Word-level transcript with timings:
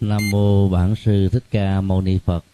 Nam 0.00 0.30
mô 0.30 0.68
Bản 0.68 0.94
sư 0.96 1.28
Thích 1.32 1.44
Ca 1.50 1.80
Mâu 1.80 2.00
Ni 2.00 2.18
Phật. 2.18 2.44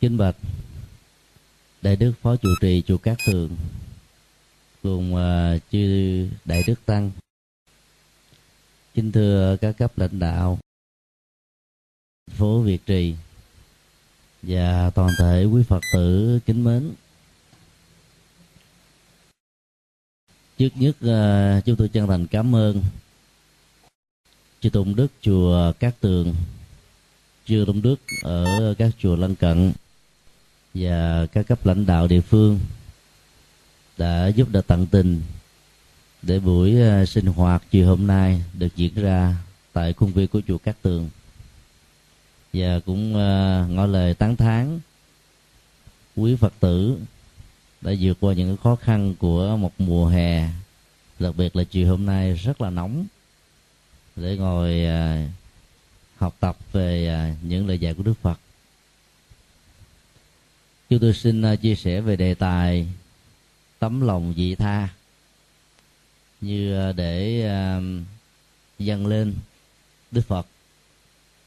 Kính 0.00 0.16
bạch 0.16 0.36
Đại 1.82 1.96
đức 1.96 2.12
Phó 2.22 2.36
trụ 2.36 2.48
trì 2.60 2.82
chùa 2.86 2.98
Cát 2.98 3.18
Tường 3.26 3.56
cùng 4.82 5.14
uh, 5.14 5.62
chư 5.70 6.28
đại 6.44 6.62
đức 6.66 6.86
tăng. 6.86 7.10
Kính 8.94 9.12
thưa 9.12 9.56
các 9.60 9.78
cấp 9.78 9.98
lãnh 9.98 10.18
đạo 10.18 10.58
phố 12.30 12.60
Việt 12.60 12.86
Trì 12.86 13.14
và 14.42 14.90
toàn 14.90 15.10
thể 15.18 15.44
quý 15.44 15.62
Phật 15.62 15.80
tử 15.92 16.38
kính 16.46 16.64
mến. 16.64 16.92
Trước 20.58 20.70
nhất 20.74 20.96
uh, 20.96 21.64
chúng 21.64 21.76
tôi 21.76 21.88
chân 21.88 22.06
thành 22.06 22.26
cảm 22.26 22.54
ơn 22.54 22.82
chư 24.62 24.70
tôn 24.70 24.94
đức 24.94 25.12
chùa 25.22 25.72
Cát 25.72 26.00
Tường, 26.00 26.34
chư 27.46 27.64
tôn 27.66 27.82
đức 27.82 27.96
ở 28.22 28.74
các 28.78 28.90
chùa 28.98 29.16
lân 29.16 29.34
cận 29.34 29.72
và 30.74 31.26
các 31.26 31.46
cấp 31.46 31.66
lãnh 31.66 31.86
đạo 31.86 32.06
địa 32.06 32.20
phương 32.20 32.60
đã 33.98 34.26
giúp 34.26 34.48
đỡ 34.50 34.60
tận 34.66 34.86
tình 34.86 35.22
để 36.22 36.38
buổi 36.38 36.80
ờ, 36.80 37.06
sinh 37.06 37.26
hoạt 37.26 37.62
chiều 37.70 37.86
hôm 37.86 38.06
nay 38.06 38.42
được 38.58 38.76
diễn 38.76 38.94
ra 38.94 39.36
tại 39.72 39.92
khuôn 39.92 40.12
viên 40.12 40.28
của 40.28 40.40
chùa 40.48 40.58
Cát 40.58 40.82
Tường. 40.82 41.08
Và 42.52 42.80
cũng 42.86 43.14
ờ, 43.14 43.66
ngỏ 43.70 43.86
lời 43.86 44.14
tán 44.14 44.36
thán 44.36 44.80
quý 46.16 46.36
Phật 46.36 46.52
tử 46.60 46.98
đã 47.80 47.92
vượt 48.00 48.16
qua 48.20 48.34
những 48.34 48.56
khó 48.56 48.76
khăn 48.76 49.14
của 49.18 49.56
một 49.56 49.72
mùa 49.78 50.06
hè 50.06 50.48
đặc 51.18 51.36
biệt 51.36 51.56
là 51.56 51.64
chiều 51.64 51.88
hôm 51.88 52.06
nay 52.06 52.32
rất 52.32 52.60
là 52.60 52.70
nóng 52.70 53.06
để 54.16 54.36
ngồi 54.36 54.84
à, 54.84 55.28
học 56.16 56.36
tập 56.40 56.56
về 56.72 57.08
à, 57.08 57.34
những 57.42 57.66
lời 57.66 57.78
dạy 57.78 57.94
của 57.94 58.02
Đức 58.02 58.14
Phật. 58.22 58.40
Chúng 60.90 60.98
tôi 60.98 61.14
xin 61.14 61.42
à, 61.42 61.56
chia 61.56 61.74
sẻ 61.74 62.00
về 62.00 62.16
đề 62.16 62.34
tài 62.34 62.86
tấm 63.78 64.00
lòng 64.00 64.34
vị 64.34 64.54
tha, 64.54 64.88
như 66.40 66.92
để 66.96 67.48
dâng 68.78 69.06
lên 69.06 69.34
Đức 70.10 70.22
Phật 70.26 70.46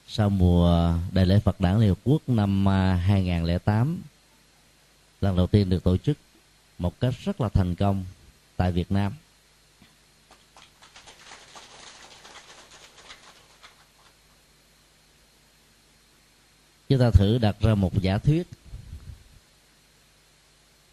sau 0.08 0.30
mùa 0.30 0.94
đại 1.12 1.26
lễ 1.26 1.40
Phật 1.40 1.62
đản 1.62 1.80
Liên 1.80 1.90
Hợp 1.90 1.98
Quốc 2.04 2.30
năm 2.30 2.66
2008 2.68 4.02
lần 5.22 5.38
đầu 5.38 5.48
tiên 5.48 5.70
được 5.70 5.84
tổ 5.84 5.98
chức 5.98 6.18
một 6.78 7.00
cách 7.00 7.14
rất 7.24 7.42
là 7.42 7.50
thành 7.50 7.76
công 7.76 8.06
tại 8.58 8.72
Việt 8.72 8.92
Nam. 8.92 9.14
Chúng 16.90 17.00
ta 17.00 17.12
thử 17.12 17.38
đặt 17.38 17.56
ra 17.60 17.76
một 17.76 18.02
giả 18.02 18.18
thuyết. 18.18 18.48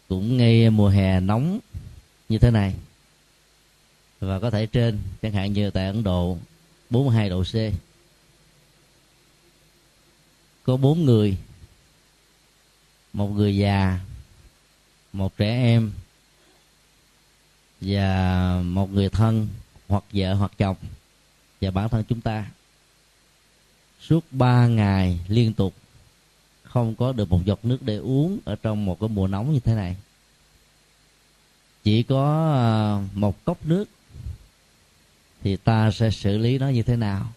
Cũng 0.09 0.37
ngay 0.37 0.69
mùa 0.69 0.89
hè 0.89 1.19
nóng 1.19 1.59
như 2.29 2.37
thế 2.37 2.51
này. 2.51 2.75
Và 4.19 4.39
có 4.39 4.49
thể 4.49 4.65
trên, 4.65 4.99
chẳng 5.21 5.33
hạn 5.33 5.53
như 5.53 5.69
tại 5.69 5.85
Ấn 5.85 6.03
Độ 6.03 6.37
42 6.89 7.29
độ 7.29 7.43
C. 7.43 7.55
Có 10.63 10.77
bốn 10.77 11.05
người. 11.05 11.37
Một 13.13 13.27
người 13.27 13.57
già, 13.57 13.99
một 15.13 15.37
trẻ 15.37 15.49
em, 15.49 15.91
và 17.81 18.61
một 18.65 18.91
người 18.91 19.09
thân, 19.09 19.47
hoặc 19.87 20.03
vợ 20.13 20.33
hoặc 20.33 20.51
chồng, 20.57 20.77
và 21.61 21.71
bản 21.71 21.89
thân 21.89 22.03
chúng 22.09 22.21
ta. 22.21 22.51
Suốt 24.01 24.25
ba 24.31 24.67
ngày 24.67 25.19
liên 25.27 25.53
tục 25.53 25.73
không 26.73 26.95
có 26.95 27.11
được 27.11 27.29
một 27.29 27.45
giọt 27.45 27.65
nước 27.65 27.77
để 27.81 27.97
uống 27.97 28.39
ở 28.45 28.55
trong 28.55 28.85
một 28.85 28.99
cái 28.99 29.09
mùa 29.09 29.27
nóng 29.27 29.53
như 29.53 29.59
thế 29.59 29.75
này. 29.75 29.95
Chỉ 31.83 32.03
có 32.03 32.51
à, 32.53 32.73
một 33.13 33.45
cốc 33.45 33.65
nước 33.65 33.85
thì 35.41 35.55
ta 35.55 35.91
sẽ 35.91 36.11
xử 36.11 36.37
lý 36.37 36.57
nó 36.57 36.69
như 36.69 36.83
thế 36.83 36.95
nào? 36.95 37.33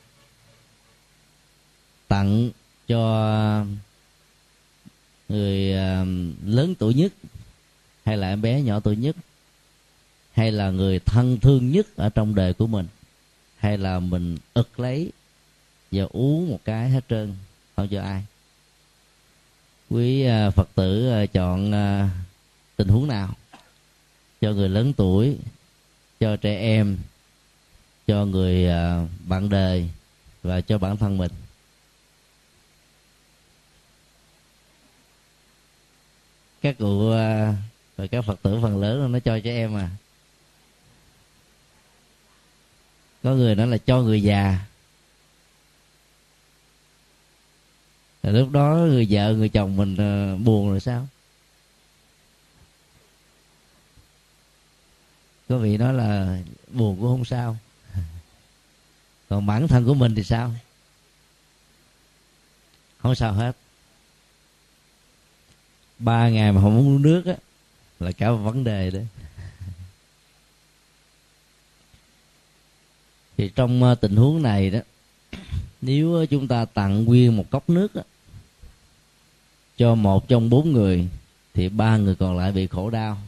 Tặng 2.09 2.51
cho 2.89 3.67
người 5.29 5.75
à, 5.75 6.05
lớn 6.45 6.75
tuổi 6.79 6.95
nhất, 6.95 7.13
hay 8.05 8.17
là 8.17 8.29
em 8.29 8.43
bé 8.43 8.63
nhỏ 8.63 8.81
tuổi 8.81 8.97
nhất, 8.97 9.17
hay 10.33 10.53
là 10.53 10.71
người 10.71 10.99
thân 10.99 11.41
thương 11.41 11.73
nhất 11.73 11.87
ở 11.97 12.09
trong 12.09 12.35
đời 12.35 12.55
của 12.55 12.67
mình, 12.67 12.87
hay 13.57 13.79
là 13.79 14.01
mình 14.01 14.39
ực 14.55 14.81
lấy 14.81 15.13
và 15.93 16.05
uống 16.11 16.51
một 16.51 16.61
cái 16.65 16.91
hết 16.91 17.05
trơn, 17.09 17.35
không 17.77 17.89
cho 17.89 18.03
ai 18.03 18.25
quý 19.91 20.25
à, 20.25 20.51
phật 20.51 20.69
tử 20.75 21.11
à, 21.11 21.27
chọn 21.27 21.73
à, 21.73 22.11
tình 22.77 22.89
huống 22.89 23.09
nào? 23.09 23.35
Cho 24.41 24.53
người 24.53 24.69
lớn 24.69 24.93
tuổi, 24.97 25.37
cho 26.21 26.37
trẻ 26.37 26.59
em, 26.59 26.99
cho 28.07 28.25
người 28.25 28.67
bạn 29.27 29.49
đời 29.49 29.89
và 30.43 30.61
cho 30.61 30.79
bản 30.79 30.97
thân 30.97 31.19
mình. 31.19 31.33
Các 36.61 36.79
cụ 36.79 37.11
và 37.97 38.07
các 38.11 38.25
phật 38.25 38.43
tử 38.43 38.59
phần 38.63 38.81
lớn 38.81 39.13
nó 39.13 39.19
cho 39.19 39.39
trẻ 39.41 39.51
em 39.51 39.77
à 39.77 39.91
có 43.27 43.35
người 43.35 43.55
nói 43.55 43.67
là 43.67 43.79
cho 43.79 44.03
người 44.03 44.23
già. 44.23 44.59
Rồi 48.27 48.35
lúc 48.35 48.51
đó 48.51 48.75
người 48.75 49.07
vợ 49.11 49.35
người 49.35 49.49
chồng 49.49 49.77
mình 49.77 49.93
uh, 49.95 50.41
buồn 50.41 50.71
rồi 50.71 50.81
sao? 50.81 51.09
Có 55.49 55.59
vị 55.59 55.77
nói 55.77 55.95
là 55.95 56.39
buồn 56.69 56.97
cũng 56.97 57.07
không 57.07 57.25
sao. 57.25 57.57
Còn 59.29 59.47
bản 59.47 59.69
thân 59.69 59.85
của 59.85 59.95
mình 59.95 60.15
thì 60.15 60.23
sao? 60.23 60.55
Không 62.99 63.15
sao 63.15 63.33
hết. 63.33 63.57
Ba 65.99 66.29
ngày 66.29 66.53
mà 66.53 66.61
không 66.61 66.79
uống 66.79 67.03
nước 67.03 67.27
á 67.27 67.35
là 68.01 68.13
cả 68.13 68.31
một 68.31 68.37
vấn 68.37 68.65
đề 68.65 68.91
đấy. 68.91 69.07
Thì 73.37 73.51
trong 73.55 73.83
ờ, 73.83 73.95
tình 73.95 74.17
huống 74.17 74.43
này 74.43 74.71
đó 74.71 74.79
nếu 75.83 76.27
chúng 76.31 76.49
ta 76.49 76.65
tặng 76.65 77.05
nguyên 77.05 77.37
một 77.37 77.51
cốc 77.51 77.71
nước 77.71 77.95
đó, 77.95 78.03
cho 79.77 79.95
một 79.95 80.29
trong 80.29 80.51
bốn 80.51 80.73
người 80.73 81.09
thì 81.55 81.69
ba 81.69 81.97
người 81.97 82.15
còn 82.15 82.37
lại 82.37 82.53
bị 82.53 82.67
khổ 82.67 82.91
đau. 82.91 83.19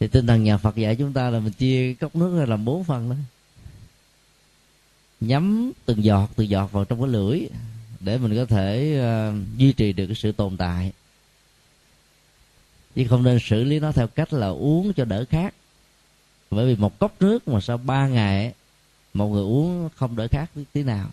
Thì 0.00 0.08
tinh 0.08 0.26
thần 0.26 0.44
nhà 0.44 0.56
Phật 0.56 0.76
dạy 0.76 0.96
chúng 0.96 1.12
ta 1.12 1.30
là 1.30 1.40
mình 1.40 1.52
chia 1.52 1.94
cốc 1.94 2.16
nước 2.16 2.38
ra 2.38 2.46
làm 2.46 2.64
bốn 2.64 2.84
phần 2.84 3.10
đó. 3.10 3.16
Nhắm 5.20 5.72
từng 5.84 6.04
giọt 6.04 6.30
từng 6.36 6.48
giọt 6.48 6.72
vào 6.72 6.84
trong 6.84 7.00
cái 7.00 7.08
lưỡi 7.08 7.40
để 8.00 8.18
mình 8.18 8.36
có 8.36 8.44
thể 8.44 8.98
uh, 9.00 9.58
duy 9.58 9.72
trì 9.72 9.92
được 9.92 10.06
cái 10.06 10.14
sự 10.14 10.32
tồn 10.32 10.56
tại. 10.56 10.92
Chứ 12.94 13.06
không 13.10 13.22
nên 13.22 13.38
xử 13.42 13.64
lý 13.64 13.78
nó 13.78 13.92
theo 13.92 14.06
cách 14.06 14.32
là 14.32 14.48
uống 14.48 14.92
cho 14.92 15.04
đỡ 15.04 15.24
khát. 15.30 15.54
Bởi 16.50 16.66
vì 16.66 16.76
một 16.76 16.98
cốc 16.98 17.14
nước 17.20 17.48
mà 17.48 17.60
sau 17.60 17.76
ba 17.76 18.08
ngày 18.08 18.54
một 19.14 19.28
người 19.28 19.42
uống 19.42 19.88
không 19.96 20.16
đỡ 20.16 20.28
khát 20.30 20.50
tí 20.72 20.82
nào 20.82 21.10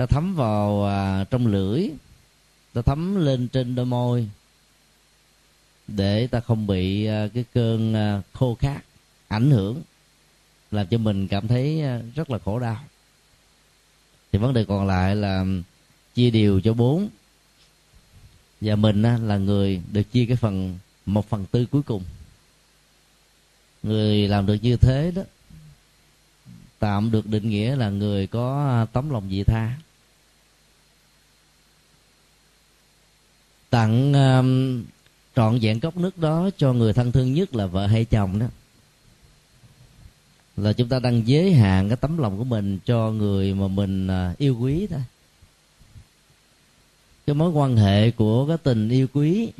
ta 0.00 0.06
thấm 0.06 0.34
vào 0.34 0.84
à, 0.84 1.24
trong 1.30 1.46
lưỡi. 1.46 1.90
Ta 2.72 2.82
thấm 2.82 3.16
lên 3.16 3.48
trên 3.48 3.74
đôi 3.74 3.86
môi. 3.86 4.28
Để 5.88 6.26
ta 6.26 6.40
không 6.40 6.66
bị 6.66 7.04
à, 7.04 7.28
cái 7.34 7.44
cơn 7.54 7.94
à, 7.94 8.22
khô 8.32 8.54
khát 8.54 8.80
ảnh 9.28 9.50
hưởng 9.50 9.82
làm 10.70 10.86
cho 10.86 10.98
mình 10.98 11.28
cảm 11.28 11.48
thấy 11.48 11.82
à, 11.82 12.00
rất 12.14 12.30
là 12.30 12.38
khổ 12.38 12.58
đau. 12.58 12.84
Thì 14.32 14.38
vấn 14.38 14.54
đề 14.54 14.64
còn 14.64 14.86
lại 14.86 15.16
là 15.16 15.44
chia 16.14 16.30
đều 16.30 16.60
cho 16.60 16.74
bốn. 16.74 17.08
Và 18.60 18.76
mình 18.76 19.02
à, 19.02 19.18
là 19.22 19.36
người 19.36 19.82
được 19.92 20.12
chia 20.12 20.26
cái 20.26 20.36
phần 20.36 20.78
một 21.06 21.28
phần 21.28 21.46
tư 21.46 21.66
cuối 21.66 21.82
cùng. 21.82 22.02
Người 23.82 24.28
làm 24.28 24.46
được 24.46 24.56
như 24.62 24.76
thế 24.76 25.12
đó 25.14 25.22
tạm 26.78 27.10
được 27.10 27.26
định 27.26 27.50
nghĩa 27.50 27.76
là 27.76 27.90
người 27.90 28.26
có 28.26 28.68
à, 28.68 28.84
tấm 28.92 29.10
lòng 29.10 29.28
vị 29.28 29.44
tha. 29.44 29.76
Tặng 33.70 34.12
um, 34.12 34.84
trọn 35.36 35.58
vẹn 35.62 35.80
cốc 35.80 35.96
nước 35.96 36.18
đó 36.18 36.50
cho 36.56 36.72
người 36.72 36.92
thân 36.92 37.12
thương 37.12 37.34
nhất 37.34 37.54
là 37.54 37.66
vợ 37.66 37.86
hay 37.86 38.04
chồng 38.04 38.38
đó. 38.38 38.46
Là 40.56 40.72
chúng 40.72 40.88
ta 40.88 40.98
đang 40.98 41.28
giới 41.28 41.52
hạn 41.52 41.88
cái 41.88 41.96
tấm 41.96 42.18
lòng 42.18 42.38
của 42.38 42.44
mình 42.44 42.78
cho 42.84 43.10
người 43.10 43.54
mà 43.54 43.68
mình 43.68 44.06
à, 44.06 44.34
yêu 44.38 44.56
quý 44.60 44.86
thôi. 44.86 45.00
Cái 47.26 47.34
mối 47.34 47.50
quan 47.50 47.76
hệ 47.76 48.10
của 48.10 48.46
cái 48.46 48.56
tình 48.58 48.88
yêu 48.88 49.06
quý 49.12 49.52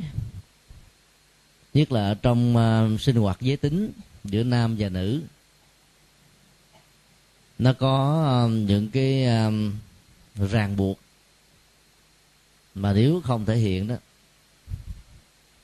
nhất 1.73 1.91
là 1.91 2.13
trong 2.21 2.55
uh, 2.55 3.01
sinh 3.01 3.15
hoạt 3.15 3.41
giới 3.41 3.57
tính 3.57 3.91
giữa 4.23 4.43
nam 4.43 4.75
và 4.79 4.89
nữ 4.89 5.21
nó 7.59 7.73
có 7.73 8.23
à, 8.25 8.37
những 8.47 8.89
cái 8.89 9.25
ràng 10.35 10.75
buộc 10.75 10.99
mà 12.75 12.93
nếu 12.93 13.21
không 13.23 13.45
thể 13.45 13.57
hiện 13.57 13.87
đó, 13.87 13.95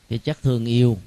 cái 0.10 0.20
chất 0.20 0.42
thương 0.42 0.66
yêu, 0.66 0.98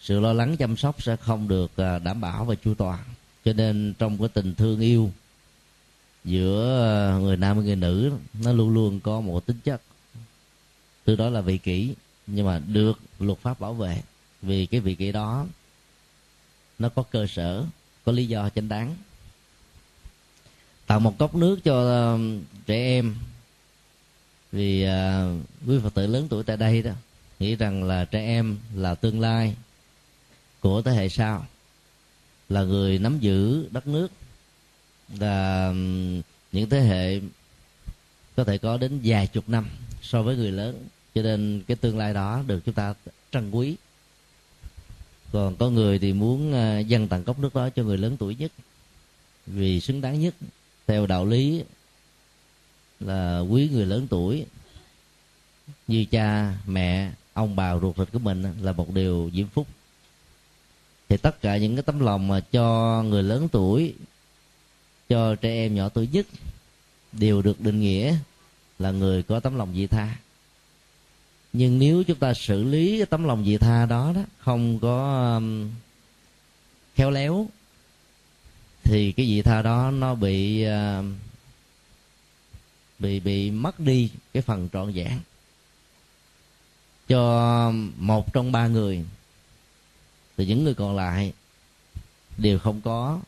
sự 0.00 0.20
lo 0.20 0.32
lắng 0.32 0.56
chăm 0.56 0.76
sóc 0.76 1.02
sẽ 1.02 1.16
không 1.16 1.48
được 1.48 1.76
à, 1.76 1.98
đảm 1.98 2.20
bảo 2.20 2.44
và 2.44 2.54
chu 2.54 2.74
toàn. 2.74 3.04
Cho 3.44 3.52
nên 3.52 3.94
trong 3.98 4.18
cái 4.18 4.28
tình 4.28 4.54
thương 4.54 4.80
yêu 4.80 5.12
giữa 6.24 6.82
à, 6.84 7.18
người 7.18 7.36
nam 7.36 7.56
và 7.56 7.62
người 7.62 7.76
nữ, 7.76 8.12
nó 8.42 8.52
luôn 8.52 8.74
luôn 8.74 9.00
có 9.00 9.20
một 9.20 9.46
tính 9.46 9.58
chất. 9.64 9.82
Từ 11.04 11.16
đó 11.16 11.30
là 11.30 11.40
vị 11.40 11.58
kỷ, 11.58 11.94
nhưng 12.26 12.46
mà 12.46 12.58
được 12.58 12.98
luật 13.18 13.38
pháp 13.38 13.60
bảo 13.60 13.74
vệ. 13.74 14.02
Vì 14.42 14.66
cái 14.66 14.80
vị 14.80 14.94
kỷ 14.94 15.12
đó, 15.12 15.46
nó 16.78 16.88
có 16.88 17.02
cơ 17.02 17.26
sở, 17.26 17.64
có 18.04 18.12
lý 18.12 18.26
do 18.26 18.48
chính 18.48 18.68
đáng. 18.68 18.96
Tặng 20.86 21.02
một 21.02 21.18
cốc 21.18 21.34
nước 21.34 21.64
cho 21.64 21.90
à, 21.90 22.06
trẻ 22.66 22.76
em 22.76 23.14
vì 24.54 24.82
à, 24.82 25.26
quý 25.66 25.78
phật 25.82 25.94
tử 25.94 26.06
lớn 26.06 26.26
tuổi 26.30 26.42
tại 26.44 26.56
đây 26.56 26.82
đó 26.82 26.92
nghĩ 27.38 27.56
rằng 27.56 27.84
là 27.84 28.04
trẻ 28.04 28.20
em 28.20 28.58
là 28.74 28.94
tương 28.94 29.20
lai 29.20 29.54
của 30.60 30.82
thế 30.82 30.92
hệ 30.92 31.08
sau 31.08 31.46
là 32.48 32.62
người 32.62 32.98
nắm 32.98 33.18
giữ 33.18 33.68
đất 33.70 33.86
nước 33.86 34.08
là 35.18 35.72
những 36.52 36.68
thế 36.70 36.80
hệ 36.80 37.20
có 38.36 38.44
thể 38.44 38.58
có 38.58 38.76
đến 38.76 39.00
vài 39.04 39.26
chục 39.26 39.48
năm 39.48 39.68
so 40.02 40.22
với 40.22 40.36
người 40.36 40.52
lớn. 40.52 40.88
Cho 41.14 41.22
nên 41.22 41.62
cái 41.66 41.76
tương 41.76 41.98
lai 41.98 42.14
đó 42.14 42.42
được 42.46 42.60
chúng 42.64 42.74
ta 42.74 42.94
trân 43.32 43.50
quý. 43.50 43.76
Còn 45.32 45.56
có 45.56 45.70
người 45.70 45.98
thì 45.98 46.12
muốn 46.12 46.52
à, 46.52 46.78
dâng 46.78 47.08
tặng 47.08 47.24
cốc 47.24 47.38
nước 47.38 47.54
đó 47.54 47.70
cho 47.70 47.82
người 47.82 47.98
lớn 47.98 48.16
tuổi 48.16 48.36
nhất 48.38 48.52
vì 49.46 49.80
xứng 49.80 50.00
đáng 50.00 50.20
nhất 50.20 50.34
theo 50.86 51.06
đạo 51.06 51.26
lý 51.26 51.62
là 53.04 53.38
quý 53.40 53.68
người 53.72 53.86
lớn 53.86 54.06
tuổi. 54.10 54.46
Như 55.86 56.04
cha 56.10 56.54
mẹ 56.66 57.10
ông 57.32 57.56
bà 57.56 57.78
ruột 57.78 57.96
thịt 57.96 58.08
của 58.12 58.18
mình 58.18 58.44
là 58.60 58.72
một 58.72 58.94
điều 58.94 59.30
diễm 59.34 59.46
phúc. 59.48 59.66
Thì 61.08 61.16
tất 61.16 61.40
cả 61.40 61.56
những 61.56 61.76
cái 61.76 61.82
tấm 61.82 62.00
lòng 62.00 62.28
mà 62.28 62.40
cho 62.40 63.02
người 63.02 63.22
lớn 63.22 63.48
tuổi 63.52 63.94
cho 65.08 65.34
trẻ 65.34 65.50
em 65.50 65.74
nhỏ 65.74 65.88
tuổi 65.88 66.08
nhất 66.12 66.26
đều 67.12 67.42
được 67.42 67.60
định 67.60 67.80
nghĩa 67.80 68.16
là 68.78 68.90
người 68.90 69.22
có 69.22 69.40
tấm 69.40 69.56
lòng 69.56 69.72
vị 69.74 69.86
tha. 69.86 70.16
Nhưng 71.52 71.78
nếu 71.78 72.02
chúng 72.02 72.18
ta 72.18 72.34
xử 72.34 72.64
lý 72.64 72.98
cái 72.98 73.06
tấm 73.06 73.24
lòng 73.24 73.44
vị 73.44 73.58
tha 73.58 73.86
đó 73.86 74.12
đó 74.14 74.22
không 74.38 74.78
có 74.78 75.24
um, 75.34 75.70
khéo 76.94 77.10
léo 77.10 77.48
thì 78.82 79.12
cái 79.12 79.26
vị 79.26 79.42
tha 79.42 79.62
đó 79.62 79.90
nó 79.90 80.14
bị 80.14 80.66
uh, 80.66 81.04
bị 82.98 83.20
bị 83.20 83.50
mất 83.50 83.80
đi 83.80 84.10
cái 84.32 84.42
phần 84.42 84.68
trọn 84.72 84.92
vẹn. 84.92 85.20
Cho 87.08 87.72
một 87.96 88.32
trong 88.32 88.52
ba 88.52 88.66
người, 88.66 89.04
thì 90.36 90.46
những 90.46 90.64
người 90.64 90.74
còn 90.74 90.96
lại 90.96 91.32
đều 92.38 92.58
không 92.58 92.80
có, 92.80 93.20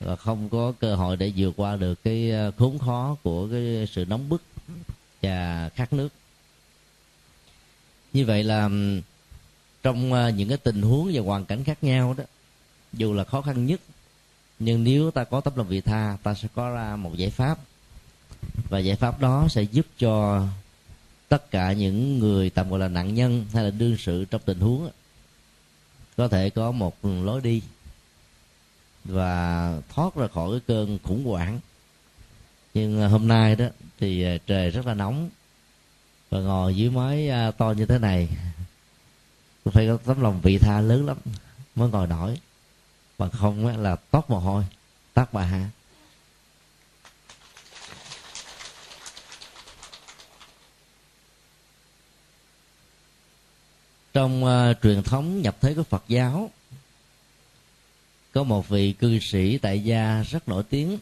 và 0.00 0.16
không 0.16 0.48
có 0.48 0.72
cơ 0.80 0.94
hội 0.94 1.16
để 1.16 1.32
vượt 1.36 1.52
qua 1.56 1.76
được 1.76 2.02
cái 2.04 2.30
ờ, 2.30 2.50
khốn 2.58 2.78
khó 2.78 3.16
của 3.22 3.48
cái 3.48 3.86
sự 3.92 4.04
nóng 4.04 4.28
bức 4.28 4.42
và 5.22 5.70
khát 5.74 5.92
nước. 5.92 6.08
Như 8.12 8.26
vậy 8.26 8.44
là 8.44 8.68
trong 9.82 10.12
ờ, 10.12 10.28
những 10.28 10.48
cái 10.48 10.58
tình 10.58 10.82
huống 10.82 11.10
và 11.12 11.22
hoàn 11.22 11.44
cảnh 11.44 11.64
khác 11.64 11.84
nhau 11.84 12.14
đó, 12.18 12.24
dù 12.92 13.12
là 13.12 13.24
khó 13.24 13.42
khăn 13.42 13.66
nhất, 13.66 13.80
nhưng 14.58 14.84
nếu 14.84 15.10
ta 15.10 15.24
có 15.24 15.40
tấm 15.40 15.52
lòng 15.56 15.68
vị 15.68 15.80
tha, 15.80 16.18
ta 16.22 16.34
sẽ 16.34 16.48
có 16.54 16.70
ra 16.70 16.96
một 16.96 17.16
giải 17.16 17.30
pháp 17.30 17.58
và 18.68 18.78
giải 18.78 18.96
pháp 18.96 19.20
đó 19.20 19.46
sẽ 19.50 19.62
giúp 19.62 19.86
cho 19.98 20.46
tất 21.28 21.50
cả 21.50 21.72
những 21.72 22.18
người 22.18 22.50
tạm 22.50 22.70
gọi 22.70 22.80
là 22.80 22.88
nạn 22.88 23.14
nhân 23.14 23.46
hay 23.52 23.64
là 23.64 23.70
đương 23.70 23.96
sự 23.98 24.24
trong 24.24 24.40
tình 24.44 24.60
huống 24.60 24.90
có 26.16 26.28
thể 26.28 26.50
có 26.50 26.72
một 26.72 27.04
lối 27.04 27.40
đi 27.40 27.62
và 29.04 29.72
thoát 29.94 30.14
ra 30.14 30.26
khỏi 30.26 30.50
cái 30.50 30.60
cơn 30.66 30.98
khủng 31.02 31.24
hoảng. 31.24 31.60
Nhưng 32.74 33.02
à, 33.02 33.08
hôm 33.08 33.28
nay 33.28 33.56
đó 33.56 33.66
thì 33.98 34.22
à, 34.24 34.38
trời 34.46 34.70
rất 34.70 34.86
là 34.86 34.94
nóng 34.94 35.30
và 36.30 36.40
ngồi 36.40 36.76
dưới 36.76 36.90
mái 36.90 37.28
à, 37.28 37.50
to 37.50 37.70
như 37.70 37.86
thế 37.86 37.98
này 37.98 38.28
phải 39.64 39.86
có 39.86 39.96
tấm 40.04 40.20
lòng 40.20 40.40
vị 40.40 40.58
tha 40.58 40.80
lớn 40.80 41.06
lắm 41.06 41.16
mới 41.74 41.88
ngồi 41.88 42.06
nổi. 42.06 42.40
Mà 43.18 43.28
không 43.28 43.82
là 43.82 43.96
toát 43.96 44.30
mồ 44.30 44.38
hôi 44.38 44.64
tắt 45.14 45.32
bà 45.32 45.42
hạ 45.42 45.70
trong 54.16 54.44
uh, 54.44 54.76
truyền 54.82 55.02
thống 55.02 55.42
nhập 55.42 55.56
thế 55.60 55.74
của 55.74 55.82
Phật 55.82 56.04
giáo 56.08 56.50
có 58.32 58.42
một 58.42 58.68
vị 58.68 58.92
cư 58.92 59.18
sĩ 59.18 59.58
tại 59.58 59.80
gia 59.80 60.22
rất 60.22 60.48
nổi 60.48 60.62
tiếng 60.70 60.98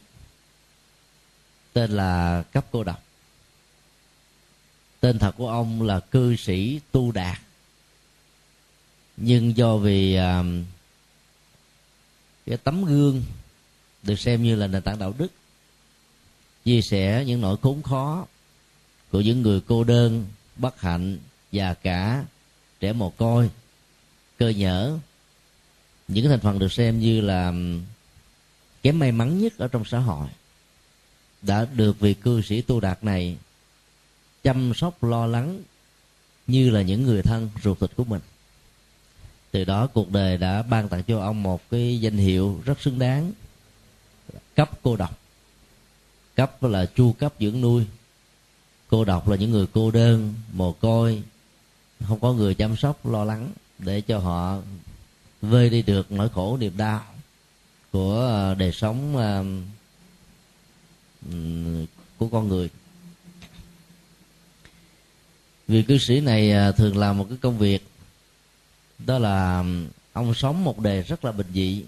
tên 1.73 1.91
là 1.91 2.43
cấp 2.51 2.65
cô 2.71 2.83
độc. 2.83 3.03
Tên 4.99 5.19
thật 5.19 5.31
của 5.37 5.49
ông 5.49 5.81
là 5.81 5.99
cư 5.99 6.35
sĩ 6.35 6.79
tu 6.91 7.11
đạt. 7.11 7.37
Nhưng 9.17 9.57
do 9.57 9.77
vì 9.77 10.17
uh, 10.19 10.45
cái 12.45 12.57
tấm 12.57 12.85
gương 12.85 13.23
được 14.03 14.19
xem 14.19 14.43
như 14.43 14.55
là 14.55 14.67
nền 14.67 14.81
tảng 14.81 14.99
đạo 14.99 15.13
đức 15.17 15.31
chia 16.65 16.81
sẻ 16.81 17.23
những 17.27 17.41
nỗi 17.41 17.57
khốn 17.61 17.83
khó 17.83 18.25
của 19.11 19.21
những 19.21 19.41
người 19.41 19.61
cô 19.67 19.83
đơn 19.83 20.25
bất 20.55 20.81
hạnh 20.81 21.17
và 21.51 21.73
cả 21.73 22.23
trẻ 22.85 22.93
mồ 22.93 23.09
côi, 23.09 23.49
cơ 24.37 24.49
nhở. 24.49 24.97
Những 26.07 26.29
thành 26.29 26.39
phần 26.39 26.59
được 26.59 26.71
xem 26.71 26.99
như 26.99 27.21
là 27.21 27.53
kém 28.83 28.99
may 28.99 29.11
mắn 29.11 29.39
nhất 29.39 29.57
ở 29.57 29.67
trong 29.67 29.85
xã 29.85 29.99
hội. 29.99 30.27
Đã 31.41 31.65
được 31.65 31.99
vị 31.99 32.13
cư 32.13 32.41
sĩ 32.41 32.61
tu 32.61 32.79
đạt 32.79 33.03
này 33.03 33.37
chăm 34.43 34.73
sóc, 34.75 35.03
lo 35.03 35.25
lắng 35.25 35.61
như 36.47 36.69
là 36.69 36.81
những 36.81 37.03
người 37.03 37.21
thân 37.21 37.49
ruột 37.63 37.79
thịt 37.79 37.91
của 37.95 38.03
mình. 38.03 38.21
Từ 39.51 39.63
đó 39.63 39.87
cuộc 39.87 40.11
đời 40.11 40.37
đã 40.37 40.61
ban 40.61 40.89
tặng 40.89 41.03
cho 41.03 41.19
ông 41.19 41.43
một 41.43 41.69
cái 41.69 41.99
danh 41.99 42.17
hiệu 42.17 42.61
rất 42.65 42.81
xứng 42.81 42.99
đáng. 42.99 43.31
Cấp 44.55 44.69
cô 44.83 44.95
độc. 44.95 45.19
Cấp 46.35 46.63
là 46.63 46.85
chu 46.85 47.13
cấp 47.13 47.33
dưỡng 47.39 47.61
nuôi. 47.61 47.85
Cô 48.87 49.05
độc 49.05 49.29
là 49.29 49.35
những 49.35 49.51
người 49.51 49.67
cô 49.73 49.91
đơn, 49.91 50.33
mồ 50.53 50.71
côi 50.71 51.23
không 52.03 52.19
có 52.19 52.33
người 52.33 52.53
chăm 52.53 52.75
sóc 52.75 53.05
lo 53.05 53.23
lắng 53.23 53.51
để 53.79 54.01
cho 54.01 54.19
họ 54.19 54.57
vơi 55.41 55.69
đi 55.69 55.81
được 55.81 56.11
nỗi 56.11 56.29
khổ 56.29 56.57
niềm 56.57 56.77
đau 56.77 57.01
của 57.91 58.27
à, 58.27 58.53
đời 58.53 58.71
sống 58.71 59.17
à, 59.17 59.43
của 62.17 62.27
con 62.27 62.47
người. 62.47 62.69
Vị 65.67 65.83
cư 65.83 65.97
sĩ 65.97 66.19
này 66.19 66.51
à, 66.51 66.71
thường 66.71 66.97
làm 66.97 67.17
một 67.17 67.25
cái 67.29 67.37
công 67.41 67.57
việc, 67.57 67.87
đó 68.97 69.17
là 69.17 69.63
ông 70.13 70.33
sống 70.33 70.63
một 70.63 70.79
đời 70.79 71.01
rất 71.01 71.25
là 71.25 71.31
bình 71.31 71.47
dị, 71.53 71.83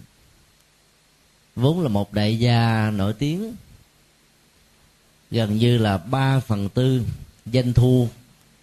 vốn 1.55 1.81
là 1.81 1.89
một 1.89 2.13
đại 2.13 2.39
gia 2.39 2.91
nổi 2.91 3.13
tiếng, 3.13 3.55
gần 5.31 5.57
như 5.57 5.77
là 5.77 5.97
ba 5.97 6.39
phần 6.39 6.69
tư 6.69 7.05
doanh 7.45 7.73
thu 7.73 8.09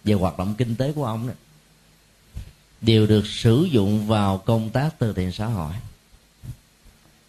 về 0.05 0.13
hoạt 0.13 0.37
động 0.37 0.55
kinh 0.57 0.75
tế 0.75 0.91
của 0.93 1.05
ông 1.05 1.27
đó 1.27 1.33
đều 2.81 3.07
được 3.07 3.27
sử 3.27 3.67
dụng 3.71 4.07
vào 4.07 4.37
công 4.37 4.69
tác 4.69 4.99
từ 4.99 5.13
thiện 5.13 5.31
xã 5.31 5.45
hội. 5.45 5.73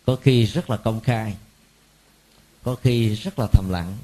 Có 0.06 0.16
khi 0.22 0.44
rất 0.44 0.70
là 0.70 0.76
công 0.76 1.00
khai 1.00 1.36
có 2.62 2.74
khi 2.74 3.14
rất 3.14 3.38
là 3.38 3.46
thầm 3.52 3.70
lặng 3.70 3.96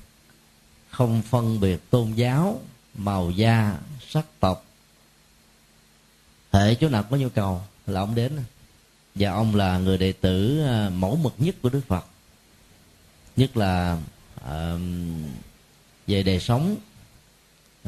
không 0.91 1.23
phân 1.23 1.61
biệt 1.61 1.91
tôn 1.91 2.13
giáo 2.13 2.61
màu 2.95 3.31
da 3.31 3.79
sắc 4.09 4.27
tộc 4.41 4.65
hệ 6.53 6.75
chỗ 6.75 6.89
nào 6.89 7.03
có 7.03 7.17
nhu 7.17 7.29
cầu 7.29 7.63
là 7.87 8.01
ông 8.01 8.15
đến. 8.15 8.39
Và 9.15 9.31
ông 9.31 9.55
là 9.55 9.79
người 9.79 9.99
đệ 9.99 10.13
tử 10.13 10.61
ờ, 10.67 10.91
mẫu 10.91 11.17
mực 11.17 11.35
nhất 11.39 11.55
của 11.63 11.69
đức 11.69 11.81
phật. 11.89 12.07
Nhất 13.37 13.57
là 13.57 13.99
uh, 14.37 14.81
về 16.07 16.23
đời 16.23 16.41
sống 16.41 16.77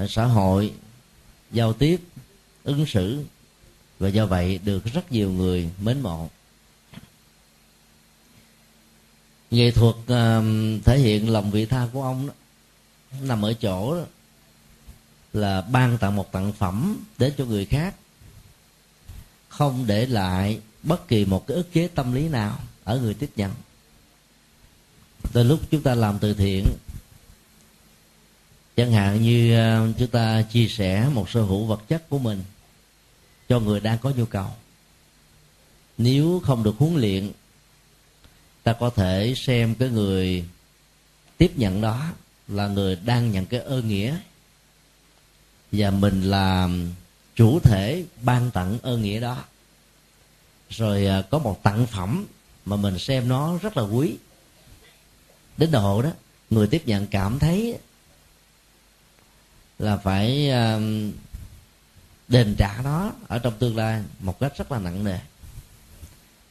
xã 0.08 0.24
hội 0.24 0.72
giao 1.52 1.72
tiếp 1.72 2.00
ứng 2.64 2.86
xử. 2.86 3.24
Và 3.98 4.08
do 4.08 4.26
vậy 4.26 4.58
được 4.58 4.84
rất 4.84 5.12
nhiều 5.12 5.30
người 5.32 5.70
mến 5.80 6.00
mộ. 6.00 6.30
Nghệ 9.50 9.70
thuật 9.70 9.94
thể 10.84 10.98
hiện 10.98 11.28
lòng 11.30 11.50
vị 11.50 11.66
tha 11.66 11.88
của 11.92 12.02
ông 12.02 12.26
đó, 12.26 12.32
nằm 13.20 13.44
ở 13.44 13.52
chỗ 13.52 13.96
đó, 13.96 14.04
là 15.32 15.60
ban 15.60 15.98
tặng 15.98 16.16
một 16.16 16.32
tặng 16.32 16.52
phẩm 16.52 17.04
đến 17.18 17.32
cho 17.38 17.44
người 17.44 17.64
khác 17.64 17.94
không 19.48 19.86
để 19.86 20.06
lại 20.06 20.60
bất 20.82 21.08
kỳ 21.08 21.24
một 21.24 21.46
cái 21.46 21.56
ức 21.56 21.72
chế 21.72 21.88
tâm 21.88 22.12
lý 22.12 22.28
nào 22.28 22.58
ở 22.84 23.00
người 23.00 23.14
tiếp 23.14 23.30
nhận. 23.36 23.52
Từ 25.32 25.42
lúc 25.42 25.60
chúng 25.70 25.82
ta 25.82 25.94
làm 25.94 26.18
từ 26.18 26.34
thiện 26.34 26.64
chẳng 28.76 28.93
hạn 28.93 29.23
như 29.23 29.57
ờ, 29.57 29.88
chúng 29.99 30.09
ta 30.09 30.43
chia 30.43 30.69
sẻ 30.69 31.09
một 31.12 31.31
sở 31.31 31.43
hữu 31.43 31.64
vật 31.64 31.83
chất 31.88 32.09
của 32.09 32.19
mình 32.19 32.43
cho 33.49 33.61
người 33.61 33.81
đang 33.81 33.99
có 33.99 34.11
nhu 34.11 34.25
cầu. 34.25 34.50
Nếu 35.99 36.40
không 36.45 36.62
được 36.62 36.75
huấn 36.78 36.95
luyện, 36.95 37.33
ta 38.62 38.73
có 38.73 38.90
thể 38.90 39.35
xem 39.37 39.75
cái 39.75 39.88
người 39.88 40.45
tiếp 41.38 41.52
nhận 41.57 41.81
đó 41.81 42.11
là 42.49 42.69
người 42.69 42.97
đang 42.97 43.31
nhận 43.31 43.47
cái 43.47 43.61
ơn 43.61 43.88
nghĩa 43.88 44.16
và 45.73 45.90
mình 45.90 46.23
là 46.23 46.69
chủ 47.35 47.61
thể 47.61 48.04
ban 48.23 48.50
tặng 48.50 48.78
ơn 48.83 49.02
nghĩa 49.02 49.21
đó. 49.21 49.45
Rồi 50.71 51.07
ờ, 51.07 51.23
có 51.23 51.38
một 51.38 51.62
tặng 51.62 51.87
phẩm 51.87 52.26
mà 52.64 52.76
mình 52.76 52.99
xem 52.99 53.28
nó 53.28 53.59
rất 53.59 53.76
là 53.76 53.83
quý. 53.83 54.16
Đến 55.57 55.71
độ 55.71 56.02
đó, 56.02 56.11
người 56.50 56.66
tiếp 56.66 56.83
nhận 56.87 57.07
cảm 57.07 57.38
thấy 57.38 57.78
là 59.84 59.96
phải 59.96 60.50
um, 60.50 61.12
đền 62.28 62.54
trả 62.58 62.80
nó 62.84 63.12
ở 63.28 63.38
trong 63.38 63.58
tương 63.58 63.76
lai 63.76 64.02
một 64.20 64.40
cách 64.40 64.52
rất 64.58 64.72
là 64.72 64.78
nặng 64.78 65.04
nề. 65.04 65.18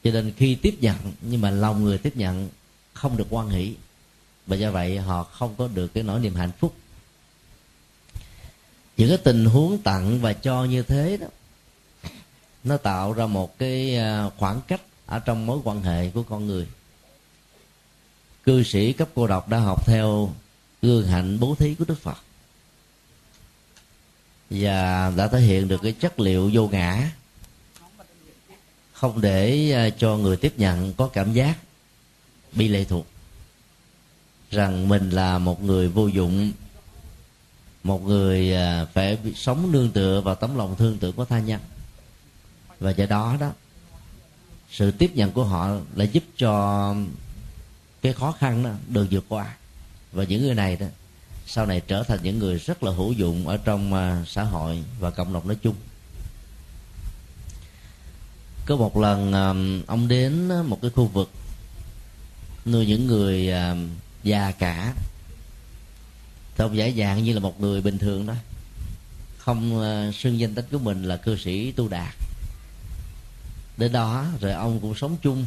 Cho 0.04 0.12
nên 0.12 0.34
khi 0.38 0.56
tiếp 0.56 0.76
nhận, 0.82 0.98
nhưng 1.22 1.42
mà 1.42 1.50
lòng 1.50 1.84
người 1.84 1.98
tiếp 1.98 2.16
nhận 2.16 2.50
không 2.94 3.18
được 3.18 3.28
quan 3.30 3.50
hỷ. 3.50 3.76
Và 4.48 4.56
do 4.56 4.72
vậy 4.72 4.98
họ 4.98 5.24
không 5.24 5.56
có 5.58 5.68
được 5.68 5.88
cái 5.88 6.04
nỗi 6.04 6.20
niềm 6.20 6.36
hạnh 6.36 6.52
phúc. 6.60 6.74
Những 8.98 9.10
cái 9.10 9.18
tình 9.18 9.46
huống 9.46 9.78
tặng 9.78 10.22
và 10.22 10.34
cho 10.34 10.64
như 10.64 10.84
thế 10.84 11.18
đó, 11.18 11.28
nó 12.64 12.78
tạo 12.78 13.14
ra 13.14 13.26
một 13.26 13.58
cái 13.58 13.98
à, 13.98 14.30
khoảng 14.38 14.62
cách 14.68 14.82
ở 15.06 15.20
trong 15.20 15.46
mối 15.46 15.60
quan 15.64 15.82
hệ 15.82 16.10
của 16.10 16.24
con 16.24 16.48
người. 16.48 16.68
Cư 18.44 18.64
sĩ 18.64 18.94
cấp 18.94 19.10
cô 19.16 19.28
độc 19.28 19.50
đã 19.50 19.60
học 19.60 19.88
theo 19.88 20.34
gương 20.82 21.08
hạnh 21.08 21.40
bố 21.40 21.56
thí 21.56 21.76
của 21.76 21.86
đức 21.86 22.02
phật 22.02 22.23
và 24.54 25.12
đã 25.16 25.28
thể 25.28 25.40
hiện 25.40 25.68
được 25.68 25.82
cái 25.84 25.92
chất 25.92 26.20
liệu 26.20 26.50
vô 26.54 26.68
ngã. 26.68 27.12
Không 28.94 29.22
để 29.22 29.72
à, 29.72 29.90
cho 29.90 30.18
người 30.18 30.38
tiếp 30.38 30.54
nhận 30.58 30.94
có 30.94 31.08
cảm 31.08 31.34
giác 31.34 31.58
bị 32.52 32.68
lệ 32.68 32.84
thuộc. 32.84 33.08
Rằng 34.52 34.90
mình 34.90 35.10
là 35.10 35.38
một 35.40 35.64
người 35.64 35.88
vô 35.88 36.08
dụng, 36.08 36.52
một 37.84 38.04
người 38.04 38.56
à, 38.56 38.86
phải 38.94 39.18
sống 39.36 39.72
nương 39.72 39.92
tựa 39.92 40.22
vào 40.22 40.36
tấm 40.36 40.58
lòng 40.58 40.76
thương 40.76 40.98
tưởng 40.98 41.14
của 41.14 41.26
tha 41.26 41.40
nhân. 41.40 41.62
Và 42.80 42.92
do 42.92 43.06
đó 43.06 43.38
đó, 43.40 43.52
sự 44.72 44.92
tiếp 44.92 45.12
nhận 45.16 45.32
của 45.32 45.44
họ 45.44 45.78
lại 45.96 46.08
giúp 46.08 46.24
cho 46.38 46.96
cái 48.02 48.14
khó 48.14 48.32
khăn 48.32 48.64
đó 48.64 48.72
được 48.88 49.08
vượt 49.12 49.26
qua. 49.30 49.56
Và 50.12 50.24
những 50.24 50.42
người 50.42 50.56
này 50.56 50.76
đó 50.76 50.86
sau 51.48 51.66
này 51.66 51.82
trở 51.88 52.04
thành 52.04 52.20
những 52.24 52.40
người 52.40 52.58
rất 52.58 52.84
là 52.84 52.92
hữu 52.92 53.12
dụng 53.12 53.48
ở 53.48 53.58
trong 53.58 53.94
à, 53.94 54.24
xã 54.28 54.44
hội 54.44 54.84
và 55.00 55.12
cộng 55.12 55.34
đồng 55.34 55.48
nói 55.48 55.58
chung. 55.64 55.76
Có 58.66 58.76
một 58.76 58.98
lần 58.98 59.34
à, 59.34 59.54
ông 59.88 60.08
đến 60.08 60.48
một 60.48 60.82
cái 60.82 60.92
khu 60.92 61.06
vực 61.06 61.32
nuôi 62.66 62.86
những 62.86 63.08
người 63.08 63.52
à, 63.52 63.76
già 64.24 64.52
cả. 64.52 64.94
Thì 66.56 66.64
ông 66.64 66.78
giải 66.78 66.94
dạng 66.98 67.24
như 67.24 67.34
là 67.34 67.40
một 67.40 67.62
người 67.62 67.82
bình 67.82 67.98
thường 67.98 68.26
đó. 68.26 68.34
Không 69.38 69.84
xưng 70.14 70.40
danh 70.40 70.56
tính 70.56 70.66
của 70.72 70.80
mình 70.80 71.04
là 71.04 71.18
cư 71.18 71.38
sĩ 71.38 71.72
tu 71.72 71.88
đạt. 71.88 72.14
Đến 73.78 73.92
đó, 73.92 74.26
rồi 74.42 74.52
ông 74.52 74.80
cũng 74.80 74.96
sống 74.96 75.18
chung, 75.22 75.46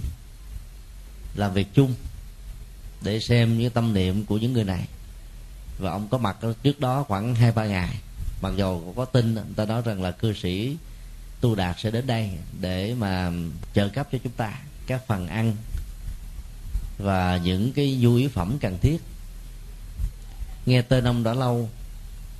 làm 1.34 1.52
việc 1.52 1.66
chung 1.74 1.94
để 3.02 3.20
xem 3.20 3.58
những 3.58 3.70
tâm 3.70 3.94
niệm 3.94 4.24
của 4.24 4.38
những 4.38 4.52
người 4.52 4.64
này 4.64 4.88
và 5.78 5.90
ông 5.90 6.08
có 6.08 6.18
mặt 6.18 6.36
trước 6.62 6.80
đó 6.80 7.04
khoảng 7.08 7.34
hai, 7.34 7.52
ba 7.52 7.66
ngày. 7.66 7.96
Mặc 8.42 8.52
dù 8.56 8.92
có 8.96 9.04
tin, 9.04 9.34
người 9.34 9.44
ta 9.56 9.64
nói 9.64 9.82
rằng 9.84 10.02
là 10.02 10.10
cư 10.10 10.32
sĩ 10.32 10.76
tu 11.40 11.54
đạt 11.54 11.76
sẽ 11.78 11.90
đến 11.90 12.06
đây 12.06 12.30
để 12.60 12.94
mà 12.94 13.32
trợ 13.74 13.88
cấp 13.88 14.08
cho 14.12 14.18
chúng 14.24 14.32
ta 14.32 14.58
các 14.86 15.06
phần 15.06 15.28
ăn 15.28 15.56
và 16.98 17.40
những 17.44 17.72
cái 17.72 17.96
nhu 17.96 18.14
yếu 18.14 18.28
phẩm 18.28 18.58
cần 18.60 18.78
thiết. 18.78 19.02
Nghe 20.66 20.82
tên 20.82 21.04
ông 21.04 21.22
đã 21.22 21.34
lâu, 21.34 21.68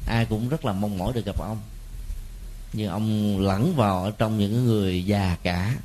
ai 0.06 0.26
cũng 0.26 0.48
rất 0.48 0.64
là 0.64 0.72
mong 0.72 0.98
mỏi 0.98 1.12
được 1.12 1.26
gặp 1.26 1.38
ông. 1.38 1.60
Nhưng 2.72 2.90
ông 2.90 3.38
lẫn 3.40 3.76
vào 3.76 4.04
ở 4.04 4.12
trong 4.18 4.38
những 4.38 4.64
người 4.64 5.06
già 5.06 5.36
cả. 5.42 5.76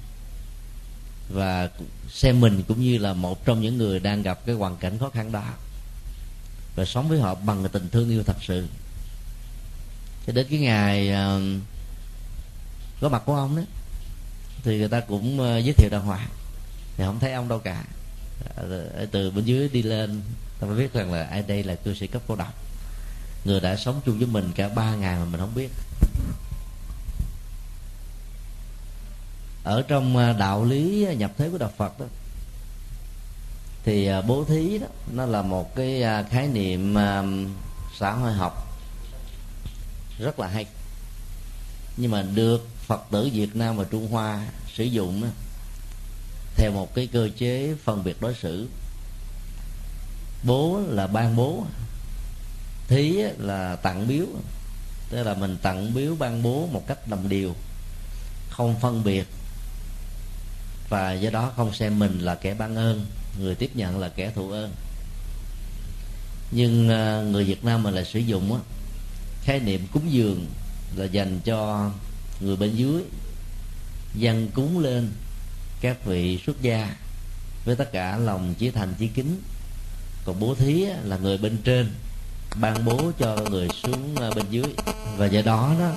Và 1.29 1.69
xem 2.09 2.39
mình 2.39 2.63
cũng 2.67 2.81
như 2.81 2.97
là 2.97 3.13
một 3.13 3.45
trong 3.45 3.61
những 3.61 3.77
người 3.77 3.99
đang 3.99 4.21
gặp 4.21 4.45
cái 4.45 4.55
hoàn 4.55 4.77
cảnh 4.77 4.97
khó 4.99 5.09
khăn 5.09 5.31
đó 5.31 5.43
và 6.75 6.85
sống 6.85 7.09
với 7.09 7.19
họ 7.19 7.35
bằng 7.35 7.65
tình 7.71 7.89
thương 7.89 8.09
yêu 8.09 8.23
thật 8.23 8.37
sự. 8.41 8.67
Cho 10.27 10.33
đến 10.33 10.47
cái 10.49 10.59
ngày 10.59 11.09
uh, 11.09 11.61
có 13.01 13.09
mặt 13.09 13.23
của 13.25 13.35
ông 13.35 13.55
đó 13.55 13.61
thì 14.63 14.77
người 14.77 14.87
ta 14.87 14.99
cũng 14.99 15.39
uh, 15.39 15.63
giới 15.63 15.73
thiệu 15.73 15.89
đàng 15.91 16.05
hoàng. 16.05 16.29
Thì 16.97 17.03
không 17.03 17.19
thấy 17.19 17.33
ông 17.33 17.47
đâu 17.47 17.59
cả. 17.59 17.83
Ờ, 18.55 19.05
từ 19.11 19.31
bên 19.31 19.45
dưới 19.45 19.69
đi 19.69 19.81
lên 19.81 20.21
ta 20.59 20.67
mới 20.67 20.77
biết 20.77 20.93
rằng 20.93 21.13
là 21.13 21.23
ai 21.23 21.43
đây 21.47 21.63
là 21.63 21.75
cư 21.75 21.93
sĩ 21.93 22.07
cấp 22.07 22.21
cô 22.27 22.35
độc. 22.35 22.53
Người 23.45 23.59
đã 23.59 23.75
sống 23.75 24.01
chung 24.05 24.17
với 24.17 24.27
mình 24.27 24.51
cả 24.55 24.69
ba 24.69 24.95
ngày 24.95 25.19
mà 25.19 25.25
mình 25.25 25.39
không 25.39 25.55
biết. 25.55 25.69
Ở 29.63 29.81
trong 29.87 30.37
đạo 30.37 30.65
lý 30.65 31.07
nhập 31.17 31.31
thế 31.37 31.49
của 31.49 31.57
đạo 31.57 31.71
Phật 31.77 31.99
đó 31.99 32.05
thì 33.83 34.07
à, 34.07 34.21
bố 34.21 34.45
thí 34.45 34.77
đó 34.77 34.87
nó 35.13 35.25
là 35.25 35.41
một 35.41 35.75
cái 35.75 36.03
à, 36.03 36.23
khái 36.23 36.47
niệm 36.47 36.97
à, 36.97 37.23
xã 37.99 38.11
hội 38.11 38.33
học. 38.33 38.79
Rất 40.19 40.39
là 40.39 40.47
hay. 40.47 40.65
Nhưng 41.97 42.11
mà 42.11 42.21
được 42.21 42.67
Phật 42.85 43.01
tử 43.11 43.29
Việt 43.33 43.55
Nam 43.55 43.77
và 43.77 43.83
Trung 43.91 44.11
Hoa 44.11 44.47
sử 44.73 44.83
dụng 44.83 45.21
đó, 45.21 45.27
theo 46.55 46.71
một 46.71 46.95
cái 46.95 47.07
cơ 47.07 47.29
chế 47.37 47.75
phân 47.83 48.03
biệt 48.03 48.21
đối 48.21 48.33
xử. 48.33 48.67
Bố 50.43 50.81
là 50.87 51.07
ban 51.07 51.35
bố 51.35 51.65
thí 52.87 53.23
là 53.37 53.75
tặng 53.75 54.07
biếu. 54.07 54.25
Tức 55.09 55.23
là 55.23 55.33
mình 55.33 55.57
tặng 55.61 55.93
biếu 55.93 56.15
ban 56.15 56.43
bố 56.43 56.67
một 56.71 56.83
cách 56.87 57.07
đồng 57.07 57.29
điều 57.29 57.55
không 58.49 58.79
phân 58.79 59.03
biệt. 59.03 59.27
Và 60.89 61.13
do 61.13 61.29
đó 61.29 61.51
không 61.55 61.73
xem 61.73 61.99
mình 61.99 62.19
là 62.19 62.35
kẻ 62.35 62.53
ban 62.53 62.75
ơn 62.75 63.05
người 63.39 63.55
tiếp 63.55 63.75
nhận 63.75 63.99
là 63.99 64.09
kẻ 64.09 64.31
thụ 64.35 64.51
ơn. 64.51 64.71
Nhưng 66.51 66.89
à, 66.89 67.21
người 67.21 67.43
Việt 67.43 67.65
Nam 67.65 67.83
mình 67.83 67.93
lại 67.93 68.05
sử 68.05 68.19
dụng 68.19 68.53
á, 68.53 68.59
khái 69.43 69.59
niệm 69.59 69.87
cúng 69.93 70.11
dường 70.11 70.45
là 70.95 71.05
dành 71.05 71.39
cho 71.45 71.91
người 72.39 72.55
bên 72.55 72.75
dưới 72.75 73.03
dân 74.15 74.49
cúng 74.53 74.79
lên 74.79 75.11
các 75.81 76.05
vị 76.05 76.39
xuất 76.45 76.61
gia 76.61 76.95
với 77.65 77.75
tất 77.75 77.91
cả 77.91 78.17
lòng 78.17 78.53
chí 78.57 78.71
thành 78.71 78.93
chí 78.99 79.07
kính. 79.07 79.41
Còn 80.25 80.39
bố 80.39 80.55
thí 80.55 80.85
là 81.03 81.17
người 81.17 81.37
bên 81.37 81.57
trên 81.63 81.91
ban 82.55 82.85
bố 82.85 83.11
cho 83.19 83.37
người 83.49 83.67
xuống 83.83 84.15
à, 84.15 84.29
bên 84.35 84.45
dưới. 84.49 84.65
Và 85.17 85.25
do 85.25 85.41
đó 85.41 85.75
đó 85.79 85.91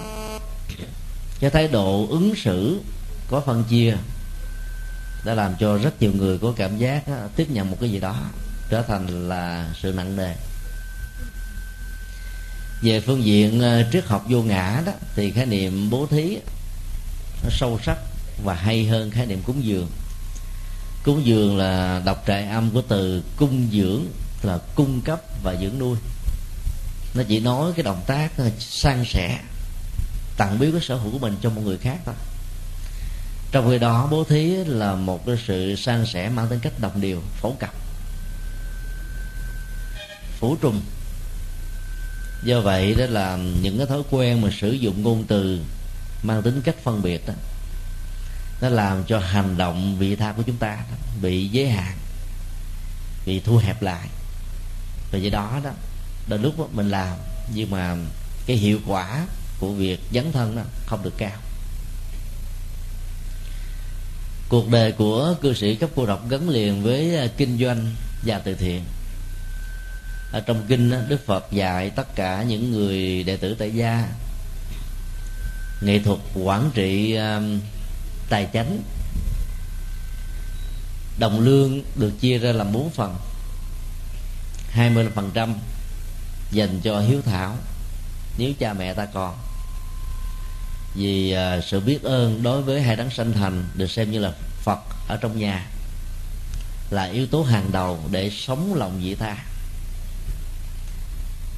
cái 1.40 1.50
thái 1.50 1.68
độ 1.68 2.06
ứng 2.10 2.34
xử 2.36 2.80
có 3.28 3.40
phân 3.40 3.64
chia 3.64 3.96
đã 5.24 5.34
làm 5.34 5.54
cho 5.60 5.78
rất 5.78 6.02
nhiều 6.02 6.12
người 6.12 6.38
có 6.38 6.52
cảm 6.56 6.78
giác 6.78 7.02
tiếp 7.36 7.50
nhận 7.50 7.70
một 7.70 7.76
cái 7.80 7.90
gì 7.90 8.00
đó, 8.00 8.16
trở 8.70 8.82
thành 8.82 9.28
là 9.28 9.70
sự 9.82 9.92
nặng 9.92 10.16
nề. 10.16 10.34
Về 12.82 13.00
phương 13.00 13.24
diện 13.24 13.60
ờ, 13.60 13.84
triết 13.92 14.04
học 14.04 14.24
vô 14.28 14.42
ngã 14.42 14.82
đó, 14.86 14.92
thì 15.16 15.30
khái 15.30 15.46
niệm 15.46 15.90
bố 15.90 16.06
thí, 16.06 16.38
nó 17.42 17.48
sâu 17.50 17.78
sắc 17.84 17.98
và 18.44 18.54
hay 18.54 18.86
hơn 18.86 19.10
khái 19.10 19.26
niệm 19.26 19.42
cúng 19.46 19.64
dường. 19.64 19.90
Cúng 21.04 21.26
dường 21.26 21.56
là 21.56 22.02
đọc 22.04 22.24
trại 22.26 22.46
âm 22.46 22.70
của 22.70 22.82
từ 22.88 23.22
cung 23.36 23.68
dưỡng 23.72 24.06
là 24.42 24.58
cung 24.74 25.00
cấp 25.00 25.20
và 25.42 25.56
dưỡng 25.60 25.78
nuôi. 25.78 25.96
Nó 27.14 27.22
chỉ 27.28 27.40
nói 27.40 27.72
cái 27.76 27.82
động 27.82 28.02
tác 28.06 28.36
ờ, 28.36 28.50
san 28.58 29.04
sẻ, 29.04 29.38
tặng 30.36 30.58
biếu 30.58 30.72
cái 30.72 30.80
sở 30.80 30.94
hữu 30.96 31.12
của 31.12 31.18
mình 31.18 31.36
cho 31.42 31.50
một 31.50 31.62
người 31.64 31.78
khác 31.78 31.98
thôi 32.04 32.14
trong 33.54 33.70
khi 33.70 33.78
đó, 33.78 34.08
bố 34.10 34.24
thí 34.24 34.54
là 34.66 34.94
một 34.94 35.26
cái 35.26 35.36
sự 35.46 35.76
san 35.76 36.06
sẻ 36.06 36.28
mang 36.28 36.48
tính 36.48 36.58
cách 36.60 36.72
đồng 36.80 37.00
điều 37.00 37.22
phổ 37.40 37.52
cập. 37.60 37.74
Phủ 40.38 40.56
trùng. 40.56 40.80
Do 42.44 42.60
vậy, 42.60 42.94
đó 42.94 43.04
là 43.08 43.36
những 43.36 43.78
cái 43.78 43.86
thói 43.86 44.02
quen 44.10 44.40
mà 44.40 44.48
sử 44.60 44.72
dụng 44.72 45.02
ngôn 45.02 45.24
từ 45.28 45.60
mang 46.22 46.42
tính 46.42 46.62
cách 46.64 46.74
phân 46.82 47.02
biệt 47.02 47.26
đó, 47.26 47.34
nó 48.60 48.68
làm 48.68 49.04
cho 49.04 49.18
hành 49.18 49.56
động 49.56 49.98
vị 49.98 50.16
tha 50.16 50.32
của 50.32 50.42
chúng 50.42 50.56
ta 50.56 50.78
bị 51.22 51.48
giới 51.48 51.68
hạn, 51.68 51.96
bị 53.26 53.40
thu 53.40 53.56
hẹp 53.56 53.82
lại. 53.82 54.08
Và 55.12 55.18
do 55.18 55.30
đó 55.30 55.60
đó, 55.64 55.70
đôi 56.28 56.38
lúc 56.38 56.74
mình 56.74 56.90
làm, 56.90 57.16
nhưng 57.54 57.70
mà 57.70 57.96
cái 58.46 58.56
hiệu 58.56 58.78
quả 58.86 59.26
của 59.58 59.72
việc 59.72 60.00
dấn 60.12 60.32
thân 60.32 60.56
đó 60.56 60.62
không 60.86 61.02
được 61.02 61.14
cao. 61.18 61.43
Cuộc 64.54 64.70
đời 64.70 64.92
của 64.92 65.34
cư 65.40 65.54
sĩ 65.54 65.74
cấp 65.74 65.90
cô 65.96 66.06
độc 66.06 66.28
gắn 66.28 66.48
liền 66.48 66.82
với 66.82 67.16
à, 67.16 67.26
kinh 67.36 67.58
doanh 67.58 67.94
và 68.26 68.38
từ 68.38 68.54
thiện. 68.54 68.84
Ở 70.32 70.40
trong 70.40 70.64
kinh 70.68 71.08
đức 71.08 71.26
phật 71.26 71.52
dạy 71.52 71.90
tất 71.90 72.16
cả 72.16 72.42
những 72.42 72.72
người 72.72 73.22
đệ 73.22 73.36
tử 73.36 73.56
tại 73.58 73.74
gia 73.74 74.08
nghệ 75.80 75.98
thuật 75.98 76.18
quản 76.34 76.70
trị 76.74 77.14
à, 77.14 77.40
tài 78.28 78.48
chánh, 78.52 78.82
đồng 81.18 81.40
lương 81.40 81.82
được 81.96 82.12
chia 82.20 82.38
ra 82.38 82.52
làm 82.52 82.72
bốn 82.72 82.90
phần 82.90 83.16
25% 84.74 85.54
dành 86.50 86.80
cho 86.84 87.00
hiếu 87.00 87.22
thảo. 87.22 87.56
Nếu 88.38 88.52
cha 88.58 88.72
mẹ 88.72 88.94
ta 88.94 89.06
còn 89.06 89.34
vì 90.94 91.36
uh, 91.58 91.64
sự 91.64 91.80
biết 91.80 92.02
ơn 92.02 92.42
đối 92.42 92.62
với 92.62 92.82
hai 92.82 92.96
đấng 92.96 93.10
sanh 93.10 93.32
thành 93.32 93.64
được 93.74 93.90
xem 93.90 94.10
như 94.10 94.18
là 94.18 94.32
phật 94.62 94.78
ở 95.08 95.16
trong 95.16 95.38
nhà 95.38 95.66
là 96.90 97.04
yếu 97.04 97.26
tố 97.26 97.42
hàng 97.42 97.72
đầu 97.72 97.98
để 98.10 98.30
sống 98.30 98.74
lòng 98.74 99.00
vị 99.02 99.14
tha. 99.14 99.36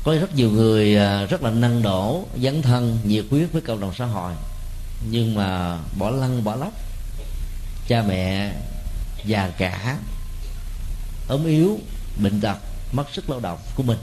Có 0.04 0.14
rất 0.14 0.34
nhiều 0.34 0.50
người 0.50 0.96
à, 0.96 1.24
rất 1.24 1.42
là 1.42 1.50
năng 1.50 1.82
đổ 1.82 2.26
dấn 2.42 2.62
thân 2.62 2.98
nhiệt 3.04 3.24
huyết 3.30 3.52
với 3.52 3.62
cộng 3.62 3.80
đồng 3.80 3.94
xã 3.98 4.04
hội 4.04 4.32
nhưng 5.10 5.34
mà 5.34 5.78
bỏ 5.98 6.10
lăn 6.10 6.44
bỏ 6.44 6.56
lóc. 6.56 6.72
Cha 7.88 8.02
mẹ 8.08 8.52
già 9.24 9.50
cả 9.58 9.98
ốm 11.28 11.46
yếu 11.46 11.78
bệnh 12.22 12.40
tật 12.40 12.58
mất 12.92 13.04
sức 13.12 13.30
lao 13.30 13.40
động 13.40 13.58
của 13.74 13.82
mình. 13.82 13.98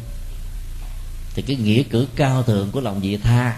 Thì 1.35 1.41
cái 1.41 1.55
nghĩa 1.55 1.83
cử 1.83 2.07
cao 2.15 2.43
thượng 2.43 2.71
của 2.71 2.81
lòng 2.81 2.99
vị 2.99 3.17
tha 3.17 3.57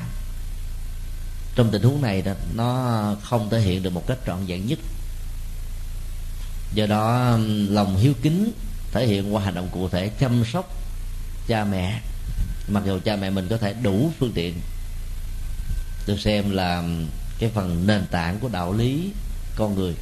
trong 1.56 1.72
tình 1.72 1.84
huống 1.84 2.02
này 2.02 2.24
nó 2.54 3.15
không 3.24 3.50
thể 3.50 3.60
hiện 3.60 3.84
được 3.84 3.89
một 3.89 4.08
cách 4.08 4.18
trọn 4.26 4.46
vẹn 4.48 4.68
nhất. 4.68 4.80
Do 6.74 6.86
đó, 6.86 7.38
lòng 7.70 7.98
hiếu 7.98 8.13
kính 8.22 8.52
thể 8.91 9.08
hiện 9.08 9.34
qua 9.36 9.44
hành 9.44 9.56
động 9.56 9.70
cụ 9.72 9.89
thể 9.89 10.10
chăm 10.10 10.46
sóc 10.54 10.74
cha 11.48 11.63
mẹ. 11.63 12.02
Mặc 12.68 12.84
dù 12.86 13.00
cha 13.06 13.15
mẹ 13.15 13.30
mình 13.30 13.48
có 13.50 13.58
thể 13.58 13.74
đủ 13.74 14.12
phương 14.20 14.32
tiện 14.36 14.62
được 16.08 16.20
xem 16.20 16.52
là 16.52 16.84
cái 17.39 17.50
phần 17.54 17.88
nền 17.88 18.06
tảng 18.12 18.39
của 18.39 18.50
đạo 18.50 18.74
lý 18.74 19.12
con 19.56 19.76
người. 19.76 19.94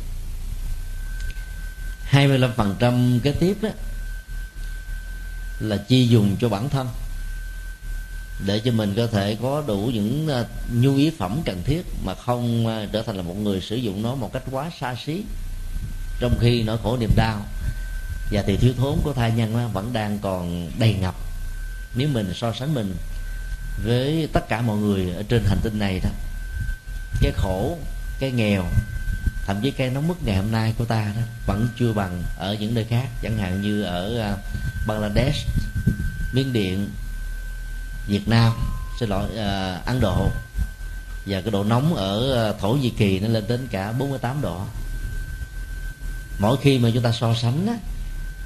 25% 2.12 3.20
kế 3.20 3.32
tiếp 3.32 3.58
đó 3.62 3.70
là 5.60 5.78
chi 5.78 6.08
dùng 6.08 6.36
cho 6.42 6.50
bản 6.50 6.70
thân 6.70 6.88
để 8.46 8.60
cho 8.60 8.72
mình 8.72 8.94
có 8.98 9.08
thể 9.08 9.38
có 9.42 9.64
đủ 9.68 9.92
những 9.94 10.28
ờ, 10.28 10.46
nhu 10.74 10.96
yếu 10.96 11.12
phẩm 11.18 11.42
cần 11.46 11.64
thiết 11.66 11.82
mà 12.06 12.16
không 12.16 12.68
ờ, 12.68 12.86
trở 12.92 13.02
thành 13.02 13.16
là 13.16 13.22
một 13.22 13.38
người 13.38 13.62
sử 13.62 13.76
dụng 13.76 14.02
nó 14.02 14.16
một 14.16 14.34
cách 14.34 14.44
quá 14.52 14.72
xa 14.80 14.96
xí. 15.06 15.24
Trong 16.20 16.38
khi 16.40 16.64
nỗi 16.64 16.78
khổ 16.84 16.98
niềm 16.98 17.10
đau 17.16 17.42
và 18.32 18.44
thì 18.48 18.58
thiếu 18.58 18.74
thốn 18.78 18.98
của 19.04 19.14
thai 19.14 19.32
nhân 19.32 19.70
vẫn 19.74 19.94
đang 19.94 20.20
còn 20.20 20.72
đầy 20.80 20.94
ngập. 20.94 21.16
Nếu 21.96 22.08
mình 22.08 22.34
so 22.36 22.54
sánh 22.54 22.74
mình 22.74 22.96
với 23.86 24.28
tất 24.34 24.50
cả 24.50 24.62
mọi 24.62 24.78
người 24.78 25.14
ở 25.16 25.24
trên 25.30 25.44
hành 25.48 25.60
tinh 25.64 25.80
này 25.80 26.00
đó, 26.04 26.10
cái 27.22 27.32
khổ, 27.36 27.78
cái 28.20 28.32
nghèo, 28.32 28.64
thậm 29.46 29.62
chí 29.62 29.72
cái 29.72 29.90
nóng 29.90 30.08
mức 30.08 30.16
ngày 30.26 30.38
hôm 30.38 30.52
nay 30.52 30.74
của 30.78 30.86
ta 30.86 31.12
đó 31.16 31.22
vẫn 31.48 31.68
chưa 31.80 31.94
bằng 31.94 32.24
ở 32.38 32.56
những 32.60 32.74
nơi 32.74 32.86
khác. 32.90 33.08
Chẳng 33.22 33.38
hạn 33.38 33.62
như 33.62 33.84
ở 33.84 34.18
ờ, 34.18 34.38
Bangladesh, 34.88 35.48
Miến 36.34 36.54
Điện 36.54 36.90
Việt 38.08 38.28
Nam. 38.28 38.54
Xin 39.00 39.10
lỗi 39.10 39.30
uh, 39.32 39.86
Ấn 39.86 40.00
Độ. 40.00 40.30
Và 41.26 41.42
cái 41.42 41.52
độ 41.52 41.64
nóng 41.64 41.96
ở 41.96 42.50
à, 42.50 42.54
Thổ 42.60 42.70
Nhĩ 42.74 42.90
Kỳ 42.90 43.20
nó 43.20 43.28
lên 43.28 43.44
đến 43.48 43.68
cả 43.72 43.92
48 43.92 44.42
độ. 44.42 44.62
Mỗi 46.40 46.58
khi 46.62 46.80
mà 46.80 46.90
chúng 46.94 47.04
ta 47.04 47.12
so 47.12 47.34
sánh 47.34 47.68
á, 47.68 47.74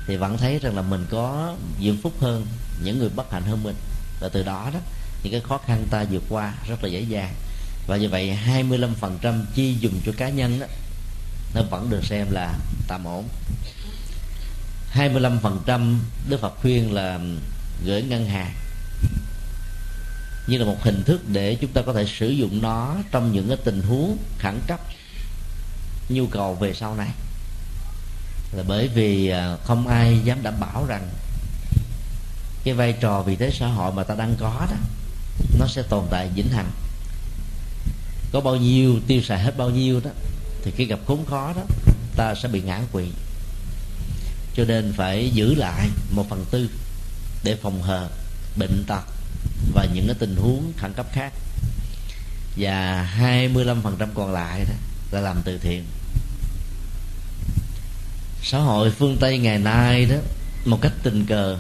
thì 0.08 0.16
vẫn 0.16 0.38
thấy 0.38 0.60
rằng 0.60 0.76
là 0.76 0.82
mình 0.82 1.06
có 1.10 1.56
diễm 1.82 2.02
phúc 2.02 2.14
hơn 2.22 2.48
những 2.84 3.00
người 3.00 3.10
bất 3.10 3.32
hạnh 3.32 3.44
hơn 3.44 3.64
mình. 3.64 3.76
Và 4.20 4.30
từ 4.30 4.44
đó 4.44 4.70
đó 4.74 4.80
những 5.24 5.32
cái 5.32 5.42
khó 5.42 5.58
khăn 5.58 5.86
ta 5.90 6.06
vượt 6.12 6.24
qua 6.30 6.54
rất 6.68 6.84
là 6.84 6.90
dễ 6.90 7.00
dàng. 7.00 7.34
Và 7.88 7.98
như 7.98 8.10
vậy 8.10 8.38
25% 8.48 9.44
chi 9.56 9.76
dùng 9.80 9.94
cho 10.06 10.12
cá 10.18 10.30
nhân 10.30 10.60
đó 10.60 10.68
nó 11.56 11.62
vẫn 11.70 11.90
được 11.90 12.06
xem 12.06 12.28
là 12.32 12.54
tạm 12.88 13.04
ổn. 13.04 13.28
25% 14.94 15.96
Đức 16.30 16.42
Phật 16.42 16.54
khuyên 16.62 16.94
là 16.94 17.20
gửi 17.86 18.02
ngân 18.02 18.26
hàng 18.26 18.54
như 20.48 20.58
là 20.58 20.66
một 20.66 20.78
hình 20.82 21.04
thức 21.04 21.22
để 21.28 21.56
chúng 21.56 21.72
ta 21.72 21.82
có 21.82 21.94
thể 21.94 22.06
sử 22.06 22.30
dụng 22.30 22.62
nó 22.62 22.96
trong 23.12 23.32
những 23.32 23.48
cái 23.48 23.58
tình 23.64 23.82
huống 23.82 24.18
khẩn 24.40 24.60
cấp, 24.68 24.80
nhu 26.10 26.28
cầu 26.28 26.56
về 26.56 26.74
sau 26.74 26.96
này. 26.96 27.10
Là 28.52 28.64
bởi 28.68 28.88
vì 28.88 29.30
à, 29.30 29.58
không 29.64 29.88
ai 29.88 30.20
dám 30.24 30.44
đảm 30.44 30.54
bảo 30.60 30.86
rằng 30.86 31.10
cái 32.64 32.74
vai 32.74 32.94
trò 32.94 33.22
vị 33.22 33.36
thế 33.36 33.52
xã 33.54 33.68
hội 33.68 33.92
mà 33.94 34.04
ta 34.04 34.16
đang 34.16 34.36
có 34.40 34.68
đó, 34.72 34.78
nó 35.60 35.68
sẽ 35.68 35.82
tồn 35.82 36.06
tại, 36.10 36.30
vĩnh 36.36 36.50
hằng. 36.50 36.72
Có 38.32 38.42
bao 38.42 38.56
nhiêu, 38.56 39.00
tiêu 39.08 39.22
xài 39.22 39.40
hết 39.40 39.58
bao 39.58 39.70
nhiêu 39.70 40.00
đó, 40.00 40.10
thì 40.64 40.72
khi 40.72 40.86
gặp 40.86 41.00
khốn 41.08 41.26
khó 41.26 41.54
đó, 41.56 41.62
ta 42.16 42.36
sẽ 42.36 42.48
bị 42.48 42.62
ngã 42.62 42.82
quỵ. 42.92 43.06
Cho 44.56 44.64
nên 44.64 44.94
phải 44.94 45.30
giữ 45.34 45.56
lại 45.56 45.90
một 46.12 46.26
phần 46.30 46.46
tư 46.52 46.70
để 47.44 47.56
phòng 47.62 47.82
hờ 47.82 48.10
bệnh 48.56 48.84
tật 48.88 49.17
và 49.74 49.86
những 49.94 50.08
cái 50.08 50.16
tình 50.20 50.36
huống 50.36 50.74
khẩn 50.78 50.94
cấp 50.94 51.06
khác. 51.14 51.34
Và 52.58 53.10
25% 53.20 54.08
còn 54.14 54.34
lại 54.34 54.66
đó 54.70 54.74
là 55.12 55.20
làm 55.20 55.42
từ 55.46 55.58
thiện. 55.58 55.84
Xã 58.44 58.58
hội 58.60 58.92
phương 58.92 59.18
tây 59.20 59.38
ngày 59.38 59.60
nay 59.60 60.06
đó 60.06 60.16
một 60.66 60.82
cách 60.82 60.94
tình 61.04 61.26
cờ 61.26 61.58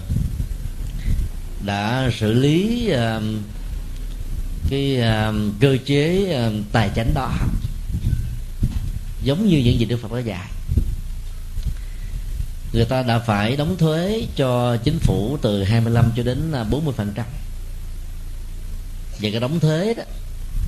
đã 1.66 2.10
xử 2.20 2.34
lý 2.34 2.90
um, 2.90 3.42
cái 4.70 5.02
um, 5.02 5.54
cơ 5.60 5.78
chế 5.86 6.34
um, 6.34 6.64
tài 6.72 6.90
chánh 6.96 7.14
đó 7.14 7.32
giống 9.24 9.48
như 9.48 9.58
những 9.58 9.80
gì 9.80 9.86
Đức 9.86 9.98
Phật 10.02 10.14
đã 10.14 10.20
dạy. 10.20 10.48
Người 12.74 12.86
ta 12.86 13.04
đã 13.04 13.20
phải 13.20 13.56
đóng 13.56 13.78
thuế 13.78 14.28
cho 14.36 14.78
chính 14.84 15.00
phủ 15.00 15.38
từ 15.42 15.64
25 15.64 16.12
cho 16.16 16.24
đến 16.24 16.52
à, 16.52 16.64
40 16.64 16.94
phần 16.98 17.12
trăm 17.16 17.26
và 19.22 19.30
cái 19.32 19.40
đóng 19.40 19.60
thuế 19.60 19.94
đó 19.94 20.04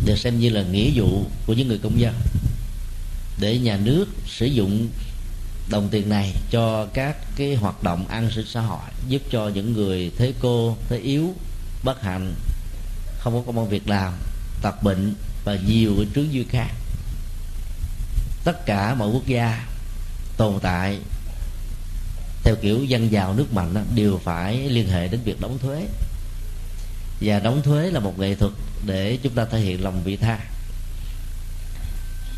được 0.05 0.15
xem 0.17 0.39
như 0.39 0.49
là 0.49 0.63
nghĩa 0.63 0.91
vụ 0.95 1.25
của 1.45 1.53
những 1.53 1.67
người 1.67 1.79
công 1.83 1.99
dân. 1.99 2.13
Để 3.39 3.57
nhà 3.57 3.77
nước 3.77 4.05
sử 4.27 4.45
dụng 4.45 4.87
đồng 5.69 5.89
tiền 5.91 6.09
này 6.09 6.33
cho 6.51 6.87
các 6.93 7.17
cái 7.35 7.55
hoạt 7.55 7.83
động 7.83 8.07
an 8.07 8.29
sinh 8.35 8.45
xã 8.47 8.61
hội 8.61 8.79
giúp 9.07 9.21
cho 9.31 9.47
những 9.47 9.73
người 9.73 10.11
thế 10.17 10.33
cô 10.39 10.77
thế 10.89 10.97
yếu 10.97 11.33
bất 11.83 12.01
hạnh 12.01 12.33
không 13.19 13.33
có 13.33 13.41
công 13.45 13.57
an 13.57 13.69
việc 13.69 13.89
làm 13.89 14.13
tật 14.61 14.83
bệnh 14.83 15.13
và 15.45 15.57
nhiều 15.67 15.93
cái 15.97 16.05
trướng 16.15 16.33
dư 16.33 16.43
khác. 16.49 16.71
Tất 18.43 18.65
cả 18.65 18.95
mọi 18.95 19.09
quốc 19.09 19.27
gia 19.27 19.67
tồn 20.37 20.59
tại 20.61 20.99
theo 22.43 22.55
kiểu 22.61 22.83
dân 22.83 23.11
giàu 23.11 23.33
nước 23.33 23.53
mạnh 23.53 23.73
đó, 23.73 23.81
đều 23.95 24.19
phải 24.23 24.69
liên 24.69 24.89
hệ 24.89 25.07
đến 25.07 25.19
việc 25.25 25.41
đóng 25.41 25.57
thuế 25.61 25.85
và 27.21 27.39
đóng 27.39 27.61
thuế 27.61 27.91
là 27.91 27.99
một 27.99 28.19
nghệ 28.19 28.35
thuật 28.35 28.51
để 28.85 29.17
chúng 29.23 29.33
ta 29.33 29.45
thể 29.45 29.59
hiện 29.59 29.83
lòng 29.83 30.01
vị 30.03 30.17
tha. 30.17 30.39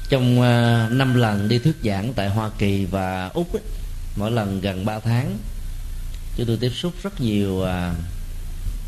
Trong 0.10 0.40
uh, 0.40 0.92
năm 0.92 1.16
lần 1.16 1.48
đi 1.48 1.60
thuyết 1.60 1.76
giảng 1.84 2.14
tại 2.14 2.30
Hoa 2.30 2.50
Kỳ 2.58 2.86
và 2.86 3.30
Úc 3.34 3.54
ấy, 3.54 3.62
mỗi 4.16 4.32
lần 4.32 4.62
gần 4.62 4.86
3 4.86 5.00
tháng 5.00 5.38
chúng 6.36 6.48
tôi 6.48 6.58
tiếp 6.62 6.70
xúc 6.70 6.94
rất 7.04 7.22
nhiều 7.22 7.54
uh, 7.54 7.96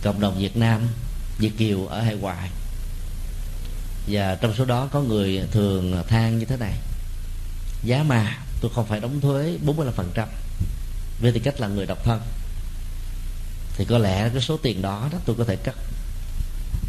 cộng 0.04 0.20
đồng 0.20 0.40
Việt 0.40 0.58
Nam 0.58 0.88
Việt 1.38 1.52
kiều 1.58 1.86
ở 1.86 2.02
hải 2.02 2.16
ngoại. 2.16 2.50
Và 4.08 4.36
trong 4.36 4.54
số 4.56 4.66
đó 4.66 4.90
có 4.92 5.02
người 5.02 5.42
thường 5.52 6.04
than 6.08 6.40
như 6.40 6.46
thế 6.46 6.58
này 6.58 6.74
giá 7.84 8.04
mà 8.04 8.38
tôi 8.62 8.72
không 8.76 8.86
phải 8.86 9.00
đóng 9.00 9.22
thuế 9.22 9.58
45% 9.66 10.28
với 11.22 11.32
tư 11.32 11.40
cách 11.44 11.60
là 11.60 11.68
người 11.68 11.86
độc 11.86 12.04
thân 12.04 12.22
thì 13.78 13.86
có 13.86 13.98
lẽ 13.98 14.30
cái 14.30 14.42
số 14.42 14.58
tiền 14.58 14.82
đó 14.82 15.10
đó 15.12 15.18
tôi 15.26 15.36
có 15.36 15.44
thể 15.44 15.56
cắt 15.56 15.76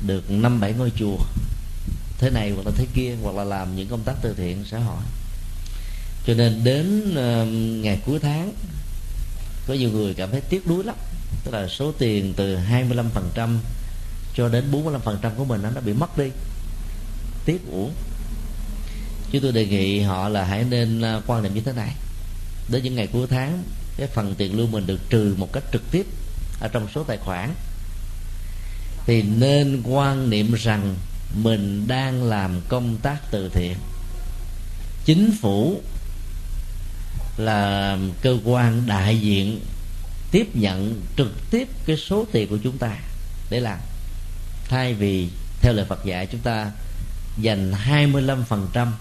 được 0.07 0.31
năm 0.31 0.61
bảy 0.61 0.73
ngôi 0.73 0.93
chùa. 0.97 1.17
Thế 2.19 2.31
này 2.31 2.51
hoặc 2.51 2.67
là 2.67 2.73
thế 2.77 2.87
kia 2.95 3.17
hoặc 3.23 3.37
là 3.37 3.45
làm 3.45 3.77
những 3.77 3.89
công 3.89 4.03
tác 4.05 4.15
từ 4.23 4.35
thiện 4.35 4.65
xã 4.71 4.79
hội. 4.79 5.03
Cho 6.27 6.35
nên 6.35 6.65
đến 6.65 7.11
uh, 7.11 7.49
ngày 7.85 8.01
cuối 8.07 8.19
tháng 8.19 8.53
có 9.67 9.75
nhiều 9.75 9.91
người 9.91 10.15
cảm 10.15 10.31
thấy 10.31 10.41
tiếc 10.41 10.67
đuối 10.67 10.85
lắm. 10.85 10.97
Tức 11.45 11.51
là 11.55 11.69
số 11.69 11.93
tiền 11.93 12.35
từ 12.37 12.57
25% 12.57 13.59
cho 14.35 14.49
đến 14.49 14.65
45% 14.73 15.31
của 15.37 15.45
mình 15.45 15.63
nó 15.63 15.81
bị 15.81 15.93
mất 15.93 16.19
đi. 16.19 16.31
Tiếc 17.45 17.61
uổng. 17.71 17.93
Chứ 19.31 19.41
tôi 19.43 19.53
đề 19.53 19.67
nghị 19.67 20.01
họ 20.01 20.29
là 20.29 20.45
hãy 20.45 20.65
nên 20.71 21.01
à, 21.01 21.21
quan 21.27 21.43
niệm 21.43 21.55
như 21.55 21.61
thế 21.61 21.73
này. 21.73 21.95
Đến 22.69 22.83
những 22.83 22.95
ngày 22.95 23.07
cuối 23.07 23.27
tháng 23.31 23.63
cái 23.97 24.07
phần 24.07 24.35
tiền 24.39 24.57
lương 24.57 24.73
mình 24.73 24.87
được 24.87 25.01
trừ 25.11 25.35
một 25.39 25.53
cách 25.53 25.65
trực 25.73 25.83
tiếp 25.91 26.07
ở 26.65 26.69
trong 26.69 26.89
số 26.95 27.05
tài 27.05 27.17
khoản. 27.17 27.55
Thì 29.07 29.23
nên 29.23 29.83
quan 29.85 30.31
niệm 30.31 30.55
rằng 30.55 30.97
mình 31.35 31.85
đang 31.89 32.23
làm 32.23 32.61
công 32.69 32.97
tác 32.97 33.19
từ 33.31 33.49
thiện. 33.49 33.77
Chính 35.05 35.33
phủ 35.41 35.81
là 37.37 37.99
cơ 38.23 38.39
quan 38.45 38.87
đại 38.87 39.21
diện 39.21 39.61
tiếp 40.31 40.57
nhận 40.57 41.01
trực 41.17 41.51
tiếp 41.51 41.69
cái 41.87 41.97
số 41.97 42.27
tiền 42.33 42.49
của 42.49 42.59
chúng 42.65 42.79
ta 42.79 42.97
để 43.51 43.61
làm. 43.61 43.79
Thay 44.69 44.95
vì, 44.95 45.29
theo 45.61 45.73
lời 45.73 45.85
Phật 45.89 46.05
dạy, 46.05 46.27
chúng 46.27 46.41
ta 46.41 46.71
dành 47.39 47.73
25% 47.73 48.93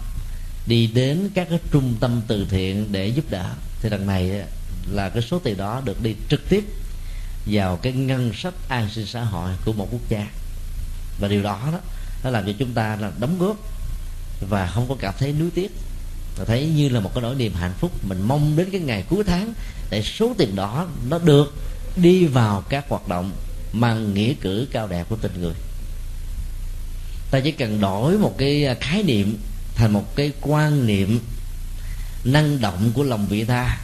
đi 0.66 0.86
đến 0.86 1.30
các 1.34 1.46
cái 1.50 1.58
trung 1.70 1.94
tâm 2.00 2.20
từ 2.28 2.46
thiện 2.50 2.92
để 2.92 3.06
giúp 3.06 3.24
đỡ. 3.30 3.50
Thì 3.80 3.88
đằng 3.90 4.06
này 4.06 4.44
là 4.90 5.08
cái 5.08 5.22
số 5.22 5.38
tiền 5.38 5.56
đó 5.56 5.82
được 5.84 6.02
đi 6.02 6.14
trực 6.28 6.48
tiếp 6.48 6.64
vào 7.46 7.76
cái 7.76 7.92
ngân 7.92 8.32
sách 8.34 8.54
an 8.68 8.88
sinh 8.94 9.06
xã 9.06 9.24
hội 9.24 9.50
của 9.64 9.72
một 9.72 9.88
quốc 9.90 10.08
gia. 10.08 10.26
Và 11.20 11.28
điều 11.28 11.42
đó 11.42 11.60
đó, 11.72 11.78
nó 12.24 12.30
làm 12.30 12.46
cho 12.46 12.52
chúng 12.58 12.72
ta 12.72 12.96
là 12.96 13.12
đóng 13.18 13.38
góp 13.38 13.56
và 14.50 14.66
không 14.66 14.88
có 14.88 14.96
cảm 15.00 15.14
thấy 15.18 15.32
nuối 15.32 15.50
tiếc. 15.54 15.70
Và 16.36 16.44
thấy 16.44 16.66
như 16.66 16.88
là 16.88 17.00
một 17.00 17.10
cái 17.14 17.22
nỗi 17.22 17.34
niềm 17.34 17.52
hạnh 17.54 17.74
phúc 17.80 17.92
mình 18.08 18.22
mong 18.22 18.56
đến 18.56 18.68
cái 18.72 18.80
ngày 18.80 19.04
cuối 19.08 19.24
tháng 19.24 19.54
để 19.90 20.02
số 20.02 20.34
tiền 20.38 20.56
đó 20.56 20.86
nó 21.08 21.18
được 21.18 21.54
đi 21.96 22.26
vào 22.26 22.64
các 22.68 22.84
hoạt 22.88 23.08
động 23.08 23.32
mang 23.72 24.14
nghĩa 24.14 24.34
cử 24.34 24.66
cao 24.72 24.88
đẹp 24.88 25.06
của 25.08 25.16
tình 25.16 25.40
người. 25.40 25.54
Ta 27.30 27.40
chỉ 27.40 27.52
cần 27.52 27.80
đổi 27.80 28.18
một 28.18 28.34
cái 28.38 28.76
khái 28.80 29.02
niệm 29.02 29.38
thành 29.74 29.92
một 29.92 30.16
cái 30.16 30.32
quan 30.40 30.86
niệm 30.86 31.20
năng 32.24 32.60
động 32.60 32.90
của 32.94 33.02
lòng 33.02 33.26
vị 33.26 33.44
tha 33.44 33.78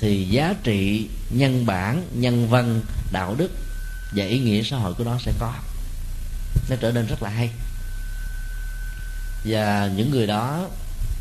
thì 0.00 0.24
giá 0.24 0.54
trị 0.62 1.08
nhân 1.30 1.66
bản, 1.66 2.06
nhân 2.14 2.48
văn, 2.48 2.80
đạo 3.12 3.34
đức 3.38 3.50
và 4.12 4.24
ý 4.24 4.38
nghĩa 4.38 4.62
xã 4.62 4.76
hội 4.76 4.94
của 4.94 5.04
nó 5.04 5.18
sẽ 5.18 5.32
có. 5.38 5.54
Nó 6.70 6.76
trở 6.80 6.92
nên 6.92 7.06
rất 7.06 7.22
là 7.22 7.30
hay. 7.30 7.50
Và 9.44 9.90
những 9.96 10.10
người 10.10 10.26
đó 10.26 10.68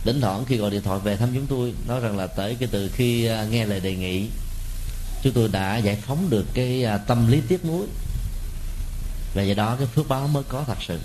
đến 0.06 0.22
thoảng 0.22 0.46
khi 0.46 0.58
gọi 0.58 0.72
điện 0.72 0.82
thoại 0.82 1.00
về 1.04 1.18
thăm 1.18 1.30
chúng 1.34 1.48
tôi, 1.48 1.74
nói 1.88 2.00
rằng 2.00 2.18
là 2.18 2.28
tới 2.28 2.56
cái 2.60 2.70
từ 2.72 2.90
khi 2.94 3.26
à, 3.26 3.44
nghe 3.44 3.66
lời 3.66 3.80
đề 3.80 3.96
nghị, 3.96 4.30
chúng 5.24 5.34
tôi 5.34 5.50
đã 5.52 5.78
giải 5.78 5.98
phóng 6.08 6.30
được 6.30 6.46
cái 6.54 6.84
à, 6.84 6.98
tâm 6.98 7.32
lý 7.32 7.42
tiếc 7.48 7.66
nuối. 7.66 7.88
Và 9.36 9.44
do 9.44 9.54
đó 9.54 9.76
cái 9.80 9.88
phước 9.88 10.08
báo 10.08 10.28
mới 10.28 10.44
có 10.44 10.64
thật 10.68 10.78
sự. 10.88 11.00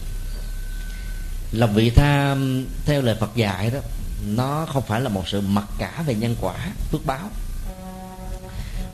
Lòng 1.53 1.75
vị 1.75 1.91
tha 1.91 2.37
theo 2.85 3.03
lời 3.03 3.17
Phật 3.21 3.37
dạy 3.37 3.71
đó, 3.71 3.79
nó 4.27 4.67
không 4.73 4.83
phải 4.89 5.01
là 5.01 5.09
một 5.09 5.29
sự 5.29 5.41
mặc 5.41 5.65
cả 5.79 6.03
về 6.07 6.15
nhân 6.15 6.37
quả, 6.41 6.55
phước 6.91 7.07
báo 7.07 7.31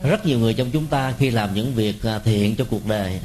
rất 0.06 0.26
nhiều 0.26 0.38
người 0.38 0.54
trong 0.54 0.70
chúng 0.70 0.86
ta 0.86 1.14
khi 1.18 1.30
làm 1.30 1.54
những 1.54 1.74
việc 1.74 2.02
à, 2.02 2.18
thiện 2.18 2.56
cho 2.56 2.64
cuộc 2.64 2.86
đời, 2.86 3.20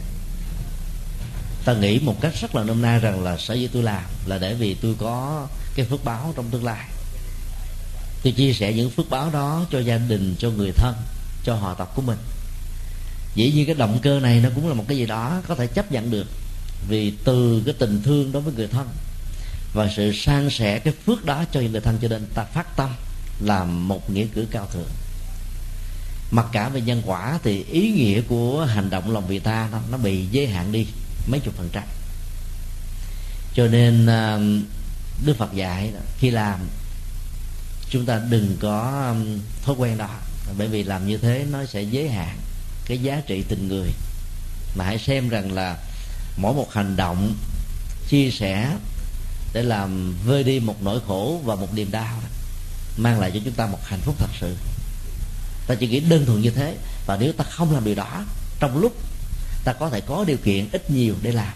ta 1.65 1.74
nghĩ 1.74 2.00
một 2.00 2.22
cách 2.22 2.34
rất 2.41 2.56
là 2.56 2.63
nôm 2.63 2.82
na 2.82 2.98
rằng 2.98 3.24
là 3.24 3.38
sở 3.38 3.54
dĩ 3.54 3.67
tôi 3.67 3.84
làm 3.84 4.04
là 4.26 4.38
để 4.38 4.54
vì 4.54 4.74
tôi 4.74 4.96
có 4.98 5.48
cái 5.76 5.86
phước 5.86 6.06
báo 6.06 6.34
trong 6.36 6.46
tương 6.50 6.65
lai. 6.65 6.88
Tôi 8.24 8.34
chia 8.34 8.54
sẻ 8.54 8.74
những 8.74 8.89
phước 8.89 9.10
báo 9.10 9.30
đó 9.30 9.65
cho 9.72 9.80
gia 9.80 9.98
đình, 9.98 10.36
cho 10.39 10.50
người 10.50 10.72
thân, 10.72 10.96
cho 11.44 11.56
họ 11.56 11.74
tộc 11.74 11.96
của 11.96 12.02
mình. 12.02 12.17
Dĩ 13.36 13.52
nhiên 13.52 13.65
cái 13.65 13.76
động 13.76 14.00
cơ 14.02 14.20
này 14.20 14.39
nó 14.39 14.50
cũng 14.56 14.67
là 14.67 14.74
một 14.74 14.84
cái 14.88 14.98
gì 14.98 15.06
đó 15.06 15.41
có 15.48 15.56
thể 15.56 15.67
chấp 15.67 15.91
nhận 15.91 16.12
được 16.12 16.28
vì 16.89 17.13
từ 17.24 17.62
cái 17.65 17.76
tình 17.80 18.02
thương 18.04 18.32
đối 18.32 18.41
với 18.41 18.54
người 18.54 18.67
thân 18.67 18.88
và 19.74 19.89
sự 19.96 20.12
san 20.13 20.50
sẻ 20.50 20.80
cái 20.80 20.94
phước 21.06 21.26
đó 21.26 21.46
cho 21.52 21.62
người 21.62 21.82
thân 21.82 21.98
cho 22.02 22.08
nên 22.08 22.26
ta 22.34 22.44
phát 22.44 22.76
tâm 22.76 22.89
làm 23.39 23.88
một 23.88 24.10
nghĩa 24.10 24.26
cử 24.34 24.46
cao 24.52 24.67
thượng 24.74 24.89
mặc 26.32 26.46
cả 26.52 26.70
về 26.70 26.82
nhân 26.82 27.02
quả 27.06 27.39
thì 27.44 27.63
ý 27.63 27.91
nghĩa 27.91 28.22
của 28.22 28.65
hành 28.65 28.89
động 28.89 29.12
lòng 29.12 29.28
vị 29.28 29.39
ta 29.39 29.70
nó, 29.72 29.80
nó 29.91 29.98
bị 29.98 30.26
giới 30.32 30.48
hạn 30.48 30.72
đi 30.72 30.88
mấy 31.28 31.39
chục 31.39 31.54
phần 31.58 31.70
trăm. 31.72 31.84
Cho 33.54 33.67
nên 33.67 34.06
um, 34.06 34.63
đức 35.26 35.38
phật 35.38 35.54
dạy 35.54 35.91
khi 36.17 36.32
làm 36.32 36.60
chúng 37.89 38.06
ta 38.06 38.22
đừng 38.30 38.58
có 38.60 39.08
um, 39.10 39.39
thói 39.63 39.76
quen 39.76 39.98
đó. 39.98 40.10
Bởi 40.58 40.67
vì 40.67 40.84
làm 40.84 41.08
như 41.08 41.17
thế 41.17 41.46
nó 41.52 41.65
sẽ 41.65 41.82
giới 41.82 42.10
hạn 42.10 42.38
cái 42.86 42.98
giá 42.98 43.22
trị 43.28 43.44
tình 43.48 43.67
người. 43.67 43.89
Mà 44.76 44.86
hãy 44.86 45.00
xem 45.00 45.30
rằng 45.30 45.52
là 45.52 45.78
mỗi 46.38 46.54
một 46.54 46.74
hành 46.74 46.96
động 46.96 47.34
chia 48.08 48.30
sẻ 48.32 48.78
để 49.54 49.63
làm 49.63 50.15
vơi 50.26 50.44
đi 50.44 50.60
một 50.60 50.84
nỗi 50.84 51.00
khổ 51.08 51.41
và 51.46 51.56
một 51.56 51.74
niềm 51.74 51.91
đau 51.91 52.22
mang 52.98 53.20
lại 53.20 53.32
cho 53.34 53.39
chúng 53.46 53.54
ta 53.54 53.67
một 53.67 53.80
hạnh 53.84 54.00
phúc 54.00 54.15
thật 54.20 54.30
sự 54.39 54.56
ta 55.72 55.76
chỉ 55.80 55.88
nghĩ 55.88 56.00
đơn 56.00 56.26
thuần 56.26 56.42
như 56.42 56.50
thế. 56.50 56.78
Và 57.06 57.18
nếu 57.18 57.34
ta 57.34 57.44
không 57.44 57.74
làm 57.74 57.86
điều 57.86 57.96
đó, 57.96 58.26
trong 58.60 58.78
lúc 58.78 58.94
ta 59.64 59.74
có 59.74 59.90
thể 59.90 60.02
có 60.02 60.24
điều 60.28 60.38
kiện 60.38 60.70
ít 60.72 60.92
nhiều 60.92 61.16
để 61.22 61.32
làm, 61.32 61.54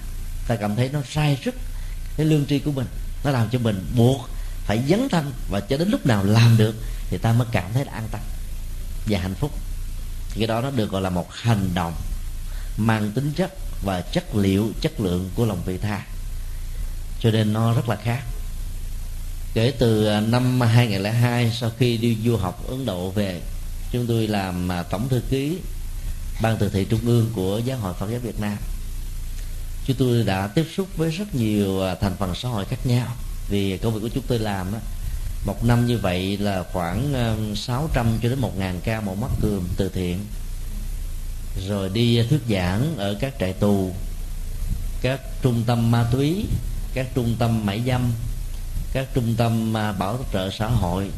ta 0.47 0.55
cảm 0.55 0.75
thấy 0.75 0.89
nó 0.93 0.99
sai 1.09 1.37
sức 1.45 1.55
cái 2.17 2.25
lương 2.25 2.45
tri 2.45 2.59
của 2.59 2.71
mình. 2.71 2.87
Nó 3.23 3.31
làm 3.31 3.49
cho 3.51 3.59
mình 3.59 3.85
buộc 3.95 4.29
phải 4.65 4.83
dấn 4.89 5.09
thân 5.09 5.31
và 5.49 5.59
cho 5.59 5.77
đến 5.77 5.89
lúc 5.89 6.05
nào 6.05 6.23
làm 6.23 6.57
được 6.57 6.75
thì 7.09 7.17
ta 7.17 7.33
mới 7.33 7.47
cảm 7.51 7.73
thấy 7.73 7.85
là 7.85 7.91
an 7.91 8.07
tâm 8.11 8.21
và 9.07 9.19
hạnh 9.19 9.33
phúc. 9.33 9.51
Thì 10.29 10.39
cái 10.39 10.47
đó 10.47 10.61
nó 10.61 10.71
được 10.71 10.91
gọi 10.91 11.01
là 11.01 11.09
một 11.09 11.33
hành 11.33 11.69
động 11.73 11.93
mang 12.77 13.11
tính 13.11 13.31
chất 13.35 13.51
và 13.83 14.01
chất 14.01 14.35
liệu, 14.35 14.71
chất 14.81 14.99
lượng 14.99 15.29
của 15.35 15.45
lòng 15.45 15.61
vị 15.65 15.77
tha. 15.77 16.03
Cho 17.19 17.31
nên 17.31 17.53
nó 17.53 17.73
rất 17.73 17.89
là 17.89 17.95
khác. 17.95 18.23
Kể 19.53 19.73
từ 19.79 20.05
à, 20.05 20.19
năm 20.19 20.61
2002 20.61 21.51
sau 21.59 21.71
khi 21.79 21.97
đi 21.97 22.17
du 22.25 22.37
học 22.37 22.67
Ấn 22.67 22.85
Độ 22.85 23.09
về 23.09 23.41
chúng 23.95 24.07
tôi 24.07 24.27
làm 24.27 24.71
à, 24.71 24.83
tổng 24.83 25.09
thư 25.09 25.21
ký 25.29 25.57
ban 26.41 26.57
từ 26.57 26.69
thị 26.69 26.85
trung 26.89 26.99
ương 27.05 27.29
của 27.35 27.61
giáo 27.65 27.77
hội 27.77 27.93
Phật 27.93 28.09
giáo 28.11 28.19
Việt 28.19 28.39
Nam. 28.39 28.57
Chúng 29.85 29.97
tôi 29.97 30.23
đã 30.23 30.47
tiếp 30.47 30.65
xúc 30.75 30.87
với 30.97 31.11
rất 31.11 31.35
nhiều 31.35 31.81
à, 31.81 31.95
thành 31.95 32.15
phần 32.19 32.35
xã 32.35 32.49
hội 32.49 32.65
khác 32.65 32.77
nhau. 32.83 33.07
Vì 33.49 33.77
công 33.77 33.93
việc 33.93 33.99
của 34.01 34.09
chúng 34.09 34.23
tôi 34.27 34.39
làm 34.39 34.73
á. 34.73 34.79
một 35.45 35.65
năm 35.65 35.85
như 35.87 35.97
vậy 35.97 36.37
là 36.37 36.63
khoảng 36.73 37.13
à, 37.13 37.35
600 37.55 38.19
cho 38.23 38.29
đến 38.29 38.39
1 38.39 38.57
ngàn 38.57 38.79
ca 38.83 39.01
một 39.01 39.17
mắt 39.21 39.31
cườm 39.41 39.67
từ 39.77 39.89
thiện. 39.89 40.19
Rồi 41.67 41.89
đi 41.89 42.23
thuyết 42.29 42.41
giảng 42.49 42.97
ở 42.97 43.17
các 43.19 43.33
trại 43.39 43.53
tù, 43.53 43.91
các 45.01 45.19
trung 45.41 45.63
tâm 45.67 45.91
ma 45.91 46.05
túy, 46.11 46.45
các 46.93 47.07
trung 47.15 47.35
tâm 47.39 47.65
mại 47.65 47.81
dâm, 47.87 48.11
các 48.93 49.07
trung 49.13 49.35
tâm 49.37 49.73
bảo 49.73 50.19
trợ 50.33 50.49
xã 50.51 50.67
hội 50.67 51.09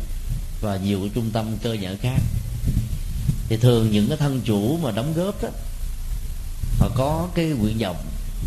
và 0.62 0.78
nhiều 0.78 1.10
trung 1.16 1.30
tâm 1.34 1.58
cơ 1.64 1.74
nhở 1.74 1.96
khác 2.02 2.20
thì 3.50 3.58
thường 3.58 3.92
những 3.92 4.08
cái 4.08 4.18
thân 4.18 4.42
chủ 4.46 4.78
mà 4.78 4.92
đóng 4.92 5.14
góp 5.14 5.44
đó 5.44 5.50
họ 6.80 6.90
có 6.96 7.28
cái 7.36 7.46
nguyện 7.46 7.78
vọng 7.78 7.98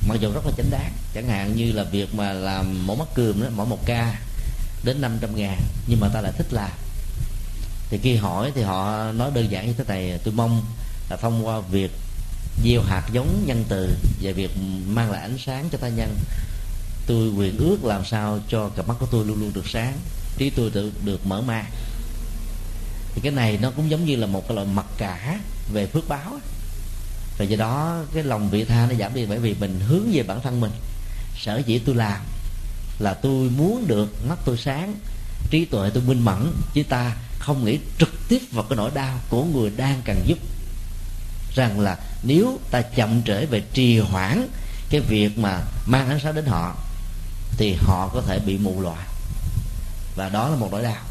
mặc 0.09 0.17
dù 0.21 0.33
rất 0.33 0.47
là 0.47 0.53
chánh 0.57 0.71
đáng. 0.71 0.93
Chẳng 1.15 1.29
hạn 1.29 1.57
như 1.57 1.73
là 1.73 1.85
việc 1.85 2.15
mà 2.15 2.33
làm 2.33 2.87
mổ 2.87 2.95
mắt 2.95 3.09
cườm 3.15 3.43
đó 3.43 3.49
mỗi 3.57 3.67
một 3.67 3.87
ca 3.87 4.21
đến 4.85 5.01
500 5.01 5.37
ngàn 5.37 5.61
nhưng 5.87 6.01
mà 6.01 6.09
ta 6.09 6.21
lại 6.21 6.33
thích 6.37 6.53
làm. 6.53 6.71
Thì 7.91 7.99
khi 8.03 8.17
hỏi 8.17 8.53
thì 8.55 8.63
họ 8.63 9.13
nói 9.13 9.31
đơn 9.35 9.51
giản 9.51 9.67
như 9.67 9.73
thế 9.73 9.85
này 9.89 10.19
tôi 10.25 10.35
mong 10.35 10.65
là 11.11 11.17
thông 11.17 11.47
qua 11.47 11.61
việc 11.61 11.91
gieo 12.65 12.83
hạt 12.83 13.03
giống 13.13 13.45
nhân 13.47 13.65
từ 13.69 13.97
và 14.23 14.33
việc 14.33 14.51
mang 14.87 15.11
lại 15.11 15.23
ánh 15.23 15.39
sáng 15.39 15.69
cho 15.73 15.79
ta 15.79 15.89
nhân 15.89 16.17
tôi 17.07 17.31
nguyện 17.31 17.57
ước 17.59 17.85
làm 17.85 18.05
sao 18.05 18.39
cho 18.49 18.69
cặp 18.69 18.89
mắt 18.89 18.95
của 19.01 19.07
tôi 19.11 19.25
luôn 19.25 19.41
luôn 19.41 19.53
được 19.55 19.69
sáng 19.69 19.99
trí 20.37 20.51
tôi 20.51 20.71
được, 20.71 20.91
được 21.05 21.27
mở 21.27 21.41
mang 21.41 21.65
thì 23.15 23.21
cái 23.21 23.33
này 23.33 23.59
nó 23.63 23.71
cũng 23.71 23.91
giống 23.91 24.05
như 24.05 24.17
là 24.17 24.27
một 24.27 24.49
cái 24.49 24.55
loại 24.55 24.67
mặc 24.75 24.87
cả 24.99 25.39
về 25.73 25.87
phước 25.87 26.09
báo 26.09 26.39
và 27.39 27.45
do 27.45 27.57
đó 27.57 28.03
cái 28.15 28.23
lòng 28.23 28.51
vị 28.51 28.65
tha 28.65 28.87
nó 28.91 28.95
giảm 28.95 29.15
đi 29.15 29.27
bởi 29.27 29.39
vì 29.39 29.55
mình 29.61 29.81
hướng 29.81 30.11
về 30.13 30.23
bản 30.23 30.41
thân 30.43 30.61
mình. 30.61 30.73
Sở 31.39 31.63
dĩ 31.67 31.79
tôi 31.79 31.95
làm 31.95 32.21
là 32.99 33.15
tôi 33.15 33.51
muốn 33.51 33.85
được 33.87 34.27
mắt 34.29 34.39
tôi 34.45 34.57
sáng, 34.57 34.95
trí 35.51 35.65
tuệ 35.65 35.91
tôi 35.95 36.03
minh 36.03 36.25
mẫn, 36.25 36.53
chứ 36.75 36.83
ta 36.83 37.17
không 37.39 37.65
nghĩ 37.65 37.79
trực 37.99 38.29
tiếp 38.29 38.39
vào 38.53 38.65
cái 38.69 38.77
nỗi 38.77 38.91
đau 38.95 39.19
của 39.29 39.45
người 39.45 39.71
đang 39.77 40.03
cần 40.05 40.23
giúp. 40.27 40.39
Rằng 41.55 41.81
là 41.81 41.99
nếu 42.23 42.59
ta 42.71 42.83
chậm 42.83 43.23
trễ 43.23 43.47
về 43.47 43.63
trì 43.73 43.99
hoãn 43.99 44.49
cái 44.91 45.01
việc 45.01 45.39
mà 45.39 45.61
mang 45.87 46.09
ánh 46.09 46.21
sáng 46.23 46.35
đến 46.35 46.47
họ, 46.47 46.77
thì 47.57 47.77
họ 47.81 48.11
có 48.15 48.23
thể 48.27 48.39
bị 48.39 48.59
mù 48.59 48.81
loà. 48.81 49.07
và 50.17 50.29
đó 50.29 50.49
là 50.49 50.57
một 50.57 50.69
nỗi 50.73 50.83
đau 50.83 51.10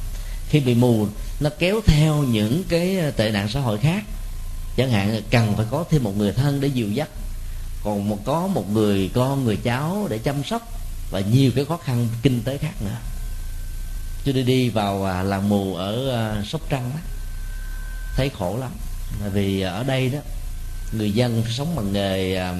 khi 0.50 0.60
bị 0.60 0.76
mù, 0.76 1.08
nó 1.40 1.50
kéo 1.60 1.82
theo 1.86 2.16
những 2.16 2.64
cái 2.70 2.98
ờ, 2.98 3.12
tệ 3.12 3.32
nạn 3.32 3.50
xã 3.50 3.60
hội 3.60 3.78
khác. 3.78 4.04
Chẳng 4.78 4.92
hạn, 4.92 5.22
cần 5.32 5.54
phải 5.58 5.66
có 5.72 5.84
thêm 5.90 6.04
một 6.04 6.18
người 6.18 6.32
thân 6.32 6.62
để 6.62 6.68
dìu 6.68 6.92
dắt. 6.92 7.10
Còn 7.84 8.10
một, 8.10 8.20
có 8.26 8.48
một 8.48 8.72
người 8.72 9.10
con 9.14 9.46
người 9.46 9.56
cháu 9.56 10.08
để 10.10 10.18
chăm 10.18 10.44
sóc 10.44 10.62
và 11.12 11.20
nhiều 11.20 11.52
cái 11.56 11.66
khó 11.66 11.78
khăn 11.78 12.08
kinh 12.22 12.42
tế 12.42 12.58
khác 12.58 12.74
nữa. 12.82 12.98
Tôi 14.26 14.34
đi 14.34 14.44
đi 14.44 14.70
vào 14.70 15.06
à, 15.06 15.24
làng 15.24 15.50
mù 15.50 15.76
ở 15.76 16.10
ờ, 16.10 16.44
sóc 16.46 16.62
trăng 16.70 16.92
đó 16.94 17.00
thấy 18.16 18.30
khổ 18.40 18.58
lắm. 18.58 18.72
Vì 19.34 19.62
ở 19.62 19.84
đây 19.84 20.10
đó, 20.10 20.20
người 20.92 21.12
dân 21.12 21.44
sống 21.50 21.76
bằng 21.76 21.94
nghề 21.94 22.36
ờ, 22.36 22.56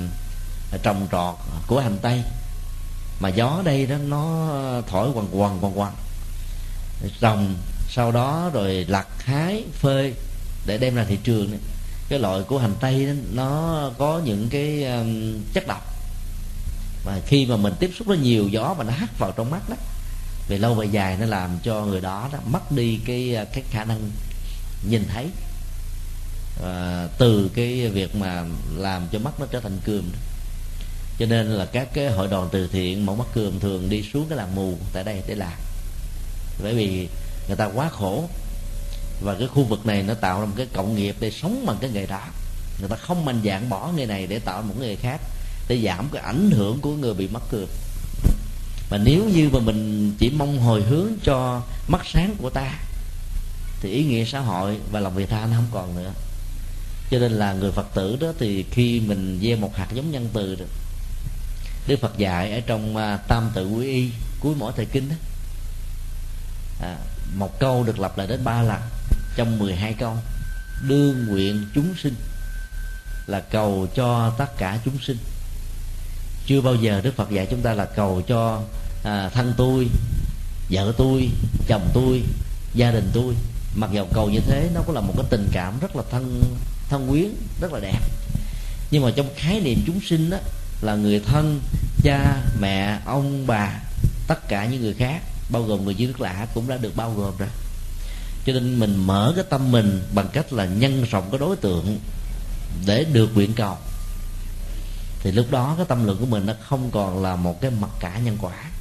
trồng 0.84 1.08
trọt 1.12 1.36
của 1.68 1.80
hành 1.80 1.98
tây. 2.02 2.24
Mà 3.20 3.30
gió 3.30 3.62
đây 3.66 3.86
đó, 3.86 3.96
nó 3.98 4.50
thổi 4.88 5.10
quằn 5.14 5.28
quằn 5.32 5.64
quằn 5.64 5.80
quằn. 5.80 5.94
Trồng 7.20 7.56
sau 7.90 8.12
đó 8.12 8.52
rồi 8.54 8.86
lặt 8.88 9.08
hái 9.20 9.64
phơi 9.74 10.14
để 10.66 10.78
đem 10.78 10.96
ra 10.96 11.04
thị 11.04 11.18
trường 11.24 11.52
này. 11.52 11.60
cái 12.10 12.20
loại 12.20 12.42
của 12.44 12.58
hành 12.58 12.74
tây 12.80 13.06
đó, 13.06 13.14
nó 13.34 13.92
có 13.98 14.22
những 14.26 14.48
cái 14.50 14.86
um, 14.86 15.34
chất 15.54 15.68
độc. 15.68 15.96
Và 17.06 17.22
khi 17.28 17.46
mà 17.46 17.58
mình 17.58 17.74
tiếp 17.80 17.92
xúc 17.98 18.08
nó 18.08 18.14
nhiều 18.14 18.48
gió 18.48 18.76
mà 18.78 18.84
nó 18.84 18.92
hắt 18.92 19.20
vào 19.20 19.32
trong 19.32 19.52
mắt 19.52 19.70
đó 19.70 19.76
về 20.48 20.58
lâu 20.58 20.74
về 20.74 20.86
dài 20.86 21.18
nó 21.20 21.26
làm 21.26 21.60
cho 21.64 21.86
người 21.86 22.02
đó, 22.02 22.30
đó 22.34 22.40
mất 22.46 22.72
đi 22.72 23.00
cái 23.06 23.38
uh, 23.42 23.48
cái 23.54 23.64
khả 23.70 23.84
năng 23.86 24.12
nhìn 24.90 25.06
thấy. 25.14 25.28
À, 26.64 27.08
từ 27.18 27.50
cái 27.56 27.90
việc 27.90 28.16
mà 28.16 28.46
làm 28.76 29.08
cho 29.12 29.20
mắt 29.20 29.40
nó 29.40 29.46
trở 29.52 29.60
thành 29.60 29.78
cườm 29.86 30.04
cho 31.20 31.26
nên 31.26 31.48
là 31.48 31.66
các 31.66 31.94
cái 31.94 32.12
hội 32.12 32.28
đoàn 32.28 32.50
từ 32.52 32.68
thiện 32.68 33.06
mẫu 33.06 33.16
mắt 33.16 33.28
cườm 33.34 33.60
thường 33.60 33.90
đi 33.90 34.04
xuống 34.14 34.26
cái 34.30 34.38
làng 34.38 34.56
mù 34.56 34.78
tại 34.94 35.04
đây 35.04 35.22
để 35.28 35.36
làm. 35.36 35.60
Bởi 36.64 36.74
vì 36.74 37.08
người 37.50 37.58
ta 37.58 37.66
quá 37.66 37.90
khổ. 37.90 38.30
Và 39.22 39.36
cái 39.40 39.48
khu 39.48 39.64
vực 39.64 39.86
này 39.86 40.04
nó 40.04 40.14
tạo 40.14 40.40
ra 40.40 40.46
một 40.46 40.54
cái 40.58 40.68
cộng 40.74 40.96
nghiệp 40.96 41.16
để 41.20 41.32
sống 41.32 41.66
bằng 41.66 41.78
cái 41.82 41.90
nghề 41.90 42.06
đó 42.06 42.22
người 42.80 42.90
ta 42.90 42.96
không 42.96 43.26
mạnh 43.26 43.42
dạng 43.46 43.70
bỏ 43.70 43.92
nghề 43.96 44.06
này 44.06 44.28
để 44.28 44.40
tạo 44.40 44.62
một 44.62 44.76
nghề 44.80 44.96
khác 44.96 45.22
để 45.68 45.82
giảm 45.86 46.10
cái 46.14 46.22
ảnh 46.22 46.52
hưởng 46.52 46.80
của 46.80 46.92
người 46.96 47.14
bị 47.14 47.28
mắc 47.28 47.42
cược 47.52 47.70
mà 48.92 48.98
nếu 48.98 49.24
như 49.24 49.50
mà 49.54 49.60
mình 49.60 50.14
chỉ 50.20 50.30
mong 50.30 50.60
hồi 50.60 50.82
hướng 50.82 51.08
cho 51.24 51.62
mắt 51.88 52.02
sáng 52.06 52.36
của 52.38 52.50
ta 52.50 52.80
thì 53.82 53.92
ý 53.92 54.04
nghĩa 54.04 54.26
xã 54.26 54.40
hội 54.40 54.78
và 54.92 55.00
lòng 55.00 55.16
vị 55.16 55.26
tha 55.26 55.46
nó 55.46 55.56
không 55.56 55.68
còn 55.72 55.96
nữa. 55.96 56.14
Cho 57.12 57.20
nên 57.20 57.32
là 57.32 57.54
người 57.54 57.72
phật 57.72 57.94
tử 57.94 58.18
đó 58.22 58.28
thì 58.40 58.66
khi 58.72 59.00
mình 59.00 59.40
gieo 59.42 59.58
một 59.58 59.76
hạt 59.76 59.88
giống 59.94 60.12
nhân 60.12 60.30
từ 60.34 60.56
được 60.56 60.70
đức 61.88 62.00
phật 62.02 62.18
dạy 62.18 62.52
ở 62.52 62.60
trong 62.60 62.96
uh, 62.96 63.28
tam 63.28 63.52
tự 63.54 63.68
Quy 63.68 63.86
y 63.86 64.10
cuối 64.40 64.56
mỗi 64.60 64.74
thời 64.76 64.86
kinh 64.86 65.10
đó 65.10 65.16
à, 66.82 66.96
một 67.36 67.60
câu 67.60 67.84
được 67.84 68.00
lặp 68.00 68.18
lại 68.18 68.28
đến 68.28 68.44
ba 68.44 68.62
lần 68.62 68.82
trong 69.36 69.60
12 69.60 69.94
câu. 69.94 70.16
Đương 70.88 71.26
nguyện 71.28 71.66
chúng 71.76 71.94
sinh 72.04 72.16
là 73.28 73.40
cầu 73.40 73.88
cho 73.96 74.34
tất 74.38 74.58
cả 74.58 74.80
chúng 74.86 74.98
sinh. 75.02 75.18
Chưa 76.46 76.62
bao 76.62 76.76
giờ 76.76 77.02
đức 77.04 77.16
phật 77.16 77.30
dạy 77.30 77.48
chúng 77.50 77.62
ta 77.62 77.74
là 77.74 77.86
cầu 77.86 78.22
cho 78.28 78.62
à, 79.04 79.30
thân 79.34 79.54
tôi 79.58 79.88
vợ 80.70 80.94
tôi 80.98 81.30
chồng 81.68 81.90
tôi 81.94 82.24
gia 82.74 82.92
đình 82.92 83.10
tôi. 83.14 83.34
Mặc 83.76 83.90
dầu 83.94 84.08
cầu 84.14 84.30
như 84.30 84.40
thế 84.40 84.70
nó 84.74 84.82
cũng 84.82 84.96
là 84.96 85.02
một 85.02 85.14
cái 85.18 85.26
tình 85.30 85.50
cảm 85.52 85.80
rất 85.80 85.96
là 85.96 86.04
thân 86.12 86.44
thân 86.90 87.08
quyến 87.10 87.30
rất 87.62 87.74
là 87.74 87.80
đẹp. 87.80 88.00
Nhưng 88.92 89.04
mà 89.04 89.12
trong 89.16 89.30
khái 89.36 89.60
niệm 89.60 89.80
chúng 89.86 90.00
sinh 90.02 90.30
đó 90.30 90.38
là 90.82 90.96
người 90.96 91.20
thân 91.20 91.62
cha 92.04 92.44
mẹ 92.60 93.00
ông 93.06 93.48
bà 93.48 93.80
tất 94.28 94.48
cả 94.48 94.66
những 94.66 94.82
người 94.82 94.94
khác 94.94 95.22
bao 95.50 95.64
gồm 95.64 95.86
người 95.86 95.96
dưới 95.96 96.08
nước 96.08 96.22
lạ 96.22 96.48
cũng 96.54 96.68
đã 96.68 96.78
được 96.78 96.96
bao 96.96 97.14
gồm 97.14 97.34
rồi. 97.38 97.50
Cho 98.46 98.54
nên 98.54 98.80
mình 98.80 98.96
mở 98.96 99.34
cái 99.36 99.46
tâm 99.50 99.72
mình 99.72 100.02
bằng 100.14 100.28
cách 100.34 100.54
là 100.54 100.66
nhân 100.66 101.06
rộng 101.12 101.28
cái 101.32 101.40
đối 101.40 101.56
tượng 101.56 102.00
để 102.86 103.04
được 103.04 103.30
nguyện 103.34 103.54
cầu. 103.54 103.78
Thì 105.20 105.32
lúc 105.32 105.52
đó 105.52 105.74
cái 105.78 105.86
tâm 105.90 106.08
lượng 106.08 106.18
của 106.20 106.26
mình 106.26 106.46
nó 106.46 106.54
không 106.70 106.92
còn 106.92 107.24
là 107.24 107.36
một 107.36 107.62
cái 107.62 107.72
mặt 107.72 107.90
cả 108.00 108.20
nhân 108.20 108.38
quả. 108.42 108.72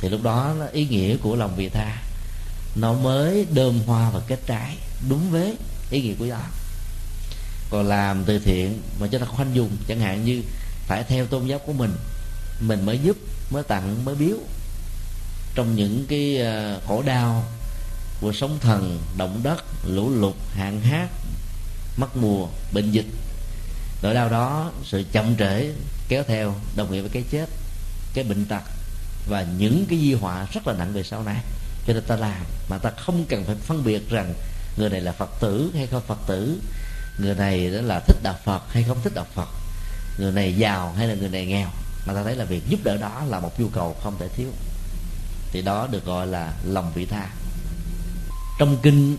Thì 0.00 0.08
lúc 0.08 0.22
đó 0.22 0.54
ý 0.72 0.86
nghĩa 0.86 1.16
của 1.16 1.36
lòng 1.36 1.56
vị 1.56 1.68
tha, 1.68 2.02
nó 2.76 2.92
mới 2.92 3.46
đơm 3.52 3.80
hoa 3.86 4.10
và 4.10 4.20
kết 4.26 4.38
trái, 4.46 4.76
đúng 5.08 5.30
với 5.30 5.56
ý 5.90 6.02
nghĩa 6.02 6.14
của 6.14 6.26
đó 6.30 6.40
còn 7.70 7.88
làm 7.88 8.24
từ 8.24 8.38
thiện 8.38 8.82
mà 9.00 9.06
cho 9.06 9.18
ta 9.18 9.26
khoanh 9.26 9.54
dùng, 9.54 9.70
chẳng 9.88 10.00
hạn 10.00 10.24
như 10.24 10.42
phải 10.86 11.04
theo 11.04 11.26
tôn 11.26 11.46
giáo 11.46 11.58
của 11.58 11.72
mình 11.72 11.92
mình 12.60 12.86
mới 12.86 12.98
giúp, 12.98 13.16
mới 13.50 13.62
tặng, 13.62 14.04
mới 14.04 14.14
biếu 14.14 14.36
trong 15.54 15.76
những 15.76 16.04
cái 16.08 16.38
ờ, 16.38 16.80
khổ 16.86 17.02
đau 17.02 17.44
của 18.20 18.32
sóng 18.32 18.58
thần, 18.60 18.98
động 19.16 19.40
đất, 19.42 19.64
lũ 19.84 20.10
lụt, 20.10 20.34
hạn 20.54 20.80
hán 20.80 21.08
mất 21.96 22.16
mùa, 22.16 22.48
bệnh 22.72 22.90
dịch. 22.90 23.06
Nỗi 24.02 24.14
đau 24.14 24.28
đó, 24.28 24.70
sự 24.84 25.04
chậm 25.12 25.36
trễ 25.36 25.70
kéo 26.08 26.22
theo 26.28 26.54
đồng 26.76 26.92
nghĩa 26.92 27.00
với 27.00 27.10
cái 27.10 27.22
chết, 27.30 27.48
cái 28.14 28.24
bệnh 28.24 28.44
tật 28.44 28.62
và 29.28 29.46
những 29.58 29.86
cái 29.88 29.98
di 29.98 30.14
họa 30.14 30.46
rất 30.52 30.66
là 30.66 30.74
nặng 30.74 30.92
về 30.92 31.02
sau 31.02 31.22
này 31.22 31.36
cho 31.86 31.92
nên 31.92 32.02
ta 32.02 32.16
làm. 32.16 32.44
Mà 32.68 32.78
ta 32.78 32.90
không 32.90 33.24
cần 33.28 33.44
phải 33.44 33.56
phân 33.56 33.84
biệt 33.84 34.10
rằng 34.10 34.34
người 34.76 34.90
này 34.90 35.00
là 35.00 35.12
phật 35.12 35.30
tử 35.40 35.70
hay 35.74 35.86
không 35.86 36.02
phật 36.06 36.18
tử, 36.26 36.60
người 37.18 37.34
này 37.34 37.70
đó 37.70 37.80
là 37.80 38.00
thích 38.00 38.16
đạo 38.22 38.34
phật 38.44 38.62
hay 38.72 38.82
không 38.82 38.98
thích 39.04 39.14
đạo 39.14 39.26
phật, 39.34 39.48
người 40.18 40.32
này 40.32 40.56
giàu 40.56 40.92
hay 40.96 41.08
là 41.08 41.14
người 41.14 41.28
này 41.28 41.46
nghèo. 41.46 41.68
Mà 42.06 42.14
ta 42.14 42.22
thấy 42.24 42.36
là 42.36 42.44
việc 42.44 42.62
giúp 42.68 42.80
đỡ 42.84 42.96
đó 42.96 43.22
là 43.28 43.40
một 43.40 43.60
nhu 43.60 43.68
cầu 43.68 43.96
không 44.02 44.16
thể 44.18 44.28
thiếu 44.28 44.48
thì 45.52 45.62
đó 45.62 45.86
được 45.86 46.04
gọi 46.04 46.26
là 46.26 46.52
lòng 46.64 46.92
vị 46.94 47.06
tha. 47.06 47.30
Trong 48.58 48.76
kinh 48.82 49.16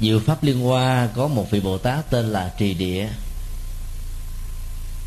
Diệu 0.00 0.20
Pháp 0.20 0.42
Liên 0.42 0.60
Hoa 0.60 1.08
có 1.14 1.28
một 1.28 1.50
vị 1.50 1.60
Bồ 1.60 1.78
Tát 1.78 2.10
tên 2.10 2.26
là 2.26 2.54
Trì 2.58 2.74
Địa. 2.74 3.08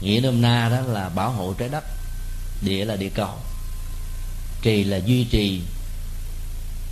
Nghĩa 0.02 0.20
nôm 0.24 0.42
na 0.42 0.70
đó 0.70 0.82
là 0.82 1.10
bảo 1.10 1.32
hộ 1.32 1.54
trái 1.54 1.70
đất 1.70 1.84
Địa 2.62 2.86
là 2.86 2.96
địa 2.96 3.10
cầu. 3.10 3.36
Trì 4.62 4.84
là 4.84 4.98
duy 4.98 5.24
trì 5.24 5.62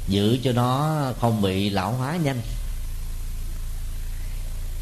Giữ 0.07 0.37
cho 0.43 0.51
nó 0.51 0.97
không 1.19 1.41
bị 1.41 1.69
lão 1.69 1.91
hóa 1.91 2.17
nhanh. 2.23 2.41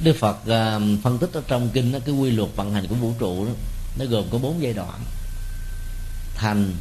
Đức 0.03 0.15
Phật 0.19 0.47
à, 0.47 0.79
phân 1.03 1.17
tích 1.17 1.33
ở 1.33 1.41
trong 1.47 1.69
kinh 1.69 1.91
đó, 1.91 1.99
cái 2.05 2.15
quy 2.15 2.31
luật 2.31 2.49
vận 2.55 2.73
hành 2.73 2.87
của 2.87 2.95
vũ 2.95 3.13
trụ 3.19 3.45
đó, 3.45 3.51
nó 3.99 4.05
gồm 4.05 4.25
có 4.31 4.37
bốn 4.37 4.61
giai 4.61 4.73
đoạn 4.73 5.03
thành 6.37 6.73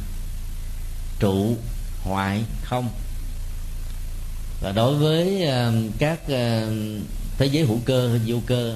trụ 1.19 1.57
hoại 2.03 2.43
không? 2.63 2.89
Và 4.61 4.71
đối 4.71 4.95
với 4.95 5.45
ờ, 5.45 5.73
các 5.99 6.19
ờ, 6.27 6.71
thế 7.37 7.45
giới 7.45 7.65
hữu 7.65 7.79
cơ 7.85 8.19
vô 8.25 8.37
cơ 8.45 8.75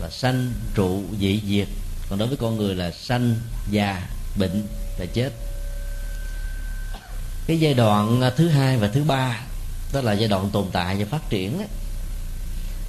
là 0.00 0.10
sanh 0.10 0.52
trụ 0.74 1.02
dị 1.20 1.40
diệt. 1.48 1.68
Còn 2.08 2.18
đối 2.18 2.28
với 2.28 2.36
con 2.36 2.56
người 2.56 2.74
là 2.74 2.90
sanh 2.90 3.34
già 3.70 4.08
bệnh 4.38 4.66
và 4.98 5.06
chết. 5.06 5.32
Cái 7.46 7.60
giai 7.60 7.74
đoạn 7.74 8.20
ờ, 8.20 8.30
thứ 8.30 8.48
hai 8.48 8.76
và 8.76 8.88
thứ 8.88 9.04
ba 9.04 9.40
đó 9.92 10.00
là 10.00 10.12
giai 10.12 10.28
đoạn 10.28 10.50
tồn 10.52 10.64
tại 10.72 10.96
và 10.96 11.04
phát 11.10 11.30
triển 11.30 11.58
đó. 11.58 11.64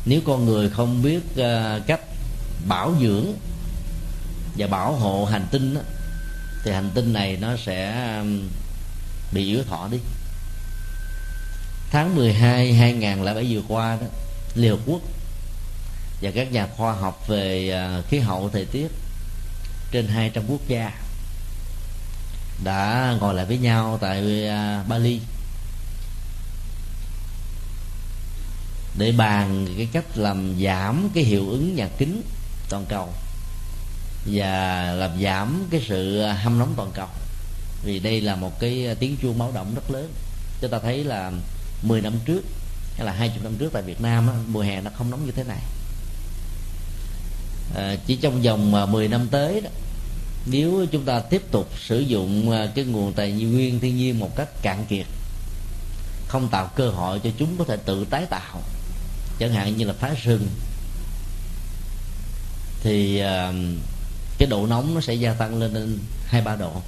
nếu 0.06 0.22
con 0.26 0.46
người 0.46 0.70
không 0.70 1.02
biết 1.02 1.20
cách 1.88 2.02
bảo 2.68 2.94
dưỡng 3.02 3.26
và 4.58 4.68
bảo 4.68 4.94
hộ 4.94 5.26
hành 5.26 5.46
tinh 5.52 5.74
đó, 5.74 5.82
thì 6.66 6.72
hành 6.72 6.90
tinh 6.94 7.14
này 7.14 7.38
nó 7.42 7.58
sẽ 7.58 8.12
um, 8.20 8.50
bị 9.32 9.46
yếu 9.46 9.64
thọ 9.64 9.88
đi. 9.92 9.98
Tháng 11.92 12.16
12 12.16 12.74
2007 12.74 13.46
vừa 13.50 13.62
qua 13.68 13.98
đó, 14.02 14.08
Liều 14.56 14.78
Quốc 14.86 15.02
và 16.22 16.32
các 16.36 16.52
nhà 16.52 16.68
khoa 16.78 16.94
học 16.94 17.28
về 17.28 17.70
à, 17.70 18.02
khí 18.10 18.20
hậu 18.20 18.50
thời 18.50 18.66
tiết 18.66 18.88
trên 19.92 20.08
200 20.08 20.44
quốc 20.48 20.62
gia 20.68 20.92
đã 22.64 23.14
ngồi 23.22 23.34
lại 23.34 23.46
với 23.46 23.58
nhau 23.58 23.98
tại 24.02 24.48
à, 24.48 24.84
Bali 24.88 25.20
để 28.98 29.12
bàn 29.12 29.68
cái 29.78 29.88
cách 29.94 30.06
làm 30.18 30.56
giảm 30.64 31.10
cái 31.14 31.24
hiệu 31.24 31.50
ứng 31.50 31.76
nhà 31.76 31.88
kính 31.98 32.22
toàn 32.70 32.86
cầu 32.90 33.14
và 34.26 34.92
làm 34.94 35.22
giảm 35.22 35.68
cái 35.72 35.82
sự 35.88 36.22
hâm 36.22 36.60
nóng 36.60 36.74
toàn 36.78 36.92
cầu. 36.94 37.08
Vì 37.84 38.00
đây 38.00 38.22
là 38.22 38.36
một 38.36 38.60
cái 38.60 38.96
tiếng 39.00 39.18
chuông 39.22 39.40
báo 39.40 39.52
động 39.52 39.76
rất 39.76 39.92
lớn. 39.92 40.12
Chúng 40.62 40.72
ta 40.72 40.80
thấy 40.80 41.04
là 41.04 41.32
10 41.82 42.02
năm 42.02 42.14
trước 42.26 42.42
hay 42.98 43.06
là 43.06 43.12
20 43.12 43.40
năm 43.44 43.54
trước 43.60 43.70
tại 43.74 43.84
Việt 43.84 44.02
Nam 44.02 44.30
mùa 44.48 44.62
hè 44.62 44.82
nó 44.82 44.92
không 44.98 45.12
nóng 45.12 45.26
như 45.26 45.32
thế 45.32 45.44
này. 45.44 45.62
À, 47.76 47.96
chỉ 48.08 48.16
trong 48.16 48.42
vòng 48.42 48.76
à, 48.76 48.86
10 48.86 49.08
năm 49.08 49.28
tới 49.32 49.62
đó 49.62 49.70
nếu 50.46 50.86
chúng 50.92 51.06
ta 51.06 51.20
tiếp 51.20 51.42
tục 51.52 51.70
sử 51.80 52.00
dụng 52.00 52.52
à, 52.52 52.68
cái 52.76 52.86
nguồn 52.86 53.14
tài 53.14 53.32
nguyên 53.32 53.80
thiên 53.80 53.98
nhiên 53.98 54.20
một 54.20 54.36
cách 54.36 54.50
cạn 54.62 54.86
kiệt 54.90 55.06
không 56.28 56.48
tạo 56.48 56.70
cơ 56.76 56.90
hội 56.90 57.20
cho 57.24 57.30
chúng 57.38 57.58
có 57.58 57.64
thể 57.64 57.78
tự 57.78 58.06
tái 58.06 58.26
tạo 58.30 58.62
chẳng 59.40 59.54
hạn 59.54 59.78
như 59.78 59.86
là 59.86 59.94
phá 59.94 60.14
rừng 60.24 60.48
thì 62.82 63.22
uh, 63.24 63.56
cái 64.38 64.48
độ 64.48 64.68
nóng 64.68 64.96
nó 64.96 65.02
sẽ 65.02 65.14
gia 65.14 65.34
tăng 65.34 65.60
lên 65.60 65.74
đến 65.74 66.00
hai 66.26 66.42
ba 66.42 66.56
độ. 66.56 66.82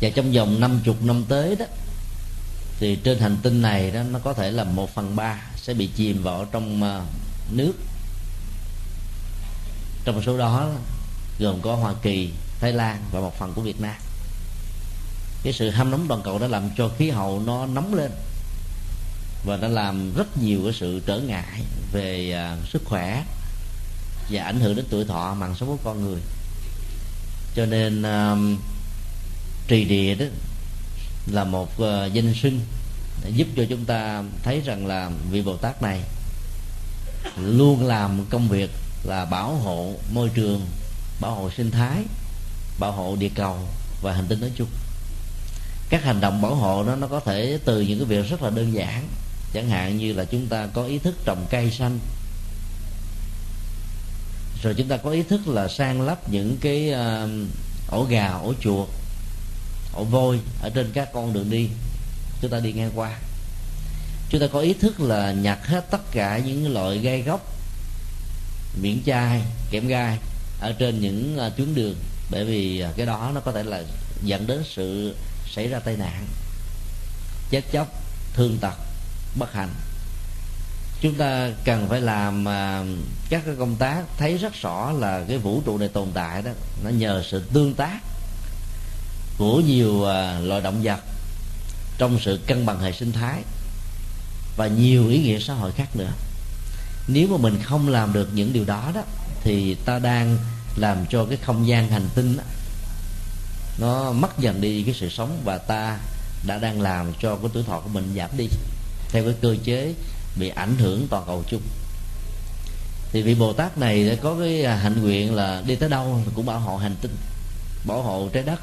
Và 0.00 0.10
trong 0.14 0.32
vòng 0.32 0.60
50 0.60 0.94
năm 1.00 1.24
tới 1.28 1.56
đó 1.56 1.66
thì 2.78 2.96
trên 3.04 3.18
hành 3.18 3.36
tinh 3.42 3.62
này 3.62 3.90
đó 3.90 4.02
nó 4.02 4.18
có 4.18 4.32
thể 4.32 4.50
là 4.50 4.64
một 4.64 4.94
phần 4.94 5.16
ba 5.16 5.40
sẽ 5.56 5.74
bị 5.74 5.86
chìm 5.86 6.22
vào 6.22 6.46
trong 6.52 6.82
ờ, 6.82 7.04
nước. 7.50 7.72
Trong 10.04 10.22
số 10.22 10.38
đó 10.38 10.70
gồm 11.38 11.60
có 11.62 11.74
Hoa 11.74 11.94
Kỳ, 12.02 12.30
Thái 12.60 12.72
Lan 12.72 13.02
và 13.12 13.20
một 13.20 13.38
phần 13.38 13.52
của 13.54 13.62
Việt 13.62 13.80
Nam. 13.80 13.96
Cái 15.42 15.52
sự 15.52 15.70
ham 15.70 15.90
nóng 15.90 16.06
toàn 16.08 16.22
cầu 16.22 16.38
đã 16.38 16.46
làm 16.46 16.70
cho 16.76 16.90
khí 16.98 17.10
hậu 17.10 17.42
nó 17.46 17.66
nóng 17.66 17.94
lên 17.94 18.10
và 19.44 19.56
nó 19.56 19.68
làm 19.68 20.14
rất 20.14 20.38
nhiều 20.38 20.60
cái 20.64 20.72
sự 20.72 21.02
trở 21.06 21.20
ngại 21.20 21.62
về 21.92 22.32
ờ, 22.32 22.56
sức 22.72 22.82
khỏe 22.84 23.24
và 24.32 24.44
ảnh 24.44 24.60
hưởng 24.60 24.76
đến 24.76 24.84
tuổi 24.90 25.04
thọ 25.04 25.34
mạng 25.34 25.54
sống 25.60 25.68
của 25.68 25.78
con 25.84 26.04
người. 26.04 26.20
Cho 27.56 27.66
nên 27.66 28.02
um, 28.02 28.58
trì 29.68 29.84
địa 29.84 30.14
đó 30.14 30.26
là 31.26 31.44
một 31.44 31.70
uh, 31.82 32.12
danh 32.12 32.34
sinh 32.42 32.60
để 33.24 33.30
giúp 33.30 33.48
cho 33.56 33.64
chúng 33.68 33.84
ta 33.84 34.22
thấy 34.42 34.60
rằng 34.60 34.86
là 34.86 35.10
vị 35.30 35.42
bồ 35.42 35.56
tát 35.56 35.82
này 35.82 36.00
luôn 37.36 37.86
làm 37.86 38.26
công 38.30 38.48
việc 38.48 38.70
là 39.04 39.24
bảo 39.24 39.54
hộ 39.54 39.94
môi 40.12 40.28
trường 40.28 40.66
bảo 41.20 41.34
hộ 41.34 41.50
sinh 41.56 41.70
thái 41.70 42.02
bảo 42.78 42.92
hộ 42.92 43.16
địa 43.16 43.30
cầu 43.34 43.58
và 44.02 44.12
hành 44.12 44.26
tinh 44.28 44.40
nói 44.40 44.50
chung. 44.56 44.68
Các 45.90 46.04
hành 46.04 46.20
động 46.20 46.42
bảo 46.42 46.54
hộ 46.54 46.84
đó 46.84 46.96
nó 46.96 47.06
có 47.06 47.20
thể 47.20 47.58
từ 47.64 47.80
những 47.80 47.98
cái 47.98 48.06
việc 48.06 48.30
rất 48.30 48.42
là 48.42 48.50
đơn 48.50 48.74
giản. 48.74 49.08
Chẳng 49.52 49.68
hạn 49.68 49.98
như 49.98 50.12
là 50.12 50.24
chúng 50.24 50.46
ta 50.46 50.66
có 50.66 50.84
ý 50.84 50.98
thức 50.98 51.14
trồng 51.24 51.46
cây 51.50 51.70
xanh 51.70 51.98
rồi 54.62 54.74
chúng 54.74 54.88
ta 54.88 54.96
có 54.96 55.10
ý 55.10 55.22
thức 55.22 55.48
là 55.48 55.68
sang 55.68 56.00
lắp 56.00 56.30
những 56.30 56.56
cái 56.60 56.92
uh, 56.92 57.30
ổ 57.90 58.04
gà 58.04 58.32
ổ 58.32 58.54
chuột 58.60 58.88
ổ 59.94 60.04
vôi 60.04 60.40
ở 60.62 60.70
trên 60.74 60.90
các 60.94 61.12
con 61.12 61.32
đường 61.32 61.50
đi. 61.50 61.68
Chúng 62.40 62.50
ta 62.50 62.60
đi 62.60 62.72
ngang 62.72 62.90
qua. 62.94 63.18
Chúng 64.30 64.40
ta 64.40 64.46
có 64.52 64.60
ý 64.60 64.74
thức 64.74 65.00
là 65.00 65.32
nhặt 65.32 65.66
hết 65.66 65.90
tất 65.90 66.12
cả 66.12 66.38
những 66.38 66.72
loại 66.72 66.98
gai 66.98 67.22
gốc 67.22 67.40
miễn 68.80 69.02
chai 69.06 69.42
kẽm 69.70 69.86
gai 69.86 70.18
ở 70.60 70.72
trên 70.72 71.00
những 71.00 71.38
uh, 71.46 71.56
tuyến 71.56 71.74
đường. 71.74 71.94
Bởi 72.30 72.44
vì 72.44 72.84
uh, 72.90 72.96
cái 72.96 73.06
đó 73.06 73.30
nó 73.34 73.40
có 73.40 73.52
thể 73.52 73.62
là 73.62 73.82
dẫn 74.24 74.46
đến 74.46 74.62
sự 74.74 75.16
xảy 75.54 75.68
ra 75.68 75.78
tai 75.78 75.96
nạn 75.96 76.26
chết 77.50 77.62
chóc 77.72 77.88
thương 78.34 78.58
tật 78.60 78.74
bất 79.38 79.52
hạnh 79.52 79.74
chúng 81.02 81.14
ta 81.14 81.50
cần 81.64 81.88
phải 81.88 82.00
làm 82.00 82.48
à, 82.48 82.84
các 83.30 83.42
cái 83.46 83.54
công 83.58 83.76
tác 83.76 84.02
thấy 84.18 84.38
rất 84.38 84.54
rõ 84.62 84.92
là 84.92 85.24
cái 85.28 85.38
vũ 85.38 85.62
trụ 85.66 85.78
này 85.78 85.88
tồn 85.88 86.08
tại 86.14 86.42
đó 86.42 86.50
nó 86.84 86.90
nhờ 86.90 87.22
sự 87.30 87.42
tương 87.52 87.74
tác 87.74 88.00
của 89.38 89.60
nhiều 89.60 90.04
à, 90.04 90.40
loài 90.40 90.60
động 90.60 90.80
vật 90.82 91.00
trong 91.98 92.18
sự 92.20 92.40
cân 92.46 92.66
bằng 92.66 92.80
hệ 92.80 92.92
sinh 92.92 93.12
thái 93.12 93.42
và 94.56 94.66
nhiều 94.66 95.08
ý 95.08 95.18
nghĩa 95.18 95.38
xã 95.38 95.54
hội 95.54 95.72
khác 95.72 95.96
nữa. 95.96 96.10
Nếu 97.08 97.28
mà 97.28 97.36
mình 97.36 97.58
không 97.62 97.88
làm 97.88 98.12
được 98.12 98.28
những 98.34 98.52
điều 98.52 98.64
đó 98.64 98.92
đó 98.94 99.02
thì 99.42 99.76
ta 99.84 99.98
đang 99.98 100.38
làm 100.76 101.06
cho 101.10 101.24
cái 101.24 101.38
không 101.42 101.68
gian 101.68 101.88
hành 101.88 102.08
tinh 102.14 102.36
đó, 102.36 102.42
nó 103.78 104.12
mất 104.12 104.38
dần 104.38 104.60
đi 104.60 104.82
cái 104.82 104.94
sự 104.94 105.08
sống 105.08 105.40
và 105.44 105.58
ta 105.58 105.98
đã 106.46 106.58
đang 106.58 106.80
làm 106.80 107.12
cho 107.20 107.36
cái 107.36 107.50
tuổi 107.52 107.62
thọ 107.62 107.80
của 107.80 107.88
mình 107.88 108.12
giảm 108.16 108.30
đi. 108.36 108.48
Theo 109.08 109.24
cái 109.24 109.34
cơ 109.40 109.56
chế 109.64 109.94
bị 110.36 110.48
ảnh 110.48 110.76
hưởng 110.78 111.06
toàn 111.10 111.24
cầu 111.26 111.44
chung. 111.48 111.62
Thì 113.12 113.22
vị 113.22 113.34
bồ 113.34 113.52
tát 113.52 113.78
này 113.78 114.08
đã 114.08 114.14
có 114.22 114.36
cái 114.40 114.64
à, 114.64 114.76
hạnh 114.76 115.02
nguyện 115.02 115.34
là 115.34 115.62
đi 115.66 115.76
tới 115.76 115.88
đâu 115.88 116.20
cũng 116.34 116.46
bảo 116.46 116.60
hộ 116.60 116.76
hành 116.76 116.96
tinh, 117.00 117.16
bảo 117.86 118.02
hộ 118.02 118.28
trái 118.32 118.42
đất, 118.42 118.60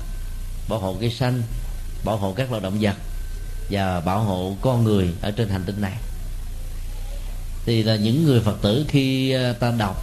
bảo 0.69 0.79
hộ 0.79 0.95
cây 0.99 1.10
xanh, 1.10 1.43
bảo 2.03 2.17
hộ 2.17 2.34
các 2.34 2.51
loài 2.51 2.62
động 2.62 2.77
vật 2.82 2.95
và 3.69 3.99
bảo 3.99 4.23
hộ 4.23 4.55
con 4.62 4.84
người 4.84 5.10
ở 5.21 5.32
trên 5.32 5.49
hành 5.49 5.63
tinh 5.65 5.82
này. 5.82 5.97
Thì 7.65 7.84
là 7.84 7.95
những 7.95 8.25
người 8.25 8.41
phật 8.41 8.62
tử 8.62 8.86
khi 8.88 9.32
à, 9.32 9.53
ta 9.60 9.71
đọc 9.77 9.95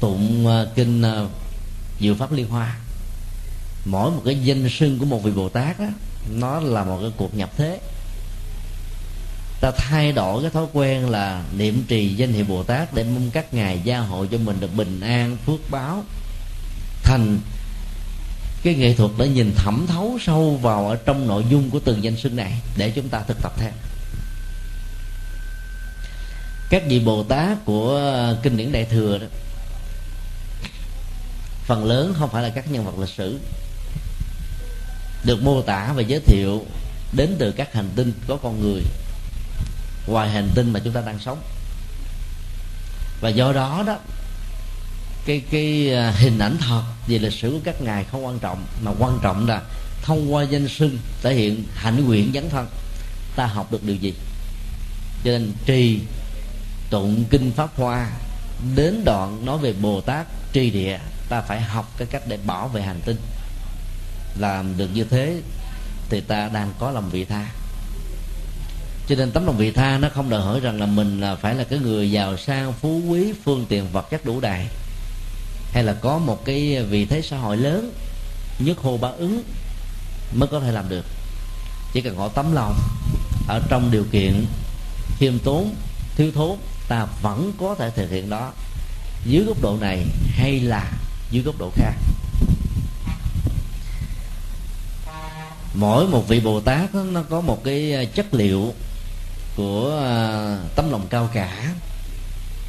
tụng 0.00 0.46
à, 0.46 0.66
kinh 0.74 1.02
diệu 2.00 2.14
pháp 2.14 2.32
liên 2.32 2.48
hoa, 2.48 2.76
mỗi 3.84 4.10
một 4.10 4.22
cái 4.24 4.38
danh 4.44 4.68
sưng 4.70 4.98
của 4.98 5.04
một 5.04 5.22
vị 5.22 5.30
bồ 5.30 5.48
tát 5.48 5.80
đó 5.80 5.86
nó 6.30 6.60
là 6.60 6.84
một 6.84 6.98
cái 7.02 7.10
cuộc 7.16 7.34
nhập 7.34 7.50
thế 7.56 7.80
ta 9.62 9.70
thay 9.76 10.12
đổi 10.12 10.42
cái 10.42 10.50
thói 10.50 10.66
quen 10.72 11.10
là 11.10 11.44
niệm 11.56 11.84
trì 11.88 12.14
danh 12.14 12.32
hiệu 12.32 12.44
bồ 12.44 12.62
tát 12.62 12.94
để 12.94 13.04
mong 13.04 13.30
các 13.30 13.54
ngài 13.54 13.80
gia 13.84 13.98
hộ 13.98 14.26
cho 14.26 14.38
mình 14.38 14.56
được 14.60 14.74
bình 14.74 15.00
an, 15.00 15.36
phước 15.46 15.70
báo. 15.70 16.04
Thành 17.02 17.38
cái 18.62 18.74
nghệ 18.74 18.94
thuật 18.94 19.10
để 19.18 19.28
nhìn 19.28 19.52
thẩm 19.56 19.86
thấu 19.88 20.18
sâu 20.20 20.58
vào 20.62 20.88
ở 20.88 20.96
trong 21.06 21.26
nội 21.26 21.44
dung 21.50 21.70
của 21.70 21.80
từng 21.84 22.04
danh 22.04 22.16
xưng 22.16 22.36
này 22.36 22.60
để 22.76 22.90
chúng 22.90 23.08
ta 23.08 23.22
thực 23.28 23.42
tập 23.42 23.52
theo 23.56 23.70
các 26.70 26.82
vị 26.86 27.00
bồ 27.00 27.22
tát 27.22 27.64
của 27.64 28.00
kinh 28.42 28.56
điển 28.56 28.72
đại 28.72 28.84
thừa 28.84 29.18
đó, 29.18 29.26
phần 31.64 31.84
lớn 31.84 32.14
không 32.18 32.30
phải 32.30 32.42
là 32.42 32.48
các 32.48 32.70
nhân 32.70 32.84
vật 32.84 32.98
lịch 32.98 33.08
sử, 33.16 33.38
được 35.24 35.42
mô 35.42 35.62
tả 35.62 35.92
và 35.96 36.02
giới 36.02 36.20
thiệu 36.20 36.66
đến 37.12 37.36
từ 37.38 37.52
các 37.52 37.72
hành 37.72 37.88
tinh 37.96 38.12
có 38.28 38.36
con 38.42 38.60
người 38.60 38.82
ngoài 40.06 40.30
hành 40.30 40.50
tinh 40.54 40.72
mà 40.72 40.80
chúng 40.84 40.92
ta 40.92 41.00
đang 41.00 41.18
sống. 41.18 41.42
Và 43.20 43.28
do 43.28 43.52
đó 43.52 43.84
đó, 43.86 43.98
cái 45.26 45.42
cái 45.50 45.94
à, 45.94 46.10
hình 46.10 46.38
ảnh 46.38 46.56
thật 46.60 46.82
về 47.06 47.18
lịch 47.18 47.32
sử 47.32 47.50
của 47.50 47.60
các 47.64 47.80
ngài 47.80 48.04
không 48.04 48.26
quan 48.26 48.38
trọng, 48.38 48.66
mà 48.82 48.90
quan 48.98 49.18
trọng 49.22 49.48
là 49.48 49.62
thông 50.02 50.34
qua 50.34 50.42
danh 50.42 50.68
xưng 50.68 50.98
thể 51.22 51.34
hiện 51.34 51.64
hạnh 51.74 52.04
nguyện 52.04 52.30
dấn 52.34 52.50
thân, 52.50 52.66
ta 53.36 53.46
học 53.46 53.72
được 53.72 53.84
điều 53.84 53.96
gì. 53.96 54.14
Cho 55.24 55.30
nên 55.30 55.52
trì 55.66 56.00
tụng 56.90 57.24
kinh 57.30 57.52
pháp 57.52 57.70
hoa, 57.76 58.10
đến 58.74 59.04
đoạn 59.04 59.44
nói 59.44 59.58
về 59.58 59.72
bồ 59.72 60.00
tát 60.00 60.26
tri 60.52 60.70
địa, 60.70 60.98
ta 61.28 61.40
phải 61.40 61.60
học 61.60 61.92
cái 61.98 62.08
cách 62.10 62.22
để 62.28 62.38
bảo 62.46 62.68
vệ 62.68 62.82
hành 62.82 63.00
tinh. 63.04 63.16
Làm 64.38 64.76
được 64.76 64.88
như 64.94 65.04
thế 65.04 65.40
thì 66.08 66.20
ta 66.20 66.48
đang 66.48 66.72
có 66.78 66.90
lòng 66.90 67.10
vị 67.10 67.24
tha 67.24 67.46
cho 69.08 69.14
nên 69.16 69.30
tấm 69.30 69.46
lòng 69.46 69.56
vị 69.56 69.70
tha 69.70 69.98
nó 69.98 70.08
không 70.14 70.30
đòi 70.30 70.40
hỏi 70.40 70.60
rằng 70.60 70.80
là 70.80 70.86
mình 70.86 71.20
là 71.20 71.34
phải 71.34 71.54
là 71.54 71.64
cái 71.64 71.78
người 71.78 72.10
giàu 72.10 72.36
sang, 72.36 72.72
phú 72.72 73.02
quý, 73.08 73.32
phương 73.44 73.66
tiện 73.68 73.88
vật 73.92 74.10
chất 74.10 74.24
đủ 74.24 74.40
đầy. 74.40 74.66
Hay 75.72 75.84
là 75.84 75.92
có 75.92 76.18
một 76.18 76.44
cái 76.44 76.82
vị 76.82 77.04
thế 77.04 77.22
xã 77.22 77.38
hội 77.38 77.56
lớn, 77.56 77.92
nhất 78.58 78.78
hồ 78.78 78.96
ba 78.96 79.08
ứng 79.08 79.42
mới 80.34 80.48
có 80.48 80.60
thể 80.60 80.72
làm 80.72 80.88
được. 80.88 81.04
Chỉ 81.92 82.00
cần 82.00 82.14
có 82.16 82.28
tấm 82.28 82.52
lòng 82.52 82.78
ở 83.48 83.60
trong 83.68 83.90
điều 83.90 84.04
kiện 84.12 84.46
khiêm 85.18 85.38
tốn, 85.38 85.74
thiếu 86.16 86.32
thốn, 86.34 86.56
ta 86.88 87.06
vẫn 87.22 87.52
có 87.60 87.74
thể 87.74 87.90
thực 87.90 88.10
hiện 88.10 88.30
đó. 88.30 88.52
Dưới 89.26 89.44
góc 89.44 89.62
độ 89.62 89.76
này 89.80 90.06
hay 90.36 90.60
là 90.60 90.92
dưới 91.30 91.42
góc 91.42 91.54
độ 91.58 91.70
khác? 91.76 91.94
Mỗi 95.74 96.06
một 96.06 96.28
vị 96.28 96.40
bồ 96.40 96.60
tát 96.60 96.94
nó 96.94 97.22
có 97.22 97.40
một 97.40 97.64
cái 97.64 97.92
à, 97.92 98.04
chất 98.04 98.34
liệu 98.34 98.74
của 99.56 100.00
à, 100.04 100.58
tấm 100.76 100.90
lòng 100.90 101.06
cao 101.10 101.30
cả. 101.32 101.74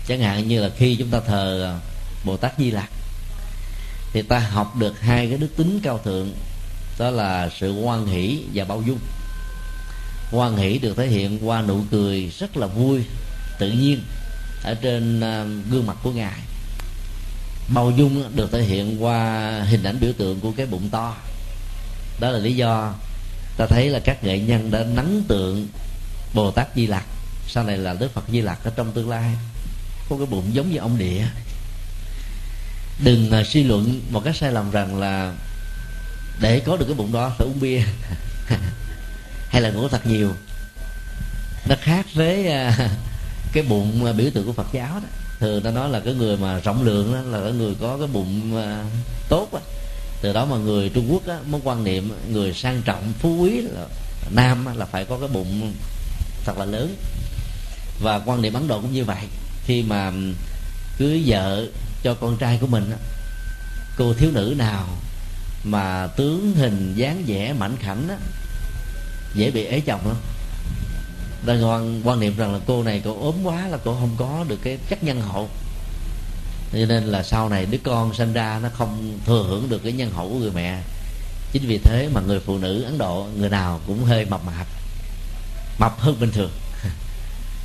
Chẳng 0.07 0.19
hạn 0.19 0.47
như 0.47 0.61
là 0.61 0.69
khi 0.77 0.95
chúng 0.95 1.09
ta 1.09 1.19
thờ 1.27 1.75
bồ 2.25 2.37
tát 2.37 2.53
di 2.57 2.71
lặc, 2.71 2.89
thì 4.13 4.21
ta 4.21 4.39
học 4.39 4.75
được 4.75 5.01
hai 5.01 5.27
cái 5.27 5.37
đức 5.37 5.57
tính 5.57 5.79
cao 5.83 5.97
thượng, 6.03 6.31
đó 6.99 7.09
là 7.09 7.49
sự 7.59 7.81
hoan 7.81 8.05
hỷ 8.05 8.43
và 8.53 8.65
bao 8.65 8.81
dung. 8.81 8.99
Hoan 10.31 10.57
hỷ 10.57 10.79
được 10.79 10.97
thể 10.97 11.07
hiện 11.07 11.47
qua 11.47 11.61
nụ 11.61 11.81
cười 11.91 12.31
rất 12.39 12.57
là 12.57 12.67
vui, 12.67 13.03
tự 13.59 13.71
nhiên, 13.71 14.03
ở 14.63 14.73
trên 14.73 15.21
à, 15.21 15.45
gương 15.69 15.87
mặt 15.87 15.97
của 16.03 16.11
ngài. 16.11 16.39
Bao 17.73 17.91
dung 17.91 18.35
được 18.35 18.51
thể 18.51 18.61
hiện 18.61 19.03
qua 19.03 19.51
hình 19.69 19.83
ảnh 19.83 19.99
biểu 19.99 20.11
tượng 20.17 20.39
của 20.39 20.51
cái 20.57 20.65
bụng 20.65 20.89
to. 20.89 21.15
Đó 22.19 22.29
là 22.29 22.39
lý 22.39 22.55
do 22.55 22.93
ta 23.57 23.65
thấy 23.69 23.89
là 23.89 23.99
các 23.99 24.23
nghệ 24.23 24.39
nhân 24.39 24.71
đã 24.71 24.83
nắng 24.83 25.23
tượng 25.27 25.67
bồ 26.33 26.51
tát 26.51 26.67
di 26.75 26.87
lặc. 26.87 27.05
Sau 27.47 27.63
này 27.63 27.77
là 27.77 27.93
đức 27.93 28.13
phật 28.13 28.23
di 28.31 28.41
lặc 28.41 28.59
ở 28.63 28.71
trong 28.75 28.91
tương 28.91 29.09
lai. 29.09 29.35
Có 30.09 30.17
cái 30.17 30.25
bụng 30.25 30.53
giống 30.53 30.71
như 30.71 30.77
ông 30.77 30.97
địa. 30.97 31.25
Đừng 33.03 33.31
uh, 33.39 33.47
suy 33.47 33.63
luận 33.63 34.01
một 34.09 34.21
cái 34.23 34.33
sai 34.33 34.51
lầm 34.51 34.71
rằng 34.71 34.99
là 34.99 35.33
để 36.41 36.59
có 36.59 36.77
được 36.77 36.85
cái 36.85 36.95
bụng 36.95 37.11
đó 37.11 37.33
phải 37.37 37.47
uống 37.47 37.59
bia. 37.59 37.81
Hay 39.49 39.61
là 39.61 39.69
ngủ 39.69 39.87
thật 39.87 40.05
nhiều. 40.05 40.31
Nó 41.69 41.75
khác 41.81 42.05
với 42.13 42.39
uh, 42.39 42.73
cái 43.53 43.63
bụng 43.63 44.05
uh, 44.09 44.15
biểu 44.15 44.29
tượng 44.33 44.45
của 44.45 44.53
phật 44.53 44.67
giáo 44.73 44.93
đó. 44.93 45.07
Thường 45.39 45.63
ta 45.63 45.71
nói 45.71 45.89
là 45.89 45.99
cái 45.99 46.13
người 46.13 46.37
mà 46.37 46.59
rộng 46.59 46.83
lượng 46.83 47.13
đó 47.13 47.21
là 47.21 47.43
cái 47.43 47.51
người 47.51 47.75
có 47.81 47.97
cái 47.97 48.07
bụng 48.07 48.55
uh, 48.55 48.91
tốt 49.29 49.49
đó. 49.53 49.59
từ 50.21 50.33
đó 50.33 50.45
mà 50.45 50.57
người 50.57 50.89
trung 50.89 51.07
quốc 51.11 51.27
á, 51.27 51.37
mới 51.45 51.61
quan 51.63 51.83
niệm 51.83 52.11
người 52.31 52.53
sang 52.53 52.81
trọng 52.85 53.13
phú 53.19 53.37
quý 53.41 53.61
là 53.61 53.85
nam 54.29 54.67
là 54.75 54.85
phải 54.85 55.05
có 55.05 55.17
cái 55.19 55.27
bụng 55.27 55.73
thật 56.45 56.57
là 56.57 56.65
lớn. 56.65 56.95
Và 58.01 58.19
quan 58.25 58.41
niệm 58.41 58.53
ấn 58.53 58.67
độ 58.67 58.81
cũng 58.81 58.93
như 58.93 59.05
vậy. 59.05 59.23
Khi 59.65 59.83
mà 59.83 60.11
cưới 60.97 61.23
vợ 61.25 61.65
cho 62.03 62.13
con 62.13 62.37
trai 62.37 62.57
của 62.61 62.67
mình 62.67 62.91
cô 63.97 64.13
thiếu 64.13 64.31
nữ 64.33 64.55
nào 64.57 64.87
mà 65.63 66.07
tướng 66.07 66.53
hình 66.55 66.93
dáng 66.95 67.23
vẻ 67.27 67.53
mảnh 67.53 67.75
khảnh 67.79 68.09
á, 68.09 68.15
dễ 69.35 69.51
bị 69.51 69.65
ế 69.65 69.79
chồng 69.79 70.07
lắm. 70.07 70.15
Đang 71.45 71.65
quan, 71.65 72.01
quan 72.03 72.19
niệm 72.19 72.37
rằng 72.37 72.53
là 72.53 72.59
cô 72.67 72.83
này 72.83 73.01
cô 73.05 73.17
ốm 73.21 73.35
quá 73.43 73.67
là 73.67 73.77
cô 73.85 73.93
không 73.93 74.15
có 74.17 74.45
được 74.47 74.59
cái 74.63 74.77
chất 74.89 75.03
nhân 75.03 75.21
hậu. 75.21 75.49
Cho 76.73 76.85
nên 76.85 77.03
là 77.03 77.23
sau 77.23 77.49
này 77.49 77.65
đứa 77.65 77.77
con 77.83 78.13
sinh 78.13 78.33
ra 78.33 78.59
nó 78.63 78.69
không 78.73 79.19
thừa 79.25 79.45
hưởng 79.47 79.69
được 79.69 79.83
cái 79.83 79.91
nhân 79.91 80.11
hậu 80.11 80.29
của 80.29 80.39
người 80.39 80.51
mẹ. 80.55 80.81
Chính 81.51 81.67
vì 81.67 81.77
thế 81.77 82.09
mà 82.13 82.21
người 82.21 82.39
phụ 82.39 82.57
nữ 82.57 82.83
ấn 82.83 82.97
độ 82.97 83.27
người 83.37 83.49
nào 83.49 83.79
cũng 83.87 84.03
hơi 84.03 84.25
mập 84.25 84.45
mạp 84.45 84.67
mập 85.77 85.99
hơn 85.99 86.19
bình 86.19 86.31
thường. 86.31 86.51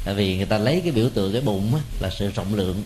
Tại 0.04 0.14
vì 0.14 0.36
người 0.36 0.46
ta 0.46 0.58
lấy 0.58 0.80
cái 0.84 0.92
biểu 0.92 1.08
tượng 1.14 1.32
cái 1.32 1.42
bụng 1.42 1.74
á, 1.74 1.80
là 2.00 2.10
sự 2.18 2.30
rộng 2.30 2.54
lượng. 2.54 2.82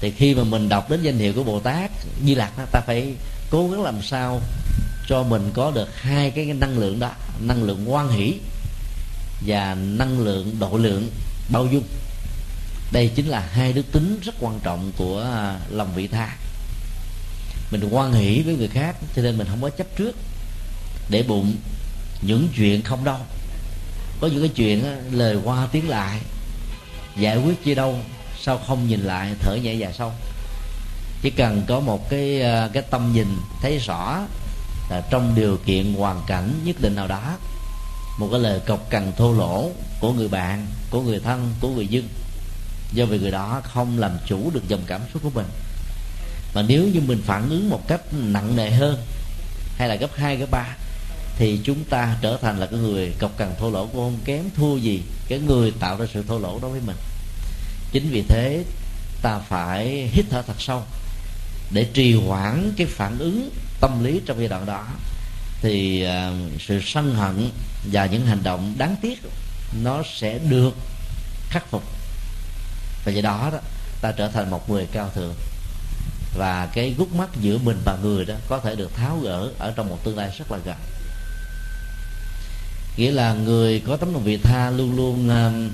Thì 0.00 0.10
khi 0.10 0.34
mà 0.34 0.44
mình 0.44 0.68
đọc 0.68 0.90
đến 0.90 1.02
danh 1.02 1.18
hiệu 1.18 1.32
của 1.32 1.44
bồ 1.44 1.60
tát 1.60 1.90
di 2.26 2.34
lặc 2.34 2.52
ta 2.72 2.80
phải 2.80 3.14
cố 3.50 3.68
gắng 3.68 3.82
làm 3.82 4.02
sao 4.02 4.40
cho 5.08 5.22
mình 5.22 5.50
có 5.54 5.70
được 5.70 6.00
hai 6.00 6.30
cái 6.30 6.44
năng 6.44 6.78
lượng 6.78 7.00
đó 7.00 7.10
năng 7.40 7.62
lượng 7.62 7.92
quan 7.92 8.08
hỷ 8.08 8.34
và 9.46 9.74
năng 9.74 10.18
lượng 10.18 10.56
độ 10.60 10.76
lượng 10.76 11.10
bao 11.48 11.66
dung. 11.66 11.84
Đây 12.92 13.10
chính 13.14 13.26
là 13.26 13.40
hai 13.40 13.72
đức 13.72 13.92
tính 13.92 14.20
rất 14.22 14.34
quan 14.40 14.60
trọng 14.62 14.92
của 14.96 15.20
à, 15.20 15.58
lòng 15.70 15.94
vị 15.94 16.06
tha. 16.06 16.36
Mình 17.70 17.88
quan 17.90 18.12
hỷ 18.12 18.42
với 18.42 18.56
người 18.56 18.68
khác 18.68 18.96
cho 19.16 19.22
nên 19.22 19.38
mình 19.38 19.46
không 19.50 19.62
có 19.62 19.70
chấp 19.70 19.86
trước 19.96 20.16
để 21.08 21.22
bụng 21.22 21.56
những 22.22 22.48
chuyện 22.56 22.82
không 22.82 23.04
đâu 23.04 23.18
có 24.20 24.26
những 24.26 24.40
cái 24.40 24.48
chuyện 24.48 24.84
lời 25.10 25.38
qua 25.44 25.68
tiếng 25.72 25.88
lại, 25.88 26.20
giải 27.16 27.36
quyết 27.36 27.64
chi 27.64 27.74
đâu, 27.74 27.98
sao 28.40 28.60
không 28.66 28.88
nhìn 28.88 29.00
lại, 29.00 29.34
thở 29.40 29.54
nhẹ 29.54 29.74
và 29.78 29.92
sâu. 29.92 30.12
Chỉ 31.22 31.30
cần 31.30 31.62
có 31.68 31.80
một 31.80 32.10
cái 32.10 32.40
ờ, 32.40 32.70
cái 32.72 32.82
tâm 32.82 33.12
nhìn 33.12 33.26
thấy 33.62 33.78
rõ 33.78 34.20
là 34.90 35.02
trong 35.10 35.34
điều 35.34 35.58
kiện 35.66 35.94
hoàn 35.94 36.20
cảnh 36.26 36.60
nhất 36.64 36.76
định 36.80 36.94
nào 36.94 37.06
đó, 37.06 37.36
một 38.18 38.28
cái 38.30 38.40
lời 38.40 38.60
cộc 38.66 38.90
cằn 38.90 39.12
thô 39.16 39.32
lỗ 39.32 39.70
của 40.00 40.12
người 40.12 40.28
bạn, 40.28 40.66
của 40.90 41.02
người 41.02 41.20
thân, 41.20 41.54
của 41.60 41.68
người 41.68 41.86
dân, 41.86 42.08
do 42.92 43.04
vì 43.04 43.18
người 43.18 43.30
đó 43.30 43.60
không 43.64 43.98
làm 43.98 44.12
chủ 44.26 44.50
được 44.54 44.68
dòng 44.68 44.82
cảm 44.86 45.00
xúc 45.12 45.22
của 45.22 45.30
mình. 45.34 45.46
Mà 46.54 46.62
nếu 46.62 46.82
như 46.82 47.00
mình 47.00 47.22
phản 47.26 47.50
ứng 47.50 47.70
một 47.70 47.88
cách 47.88 48.00
nặng 48.12 48.56
nề 48.56 48.70
hơn, 48.70 48.98
hay 49.76 49.88
là 49.88 49.94
gấp 49.94 50.10
hai, 50.16 50.36
gấp 50.36 50.50
ba 50.50 50.66
thì 51.38 51.60
chúng 51.64 51.84
ta 51.84 52.16
trở 52.20 52.38
thành 52.42 52.58
là 52.58 52.66
cái 52.66 52.78
người 52.78 53.12
cọc 53.18 53.38
cằn 53.38 53.54
thô 53.58 53.70
lỗ 53.70 53.86
cũng 53.86 53.96
không 53.96 54.18
kém 54.24 54.44
thua 54.56 54.76
gì 54.76 55.02
cái 55.28 55.38
người 55.38 55.70
tạo 55.80 55.96
ra 55.96 56.06
sự 56.14 56.24
thô 56.28 56.38
lỗ 56.38 56.58
đối 56.62 56.70
với 56.70 56.80
mình. 56.86 56.96
Chính 57.92 58.10
vì 58.10 58.22
thế 58.28 58.64
ta 59.22 59.38
phải 59.38 60.10
hít 60.12 60.24
thở 60.30 60.42
thật 60.42 60.56
sâu 60.58 60.82
để 61.70 61.84
trì 61.94 62.14
hoãn 62.14 62.72
cái 62.76 62.86
phản 62.86 63.18
ứng 63.18 63.50
tâm 63.80 64.04
lý 64.04 64.20
trong 64.26 64.38
giai 64.38 64.48
đoạn 64.48 64.66
đó. 64.66 64.86
Thì 65.60 66.06
uh, 66.06 66.62
sự 66.62 66.80
sân 66.84 67.14
hận 67.14 67.50
và 67.92 68.06
những 68.06 68.26
hành 68.26 68.42
động 68.42 68.74
đáng 68.78 68.96
tiếc 69.02 69.18
nó 69.82 70.02
sẽ 70.14 70.38
được 70.38 70.74
khắc 71.48 71.70
phục. 71.70 71.82
Và 73.04 73.12
do 73.12 73.22
đó 73.22 73.50
đó 73.52 73.58
ta 74.00 74.12
trở 74.12 74.28
thành 74.28 74.50
một 74.50 74.70
người 74.70 74.86
cao 74.92 75.10
thượng. 75.14 75.34
Và 76.36 76.68
cái 76.74 76.94
gút 76.98 77.12
mắt 77.12 77.28
giữa 77.40 77.58
mình 77.58 77.80
và 77.84 77.98
người 78.02 78.24
đó 78.24 78.34
có 78.48 78.58
thể 78.58 78.76
được 78.76 78.94
tháo 78.96 79.18
gỡ 79.18 79.50
ở 79.58 79.72
trong 79.76 79.88
một 79.88 80.04
tương 80.04 80.16
lai 80.16 80.30
rất 80.38 80.52
là 80.52 80.58
gần 80.64 80.76
nghĩa 82.96 83.10
là 83.10 83.32
người 83.32 83.82
có 83.86 83.96
tấm 83.96 84.12
lòng 84.12 84.24
vị 84.24 84.36
tha 84.36 84.70
luôn 84.70 84.96
luôn 84.96 85.28
uh, 85.28 85.72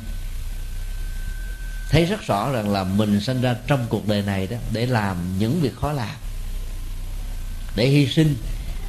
thấy 1.90 2.04
rất 2.04 2.26
rõ 2.26 2.52
rằng 2.52 2.70
là 2.70 2.84
mình 2.84 3.20
sinh 3.20 3.40
ra 3.40 3.56
trong 3.66 3.86
cuộc 3.88 4.08
đời 4.08 4.22
này 4.22 4.46
đó 4.46 4.56
để 4.72 4.86
làm 4.86 5.16
những 5.38 5.60
việc 5.60 5.76
khó 5.80 5.92
làm 5.92 6.16
để 7.76 7.86
hy 7.86 8.06
sinh 8.06 8.36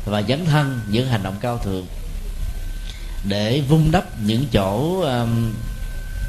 và 0.06 0.22
dấn 0.22 0.46
thân 0.46 0.82
những 0.88 1.08
hành 1.08 1.24
động 1.24 1.36
cao 1.42 1.58
thượng 1.58 1.86
để 3.28 3.62
vun 3.70 3.92
đắp 3.92 4.22
những 4.22 4.46
chỗ 4.52 5.02
um, 5.02 5.54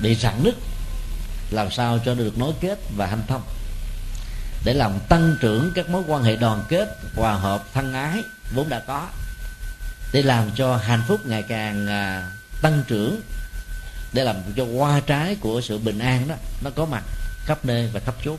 bị 0.02 0.14
rạn 0.14 0.44
nứt 0.44 0.54
làm 1.50 1.70
sao 1.70 1.98
cho 2.04 2.14
được 2.14 2.38
nối 2.38 2.52
kết 2.60 2.78
và 2.96 3.06
hanh 3.06 3.22
thông 3.28 3.42
để 4.64 4.74
làm 4.74 4.92
tăng 5.08 5.36
trưởng 5.40 5.72
các 5.74 5.88
mối 5.88 6.02
quan 6.08 6.22
hệ 6.22 6.36
đoàn 6.36 6.64
kết 6.68 6.88
hòa 7.16 7.34
hợp 7.34 7.64
thân 7.74 7.92
ái 7.92 8.22
vốn 8.54 8.68
đã 8.68 8.80
có 8.86 9.08
để 10.12 10.22
làm 10.22 10.50
cho 10.56 10.76
hạnh 10.76 11.02
phúc 11.08 11.20
ngày 11.26 11.42
càng 11.42 11.86
à, 11.86 12.30
tăng 12.62 12.82
trưởng 12.88 13.20
để 14.12 14.24
làm 14.24 14.36
cho 14.56 14.66
hoa 14.76 15.00
trái 15.00 15.36
của 15.40 15.60
sự 15.60 15.78
bình 15.78 15.98
an 15.98 16.28
đó 16.28 16.34
nó 16.64 16.70
có 16.70 16.86
mặt 16.86 17.02
khắp 17.44 17.64
nơi 17.64 17.88
và 17.92 18.00
khắp 18.00 18.14
chốn. 18.24 18.36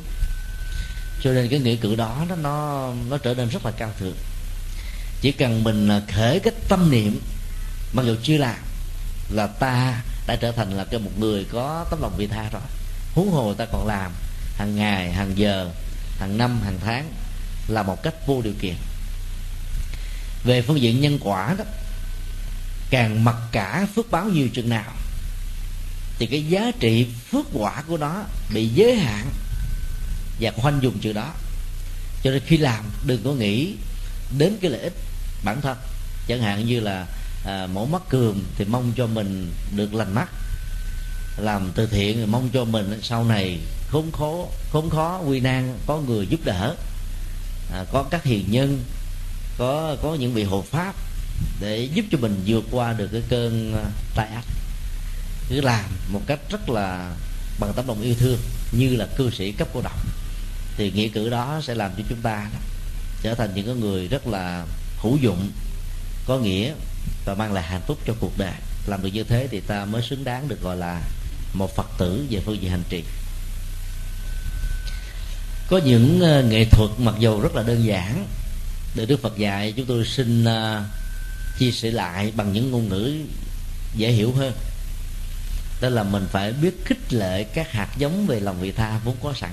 Cho 1.21 1.31
nên 1.31 1.47
cái 1.49 1.59
nghĩa 1.59 1.75
cử 1.75 1.95
đó 1.95 2.25
nó 2.29 2.35
nó 2.35 2.87
nó 3.09 3.17
trở 3.17 3.33
nên 3.33 3.49
rất 3.49 3.65
là 3.65 3.71
cao 3.71 3.91
thượng. 3.99 4.15
Chỉ 5.21 5.31
cần 5.31 5.63
mình 5.63 5.89
à, 5.89 6.01
khởi 6.15 6.39
cái 6.39 6.53
tâm 6.69 6.91
niệm 6.91 7.19
mặc 7.93 8.05
dù 8.05 8.15
chưa 8.23 8.37
làm 8.37 8.59
là 9.29 9.47
ta 9.47 10.01
đã 10.27 10.35
trở 10.35 10.51
thành 10.51 10.71
là 10.71 10.83
cái 10.83 10.99
một 10.99 11.11
người 11.19 11.45
có 11.51 11.85
tấm 11.89 12.01
lòng 12.01 12.13
vị 12.17 12.27
tha 12.27 12.49
rồi. 12.51 12.61
Huống 13.15 13.31
hồ 13.31 13.53
ta 13.53 13.65
còn 13.71 13.87
làm 13.87 14.11
hàng 14.57 14.75
ngày 14.75 15.11
hàng 15.11 15.37
giờ 15.37 15.69
hàng 16.19 16.37
năm 16.37 16.61
hàng 16.63 16.79
tháng 16.85 17.11
là 17.67 17.83
một 17.83 18.03
cách 18.03 18.13
vô 18.27 18.41
điều 18.41 18.53
kiện 18.61 18.75
về 20.43 20.61
phương 20.61 20.81
diện 20.81 21.01
nhân 21.01 21.19
quả 21.21 21.55
đó 21.57 21.65
càng 22.89 23.23
mặc 23.23 23.35
cả 23.51 23.87
phước 23.95 24.11
báo 24.11 24.25
nhiều 24.25 24.47
chừng 24.53 24.69
nào 24.69 24.93
thì 26.19 26.25
cái 26.25 26.45
giá 26.49 26.71
trị 26.79 27.07
phước 27.31 27.45
quả 27.53 27.83
của 27.87 27.97
nó 27.97 28.23
bị 28.53 28.67
giới 28.67 28.95
hạn 28.95 29.25
và 30.39 30.51
khoanh 30.51 30.79
dùng 30.81 30.99
chữ 30.99 31.13
đó. 31.13 31.33
Cho 32.23 32.31
nên 32.31 32.41
khi 32.45 32.57
làm 32.57 32.85
đừng 33.05 33.23
có 33.23 33.31
nghĩ 33.31 33.73
đến 34.37 34.57
cái 34.61 34.71
lợi 34.71 34.81
ích 34.81 34.93
bản 35.43 35.61
thân. 35.61 35.77
Chẳng 36.27 36.41
hạn 36.41 36.65
như 36.65 36.79
là 36.79 37.05
à, 37.45 37.67
mổ 37.73 37.85
mắt 37.85 38.01
cường 38.09 38.43
thì 38.57 38.65
mong 38.65 38.91
cho 38.97 39.07
mình 39.07 39.51
được 39.75 39.93
lành 39.93 40.15
mắt 40.15 40.29
làm 41.37 41.71
từ 41.75 41.85
thiện 41.85 42.17
thì 42.17 42.25
mong 42.25 42.49
cho 42.53 42.65
mình 42.65 42.99
sau 43.03 43.23
này 43.23 43.59
khốn 43.87 44.11
khó 44.11 44.45
khốn 44.71 44.89
khó 44.89 45.21
nguy 45.25 45.39
nan 45.39 45.77
có 45.87 45.97
người 45.97 46.27
giúp 46.27 46.39
đỡ 46.45 46.75
à, 47.73 47.85
có 47.91 48.03
các 48.11 48.23
hiền 48.23 48.45
nhân 48.51 48.83
có 49.57 49.97
có 50.01 50.15
những 50.15 50.33
vị 50.33 50.43
hộ 50.43 50.61
pháp 50.61 50.95
để 51.59 51.89
giúp 51.93 52.05
cho 52.11 52.17
mình 52.17 52.43
vượt 52.45 52.63
qua 52.71 52.93
được 52.93 53.09
cái 53.11 53.21
cơn 53.29 53.73
à, 53.75 53.85
tai 54.15 54.27
ách 54.27 54.45
cứ 55.49 55.61
làm 55.61 55.85
một 56.07 56.21
cách 56.27 56.39
rất 56.49 56.69
là 56.69 57.15
bằng 57.59 57.73
tấm 57.75 57.87
lòng 57.87 58.01
yêu 58.01 58.15
thương, 58.19 58.37
như 58.71 58.95
là 58.95 59.07
cư 59.17 59.31
sĩ 59.31 59.51
cấp 59.51 59.67
cô 59.73 59.81
độc. 59.81 60.05
Thì 60.77 60.91
nghĩa 60.91 61.07
cử 61.07 61.29
đó 61.29 61.61
sẽ 61.63 61.75
làm 61.75 61.91
cho 61.97 62.03
chúng 62.09 62.21
ta 62.21 62.49
trở 63.21 63.35
thành 63.35 63.55
những 63.55 63.79
người 63.79 64.07
rất 64.07 64.27
là 64.27 64.65
hữu 64.97 65.17
dụng, 65.17 65.51
có 66.27 66.37
nghĩa 66.37 66.73
và 67.25 67.35
mang 67.35 67.53
lại 67.53 67.63
hạnh 67.63 67.81
phúc 67.87 67.97
cho 68.07 68.13
cuộc 68.19 68.37
đời. 68.37 68.53
Làm 68.87 69.03
được 69.03 69.09
như 69.13 69.23
thế 69.23 69.47
thì 69.51 69.59
ta 69.59 69.85
mới 69.85 70.01
xứng 70.01 70.23
đáng 70.23 70.47
được 70.47 70.61
gọi 70.61 70.75
là 70.77 71.01
một 71.53 71.75
phật 71.75 71.87
tử 71.97 72.25
về 72.29 72.39
phương 72.45 72.61
diện 72.61 72.71
hành 72.71 72.83
trì. 72.89 73.03
Có 75.69 75.77
những 75.85 76.21
à, 76.21 76.41
nghệ 76.41 76.65
thuật 76.65 76.89
mặc 76.97 77.15
dù 77.19 77.41
rất 77.41 77.55
là 77.55 77.63
đơn 77.63 77.85
giản 77.85 78.27
để 78.95 79.05
đức 79.05 79.21
phật 79.21 79.37
dạy 79.37 79.73
chúng 79.77 79.85
tôi 79.85 80.05
xin 80.05 80.43
uh, 80.43 80.83
chia 81.57 81.71
sẻ 81.71 81.91
lại 81.91 82.31
bằng 82.35 82.53
những 82.53 82.71
ngôn 82.71 82.89
ngữ 82.89 83.13
dễ 83.95 84.11
hiểu 84.11 84.33
hơn. 84.33 84.53
Đó 85.81 85.89
là 85.89 86.03
mình 86.03 86.25
phải 86.31 86.51
biết 86.51 86.85
khích 86.85 87.13
lệ 87.13 87.43
các 87.43 87.71
hạt 87.71 87.89
giống 87.97 88.27
về 88.27 88.39
lòng 88.39 88.59
vị 88.61 88.71
tha 88.71 88.99
vốn 89.03 89.15
có 89.23 89.33
sẵn. 89.33 89.51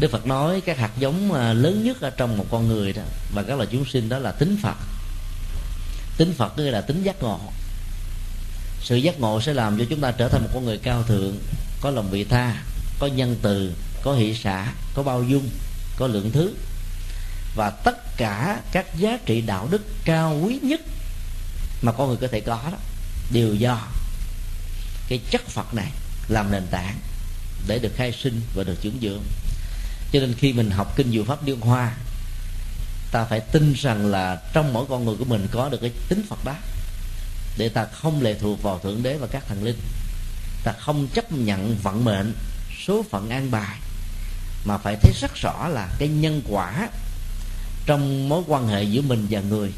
Đức 0.00 0.10
Phật 0.10 0.26
nói 0.26 0.60
các 0.60 0.78
hạt 0.78 0.90
giống 0.98 1.32
à, 1.32 1.52
lớn 1.52 1.84
nhất 1.84 2.00
ở 2.00 2.10
trong 2.10 2.38
một 2.38 2.46
con 2.50 2.68
người 2.68 2.92
đó 2.92 3.02
và 3.34 3.42
các 3.42 3.56
loài 3.56 3.68
chúng 3.72 3.84
sinh 3.84 4.08
đó 4.08 4.18
là 4.18 4.32
tính 4.32 4.58
Phật. 4.62 4.76
Tính 6.16 6.34
Phật 6.36 6.52
tức 6.56 6.70
là 6.70 6.80
tính 6.80 7.02
giác 7.02 7.22
ngộ. 7.22 7.40
Sự 8.82 8.96
giác 8.96 9.20
ngộ 9.20 9.40
sẽ 9.40 9.54
làm 9.54 9.78
cho 9.78 9.84
chúng 9.90 10.00
ta 10.00 10.10
trở 10.10 10.28
thành 10.28 10.42
một 10.42 10.50
con 10.54 10.64
người 10.64 10.78
cao 10.78 11.02
thượng 11.02 11.38
có 11.80 11.90
lòng 11.90 12.10
vị 12.10 12.24
tha 12.24 12.62
có 12.98 13.06
nhân 13.06 13.36
từ 13.42 13.72
có 14.02 14.14
hỷ 14.14 14.34
xã 14.34 14.72
có 14.94 15.02
bao 15.02 15.22
dung 15.22 15.48
có 15.96 16.06
lượng 16.06 16.30
thứ 16.32 16.54
và 17.58 17.70
tất 17.70 18.16
cả 18.16 18.60
các 18.72 18.86
giá 18.96 19.18
trị 19.26 19.40
đạo 19.40 19.68
đức 19.70 19.82
cao 20.04 20.40
quý 20.44 20.58
nhất 20.62 20.80
mà 21.82 21.92
con 21.92 22.08
người 22.08 22.16
có 22.20 22.28
thể 22.32 22.40
có 22.40 22.60
đó, 22.72 22.78
đều 23.32 23.54
do 23.54 23.80
cái 25.08 25.20
chất 25.30 25.48
phật 25.48 25.74
này 25.74 25.92
làm 26.28 26.52
nền 26.52 26.66
tảng 26.70 26.98
để 27.66 27.78
được 27.78 27.92
khai 27.96 28.12
sinh 28.12 28.40
và 28.54 28.64
được 28.64 28.76
trưởng 28.80 28.98
dưỡng. 29.02 29.22
Cho 30.12 30.20
nên 30.20 30.34
khi 30.38 30.52
mình 30.52 30.70
học 30.70 30.96
kinh 30.96 31.12
diệu 31.12 31.24
pháp 31.24 31.46
liên 31.46 31.60
hoa, 31.60 31.94
ta 33.12 33.24
phải 33.24 33.40
tin 33.40 33.72
rằng 33.72 34.06
là 34.06 34.42
trong 34.52 34.72
mỗi 34.72 34.86
con 34.88 35.04
người 35.04 35.16
của 35.16 35.24
mình 35.24 35.46
có 35.52 35.68
được 35.68 35.78
cái 35.80 35.92
tính 36.08 36.26
phật 36.28 36.44
đó. 36.44 36.54
Để 37.58 37.68
ta 37.68 37.84
không 37.84 38.22
lệ 38.22 38.34
thuộc 38.40 38.62
vào 38.62 38.78
thượng 38.78 39.02
đế 39.02 39.16
và 39.16 39.26
các 39.26 39.42
thần 39.48 39.64
linh. 39.64 39.78
Ta 40.64 40.72
không 40.78 41.08
chấp 41.14 41.32
nhận 41.32 41.76
vận 41.82 42.04
mệnh, 42.04 42.34
số 42.86 43.04
phận 43.10 43.30
an 43.30 43.50
bài, 43.50 43.78
mà 44.64 44.78
phải 44.78 44.96
thấy 45.02 45.12
rất 45.20 45.34
rõ 45.34 45.68
là 45.68 45.88
cái 45.98 46.08
nhân 46.08 46.42
quả 46.48 46.88
trong 47.88 48.28
mối 48.28 48.42
quan 48.46 48.68
hệ 48.68 48.82
giữa 48.82 49.02
mình 49.02 49.26
và 49.30 49.40
người. 49.40 49.72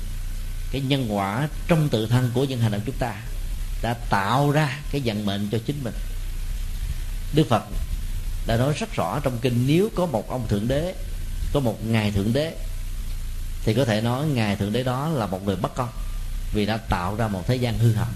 Cái 0.72 0.80
nhân 0.80 1.16
quả 1.16 1.48
trong 1.68 1.88
tự 1.88 2.06
thân 2.06 2.30
của 2.34 2.44
những 2.44 2.60
hành 2.60 2.72
động 2.72 2.80
chúng 2.86 2.94
ta 2.98 3.14
đã 3.82 3.94
tạo 3.94 4.50
ra 4.50 4.78
cái 4.92 5.02
vận 5.04 5.26
mệnh 5.26 5.48
cho 5.52 5.58
chính 5.66 5.84
mình. 5.84 5.94
Đức 7.34 7.46
phật 7.48 7.62
đã 8.46 8.56
nói 8.56 8.74
rất 8.78 8.94
rõ 8.94 9.20
trong 9.22 9.38
kinh, 9.38 9.64
nếu 9.66 9.88
có 9.96 10.06
một 10.06 10.30
ông 10.30 10.48
thượng 10.48 10.68
đế, 10.68 10.94
có 11.52 11.60
một 11.60 11.86
ngài 11.86 12.12
thượng 12.12 12.32
đế, 12.32 12.56
thì 13.64 13.74
có 13.74 13.84
thể 13.84 14.00
nói 14.00 14.26
ngài 14.26 14.56
thượng 14.56 14.72
đế 14.72 14.82
đó 14.82 15.08
là 15.08 15.26
một 15.26 15.44
người 15.44 15.56
bất 15.56 15.74
công, 15.74 15.90
vì 16.54 16.66
đã 16.66 16.76
tạo 16.76 17.16
ra 17.16 17.28
một 17.28 17.46
thế 17.46 17.56
gian 17.56 17.78
hư 17.78 17.92
hỏng. 17.92 18.12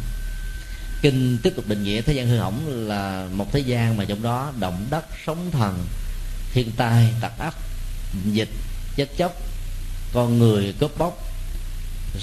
Kinh 1.02 1.38
tiếp 1.42 1.52
tục 1.56 1.64
định 1.68 1.84
nghĩa, 1.84 2.02
thế 2.02 2.12
gian 2.12 2.28
hư 2.28 2.38
hỏng 2.38 2.88
là 2.88 3.26
một 3.32 3.52
thế 3.52 3.60
gian 3.60 3.96
mà 3.96 4.04
trong 4.04 4.22
đó 4.22 4.52
động 4.58 4.86
đất, 4.90 5.04
sóng 5.26 5.50
thần, 5.50 5.86
thiên 6.52 6.70
tai 6.76 7.14
tặc 7.20 7.38
ác, 7.38 7.54
dịch, 8.32 8.50
chết 8.96 9.08
chóc 9.18 9.32
con 10.14 10.38
người 10.38 10.74
cướp 10.80 10.98
bóc 10.98 11.18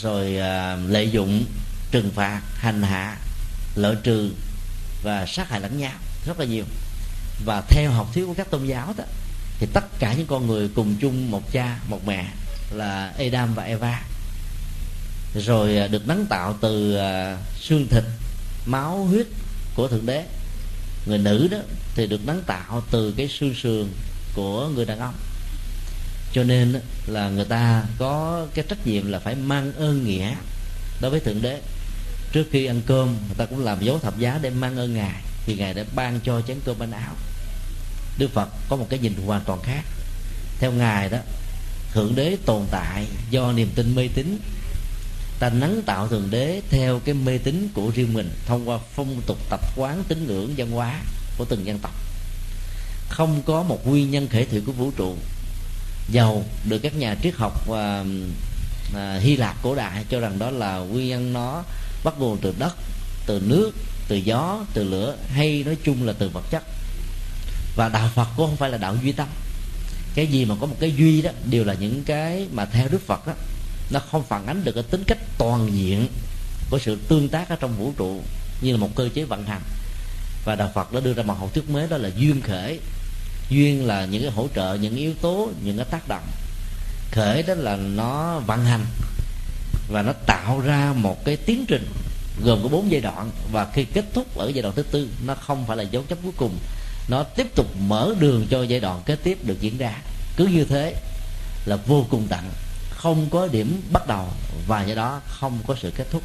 rồi 0.02 0.38
à, 0.38 0.78
lợi 0.88 1.12
dụng 1.12 1.46
trừng 1.92 2.12
phạt 2.16 2.42
hành 2.56 2.82
hạ 2.82 3.18
lợi 3.76 3.96
trừ 4.04 4.32
và 5.04 5.26
sát 5.26 5.50
hại 5.50 5.60
lẫn 5.60 5.78
nhau 5.78 5.94
rất 6.26 6.40
là 6.40 6.46
nhiều. 6.46 6.66
Và 7.46 7.62
theo 7.62 7.92
học 7.92 8.08
thuyết 8.14 8.26
của 8.26 8.34
các 8.34 8.52
tôn 8.52 8.66
giáo 8.66 8.94
đó 8.98 9.04
thì 9.60 9.68
tất 9.74 10.00
cả 10.00 10.14
những 10.14 10.28
con 10.28 10.48
người 10.48 10.70
cùng 10.76 10.96
chung 11.02 11.32
một 11.32 11.52
cha 11.52 11.80
một 11.88 12.08
mẹ 12.08 12.28
là 12.72 13.14
Adam 13.18 13.54
và 13.54 13.64
Eva. 13.64 14.02
Rồi 15.36 15.78
à, 15.78 15.88
được 15.88 16.08
nắng 16.08 16.26
tạo 16.26 16.58
từ 16.62 16.96
à, 16.96 17.38
xương 17.60 17.88
thịt 17.88 18.04
máu 18.66 19.04
huyết 19.04 19.28
của 19.76 19.88
thượng 19.88 20.06
đế. 20.06 20.26
Người 21.06 21.18
nữ 21.18 21.48
đó 21.52 21.58
thì 21.96 22.08
được 22.08 22.26
nắng 22.26 22.42
tạo 22.48 22.84
từ 22.92 23.14
cái 23.18 23.28
xương 23.28 23.56
sườn 23.56 23.88
của 24.34 24.68
người 24.68 24.86
đàn 24.86 25.00
ông 25.00 25.14
cho 26.34 26.44
nên 26.44 26.82
là 27.08 27.30
người 27.30 27.46
ta 27.46 27.84
có 27.98 28.46
cái 28.54 28.66
trách 28.70 28.88
nhiệm 28.88 29.12
là 29.12 29.20
phải 29.20 29.36
mang 29.36 29.74
ơn 29.74 30.06
nghĩa 30.06 30.36
đối 31.02 31.12
với 31.12 31.20
thượng 31.20 31.42
đế. 31.42 31.62
Trước 32.32 32.48
khi 32.52 32.66
ăn 32.66 32.82
cơm, 32.86 33.08
người 33.08 33.36
ta 33.38 33.46
cũng 33.46 33.64
làm 33.64 33.84
dấu 33.84 34.00
thập 34.00 34.20
giá 34.20 34.40
để 34.42 34.50
mang 34.50 34.78
ơn 34.78 34.94
ngài 34.94 35.22
vì 35.46 35.56
ngài 35.56 35.74
đã 35.74 35.84
ban 35.96 36.20
cho 36.20 36.42
chén 36.42 36.58
cơm 36.66 36.80
bánh 36.80 36.92
áo. 36.92 37.14
Đức 38.18 38.32
phật 38.34 38.50
có 38.70 38.76
một 38.76 38.88
cái 38.90 39.00
nhìn 39.00 39.14
hoàn 39.26 39.42
toàn 39.46 39.60
khác. 39.64 39.84
Theo 40.60 40.72
ngài 40.72 41.10
đó, 41.10 41.18
thượng 41.94 42.16
đế 42.16 42.38
tồn 42.46 42.62
tại 42.72 43.06
do 43.30 43.52
niềm 43.52 43.70
tin 43.76 43.96
mê 43.96 44.08
tín. 44.16 44.40
Ta 45.40 45.50
nắng 45.50 45.82
tạo 45.86 46.08
thượng 46.08 46.28
đế 46.32 46.62
theo 46.70 47.00
cái 47.00 47.16
mê 47.16 47.38
tín 47.38 47.70
của 47.74 47.92
riêng 47.96 48.14
mình, 48.14 48.30
thông 48.46 48.70
qua 48.70 48.80
phong 48.96 49.22
tục 49.28 49.38
tập 49.50 49.62
quán 49.76 50.04
tín 50.08 50.28
ngưỡng 50.28 50.54
văn 50.58 50.72
hóa 50.72 51.00
của 51.38 51.46
từng 51.46 51.66
dân 51.66 51.80
tộc. 51.80 51.94
Không 53.10 53.42
có 53.46 53.64
một 53.64 53.88
nguyên 53.88 54.12
nhân 54.12 54.28
khởi 54.28 54.46
thủy 54.46 54.62
của 54.66 54.72
vũ 54.72 54.92
trụ 54.98 55.16
giàu 56.10 56.44
được 56.64 56.80
các 56.80 56.96
nhà 56.96 57.16
triết 57.24 57.36
học 57.36 57.68
và 57.68 58.06
à, 58.96 59.20
Hy 59.22 59.36
Lạp 59.36 59.64
cổ 59.64 59.76
đại 59.76 60.06
cho 60.10 60.20
rằng 60.20 60.40
đó 60.40 60.50
là 60.50 60.78
nguyên 60.78 61.10
nhân 61.10 61.34
nó 61.34 61.64
bắt 62.04 62.14
nguồn 62.20 62.38
từ 62.42 62.54
đất 62.60 62.76
từ 63.26 63.42
nước 63.46 63.72
từ 64.08 64.16
gió 64.16 64.66
từ 64.74 64.84
lửa 64.84 65.16
hay 65.28 65.64
nói 65.66 65.78
chung 65.84 66.08
là 66.08 66.14
từ 66.14 66.30
vật 66.30 66.44
chất. 66.52 66.64
Và 67.76 67.90
đạo 67.90 68.10
Phật 68.16 68.28
cũng 68.38 68.48
không 68.48 68.58
phải 68.58 68.70
là 68.70 68.78
đạo 68.78 68.96
duy 69.04 69.12
tâm. 69.12 69.28
Cái 70.16 70.28
gì 70.28 70.46
mà 70.46 70.56
có 70.62 70.66
một 70.66 70.76
cái 70.80 70.94
duy 70.98 71.22
đó 71.22 71.32
đều 71.50 71.64
là 71.64 71.74
những 71.74 72.04
cái 72.04 72.48
mà 72.52 72.66
theo 72.66 72.88
Đức 72.88 73.02
Phật 73.08 73.28
đó 73.28 73.34
nó 73.92 74.00
không 74.00 74.24
phản 74.24 74.48
ánh 74.48 74.64
được 74.64 74.72
cái 74.72 74.84
tính 74.84 75.04
cách 75.08 75.18
toàn 75.38 75.70
diện 75.74 76.08
của 76.70 76.80
sự 76.80 76.98
tương 77.08 77.30
tác 77.30 77.50
ở 77.50 77.56
trong 77.60 77.78
vũ 77.78 77.94
trụ 77.98 78.22
như 78.62 78.72
là 78.72 78.78
một 78.78 78.96
cơ 78.96 79.10
chế 79.14 79.24
vận 79.24 79.46
hành. 79.46 79.62
Và 80.46 80.56
đạo 80.56 80.72
Phật 80.76 80.94
đã 80.94 81.00
đưa 81.00 81.14
ra 81.14 81.24
một 81.24 81.34
học 81.40 81.54
thuyết 81.54 81.70
mới 81.70 81.88
đó 81.88 81.98
là 81.98 82.10
duyên 82.18 82.42
khởi 82.42 82.80
duyên 83.52 83.88
là 83.88 84.06
những 84.06 84.22
cái 84.22 84.32
hỗ 84.32 84.48
trợ, 84.56 84.74
những 84.74 84.96
yếu 84.96 85.14
tố, 85.22 85.50
những 85.64 85.78
cái 85.78 85.86
tác 85.92 86.08
động. 86.08 86.28
Khởi 87.12 87.44
đó 87.44 87.54
là 87.54 87.76
nó 87.76 88.40
vận 88.40 88.66
hành 88.66 88.86
và 89.92 90.02
nó 90.02 90.14
tạo 90.26 90.60
ra 90.60 90.94
một 90.96 91.26
cái 91.26 91.38
tiến 91.38 91.66
trình 91.68 91.88
gồm 92.44 92.64
có 92.64 92.70
bốn 92.70 92.92
giai 92.92 93.02
đoạn. 93.02 93.32
Và 93.52 93.68
khi 93.74 93.84
kết 93.84 94.06
thúc 94.14 94.38
ở 94.38 94.52
giai 94.54 94.62
đoạn 94.62 94.76
thứ 94.76 94.84
tư, 94.84 95.10
nó 95.26 95.36
không 95.36 95.66
phải 95.68 95.78
là 95.78 95.84
dấu 95.84 96.04
chấm 96.10 96.18
cuối 96.24 96.32
cùng. 96.38 96.58
Nó 97.10 97.24
tiếp 97.24 97.48
tục 97.56 97.66
mở 97.80 98.14
đường 98.20 98.48
cho 98.50 98.64
giai 98.64 98.80
đoạn 98.80 99.02
kế 99.06 99.16
tiếp 99.16 99.38
được 99.46 99.62
diễn 99.62 99.78
ra. 99.78 99.94
Cứ 100.38 100.46
như 100.46 100.66
thế 100.66 100.96
là 101.66 101.76
vô 101.76 102.06
cùng 102.10 102.28
tận. 102.30 102.50
Không 102.90 103.30
có 103.30 103.48
điểm 103.48 103.82
bắt 103.92 104.08
đầu 104.08 104.28
và 104.68 104.84
do 104.84 104.96
đó 104.96 105.22
không 105.28 105.60
có 105.68 105.76
sự 105.82 105.92
kết 105.98 106.08
thúc. 106.12 106.24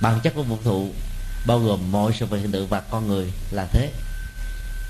Bản 0.00 0.20
chất 0.20 0.34
của 0.34 0.42
vũ 0.42 0.58
trụ 0.64 0.88
bao 1.46 1.58
gồm 1.58 1.92
mọi 1.92 2.12
sự 2.18 2.26
vật 2.26 2.36
hiện 2.36 2.52
tượng 2.52 2.66
và 2.66 2.80
con 2.80 3.08
người 3.08 3.26
là 3.50 3.66
thế 3.72 3.90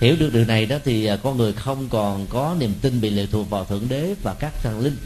hiểu 0.01 0.17
được 0.17 0.33
điều 0.33 0.45
này 0.45 0.67
đó 0.67 0.77
thì 0.85 1.07
à, 1.07 1.17
con 1.23 1.37
người 1.37 1.53
không 1.53 1.89
còn 1.89 2.27
có 2.27 2.57
niềm 2.59 2.75
tin 2.81 3.01
bị 3.01 3.11
lệ 3.11 3.27
thuộc 3.33 3.51
vào 3.51 3.65
thượng 3.65 3.89
đế 3.89 4.15
và 4.23 4.35
các 4.41 4.53
thần 4.63 4.81
linh. 4.81 4.97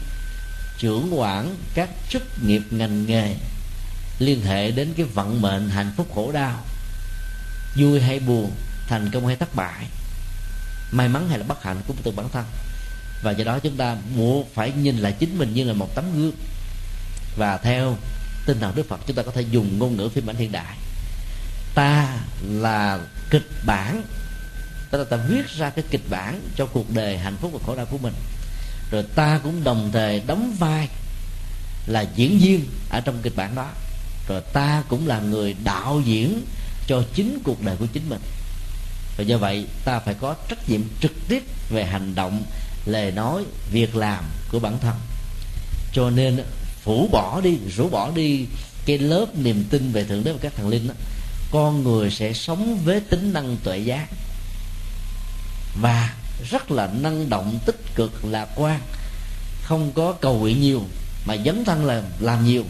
Trưởng 0.77 1.19
quản 1.19 1.55
các 1.73 1.89
chức 2.09 2.23
nghiệp 2.43 2.61
ngành 2.71 3.05
nghề 3.05 3.35
liên 4.19 4.41
hệ 4.41 4.71
đến 4.71 4.93
cái 4.97 5.05
vận 5.05 5.41
mệnh 5.41 5.69
hạnh 5.69 5.91
phúc 5.97 6.07
khổ 6.15 6.31
đau. 6.31 6.59
Vui 7.75 8.01
hay 8.01 8.19
buồn, 8.19 8.51
thành 8.87 9.11
công 9.11 9.27
hay 9.27 9.35
thất 9.35 9.55
bại, 9.55 9.85
may 10.91 11.09
mắn 11.09 11.29
hay 11.29 11.39
là 11.39 11.45
bất 11.47 11.63
hạnh 11.63 11.81
của 11.87 11.93
tự 12.03 12.11
bản 12.11 12.29
thân. 12.29 12.45
Và 13.23 13.31
do 13.31 13.43
đó 13.43 13.59
chúng 13.59 13.77
ta 13.77 13.97
buộc 14.17 14.53
phải 14.53 14.71
nhìn 14.71 14.97
lại 14.97 15.15
chính 15.19 15.37
mình 15.37 15.53
như 15.53 15.63
là 15.63 15.73
một 15.73 15.95
tấm 15.95 16.05
gương. 16.15 16.35
Và 17.37 17.57
theo 17.57 17.97
tinh 18.45 18.59
thần 18.59 18.75
đức 18.75 18.89
phật, 18.89 18.99
chúng 19.07 19.15
ta 19.15 19.23
có 19.23 19.31
thể 19.31 19.41
dùng 19.41 19.79
ngôn 19.79 19.97
ngữ 19.97 20.09
phim 20.09 20.29
ảnh 20.29 20.35
hiện 20.35 20.51
đại. 20.51 20.77
Ta 21.75 22.17
là 22.43 22.99
kịch 23.29 23.47
bản 23.65 24.03
tức 24.91 24.97
là 24.97 25.03
ta 25.03 25.17
viết 25.17 25.49
ra 25.57 25.69
cái 25.69 25.85
kịch 25.91 26.09
bản 26.09 26.41
cho 26.55 26.65
cuộc 26.65 26.93
đời 26.93 27.17
hạnh 27.17 27.35
phúc 27.41 27.51
và 27.53 27.59
khổ 27.65 27.75
đau 27.75 27.85
của 27.85 27.97
mình. 27.97 28.13
Rồi 28.91 29.03
ta 29.15 29.39
cũng 29.43 29.63
đồng 29.63 29.89
thời 29.93 30.21
đóng 30.27 30.55
vai 30.59 30.87
là 31.87 32.05
diễn 32.15 32.39
viên 32.39 32.65
ở 32.89 33.01
trong 33.01 33.21
kịch 33.21 33.35
bản 33.35 33.55
đó. 33.55 33.69
Rồi 34.27 34.41
ta 34.53 34.83
cũng 34.87 35.07
là 35.07 35.19
người 35.19 35.55
đạo 35.63 36.01
diễn 36.05 36.45
cho 36.87 37.03
chính 37.13 37.39
cuộc 37.43 37.61
đời 37.61 37.75
của 37.79 37.85
chính 37.93 38.09
mình. 38.09 38.21
Và 39.17 39.23
do 39.23 39.37
vậy 39.37 39.65
ta 39.85 39.99
phải 39.99 40.13
có 40.13 40.35
trách 40.49 40.69
nhiệm 40.69 40.81
trực 41.01 41.11
tiếp 41.27 41.43
về 41.69 41.85
hành 41.85 42.15
động 42.15 42.43
lời 42.85 43.11
nói 43.11 43.43
việc 43.71 43.95
làm 43.95 44.23
của 44.49 44.59
bản 44.59 44.77
thân. 44.79 44.95
Cho 45.93 46.09
nên 46.09 46.43
phủ 46.83 47.09
bỏ 47.11 47.41
đi 47.41 47.57
rũ 47.75 47.89
bỏ 47.89 48.11
đi 48.15 48.45
cái 48.85 48.97
lớp 48.97 49.25
niềm 49.35 49.63
tin 49.69 49.91
về 49.91 50.03
thượng 50.03 50.23
đế 50.23 50.31
và 50.31 50.37
các 50.41 50.53
thần 50.55 50.69
linh 50.69 50.87
đó, 50.87 50.93
con 51.51 51.83
người 51.83 52.11
sẽ 52.11 52.33
sống 52.33 52.79
với 52.85 52.99
tính 52.99 53.33
năng 53.33 53.57
tuệ 53.63 53.77
giác 53.77 54.07
và 55.75 56.13
rất 56.49 56.71
là 56.71 56.87
năng 56.87 57.29
động, 57.29 57.59
tích 57.65 57.95
cực, 57.95 58.25
lạc 58.25 58.47
quan. 58.55 58.79
Không 59.63 59.91
có 59.91 60.11
cầu 60.11 60.39
nguyện 60.39 60.61
nhiều, 60.61 60.83
mà 61.25 61.35
dấn 61.45 61.65
thân 61.65 61.85
làm 61.85 62.03
làm 62.19 62.45
nhiều. 62.45 62.63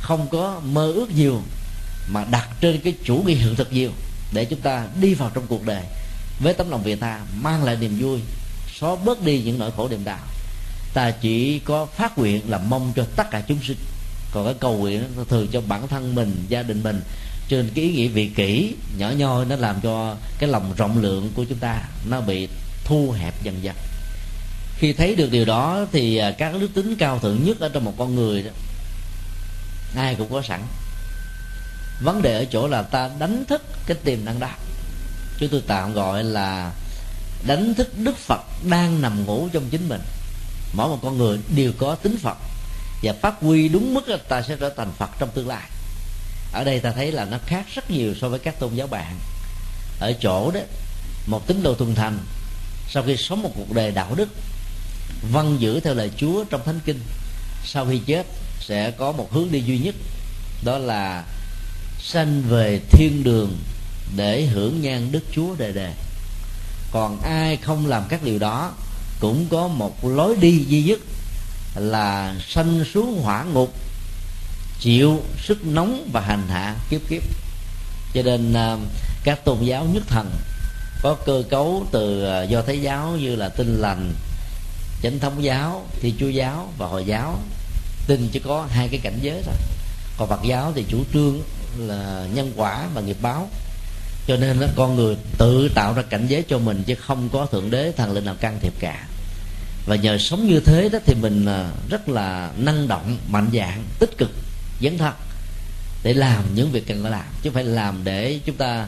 Không 0.00 0.28
có 0.28 0.60
mơ 0.64 0.92
ước 0.92 1.10
nhiều, 1.10 1.42
mà 2.08 2.24
đặt 2.30 2.48
trên 2.60 2.80
cái 2.80 2.94
chủ 3.04 3.22
nghĩa 3.26 3.34
hiện 3.34 3.56
thực 3.56 3.72
nhiều, 3.72 3.90
để 4.32 4.44
chúng 4.44 4.60
ta 4.60 4.86
đi 5.00 5.14
vào 5.14 5.30
trong 5.34 5.46
cuộc 5.46 5.66
đời. 5.66 5.82
Với 6.40 6.54
tấm 6.54 6.70
lòng 6.70 6.82
vị 6.82 6.96
tha, 6.96 7.20
mang 7.40 7.64
lại 7.64 7.76
niềm 7.80 7.98
vui, 8.00 8.20
xóa 8.78 8.96
bớt 9.04 9.22
đi 9.22 9.42
những 9.42 9.58
nỗi 9.58 9.70
khổ 9.76 9.88
niềm 9.88 10.04
đau. 10.04 10.18
Ta 10.94 11.10
chỉ 11.10 11.58
có 11.58 11.86
phát 11.86 12.18
nguyện 12.18 12.42
là 12.50 12.58
mong 12.58 12.92
cho 12.96 13.04
tất 13.16 13.30
cả 13.30 13.42
chúng 13.48 13.58
sinh. 13.62 13.76
Còn 14.32 14.44
cái 14.44 14.54
cầu 14.60 14.76
nguyện 14.76 15.04
thường 15.28 15.48
cho 15.52 15.60
bản 15.60 15.88
thân 15.88 16.14
mình, 16.14 16.44
gia 16.48 16.62
đình 16.62 16.82
mình 16.82 17.00
trên 17.48 17.70
cái 17.74 17.84
ý 17.84 17.92
nghĩa 17.92 18.08
vị 18.08 18.30
kỷ 18.36 18.74
nhỏ 18.96 19.10
nhoi 19.10 19.44
nó 19.44 19.56
làm 19.56 19.80
cho 19.80 20.16
cái 20.38 20.50
lòng 20.50 20.74
rộng 20.76 20.98
lượng 21.02 21.30
của 21.34 21.44
chúng 21.48 21.58
ta 21.58 21.82
nó 22.08 22.20
bị 22.20 22.48
thu 22.84 23.10
hẹp 23.10 23.42
dần 23.42 23.62
dần. 23.62 23.76
Khi 24.78 24.92
thấy 24.92 25.14
được 25.14 25.30
điều 25.30 25.44
đó 25.44 25.86
thì 25.92 26.16
à, 26.16 26.30
các 26.30 26.54
đức 26.60 26.68
tính 26.74 26.96
cao 26.98 27.18
thượng 27.18 27.44
nhất 27.44 27.60
ở 27.60 27.68
trong 27.68 27.84
một 27.84 27.94
con 27.98 28.14
người 28.14 28.42
đó, 28.42 28.50
ai 29.96 30.14
cũng 30.14 30.32
có 30.32 30.42
sẵn. 30.42 30.62
Vấn 32.02 32.22
đề 32.22 32.38
ở 32.38 32.44
chỗ 32.44 32.68
là 32.68 32.82
ta 32.82 33.10
đánh 33.18 33.44
thức 33.48 33.62
cái 33.86 33.96
tiềm 34.04 34.24
năng 34.24 34.40
đó. 34.40 34.50
Chúng 35.38 35.48
tôi 35.48 35.62
tạm 35.66 35.92
gọi 35.92 36.24
là 36.24 36.72
đánh 37.46 37.74
thức 37.74 37.98
đức 37.98 38.16
phật 38.16 38.40
đang 38.70 39.02
nằm 39.02 39.24
ngủ 39.24 39.48
trong 39.52 39.68
chính 39.70 39.88
mình. 39.88 40.00
Mỗi 40.72 40.88
một 40.88 40.98
con 41.02 41.18
người 41.18 41.38
đều 41.56 41.72
có 41.78 41.94
tính 41.94 42.16
phật 42.22 42.36
và 43.02 43.12
phát 43.22 43.34
huy 43.40 43.68
đúng 43.68 43.94
mức 43.94 44.08
là 44.08 44.16
ta 44.28 44.42
sẽ 44.42 44.56
trở 44.60 44.70
thành 44.76 44.92
phật 44.98 45.10
trong 45.18 45.28
tương 45.34 45.48
lai 45.48 45.62
ở 46.52 46.64
đây 46.64 46.80
ta 46.80 46.90
thấy 46.90 47.12
là 47.12 47.24
nó 47.24 47.38
khác 47.46 47.66
rất 47.74 47.90
nhiều 47.90 48.14
so 48.20 48.28
với 48.28 48.38
các 48.38 48.60
tôn 48.60 48.74
giáo 48.74 48.86
bạn. 48.86 49.18
Ở 50.00 50.12
chỗ 50.12 50.50
đó, 50.50 50.60
một 51.26 51.46
tín 51.46 51.62
đồ 51.62 51.74
thuần 51.74 51.94
thành, 51.94 52.18
sau 52.88 53.02
khi 53.02 53.16
sống 53.16 53.42
một 53.42 53.50
cuộc 53.56 53.72
đời 53.72 53.90
đạo 53.90 54.14
đức 54.14 54.28
văn 55.32 55.56
giữ 55.58 55.80
theo 55.80 55.94
lời 55.94 56.10
chúa 56.16 56.44
trong 56.44 56.60
thánh 56.64 56.80
kinh, 56.84 57.00
sau 57.64 57.86
khi 57.86 57.98
chết 58.06 58.26
sẽ 58.60 58.90
có 58.90 59.12
một 59.12 59.32
hướng 59.32 59.52
đi 59.52 59.60
duy 59.60 59.78
nhất, 59.78 59.94
đó 60.64 60.78
là 60.78 61.24
sanh 62.00 62.42
về 62.42 62.80
thiên 62.90 63.24
đường 63.24 63.58
để 64.16 64.46
hưởng 64.46 64.82
nhan 64.82 65.12
đức 65.12 65.22
chúa 65.32 65.54
đời 65.58 65.72
đời. 65.72 65.92
Còn 66.90 67.20
ai 67.22 67.56
không 67.56 67.86
làm 67.86 68.04
các 68.08 68.22
điều 68.22 68.38
đó, 68.38 68.72
cũng 69.20 69.46
có 69.50 69.68
một 69.68 70.04
lối 70.04 70.36
đi 70.36 70.64
duy 70.68 70.82
nhất 70.82 70.98
là 71.74 72.34
sanh 72.48 72.84
xuống 72.94 73.22
hỏa 73.22 73.44
ngục 73.44 73.74
chịu 74.80 75.22
sức 75.44 75.66
nóng 75.66 76.08
và 76.12 76.20
hành 76.20 76.48
hạ 76.48 76.76
kiếp 76.90 77.00
kiếp. 77.08 77.22
Cho 78.14 78.22
nên 78.22 78.52
à, 78.52 78.76
các 79.24 79.44
tôn 79.44 79.64
giáo 79.64 79.84
nhất 79.84 80.02
thần 80.08 80.30
có 81.02 81.16
cơ 81.26 81.42
cấu 81.50 81.86
từ 81.92 82.24
à, 82.24 82.42
do 82.42 82.62
thái 82.62 82.80
giáo 82.80 83.16
như 83.20 83.36
là 83.36 83.48
tinh 83.48 83.80
lành 83.80 84.12
chánh 85.02 85.18
thống 85.18 85.44
giáo 85.44 85.86
thi 86.00 86.14
chúa 86.20 86.28
giáo 86.28 86.72
và 86.78 86.86
hồi 86.86 87.04
giáo 87.06 87.38
tin 88.06 88.28
chỉ 88.32 88.38
có 88.38 88.66
hai 88.70 88.88
cái 88.88 89.00
cảnh 89.02 89.18
giới 89.22 89.42
thôi. 89.44 89.54
Còn 90.18 90.28
phật 90.28 90.40
giáo 90.44 90.72
thì 90.74 90.84
chủ 90.88 91.04
trương 91.12 91.42
là 91.78 92.26
nhân 92.34 92.52
quả 92.56 92.86
và 92.94 93.00
nghiệp 93.00 93.16
báo. 93.22 93.48
Cho 94.26 94.36
nên 94.36 94.60
đó, 94.60 94.66
con 94.76 94.96
người 94.96 95.16
tự 95.38 95.70
tạo 95.74 95.94
ra 95.94 96.02
cảnh 96.02 96.26
giới 96.26 96.42
cho 96.48 96.58
mình 96.58 96.82
chứ 96.86 96.94
không 96.94 97.28
có 97.32 97.46
thượng 97.46 97.70
đế 97.70 97.92
thần 97.96 98.12
linh 98.12 98.24
nào 98.24 98.34
can 98.40 98.58
thiệp 98.60 98.72
cả. 98.78 99.06
Và 99.86 99.96
nhờ 99.96 100.18
sống 100.18 100.48
như 100.48 100.60
thế 100.60 100.88
đó 100.88 100.98
thì 101.06 101.14
mình 101.14 101.46
à, 101.46 101.70
rất 101.90 102.08
là 102.08 102.50
năng 102.56 102.88
động 102.88 103.16
mạnh 103.28 103.50
dạng 103.52 103.84
tích 103.98 104.18
cực 104.18 104.30
dấn 104.80 104.98
thân 104.98 105.14
để 106.02 106.14
làm 106.14 106.54
những 106.54 106.72
việc 106.72 106.86
cần 106.86 107.02
phải 107.02 107.10
làm. 107.10 107.24
Chứ 107.42 107.50
không 107.50 107.54
phải 107.54 107.64
làm 107.64 108.04
để 108.04 108.40
chúng 108.44 108.56
ta 108.56 108.86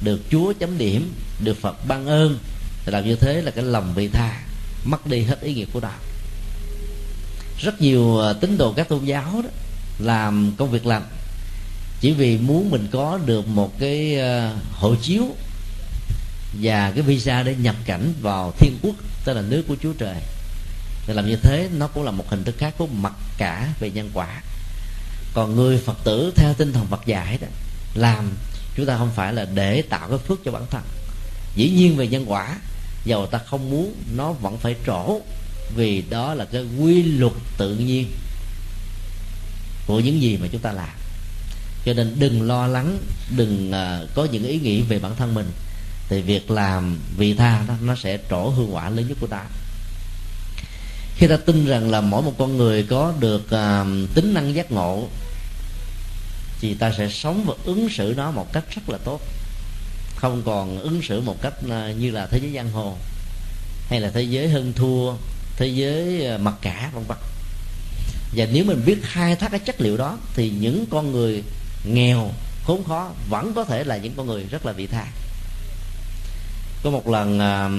được 0.00 0.20
chúa 0.30 0.52
chấm 0.52 0.78
điểm, 0.78 1.14
được 1.44 1.56
phật 1.60 1.88
ban 1.88 2.06
ơn. 2.06 2.38
Thì 2.84 2.92
làm 2.92 3.06
như 3.06 3.16
thế 3.16 3.42
là 3.42 3.50
cái 3.50 3.64
lòng 3.64 3.94
vị 3.94 4.08
tha, 4.08 4.40
mất 4.84 5.06
đi 5.06 5.22
hết 5.22 5.40
ý 5.40 5.54
nghĩa 5.54 5.64
của 5.72 5.80
đạo. 5.80 5.98
Rất 7.58 7.80
nhiều 7.80 8.20
à, 8.20 8.32
tín 8.32 8.58
đồ 8.58 8.72
các 8.72 8.88
tôn 8.88 9.04
giáo 9.04 9.42
đó 9.44 9.50
làm 9.98 10.52
công 10.56 10.70
việc 10.70 10.86
lành, 10.86 11.02
chỉ 12.00 12.12
vì 12.12 12.38
muốn 12.38 12.70
mình 12.70 12.88
có 12.92 13.18
được 13.26 13.48
một 13.48 13.78
cái 13.78 14.20
à, 14.20 14.52
hộ 14.72 14.94
chiếu 15.02 15.24
và 16.62 16.90
cái 16.90 17.02
visa 17.02 17.42
để 17.42 17.54
nhập 17.54 17.76
cảnh 17.84 18.12
vào 18.20 18.52
thiên 18.58 18.78
quốc, 18.82 18.94
tức 19.24 19.32
là 19.34 19.42
nước 19.42 19.62
của 19.68 19.76
chúa 19.82 19.92
trời. 19.98 20.16
Thì 21.06 21.14
làm 21.14 21.26
như 21.26 21.36
thế 21.36 21.68
nó 21.76 21.86
cũng 21.86 22.04
là 22.04 22.10
một 22.10 22.24
hình 22.28 22.44
thức 22.44 22.54
khác 22.58 22.74
của 22.78 22.86
mặc 22.86 23.12
cả 23.38 23.68
về 23.80 23.90
nhân 23.90 24.10
quả 24.14 24.42
còn 25.34 25.56
người 25.56 25.78
phật 25.78 25.96
tử 26.04 26.32
theo 26.36 26.54
tinh 26.54 26.72
thần 26.72 26.86
phật 26.86 27.06
dạy 27.06 27.38
đó 27.40 27.46
làm 27.94 28.30
chúng 28.76 28.86
ta 28.86 28.98
không 28.98 29.10
phải 29.14 29.32
là 29.32 29.44
để 29.54 29.82
tạo 29.82 30.08
cái 30.08 30.18
phước 30.18 30.44
cho 30.44 30.52
bản 30.52 30.62
thân. 30.70 30.82
Dĩ 31.56 31.70
nhiên 31.70 31.96
về 31.96 32.08
nhân 32.08 32.24
quả 32.30 32.56
dầu 33.04 33.26
ta 33.26 33.38
không 33.38 33.70
muốn 33.70 33.94
nó 34.16 34.32
vẫn 34.32 34.58
phải 34.58 34.76
trổ 34.86 35.20
vì 35.74 36.02
đó 36.10 36.34
là 36.34 36.44
cái 36.44 36.64
quy 36.78 37.02
luật 37.02 37.32
tự 37.58 37.74
nhiên 37.74 38.10
của 39.86 40.00
những 40.00 40.22
gì 40.22 40.36
mà 40.36 40.46
chúng 40.52 40.60
ta 40.60 40.72
làm. 40.72 40.96
Cho 41.84 41.92
nên 41.92 42.16
đừng 42.18 42.42
lo 42.42 42.66
lắng 42.66 42.98
đừng 43.36 43.70
uh, 43.70 44.08
có 44.14 44.26
những 44.32 44.44
ý 44.44 44.58
nghĩ 44.58 44.80
về 44.80 44.98
bản 44.98 45.16
thân 45.16 45.34
mình. 45.34 45.50
Thì 46.08 46.22
việc 46.22 46.50
làm 46.50 46.98
vị 47.16 47.34
tha 47.34 47.62
đó 47.68 47.74
nó 47.82 47.94
sẽ 47.96 48.18
trổ 48.30 48.48
hương 48.48 48.74
quả 48.74 48.90
lớn 48.90 49.08
nhất 49.08 49.16
của 49.20 49.26
ta. 49.26 49.44
Khi 51.16 51.26
ta 51.26 51.36
tin 51.36 51.66
rằng 51.66 51.90
là 51.90 52.00
mỗi 52.00 52.22
một 52.22 52.32
con 52.38 52.56
người 52.56 52.82
có 52.82 53.12
được 53.20 53.42
uh, 53.44 54.14
tính 54.14 54.34
năng 54.34 54.54
giác 54.54 54.72
ngộ 54.72 55.08
thì 56.60 56.74
ta 56.74 56.92
sẽ 56.98 57.08
sống 57.08 57.44
và 57.46 57.54
ứng 57.64 57.88
xử 57.90 58.14
nó 58.16 58.30
một 58.30 58.52
cách 58.52 58.64
rất 58.74 58.88
là 58.88 58.98
tốt. 59.04 59.20
Không 60.16 60.42
còn 60.46 60.80
ứng 60.80 61.02
xử 61.02 61.20
một 61.20 61.42
cách 61.42 61.54
à, 61.70 61.92
như 61.98 62.10
là 62.10 62.26
thế 62.26 62.38
giới 62.38 62.52
giang 62.54 62.70
hồ, 62.70 62.96
hay 63.88 64.00
là 64.00 64.10
thế 64.10 64.22
giới 64.22 64.48
hơn 64.48 64.72
thua, 64.76 65.14
thế 65.56 65.66
giới 65.66 66.26
à, 66.26 66.38
mặc 66.38 66.54
cả, 66.62 66.90
vân 66.94 67.04
vân. 67.08 67.18
Và 68.36 68.46
nếu 68.52 68.64
mình 68.64 68.82
biết 68.86 68.98
khai 69.02 69.36
thác 69.36 69.50
cái 69.50 69.60
chất 69.60 69.80
liệu 69.80 69.96
đó, 69.96 70.18
thì 70.34 70.50
những 70.50 70.84
con 70.90 71.12
người 71.12 71.42
nghèo, 71.84 72.30
khốn 72.64 72.84
khó 72.84 73.10
vẫn 73.28 73.52
có 73.54 73.64
thể 73.64 73.84
là 73.84 73.96
những 73.96 74.12
con 74.16 74.26
người 74.26 74.44
rất 74.50 74.66
là 74.66 74.72
vị 74.72 74.86
tha. 74.86 75.06
Có 76.82 76.90
một 76.90 77.08
lần 77.08 77.38
à, 77.38 77.70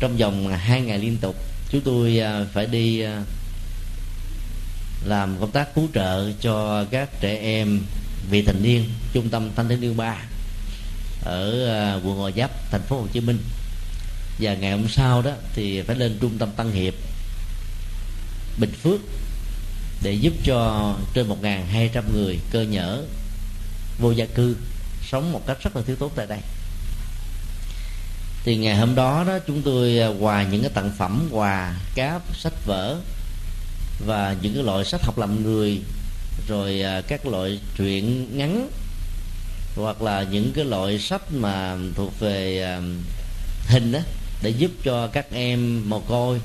trong 0.00 0.16
vòng 0.16 0.48
hai 0.48 0.80
ngày 0.80 0.98
liên 0.98 1.16
tục, 1.20 1.36
chúng 1.70 1.80
tôi 1.80 2.20
phải 2.52 2.66
đi 2.66 3.02
làm 5.04 5.36
công 5.40 5.50
tác 5.50 5.74
cứu 5.74 5.88
trợ 5.94 6.32
cho 6.40 6.84
các 6.90 7.20
trẻ 7.20 7.36
em 7.36 7.80
vị 8.30 8.42
thành 8.42 8.62
niên, 8.62 8.90
trung 9.12 9.28
tâm 9.28 9.50
thanh 9.56 9.68
thiếu 9.68 9.78
niên 9.78 9.96
ba 9.96 10.16
ở 11.24 11.66
à, 11.68 11.94
quận 12.04 12.18
Gò 12.18 12.30
Vấp, 12.36 12.70
thành 12.70 12.82
phố 12.82 13.00
Hồ 13.00 13.06
Chí 13.12 13.20
Minh. 13.20 13.38
Và 14.38 14.54
ngày 14.54 14.70
hôm 14.70 14.88
sau 14.88 15.22
đó 15.22 15.30
thì 15.54 15.82
phải 15.82 15.96
lên 15.96 16.18
trung 16.20 16.38
tâm 16.38 16.48
Tân 16.56 16.72
Hiệp, 16.72 16.94
Bình 18.58 18.72
Phước 18.82 19.00
để 20.02 20.12
giúp 20.12 20.32
cho 20.44 20.92
trên 21.14 21.28
1.200 21.28 22.02
người 22.14 22.38
cơ 22.50 22.62
nhở 22.62 23.02
vô 23.98 24.10
gia 24.10 24.26
cư 24.26 24.56
sống 25.10 25.32
một 25.32 25.46
cách 25.46 25.56
rất 25.62 25.76
là 25.76 25.82
thiếu 25.86 25.96
tốt 25.96 26.12
tại 26.16 26.26
đây. 26.26 26.38
Thì 28.44 28.56
ngày 28.56 28.76
hôm 28.76 28.94
đó 28.94 29.24
đó 29.28 29.38
chúng 29.46 29.62
tôi 29.62 30.00
quà 30.20 30.42
những 30.42 30.60
cái 30.60 30.70
tặng 30.74 30.92
phẩm, 30.98 31.28
quà, 31.30 31.74
cáp, 31.94 32.22
sách 32.36 32.52
vở 32.66 32.96
và 33.98 34.36
những 34.42 34.54
cái 34.54 34.62
loại 34.62 34.84
sách 34.84 35.02
học 35.02 35.18
làm 35.18 35.42
người 35.42 35.80
rồi 36.48 36.82
à, 36.82 37.00
các 37.00 37.26
loại 37.26 37.60
truyện 37.76 38.26
ngắn 38.38 38.68
hoặc 39.76 40.02
là 40.02 40.22
những 40.22 40.52
cái 40.54 40.64
loại 40.64 40.98
sách 40.98 41.32
mà 41.32 41.76
thuộc 41.94 42.20
về 42.20 42.62
à, 42.62 42.80
hình 43.66 43.92
đó 43.92 43.98
để 44.42 44.50
giúp 44.50 44.70
cho 44.84 45.06
các 45.06 45.26
em 45.30 45.90
mồ 45.90 46.00
côi. 46.00 46.40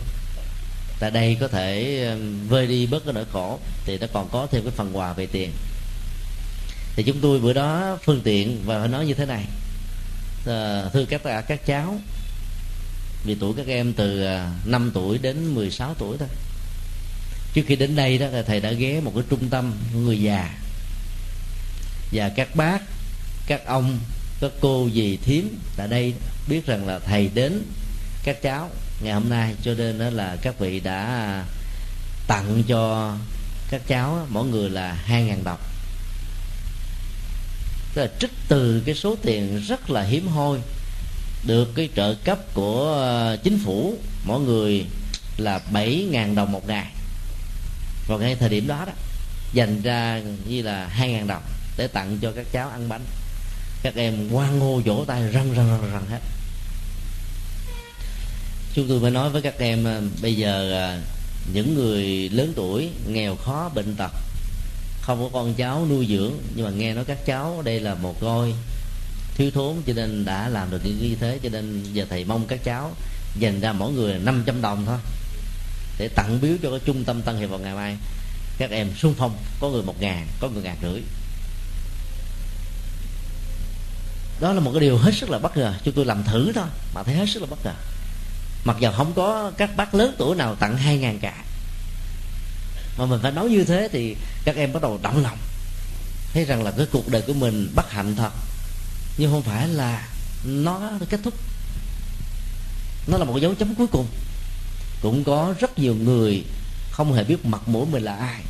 Tại 1.00 1.12
đây 1.12 1.38
có 1.40 1.48
thể 1.48 2.00
à, 2.08 2.16
vơi 2.48 2.68
đi 2.68 2.86
bớt 2.86 3.06
cái 3.06 3.14
nỗi 3.14 3.26
khổ 3.32 3.60
thì 3.86 3.98
nó 3.98 4.08
còn 4.14 4.30
có 4.32 4.48
thêm 4.52 4.64
cái 4.64 4.72
phần 4.72 4.98
quà 4.98 5.14
về 5.14 5.26
tiền. 5.26 5.52
Thì 6.96 7.04
chúng 7.04 7.20
tôi 7.22 7.40
bữa 7.40 7.54
đó 7.54 7.98
phương 8.06 8.22
tiện 8.24 8.62
và 8.66 8.88
nói 8.88 9.06
như 9.06 9.14
thế 9.14 9.26
này. 9.26 9.46
À, 10.48 10.84
thưa 10.94 11.06
các 11.06 11.22
các 11.48 11.66
cháu 11.66 12.00
vì 13.26 13.36
tuổi 13.36 13.54
các 13.58 13.68
em 13.68 13.94
từ 13.94 14.26
5 14.66 14.92
tuổi 14.94 15.18
đến 15.18 15.56
16 15.56 15.94
tuổi 16.00 16.18
thôi 16.20 16.30
trước 17.54 17.62
khi 17.68 17.76
đến 17.76 17.96
đây 17.96 18.18
đó 18.18 18.28
là 18.28 18.42
thầy 18.42 18.60
đã 18.60 18.72
ghé 18.72 19.00
một 19.00 19.12
cái 19.16 19.24
trung 19.30 19.50
tâm 19.50 19.74
người 19.94 20.22
già. 20.22 20.50
Và 22.12 22.30
các 22.30 22.56
bác, 22.56 22.82
các 23.48 23.66
ông, 23.66 24.00
các 24.42 24.52
cô 24.60 24.90
dì 24.94 25.18
thím 25.18 25.60
tại 25.76 25.88
đây 25.88 26.14
biết 26.48 26.66
rằng 26.66 26.88
là 26.88 27.00
thầy 27.00 27.30
đến 27.34 27.62
các 28.24 28.42
cháu 28.42 28.70
ngày 29.04 29.14
hôm 29.14 29.30
nay. 29.30 29.56
Cho 29.64 29.74
nên 29.74 30.00
đó 30.00 30.10
là 30.10 30.36
các 30.42 30.60
vị 30.60 30.80
đã 30.80 31.46
tặng 32.28 32.64
cho 32.68 33.16
các 33.72 33.82
cháu 33.88 34.28
mỗi 34.30 34.48
người 34.48 34.70
là 34.70 34.94
hai 34.94 35.24
ngàn 35.24 35.44
đồng. 35.44 35.60
Tức 37.94 38.02
là 38.02 38.08
trích 38.20 38.32
từ 38.48 38.84
cái 38.86 38.96
số 38.96 39.16
tiền 39.22 39.62
rất 39.68 39.90
là 39.90 40.04
hiếm 40.04 40.28
hoi 40.28 40.60
được 41.44 41.76
cái 41.76 41.90
trợ 41.96 42.16
cấp 42.24 42.40
của 42.54 42.94
ờ, 42.94 43.38
chính 43.44 43.60
phủ. 43.66 43.98
Mỗi 44.26 44.40
người 44.40 44.86
là 45.38 45.60
bảy 45.72 46.08
ngàn 46.12 46.36
đồng 46.36 46.52
một 46.52 46.68
ngày 46.68 46.86
vào 48.12 48.20
ngay 48.20 48.36
thời 48.36 48.50
điểm 48.50 48.68
đó 48.68 48.84
đó, 48.86 48.94
dành 49.54 49.82
ra 49.82 50.22
như 50.48 50.62
là 50.62 50.88
hai 50.88 51.12
ngàn 51.12 51.28
đồng 51.28 51.44
để 51.78 51.88
tặng 51.88 52.18
cho 52.22 52.32
các 52.36 52.46
cháu 52.52 52.70
ăn 52.70 52.90
bánh. 52.90 53.02
Các 53.84 53.96
em 53.96 54.30
hoan 54.30 54.60
hô 54.60 54.82
vỗ 54.86 55.04
tay 55.08 55.22
răng 55.22 55.54
răng 55.54 55.68
răng 55.68 55.92
răng 55.94 56.06
hết. 56.10 56.20
Chúng 58.74 58.88
tôi 58.88 59.00
mới 59.00 59.12
nói 59.12 59.30
với 59.30 59.42
các 59.42 59.58
em 59.58 59.88
à, 59.88 60.02
bây 60.22 60.36
giờ 60.36 60.74
à, 60.80 61.00
những 61.54 61.76
người 61.76 62.30
lớn 62.30 62.54
tuổi 62.56 62.90
nghèo 63.08 63.36
khó, 63.36 63.70
bệnh 63.76 63.96
tật, 63.96 64.12
không 65.02 65.20
có 65.20 65.30
con 65.34 65.54
cháu 65.54 65.86
nuôi 65.90 66.08
dưỡng, 66.10 66.34
nhưng 66.56 66.66
mà 66.66 66.72
nghe 66.72 66.94
nói 66.94 67.06
các 67.06 67.26
cháu 67.26 67.62
đây 67.66 67.80
là 67.80 67.94
một 67.94 68.16
coi 68.22 68.54
thiếu 69.36 69.52
thốn, 69.52 69.76
cho 69.88 69.94
nên 69.94 70.26
đã 70.26 70.50
làm 70.50 70.72
được 70.72 70.82
những 70.84 71.00
như 71.02 71.16
thế, 71.20 71.40
cho 71.44 71.50
nên 71.50 71.84
giờ 71.94 72.06
thầy 72.10 72.26
mong 72.26 72.48
các 72.48 72.64
cháu 72.64 72.92
dành 73.40 73.60
ra 73.60 73.74
mỗi 73.74 73.92
người 73.92 74.20
500 74.20 74.62
đồng 74.62 74.86
thôi 74.86 74.98
để 76.02 76.08
tặng 76.08 76.42
biếu 76.42 76.54
cho 76.64 76.70
cái 76.70 76.80
trung 76.86 77.04
tâm 77.04 77.22
Tân 77.22 77.38
Hiệp 77.38 77.50
vào 77.50 77.60
ngày 77.60 77.74
mai. 77.74 77.98
Các 78.58 78.72
em 78.72 78.90
sung 78.98 79.16
phong 79.18 79.38
có 79.60 79.70
người 79.70 79.84
một 79.84 80.02
ngàn, 80.02 80.28
có 80.40 80.50
người 80.50 80.64
ngàn 80.64 80.78
rưỡi. 80.82 81.02
Đó 84.40 84.54
là 84.54 84.60
một 84.60 84.72
cái 84.74 84.80
điều 84.80 84.98
hết 84.98 85.12
sức 85.16 85.30
là 85.30 85.40
bất 85.40 85.58
ngờ. 85.58 85.74
Chúng 85.84 85.94
tôi 85.94 86.06
làm 86.06 86.24
thử 86.24 86.52
thôi, 86.56 86.66
mà 86.94 87.04
thấy 87.04 87.16
hết 87.16 87.26
sức 87.30 87.40
là 87.40 87.48
bất 87.50 87.66
ngờ. 87.66 87.74
Mặc 88.64 88.78
dù 88.80 88.90
không 88.92 89.14
có 89.14 89.52
các 89.58 89.76
bác 89.76 89.96
lớn 89.96 90.16
tuổi 90.18 90.36
nào 90.36 90.56
tặng 90.56 90.78
hai 90.78 90.98
ngàn 90.98 91.20
cả. 91.20 91.44
Mà 92.98 93.06
mình 93.06 93.20
phải 93.22 93.32
nói 93.32 93.50
như 93.50 93.64
thế 93.64 93.90
thì 93.92 94.16
các 94.46 94.56
em 94.56 94.74
bắt 94.74 94.82
đầu 94.82 95.00
động 95.02 95.24
lòng. 95.24 95.38
Thấy 96.34 96.46
rằng 96.46 96.64
là 96.64 96.72
cái 96.72 96.86
cuộc 96.92 97.08
đời 97.08 97.22
của 97.22 97.34
mình 97.34 97.72
bất 97.76 97.92
hạnh 97.92 98.16
thật. 98.16 98.32
Nhưng 99.18 99.32
không 99.32 99.44
phải 99.44 99.68
là 99.68 100.08
nó 100.46 100.92
kết 101.10 101.20
thúc. 101.24 101.34
Nó 103.08 103.18
là 103.18 103.26
một 103.26 103.38
dấu 103.38 103.56
chấm 103.56 103.76
cuối 103.76 103.88
cùng 103.88 104.08
cũng 105.02 105.24
có 105.24 105.54
rất 105.60 105.80
nhiều 105.80 105.96
người 105.96 106.44
không 106.92 107.14
hề 107.14 107.24
biết 107.24 107.46
mặt 107.46 107.68
mũi 107.68 107.86
mình 107.92 108.04
là 108.04 108.16
ai. 108.16 108.42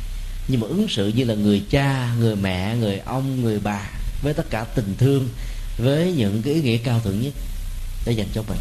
Nhưng 0.48 0.60
mà 0.60 0.66
ứng 0.66 0.88
xử 0.88 1.08
như 1.08 1.24
là 1.24 1.34
người 1.34 1.62
cha, 1.70 2.14
người 2.18 2.36
mẹ, 2.36 2.76
người 2.76 2.98
ông, 2.98 3.42
người 3.42 3.58
bà, 3.58 3.80
với 4.22 4.34
tất 4.34 4.50
cả 4.50 4.64
tình 4.64 4.94
thương, 4.98 5.28
với 5.78 6.12
những 6.12 6.42
cái 6.42 6.54
ý 6.54 6.62
nghĩa 6.62 6.76
cao 6.76 7.00
thượng 7.04 7.22
nhất 7.22 7.32
để 8.06 8.12
dành 8.12 8.28
cho 8.34 8.42
mình. 8.48 8.58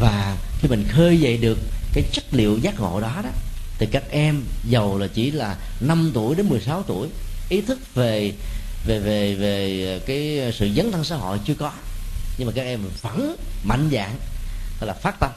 Và 0.00 0.36
khi 0.60 0.68
mình 0.68 0.84
khơi 0.88 1.20
dậy 1.20 1.36
được 1.36 1.58
cái 1.92 2.04
chất 2.12 2.24
liệu 2.32 2.58
giác 2.58 2.80
ngộ 2.80 3.00
đó 3.00 3.20
đó, 3.24 3.30
thì 3.78 3.86
các 3.86 4.02
em 4.10 4.42
giàu 4.68 4.98
là 4.98 5.06
chỉ 5.14 5.30
là 5.30 5.56
5 5.80 6.10
tuổi 6.14 6.34
đến 6.34 6.48
16 6.48 6.82
tuổi, 6.82 7.08
ý 7.48 7.60
thức 7.60 7.94
về 7.94 8.32
về 8.86 8.98
về 8.98 9.34
về 9.34 10.00
cái 10.06 10.52
sự 10.58 10.70
dấn 10.76 10.92
thân 10.92 11.04
xã 11.04 11.16
hội 11.16 11.38
chưa 11.44 11.54
có. 11.54 11.72
Nhưng 12.38 12.46
mà 12.46 12.52
các 12.56 12.62
em 12.62 12.80
vẫn 13.02 13.36
mạnh 13.64 13.88
dạng 13.92 14.16
là 14.80 14.92
phát 14.92 15.20
tâm 15.20 15.30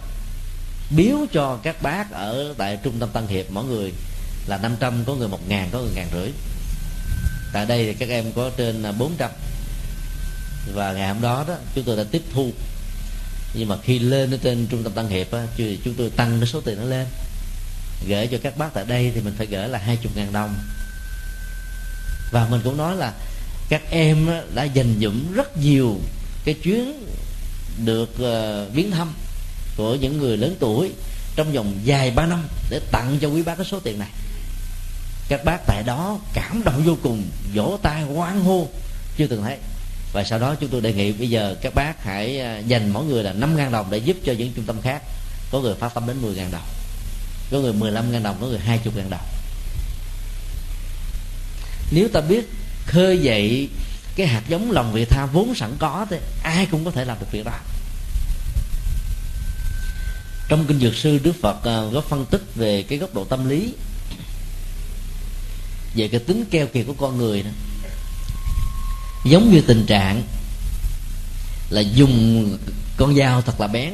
biếu 0.89 1.17
cho 1.33 1.59
các 1.63 1.81
bác 1.81 2.11
ở 2.11 2.53
tại 2.57 2.79
trung 2.83 2.99
tâm 2.99 3.09
Tân 3.13 3.27
Hiệp 3.27 3.45
mỗi 3.51 3.65
người 3.65 3.93
là 4.47 4.57
500 4.57 5.03
có 5.05 5.15
người 5.15 5.27
một 5.27 5.49
ngàn 5.49 5.69
có 5.71 5.79
người 5.79 5.91
ngàn 5.95 6.07
rưỡi. 6.13 6.29
Tại 7.53 7.65
đây 7.65 7.85
thì 7.85 7.93
các 7.93 8.09
em 8.09 8.31
có 8.31 8.51
trên 8.57 8.83
400 8.97 9.31
và 10.73 10.93
ngày 10.93 11.07
hôm 11.07 11.21
đó 11.21 11.45
đó 11.47 11.55
chúng 11.75 11.83
tôi 11.83 11.97
đã 11.97 12.03
tiếp 12.11 12.21
thu. 12.33 12.51
Nhưng 13.53 13.67
mà 13.67 13.77
khi 13.83 13.99
lên 13.99 14.31
ở 14.31 14.37
trên 14.43 14.67
trung 14.67 14.83
tâm 14.83 14.93
Tân 14.93 15.07
Hiệp 15.07 15.31
á, 15.31 15.45
chúng 15.57 15.93
tôi 15.97 16.09
tăng 16.09 16.39
cái 16.39 16.47
số 16.47 16.61
tiền 16.61 16.77
nó 16.77 16.83
lên. 16.83 17.07
Gửi 18.07 18.27
cho 18.27 18.37
các 18.43 18.57
bác 18.57 18.73
tại 18.73 18.85
đây 18.85 19.11
thì 19.15 19.21
mình 19.21 19.33
phải 19.37 19.47
gửi 19.47 19.67
là 19.67 19.79
hai 19.79 19.97
chục 19.97 20.11
ngàn 20.15 20.33
đồng. 20.33 20.55
Và 22.31 22.47
mình 22.49 22.61
cũng 22.63 22.77
nói 22.77 22.95
là 22.95 23.13
các 23.69 23.81
em 23.89 24.27
đã 24.55 24.63
dành 24.63 24.99
dụm 25.01 25.33
rất 25.33 25.57
nhiều 25.57 25.99
cái 26.45 26.53
chuyến 26.53 27.05
được 27.85 28.09
uh, 28.09 28.73
viếng 28.73 28.91
thăm 28.91 29.13
của 29.77 29.95
những 29.95 30.17
người 30.17 30.37
lớn 30.37 30.55
tuổi 30.59 30.91
trong 31.35 31.53
vòng 31.53 31.73
dài 31.83 32.11
ba 32.11 32.25
năm 32.25 32.47
để 32.69 32.79
tặng 32.91 33.17
cho 33.21 33.27
quý 33.27 33.41
bác 33.41 33.55
cái 33.55 33.65
số 33.65 33.79
tiền 33.79 33.99
này. 33.99 34.09
Các 35.29 35.45
bác 35.45 35.57
tại 35.65 35.83
đó 35.83 36.19
cảm 36.33 36.61
động 36.63 36.83
vô 36.85 36.97
cùng, 37.03 37.23
vỗ 37.53 37.79
tay 37.81 38.01
hoan 38.03 38.41
hô, 38.41 38.67
chưa 39.17 39.27
từng 39.27 39.43
thấy. 39.43 39.57
Và 40.13 40.23
sau 40.23 40.39
đó 40.39 40.55
chúng 40.55 40.69
tôi 40.69 40.81
đề 40.81 40.93
nghị 40.93 41.11
bây 41.11 41.29
giờ 41.29 41.55
các 41.61 41.75
bác 41.75 42.03
hãy 42.03 42.39
à, 42.39 42.57
dành 42.57 42.89
mỗi 42.89 43.05
người 43.05 43.23
là 43.23 43.33
năm 43.33 43.57
ngàn 43.57 43.71
đồng 43.71 43.87
để 43.89 43.97
giúp 43.97 44.17
cho 44.25 44.33
những 44.33 44.51
trung 44.55 44.65
tâm 44.65 44.81
khác. 44.81 45.01
Có 45.51 45.59
người 45.59 45.75
phát 45.75 45.93
tâm 45.93 46.07
đến 46.07 46.21
10 46.21 46.35
ngàn 46.35 46.51
đồng, 46.51 46.67
có 47.51 47.59
người 47.59 47.73
15 47.73 48.11
ngàn 48.11 48.23
đồng, 48.23 48.37
có 48.41 48.47
người 48.47 48.59
20 48.59 48.93
ngàn 48.97 49.09
đồng. 49.09 49.25
Nếu 51.91 52.07
ta 52.13 52.21
biết 52.21 52.49
khơi 52.85 53.17
dậy 53.17 53.69
cái 54.15 54.27
hạt 54.27 54.41
giống 54.47 54.71
lòng 54.71 54.93
vị 54.93 55.05
tha 55.05 55.25
vốn 55.25 55.55
sẵn 55.55 55.75
có, 55.79 56.05
thì 56.09 56.17
ai 56.43 56.67
cũng 56.71 56.85
có 56.85 56.91
thể 56.91 57.05
làm 57.05 57.17
được 57.19 57.27
việc 57.31 57.45
đó 57.45 57.59
trong 60.47 60.65
kinh 60.67 60.79
dược 60.79 60.95
sư, 60.95 61.19
đức 61.23 61.33
phật 61.41 61.63
à, 61.63 61.81
có 61.93 62.01
phân 62.01 62.25
tích 62.25 62.41
về 62.55 62.83
cái 62.83 62.97
góc 62.97 63.13
độ 63.13 63.23
tâm 63.23 63.49
lý, 63.49 63.73
về 65.95 66.07
cái 66.07 66.19
tính 66.19 66.45
keo 66.51 66.67
kiệt 66.67 66.85
của 66.87 66.93
con 66.93 67.17
người 67.17 67.43
đó. 67.43 67.49
Giống 69.25 69.51
như 69.53 69.61
tình 69.61 69.85
trạng 69.85 70.23
là 71.69 71.81
dùng 71.81 72.57
con 72.97 73.15
dao 73.15 73.41
thật 73.41 73.61
là 73.61 73.67
bén, 73.67 73.93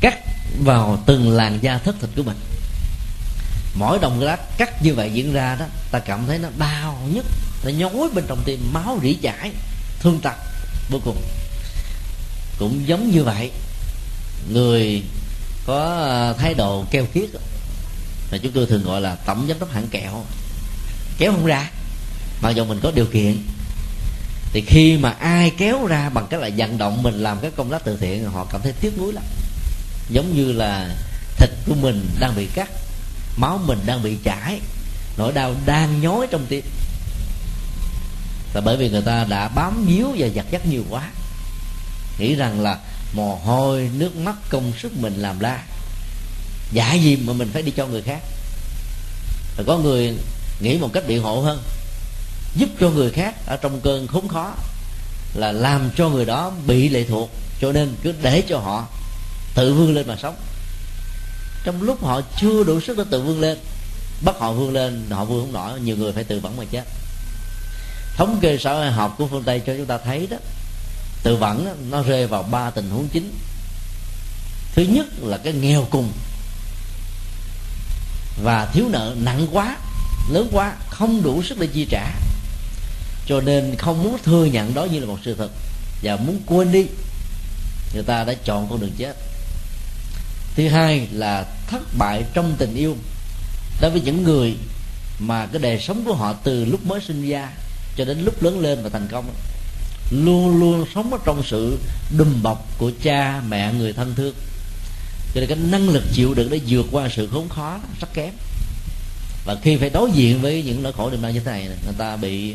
cắt 0.00 0.18
vào 0.64 1.02
từng 1.06 1.30
làn 1.30 1.58
da 1.62 1.78
thất 1.78 1.96
thịt 2.00 2.10
của 2.16 2.22
mình. 2.22 2.36
Mỗi 3.74 3.98
đồng 3.98 4.20
lát 4.20 4.58
cắt 4.58 4.82
như 4.82 4.94
vậy 4.94 5.10
diễn 5.14 5.32
ra 5.32 5.56
đó, 5.60 5.66
ta 5.90 5.98
cảm 5.98 6.26
thấy 6.26 6.38
nó 6.38 6.48
đau 6.58 7.08
nhất 7.12 7.24
nó 7.64 7.70
nhói 7.70 8.08
bên 8.14 8.24
trong 8.28 8.42
tim, 8.44 8.72
máu 8.72 8.98
rỉ 9.02 9.14
chảy, 9.14 9.50
thương 10.00 10.20
tật 10.20 10.34
vô 10.90 11.00
cùng. 11.04 11.22
Cũng 12.58 12.88
giống 12.88 13.10
như 13.10 13.24
vậy, 13.24 13.50
người 14.52 15.02
có 15.66 15.78
ờ, 15.84 16.34
thái 16.38 16.54
độ 16.54 16.84
keo 16.90 17.06
kiết. 17.06 17.30
Mà 18.32 18.38
chúng 18.42 18.52
tôi 18.52 18.66
thường 18.66 18.84
gọi 18.84 19.00
là 19.00 19.14
tổng 19.14 19.46
giám 19.48 19.58
đốc 19.58 19.70
hãng 19.72 19.88
kẹo. 19.88 20.24
Kéo 21.18 21.32
không 21.32 21.46
ra. 21.46 21.70
Mặc 22.42 22.50
dù 22.50 22.64
mình 22.64 22.80
có 22.82 22.90
điều 22.90 23.06
kiện. 23.06 23.42
Thì 24.52 24.60
khi 24.66 24.96
mà 24.96 25.10
ai 25.10 25.52
kéo 25.58 25.86
ra 25.86 26.08
bằng 26.08 26.26
cách 26.30 26.40
là 26.40 26.50
vận 26.56 26.78
động 26.78 27.02
mình 27.02 27.14
làm 27.14 27.40
cái 27.40 27.50
công 27.56 27.70
tác 27.70 27.84
từ 27.84 27.96
thiện, 27.96 28.30
họ 28.30 28.46
cảm 28.50 28.60
thấy 28.62 28.72
tiếc 28.80 28.98
nuối 28.98 29.12
lắm. 29.12 29.24
Giống 30.10 30.36
như 30.36 30.52
là 30.52 30.96
thịt 31.36 31.50
của 31.66 31.74
mình 31.74 32.08
đang 32.18 32.36
bị 32.36 32.46
cắt, 32.54 32.70
máu 33.36 33.60
mình 33.66 33.78
đang 33.86 34.02
bị 34.02 34.16
chảy, 34.24 34.60
nỗi 35.16 35.32
đau 35.32 35.54
đang 35.66 36.00
nhói 36.00 36.26
trong 36.30 36.46
tim. 36.48 36.64
Là 38.54 38.60
bởi 38.60 38.76
vì 38.76 38.90
người 38.90 39.02
ta 39.02 39.24
đã 39.28 39.48
bám 39.48 39.86
víu 39.86 40.14
và 40.18 40.28
giặt 40.28 40.46
dắt 40.50 40.66
nhiều 40.66 40.84
quá, 40.90 41.10
nghĩ 42.18 42.34
rằng 42.34 42.60
là 42.60 42.78
mồ 43.14 43.34
hôi, 43.44 43.90
nước 43.94 44.16
mắt, 44.16 44.34
công 44.48 44.72
sức 44.82 44.92
mình 44.96 45.14
làm 45.16 45.38
ra. 45.38 45.62
Giả 46.72 46.94
gì 46.94 47.16
mà 47.16 47.32
mình 47.32 47.50
phải 47.52 47.62
đi 47.62 47.72
cho 47.76 47.86
người 47.86 48.02
khác? 48.02 48.20
Rồi 49.56 49.64
có 49.66 49.78
người 49.78 50.14
nghĩ 50.60 50.78
một 50.78 50.90
cách 50.92 51.04
biện 51.06 51.22
hộ 51.22 51.40
hơn. 51.40 51.62
Giúp 52.56 52.68
cho 52.80 52.90
người 52.90 53.10
khác 53.10 53.34
ở 53.46 53.56
trong 53.56 53.80
cơn 53.80 54.06
khốn 54.06 54.28
khó 54.28 54.54
là 55.34 55.52
làm 55.52 55.90
cho 55.96 56.08
người 56.08 56.24
đó 56.24 56.52
bị 56.66 56.88
lệ 56.88 57.04
thuộc. 57.08 57.30
Cho 57.60 57.72
nên 57.72 57.94
cứ 58.02 58.14
để 58.22 58.42
cho 58.48 58.58
họ 58.58 58.88
tự 59.54 59.74
vươn 59.74 59.94
lên 59.94 60.06
mà 60.08 60.16
sống. 60.22 60.36
Trong 61.64 61.82
lúc 61.82 62.04
họ 62.04 62.20
chưa 62.40 62.64
đủ 62.64 62.80
sức 62.80 62.98
để 62.98 63.04
tự 63.10 63.22
vươn 63.22 63.40
lên, 63.40 63.58
bắt 64.20 64.34
họ 64.38 64.52
vươn 64.52 64.72
lên, 64.72 65.06
họ 65.10 65.24
vươn 65.24 65.40
không 65.40 65.52
nổi, 65.52 65.80
nhiều 65.80 65.96
người 65.96 66.12
phải 66.12 66.24
tự 66.24 66.40
vẫn 66.40 66.56
mà 66.56 66.64
chết. 66.70 66.84
Thống 68.16 68.38
kê 68.40 68.58
xã 68.58 68.72
hội 68.72 68.90
học 68.90 69.14
của 69.18 69.26
phương 69.26 69.42
tây 69.42 69.62
cho 69.66 69.74
chúng 69.76 69.86
ta 69.86 69.98
thấy 69.98 70.26
đó 70.30 70.36
tự 71.24 71.36
vẫn 71.36 71.88
nó 71.90 72.02
rơi 72.02 72.26
vào 72.26 72.42
ba 72.42 72.70
tình 72.70 72.90
huống 72.90 73.08
chính. 73.08 73.32
Thứ 74.74 74.82
nhất 74.82 75.06
là 75.22 75.36
cái 75.36 75.52
nghèo 75.52 75.86
cùng. 75.90 76.12
Và 78.42 78.66
thiếu 78.72 78.88
nợ 78.90 79.14
nặng 79.20 79.46
quá, 79.52 79.76
lớn 80.30 80.48
quá, 80.52 80.76
không 80.90 81.22
đủ 81.22 81.42
sức 81.42 81.58
để 81.58 81.66
chi 81.66 81.86
trả. 81.90 82.10
Cho 83.26 83.40
nên 83.40 83.76
không 83.76 84.02
muốn 84.02 84.18
thừa 84.24 84.44
nhận 84.44 84.74
đó 84.74 84.84
như 84.84 85.00
là 85.00 85.06
một 85.06 85.18
sự 85.24 85.34
thật. 85.34 85.50
Và 86.02 86.16
muốn 86.16 86.40
quên 86.46 86.72
đi, 86.72 86.86
người 87.94 88.02
ta 88.02 88.24
đã 88.24 88.34
chọn 88.44 88.66
con 88.70 88.80
đường 88.80 88.94
chết. 88.98 89.16
Thứ 90.56 90.68
hai 90.68 91.08
là 91.12 91.46
thất 91.66 91.82
bại 91.98 92.22
trong 92.34 92.54
tình 92.58 92.74
yêu. 92.74 92.96
Đối 93.80 93.90
với 93.90 94.00
những 94.00 94.22
người 94.22 94.56
mà 95.18 95.46
cái 95.46 95.62
đời 95.62 95.80
sống 95.80 96.04
của 96.04 96.14
họ 96.14 96.32
từ 96.32 96.64
lúc 96.64 96.86
mới 96.86 97.00
sinh 97.00 97.28
ra 97.28 97.48
cho 97.96 98.04
đến 98.04 98.24
lúc 98.24 98.42
lớn 98.42 98.60
lên 98.60 98.82
và 98.82 98.88
thành 98.88 99.08
công 99.10 99.34
luôn 100.10 100.60
luôn 100.60 100.86
sống 100.94 101.12
ở 101.12 101.18
trong 101.24 101.42
sự 101.46 101.78
đùm 102.16 102.42
bọc 102.42 102.78
của 102.78 102.90
cha, 103.02 103.42
mẹ, 103.48 103.72
người 103.72 103.92
thân 103.92 104.14
thương. 104.14 104.34
Cho 105.34 105.40
nên 105.40 105.48
cái 105.48 105.58
năng 105.58 105.88
lực 105.88 106.04
chịu 106.12 106.34
đựng 106.34 106.50
để 106.50 106.60
vượt 106.66 106.86
qua 106.90 107.08
sự 107.16 107.28
khốn 107.32 107.48
khó 107.48 107.78
rất 108.00 108.08
kém. 108.14 108.34
Và 109.44 109.56
khi 109.62 109.76
phải 109.76 109.90
đối 109.90 110.10
diện 110.10 110.42
với 110.42 110.62
những 110.62 110.82
nỗi 110.82 110.92
khổ 110.92 111.10
niềm 111.10 111.22
đau 111.22 111.30
như 111.30 111.40
thế 111.40 111.52
này, 111.52 111.64
người 111.64 111.94
ta 111.98 112.16
bị 112.16 112.54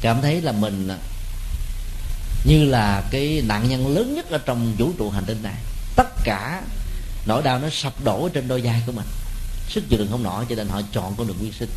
cảm 0.00 0.22
thấy 0.22 0.40
là 0.40 0.52
mình 0.52 0.88
như 2.44 2.64
là 2.64 3.02
cái 3.10 3.42
nạn 3.46 3.68
nhân 3.68 3.94
lớn 3.94 4.14
nhất 4.14 4.30
ở 4.30 4.38
trong 4.38 4.74
vũ 4.78 4.92
trụ 4.98 5.10
hành 5.10 5.24
tinh 5.24 5.42
này. 5.42 5.54
Tất 5.96 6.08
cả 6.24 6.62
nỗi 7.26 7.42
đau 7.42 7.58
nó 7.58 7.68
sập 7.72 8.04
đổ 8.04 8.28
trên 8.34 8.48
đôi 8.48 8.60
vai 8.60 8.82
của 8.86 8.92
mình. 8.92 9.06
Sức 9.68 9.84
chịu 9.88 9.98
đựng 9.98 10.08
không 10.10 10.22
nổi, 10.22 10.44
cho 10.48 10.54
nên 10.54 10.68
họ 10.68 10.80
chọn 10.92 11.14
con 11.16 11.26
đường 11.26 11.36
nguyên 11.40 11.52
sinh. 11.52 11.70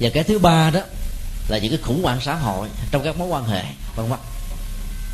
Và 0.00 0.10
cái 0.14 0.24
thứ 0.24 0.38
ba 0.38 0.70
đó 0.70 0.80
là 1.48 1.58
những 1.58 1.70
cái 1.70 1.80
khủng 1.82 2.02
hoảng 2.02 2.20
xã 2.20 2.34
hội 2.34 2.68
trong 2.90 3.02
các 3.04 3.18
mối 3.18 3.28
quan 3.28 3.44
hệ, 3.44 3.62
vân 3.96 4.08
vân. 4.08 4.18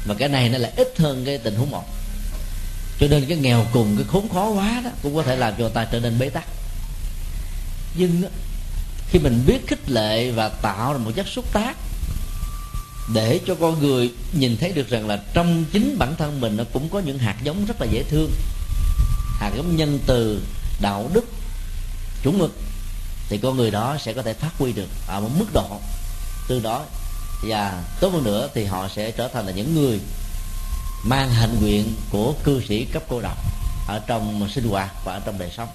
Và 0.07 0.15
cái 0.19 0.29
này 0.29 0.49
nó 0.49 0.59
là 0.59 0.71
ít 0.77 0.89
hơn 0.99 1.23
cái 1.27 1.39
tình 1.39 1.55
huống 1.55 1.71
một. 1.71 1.85
Cho 3.01 3.07
nên 3.11 3.27
cái 3.29 3.37
nghèo 3.37 3.67
cùng, 3.73 3.97
cái 3.97 4.07
khốn 4.09 4.29
khó 4.29 4.49
quá 4.49 4.81
đó, 4.85 4.91
cũng 5.03 5.15
có 5.15 5.23
thể 5.23 5.37
làm 5.37 5.55
cho 5.59 5.69
ta 5.69 5.85
trở 5.85 6.01
nên 6.01 6.19
bế 6.19 6.29
tắc. 6.29 6.45
Nhưng 7.95 8.23
khi 9.09 9.19
mình 9.19 9.45
biết 9.47 9.67
khích 9.67 9.91
lệ 9.91 10.31
và 10.31 10.49
tạo 10.49 10.93
ra 10.93 10.99
một 10.99 11.11
chất 11.17 11.27
xúc 11.29 11.53
tác 11.53 11.77
để 13.15 13.41
cho 13.47 13.55
con 13.55 13.81
người 13.81 14.13
nhìn 14.33 14.57
thấy 14.57 14.73
được 14.73 14.89
rằng 14.89 15.09
là 15.09 15.23
trong 15.35 15.65
chính 15.73 15.99
bản 15.99 16.15
thân 16.17 16.41
mình 16.41 16.57
nó 16.57 16.65
cũng 16.73 16.89
có 16.89 16.99
những 16.99 17.19
hạt 17.19 17.37
giống 17.43 17.67
rất 17.67 17.81
là 17.81 17.87
dễ 17.91 18.03
thương. 18.03 18.31
Hạt 19.41 19.51
giống 19.57 19.77
nhân 19.77 19.99
từ, 20.07 20.43
đạo 20.81 21.11
đức, 21.13 21.25
chuẩn 22.23 22.39
mực, 22.39 22.53
thì 23.29 23.39
con 23.43 23.57
người 23.57 23.71
đó 23.71 23.97
sẽ 24.01 24.13
có 24.13 24.23
thể 24.23 24.33
phát 24.35 24.51
huy 24.59 24.73
được 24.73 24.89
ở 25.07 25.21
một 25.21 25.31
mức 25.39 25.47
độ 25.53 25.81
từ 26.49 26.61
đó. 26.61 26.85
Và 27.43 27.83
tốt 28.01 28.09
hơn 28.13 28.25
nữa 28.25 28.49
thì 28.55 28.65
họ 28.65 28.89
sẽ 28.97 29.11
trở 29.11 29.29
thành 29.29 29.47
là 29.47 29.53
những 29.53 29.75
người 29.75 30.01
mang 31.05 31.31
hạnh 31.31 31.57
nguyện 31.61 31.95
của 32.11 32.35
cư 32.45 32.63
sĩ 32.69 32.85
cấp 32.85 33.03
cô 33.09 33.21
độc 33.21 33.39
ở 33.89 34.01
trong 34.07 34.49
sinh 34.55 34.69
hoạt 34.69 34.91
và 35.05 35.13
ở 35.13 35.21
trong 35.27 35.39
đời 35.39 35.51
sống. 35.57 35.69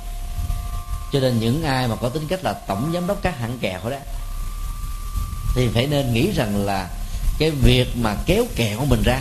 Cho 1.14 1.20
nên 1.20 1.40
những 1.40 1.64
ai 1.64 1.88
mà 1.88 1.96
có 1.96 2.10
tính 2.10 2.28
cách 2.28 2.44
là 2.44 2.54
tổng 2.54 2.92
giám 2.94 3.08
đốc 3.08 3.22
các 3.22 3.40
hãng 3.40 3.58
kẹo 3.62 3.90
đó, 3.90 3.98
thì 5.56 5.68
phải 5.74 5.88
nên 5.88 6.14
nghĩ 6.14 6.32
rằng 6.32 6.66
là 6.66 6.90
cái 7.40 7.52
việc 7.52 7.88
mà 7.98 8.16
kéo 8.26 8.46
kẹo 8.56 8.86
mình 8.86 9.04
ra, 9.06 9.20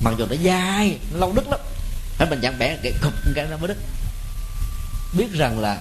mặc 0.00 0.14
dù 0.18 0.26
nó 0.26 0.36
dai 0.44 0.98
nó 1.12 1.18
lâu 1.18 1.32
đứt 1.32 1.48
lắm, 1.48 1.60
phải 2.18 2.30
mình 2.30 2.40
chẳng 2.42 2.58
bẻ 2.58 2.76
cái 2.82 2.92
cục 3.02 3.12
cái 3.34 3.46
nó 3.50 3.56
mới 3.56 3.68
đứt. 3.68 3.76
Biết 5.12 5.32
rằng 5.32 5.60
là 5.60 5.80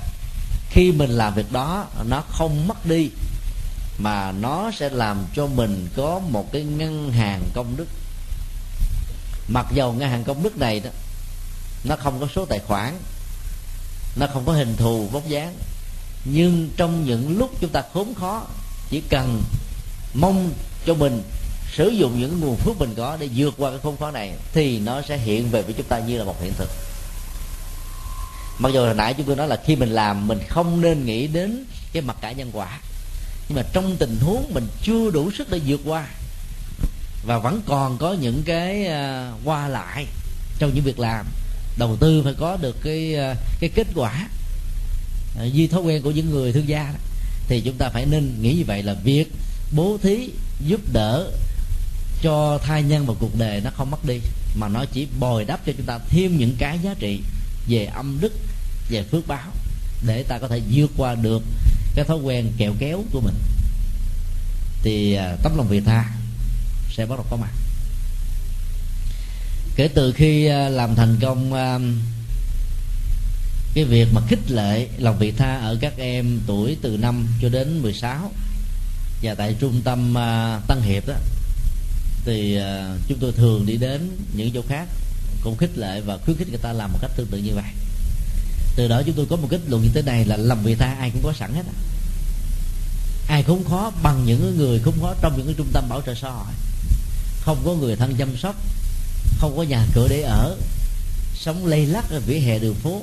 khi 0.70 0.92
mình 0.92 1.10
làm 1.10 1.34
việc 1.34 1.52
đó, 1.52 1.86
nó 2.06 2.24
không 2.30 2.68
mất 2.68 2.86
đi 2.86 3.10
mà 3.98 4.32
nó 4.32 4.72
sẽ 4.72 4.90
làm 4.90 5.26
cho 5.36 5.48
mình 5.48 5.88
có 5.96 6.20
một 6.30 6.52
cái 6.52 6.64
ngân 6.64 7.12
hàng 7.12 7.44
công 7.54 7.78
đức. 7.78 7.88
Mặc 9.48 9.66
dầu 9.74 9.94
ngân 9.94 10.10
hàng 10.10 10.24
công 10.24 10.44
đức 10.44 10.58
này 10.58 10.80
đó, 10.80 10.90
nó 11.84 11.96
không 11.96 12.20
có 12.20 12.28
số 12.36 12.46
tài 12.46 12.60
khoản, 12.60 12.98
nó 14.16 14.28
không 14.34 14.46
có 14.46 14.54
hình 14.54 14.76
thù 14.78 15.08
vóc 15.08 15.28
dáng, 15.28 15.56
nhưng 16.26 16.70
trong 16.78 17.06
những 17.06 17.38
lúc 17.38 17.52
chúng 17.62 17.70
ta 17.70 17.84
khốn 17.94 18.14
khó, 18.16 18.46
chỉ 18.90 19.02
cần 19.10 19.44
mong 20.14 20.52
cho 20.86 20.94
mình 20.94 21.24
sử 21.76 21.88
dụng 21.88 22.20
những 22.20 22.40
nguồn 22.40 22.56
phước 22.56 22.80
mình 22.80 22.94
có 22.98 23.18
để 23.20 23.30
vượt 23.36 23.54
qua 23.58 23.70
cái 23.70 23.80
khốn 23.84 23.98
khó 23.98 24.12
này, 24.12 24.34
thì 24.54 24.80
nó 24.80 25.02
sẽ 25.02 25.18
hiện 25.18 25.50
về 25.50 25.62
với 25.62 25.74
chúng 25.74 25.88
ta 25.88 26.00
như 26.00 26.18
là 26.18 26.24
một 26.24 26.36
hiện 26.42 26.54
thực. 26.58 26.70
Mặc 28.60 28.70
dù 28.74 28.86
hồi 28.86 28.94
nãy 28.94 29.14
chúng 29.14 29.26
tôi 29.26 29.36
nói 29.36 29.48
là 29.48 29.62
khi 29.66 29.76
mình 29.76 29.90
làm, 29.90 30.28
mình 30.28 30.40
không 30.50 30.82
nên 30.82 31.06
nghĩ 31.06 31.28
đến 31.28 31.66
cái 31.94 32.02
mặt 32.02 32.18
cả 32.22 32.32
nhân 32.32 32.50
quả 32.54 32.80
nhưng 33.50 33.56
mà 33.56 33.64
trong 33.74 33.96
tình 34.00 34.18
huống 34.22 34.54
mình 34.54 34.68
chưa 34.84 35.12
đủ 35.12 35.32
sức 35.32 35.50
để 35.50 35.60
vượt 35.66 35.82
qua, 35.86 36.08
và 37.26 37.38
vẫn 37.38 37.62
còn 37.66 37.98
có 37.98 38.14
những 38.14 38.44
cái 38.44 38.88
à, 38.88 39.32
qua 39.44 39.68
lại 39.68 40.06
trong 40.60 40.74
những 40.74 40.84
việc 40.84 41.00
làm, 41.00 41.26
đầu 41.78 41.98
tư 42.00 42.22
phải 42.24 42.34
có 42.34 42.58
được 42.58 42.76
cái 42.84 43.16
à, 43.16 43.36
cái 43.60 43.70
kết 43.76 43.88
quả 43.96 44.28
à, 45.40 45.46
như 45.54 45.68
thói 45.68 45.82
quen 45.82 46.02
của 46.02 46.12
những 46.12 46.30
người 46.30 46.54
thương 46.54 46.68
gia 46.68 46.84
đó. 46.84 47.00
thì 47.48 47.62
chúng 47.62 47.78
ta 47.78 47.90
phải 47.90 48.06
nên 48.06 48.42
nghĩ 48.42 48.54
như 48.54 48.64
vậy 48.68 48.84
là 48.84 48.94
việc 48.94 49.32
bố 49.76 49.98
thí 50.02 50.30
giúp 50.68 50.82
đỡ 50.94 51.32
cho 52.22 52.60
thai 52.64 52.84
nhân 52.84 53.06
và 53.06 53.14
cuộc 53.20 53.38
đời 53.38 53.62
nó 53.64 53.70
không 53.70 53.92
mất 53.92 54.06
đi, 54.06 54.20
mà 54.56 54.68
nó 54.68 54.86
chỉ 54.94 55.08
bồi 55.20 55.46
đắp 55.46 55.66
cho 55.66 55.74
chúng 55.78 55.86
ta 55.86 56.00
thêm 56.10 56.38
những 56.38 56.56
cái 56.60 56.80
giá 56.84 56.94
trị 57.00 57.22
về 57.68 57.86
âm 57.86 58.18
đức, 58.22 58.34
về 58.90 59.04
phước 59.04 59.28
báo 59.28 59.52
để 60.08 60.24
ta 60.24 60.38
có 60.38 60.48
thể 60.48 60.62
vượt 60.72 60.92
qua 60.98 61.16
được 61.16 61.44
cái 61.96 62.06
thói 62.06 62.18
quen 62.18 62.52
kẹo 62.58 62.74
kéo 62.80 63.04
của 63.12 63.22
mình, 63.22 63.36
thì 64.82 65.14
à, 65.14 65.36
tấm 65.44 65.58
lòng 65.58 65.68
vị 65.68 65.80
tha 65.80 66.12
sẽ 66.90 67.06
bắt 67.06 67.16
đầu 67.16 67.26
có 67.30 67.38
mặt. 67.38 67.52
Kể 69.76 69.88
từ 69.88 70.12
khi 70.12 70.46
à, 70.46 70.70
làm 70.70 70.96
thành 70.96 71.18
công 71.22 71.54
à, 71.54 71.80
cái 73.74 73.84
việc 73.84 74.08
mà 74.14 74.22
khích 74.28 74.52
lệ 74.52 74.88
lòng 74.98 75.18
vị 75.20 75.32
tha 75.32 75.56
ở 75.56 75.78
các 75.82 75.94
em 75.98 76.40
tuổi 76.48 76.78
từ 76.82 76.98
5 76.98 77.28
cho 77.42 77.50
đến 77.50 77.82
16 77.82 78.32
và 79.22 79.36
tại 79.36 79.56
trung 79.60 79.82
tâm 79.84 80.14
Tân 80.68 80.82
Hiệp 80.82 81.08
đó, 81.08 81.16
thì 82.26 82.60
chúng 83.08 83.20
tôi 83.20 83.32
thường 83.32 83.66
đi 83.66 83.78
đến 83.78 84.18
những 84.34 84.52
chỗ 84.54 84.62
khác, 84.68 84.88
cũng 85.42 85.58
khích 85.58 85.78
lệ 85.78 86.02
và 86.02 86.18
khuyến 86.18 86.38
khích 86.38 86.50
người 86.50 86.60
ta 86.62 86.74
làm 86.74 86.92
một 86.92 86.98
cách 87.02 87.12
tương 87.18 87.28
tự 87.28 87.38
như 87.38 87.52
vậy 87.56 87.85
từ 88.76 88.88
đó 88.88 89.02
chúng 89.06 89.16
tôi 89.16 89.26
có 89.30 89.36
một 89.36 89.48
kết 89.52 89.60
luận 89.68 89.84
như 89.84 89.90
thế 89.94 90.02
này 90.02 90.26
là 90.26 90.38
lòng 90.38 90.64
vị 90.64 90.76
tha 90.76 90.96
ai 91.00 91.10
cũng 91.10 91.22
có 91.24 91.34
sẵn 91.40 91.54
hết 91.54 91.64
ai 93.28 93.44
cũng 93.44 93.64
khó 93.70 93.92
bằng 94.04 94.26
những 94.26 94.58
người 94.58 94.80
cũng 94.80 95.02
khó 95.02 95.14
trong 95.22 95.38
những 95.38 95.46
cái 95.46 95.56
trung 95.58 95.70
tâm 95.74 95.90
bảo 95.90 96.02
trợ 96.06 96.14
xã 96.16 96.30
hội. 96.30 96.54
Không 97.42 97.58
có 97.66 97.74
người 97.74 97.96
thân 97.96 98.16
chăm 98.16 98.38
sóc, 98.38 98.56
không 99.40 99.58
có 99.58 99.64
nhà 99.64 99.86
cửa 99.94 100.08
để 100.10 100.22
ở, 100.22 100.58
sống 101.36 101.66
lây 101.66 101.86
lắc 101.86 102.10
ở 102.10 102.20
vỉa 102.20 102.40
hè 102.40 102.60
đường 102.60 102.76
phố, 102.76 103.02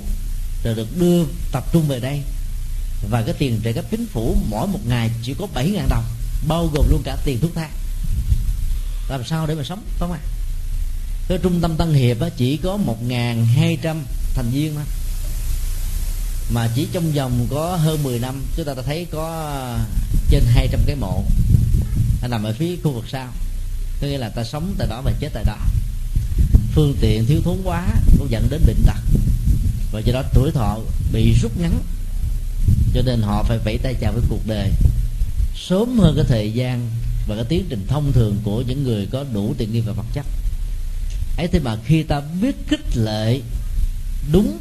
rồi 0.65 0.75
được 0.75 0.99
đưa 0.99 1.25
tập 1.53 1.65
trung 1.73 1.89
về 1.89 2.01
đây. 2.01 2.23
Và 3.11 3.23
cái 3.23 3.35
tiền 3.39 3.61
trợ 3.65 3.73
cấp 3.73 3.85
chính 3.91 4.07
phủ 4.07 4.37
mỗi 4.49 4.67
một 4.67 4.81
ngày 4.87 5.11
chỉ 5.23 5.35
có 5.35 5.47
7 5.55 5.71
ngàn 5.71 5.89
đồng, 5.89 6.05
bao 6.49 6.71
gồm 6.75 6.87
luôn 6.91 7.03
cả 7.05 7.17
tiền 7.25 7.41
thuốc 7.41 7.55
thang. 7.55 7.71
Làm 9.09 9.25
sao 9.25 9.47
để 9.47 9.55
mà 9.55 9.65
sống 9.65 9.83
không 9.99 10.13
à 10.13 10.19
cái 11.29 11.39
trung 11.43 11.61
tâm 11.61 11.77
tân 11.77 11.95
hiệp 11.95 12.17
chỉ 12.37 12.57
có 12.57 12.79
1.200 13.09 13.97
thành 14.35 14.51
viên 14.53 14.75
thôi 14.75 14.85
mà 16.51 16.69
chỉ 16.75 16.87
trong 16.93 17.13
vòng 17.13 17.47
có 17.51 17.77
hơn 17.77 18.03
10 18.03 18.19
năm, 18.19 18.43
chúng 18.57 18.67
ta 18.67 18.75
đã 18.75 18.83
thấy 18.83 19.07
có 19.11 19.59
trên 20.31 20.45
200 20.47 20.81
cái 20.87 20.97
mộ. 20.97 21.25
Nó 22.23 22.29
nằm 22.29 22.45
ở 22.45 22.55
phía 22.59 22.77
khu 22.83 22.93
vực 22.93 23.05
sau. 23.09 23.29
Có 24.01 24.07
nghĩa 24.07 24.19
là 24.19 24.29
ta 24.29 24.45
sống 24.45 24.75
tại 24.79 24.87
đó 24.91 25.03
và 25.05 25.13
chết 25.21 25.29
tại 25.35 25.45
đó. 25.45 25.57
Phương 26.75 26.95
tiện 27.01 27.27
thiếu 27.27 27.41
thốn 27.45 27.59
quá, 27.65 27.89
cũng 28.19 28.31
dẫn 28.31 28.49
đến 28.51 28.63
bệnh 28.67 28.83
tật. 28.87 29.01
Và 29.93 30.01
do 30.01 30.13
đó 30.13 30.23
tuổi 30.35 30.51
thọ 30.51 30.79
bị 31.13 31.35
rút 31.43 31.61
ngắn. 31.61 31.79
Cho 32.95 33.03
nên 33.03 33.23
họ 33.23 33.43
phải 33.43 33.59
vẫy 33.59 33.79
tay 33.79 33.95
chào 34.01 34.13
với 34.13 34.23
cuộc 34.29 34.47
đời. 34.47 34.71
Sớm 35.57 35.99
hơn 35.99 36.17
cái 36.17 36.25
thời 36.29 36.53
gian 36.53 36.91
và 37.27 37.35
cái 37.35 37.45
tiến 37.45 37.67
trình 37.69 37.87
thông 37.89 38.13
thường 38.13 38.37
của 38.45 38.63
những 38.63 38.85
người 38.85 39.07
có 39.11 39.25
đủ 39.33 39.55
tiền 39.59 39.73
nghi 39.73 39.81
và 39.81 39.93
vật 39.93 40.07
chất. 40.13 40.27
Ấy 41.37 41.49
thế 41.49 41.59
mà 41.59 41.77
khi 41.85 42.03
ta 42.03 42.21
biết 42.41 42.57
khích 42.69 42.97
lệ 42.97 43.41
đúng 44.33 44.59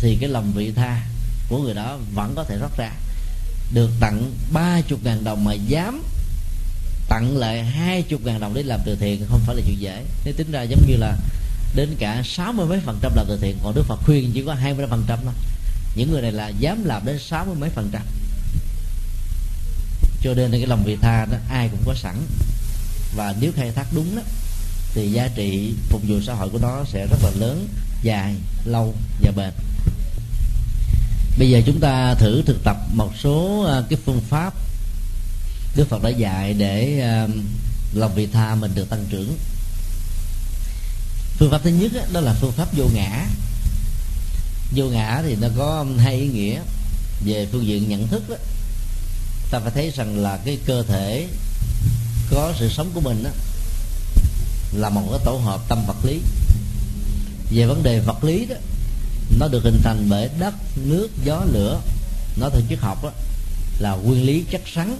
thì 0.00 0.16
cái 0.20 0.28
lòng 0.28 0.52
vị 0.52 0.72
tha 0.76 1.02
của 1.48 1.58
người 1.58 1.74
đó 1.74 1.98
vẫn 2.14 2.32
có 2.36 2.44
thể 2.44 2.58
rót 2.60 2.76
ra. 2.78 2.90
Được 3.72 3.90
tặng 4.00 4.32
ba 4.52 4.80
chục 4.88 5.00
ngàn 5.04 5.24
đồng 5.24 5.44
mà 5.44 5.52
dám 5.54 6.02
tặng 7.08 7.36
lại 7.36 7.64
hai 7.64 8.02
chục 8.02 8.20
ngàn 8.24 8.40
đồng 8.40 8.54
để 8.54 8.62
làm 8.62 8.80
từ 8.86 8.96
thiện 8.96 9.26
không 9.28 9.40
phải 9.46 9.56
là 9.56 9.62
chuyện 9.66 9.80
dễ. 9.80 10.04
Nếu 10.24 10.34
tính 10.36 10.52
ra 10.52 10.62
giống 10.62 10.86
như 10.86 10.96
là 10.96 11.16
đến 11.74 11.96
cả 11.98 12.22
sáu 12.24 12.52
mươi 12.52 12.66
mấy 12.66 12.80
phần 12.80 12.98
trăm 13.02 13.12
làm 13.16 13.26
từ 13.28 13.38
thiện, 13.42 13.58
còn 13.62 13.74
đức 13.74 13.82
phật 13.82 14.00
khuyên 14.04 14.30
chỉ 14.34 14.42
có 14.46 14.54
hai 14.54 14.74
mươi 14.74 14.86
phần 14.90 15.04
trăm 15.06 15.18
thôi. 15.24 15.34
Những 15.96 16.12
người 16.12 16.22
này 16.22 16.32
là 16.32 16.48
dám 16.48 16.84
làm 16.84 17.06
đến 17.06 17.18
sáu 17.18 17.44
mươi 17.44 17.56
mấy 17.60 17.70
phần 17.70 17.90
trăm. 17.92 18.02
Cho 20.22 20.34
nên 20.34 20.50
cái 20.50 20.66
lòng 20.66 20.84
vị 20.84 20.96
tha 21.00 21.24
đó 21.24 21.38
ai 21.50 21.68
cũng 21.68 21.82
có 21.86 21.94
sẵn. 21.94 22.16
Và 23.16 23.34
nếu 23.40 23.52
khai 23.56 23.72
thác 23.72 23.86
đúng 23.92 24.16
đó, 24.16 24.22
thì 24.94 25.12
giá 25.12 25.28
trị 25.34 25.74
phục 25.88 26.02
vụ 26.08 26.20
xã 26.26 26.34
hội 26.34 26.48
của 26.48 26.58
nó 26.58 26.84
sẽ 26.84 27.06
rất 27.06 27.18
là 27.22 27.30
lớn, 27.30 27.68
dài, 28.02 28.34
lâu 28.64 28.94
và 29.20 29.32
bền 29.36 29.52
bây 31.38 31.50
giờ 31.50 31.62
chúng 31.66 31.80
ta 31.80 32.14
thử 32.14 32.42
thực 32.42 32.64
tập 32.64 32.76
một 32.92 33.10
số 33.22 33.64
à, 33.68 33.82
cái 33.88 33.98
phương 34.04 34.20
pháp 34.28 34.54
đức 35.76 35.88
phật 35.88 36.02
đã 36.02 36.10
dạy 36.10 36.54
để 36.54 37.00
à, 37.00 37.28
lòng 37.94 38.14
vị 38.14 38.26
tha 38.32 38.54
mình 38.54 38.70
được 38.74 38.90
tăng 38.90 39.04
trưởng. 39.10 39.36
Phương 41.38 41.50
pháp 41.50 41.60
thứ 41.64 41.70
nhất 41.70 41.92
đó 42.12 42.20
là 42.20 42.34
phương 42.40 42.52
pháp 42.52 42.68
vô 42.76 42.84
ngã. 42.94 43.26
Vô 44.74 44.84
ngã 44.84 45.22
thì 45.26 45.36
nó 45.40 45.48
có 45.56 45.86
hai 45.98 46.14
ý 46.14 46.26
nghĩa. 46.28 46.60
Về 47.24 47.48
phương 47.52 47.66
diện 47.66 47.88
nhận 47.88 48.08
thức 48.08 48.30
đó 48.30 48.36
ta 49.50 49.58
phải 49.58 49.70
thấy 49.74 49.92
rằng 49.96 50.18
là 50.18 50.38
cái 50.44 50.58
cơ 50.66 50.82
thể 50.82 51.26
có 52.30 52.52
sự 52.58 52.68
sống 52.68 52.90
của 52.94 53.00
mình 53.00 53.24
đó 53.24 53.30
là 54.72 54.88
một 54.88 55.08
cái 55.10 55.20
tổ 55.24 55.36
hợp 55.36 55.60
tâm 55.68 55.84
vật 55.86 56.04
lý. 56.04 56.20
Về 57.50 57.66
vấn 57.66 57.82
đề 57.82 58.00
vật 58.00 58.24
lý 58.24 58.46
đó 58.46 58.56
nó 59.38 59.48
được 59.48 59.64
hình 59.64 59.80
thành 59.82 60.06
bởi 60.08 60.30
đất 60.38 60.54
nước 60.76 61.08
gió 61.24 61.44
lửa. 61.52 61.80
Nó 62.36 62.48
theo 62.48 62.60
triết 62.68 62.78
học 62.78 63.04
đó, 63.04 63.10
là 63.78 63.94
nguyên 63.94 64.26
lý 64.26 64.44
chất 64.50 64.62
rắn 64.76 64.96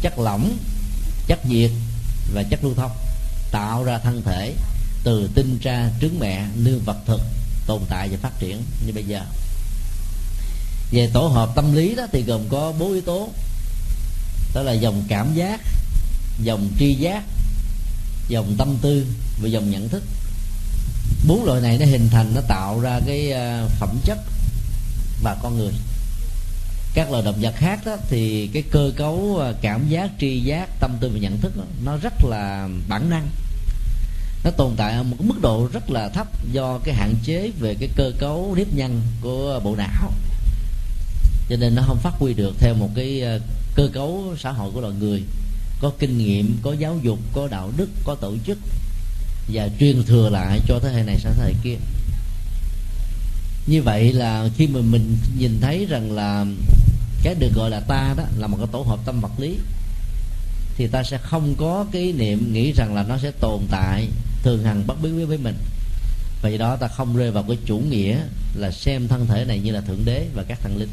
chất 0.00 0.18
lỏng 0.18 0.56
chất 1.26 1.38
diệt 1.50 1.70
và 2.34 2.42
chất 2.42 2.64
lưu 2.64 2.74
thông 2.74 2.90
tạo 3.50 3.84
ra 3.84 3.98
thân 3.98 4.22
thể 4.24 4.54
từ 5.04 5.30
tinh 5.34 5.58
tra 5.62 5.90
trứng 6.00 6.18
mẹ 6.20 6.46
nương 6.54 6.80
vật 6.84 6.96
thực 7.06 7.20
tồn 7.66 7.82
tại 7.88 8.08
và 8.08 8.16
phát 8.22 8.40
triển 8.40 8.62
như 8.86 8.92
bây 8.92 9.04
giờ. 9.04 9.20
Về 10.90 11.10
tổ 11.12 11.26
hợp 11.26 11.50
tâm 11.54 11.74
lý 11.74 11.94
đó 11.94 12.06
thì 12.12 12.22
gồm 12.22 12.48
có 12.48 12.72
bốn 12.78 12.92
yếu 12.92 13.02
tố. 13.02 13.28
Đó 14.54 14.62
là 14.62 14.72
dòng 14.72 15.04
cảm 15.08 15.34
giác 15.34 15.60
dòng 16.42 16.68
tri 16.78 16.94
giác 16.94 17.22
dòng 18.28 18.54
tâm 18.58 18.76
tư 18.82 19.06
và 19.42 19.48
dòng 19.48 19.70
nhận 19.70 19.88
thức 19.88 20.02
bốn 21.26 21.44
loại 21.44 21.60
này 21.60 21.78
nó 21.78 21.86
hình 21.86 22.08
thành 22.10 22.34
nó 22.34 22.40
tạo 22.40 22.80
ra 22.80 23.00
cái 23.06 23.30
ờ, 23.30 23.68
phẩm 23.78 23.98
chất 24.04 24.18
và 25.22 25.36
con 25.42 25.58
người. 25.58 25.72
Các 26.94 27.10
loài 27.10 27.22
động 27.24 27.38
vật 27.40 27.54
khác 27.56 27.80
đó 27.86 27.96
thì 28.08 28.50
cái 28.52 28.62
cơ 28.70 28.92
cấu 28.96 29.36
ờ, 29.38 29.54
cảm 29.60 29.88
giác 29.88 30.10
tri 30.20 30.40
giác 30.40 30.80
tâm 30.80 30.96
tư 31.00 31.10
và 31.12 31.18
nhận 31.18 31.40
thức 31.40 31.56
đó, 31.56 31.64
nó 31.84 31.96
rất 31.96 32.24
là 32.24 32.68
bản 32.88 33.10
năng. 33.10 33.28
Nó 34.44 34.50
tồn 34.50 34.74
tại 34.76 34.92
ở 34.92 35.02
một 35.02 35.16
mức 35.20 35.40
độ 35.40 35.68
rất 35.72 35.90
là 35.90 36.08
thấp 36.08 36.26
do 36.52 36.78
cái 36.84 36.94
hạn 36.94 37.14
chế 37.24 37.50
về 37.60 37.74
cái 37.80 37.88
cơ 37.96 38.12
cấu 38.18 38.54
nếp 38.56 38.74
nhân 38.74 39.02
của 39.20 39.60
bộ 39.64 39.76
não. 39.76 40.12
Cho 41.48 41.56
nên 41.56 41.74
nó 41.74 41.82
không 41.86 41.98
phát 41.98 42.14
huy 42.18 42.34
được 42.34 42.54
theo 42.58 42.74
một 42.74 42.88
cái 42.94 43.20
ờ, 43.20 43.40
cơ 43.74 43.88
cấu 43.92 44.34
xã 44.38 44.52
hội 44.52 44.70
của 44.74 44.80
loài 44.80 44.94
người. 45.00 45.22
Có 45.80 45.92
kinh 45.98 46.18
nghiệm 46.18 46.58
có 46.62 46.72
giáo 46.72 46.98
dục 47.02 47.18
có 47.32 47.48
đạo 47.50 47.72
đức 47.76 47.88
có 48.04 48.14
tổ 48.14 48.34
chức 48.46 48.58
và 49.52 49.68
truyền 49.80 50.04
thừa 50.04 50.28
lại 50.30 50.60
cho 50.68 50.78
thế 50.78 50.92
hệ 50.92 51.02
này 51.02 51.18
sang 51.18 51.34
thế 51.38 51.44
hệ 51.44 51.52
kia. 51.62 51.76
Như 53.66 53.82
vậy 53.82 54.12
là 54.12 54.48
khi 54.56 54.66
mà 54.66 54.80
mình 54.80 55.16
nhìn 55.38 55.60
thấy 55.60 55.86
rằng 55.90 56.12
là 56.12 56.46
cái 57.22 57.34
được 57.34 57.50
gọi 57.54 57.70
là 57.70 57.80
ta 57.80 58.14
đó 58.16 58.24
là 58.38 58.46
một 58.46 58.56
cái 58.56 58.66
tổ 58.72 58.82
hợp 58.82 58.98
tâm 59.04 59.20
vật 59.20 59.32
lý, 59.38 59.58
thì 60.76 60.86
ta 60.86 61.02
sẽ 61.02 61.18
không 61.18 61.54
có 61.58 61.86
cái 61.92 62.12
niệm 62.12 62.52
nghĩ 62.52 62.72
rằng 62.72 62.94
là 62.94 63.02
nó 63.02 63.18
sẽ 63.18 63.30
tồn 63.30 63.62
tại, 63.70 64.08
thường 64.42 64.64
hằng 64.64 64.86
bất 64.86 65.02
biến 65.02 65.28
với 65.28 65.38
mình. 65.38 65.56
Và 66.42 66.48
do 66.48 66.58
đó, 66.58 66.76
ta 66.76 66.88
không 66.88 67.16
rơi 67.16 67.30
vào 67.30 67.44
cái 67.48 67.58
chủ 67.66 67.78
nghĩa 67.78 68.18
là 68.54 68.70
xem 68.70 69.08
thân 69.08 69.26
thể 69.26 69.44
này 69.44 69.58
như 69.58 69.72
là 69.72 69.80
thượng 69.80 70.04
đế 70.04 70.26
và 70.34 70.44
các 70.48 70.58
thần 70.62 70.76
linh. 70.76 70.90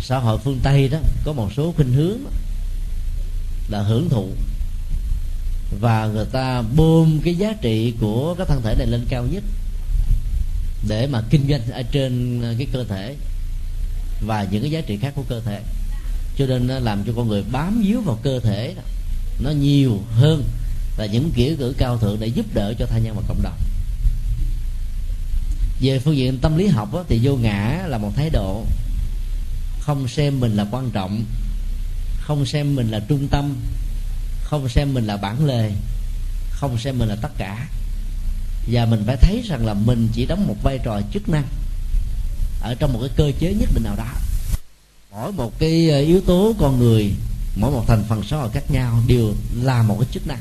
Xã 0.00 0.18
hội 0.18 0.38
phương 0.44 0.60
tây 0.62 0.88
đó 0.88 0.98
có 1.24 1.32
một 1.32 1.52
số 1.56 1.72
khuynh 1.76 1.92
hướng 1.92 2.18
là 3.68 3.82
hưởng 3.82 4.08
thụ 4.08 4.28
và 5.80 6.06
người 6.06 6.26
ta 6.32 6.62
bơm 6.62 7.20
cái 7.24 7.34
giá 7.34 7.52
trị 7.60 7.94
của 8.00 8.34
cái 8.34 8.46
thân 8.46 8.62
thể 8.62 8.74
này 8.78 8.86
lên 8.86 9.06
cao 9.08 9.24
nhất 9.32 9.42
để 10.88 11.06
mà 11.06 11.22
kinh 11.30 11.48
doanh 11.48 11.70
ở 11.70 11.82
trên 11.82 12.42
cái 12.58 12.66
cơ 12.72 12.84
thể 12.84 13.16
và 14.26 14.46
những 14.50 14.62
cái 14.62 14.70
giá 14.70 14.80
trị 14.80 14.96
khác 14.96 15.12
của 15.16 15.24
cơ 15.28 15.40
thể 15.40 15.60
cho 16.36 16.46
nên 16.46 16.66
nó 16.66 16.78
làm 16.78 17.04
cho 17.06 17.12
con 17.16 17.28
người 17.28 17.44
bám 17.52 17.82
víu 17.82 18.00
vào 18.00 18.18
cơ 18.22 18.40
thể 18.40 18.74
đó. 18.76 18.82
nó 19.40 19.50
nhiều 19.50 20.02
hơn 20.10 20.44
là 20.96 21.06
những 21.06 21.30
kiểu 21.34 21.56
cử 21.58 21.74
cao 21.78 21.98
thượng 21.98 22.20
để 22.20 22.26
giúp 22.26 22.46
đỡ 22.54 22.74
cho 22.78 22.86
thai 22.86 23.00
nhân 23.00 23.16
và 23.16 23.22
cộng 23.28 23.42
đồng 23.42 23.58
về 25.80 25.98
phương 25.98 26.16
diện 26.16 26.38
tâm 26.38 26.56
lý 26.56 26.66
học 26.66 26.94
đó, 26.94 27.04
thì 27.08 27.20
vô 27.22 27.36
ngã 27.36 27.84
là 27.88 27.98
một 27.98 28.12
thái 28.16 28.30
độ 28.30 28.64
không 29.80 30.08
xem 30.08 30.40
mình 30.40 30.56
là 30.56 30.66
quan 30.70 30.90
trọng 30.90 31.24
không 32.20 32.46
xem 32.46 32.74
mình 32.74 32.90
là 32.90 33.00
trung 33.08 33.28
tâm 33.28 33.56
không 34.52 34.68
xem 34.68 34.94
mình 34.94 35.06
là 35.06 35.16
bản 35.16 35.46
lề 35.46 35.70
không 36.50 36.78
xem 36.78 36.98
mình 36.98 37.08
là 37.08 37.16
tất 37.22 37.28
cả. 37.38 37.68
Và 38.66 38.84
mình 38.84 39.02
phải 39.06 39.16
thấy 39.16 39.42
rằng 39.48 39.66
là 39.66 39.74
mình 39.74 40.08
chỉ 40.12 40.26
đóng 40.26 40.46
một 40.46 40.56
vai 40.62 40.78
trò 40.84 41.00
chức 41.12 41.28
năng 41.28 41.44
ở 42.62 42.74
trong 42.74 42.92
một 42.92 42.98
cái 43.00 43.10
cơ 43.16 43.32
chế 43.38 43.54
nhất 43.54 43.68
định 43.74 43.84
nào 43.84 43.96
đó. 43.96 44.06
Mỗi 45.10 45.32
một 45.32 45.58
cái 45.58 45.90
ờ, 45.90 46.00
yếu 46.00 46.20
tố 46.20 46.54
con 46.58 46.78
người 46.78 47.12
mỗi 47.56 47.70
một 47.70 47.84
thành 47.86 48.04
phần 48.08 48.22
xã 48.30 48.36
hội 48.36 48.50
khác 48.50 48.70
nhau 48.70 48.98
đều 49.06 49.34
là 49.54 49.82
một 49.82 49.96
cái 50.00 50.08
chức 50.12 50.26
năng. 50.26 50.40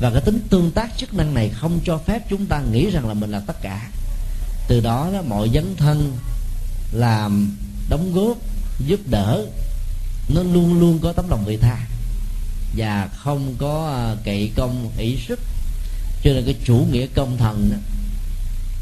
Và 0.00 0.10
cái 0.10 0.20
tính 0.20 0.38
tương 0.50 0.70
tác 0.70 0.90
chức 0.96 1.14
năng 1.14 1.34
này 1.34 1.48
không 1.48 1.80
cho 1.84 1.98
phép 1.98 2.22
chúng 2.30 2.46
ta 2.46 2.60
nghĩ 2.72 2.90
rằng 2.90 3.08
là 3.08 3.14
mình 3.14 3.30
là 3.30 3.40
tất 3.46 3.62
cả. 3.62 3.90
Từ 4.68 4.80
đó, 4.80 5.10
đó 5.12 5.22
mọi 5.22 5.50
dấn 5.54 5.76
thân 5.76 6.16
làm 6.92 7.56
đóng 7.88 8.12
góp 8.14 8.36
giúp 8.86 9.00
đỡ 9.06 9.46
nó 10.28 10.42
luôn 10.42 10.80
luôn 10.80 10.98
có 10.98 11.12
tấm 11.12 11.28
lòng 11.28 11.44
vị 11.44 11.56
tha 11.56 11.89
và 12.76 13.08
không 13.16 13.54
có 13.58 13.86
ờ, 13.86 14.16
cậy 14.24 14.50
công 14.56 14.90
ý 14.98 15.18
sức. 15.28 15.40
Cho 16.22 16.30
nên 16.32 16.44
cái 16.44 16.54
chủ 16.64 16.86
nghĩa 16.90 17.06
công 17.06 17.36
thần 17.36 17.70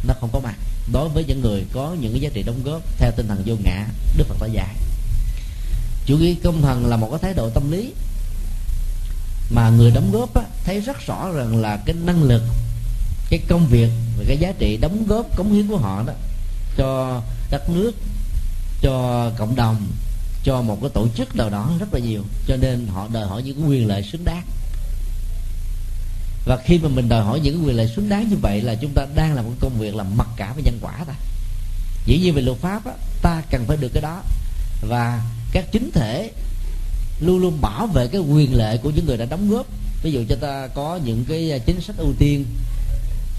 nó 0.06 0.14
không 0.20 0.30
có 0.32 0.40
mặt 0.40 0.54
đối 0.92 1.08
với 1.08 1.24
những 1.24 1.40
người 1.40 1.64
có 1.72 1.96
những 2.00 2.12
cái 2.12 2.20
giá 2.20 2.30
trị 2.34 2.42
đóng 2.42 2.62
góp 2.64 2.82
theo 2.98 3.10
tinh 3.16 3.28
thần 3.28 3.42
vô 3.46 3.54
ngã 3.64 3.86
đức 4.16 4.24
phật 4.28 4.36
đã 4.40 4.46
dạy. 4.46 4.74
Chủ 6.06 6.16
nghĩa 6.16 6.34
công 6.42 6.62
thần 6.62 6.86
là 6.86 6.96
một 6.96 7.08
cái 7.10 7.18
thái 7.22 7.34
độ 7.34 7.50
tâm 7.50 7.70
lý 7.70 7.92
mà 9.50 9.70
người 9.70 9.90
đóng 9.90 10.10
góp 10.12 10.34
á, 10.34 10.42
thấy 10.64 10.80
rất 10.80 11.06
rõ 11.06 11.32
rằng 11.32 11.56
là 11.56 11.76
cái 11.86 11.96
năng 12.04 12.22
lực 12.22 12.42
cái 13.30 13.40
công 13.48 13.66
việc 13.66 13.90
và 14.18 14.24
cái 14.28 14.36
giá 14.36 14.52
trị 14.58 14.78
đóng 14.80 15.06
góp 15.06 15.36
cống 15.36 15.52
hiến 15.52 15.68
của 15.68 15.76
họ 15.76 16.04
đó 16.06 16.12
cho 16.76 17.22
đất 17.50 17.70
nước 17.70 17.92
cho 18.80 19.30
cộng 19.38 19.56
đồng 19.56 19.86
cho 20.44 20.62
một 20.62 20.78
cái 20.80 20.90
tổ 20.94 21.08
chức 21.16 21.36
nào 21.36 21.50
đó 21.50 21.72
rất 21.80 21.94
là 21.94 22.00
nhiều 22.00 22.22
cho 22.46 22.56
nên 22.56 22.86
họ 22.86 23.08
đòi 23.12 23.26
hỏi 23.26 23.42
những 23.42 23.68
quyền 23.68 23.88
lợi 23.88 24.02
xứng 24.02 24.24
đáng. 24.24 24.42
Và 26.46 26.56
khi 26.64 26.78
mà 26.78 26.88
mình 26.88 27.08
đòi 27.08 27.24
hỏi 27.24 27.40
những 27.40 27.66
quyền 27.66 27.76
lợi 27.76 27.88
xứng 27.96 28.08
đáng 28.08 28.28
như 28.28 28.36
vậy 28.42 28.62
là 28.62 28.74
chúng 28.74 28.92
ta 28.94 29.06
đang 29.14 29.34
làm 29.34 29.44
một 29.44 29.52
công 29.60 29.78
việc 29.78 29.94
là 29.94 30.04
mặc 30.04 30.28
cả 30.36 30.52
với 30.52 30.62
nhân 30.62 30.78
quả 30.80 31.04
ta 31.06 31.14
dĩ 32.06 32.18
nhiên 32.18 32.34
về 32.34 32.42
luật 32.42 32.58
pháp 32.58 32.86
á, 32.86 32.92
ta 33.22 33.42
cần 33.50 33.64
phải 33.66 33.76
được 33.76 33.88
cái 33.94 34.02
đó. 34.02 34.22
Và 34.88 35.22
các 35.52 35.64
chính 35.72 35.90
thể 35.94 36.30
luôn 37.20 37.38
luôn 37.38 37.60
bảo 37.60 37.86
vệ 37.86 38.08
cái 38.08 38.20
quyền 38.20 38.54
lợi 38.54 38.78
của 38.78 38.90
những 38.90 39.06
người 39.06 39.16
đã 39.16 39.24
đóng 39.24 39.50
góp. 39.50 39.66
Ví 40.02 40.12
dụ 40.12 40.24
cho 40.28 40.36
ta 40.36 40.68
có 40.74 41.00
những 41.04 41.24
cái 41.28 41.60
chính 41.66 41.80
sách 41.80 41.96
ưu 41.96 42.12
tiên 42.18 42.44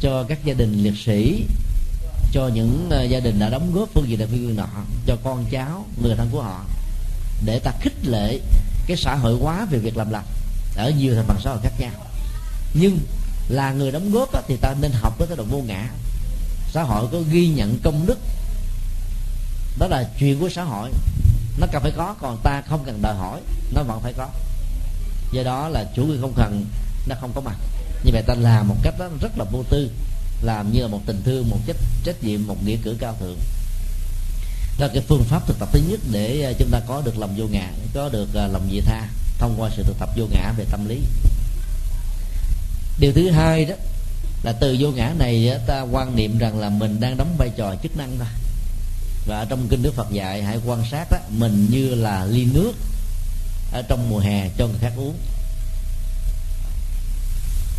cho 0.01 0.23
các 0.23 0.45
gia 0.45 0.53
đình 0.53 0.83
liệt 0.83 0.97
sĩ 1.05 1.45
cho 2.31 2.47
những 2.47 2.89
à, 2.91 3.03
gia 3.03 3.19
đình 3.19 3.39
đã 3.39 3.49
đóng 3.49 3.73
góp 3.73 3.89
phương 3.93 4.09
diện 4.09 4.19
này 4.19 4.27
phương 4.31 4.39
diện 4.39 4.55
nọ 4.55 4.67
cho 5.05 5.17
con 5.23 5.45
cháu 5.51 5.85
người 6.03 6.15
thân 6.15 6.29
của 6.31 6.41
họ 6.41 6.65
để 7.45 7.59
ta 7.59 7.71
khích 7.81 8.05
lệ 8.05 8.39
cái 8.87 8.97
xã 8.97 9.15
hội 9.15 9.37
hóa 9.41 9.65
về 9.71 9.79
việc 9.79 9.97
làm 9.97 10.09
lành. 10.11 10.25
Ở 10.75 10.91
nhiều 10.97 11.15
thành 11.15 11.25
phần 11.27 11.37
xã 11.43 11.49
hội 11.49 11.59
khác 11.63 11.73
nhau. 11.79 11.91
Nhưng 12.73 12.99
là 13.49 13.71
người 13.71 13.91
đóng 13.91 14.11
góp 14.11 14.33
á, 14.33 14.41
thì 14.47 14.57
ta 14.61 14.75
nên 14.81 14.91
học 14.91 15.13
cái 15.19 15.27
thái 15.27 15.37
độ 15.37 15.43
vô 15.43 15.61
ngã. 15.67 15.89
Xã 16.71 16.83
hội 16.83 17.07
có 17.11 17.19
ghi 17.31 17.47
nhận 17.47 17.79
công 17.83 18.05
đức. 18.05 18.17
Đó 19.79 19.87
là 19.87 20.09
chuyện 20.19 20.39
của 20.39 20.49
xã 20.49 20.63
hội. 20.63 20.89
Nó 21.57 21.67
cần 21.71 21.81
phải 21.81 21.91
có 21.97 22.15
còn 22.21 22.37
ta 22.43 22.61
không 22.69 22.83
cần 22.85 23.01
đòi 23.01 23.15
hỏi 23.15 23.41
nó 23.73 23.83
vẫn 23.83 23.99
phải 24.01 24.13
có. 24.13 24.29
Do 25.31 25.43
đó 25.43 25.69
là 25.69 25.85
chủ 25.95 26.07
quyền 26.07 26.21
không 26.21 26.33
cần 26.35 26.65
nó 27.07 27.15
không 27.21 27.31
có 27.35 27.41
mặt. 27.41 27.55
Như 28.03 28.11
vậy 28.13 28.23
ta 28.27 28.33
làm 28.33 28.67
một 28.67 28.75
cách 28.83 28.93
đó 28.99 29.07
rất 29.21 29.37
là 29.37 29.45
vô 29.51 29.63
tư 29.69 29.91
làm 30.41 30.71
như 30.71 30.81
là 30.81 30.87
một 30.87 31.01
tình 31.05 31.21
thương 31.25 31.49
một 31.49 31.57
trách 31.67 31.77
trách 32.03 32.23
nhiệm 32.23 32.47
một 32.47 32.63
nghĩa 32.65 32.77
cử 32.83 32.95
cao 32.99 33.15
thượng 33.19 33.37
là 34.79 34.87
cái 34.87 35.03
phương 35.07 35.23
pháp 35.23 35.47
thực 35.47 35.59
tập 35.59 35.69
thứ 35.73 35.79
nhất 35.87 35.99
để 36.11 36.41
à, 36.41 36.51
chúng 36.59 36.69
ta 36.71 36.79
có 36.87 37.01
được 37.05 37.17
lòng 37.17 37.33
vô 37.37 37.45
ngã, 37.51 37.71
có 37.93 38.09
được 38.09 38.33
à, 38.33 38.47
lòng 38.47 38.67
vị 38.71 38.81
tha 38.85 39.07
thông 39.37 39.55
qua 39.57 39.69
sự 39.75 39.83
thực 39.83 39.99
tập 39.99 40.09
vô 40.17 40.25
ngã 40.31 40.51
về 40.57 40.65
tâm 40.71 40.87
lý. 40.89 40.99
Điều 42.99 43.13
thứ 43.13 43.29
hai 43.29 43.65
đó 43.65 43.75
là 44.43 44.51
từ 44.51 44.77
vô 44.79 44.91
ngã 44.91 45.13
này 45.19 45.49
à, 45.49 45.57
ta 45.67 45.81
quan 45.81 46.15
niệm 46.15 46.37
rằng 46.37 46.59
là 46.59 46.69
mình 46.69 46.99
đang 46.99 47.17
đóng 47.17 47.35
vai 47.37 47.49
trò 47.57 47.75
chức 47.83 47.97
năng 47.97 48.17
thôi. 48.17 48.27
Và 49.27 49.37
ở 49.37 49.45
trong 49.49 49.67
kinh 49.69 49.83
đức 49.83 49.93
phật 49.95 50.11
dạy, 50.11 50.43
hãy 50.43 50.59
quan 50.65 50.83
sát 50.91 51.11
đó 51.11 51.17
mình 51.29 51.67
như 51.69 51.95
là 51.95 52.25
ly 52.25 52.45
nước 52.45 52.73
ở 53.71 53.81
trong 53.81 54.09
mùa 54.09 54.19
hè 54.19 54.49
cho 54.57 54.67
người 54.67 54.79
khác 54.81 54.93
uống. 54.95 55.15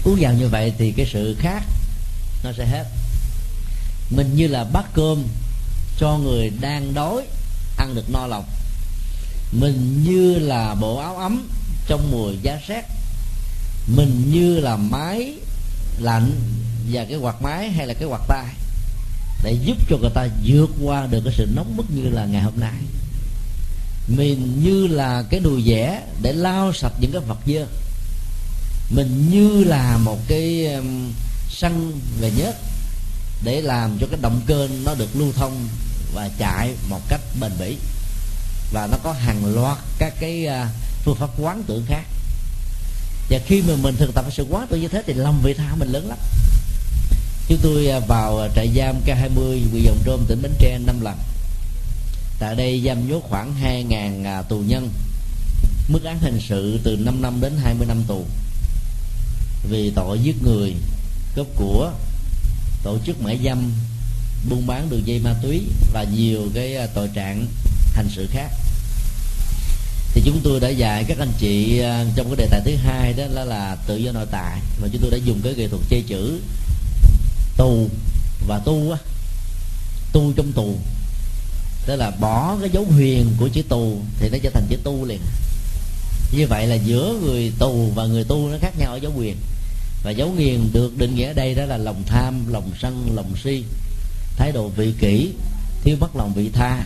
Uống 0.05 0.17
vào 0.21 0.33
như 0.33 0.49
vậy 0.49 0.73
thì 0.79 0.93
cái 0.93 1.07
sự 1.13 1.37
khác 1.39 1.63
nó 2.45 2.53
sẽ 2.53 2.67
hết. 2.67 2.85
Mình 4.11 4.35
như 4.35 4.47
là 4.47 4.65
bát 4.65 4.85
cơm 4.95 5.25
cho 6.01 6.19
người 6.19 6.51
đang 6.61 6.95
đói 6.95 7.27
ăn 7.77 7.95
được 7.95 8.11
no 8.11 8.27
lòng. 8.27 8.45
Mình 9.53 10.05
như 10.05 10.39
là 10.39 10.75
bộ 10.75 10.97
áo 10.99 11.17
ấm 11.17 11.49
trong 11.87 12.11
mùa 12.11 12.33
giá 12.43 12.61
rét. 12.67 12.83
Mình 13.87 14.31
như 14.33 14.61
là 14.61 14.77
máy 14.77 15.35
lạnh 15.99 16.33
và 16.93 17.05
cái 17.05 17.19
quạt 17.19 17.43
máy 17.43 17.71
hay 17.71 17.87
là 17.87 17.95
cái 17.95 18.09
quạt 18.09 18.21
tay 18.29 18.47
để 19.45 19.53
giúp 19.65 19.77
cho 19.89 19.97
người 19.97 20.11
ta 20.15 20.29
vượt 20.45 20.71
qua 20.83 21.07
được 21.07 21.21
cái 21.25 21.35
sự 21.37 21.47
nóng 21.55 21.77
bức 21.77 21.91
như 21.91 22.09
là 22.09 22.25
ngày 22.25 22.43
hôm 22.43 22.61
nay. 22.61 22.79
Mình 24.09 24.63
như 24.65 24.87
là 24.87 25.23
cái 25.31 25.41
đùi 25.41 25.63
vẽ 25.67 26.03
để 26.23 26.33
lau 26.33 26.73
sạch 26.73 26.93
những 27.01 27.13
cái 27.13 27.21
vật 27.21 27.39
dơ. 27.47 27.67
Mình 28.91 29.31
như 29.31 29.65
là 29.65 29.99
một 29.99 30.19
cái 30.29 30.75
um, 30.75 31.13
xăng 31.49 31.93
về 32.21 32.31
nhớt 32.37 32.57
để 33.45 33.61
làm 33.61 33.99
cho 34.01 34.07
cái 34.11 34.19
động 34.23 34.41
cơ 34.47 34.69
nó 34.85 34.95
được 34.95 35.09
lưu 35.15 35.33
thông 35.33 35.69
và 36.15 36.31
chạy 36.39 36.75
một 36.89 37.01
cách 37.09 37.21
bền 37.41 37.53
bỉ. 37.59 37.77
Và 38.73 38.89
nó 38.91 38.97
có 39.03 39.13
hàng 39.13 39.55
loạt 39.55 39.79
các 39.99 40.15
cái 40.21 40.47
à, 40.47 40.69
phương 41.05 41.17
pháp 41.17 41.31
quán 41.39 41.63
tưởng 41.67 41.85
khác. 41.87 42.03
Và 43.31 43.39
khi 43.47 43.63
mà 43.63 43.75
mình 43.83 43.97
thực 43.99 44.15
tập 44.15 44.25
sự 44.31 44.47
quán 44.51 44.67
tưởng 44.71 44.81
như 44.81 44.89
thế 44.89 45.03
thì 45.07 45.13
lòng 45.13 45.41
vị 45.43 45.55
tha 45.55 45.75
mình 45.77 45.89
lớn 45.89 46.09
lắm. 46.09 46.19
Chúng 47.49 47.59
tôi 47.63 47.87
à, 47.87 48.01
vào 48.09 48.39
à, 48.39 48.49
trại 48.57 48.69
giam 48.77 49.01
K20 49.07 49.71
huyện 49.71 49.83
Dòng 49.85 49.99
Trôm, 50.05 50.25
tỉnh 50.29 50.43
Bến 50.43 50.53
Tre 50.59 50.79
năm 50.79 51.01
lần. 51.01 51.19
Tại 52.39 52.55
đây 52.55 52.83
giam 52.87 53.09
nhốt 53.09 53.21
khoảng 53.29 53.55
2.000 53.63 54.43
tù 54.43 54.59
nhân. 54.59 54.91
Mức 55.89 56.05
án 56.05 56.19
hình 56.19 56.41
sự 56.49 56.81
từ 56.85 56.97
5 56.97 57.23
năm 57.23 57.41
đến 57.41 57.53
20 57.63 57.87
năm 57.87 58.03
tù. 58.09 58.25
Vì 59.71 59.93
tội 59.95 60.19
giết 60.19 60.43
người, 60.43 60.75
cướp 61.35 61.47
của, 61.57 61.93
tổ 62.83 62.99
chức 63.07 63.23
mại 63.23 63.39
dâm 63.45 63.73
buôn 64.49 64.67
bán 64.67 64.91
đường 64.91 65.07
dây 65.07 65.19
ma 65.19 65.35
túy 65.43 65.61
và 65.93 66.05
nhiều 66.05 66.41
cái 66.55 66.77
à, 66.77 66.87
tội 66.95 67.09
trạng 67.15 67.47
hành 67.95 68.09
sự 68.11 68.27
khác. 68.31 68.51
Thì 70.15 70.23
chúng 70.25 70.41
tôi 70.45 70.61
đã 70.61 70.69
dạy 70.69 71.05
các 71.09 71.19
anh 71.19 71.33
chị 71.39 71.79
à, 71.79 72.05
trong 72.17 72.27
cái 72.27 72.37
đề 72.37 72.47
tài 72.51 72.61
thứ 72.65 72.77
hai 72.77 73.13
đó 73.13 73.25
là, 73.31 73.45
là 73.45 73.77
tự 73.87 73.97
do 73.97 74.13
nội 74.13 74.27
tại. 74.31 74.61
Và 74.81 74.89
chúng 74.93 75.03
tôi 75.03 75.11
đã 75.11 75.17
dùng 75.17 75.41
cái 75.45 75.55
nghệ 75.55 75.69
thuật 75.69 75.83
chơi 75.89 76.03
chữ 76.03 76.41
tù 77.57 77.89
và 78.47 78.59
tu 78.59 78.91
á. 78.91 78.99
Tu 80.13 80.33
trong 80.37 80.53
tù. 80.53 80.77
Tức 81.87 81.97
là 81.97 82.11
bỏ 82.11 82.57
cái 82.61 82.71
dấu 82.73 82.85
huyền 82.85 83.27
của 83.39 83.49
chữ 83.49 83.63
tù 83.63 84.01
thì 84.21 84.29
nó 84.29 84.39
trở 84.43 84.51
thành 84.51 84.67
chữ 84.71 84.77
tu 84.85 85.05
liền. 85.05 85.21
Như 86.33 86.47
vậy 86.47 86.67
là 86.67 86.75
giữa 86.75 87.19
người 87.23 87.53
tù 87.59 87.93
và 87.95 88.07
người 88.07 88.25
tu 88.25 88.49
nó 88.49 88.57
khác 88.61 88.79
nhau 88.79 88.93
ở 88.93 88.97
dấu 88.97 89.13
quyền 89.17 89.37
và 90.03 90.11
dấu 90.11 90.31
nghiền 90.31 90.61
được 90.73 90.99
định 90.99 91.15
nghĩa 91.15 91.27
ở 91.27 91.33
đây 91.33 91.55
đó 91.55 91.65
là 91.65 91.77
lòng 91.77 92.03
tham 92.07 92.53
lòng 92.53 92.71
sân 92.81 93.09
lòng 93.15 93.33
si 93.45 93.65
thái 94.41 94.53
độ 94.53 94.69
vị 94.69 94.95
kỷ, 94.99 95.33
thiếu 95.83 95.97
mất 96.01 96.17
lòng 96.17 96.35
vị 96.35 96.51
tha 96.53 96.85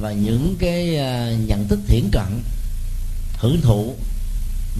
và 0.00 0.12
những 0.12 0.56
cái 0.58 0.96
à, 0.96 1.32
nhận 1.46 1.68
thức 1.68 1.78
thiển 1.86 2.08
cận, 2.12 2.42
hưởng 3.38 3.60
thụ 3.60 3.94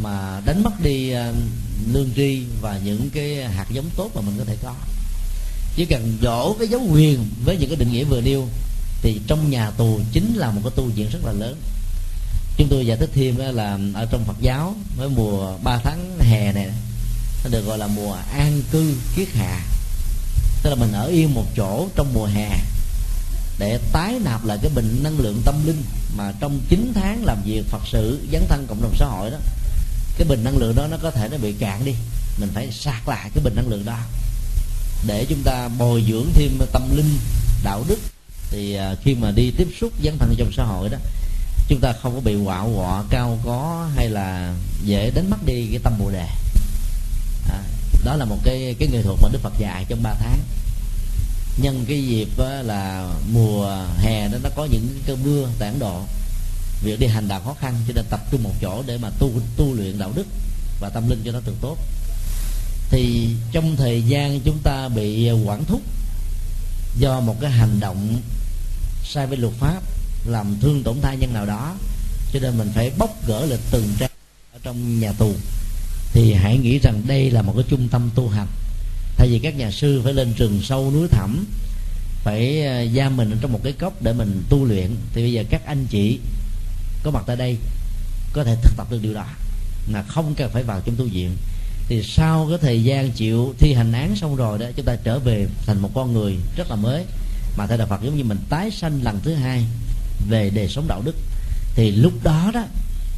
mà 0.02 0.40
đánh 0.46 0.62
mất 0.62 0.80
đi 0.82 1.10
à, 1.10 1.32
lương 1.92 2.10
tri 2.16 2.42
và 2.60 2.80
những 2.84 3.10
cái 3.10 3.44
hạt 3.44 3.66
giống 3.70 3.90
tốt 3.96 4.10
mà 4.14 4.20
mình 4.20 4.34
có 4.38 4.44
thể 4.44 4.56
có. 4.62 4.74
Chỉ 5.76 5.84
cần 5.84 6.18
dỗ 6.22 6.56
cái 6.58 6.68
dấu 6.68 6.80
quyền 6.92 7.28
với 7.44 7.56
những 7.56 7.68
cái 7.68 7.76
định 7.76 7.92
nghĩa 7.92 8.04
vừa 8.04 8.20
nêu 8.20 8.48
thì 9.02 9.20
trong 9.26 9.50
nhà 9.50 9.70
tù 9.70 10.00
chính 10.12 10.34
là 10.36 10.50
một 10.50 10.60
cái 10.64 10.72
tu 10.76 10.84
viện 10.84 11.08
rất 11.12 11.24
là 11.24 11.32
lớn. 11.32 11.56
Chúng 12.56 12.68
tôi 12.68 12.86
giải 12.86 12.96
thích 12.96 13.10
thêm 13.14 13.36
là 13.36 13.78
ở 13.94 14.06
trong 14.10 14.24
Phật 14.24 14.36
giáo 14.40 14.74
với 14.96 15.08
mùa 15.08 15.58
3 15.62 15.78
tháng 15.84 16.18
hè 16.20 16.52
này, 16.52 16.68
nó 17.44 17.50
được 17.50 17.66
gọi 17.66 17.78
là 17.78 17.86
mùa 17.86 18.16
an 18.32 18.62
cư 18.72 18.94
kiết 19.16 19.28
hạ 19.34 19.60
tức 20.64 20.70
là 20.70 20.76
mình 20.76 20.92
ở 20.92 21.06
yên 21.06 21.34
một 21.34 21.44
chỗ 21.56 21.88
trong 21.96 22.14
mùa 22.14 22.26
hè 22.26 22.50
để 23.58 23.78
tái 23.92 24.18
nạp 24.24 24.44
lại 24.44 24.58
cái 24.62 24.70
bình 24.74 25.00
năng 25.02 25.18
lượng 25.18 25.42
tâm 25.44 25.66
linh 25.66 25.82
mà 26.16 26.32
trong 26.40 26.60
9 26.68 26.92
tháng 26.94 27.24
làm 27.24 27.38
việc 27.44 27.62
Phật 27.70 27.82
sự 27.92 28.20
dấn 28.32 28.42
thân 28.48 28.66
cộng 28.68 28.82
đồng 28.82 28.94
xã 28.96 29.06
hội 29.06 29.30
đó 29.30 29.36
cái 30.18 30.28
bình 30.28 30.44
năng 30.44 30.56
lượng 30.56 30.76
đó 30.76 30.86
nó 30.90 30.96
có 31.02 31.10
thể 31.10 31.28
nó 31.28 31.36
bị 31.38 31.52
cạn 31.52 31.84
đi. 31.84 31.94
Mình 32.38 32.50
phải 32.54 32.72
sạc 32.72 33.08
lại 33.08 33.30
cái 33.34 33.44
bình 33.44 33.54
năng 33.56 33.68
lượng 33.68 33.84
đó. 33.84 33.98
Để 35.06 35.26
chúng 35.28 35.42
ta 35.44 35.68
bồi 35.68 36.04
dưỡng 36.08 36.26
thêm 36.34 36.58
tâm 36.72 36.96
linh 36.96 37.18
đạo 37.64 37.84
đức. 37.88 37.98
Thì 38.50 38.74
à, 38.74 38.94
khi 39.02 39.14
mà 39.14 39.30
đi 39.30 39.50
tiếp 39.56 39.68
xúc 39.80 39.92
dấn 40.04 40.18
thân 40.18 40.34
trong 40.38 40.52
xã 40.52 40.64
hội 40.64 40.88
đó 40.88 40.98
chúng 41.68 41.80
ta 41.80 41.92
không 42.02 42.14
có 42.14 42.20
bị 42.20 42.36
quạo 42.44 42.72
quọ 42.76 43.04
cao 43.10 43.38
có 43.44 43.88
hay 43.96 44.08
là 44.08 44.54
dễ 44.84 45.10
đánh 45.10 45.30
mất 45.30 45.46
đi 45.46 45.68
cái 45.70 45.80
tâm 45.84 45.92
bồ 45.98 46.10
đề. 46.10 46.26
À, 47.50 47.58
đó 48.04 48.16
là 48.16 48.24
một 48.24 48.38
cái 48.44 48.76
cái 48.78 48.88
nghệ 48.88 49.02
thuật 49.02 49.18
mà 49.22 49.28
đức 49.32 49.38
phật 49.42 49.52
dạy 49.58 49.84
trong 49.88 50.02
3 50.02 50.14
tháng. 50.14 50.38
Nhân 51.62 51.84
cái 51.88 52.06
dịp 52.06 52.28
là 52.64 53.10
mùa 53.32 53.86
hè 53.98 54.28
đó, 54.28 54.38
nó 54.42 54.50
có 54.56 54.64
những 54.70 54.88
cơn 55.06 55.22
mưa 55.24 55.48
tại 55.58 55.68
ấn 55.68 55.78
độ. 55.78 56.00
Việc 56.82 57.00
đi 57.00 57.06
hành 57.06 57.28
đạo 57.28 57.40
khó 57.44 57.54
khăn, 57.60 57.74
cho 57.88 57.92
nên 57.96 58.04
tập 58.10 58.20
trung 58.30 58.42
một 58.42 58.54
chỗ 58.60 58.82
để 58.86 58.98
mà 58.98 59.10
tu 59.18 59.30
tu 59.56 59.74
luyện 59.74 59.98
đạo 59.98 60.12
đức 60.14 60.26
và 60.80 60.88
tâm 60.88 61.08
linh 61.08 61.22
cho 61.24 61.32
nó 61.32 61.40
được 61.46 61.54
tốt. 61.60 61.78
Thì 62.90 63.28
trong 63.52 63.76
thời 63.76 64.02
gian 64.02 64.40
chúng 64.40 64.58
ta 64.58 64.88
bị 64.88 65.30
quản 65.30 65.64
thúc 65.64 65.82
do 66.98 67.20
một 67.20 67.36
cái 67.40 67.50
hành 67.50 67.80
động 67.80 68.20
sai 69.04 69.26
với 69.26 69.38
luật 69.38 69.54
pháp, 69.60 69.82
làm 70.26 70.56
thương 70.60 70.82
tổn 70.82 71.00
thai 71.00 71.16
nhân 71.16 71.32
nào 71.32 71.46
đó, 71.46 71.76
cho 72.32 72.40
nên 72.40 72.58
mình 72.58 72.72
phải 72.74 72.90
bóc 72.98 73.26
gỡ 73.26 73.46
lịch 73.46 73.60
từng 73.70 73.94
trang 73.98 74.10
ở 74.52 74.58
trong 74.62 75.00
nhà 75.00 75.12
tù 75.12 75.32
thì 76.14 76.32
hãy 76.32 76.58
nghĩ 76.58 76.78
rằng 76.78 77.02
đây 77.06 77.30
là 77.30 77.42
một 77.42 77.52
cái 77.56 77.64
trung 77.68 77.88
tâm 77.88 78.10
tu 78.14 78.28
hành. 78.28 78.46
Thay 79.16 79.28
vì 79.28 79.38
các 79.38 79.56
nhà 79.56 79.70
sư 79.70 80.00
phải 80.04 80.14
lên 80.14 80.32
rừng 80.36 80.60
sâu 80.62 80.90
núi 80.90 81.08
thẳm, 81.08 81.46
phải 82.24 82.66
à, 82.66 82.84
giam 82.96 83.16
mình 83.16 83.38
trong 83.40 83.52
một 83.52 83.60
cái 83.64 83.72
cốc 83.72 84.02
để 84.02 84.12
mình 84.12 84.42
tu 84.48 84.64
luyện. 84.64 84.96
Thì 85.14 85.22
bây 85.22 85.32
giờ 85.32 85.44
các 85.50 85.66
anh 85.66 85.86
chị 85.90 86.18
có 87.02 87.10
mặt 87.10 87.24
tại 87.26 87.36
đây, 87.36 87.56
có 88.32 88.44
thể 88.44 88.56
thực 88.62 88.76
tập 88.76 88.86
được 88.90 89.02
điều 89.02 89.14
đó 89.14 89.26
là 89.92 90.02
không 90.02 90.34
cần 90.34 90.50
phải 90.52 90.62
vào 90.62 90.80
trong 90.84 90.96
tu 90.96 91.04
viện. 91.04 91.36
Thì 91.88 92.02
sau 92.02 92.46
cái 92.48 92.58
thời 92.62 92.84
gian 92.84 93.10
chịu 93.10 93.54
thi 93.58 93.72
hành 93.72 93.92
án 93.92 94.16
xong 94.16 94.36
rồi 94.36 94.58
đó, 94.58 94.66
chúng 94.76 94.86
ta 94.86 94.96
trở 95.04 95.18
về 95.18 95.46
thành 95.66 95.78
một 95.78 95.90
con 95.94 96.12
người 96.12 96.36
rất 96.56 96.70
là 96.70 96.76
mới. 96.76 97.04
Mà 97.56 97.66
theo 97.66 97.78
đạo 97.78 97.86
Phật 97.86 98.02
giống 98.04 98.16
như 98.16 98.24
mình 98.24 98.38
tái 98.48 98.70
sanh 98.70 99.02
lần 99.02 99.20
thứ 99.22 99.34
hai 99.34 99.64
về 100.30 100.50
đời 100.50 100.68
sống 100.68 100.88
đạo 100.88 101.02
đức. 101.04 101.16
Thì 101.74 101.90
lúc 101.90 102.12
đó 102.22 102.50
đó 102.54 102.64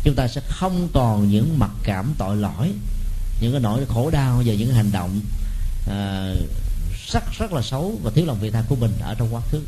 chúng 0.06 0.14
ta 0.14 0.28
sẽ 0.28 0.40
không 0.48 0.88
còn 0.92 1.28
những 1.28 1.58
mặc 1.58 1.70
cảm 1.82 2.14
tội 2.18 2.36
lỗi 2.36 2.72
những 3.40 3.52
cái 3.52 3.60
nỗi 3.60 3.86
khổ 3.88 4.10
đau 4.10 4.42
và 4.46 4.54
những 4.54 4.74
hành 4.74 4.92
động 4.92 5.20
uh, 5.86 6.50
rất 7.12 7.24
rất 7.38 7.52
là 7.52 7.62
xấu 7.62 7.98
và 8.02 8.10
thiếu 8.14 8.26
lòng 8.26 8.38
vị 8.40 8.50
tha 8.50 8.62
của 8.68 8.76
mình 8.76 8.92
ở 9.00 9.14
trong 9.14 9.34
quá 9.34 9.40
khứ. 9.50 9.60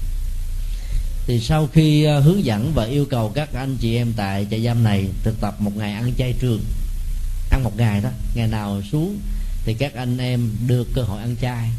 Thì 1.26 1.40
sau 1.40 1.68
khi 1.72 2.04
ờ, 2.04 2.20
hướng 2.20 2.44
dẫn 2.44 2.72
và 2.74 2.84
yêu 2.84 3.06
cầu 3.10 3.32
các 3.34 3.48
anh 3.54 3.76
chị 3.76 3.96
em 3.96 4.12
tại 4.16 4.46
trại 4.50 4.64
giam 4.64 4.84
này 4.84 5.08
thực 5.22 5.40
tập 5.40 5.56
một 5.60 5.76
ngày 5.76 5.92
ăn 5.92 6.12
chay 6.18 6.34
trường 6.40 6.64
ăn 7.50 7.64
một 7.64 7.76
ngày 7.76 8.00
đó 8.00 8.10
ngày 8.34 8.48
nào 8.48 8.82
xuống 8.92 9.18
thì 9.64 9.74
các 9.74 9.94
anh 9.94 10.18
em 10.18 10.50
được 10.66 10.88
cơ 10.94 11.02
hội 11.02 11.20
ăn 11.20 11.36
chay 11.40 11.70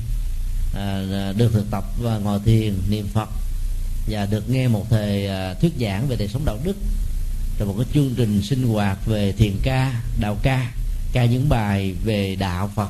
à, 0.76 1.04
được 1.38 1.54
thực 1.54 1.72
tập 1.72 1.84
và 2.02 2.18
ngồi 2.18 2.40
thiền 2.46 2.74
niệm 2.90 3.08
phật 3.14 3.30
và 4.10 4.26
được 4.26 4.50
nghe 4.50 4.68
một 4.68 4.86
thời 4.90 5.30
thuyết 5.62 5.74
giảng 5.80 6.08
về 6.08 6.16
đời 6.16 6.28
sống 6.28 6.46
đạo 6.46 6.58
đức 6.64 6.76
rồi 7.60 7.68
một 7.68 7.76
cái 7.78 7.88
chương 7.94 8.14
trình 8.18 8.42
sinh 8.42 8.68
hoạt 8.68 8.98
về 9.06 9.32
thiền 9.32 9.56
ca 9.64 10.02
đạo 10.20 10.38
ca 10.44 10.72
ca 11.14 11.26
những 11.26 11.50
bài 11.50 11.94
về 12.04 12.36
đạo 12.36 12.72
phật. 12.76 12.90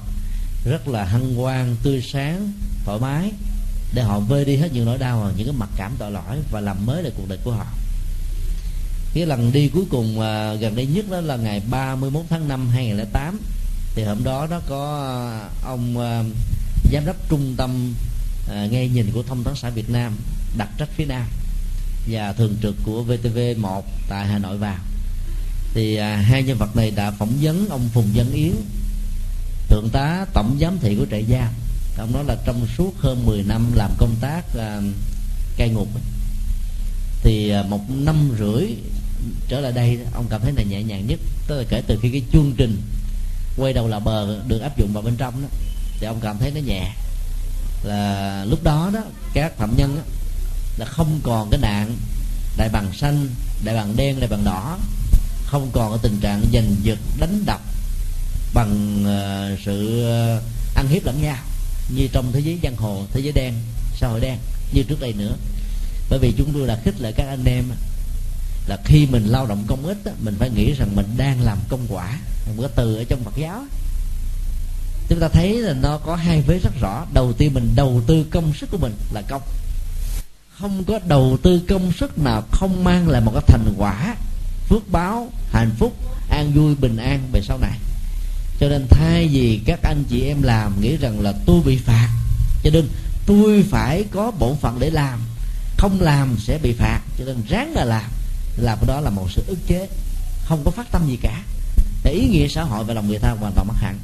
Rất 0.65 0.87
là 0.87 1.05
hân 1.05 1.35
hoan 1.35 1.75
tươi 1.83 2.01
sáng 2.01 2.51
thoải 2.85 2.99
mái. 2.99 3.31
Để 3.93 4.03
họ 4.03 4.19
vơi 4.19 4.45
đi 4.45 4.55
hết 4.55 4.69
những 4.73 4.85
nỗi 4.85 4.97
đau 4.97 5.19
và 5.19 5.31
những 5.37 5.47
cái 5.47 5.55
mặc 5.57 5.69
cảm 5.77 5.91
tội 5.99 6.11
lỗi 6.11 6.37
và 6.51 6.59
làm 6.59 6.85
mới 6.85 7.03
lại 7.03 7.11
cuộc 7.17 7.29
đời 7.29 7.39
của 7.43 7.51
họ. 7.51 7.65
Cái 9.13 9.25
lần 9.25 9.51
đi 9.51 9.69
cuối 9.69 9.83
cùng 9.89 10.19
uh, 10.19 10.61
gần 10.61 10.75
đây 10.75 10.85
nhất 10.85 11.05
đó 11.11 11.21
là 11.21 11.35
ngày 11.35 11.61
31 11.69 12.25
tháng 12.29 12.47
5 12.47 12.69
2008 12.69 13.39
thì 13.95 14.03
hôm 14.03 14.23
đó 14.23 14.47
nó 14.49 14.59
có 14.67 15.07
à, 15.21 15.49
ông 15.63 15.97
uh, 15.97 16.25
giám 16.91 17.05
đốc 17.05 17.29
trung 17.29 17.53
tâm 17.57 17.93
uh, 18.45 18.71
nghe 18.71 18.87
nhìn 18.87 19.11
của 19.13 19.23
thông 19.23 19.43
tấn 19.43 19.55
xã 19.55 19.69
Việt 19.69 19.89
Nam 19.89 20.15
đặt 20.57 20.69
trách 20.77 20.89
phía 20.95 21.05
Nam 21.05 21.25
và 22.07 22.33
thường 22.33 22.55
trực 22.61 22.75
của 22.83 23.03
VTV1 23.07 23.81
tại 24.09 24.27
Hà 24.27 24.37
Nội 24.37 24.57
vào. 24.57 24.77
Thì 25.73 25.95
à, 25.95 26.15
hai 26.15 26.43
nhân 26.43 26.57
vật 26.57 26.75
này 26.75 26.91
đã 26.91 27.11
phỏng 27.11 27.33
vấn 27.41 27.69
ông 27.69 27.89
Phùng 27.93 28.11
Văn 28.15 28.31
Yến 28.33 28.51
thượng 29.69 29.89
tá 29.89 30.25
tổng 30.33 30.57
giám 30.61 30.77
thị 30.79 30.95
của 30.95 31.05
trại 31.11 31.25
giam. 31.29 31.53
Ông 31.97 32.13
nói 32.13 32.23
là 32.27 32.35
trong 32.45 32.67
suốt 32.77 32.93
hơn 32.97 33.25
10 33.25 33.43
năm 33.43 33.71
làm 33.75 33.91
công 33.97 34.15
tác 34.21 34.43
à, 34.57 34.81
cai 35.57 35.69
ngục. 35.69 35.87
Thì 37.23 37.49
à, 37.49 37.63
một 37.63 37.81
năm 37.89 38.31
rưỡi 38.39 38.65
trở 39.47 39.59
lại 39.59 39.71
đây 39.71 39.99
ông 40.13 40.25
cảm 40.29 40.41
thấy 40.41 40.51
là 40.51 40.63
nhẹ 40.63 40.83
nhàng 40.83 41.07
nhất 41.07 41.19
tức 41.47 41.57
là 41.57 41.63
kể 41.69 41.81
từ 41.87 41.99
khi 42.01 42.09
cái 42.09 42.21
chương 42.33 42.53
trình 42.57 42.81
quay 43.57 43.73
đầu 43.73 43.87
là 43.87 43.99
bờ 43.99 44.43
được 44.47 44.59
áp 44.59 44.77
dụng 44.77 44.93
vào 44.93 45.03
bên 45.03 45.15
trong 45.17 45.41
đó 45.41 45.47
thì 45.99 46.07
ông 46.07 46.19
cảm 46.21 46.37
thấy 46.37 46.51
nó 46.51 46.61
nhẹ. 46.61 46.91
Là 47.83 48.45
lúc 48.45 48.63
đó 48.63 48.91
đó 48.93 48.99
các 49.33 49.57
phạm 49.57 49.77
nhân 49.77 49.95
đó, 49.95 50.01
là 50.79 50.85
không 50.85 51.19
còn 51.23 51.49
cái 51.49 51.59
nạn 51.59 51.97
đại 52.57 52.69
bằng 52.69 52.93
xanh 52.93 53.27
đại 53.63 53.75
bằng 53.75 53.95
đen 53.95 54.19
đại 54.19 54.29
bằng 54.29 54.43
đỏ. 54.43 54.77
Không 55.45 55.69
còn 55.73 55.91
cái 55.91 55.99
tình 56.03 56.19
trạng 56.21 56.45
giành 56.53 56.75
giật 56.83 56.99
đánh 57.19 57.43
đập 57.45 57.61
bằng 58.53 59.03
uh, 59.03 59.59
sự 59.65 60.03
ờ, 60.03 60.41
ăn 60.75 60.87
hiếp 60.87 61.05
lẫn 61.05 61.21
nhau 61.21 61.37
như 61.89 62.07
trong 62.11 62.31
thế 62.31 62.39
giới 62.39 62.59
giang 62.63 62.75
hồ 62.75 63.05
thế 63.13 63.19
giới 63.19 63.31
đen 63.31 63.53
xã 63.95 64.07
hội 64.07 64.19
đen 64.19 64.37
như 64.73 64.83
trước 64.83 65.01
đây 65.01 65.13
nữa. 65.13 65.35
Bởi 66.09 66.19
vì 66.19 66.33
chúng 66.37 66.53
tôi 66.53 66.67
là 66.67 66.79
khích 66.83 67.01
lệ 67.01 67.11
các 67.11 67.27
anh 67.27 67.45
em 67.45 67.65
là 68.67 68.77
khi 68.85 69.05
mình 69.05 69.25
lao 69.25 69.45
động 69.45 69.63
công 69.67 69.85
ích 69.85 69.97
mình 70.23 70.35
phải 70.39 70.49
nghĩ 70.49 70.73
rằng 70.73 70.95
mình 70.95 71.05
đang 71.17 71.41
làm 71.41 71.57
công 71.69 71.85
quả 71.89 72.19
một 72.47 72.53
cái 72.61 72.69
từ 72.75 72.95
ở 72.95 73.03
trong 73.03 73.23
Phật 73.23 73.33
giáo 73.35 73.65
chúng 75.09 75.19
ta 75.19 75.27
thấy 75.27 75.61
là 75.61 75.73
nó 75.73 75.97
có 75.97 76.15
hai 76.15 76.41
vế 76.41 76.59
rất 76.63 76.73
rõ. 76.81 77.05
Đầu 77.13 77.33
tiên 77.33 77.53
mình 77.53 77.71
đầu 77.75 78.01
tư 78.07 78.25
công 78.31 78.53
sức 78.53 78.71
của 78.71 78.77
mình 78.77 78.93
là 79.13 79.21
công 79.21 79.41
không 80.59 80.83
có 80.83 80.99
đầu 81.07 81.37
tư 81.43 81.61
công 81.69 81.91
sức 81.91 82.19
nào 82.19 82.43
không 82.51 82.83
mang 82.83 83.07
lại 83.07 83.21
một 83.21 83.31
cái 83.33 83.43
thành 83.47 83.73
quả. 83.77 84.15
Phước 84.69 84.91
báo, 84.91 85.29
hạnh 85.51 85.71
phúc, 85.79 85.93
an 86.29 86.51
vui, 86.55 86.75
bình 86.75 86.97
an 86.97 87.29
về 87.31 87.41
sau 87.41 87.57
này. 87.57 87.79
Cho 88.59 88.69
nên 88.69 88.87
thay 88.89 89.27
vì 89.27 89.61
các 89.65 89.79
anh 89.83 90.03
chị 90.09 90.21
em 90.21 90.41
làm, 90.41 90.81
nghĩ 90.81 90.97
rằng 90.97 91.19
là 91.19 91.33
tôi 91.45 91.61
bị 91.65 91.77
phạt. 91.77 92.09
Cho 92.63 92.69
nên 92.73 92.87
tôi 93.25 93.65
phải 93.69 94.05
có 94.11 94.31
bổn 94.31 94.55
phận 94.55 94.79
để 94.79 94.89
làm. 94.89 95.19
Không 95.77 96.01
làm 96.01 96.35
sẽ 96.39 96.59
bị 96.63 96.73
phạt. 96.73 97.01
Cho 97.19 97.25
nên 97.25 97.35
ráng 97.49 97.73
là 97.73 97.85
làm. 97.85 98.11
Làm 98.57 98.77
đó 98.87 99.01
là 99.01 99.09
một 99.09 99.31
sự 99.31 99.43
ức 99.47 99.57
chế. 99.67 99.87
Không 100.45 100.63
có 100.65 100.71
phát 100.71 100.91
tâm 100.91 101.07
gì 101.07 101.17
cả. 101.21 101.41
Để 102.03 102.11
ý 102.11 102.27
nghĩa 102.27 102.47
xã 102.47 102.63
hội 102.63 102.83
và 102.83 102.93
lòng 102.93 103.07
người 103.07 103.19
ta 103.19 103.35
hoàn 103.39 103.53
toàn 103.53 103.67
mất 103.67 103.75
hẳn 103.77 103.99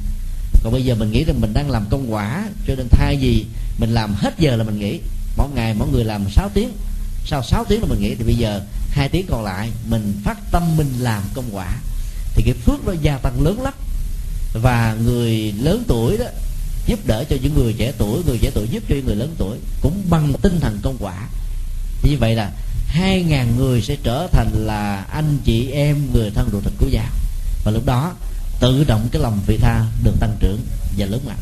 còn 0.62 0.72
bây 0.72 0.84
giờ 0.84 0.94
mình 0.94 1.10
nghĩ 1.10 1.24
rằng 1.24 1.40
mình 1.40 1.52
đang 1.54 1.70
làm 1.70 1.86
công 1.90 2.12
quả, 2.12 2.48
cho 2.66 2.74
nên 2.74 2.88
thay 2.90 3.16
vì 3.20 3.46
mình 3.78 3.90
làm 3.90 4.14
hết 4.14 4.38
giờ 4.38 4.56
là 4.56 4.64
mình 4.64 4.78
nghỉ 4.78 5.00
mỗi 5.36 5.48
ngày 5.54 5.74
mỗi 5.74 5.88
người 5.92 6.04
làm 6.04 6.30
6 6.30 6.50
tiếng. 6.54 6.72
Sau 7.24 7.42
6 7.42 7.64
tiếng 7.64 7.80
là 7.80 7.86
mình 7.88 8.00
nghỉ 8.00 8.14
thì 8.14 8.24
bây 8.24 8.34
giờ 8.34 8.60
hai 8.90 9.08
tiếng 9.08 9.26
còn 9.30 9.44
lại, 9.44 9.70
mình 9.88 10.20
phát 10.24 10.38
tâm 10.50 10.76
mình 10.76 10.92
làm 10.98 11.22
công 11.34 11.48
quả. 11.52 11.76
Thì 12.34 12.42
cái 12.42 12.54
phước 12.54 12.86
nó 12.86 12.92
gia 13.02 13.18
tăng 13.18 13.42
lớn 13.42 13.62
lắm. 13.62 13.74
Và 14.62 14.96
người 15.04 15.54
lớn 15.62 15.84
tuổi 15.88 16.16
đó 16.16 16.24
giúp 16.86 17.06
đỡ 17.06 17.24
cho 17.30 17.36
những 17.42 17.54
người 17.54 17.74
trẻ 17.78 17.92
tuổi, 17.98 18.22
người 18.26 18.38
trẻ 18.38 18.50
tuổi 18.54 18.68
giúp 18.70 18.82
cho 18.88 18.94
những 18.94 19.06
người 19.06 19.16
lớn 19.16 19.34
tuổi 19.38 19.58
cũng 19.80 20.02
bằng 20.10 20.32
tinh 20.42 20.60
thần 20.60 20.78
công 20.82 20.96
quả. 21.00 21.28
Như 22.02 22.16
vậy 22.18 22.34
là 22.34 22.52
hai 22.86 23.22
ngàn 23.22 23.56
người 23.56 23.82
sẽ 23.82 23.96
trở 24.02 24.26
thành 24.32 24.50
là 24.52 25.06
anh 25.10 25.38
chị 25.44 25.70
em 25.70 26.12
người 26.12 26.30
thân 26.30 26.48
ruột 26.52 26.64
thịt 26.64 26.72
của 26.78 26.88
già 26.90 27.10
và 27.64 27.72
lúc 27.72 27.86
đó 27.86 28.14
tự 28.60 28.84
động 28.84 29.08
cái 29.12 29.22
lòng 29.22 29.40
vị 29.46 29.56
tha 29.56 29.84
được 30.04 30.20
tăng 30.20 30.36
trưởng 30.40 30.60
và 30.98 31.06
lớn 31.06 31.20
mạnh 31.26 31.36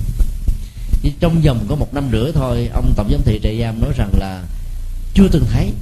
chỉ 1.05 1.13
trong 1.21 1.41
vòng 1.41 1.67
có 1.69 1.75
một 1.75 1.95
năm 1.95 2.09
rưỡi 2.13 2.33
thôi 2.33 2.71
ông 2.75 2.95
tổng 2.97 3.09
giám 3.11 3.23
thị 3.23 3.41
trại 3.43 3.61
giam 3.61 3.81
nói 3.81 3.93
rằng 3.97 4.11
là 4.19 4.43
chưa 5.15 5.29
từng 5.33 5.45
thấy 5.53 5.73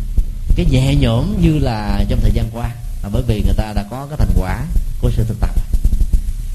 cái 0.56 0.66
nhẹ 0.70 0.94
nhõm 0.94 1.40
như 1.40 1.58
là 1.58 2.04
trong 2.08 2.20
thời 2.20 2.30
gian 2.30 2.50
qua. 2.52 2.70
Là 3.02 3.08
bởi 3.12 3.22
vì 3.26 3.42
người 3.42 3.54
ta 3.56 3.72
đã 3.72 3.84
có 3.90 4.06
cái 4.10 4.16
thành 4.18 4.32
quả 4.36 4.66
của 5.00 5.10
sự 5.10 5.24
thực 5.24 5.40
tập. 5.40 5.50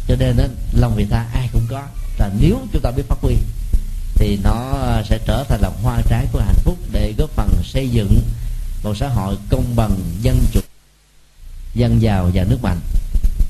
Cho 0.07 0.15
nên 0.15 0.37
đó, 0.37 0.43
lòng 0.73 0.95
vị 0.95 1.05
tha 1.09 1.25
ai 1.33 1.49
cũng 1.53 1.65
có. 1.69 1.83
Là 2.19 2.29
nếu 2.39 2.59
chúng 2.73 2.81
ta 2.81 2.91
biết 2.91 3.03
phát 3.07 3.17
huy 3.21 3.35
thì 4.15 4.39
nó 4.43 4.73
sẽ 5.09 5.19
trở 5.25 5.43
thành 5.49 5.61
là 5.61 5.69
hoa 5.83 6.01
trái 6.09 6.25
của 6.31 6.39
hạnh 6.39 6.59
phúc 6.63 6.77
để 6.91 7.13
góp 7.17 7.29
phần 7.29 7.49
xây 7.63 7.89
dựng 7.89 8.21
một 8.83 8.93
xã 8.97 9.07
hội 9.07 9.35
công 9.49 9.75
bằng 9.75 9.99
dân 10.21 10.39
chủ 10.51 10.59
dân 11.75 12.01
giàu 12.01 12.31
và 12.33 12.43
nước 12.43 12.57
mạnh. 12.61 12.79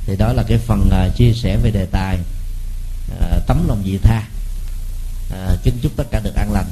Thì 0.05 0.15
đó 0.15 0.33
là 0.33 0.43
cái 0.43 0.57
phần 0.57 0.89
uh, 1.07 1.15
chia 1.15 1.33
sẻ 1.33 1.57
về 1.63 1.71
đề 1.71 1.85
tài 1.85 2.17
uh, 3.11 3.47
tấm 3.47 3.67
lòng 3.67 3.81
vị 3.85 3.97
tha 4.03 4.27
uh, 5.33 5.63
kính 5.63 5.79
chúc 5.81 5.91
tất 5.95 6.03
cả 6.11 6.21
được 6.23 6.35
an 6.35 6.51
lành. 6.51 6.65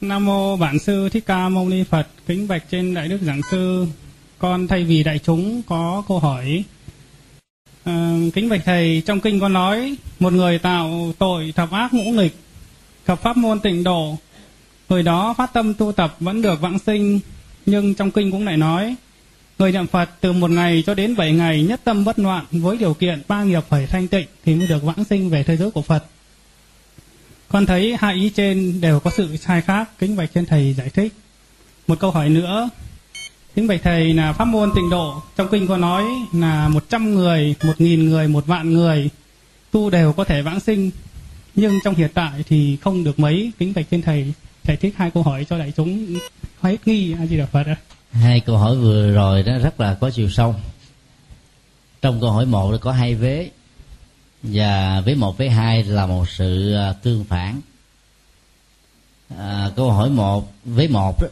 Nam 0.00 0.26
mô 0.26 0.56
Bản 0.56 0.78
sư 0.78 1.08
Thích 1.08 1.26
Ca 1.26 1.48
Mâu 1.48 1.68
Ni 1.68 1.82
Phật, 1.82 2.06
kính 2.26 2.48
bạch 2.48 2.64
trên 2.70 2.94
đại 2.94 3.08
đức 3.08 3.18
giảng 3.22 3.40
sư. 3.50 3.86
Con 4.38 4.66
thay 4.66 4.84
vì 4.84 5.02
đại 5.02 5.18
chúng 5.18 5.62
có 5.62 6.02
câu 6.08 6.18
hỏi. 6.18 6.64
À, 7.84 8.16
kính 8.34 8.48
bạch 8.48 8.60
thầy, 8.64 9.02
trong 9.06 9.20
kinh 9.20 9.40
con 9.40 9.52
nói 9.52 9.96
một 10.20 10.32
người 10.32 10.58
tạo 10.58 11.12
tội 11.18 11.52
thập 11.56 11.70
ác 11.70 11.94
ngũ 11.94 12.10
nghịch, 12.10 12.34
gặp 13.06 13.14
pháp 13.22 13.36
môn 13.36 13.60
tịnh 13.60 13.84
độ, 13.84 14.18
người 14.88 15.02
đó 15.02 15.34
phát 15.38 15.52
tâm 15.52 15.74
tu 15.74 15.92
tập 15.92 16.16
vẫn 16.20 16.42
được 16.42 16.60
vãng 16.60 16.78
sinh, 16.78 17.20
nhưng 17.66 17.94
trong 17.94 18.10
kinh 18.10 18.30
cũng 18.30 18.44
lại 18.44 18.56
nói 18.56 18.96
người 19.58 19.72
niệm 19.72 19.86
Phật 19.86 20.10
từ 20.20 20.32
một 20.32 20.50
ngày 20.50 20.82
cho 20.86 20.94
đến 20.94 21.16
bảy 21.16 21.32
ngày 21.32 21.62
nhất 21.62 21.80
tâm 21.84 22.04
bất 22.04 22.18
loạn 22.18 22.44
với 22.50 22.76
điều 22.76 22.94
kiện 22.94 23.22
ba 23.28 23.44
nghiệp 23.44 23.64
phải 23.68 23.86
thanh 23.86 24.08
tịnh 24.08 24.26
thì 24.44 24.54
mới 24.54 24.66
được 24.66 24.82
vãng 24.82 25.04
sinh 25.04 25.30
về 25.30 25.42
thế 25.42 25.56
giới 25.56 25.70
của 25.70 25.82
Phật 25.82 26.04
con 27.52 27.66
thấy 27.66 27.96
hai 28.00 28.14
ý 28.14 28.30
trên 28.30 28.80
đều 28.80 29.00
có 29.00 29.10
sự 29.16 29.36
sai 29.36 29.62
khác. 29.62 29.90
Kính 29.98 30.16
bạch 30.16 30.30
trên 30.34 30.46
thầy 30.46 30.74
giải 30.74 30.90
thích. 30.90 31.12
Một 31.86 32.00
câu 32.00 32.10
hỏi 32.10 32.28
nữa. 32.28 32.68
Kính 33.54 33.66
bạch 33.66 33.80
thầy, 33.84 34.14
là 34.14 34.32
pháp 34.32 34.44
môn 34.44 34.70
tịnh 34.74 34.90
độ, 34.90 35.22
trong 35.36 35.48
kinh 35.50 35.66
có 35.66 35.76
nói 35.76 36.04
là 36.32 36.68
một 36.68 36.84
trăm 36.88 37.14
người, 37.14 37.54
một 37.64 37.72
nghìn 37.78 38.10
người, 38.10 38.28
một 38.28 38.46
vạn 38.46 38.72
người, 38.72 39.10
tu 39.70 39.90
đều 39.90 40.12
có 40.12 40.24
thể 40.24 40.42
vãng 40.42 40.60
sinh. 40.60 40.90
Nhưng 41.54 41.78
trong 41.84 41.94
hiện 41.94 42.10
tại 42.14 42.44
thì 42.48 42.76
không 42.76 43.04
được 43.04 43.18
mấy. 43.18 43.52
Kính 43.58 43.72
bạch 43.76 43.86
trên 43.90 44.02
thầy 44.02 44.32
giải 44.64 44.76
thích 44.76 44.94
hai 44.96 45.10
câu 45.10 45.22
hỏi 45.22 45.46
cho 45.50 45.58
đại 45.58 45.72
chúng. 45.76 46.18
Hết 46.60 46.76
nghi 46.86 47.14
a 47.18 47.26
di 47.26 47.36
đà 47.36 47.46
phật 47.46 47.66
ạ? 47.66 47.76
Hai 48.12 48.40
câu 48.40 48.58
hỏi 48.58 48.76
vừa 48.76 49.10
rồi 49.10 49.42
đó 49.42 49.58
rất 49.58 49.80
là 49.80 49.94
có 50.00 50.10
chiều 50.10 50.30
sâu. 50.30 50.54
Trong 52.02 52.20
câu 52.20 52.30
hỏi 52.30 52.46
một 52.46 52.78
có 52.80 52.92
hai 52.92 53.14
vế 53.14 53.50
và 54.42 55.00
với 55.00 55.14
một 55.14 55.38
với 55.38 55.50
hai 55.50 55.84
là 55.84 56.06
một 56.06 56.28
sự 56.28 56.74
à, 56.74 56.92
tương 56.92 57.24
phản. 57.24 57.60
À, 59.38 59.70
câu 59.76 59.92
hỏi 59.92 60.10
một 60.10 60.52
với 60.64 60.88
một 60.88 61.22
đó, 61.22 61.28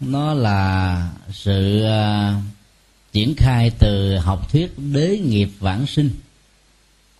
nó 0.00 0.34
là 0.34 1.10
sự 1.32 1.84
uh, 1.84 2.42
triển 3.12 3.34
khai 3.36 3.70
từ 3.78 4.16
học 4.16 4.52
thuyết 4.52 4.78
đế 4.78 5.18
nghiệp 5.18 5.48
vãng 5.58 5.86
sinh. 5.86 6.10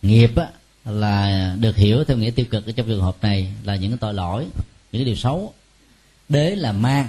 Nghiệp 0.03 0.37
á, 0.37 0.49
là 0.85 1.55
được 1.61 1.77
hiểu 1.77 2.05
theo 2.05 2.17
nghĩa 2.17 2.31
tiêu 2.31 2.47
cực 2.51 2.67
ở 2.67 2.73
trong 2.73 2.87
trường 2.87 3.03
hợp 3.03 3.17
này 3.23 3.53
là 3.65 3.77
những 3.77 3.91
cái 3.91 3.99
tội 4.01 4.15
lỗi 4.15 4.47
những 4.93 5.01
cái 5.01 5.05
điều 5.05 5.17
xấu. 5.17 5.55
Đế 6.29 6.57
là 6.57 6.73
mang. 6.73 7.09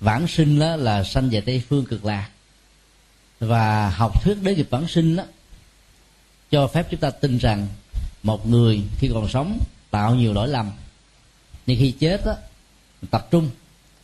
Vãng 0.00 0.28
sinh 0.28 0.58
đó 0.58 0.76
là 0.76 1.04
sanh 1.04 1.30
về 1.30 1.40
tây 1.40 1.62
phương 1.68 1.84
cực 1.84 2.04
lạc. 2.04 2.28
Và 3.40 3.90
học 3.90 4.24
thuyết 4.24 4.42
đế 4.42 4.54
nghiệp 4.54 4.66
vãng 4.70 4.88
sinh 4.88 5.16
đó 5.16 5.24
cho 6.50 6.66
phép 6.66 6.86
chúng 6.90 7.00
ta 7.00 7.10
tin 7.10 7.38
rằng 7.38 7.66
một 8.22 8.46
người 8.48 8.82
khi 8.98 9.10
còn 9.14 9.28
sống 9.28 9.58
tạo 9.90 10.14
nhiều 10.14 10.32
lỗi 10.32 10.48
lầm. 10.48 10.70
Nhưng 11.66 11.78
khi 11.78 11.90
chết 11.90 12.20
đó, 12.26 12.34
tập 13.10 13.28
trung 13.30 13.50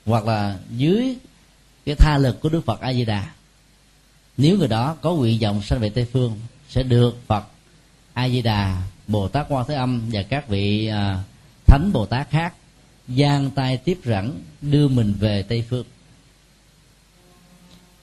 hoặc 0.07 0.27
là 0.27 0.59
dưới 0.77 1.17
cái 1.87 1.95
tha 1.95 2.19
lực 2.19 2.41
của 2.41 2.49
đức 2.49 2.65
phật 2.65 2.81
a 2.81 2.93
di 2.93 3.05
đà 3.05 3.31
nếu 4.37 4.59
người 4.59 4.69
đó 4.69 4.97
có 5.01 5.15
nguyện 5.15 5.39
vọng 5.41 5.63
sanh 5.63 5.81
về 5.81 5.91
tây 5.91 6.07
phương 6.13 6.39
sẽ 6.69 6.83
được 6.83 7.17
phật 7.27 7.45
a 8.13 8.29
di 8.29 8.43
đà 8.43 8.83
bồ 9.07 9.29
tát 9.29 9.47
quan 9.49 9.65
thế 9.69 9.75
âm 9.75 10.11
và 10.13 10.23
các 10.23 10.49
vị 10.49 10.87
à, 10.87 11.23
thánh 11.67 11.91
bồ 11.93 12.07
tát 12.07 12.31
khác 12.31 12.55
giang 13.09 13.51
tay 13.51 13.77
tiếp 13.77 13.99
rẳng 14.05 14.41
đưa 14.61 14.89
mình 14.89 15.15
về 15.19 15.43
tây 15.43 15.65
phương. 15.71 15.85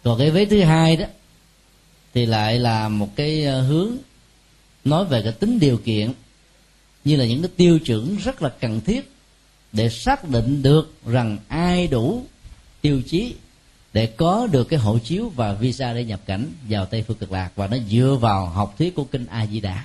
Còn 0.03 0.19
cái 0.19 0.31
vế 0.31 0.45
thứ 0.45 0.61
hai 0.61 0.97
đó 0.97 1.05
thì 2.13 2.25
lại 2.25 2.59
là 2.59 2.89
một 2.89 3.15
cái 3.15 3.45
à, 3.45 3.61
hướng 3.61 3.97
nói 4.89 5.05
về 5.05 5.21
cái 5.21 5.31
tính 5.31 5.59
điều 5.59 5.77
kiện 5.77 6.11
như 7.03 7.15
là 7.15 7.25
những 7.25 7.41
cái 7.41 7.51
tiêu 7.57 7.79
chuẩn 7.79 8.17
rất 8.17 8.41
là 8.41 8.49
cần 8.49 8.81
thiết 8.81 9.11
để 9.71 9.89
xác 9.89 10.29
định 10.29 10.63
được 10.63 10.93
rằng 11.05 11.37
ai 11.47 11.87
đủ 11.87 12.25
tiêu 12.81 13.01
chí 13.01 13.35
để 13.93 14.05
có 14.05 14.47
được 14.51 14.63
cái 14.63 14.79
hộ 14.79 14.97
chiếu 14.99 15.31
và 15.35 15.53
visa 15.53 15.93
để 15.93 16.03
nhập 16.03 16.19
cảnh 16.25 16.51
vào 16.69 16.85
tây 16.85 17.03
phương 17.07 17.17
cực 17.17 17.31
lạc. 17.31 17.51
Và 17.55 17.67
nó 17.67 17.77
dựa 17.89 18.17
vào 18.21 18.45
học 18.45 18.75
thuyết 18.77 18.95
của 18.95 19.03
kinh 19.03 19.25
a 19.25 19.45
di 19.45 19.59
đà. 19.59 19.83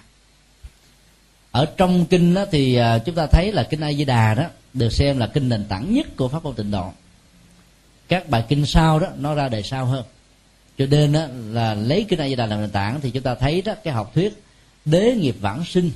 Ở 1.50 1.66
trong 1.76 2.06
kinh 2.06 2.34
đó 2.34 2.44
thì 2.52 2.74
à, 2.74 2.98
chúng 2.98 3.14
ta 3.14 3.26
thấy 3.26 3.52
là 3.52 3.62
kinh 3.62 3.80
a 3.80 3.92
di 3.92 4.04
đà 4.04 4.34
đó 4.34 4.44
được 4.74 4.92
xem 4.92 5.18
là 5.18 5.26
kinh 5.26 5.48
nền 5.48 5.64
tảng 5.64 5.94
nhất 5.94 6.06
của 6.16 6.28
pháp 6.28 6.44
môn 6.44 6.54
tịnh 6.54 6.70
độ. 6.70 6.92
Các 8.08 8.28
bài 8.28 8.44
kinh 8.48 8.66
sau 8.66 8.98
đó 8.98 9.08
nó 9.18 9.34
ra 9.34 9.48
đời 9.48 9.62
sau 9.62 9.86
hơn. 9.86 10.04
Cho 10.78 10.86
nên 10.86 11.12
đó, 11.12 11.26
là 11.50 11.74
lấy 11.74 12.06
kinh 12.08 12.20
a 12.20 12.28
di 12.28 12.34
đà 12.34 12.46
làm 12.46 12.60
nền 12.60 12.70
tảng 12.70 13.00
thì 13.00 13.10
chúng 13.10 13.22
ta 13.22 13.34
thấy 13.34 13.62
đó 13.62 13.74
cái 13.84 13.94
học 13.94 14.10
thuyết 14.14 14.42
đế 14.84 15.14
nghiệp 15.14 15.36
vãng 15.40 15.64
sinh 15.64 15.90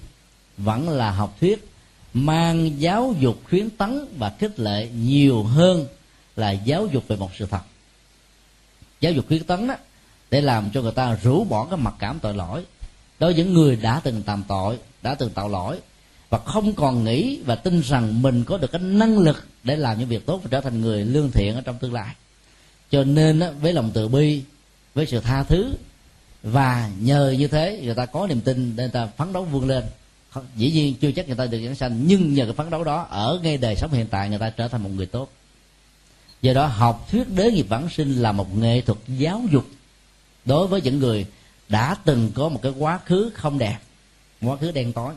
vẫn 0.56 0.88
là 0.88 1.10
học 1.10 1.36
thuyết, 1.40 1.68
mang 2.14 2.80
giáo 2.80 3.14
dục 3.20 3.40
khuyến 3.48 3.70
tấn 3.70 4.06
và 4.18 4.32
khích 4.38 4.60
lệ 4.60 4.88
nhiều 4.88 5.42
hơn 5.42 5.86
là 6.36 6.50
giáo 6.50 6.86
dục 6.86 7.04
về 7.08 7.16
một 7.16 7.30
sự 7.38 7.46
thật. 7.46 7.60
Giáo 9.00 9.12
dục 9.12 9.24
khuyến 9.28 9.44
tấn 9.44 9.66
đó 9.66 9.74
để 10.30 10.40
làm 10.40 10.70
cho 10.74 10.82
người 10.82 10.92
ta 10.92 11.18
rũ 11.22 11.44
bỏ 11.44 11.66
cái 11.70 11.78
mặc 11.78 11.94
cảm 11.98 12.18
tội 12.18 12.34
lỗi. 12.34 12.64
Đối 13.18 13.34
với 13.34 13.44
những 13.44 13.54
người 13.54 13.76
đã 13.76 14.00
từng 14.04 14.22
tạm 14.26 14.42
tội, 14.48 14.78
đã 15.02 15.14
từng 15.14 15.30
tạo 15.30 15.48
lỗi 15.48 15.78
và 16.30 16.38
không 16.38 16.72
còn 16.72 17.04
nghĩ 17.04 17.40
và 17.46 17.54
tin 17.54 17.80
rằng 17.80 18.22
mình 18.22 18.44
có 18.44 18.58
được 18.58 18.72
cái 18.72 18.80
năng 18.80 19.18
lực 19.18 19.46
để 19.64 19.76
làm 19.76 19.98
những 19.98 20.08
việc 20.08 20.26
tốt 20.26 20.40
và 20.42 20.48
trở 20.50 20.60
thành 20.60 20.80
người 20.80 21.04
lương 21.04 21.30
thiện 21.30 21.54
ở 21.54 21.60
trong 21.60 21.78
tương 21.78 21.92
lai. 21.92 22.14
Cho 22.90 23.04
nên 23.04 23.42
với 23.60 23.72
lòng 23.72 23.90
từ 23.94 24.08
bi, 24.08 24.42
với 24.94 25.06
sự 25.06 25.20
tha 25.20 25.42
thứ 25.42 25.74
và 26.52 26.90
nhờ 27.00 27.34
như 27.38 27.48
thế, 27.48 27.80
người 27.84 27.94
ta 27.94 28.06
có 28.06 28.26
niềm 28.26 28.40
tin 28.40 28.76
nên 28.76 28.90
ta 28.90 29.06
phấn 29.06 29.32
đấu 29.32 29.44
vươn 29.44 29.68
lên. 29.68 29.84
Dĩ 30.56 30.70
nhiên 30.70 30.94
chưa 31.00 31.12
chắc 31.12 31.26
người 31.26 31.36
ta 31.36 31.46
được 31.46 31.60
giảng 31.64 31.74
sanh, 31.74 32.06
nhưng 32.06 32.34
nhờ 32.34 32.44
cái 32.44 32.52
phấn 32.52 32.70
đấu 32.70 32.84
đó, 32.84 33.06
ở 33.10 33.40
ngay 33.42 33.56
đời 33.56 33.76
sống 33.76 33.92
hiện 33.92 34.06
tại, 34.10 34.28
người 34.28 34.38
ta 34.38 34.50
trở 34.50 34.68
thành 34.68 34.82
một 34.82 34.90
người 34.94 35.06
tốt. 35.06 35.30
Do 36.42 36.52
đó, 36.52 36.66
học 36.66 37.08
thuyết 37.10 37.28
đế 37.34 37.50
nghiệp 37.50 37.66
vãng 37.68 37.88
sinh 37.90 38.22
là 38.22 38.32
một 38.32 38.56
nghệ 38.56 38.80
thuật 38.80 38.98
giáo 39.18 39.42
dục 39.52 39.66
đối 40.44 40.66
với 40.66 40.80
những 40.80 40.98
người 40.98 41.26
đã 41.68 41.96
từng 42.04 42.30
có 42.34 42.48
một 42.48 42.60
cái 42.62 42.72
quá 42.78 43.00
khứ 43.04 43.30
không 43.34 43.58
đẹp, 43.58 43.78
quá 44.42 44.56
khứ 44.56 44.70
đen 44.70 44.92
tối. 44.92 45.14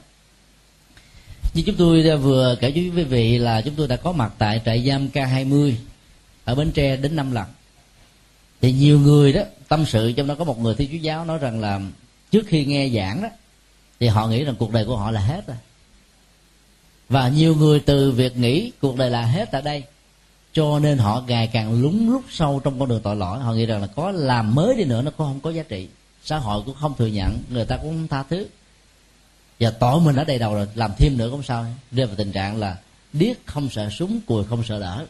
Như 1.54 1.64
chúng 1.66 1.76
tôi 1.76 2.18
vừa 2.18 2.56
kể 2.60 2.72
với 2.72 2.92
quý 2.96 3.04
vị 3.04 3.38
là 3.38 3.62
chúng 3.62 3.76
tôi 3.76 3.88
đã 3.88 3.96
có 3.96 4.12
mặt 4.12 4.34
tại 4.38 4.62
trại 4.66 4.88
giam 4.88 5.08
K20 5.08 5.74
ở 6.44 6.56
Bến 6.56 6.72
Tre 6.72 6.96
đến 6.96 7.16
năm 7.16 7.32
lần. 7.32 7.46
Thì 8.62 8.72
nhiều 8.72 9.00
người 9.00 9.34
đó 9.34 9.42
tâm 9.70 9.86
sự, 9.86 10.12
trong 10.12 10.28
đó 10.28 10.36
có 10.36 10.44
một 10.44 10.60
người 10.60 10.76
thi 10.76 10.90
chúa 10.92 10.98
giáo 10.98 11.26
nói 11.26 11.38
rằng 11.38 11.60
là 11.60 11.80
trước 12.32 12.46
khi 12.48 12.66
nghe 12.66 12.90
giảng 12.90 13.22
đó, 13.22 13.30
thì 14.00 14.08
họ 14.08 14.28
nghĩ 14.28 14.44
rằng 14.44 14.56
cuộc 14.60 14.72
đời 14.72 14.86
của 14.86 14.98
họ 14.98 15.12
là 15.12 15.22
hết 15.22 15.48
rồi. 15.48 15.58
Và 17.10 17.30
nhiều 17.30 17.56
người 17.56 17.80
từ 17.80 18.12
việc 18.12 18.38
nghĩ 18.38 18.72
cuộc 18.82 18.98
đời 18.98 19.10
là 19.10 19.26
hết 19.26 19.50
tại 19.52 19.62
đây, 19.62 19.84
cho 20.54 20.80
nên 20.80 20.98
họ 20.98 21.24
ngày 21.28 21.48
càng 21.48 21.82
lúng 21.82 22.12
rút 22.12 22.24
sâu 22.30 22.62
trong 22.64 22.80
con 22.80 22.90
đường 22.90 23.02
tội 23.04 23.16
lỗi. 23.16 23.40
Họ 23.40 23.54
nghĩ 23.54 23.66
rằng 23.66 23.82
là 23.82 23.88
có 23.88 24.12
làm 24.12 24.56
mới 24.56 24.76
đi 24.76 24.84
nữa 24.84 25.02
nó 25.02 25.12
cũng 25.12 25.28
không 25.28 25.40
có 25.40 25.50
giá 25.50 25.64
trị. 25.64 25.88
Xã 26.24 26.38
hội 26.38 26.64
cũng 26.66 26.76
không 26.82 26.94
thừa 26.98 27.08
nhận, 27.08 27.44
người 27.50 27.66
ta 27.66 27.78
cũng 27.78 27.90
không 27.90 28.08
tha 28.08 28.24
thứ. 28.24 28.48
Và 29.60 29.72
tội 29.72 30.02
mình 30.02 30.16
ở 30.16 30.24
đây 30.24 30.40
đầu 30.40 30.54
rồi, 30.54 30.68
làm 30.76 30.92
thêm 30.98 31.18
nữa 31.18 31.30
cũng 31.32 31.44
sao? 31.44 31.66
Rơi 31.92 32.08
vào 32.08 32.16
tình 32.16 32.32
trạng 32.32 32.58
là 32.58 32.78
điếc 33.14 33.38
không 33.46 33.70
sợ 33.70 33.90
súng, 33.90 34.20
cùi 34.28 34.44
không 34.44 34.64
sợ 34.64 34.80
đỡ. 34.80 35.06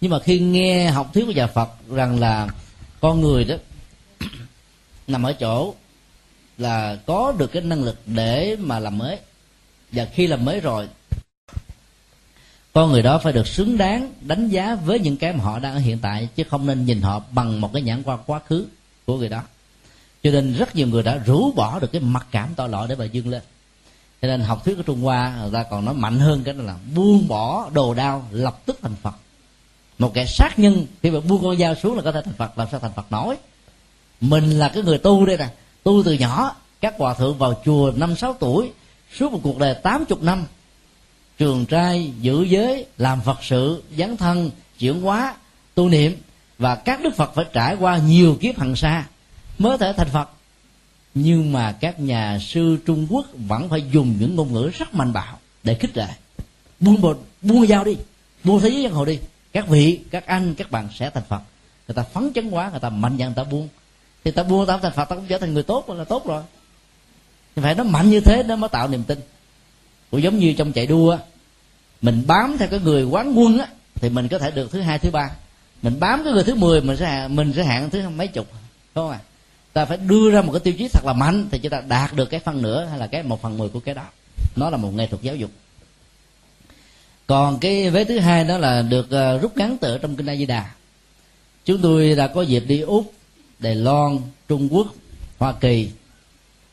Nhưng 0.00 0.10
mà 0.10 0.18
khi 0.18 0.40
nghe 0.40 0.90
học 0.90 1.10
thuyết 1.14 1.24
của 1.26 1.32
nhà 1.32 1.46
phật 1.46 1.68
rằng 1.90 2.20
là 2.20 2.48
con 3.00 3.20
người 3.20 3.44
đó 3.44 3.54
nằm 5.06 5.22
ở 5.22 5.32
chỗ 5.32 5.74
là 6.58 6.98
có 7.06 7.32
được 7.38 7.52
cái 7.52 7.62
năng 7.62 7.84
lực 7.84 7.98
để 8.06 8.56
mà 8.60 8.78
làm 8.78 8.98
mới. 8.98 9.18
Và 9.92 10.04
khi 10.04 10.26
làm 10.26 10.44
mới 10.44 10.60
rồi, 10.60 10.88
con 12.72 12.92
người 12.92 13.02
đó 13.02 13.18
phải 13.18 13.32
được 13.32 13.46
xứng 13.46 13.78
đáng 13.78 14.12
đánh 14.20 14.48
giá 14.48 14.74
với 14.74 14.98
những 14.98 15.16
cái 15.16 15.32
mà 15.32 15.44
họ 15.44 15.58
đang 15.58 15.74
ở 15.74 15.78
hiện 15.78 15.98
tại, 16.02 16.28
chứ 16.36 16.44
không 16.50 16.66
nên 16.66 16.84
nhìn 16.84 17.00
họ 17.00 17.22
bằng 17.30 17.60
một 17.60 17.70
cái 17.72 17.82
nhãn 17.82 18.02
quan 18.02 18.18
quá 18.26 18.40
khứ 18.46 18.66
của 19.06 19.18
người 19.18 19.28
đó. 19.28 19.42
Cho 20.22 20.30
nên 20.30 20.54
rất 20.54 20.76
nhiều 20.76 20.86
người 20.86 21.02
đã 21.02 21.16
rũ 21.16 21.52
bỏ 21.52 21.80
được 21.80 21.92
cái 21.92 22.00
mặc 22.00 22.26
cảm 22.30 22.48
tội 22.56 22.68
lỗi 22.68 22.86
để 22.88 22.94
mà 22.94 23.04
dương 23.04 23.28
lên. 23.28 23.42
Cho 24.22 24.28
nên 24.28 24.40
học 24.40 24.64
thuyết 24.64 24.74
của 24.76 24.82
trung 24.82 25.00
hoa, 25.00 25.38
người 25.42 25.50
ta 25.52 25.62
còn 25.62 25.84
nói 25.84 25.94
mạnh 25.94 26.20
hơn 26.20 26.42
cái 26.44 26.54
đó 26.54 26.62
là 26.62 26.76
buông 26.94 27.28
bỏ 27.28 27.70
đồ 27.74 27.94
đao 27.94 28.28
lập 28.30 28.58
tức 28.66 28.78
thành 28.82 28.94
phật 29.02 29.14
một 29.98 30.14
kẻ 30.14 30.26
sát 30.26 30.58
nhân 30.58 30.86
khi 31.02 31.10
mà 31.10 31.20
buông 31.20 31.42
con 31.42 31.56
dao 31.58 31.74
xuống 31.74 31.96
là 31.96 32.02
có 32.02 32.12
thể 32.12 32.20
thành 32.24 32.34
phật. 32.34 32.58
Làm 32.58 32.68
sao 32.70 32.80
thành 32.80 32.92
phật 32.96 33.12
nổi? 33.12 33.36
Mình 34.20 34.50
là 34.50 34.68
cái 34.68 34.82
người 34.82 34.98
tu 34.98 35.26
đây 35.26 35.36
nè. 35.36 35.48
Tu 35.82 36.02
từ 36.04 36.12
nhỏ, 36.12 36.56
các 36.80 36.94
hòa 36.98 37.14
thượng 37.14 37.38
vào 37.38 37.62
chùa 37.64 37.92
năm, 37.96 38.16
sáu 38.16 38.32
tuổi, 38.32 38.70
suốt 39.18 39.32
một 39.32 39.40
cuộc 39.42 39.58
đời 39.58 39.74
tám 39.74 40.04
chục 40.04 40.22
năm, 40.22 40.46
trường 41.38 41.66
trai, 41.66 42.12
giữ 42.20 42.42
giới, 42.42 42.86
làm 42.98 43.20
phật 43.20 43.38
sự, 43.42 43.82
dấn 43.96 44.16
thân, 44.16 44.50
chuyển 44.78 45.00
hóa, 45.00 45.34
tu 45.74 45.88
niệm. 45.88 46.16
Và 46.58 46.74
các 46.74 47.02
đức 47.02 47.16
phật 47.16 47.34
phải 47.34 47.44
trải 47.52 47.76
qua 47.80 47.98
nhiều 47.98 48.36
kiếp 48.40 48.58
hằng 48.58 48.76
xa 48.76 49.06
mới 49.58 49.78
thể 49.78 49.92
thành 49.96 50.08
phật. 50.08 50.28
Nhưng 51.14 51.52
mà 51.52 51.72
các 51.72 52.00
nhà 52.00 52.38
sư 52.40 52.78
trung 52.86 53.06
quốc 53.10 53.26
vẫn 53.34 53.68
phải 53.68 53.84
dùng 53.92 54.16
những 54.20 54.36
ngôn 54.36 54.52
ngữ 54.52 54.70
rất 54.78 54.94
mạnh 54.94 55.12
bạo 55.12 55.38
để 55.62 55.74
khích 55.74 55.96
lệ. 55.96 56.08
Buông 56.80 57.00
bột, 57.00 57.20
buông 57.42 57.66
dao 57.66 57.84
đi, 57.84 57.96
buông 58.44 58.60
thế 58.60 58.68
giới 58.68 58.82
giang 58.82 58.92
hồ 58.92 59.04
đi 59.04 59.18
các 59.56 59.68
vị, 59.68 60.00
các 60.10 60.26
anh, 60.26 60.54
các 60.54 60.70
bạn 60.70 60.88
sẽ 60.94 61.10
thành 61.10 61.22
phật. 61.28 61.40
Người 61.88 61.94
ta 61.94 62.02
phấn 62.02 62.32
chấn 62.34 62.50
quá, 62.50 62.70
người 62.70 62.80
ta 62.80 62.88
mạnh 62.88 63.16
dạn, 63.18 63.28
người 63.28 63.44
ta 63.44 63.44
buông. 63.44 63.68
Thì 64.24 64.30
ta 64.30 64.42
buông, 64.42 64.66
ta 64.66 64.78
thành 64.78 64.92
phật, 64.92 65.04
ta 65.04 65.16
cũng 65.16 65.26
trở 65.26 65.38
thành 65.38 65.54
người 65.54 65.62
tốt, 65.62 65.90
là 65.90 66.04
tốt 66.04 66.26
rồi. 66.26 66.42
Thì 67.56 67.62
phải, 67.62 67.74
nó 67.74 67.84
mạnh 67.84 68.10
như 68.10 68.20
thế, 68.20 68.42
nó 68.42 68.56
mới 68.56 68.68
tạo 68.68 68.88
niềm 68.88 69.02
tin. 69.02 69.18
Cũng 70.10 70.22
giống 70.22 70.38
như 70.38 70.52
trong 70.52 70.72
chạy 70.72 70.86
đua 70.86 71.18
mình 72.02 72.24
bám 72.26 72.58
theo 72.58 72.68
cái 72.68 72.80
người 72.80 73.04
quán 73.04 73.34
quân 73.38 73.58
á, 73.58 73.66
thì 73.94 74.08
mình 74.08 74.28
có 74.28 74.38
thể 74.38 74.50
được 74.50 74.70
thứ 74.72 74.80
hai, 74.80 74.98
thứ 74.98 75.10
ba. 75.10 75.30
Mình 75.82 76.00
bám 76.00 76.24
cái 76.24 76.32
người 76.32 76.44
thứ 76.44 76.54
10 76.54 76.80
mình 76.80 76.96
sẽ 76.96 77.28
mình 77.28 77.52
sẽ 77.56 77.64
hạng 77.64 77.90
thứ 77.90 78.08
mấy 78.08 78.26
chục, 78.26 78.46
đúng 78.94 79.04
không 79.04 79.10
à 79.10 79.20
ta 79.72 79.84
phải 79.84 79.96
đưa 79.96 80.30
ra 80.30 80.42
một 80.42 80.52
cái 80.52 80.60
tiêu 80.60 80.74
chí 80.78 80.88
thật 80.88 81.04
là 81.04 81.12
mạnh, 81.12 81.48
thì 81.50 81.58
chúng 81.58 81.70
ta 81.70 81.82
đạt 81.88 82.12
được 82.14 82.30
cái 82.30 82.40
phần 82.40 82.62
nửa 82.62 82.84
hay 82.84 82.98
là 82.98 83.06
cái 83.06 83.22
một 83.22 83.42
phần 83.42 83.58
mười 83.58 83.68
của 83.68 83.80
cái 83.80 83.94
đó. 83.94 84.04
Nó 84.56 84.70
là 84.70 84.76
một 84.76 84.90
nghệ 84.94 85.06
thuật 85.06 85.22
giáo 85.22 85.36
dục 85.36 85.50
còn 87.26 87.58
cái 87.58 87.90
vế 87.90 88.04
thứ 88.04 88.18
hai 88.18 88.44
đó 88.44 88.58
là 88.58 88.82
được 88.82 89.10
ờ, 89.10 89.38
rút 89.38 89.56
ngắn 89.56 89.76
từ 89.80 89.98
trong 89.98 90.16
kinh 90.16 90.26
A 90.26 90.36
Di 90.36 90.46
Đà. 90.46 90.70
Chúng 91.64 91.80
tôi 91.82 92.14
đã 92.14 92.26
có 92.26 92.42
dịp 92.42 92.64
đi 92.66 92.80
úc, 92.80 93.12
đài 93.58 93.74
loan, 93.74 94.18
trung 94.48 94.68
quốc, 94.74 94.86
hoa 95.38 95.52
kỳ 95.52 95.90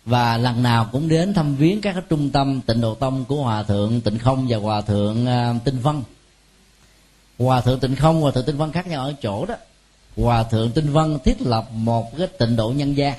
và 0.06 0.38
lần 0.38 0.64
nào 0.64 0.90
cũng 0.92 1.10
đến 1.10 1.34
thăm 1.34 1.56
viếng 1.56 1.82
các 1.82 1.96
trung 2.10 2.30
tâm 2.30 2.62
tịnh 2.62 2.82
độ 2.82 2.96
tông 2.96 3.26
của 3.26 3.44
hòa 3.44 3.64
thượng 3.64 4.02
tịnh 4.02 4.20
không 4.20 4.46
và 4.50 4.58
hòa 4.58 4.82
thượng 4.82 5.26
ờ, 5.26 5.56
tinh 5.64 5.80
văn. 5.80 6.04
Hòa 7.40 7.62
thượng 7.62 7.80
tịnh 7.80 7.96
không, 7.96 8.22
hòa 8.22 8.32
thượng 8.32 8.46
tinh 8.46 8.58
văn 8.58 8.72
khác 8.72 8.88
nhau 8.88 9.06
ở 9.06 9.14
chỗ 9.22 9.46
đó. 9.46 9.56
Hòa 10.18 10.44
thượng 10.44 10.72
tinh 10.72 10.94
văn 10.94 11.20
thiết 11.24 11.42
lập 11.42 11.68
một 11.72 12.18
cái 12.18 12.28
tịnh 12.28 12.56
độ 12.56 12.70
nhân 12.70 12.98
gia 12.98 13.16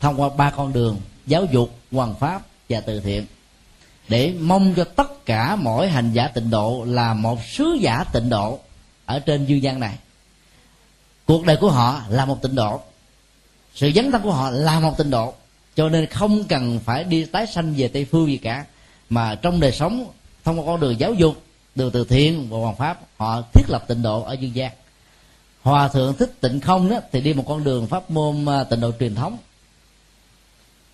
thông 0.00 0.20
qua 0.20 0.28
ba 0.36 0.50
con 0.50 0.72
đường 0.72 1.00
giáo 1.26 1.44
dục, 1.52 1.70
hoàng 1.92 2.14
pháp 2.20 2.42
và 2.68 2.80
từ 2.80 3.00
thiện 3.00 3.26
để 4.10 4.34
mong 4.40 4.74
cho 4.76 4.84
tất 4.84 5.26
cả 5.26 5.56
mỗi 5.56 5.88
hành 5.88 6.12
giả 6.12 6.28
tịnh 6.28 6.50
độ 6.50 6.84
là 6.86 7.14
một 7.14 7.38
sứ 7.44 7.78
giả 7.80 8.04
tịnh 8.12 8.28
độ 8.28 8.58
ở 9.06 9.18
trên 9.18 9.46
dương 9.46 9.62
gian 9.62 9.80
này. 9.80 9.94
Cuộc 11.26 11.44
đời 11.44 11.56
của 11.56 11.70
họ 11.70 12.02
là 12.08 12.24
một 12.24 12.42
tịnh 12.42 12.54
độ. 12.54 12.80
Sự 13.74 13.90
dấn 13.94 14.10
thân 14.12 14.22
của 14.22 14.32
họ 14.32 14.50
là 14.50 14.80
một 14.80 14.98
tịnh 14.98 15.10
độ. 15.10 15.34
Cho 15.76 15.88
nên 15.88 16.06
không 16.06 16.44
cần 16.44 16.80
phải 16.84 17.04
đi 17.04 17.24
tái 17.24 17.46
sanh 17.46 17.74
về 17.76 17.88
tây 17.88 18.04
phương 18.04 18.26
gì 18.26 18.36
cả. 18.36 18.64
Mà 19.10 19.34
trong 19.34 19.60
đời 19.60 19.72
sống, 19.72 20.06
thông 20.44 20.58
qua 20.58 20.66
con 20.66 20.80
đường 20.80 21.00
giáo 21.00 21.14
dục, 21.14 21.42
đường 21.74 21.90
từ 21.90 22.04
thiện 22.04 22.48
và 22.50 22.58
hoàng 22.58 22.76
pháp, 22.76 23.00
họ 23.16 23.42
thiết 23.54 23.64
lập 23.68 23.84
tịnh 23.88 24.02
độ 24.02 24.22
ở 24.22 24.32
dương 24.32 24.54
gian. 24.54 24.72
Hòa 25.62 25.88
thượng 25.88 26.16
thích 26.16 26.40
tịnh 26.40 26.60
không 26.60 26.90
đó, 26.90 27.00
thì 27.12 27.20
đi 27.20 27.32
một 27.32 27.44
con 27.48 27.64
đường 27.64 27.86
pháp 27.86 28.10
môn 28.10 28.46
à, 28.46 28.64
tịnh 28.64 28.80
độ 28.80 28.92
truyền 29.00 29.14
thống. 29.14 29.38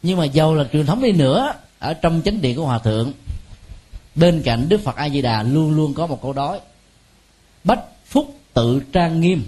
Nhưng 0.02 0.18
mà 0.18 0.24
dầu 0.24 0.54
là 0.54 0.64
truyền 0.72 0.86
thống 0.86 1.02
đi 1.02 1.12
nữa 1.12 1.54
ở 1.86 1.94
trong 1.94 2.22
chánh 2.24 2.40
điện 2.40 2.56
của 2.56 2.64
hòa 2.64 2.78
thượng, 2.78 3.12
bên 4.14 4.42
cạnh 4.44 4.68
đức 4.68 4.80
phật 4.84 4.96
a 4.96 5.08
di 5.08 5.22
đà 5.22 5.42
luôn 5.42 5.76
luôn 5.76 5.94
có 5.94 6.06
một 6.06 6.22
câu 6.22 6.32
đói 6.32 6.60
bách 7.64 7.84
phúc 8.06 8.38
tự 8.54 8.80
trang 8.92 9.20
nghiêm, 9.20 9.44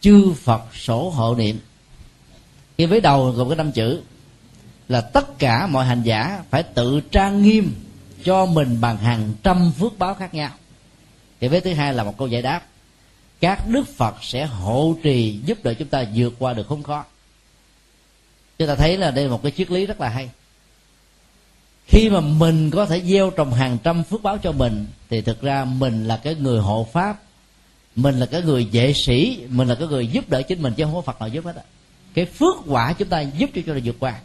chư 0.00 0.32
phật 0.32 0.62
sổ 0.74 1.10
hộ 1.10 1.34
niệm. 1.34 1.58
Khi 2.78 2.86
với 2.86 3.00
đầu 3.00 3.30
gồm 3.30 3.48
cái 3.48 3.56
năm 3.56 3.72
chữ 3.72 4.00
là 4.88 5.00
tất 5.00 5.38
cả 5.38 5.66
mọi 5.66 5.84
hành 5.86 6.02
giả 6.02 6.42
phải 6.50 6.62
tự 6.62 7.00
trang 7.00 7.42
nghiêm 7.42 7.74
cho 8.24 8.46
mình 8.46 8.80
bằng 8.80 8.96
hàng 8.98 9.32
trăm 9.42 9.72
phước 9.78 9.98
báo 9.98 10.14
khác 10.14 10.34
nhau. 10.34 10.50
Thì 11.40 11.48
với 11.48 11.60
thứ 11.60 11.74
hai 11.74 11.94
là 11.94 12.04
một 12.04 12.18
câu 12.18 12.28
giải 12.28 12.42
đáp, 12.42 12.62
các 13.40 13.68
đức 13.68 13.88
phật 13.96 14.14
sẽ 14.22 14.46
hộ 14.46 14.96
trì 15.02 15.40
giúp 15.44 15.58
đỡ 15.64 15.74
chúng 15.74 15.88
ta 15.88 16.04
vượt 16.14 16.34
qua 16.38 16.52
được 16.52 16.66
khốn 16.68 16.82
khó. 16.82 17.04
Chúng 18.58 18.68
ta 18.68 18.74
thấy 18.74 18.96
là 18.96 19.10
đây 19.10 19.24
là 19.24 19.30
một 19.30 19.42
cái 19.42 19.52
triết 19.56 19.70
lý 19.70 19.86
rất 19.86 20.00
là 20.00 20.08
hay 20.08 20.30
khi 21.86 22.10
mà 22.10 22.20
mình 22.20 22.70
có 22.70 22.86
thể 22.86 23.00
gieo 23.00 23.30
trồng 23.30 23.52
hàng 23.52 23.78
trăm 23.84 24.04
phước 24.04 24.22
báo 24.22 24.38
cho 24.38 24.52
mình, 24.52 24.86
thì 25.10 25.20
thực 25.20 25.42
ra 25.42 25.64
mình 25.64 26.08
là 26.08 26.16
cái 26.16 26.34
người 26.34 26.60
hộ 26.60 26.86
pháp. 26.92 27.22
Mình 27.96 28.18
là 28.18 28.26
cái 28.26 28.42
người 28.42 28.68
vệ 28.72 28.92
sĩ. 28.92 29.38
Mình 29.48 29.68
là 29.68 29.74
cái 29.74 29.88
người 29.88 30.06
giúp 30.06 30.28
đỡ 30.28 30.42
chính 30.42 30.62
mình 30.62 30.72
chứ 30.76 30.84
không 30.84 30.94
có 30.94 31.00
phật 31.00 31.20
nào 31.20 31.28
giúp 31.28 31.44
hết 31.44 31.56
á. 31.56 31.62
Cái 32.14 32.24
phước 32.24 32.54
quả 32.66 32.92
chúng 32.92 33.08
ta 33.08 33.20
giúp 33.20 33.50
cho 33.54 33.62
cho 33.66 33.74
ta 33.74 33.80
vượt 33.84 33.96
qua. 33.98 34.20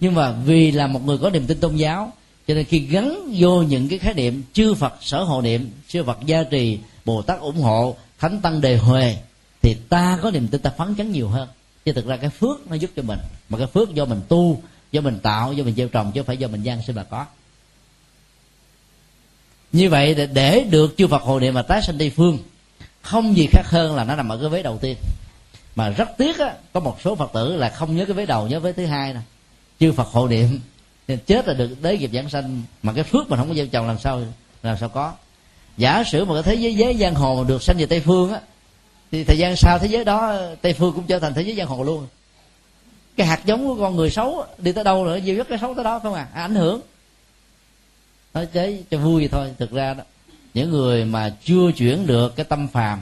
Nhưng 0.00 0.14
mà 0.14 0.32
vì 0.32 0.70
là 0.70 0.86
một 0.86 1.04
người 1.04 1.18
có 1.18 1.30
niềm 1.30 1.46
tin 1.46 1.60
tôn 1.60 1.76
giáo, 1.76 2.12
cho 2.48 2.54
nên 2.54 2.64
khi 2.64 2.78
gắn 2.78 3.34
vô 3.38 3.62
những 3.62 3.88
cái 3.88 3.98
khái 3.98 4.14
niệm 4.14 4.42
chư 4.52 4.74
phật 4.74 4.94
sở 5.00 5.22
hộ 5.22 5.42
niệm, 5.42 5.70
chư 5.88 6.04
phật 6.04 6.18
gia 6.26 6.42
trì, 6.42 6.78
bồ 7.04 7.22
tát 7.22 7.40
ủng 7.40 7.60
hộ, 7.60 7.96
thánh 8.18 8.40
tăng 8.40 8.60
đề 8.60 8.76
huề, 8.76 9.16
thì 9.62 9.74
ta 9.74 10.18
có 10.22 10.30
niềm 10.30 10.48
tin 10.48 10.60
ta 10.60 10.70
phấn 10.78 10.94
chấn 10.94 11.12
nhiều 11.12 11.28
hơn. 11.28 11.48
Chứ 11.84 11.92
thực 11.92 12.06
ra 12.06 12.16
cái 12.16 12.30
phước 12.30 12.70
nó 12.70 12.74
giúp 12.74 12.90
cho 12.96 13.02
mình, 13.02 13.18
mà 13.48 13.58
cái 13.58 13.66
phước 13.66 13.94
do 13.94 14.04
mình 14.04 14.20
tu 14.28 14.62
do 14.92 15.00
mình 15.00 15.18
tạo 15.18 15.52
do 15.52 15.64
mình 15.64 15.74
gieo 15.74 15.88
trồng 15.88 16.12
chứ 16.12 16.20
không 16.20 16.26
phải 16.26 16.36
do 16.36 16.48
mình 16.48 16.62
gian 16.62 16.82
sinh 16.82 16.96
mà 16.96 17.04
có. 17.04 17.26
Như 19.72 19.90
vậy 19.90 20.14
để, 20.14 20.26
để 20.26 20.64
được 20.70 20.94
chư 20.98 21.06
phật 21.06 21.22
hộ 21.22 21.40
niệm 21.40 21.54
mà 21.54 21.62
tái 21.62 21.82
sinh 21.82 21.98
tây 21.98 22.10
phương 22.10 22.38
không 23.02 23.36
gì 23.36 23.46
khác 23.52 23.62
hơn 23.64 23.96
là 23.96 24.04
nó 24.04 24.16
nằm 24.16 24.28
ở 24.28 24.38
cái 24.38 24.48
vế 24.48 24.62
đầu 24.62 24.78
tiên. 24.78 24.96
Mà 25.74 25.88
rất 25.88 26.08
tiếc 26.18 26.38
á, 26.38 26.54
có 26.72 26.80
một 26.80 26.98
số 27.04 27.14
phật 27.14 27.30
tử 27.34 27.56
là 27.56 27.68
không 27.68 27.96
nhớ 27.96 28.04
cái 28.04 28.14
vế 28.14 28.26
đầu 28.26 28.48
nhớ 28.48 28.60
vế 28.60 28.72
thứ 28.72 28.86
hai 28.86 29.14
nè. 29.14 29.20
Chư 29.80 29.92
phật 29.92 30.08
hộ 30.08 30.28
niệm 30.28 30.60
nên 31.08 31.18
chết 31.26 31.48
là 31.48 31.54
được 31.54 31.82
đế 31.82 31.98
nghiệp 31.98 32.10
giảng 32.12 32.30
sanh 32.30 32.62
mà 32.82 32.92
cái 32.92 33.04
phước 33.04 33.30
mình 33.30 33.38
không 33.38 33.48
có 33.48 33.54
gieo 33.54 33.66
trồng 33.66 33.86
làm 33.86 33.98
sao 33.98 34.22
làm 34.62 34.76
sao 34.78 34.88
có. 34.88 35.12
Giả 35.76 36.04
sử 36.04 36.24
một 36.24 36.34
cái 36.34 36.42
thế 36.42 36.54
giới 36.54 36.74
giới 36.74 36.96
giang 36.96 37.14
hồ 37.14 37.34
mà 37.34 37.48
được 37.48 37.62
sanh 37.62 37.76
về 37.78 37.86
tây 37.86 38.00
phương 38.00 38.32
á 38.32 38.40
thì 39.12 39.24
thời 39.24 39.38
gian 39.38 39.56
sau 39.56 39.78
thế 39.78 39.86
giới 39.86 40.04
đó 40.04 40.36
tây 40.62 40.72
phương 40.72 40.92
cũng 40.94 41.06
trở 41.06 41.18
thành 41.18 41.34
thế 41.34 41.42
giới 41.42 41.56
giang 41.56 41.66
hồ 41.66 41.82
luôn 41.82 42.06
cái 43.16 43.26
hạt 43.26 43.40
giống 43.44 43.66
của 43.66 43.76
con 43.76 43.96
người 43.96 44.10
xấu 44.10 44.44
đi 44.58 44.72
tới 44.72 44.84
đâu 44.84 45.04
nữa 45.04 45.20
gieo 45.20 45.36
rất 45.36 45.48
cái 45.48 45.58
xấu 45.58 45.74
tới 45.74 45.84
đó 45.84 45.98
không 45.98 46.14
à? 46.14 46.26
à 46.34 46.42
ảnh 46.42 46.54
hưởng. 46.54 46.80
Nói 48.34 48.46
chế 48.46 48.82
cho 48.90 48.98
vui 48.98 49.28
thôi, 49.28 49.54
thực 49.58 49.70
ra 49.70 49.94
đó. 49.94 50.04
Những 50.54 50.70
người 50.70 51.04
mà 51.04 51.34
chưa 51.44 51.72
chuyển 51.76 52.06
được 52.06 52.36
cái 52.36 52.44
tâm 52.44 52.68
phàm, 52.68 53.00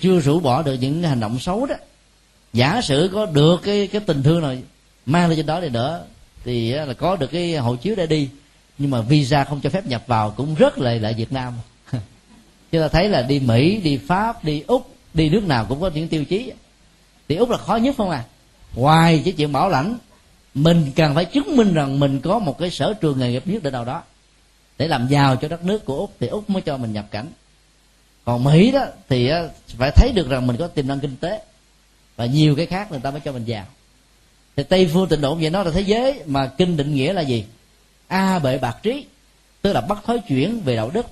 chưa 0.00 0.20
rũ 0.20 0.40
bỏ 0.40 0.62
được 0.62 0.74
những 0.74 1.02
hành 1.02 1.20
động 1.20 1.38
xấu 1.38 1.66
đó, 1.66 1.74
giả 2.52 2.80
sử 2.82 3.10
có 3.14 3.26
được 3.26 3.60
cái 3.62 3.86
cái 3.86 4.00
tình 4.00 4.22
thương 4.22 4.42
này 4.42 4.62
mang 5.06 5.28
lên 5.28 5.36
trên 5.36 5.46
đó 5.46 5.60
để 5.60 5.68
đỡ, 5.68 6.04
thì 6.44 6.72
là 6.72 6.94
có 6.94 7.16
được 7.16 7.26
cái 7.26 7.56
hộ 7.56 7.76
chiếu 7.76 7.94
để 7.94 8.06
đi. 8.06 8.28
Nhưng 8.78 8.90
mà 8.90 9.00
visa 9.00 9.44
không 9.44 9.60
cho 9.60 9.70
phép 9.70 9.86
nhập 9.86 10.02
vào 10.06 10.30
cũng 10.30 10.54
rất 10.54 10.78
là 10.78 10.94
lại 10.94 11.14
Việt 11.14 11.32
Nam. 11.32 11.52
Chúng 12.72 12.82
ta 12.82 12.88
thấy 12.88 13.08
là 13.08 13.22
đi 13.22 13.40
Mỹ, 13.40 13.80
đi 13.84 13.96
Pháp, 13.96 14.44
đi 14.44 14.62
Úc, 14.66 14.94
đi 15.14 15.28
nước 15.28 15.44
nào 15.46 15.66
cũng 15.68 15.80
có 15.80 15.90
những 15.94 16.08
tiêu 16.08 16.24
chí. 16.24 16.52
Thì 17.28 17.36
Úc 17.36 17.50
là 17.50 17.58
khó 17.58 17.76
nhất 17.76 17.94
không 17.98 18.10
à? 18.10 18.24
Ngoài 18.74 19.22
cái 19.24 19.34
chuyện 19.36 19.52
bảo 19.52 19.68
lãnh, 19.68 19.98
mình 20.54 20.92
cần 20.96 21.14
phải 21.14 21.24
chứng 21.24 21.56
minh 21.56 21.74
rằng 21.74 22.00
mình 22.00 22.20
có 22.20 22.38
một 22.38 22.58
cái 22.58 22.70
sở 22.70 22.94
trường 22.94 23.18
nghề 23.18 23.30
nghiệp 23.30 23.46
nhất 23.46 23.62
định 23.62 23.72
nào 23.72 23.84
đó 23.84 24.02
để 24.78 24.88
làm 24.88 25.08
giàu 25.08 25.36
cho 25.36 25.48
đất 25.48 25.64
nước 25.64 25.84
của 25.84 25.98
úc, 25.98 26.12
thì 26.20 26.26
úc 26.26 26.50
mới 26.50 26.62
cho 26.62 26.76
mình 26.76 26.92
nhập 26.92 27.06
cảnh. 27.10 27.26
Còn 28.24 28.44
mỹ 28.44 28.70
đó 28.70 28.84
thì 29.08 29.30
phải 29.66 29.90
thấy 29.90 30.12
được 30.14 30.28
rằng 30.28 30.46
mình 30.46 30.56
có 30.56 30.66
tiềm 30.66 30.86
năng 30.86 31.00
kinh 31.00 31.16
tế 31.16 31.42
và 32.16 32.26
nhiều 32.26 32.56
cái 32.56 32.66
khác 32.66 32.90
người 32.90 33.00
ta 33.00 33.10
mới 33.10 33.20
cho 33.20 33.32
mình 33.32 33.44
giàu. 33.44 33.66
thì 34.56 34.62
tây 34.62 34.90
phương 34.92 35.08
tịnh 35.08 35.20
độ 35.20 35.34
vậy 35.34 35.50
nó 35.50 35.62
là 35.62 35.70
thế 35.70 35.80
giới 35.80 36.20
mà 36.26 36.46
kinh 36.46 36.76
định 36.76 36.94
nghĩa 36.94 37.12
là 37.12 37.20
gì? 37.22 37.44
A 38.08 38.38
bệ 38.38 38.58
bạc 38.58 38.76
trí, 38.82 39.04
tức 39.62 39.72
là 39.72 39.80
bắt 39.80 39.98
thói 40.06 40.18
chuyển 40.28 40.60
về 40.60 40.76
đạo 40.76 40.90
đức, 40.94 41.06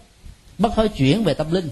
bắt 0.58 0.72
thói 0.76 0.88
chuyển 0.88 1.24
về 1.24 1.34
tâm 1.34 1.50
linh. 1.50 1.68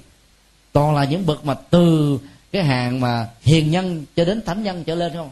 Toàn 0.72 0.94
là 0.94 1.04
những 1.04 1.26
bậc 1.26 1.44
mà 1.44 1.54
từ 1.54 2.18
cái 2.52 2.64
hàng 2.64 3.00
mà 3.00 3.28
hiền 3.40 3.70
nhân 3.70 4.04
cho 4.16 4.24
đến 4.24 4.42
thánh 4.42 4.62
nhân 4.62 4.84
trở 4.84 4.94
lên, 4.94 5.12
không? 5.14 5.30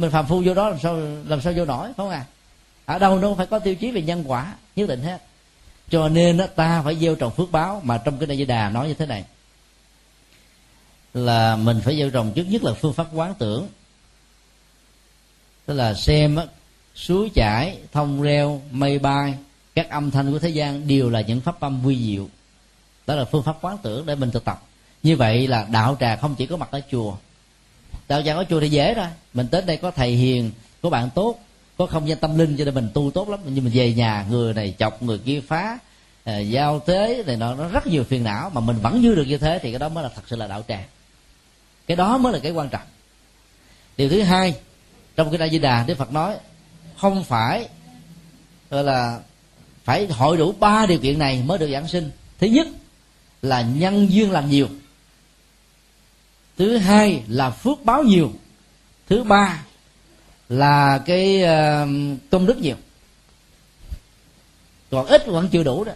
Mình 0.00 0.10
phàm 0.10 0.26
phu 0.26 0.42
vô 0.46 0.54
đó 0.54 0.68
làm 0.68 0.78
sao 0.78 0.96
làm 1.26 1.40
sao 1.40 1.52
vô 1.56 1.64
nổi 1.64 1.86
phải 1.86 1.94
không 1.96 2.10
à 2.10 2.24
ở 2.90 2.98
đâu 2.98 3.18
nó 3.18 3.34
phải 3.34 3.46
có 3.46 3.58
tiêu 3.58 3.74
chí 3.74 3.90
về 3.90 4.02
nhân 4.02 4.24
quả 4.26 4.54
nhất 4.76 4.88
định 4.88 5.02
hết. 5.02 5.22
Cho 5.90 6.08
nên 6.08 6.36
đó, 6.36 6.46
ta 6.46 6.82
phải 6.82 6.96
gieo 6.96 7.14
trồng 7.14 7.32
phước 7.32 7.52
báo 7.52 7.80
mà 7.84 7.98
trong 7.98 8.18
cái 8.18 8.26
đại 8.26 8.36
di 8.36 8.44
đà 8.44 8.70
nói 8.70 8.88
như 8.88 8.94
thế 8.94 9.06
này. 9.06 9.24
Là 11.14 11.56
mình 11.56 11.80
phải 11.84 11.96
gieo 11.96 12.10
trồng 12.10 12.32
trước 12.34 12.44
nhất 12.44 12.64
là 12.64 12.74
phương 12.74 12.92
pháp 12.92 13.06
quán 13.14 13.34
tưởng. 13.38 13.68
Tức 15.66 15.74
là 15.74 15.94
xem 15.94 16.36
đó, 16.36 16.44
suối 16.94 17.30
chảy 17.34 17.78
thông 17.92 18.22
reo 18.22 18.62
mây 18.70 18.98
bay 18.98 19.34
các 19.74 19.90
âm 19.90 20.10
thanh 20.10 20.32
của 20.32 20.38
thế 20.38 20.48
gian 20.48 20.88
đều 20.88 21.10
là 21.10 21.20
những 21.20 21.40
pháp 21.40 21.60
âm 21.60 21.82
vi 21.82 21.98
diệu. 22.06 22.28
Đó 23.06 23.14
là 23.14 23.24
phương 23.24 23.42
pháp 23.42 23.56
quán 23.60 23.76
tưởng 23.82 24.06
để 24.06 24.14
mình 24.14 24.30
thực 24.30 24.44
tập. 24.44 24.62
Như 25.02 25.16
vậy 25.16 25.46
là 25.46 25.66
đạo 25.70 25.96
trà 26.00 26.16
không 26.16 26.34
chỉ 26.34 26.46
có 26.46 26.56
mặt 26.56 26.68
ở 26.70 26.80
chùa 26.90 27.16
đạo 28.10 28.22
tràng 28.22 28.36
ở 28.36 28.44
chùa 28.50 28.60
thì 28.60 28.68
dễ 28.68 28.94
rồi 28.94 29.06
mình 29.34 29.46
tới 29.50 29.62
đây 29.62 29.76
có 29.76 29.90
thầy 29.90 30.10
hiền 30.10 30.50
có 30.82 30.90
bạn 30.90 31.10
tốt 31.14 31.38
có 31.78 31.86
không 31.86 32.08
gian 32.08 32.18
tâm 32.18 32.38
linh 32.38 32.56
cho 32.56 32.64
nên 32.64 32.74
mình 32.74 32.88
tu 32.94 33.10
tốt 33.10 33.28
lắm. 33.28 33.40
Nhưng 33.44 33.64
mình 33.64 33.72
về 33.74 33.94
nhà 33.94 34.26
người 34.30 34.54
này 34.54 34.74
chọc 34.78 35.02
người 35.02 35.18
kia 35.18 35.40
phá 35.48 35.78
à, 36.24 36.38
giao 36.38 36.80
tế 36.80 37.22
này 37.26 37.36
nó, 37.36 37.54
nó 37.54 37.68
rất 37.68 37.86
nhiều 37.86 38.04
phiền 38.04 38.24
não 38.24 38.50
mà 38.50 38.60
mình 38.60 38.76
vẫn 38.82 39.02
giữ 39.02 39.14
được 39.14 39.24
như 39.24 39.38
thế 39.38 39.58
thì 39.62 39.72
cái 39.72 39.78
đó 39.78 39.88
mới 39.88 40.04
là 40.04 40.10
thật 40.14 40.22
sự 40.26 40.36
là 40.36 40.46
đạo 40.46 40.64
tràng. 40.68 40.84
Cái 41.86 41.96
đó 41.96 42.18
mới 42.18 42.32
là 42.32 42.38
cái 42.38 42.52
quan 42.52 42.68
trọng. 42.68 42.86
Điều 43.96 44.08
thứ 44.08 44.22
hai 44.22 44.54
trong 45.16 45.30
cái 45.30 45.38
đại 45.38 45.50
di 45.50 45.58
đà 45.58 45.84
đức 45.86 45.98
phật 45.98 46.12
nói 46.12 46.36
không 46.96 47.24
phải 47.24 47.68
gọi 48.70 48.84
là 48.84 49.20
phải 49.84 50.06
hội 50.06 50.36
đủ 50.36 50.52
ba 50.52 50.86
điều 50.86 50.98
kiện 50.98 51.18
này 51.18 51.42
mới 51.46 51.58
được 51.58 51.70
giảng 51.72 51.88
sinh. 51.88 52.10
Thứ 52.38 52.46
nhất 52.46 52.66
là 53.42 53.62
nhân 53.62 54.12
duyên 54.12 54.30
làm 54.30 54.50
nhiều 54.50 54.68
thứ 56.60 56.76
hai 56.76 57.22
là 57.28 57.50
phước 57.50 57.84
báo 57.84 58.02
nhiều. 58.02 58.32
Thứ 59.08 59.22
ba 59.22 59.64
là 60.48 60.98
cái 60.98 61.42
ờ, 61.42 61.86
công 62.30 62.46
đức 62.46 62.58
nhiều. 62.58 62.76
Còn 64.90 65.06
ít 65.06 65.26
vẫn 65.26 65.48
chưa 65.48 65.62
đủ 65.62 65.84
đó. 65.84 65.92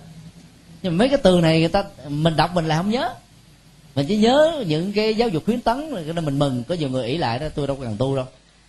Nhưng 0.82 0.92
mà 0.92 0.98
mấy 0.98 1.08
cái 1.08 1.18
từ 1.22 1.40
này 1.40 1.60
người 1.60 1.68
ta, 1.68 1.84
mình 2.08 2.36
đọc 2.36 2.54
mình 2.54 2.66
lại 2.66 2.78
không 2.78 2.90
nhớ. 2.90 3.14
Mình 3.94 4.06
chỉ 4.08 4.16
nhớ 4.16 4.64
những 4.66 4.92
cái 4.92 5.14
giáo 5.14 5.28
dục 5.28 5.44
khuyến 5.44 5.60
tấn 5.60 5.94
nên 6.14 6.24
mình 6.24 6.38
mừng. 6.38 6.64
Có 6.64 6.74
nhiều 6.74 6.88
người 6.88 7.06
ỷ 7.06 7.18
lại 7.18 7.38
đó, 7.38 7.46
tôi 7.54 7.66
đâu 7.66 7.76
cần 7.80 7.96
tu 7.98 8.16
đâu. 8.16 8.26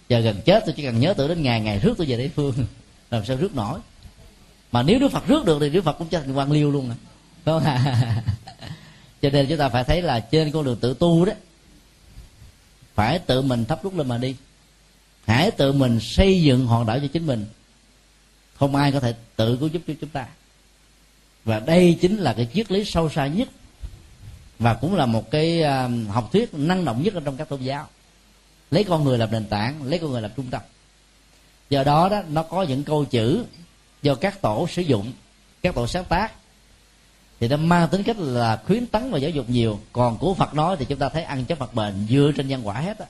Giờ 0.10 0.20
gần 0.20 0.36
chết, 0.46 0.64
tôi 0.66 0.74
chỉ 0.78 0.84
cần 0.84 1.00
nhớ 1.00 1.14
tưởng 1.14 1.28
đến 1.28 1.44
ngày 1.44 1.62
ngày 1.62 1.80
rước 1.80 1.94
tôi 1.98 2.08
về 2.08 2.18
địa 2.18 2.30
phương. 2.36 2.54
Làm 3.10 3.26
sao 3.26 3.38
rước 3.38 3.56
nổi? 3.56 3.80
Mà 4.72 4.84
nếu 4.84 5.00
đức 5.00 5.12
phật 5.12 5.28
rước 5.28 5.46
được 5.46 5.58
thì 5.62 5.70
đức 5.70 5.84
phật 5.84 5.98
cũng 5.98 6.08
cho 6.08 6.20
thành 6.20 6.34
quan 6.34 6.52
liêu 6.52 6.72
luôn 6.72 6.90
à. 6.90 6.96
Không? 7.46 7.64
Cho 9.22 9.30
nên 9.30 9.46
chúng 9.50 9.58
ta 9.58 9.70
phải 9.70 9.84
thấy 9.84 10.02
là 10.02 10.20
trên 10.20 10.52
con 10.52 10.66
đường 10.66 10.78
tự 10.82 10.94
tu 10.94 11.26
đó 11.26 11.34
phải 12.96 13.20
tự 13.20 13.42
mình 13.42 13.66
thắp 13.66 13.84
đuốc 13.84 13.96
lên 13.96 14.08
mà 14.08 14.18
đi. 14.18 14.36
Hãy 15.28 15.52
tự 15.52 15.72
mình 15.72 16.00
xây 16.00 16.42
dựng 16.42 16.68
hòn 16.68 16.86
đảo 16.86 17.00
cho 17.00 17.08
chính 17.14 17.26
mình. 17.26 17.46
Không 18.56 18.76
ai 18.76 18.92
có 18.92 19.00
thể 19.00 19.14
tự 19.36 19.58
cứu 19.58 19.70
giúp 19.70 19.82
cho 19.88 19.94
chúng 20.02 20.10
ta. 20.10 20.28
Và 21.46 21.60
đây 21.60 21.98
chính 22.02 22.18
là 22.18 22.34
cái 22.34 22.48
triết 22.54 22.72
lý 22.72 22.86
sâu 22.86 23.10
xa 23.10 23.28
nhất 23.28 23.50
và 24.60 24.74
cũng 24.74 24.96
là 24.96 25.06
một 25.06 25.32
cái 25.32 25.62
à, 25.62 25.90
học 26.10 26.30
thuyết 26.32 26.54
năng 26.54 26.86
động 26.86 27.04
nhất 27.04 27.14
ở 27.14 27.22
trong 27.26 27.38
các 27.38 27.50
tôn 27.50 27.62
giáo. 27.62 27.88
Lấy 28.72 28.84
con 28.84 29.04
người 29.04 29.18
làm 29.18 29.32
nền 29.32 29.46
tảng, 29.46 29.84
lấy 29.84 30.00
con 30.00 30.12
người 30.12 30.22
làm 30.22 30.32
trung 30.36 30.48
tâm. 30.52 30.62
Do 31.70 31.84
đó 31.84 32.10
đó, 32.10 32.22
nó 32.30 32.44
có 32.44 32.64
những 32.64 32.84
câu 32.84 33.06
chữ 33.06 33.46
do 34.02 34.16
các 34.16 34.42
tổ 34.42 34.68
sử 34.68 34.82
dụng, 34.82 35.14
các 35.62 35.76
tổ 35.76 35.88
sáng 35.88 36.06
tác 36.06 36.32
thì 37.40 37.48
nó 37.48 37.58
mang 37.58 37.88
tính 37.88 38.04
cách 38.04 38.20
là 38.20 38.62
khuyến 38.66 38.86
tấn 38.86 39.12
và 39.12 39.18
giáo 39.18 39.32
dục 39.32 39.50
nhiều. 39.50 39.80
Còn 39.94 40.18
của 40.18 40.34
phật 40.34 40.54
nói 40.54 40.76
thì 40.80 40.86
chúng 40.86 41.00
ta 41.00 41.10
thấy 41.10 41.24
ăn 41.24 41.46
chấp 41.46 41.58
phật 41.58 41.74
bền 41.74 41.94
dựa 42.10 42.32
trên 42.38 42.48
nhân 42.48 42.68
quả 42.68 42.74
hết 42.74 43.00
á. 43.00 43.06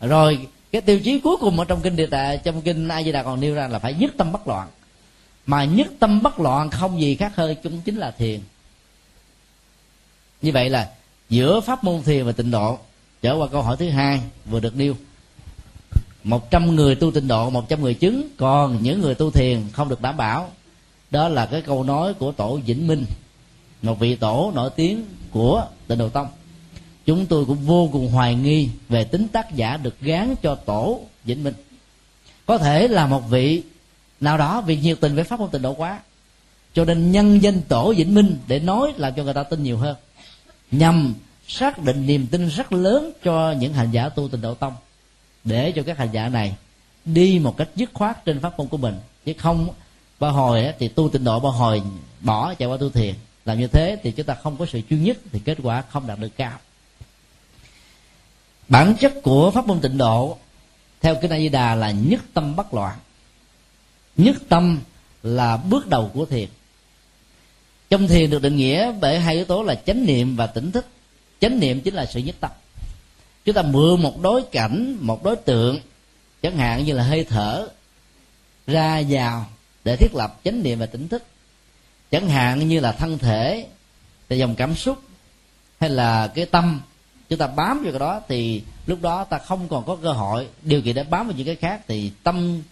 Rồi, 0.00 0.46
cái 0.72 0.82
tiêu 0.82 1.00
chí 1.00 1.20
cuối 1.20 1.36
cùng 1.40 1.58
ở 1.58 1.64
trong 1.64 1.80
kinh 1.80 1.96
địa 1.96 2.06
tạng, 2.06 2.38
trong 2.44 2.62
kinh 2.62 2.88
a 2.88 3.02
di 3.02 3.12
đà 3.12 3.22
còn 3.22 3.40
nêu 3.40 3.54
ra 3.54 3.68
là 3.68 3.78
phải 3.78 3.94
nhất 3.94 4.10
tâm 4.16 4.32
bất 4.32 4.48
loạn. 4.48 4.68
Mà 5.46 5.64
nhất 5.64 5.86
tâm 5.98 6.22
bất 6.22 6.40
loạn 6.40 6.70
không 6.70 7.00
gì 7.00 7.16
khác 7.16 7.32
hơn 7.36 7.56
chúng 7.62 7.80
chính 7.80 7.96
là 7.96 8.10
thiền. 8.10 8.40
Như 10.42 10.52
vậy 10.52 10.70
là 10.70 10.90
giữa 11.28 11.60
pháp 11.60 11.84
môn 11.84 12.02
thiền 12.02 12.26
và 12.26 12.32
tịnh 12.32 12.50
độ, 12.50 12.78
trở 13.22 13.34
qua 13.34 13.48
câu 13.48 13.62
hỏi 13.62 13.76
thứ 13.76 13.88
hai 13.88 14.20
vừa 14.50 14.60
được 14.60 14.76
nêu. 14.76 14.96
Một 16.24 16.50
trăm 16.50 16.76
người 16.76 16.94
tu 16.94 17.10
tịnh 17.10 17.28
độ, 17.28 17.50
một 17.50 17.68
trăm 17.68 17.82
người 17.82 17.94
chứng, 17.94 18.28
còn 18.36 18.82
những 18.82 19.00
người 19.00 19.14
tu 19.14 19.30
thiền 19.30 19.62
không 19.72 19.88
được 19.88 20.00
đảm 20.00 20.16
bảo 20.16 20.50
đó 21.14 21.28
là 21.28 21.46
cái 21.46 21.62
câu 21.62 21.84
nói 21.84 22.14
của 22.14 22.32
tổ 22.32 22.60
vĩnh 22.66 22.86
minh, 22.86 23.04
một 23.82 23.98
vị 23.98 24.16
tổ 24.16 24.52
nổi 24.54 24.70
tiếng 24.76 25.04
của 25.30 25.66
tịnh 25.86 25.98
độ 25.98 26.08
tông. 26.08 26.28
Chúng 27.06 27.26
tôi 27.26 27.44
cũng 27.44 27.56
vô 27.56 27.88
cùng 27.92 28.08
hoài 28.08 28.34
nghi 28.34 28.68
về 28.88 29.04
tính 29.04 29.28
tác 29.28 29.54
giả 29.54 29.76
được 29.76 30.00
gán 30.00 30.34
cho 30.42 30.54
tổ 30.54 31.00
vĩnh 31.24 31.44
minh. 31.44 31.54
Có 32.46 32.58
thể 32.58 32.88
là 32.88 33.06
một 33.06 33.20
vị 33.30 33.62
nào 34.20 34.38
đó 34.38 34.60
vì 34.60 34.76
nhiệt 34.76 35.00
tình 35.00 35.14
với 35.14 35.24
pháp 35.24 35.40
môn 35.40 35.50
tịnh 35.50 35.62
độ 35.62 35.74
quá, 35.74 36.00
cho 36.74 36.84
nên 36.84 37.12
nhân 37.12 37.42
danh 37.42 37.60
tổ 37.62 37.94
vĩnh 37.96 38.14
minh 38.14 38.36
để 38.46 38.60
nói 38.60 38.92
làm 38.96 39.14
cho 39.16 39.22
người 39.24 39.34
ta 39.34 39.42
tin 39.42 39.62
nhiều 39.62 39.78
hơn, 39.78 39.96
nhằm 40.70 41.14
xác 41.48 41.82
định 41.82 42.06
niềm 42.06 42.26
tin 42.26 42.48
rất 42.48 42.72
lớn 42.72 43.12
cho 43.24 43.52
những 43.52 43.72
hành 43.72 43.90
giả 43.90 44.08
tu 44.08 44.28
tịnh 44.28 44.40
độ 44.40 44.54
tông, 44.54 44.72
để 45.44 45.72
cho 45.72 45.82
các 45.82 45.98
hành 45.98 46.12
giả 46.12 46.28
này 46.28 46.54
đi 47.04 47.38
một 47.38 47.56
cách 47.56 47.68
dứt 47.76 47.90
khoát 47.94 48.24
trên 48.24 48.40
pháp 48.40 48.58
môn 48.58 48.68
của 48.68 48.76
mình, 48.76 48.94
chứ 49.24 49.32
không 49.38 49.68
ba 50.20 50.28
hồi 50.28 50.72
thì 50.78 50.88
tu 50.88 51.08
tịnh 51.08 51.24
độ 51.24 51.40
ba 51.40 51.50
hồi 51.50 51.82
bỏ 52.20 52.54
chạy 52.54 52.68
qua 52.68 52.76
tu 52.76 52.90
thiền. 52.90 53.14
Làm 53.44 53.60
như 53.60 53.66
thế 53.66 53.98
thì 54.02 54.10
chúng 54.10 54.26
ta 54.26 54.34
không 54.42 54.56
có 54.56 54.66
sự 54.66 54.80
chuyên 54.90 55.04
nhất, 55.04 55.18
thì 55.32 55.40
kết 55.44 55.58
quả 55.62 55.82
không 55.90 56.06
đạt 56.06 56.18
được 56.18 56.28
cao. 56.36 56.58
Bản 58.68 58.94
chất 59.00 59.14
của 59.22 59.50
pháp 59.50 59.66
môn 59.66 59.80
tịnh 59.80 59.98
độ, 59.98 60.38
theo 61.00 61.16
kinh 61.22 61.32
A 61.32 61.38
Di 61.38 61.48
Đà 61.48 61.74
là 61.74 61.90
nhất 61.90 62.20
tâm 62.34 62.56
bất 62.56 62.74
loạn. 62.74 62.98
Nhất 64.16 64.36
tâm 64.48 64.80
là 65.22 65.56
bước 65.56 65.86
đầu 65.86 66.10
của 66.14 66.26
thiền. 66.26 66.48
Trong 67.90 68.08
thiền 68.08 68.30
được 68.30 68.42
định 68.42 68.56
nghĩa 68.56 68.92
bởi 68.92 69.20
hai 69.20 69.34
yếu 69.34 69.44
tố 69.44 69.62
là 69.62 69.74
chánh 69.74 70.06
niệm 70.06 70.36
và 70.36 70.46
tỉnh 70.46 70.72
thức. 70.72 70.86
Chánh 71.40 71.60
niệm 71.60 71.80
chính 71.80 71.94
là 71.94 72.06
sự 72.06 72.20
nhất 72.20 72.36
tâm. 72.40 72.50
Chúng 73.44 73.54
ta 73.54 73.62
mượn 73.62 74.02
một 74.02 74.20
đối 74.20 74.42
cảnh, 74.42 74.96
một 75.00 75.24
đối 75.24 75.36
tượng, 75.36 75.80
chẳng 76.42 76.56
hạn 76.56 76.84
như 76.84 76.92
là 76.92 77.02
hơi 77.04 77.24
thở, 77.24 77.68
ra 78.66 79.02
vào 79.08 79.46
để 79.84 79.96
thiết 79.96 80.14
lập 80.14 80.40
chánh 80.44 80.62
niệm 80.62 80.78
và 80.78 80.86
tỉnh 80.86 81.08
thức. 81.08 81.22
Chẳng 82.10 82.28
hạn 82.28 82.68
như 82.68 82.80
là 82.80 82.92
thân 82.92 83.18
thể 83.18 83.66
là 84.28 84.36
dòng 84.36 84.54
cảm 84.54 84.74
xúc 84.74 84.98
hay 85.80 85.90
là 85.90 86.26
cái 86.26 86.46
tâm. 86.46 86.80
Chúng 87.28 87.38
ta 87.38 87.46
bám 87.46 87.82
vào 87.82 87.92
cái 87.92 87.98
đó 87.98 88.20
thì 88.28 88.62
lúc 88.86 89.02
đó 89.02 89.24
ta 89.24 89.38
không 89.38 89.68
còn 89.68 89.84
có 89.84 89.96
cơ 90.02 90.12
hội. 90.12 90.48
Điều 90.62 90.82
kiện 90.82 90.94
để 90.94 91.04
bám 91.04 91.26
vào 91.26 91.36
những 91.36 91.46
cái 91.46 91.56
khác 91.56 91.80
thì 91.88 92.12
tâm 92.22 92.62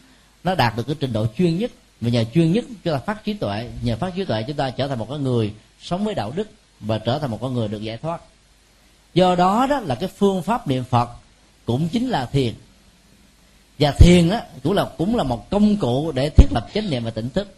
nó 0.45 0.55
đạt 0.55 0.77
được 0.77 0.87
cái 0.87 0.97
trình 1.01 1.13
độ 1.13 1.27
chuyên 1.39 1.59
nhất. 1.59 1.71
Và 2.01 2.11
nhờ 2.11 2.25
chuyên 2.35 2.53
nhất 2.53 2.65
chúng 2.85 2.95
ta 2.95 2.99
phát 2.99 3.25
trí 3.25 3.35
tuệ. 3.35 3.71
Nhờ 3.83 3.97
phát 3.97 4.13
trí 4.17 4.25
tuệ 4.25 4.45
chúng 4.47 4.57
ta 4.57 4.71
trở 4.71 4.89
thành 4.89 4.99
một 4.99 5.07
con 5.09 5.25
người 5.25 5.53
sống 5.83 6.05
với 6.05 6.15
đạo 6.15 6.33
đức 6.37 6.51
và 6.81 6.99
trở 6.99 7.19
thành 7.19 7.31
một 7.31 7.39
con 7.41 7.55
người 7.55 7.69
được 7.69 7.83
giải 7.83 7.97
thoát. 7.97 8.21
Do 9.15 9.35
đó 9.35 9.67
đó 9.71 9.81
là 9.81 9.95
cái 9.95 10.09
phương 10.17 10.43
pháp 10.43 10.69
niệm 10.69 10.85
phật 10.85 11.11
cũng 11.65 11.89
chính 11.89 12.09
là 12.09 12.27
thiền 12.27 12.55
và 13.83 13.91
thiền 13.91 14.29
á 14.31 14.43
cũng 14.63 14.73
là 14.73 14.87
cũng 14.99 15.17
là 15.17 15.25
một 15.25 15.51
công 15.51 15.77
cụ 15.77 16.13
để 16.13 16.31
thiết 16.31 16.47
lập 16.51 16.67
chánh 16.75 16.91
niệm 16.91 17.05
và 17.05 17.11
tỉnh 17.11 17.31
thức. 17.31 17.55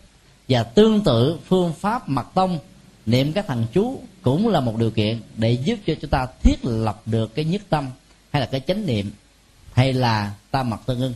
Và 0.49 0.63
tương 0.63 1.05
tự, 1.05 1.39
phương 1.49 1.73
pháp 1.73 2.09
mật 2.09 2.27
tông, 2.35 2.59
niệm 3.07 3.33
các 3.33 3.47
thần 3.47 3.67
chú 3.75 4.01
cũng 4.23 4.49
là 4.49 4.61
một 4.61 4.77
điều 4.77 4.91
kiện 4.91 5.21
để 5.37 5.53
giúp 5.53 5.79
cho 5.87 5.95
chúng 6.01 6.11
ta 6.11 6.27
thiết 6.43 6.65
lập 6.65 7.03
được 7.07 7.35
cái 7.35 7.45
nhất 7.45 7.63
tâm 7.69 7.91
hay 8.33 8.41
là 8.41 8.47
cái 8.47 8.61
chánh 8.61 8.87
niệm 8.87 9.11
hay 9.73 9.93
là 9.93 10.35
tam 10.51 10.71
mật 10.71 10.77
tương 10.87 11.01
ưng. 11.01 11.15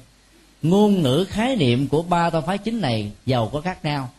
Ngôn 0.63 1.03
ngữ 1.03 1.25
khái 1.29 1.57
niệm 1.57 1.89
của 1.89 2.03
ba 2.03 2.31
tông 2.31 2.47
phái 2.47 2.59
chính 2.59 2.81
này 2.81 3.13
giàu 3.27 3.51
có 3.53 3.61
khác 3.61 3.85
nhau, 3.85 4.11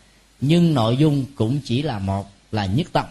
nhưng 0.42 0.74
nội 0.74 0.98
dung 0.98 1.26
cũng 1.36 1.60
chỉ 1.66 1.82
là 1.82 2.00
một, 2.00 2.32
là 2.52 2.66
nhất 2.66 2.88
tâm. 2.92 3.06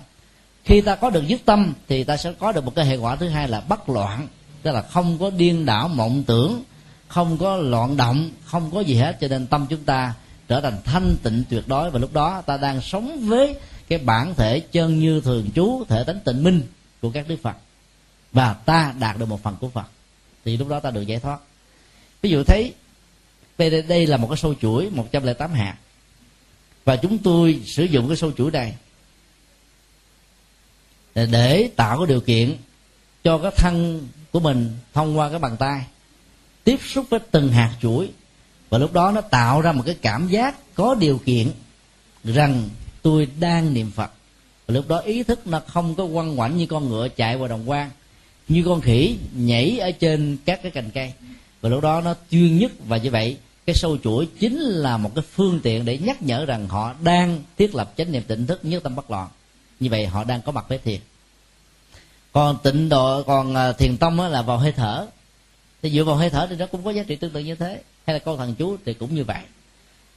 Khi 0.64 0.80
ta 0.80 0.94
có 0.94 1.10
được 1.10 1.22
nhất 1.22 1.40
tâm 1.44 1.74
thì 1.88 2.04
ta 2.04 2.16
sẽ 2.16 2.32
có 2.38 2.52
được 2.52 2.64
một 2.64 2.74
cái 2.74 2.86
hệ 2.86 2.96
quả 2.96 3.16
thứ 3.16 3.28
hai 3.28 3.48
là 3.48 3.60
bất 3.60 3.88
loạn, 3.88 4.28
tức 4.62 4.72
là 4.72 4.82
không 4.82 5.18
có 5.18 5.30
điên 5.30 5.66
đảo 5.66 5.88
mộng 5.88 6.22
tưởng 6.26 6.62
không 7.08 7.38
có 7.38 7.56
loạn 7.56 7.96
động 7.96 8.30
không 8.44 8.70
có 8.70 8.80
gì 8.80 8.94
hết 8.94 9.16
cho 9.20 9.28
nên 9.28 9.46
tâm 9.46 9.66
chúng 9.70 9.84
ta 9.84 10.14
trở 10.48 10.60
thành 10.60 10.78
thanh 10.84 11.16
tịnh 11.22 11.44
tuyệt 11.50 11.68
đối. 11.68 11.90
Và 11.90 11.98
lúc 11.98 12.12
đó 12.12 12.42
ta 12.46 12.56
đang 12.56 12.80
sống 12.80 13.20
với 13.20 13.54
cái 13.88 13.98
bản 13.98 14.34
thể 14.34 14.60
chân 14.60 14.98
như 14.98 15.20
thường 15.20 15.50
trú 15.54 15.84
thể 15.88 16.04
tánh 16.04 16.20
tịnh 16.24 16.42
minh 16.42 16.62
của 17.00 17.10
các 17.10 17.28
đức 17.28 17.36
phật. 17.42 17.56
Và 18.32 18.52
ta 18.52 18.94
đạt 18.98 19.18
được 19.18 19.26
một 19.26 19.42
phần 19.42 19.56
của 19.60 19.68
phật. 19.68 19.86
Thì 20.44 20.56
lúc 20.56 20.68
đó 20.68 20.80
ta 20.80 20.90
được 20.90 21.02
giải 21.02 21.18
thoát. 21.18 21.38
Ví 22.22 22.30
dụ 22.30 22.42
thấy 22.44 22.74
đây, 23.58 23.82
đây 23.82 24.06
là 24.06 24.16
một 24.16 24.28
cái 24.28 24.36
sâu 24.36 24.54
chuỗi 24.54 24.90
108 24.90 25.52
hạt. 25.52 25.76
Và 26.84 26.96
chúng 26.96 27.18
tôi 27.18 27.62
sử 27.66 27.84
dụng 27.84 28.08
cái 28.08 28.16
sâu 28.16 28.32
chuỗi 28.32 28.50
này 28.50 28.74
để 31.14 31.70
tạo 31.76 31.98
cái 31.98 32.06
điều 32.06 32.20
kiện 32.20 32.56
cho 33.24 33.38
cái 33.38 33.50
thân 33.56 34.08
của 34.32 34.40
mình 34.40 34.76
thông 34.92 35.18
qua 35.18 35.30
cái 35.30 35.38
bàn 35.38 35.56
tay 35.56 35.84
tiếp 36.68 36.80
xúc 36.86 37.06
với 37.10 37.20
từng 37.30 37.52
hạt 37.52 37.74
chuỗi. 37.82 38.10
Và 38.70 38.78
lúc 38.78 38.92
đó 38.92 39.10
nó 39.10 39.20
tạo 39.20 39.60
ra 39.60 39.72
một 39.72 39.82
cái 39.86 39.96
cảm 40.02 40.28
giác 40.28 40.74
có 40.74 40.94
điều 40.94 41.18
kiện 41.18 41.50
rằng 42.24 42.68
tôi 43.02 43.28
đang 43.40 43.74
niệm 43.74 43.90
phật. 43.90 44.10
Và 44.66 44.74
lúc 44.74 44.88
đó 44.88 44.98
ý 44.98 45.22
thức 45.22 45.46
nó 45.46 45.60
không 45.66 45.94
có 45.94 46.08
quăng 46.12 46.38
quảnh 46.38 46.56
như 46.56 46.66
con 46.66 46.88
ngựa 46.88 47.08
chạy 47.08 47.36
vào 47.36 47.48
đồng 47.48 47.70
quan, 47.70 47.90
như 48.48 48.62
con 48.66 48.80
khỉ 48.80 49.16
nhảy 49.34 49.78
ở 49.78 49.90
trên 49.90 50.36
các 50.44 50.62
cái 50.62 50.70
cành 50.72 50.90
cây. 50.90 51.12
Và 51.60 51.68
lúc 51.68 51.82
đó 51.82 52.00
nó 52.00 52.14
chuyên 52.30 52.58
nhất 52.58 52.72
và 52.86 52.96
như 52.96 53.10
vậy, 53.10 53.36
cái 53.66 53.74
sâu 53.74 53.98
chuỗi 54.04 54.28
chính 54.38 54.58
là 54.58 54.96
một 54.96 55.14
cái 55.14 55.24
phương 55.34 55.60
tiện 55.62 55.84
để 55.84 55.98
nhắc 55.98 56.22
nhở 56.22 56.44
rằng 56.44 56.68
họ 56.68 56.94
đang 57.02 57.42
thiết 57.58 57.74
lập 57.74 57.92
chánh 57.96 58.12
niệm 58.12 58.22
tỉnh 58.22 58.46
thức 58.46 58.60
nhất 58.62 58.82
tâm 58.82 58.94
bất 58.94 59.10
loạn. 59.10 59.28
Như 59.80 59.90
vậy 59.90 60.06
họ 60.06 60.24
đang 60.24 60.42
có 60.42 60.52
mặt 60.52 60.64
với 60.68 60.78
thiền. 60.78 61.00
Còn 62.32 62.56
tịnh 62.62 62.88
độ, 62.88 63.22
còn 63.22 63.54
à, 63.54 63.72
thiền 63.72 63.96
tông 63.96 64.20
là 64.20 64.42
vào 64.42 64.58
hơi 64.58 64.72
thở 64.72 65.06
thì 65.82 65.90
dựa 65.90 66.04
vào 66.04 66.16
hơi 66.16 66.30
thở 66.30 66.46
thì 66.50 66.56
nó 66.56 66.66
cũng 66.66 66.82
có 66.82 66.90
giá 66.90 67.02
trị 67.02 67.16
tương 67.16 67.30
tự 67.30 67.40
như 67.40 67.54
thế. 67.54 67.80
Hay 68.06 68.14
là 68.14 68.18
con 68.18 68.38
thần 68.38 68.54
chú 68.54 68.76
thì 68.84 68.94
cũng 68.94 69.14
như 69.14 69.24
vậy. 69.24 69.42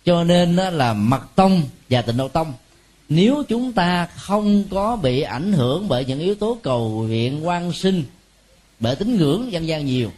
Cho 0.06 0.24
nên 0.24 0.56
là 0.56 0.94
mật 0.94 1.22
tông 1.36 1.64
và 1.90 2.02
tịnh 2.02 2.18
độ 2.18 2.28
tông, 2.28 2.54
nếu 3.10 3.44
chúng 3.50 3.74
ta 3.74 4.06
không 4.06 4.64
có 4.70 4.96
bị 4.96 5.22
ảnh 5.22 5.54
hưởng 5.54 5.88
bởi 5.88 6.06
những 6.06 6.20
yếu 6.20 6.36
tố 6.36 6.58
cầu 6.64 7.00
viện 7.00 7.48
quan 7.48 7.74
sinh, 7.74 8.04
bởi 8.80 8.96
tín 8.96 9.18
ngưỡng 9.18 9.52
dân 9.52 9.68
gian 9.68 9.86
nhiều, 9.86 10.12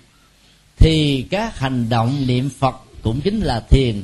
thì 0.77 1.25
các 1.29 1.59
hành 1.59 1.89
động 1.89 2.27
niệm 2.27 2.49
phật 2.49 2.75
cũng 3.01 3.21
chính 3.21 3.39
là 3.39 3.59
thiền, 3.69 4.03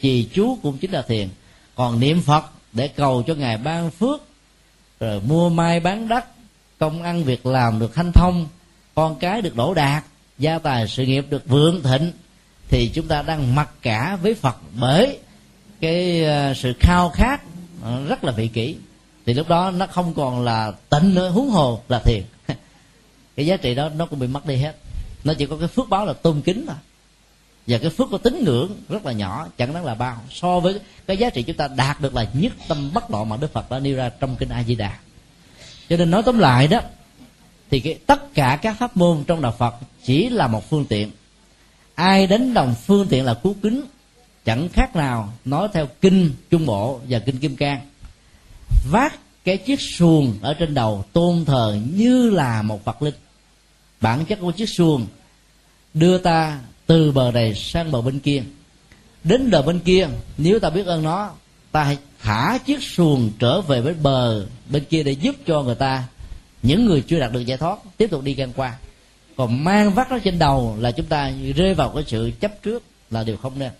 trì 0.00 0.28
chú 0.32 0.58
cũng 0.62 0.78
chính 0.78 0.90
là 0.90 1.02
thiền. 1.02 1.28
Còn 1.74 2.00
niệm 2.00 2.20
phật 2.20 2.44
để 2.72 2.88
cầu 2.88 3.22
cho 3.26 3.34
ngài 3.34 3.58
ban 3.58 3.90
phước, 3.90 4.20
rồi 5.00 5.20
mua 5.20 5.48
mai 5.48 5.80
bán 5.80 6.08
đất, 6.08 6.24
công 6.78 7.02
ăn 7.02 7.24
việc 7.24 7.46
làm 7.46 7.78
được 7.78 7.94
hanh 7.94 8.12
thông, 8.12 8.46
con 8.94 9.18
cái 9.18 9.42
được 9.42 9.56
đổ 9.56 9.74
đạt 9.74 10.04
gia 10.38 10.58
tài 10.58 10.88
sự 10.88 11.06
nghiệp 11.06 11.26
được 11.30 11.48
vượng 11.48 11.82
thịnh, 11.82 12.12
thì 12.68 12.88
chúng 12.88 13.08
ta 13.08 13.22
đang 13.22 13.54
mặc 13.54 13.70
cả 13.82 14.18
với 14.22 14.34
phật 14.34 14.56
bởi 14.80 15.18
cái 15.80 16.24
ờ, 16.24 16.54
sự 16.54 16.74
khao 16.80 17.10
khát 17.10 17.40
ờ, 17.82 18.06
rất 18.08 18.24
là 18.24 18.32
vị 18.32 18.48
kỷ. 18.48 18.76
Thì 19.26 19.34
lúc 19.34 19.48
đó 19.48 19.70
nó 19.70 19.86
không 19.86 20.14
còn 20.14 20.44
là 20.44 20.72
tịnh 20.90 21.14
nữa, 21.14 21.30
huống 21.30 21.50
hồ 21.50 21.80
là 21.88 21.98
thiền 21.98 22.22
cái 23.36 23.46
giá 23.46 23.56
trị 23.56 23.74
đó 23.74 23.88
nó 23.88 24.06
cũng 24.06 24.18
bị 24.18 24.26
mất 24.26 24.46
đi 24.46 24.56
hết. 24.56 24.76
Nó 25.24 25.34
chỉ 25.34 25.46
có 25.46 25.56
cái 25.56 25.68
phước 25.68 25.88
báo 25.88 26.06
là 26.06 26.12
tôn 26.12 26.40
kính 26.40 26.66
thôi. 26.66 26.76
Và 27.66 27.78
cái 27.78 27.90
phước 27.90 28.08
có 28.10 28.18
tín 28.18 28.44
ngưỡng 28.44 28.76
rất 28.88 29.06
là 29.06 29.12
nhỏ, 29.12 29.46
chẳng 29.58 29.74
đáng 29.74 29.84
là 29.84 29.94
bao. 29.94 30.16
So 30.30 30.60
với 30.60 30.80
cái 31.06 31.16
giá 31.16 31.30
trị 31.30 31.42
chúng 31.42 31.56
ta 31.56 31.68
đạt 31.68 32.00
được 32.00 32.14
là 32.14 32.26
nhất 32.34 32.52
tâm 32.68 32.90
bất 32.94 33.10
loạn 33.10 33.28
mà 33.28 33.36
đức 33.36 33.52
phật 33.52 33.70
đã 33.70 33.78
nêu 33.78 33.96
ra 33.96 34.08
trong 34.08 34.36
kinh 34.36 34.48
a 34.48 34.64
di 34.64 34.74
đà. 34.74 34.98
Cho 35.88 35.96
nên 35.96 36.10
nói 36.10 36.22
tóm 36.26 36.38
lại 36.38 36.68
đó 36.68 36.80
thì 37.70 37.80
cái, 37.80 37.98
tất 38.06 38.34
cả 38.34 38.58
các 38.62 38.76
pháp 38.78 38.96
môn 38.96 39.24
trong 39.26 39.42
đạo 39.42 39.54
phật 39.58 39.74
chỉ 40.04 40.28
là 40.28 40.46
một 40.46 40.70
phương 40.70 40.84
tiện. 40.84 41.10
Ai 41.94 42.26
đánh 42.26 42.54
đồng 42.54 42.74
phương 42.86 43.06
tiện 43.08 43.24
là 43.24 43.34
cứu 43.34 43.54
kính 43.62 43.84
chẳng 44.44 44.68
khác 44.68 44.96
nào 44.96 45.32
nói 45.44 45.68
theo 45.72 45.88
kinh 46.00 46.30
trung 46.50 46.66
bộ 46.66 47.00
và 47.08 47.18
kinh 47.18 47.38
kim 47.38 47.56
cang. 47.56 47.80
Vác 48.90 49.18
cái 49.44 49.56
chiếc 49.56 49.80
xuồng 49.80 50.38
ở 50.42 50.54
trên 50.54 50.74
đầu 50.74 51.04
tôn 51.12 51.44
thờ 51.44 51.78
như 51.94 52.30
là 52.30 52.62
một 52.62 52.84
vật 52.84 53.02
linh. 53.02 53.14
Bản 54.00 54.24
chất 54.24 54.38
của 54.40 54.52
chiếc 54.52 54.68
xuồng 54.68 55.06
đưa 55.94 56.18
ta 56.18 56.60
từ 56.86 57.12
bờ 57.12 57.30
này 57.32 57.54
sang 57.54 57.92
bờ 57.92 58.02
bên 58.02 58.18
kia. 58.18 58.42
Đến 59.24 59.50
bờ 59.50 59.62
bên 59.62 59.80
kia 59.80 60.08
nếu 60.38 60.58
ta 60.58 60.70
biết 60.70 60.86
ơn 60.86 61.02
nó 61.02 61.30
ta 61.72 61.84
hãy 61.84 61.98
thả 62.22 62.58
chiếc 62.66 62.82
xuồng 62.82 63.30
trở 63.38 63.60
về 63.60 63.80
với 63.80 63.94
bờ 63.94 64.46
bên 64.70 64.84
kia 64.84 65.02
để 65.02 65.12
giúp 65.12 65.36
cho 65.46 65.62
người 65.62 65.74
ta 65.74 66.04
những 66.68 66.86
người 66.86 67.04
chưa 67.08 67.20
đạt 67.20 67.32
được 67.32 67.40
giải 67.40 67.58
thoát, 67.58 67.78
tiếp 67.96 68.10
tục 68.10 68.22
đi 68.22 68.34
ngang 68.34 68.52
qua. 68.56 68.76
Còn 69.36 69.64
mang 69.64 69.90
vắt 69.90 70.10
nó 70.10 70.18
trên 70.18 70.38
đầu 70.38 70.76
là 70.80 70.90
chúng 70.90 71.06
ta 71.06 71.32
rơi 71.56 71.74
vào 71.74 71.92
cái 71.94 72.04
sự 72.06 72.30
chấp 72.40 72.62
trước 72.62 72.82
là 73.10 73.24
điều 73.24 73.36
không 73.36 73.58
nên. 73.58 73.72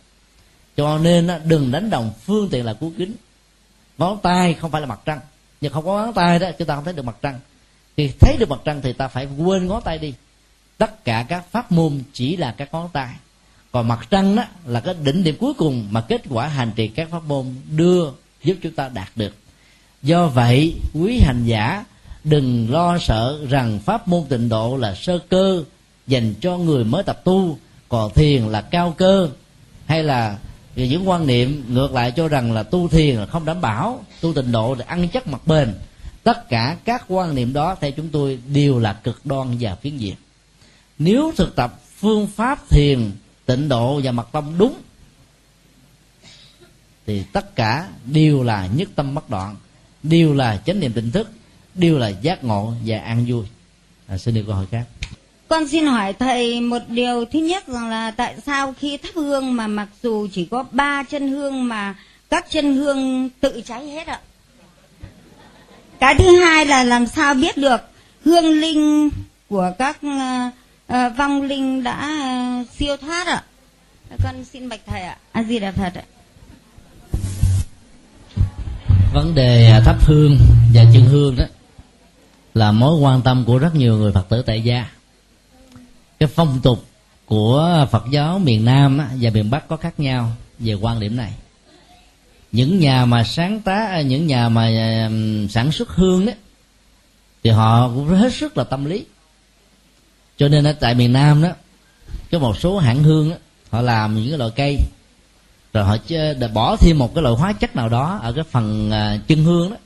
Cho 0.77 0.99
nên 0.99 1.29
đừng 1.45 1.71
đánh 1.71 1.91
đồng 1.91 2.13
phương 2.25 2.49
tiện 2.49 2.65
là 2.65 2.73
cú 2.73 2.93
kính. 2.99 3.15
Ngón 3.99 4.19
tay 4.23 4.55
không 4.55 4.71
phải 4.71 4.81
là 4.81 4.87
mặt 4.87 5.01
trăng. 5.05 5.21
Nhưng 5.61 5.73
không 5.73 5.85
có 5.85 6.05
ngón 6.05 6.15
tay 6.15 6.39
đó, 6.39 6.51
chúng 6.59 6.69
ta 6.69 6.75
không 6.75 6.85
thấy 6.85 6.95
được 6.95 7.05
mặt 7.05 7.17
trăng. 7.23 7.41
Thì 7.97 8.13
thấy 8.21 8.37
được 8.39 8.49
mặt 8.49 8.61
trăng 8.65 8.81
thì 8.83 8.93
ta 8.93 9.09
phải 9.09 9.27
quên 9.39 9.67
ngón 9.67 9.83
tay 9.83 9.99
đi. 9.99 10.15
Tất 10.79 11.05
cả 11.05 11.27
các 11.29 11.45
pháp 11.51 11.73
môn 11.73 12.03
chỉ 12.13 12.37
là 12.37 12.55
các 12.59 12.69
ngón 12.73 12.89
tay. 12.93 13.15
Còn 13.73 13.89
mặt 13.89 14.07
trăng 14.11 14.37
đó 14.37 14.45
là 14.67 14.81
cái 14.81 14.95
đỉnh 15.05 15.25
điểm 15.25 15.37
cuối 15.41 15.55
cùng 15.55 15.89
mà 15.91 16.01
kết 16.01 16.23
quả 16.29 16.47
hành 16.47 16.73
trì 16.77 16.89
các 16.89 17.09
pháp 17.11 17.25
môn 17.25 17.55
đưa 17.77 18.11
giúp 18.45 18.57
chúng 18.63 18.75
ta 18.75 18.89
đạt 18.89 19.09
được. 19.17 19.35
Do 20.03 20.27
vậy, 20.27 20.75
quý 20.95 21.21
hành 21.21 21.45
giả 21.45 21.85
đừng 22.29 22.71
lo 22.71 22.99
sợ 22.99 23.39
rằng 23.49 23.79
pháp 23.79 24.09
môn 24.09 24.25
tịnh 24.29 24.49
độ 24.49 24.77
là 24.77 24.95
sơ 24.95 25.19
cơ 25.29 25.65
dành 26.07 26.35
cho 26.41 26.57
người 26.57 26.85
mới 26.85 27.03
tập 27.03 27.21
tu 27.25 27.59
còn 27.89 28.13
thiền 28.15 28.43
là 28.43 28.61
cao 28.61 28.95
cơ. 28.99 29.29
Hay 29.87 30.03
là 30.03 30.39
những 30.77 31.09
quan 31.09 31.27
niệm 31.27 31.65
ngược 31.69 31.93
lại 31.93 32.11
cho 32.11 32.29
rằng 32.29 32.53
là 32.53 32.63
tu 32.63 32.89
thiền 32.89 33.17
là 33.17 33.27
không 33.27 33.45
đảm 33.45 33.61
bảo, 33.61 34.05
tu 34.21 34.35
tịnh 34.35 34.53
độ 34.53 34.75
là 34.79 34.85
ăn 34.89 35.09
chắc 35.09 35.27
mặt 35.27 35.47
bền. 35.47 35.75
Tất 36.23 36.49
cả 36.49 36.77
các 36.85 37.05
quan 37.09 37.35
niệm 37.35 37.53
đó 37.53 37.77
theo 37.81 37.91
chúng 37.91 38.09
tôi 38.09 38.39
đều 38.53 38.79
là 38.79 38.93
cực 38.93 39.27
đoan 39.27 39.57
và 39.61 39.75
phiến 39.75 39.97
diện. 39.97 40.15
Nếu 40.99 41.33
thực 41.37 41.57
tập 41.57 41.81
phương 41.99 42.27
pháp 42.27 42.69
thiền 42.69 43.11
tịnh 43.47 43.69
độ 43.69 44.01
và 44.05 44.13
mật 44.13 44.29
tâm 44.33 44.55
đúng, 44.59 44.75
thì 47.07 47.23
tất 47.33 47.57
cả 47.57 47.89
đều 48.05 48.43
là 48.43 48.67
nhất 48.67 48.89
tâm 48.95 49.15
bất 49.15 49.31
đoạn, 49.31 49.57
đều 50.03 50.35
là 50.35 50.63
chánh 50.67 50.81
niệm 50.81 50.93
tỉnh 50.93 51.11
thức 51.11 51.31
đều 51.79 51.99
là 51.99 52.09
giác 52.09 52.45
ngộ 52.45 52.73
và 52.85 52.99
an 52.99 53.25
vui. 53.29 53.45
À, 54.09 54.19
xin 54.19 54.35
được 54.35 54.43
câu 54.47 54.55
hỏi 54.55 54.67
khác. 54.71 54.85
Con 55.49 55.69
xin 55.69 55.87
hỏi 55.87 56.13
thầy 56.13 56.61
một 56.61 56.83
điều 56.89 57.25
thứ 57.33 57.39
nhất 57.39 57.69
rằng 57.69 57.89
là 57.89 58.11
tại 58.11 58.35
sao 58.47 58.75
khi 58.79 58.97
thắp 58.97 59.11
hương 59.15 59.57
mà 59.57 59.67
mặc 59.67 59.89
dù 60.03 60.29
chỉ 60.33 60.45
có 60.45 60.65
ba 60.71 61.03
chân 61.03 61.29
hương 61.29 61.69
mà 61.69 61.95
các 62.31 62.51
chân 62.51 62.77
hương 62.77 63.31
tự 63.41 63.63
cháy 63.67 63.87
hết 63.91 64.07
ạ? 64.07 64.21
Cái 66.01 66.15
thứ 66.15 66.41
hai 66.41 66.67
là 66.67 66.85
làm 66.85 67.07
sao 67.07 67.35
biết 67.35 67.57
được 67.57 67.81
hương 68.25 68.61
linh 68.61 69.11
của 69.49 69.73
các 69.79 69.99
uh, 70.07 70.53
uh, 70.93 71.17
vong 71.19 71.43
linh 71.43 71.83
đã 71.83 72.11
uh, 72.61 72.67
siêu 72.79 72.97
thoát 72.97 73.27
ạ? 73.27 73.43
Con 74.25 74.45
xin 74.45 74.69
bạch 74.69 74.81
thầy 74.87 75.03
ạ. 75.03 75.17
A 75.33 75.43
di 75.43 75.59
đà 75.59 75.73
phật 75.73 75.95
ạ. 75.95 76.03
Vấn 79.15 79.35
đề 79.35 79.81
thắp 79.85 79.97
hương 80.01 80.39
và 80.75 80.85
chân 80.93 81.05
hương 81.05 81.37
đó 81.37 81.45
là 82.55 82.73
mối 82.73 82.95
quan 82.95 83.23
tâm 83.23 83.45
của 83.45 83.59
rất 83.59 83.75
nhiều 83.75 83.97
người 83.97 84.13
phật 84.13 84.29
tử 84.29 84.43
tại 84.43 84.61
gia. 84.61 84.91
Cái 86.19 86.29
phong 86.35 86.61
tục 86.63 86.85
của 87.27 87.87
phật 87.91 88.05
giáo 88.11 88.39
miền 88.39 88.65
nam 88.65 89.01
và 89.21 89.31
miền 89.31 89.51
bắc 89.51 89.69
có 89.69 89.77
khác 89.77 90.01
nhau 90.01 90.33
về 90.59 90.75
quan 90.75 91.01
điểm 91.01 91.17
này. 91.17 91.33
Những 92.53 92.79
nhà 92.79 93.05
mà 93.05 93.25
sáng 93.25 93.61
tá 93.61 94.01
những 94.01 94.27
nhà 94.27 94.49
mà 94.49 94.71
sản 95.51 95.73
xuất 95.73 95.89
hương 95.89 96.27
đấy 96.27 96.35
thì 97.45 97.51
họ 97.51 97.89
cũng 97.89 98.09
hết 98.09 98.35
sức 98.35 98.59
là 98.59 98.65
tâm 98.65 98.85
lý. 98.85 99.05
Cho 100.37 100.49
nên 100.49 100.65
ở 100.65 100.73
tại 100.73 100.95
miền 100.95 101.13
nam 101.13 101.43
đó 101.43 101.49
có 102.33 102.39
một 102.39 102.59
số 102.59 102.79
hãng 102.79 103.03
hương 103.03 103.31
đó, 103.31 103.37
họ 103.71 103.83
làm 103.83 104.17
những 104.17 104.29
cái 104.29 104.39
loại 104.39 104.51
cây 104.57 104.79
rồi 105.73 105.85
họ 105.85 105.97
để 106.09 106.49
bỏ 106.55 106.77
thêm 106.77 106.99
một 106.99 107.15
cái 107.15 107.23
loại 107.23 107.35
hóa 107.35 107.53
chất 107.53 107.77
nào 107.77 107.89
đó 107.89 108.19
ở 108.23 108.33
cái 108.33 108.45
phần 108.45 108.91
à, 108.91 109.19
chân 109.27 109.45
hương 109.45 109.71
đó 109.71 109.77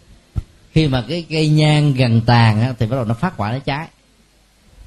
khi 0.73 0.89
mà 0.89 1.05
cái 1.09 1.27
cây 1.31 1.49
nhang 1.49 1.95
gần 1.95 2.21
tàn 2.27 2.61
á, 2.61 2.75
thì 2.79 2.87
bắt 2.87 2.97
đầu 2.97 3.05
nó 3.05 3.15
phát 3.15 3.37
quả 3.37 3.53
nó 3.53 3.59
cháy. 3.59 3.89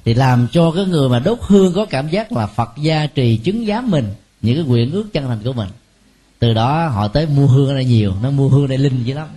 Thì 0.04 0.14
làm 0.14 0.48
cho 0.52 0.70
cái 0.70 0.84
người 0.84 1.08
mà 1.08 1.18
đốt 1.18 1.38
hương 1.42 1.72
có 1.72 1.84
cảm 1.84 2.08
giác 2.08 2.32
là 2.32 2.46
phật 2.46 2.70
gia 2.76 3.06
trì 3.06 3.36
chứng 3.36 3.66
giám 3.66 3.90
mình 3.90 4.14
những 4.42 4.56
cái 4.56 4.64
nguyện 4.64 4.92
ước 4.92 5.12
chân 5.12 5.26
thành 5.26 5.40
của 5.44 5.52
mình. 5.52 5.68
Từ 6.38 6.54
đó 6.54 6.88
họ 6.88 7.08
tới 7.08 7.26
mua 7.26 7.46
hương 7.46 7.68
ở 7.68 7.74
đây 7.74 7.84
nhiều 7.84 8.12
nó 8.22 8.30
mua 8.30 8.48
hương 8.48 8.64
ở 8.64 8.66
đây 8.66 8.78
linh 8.78 9.04
dữ 9.04 9.14
lắm. 9.14 9.28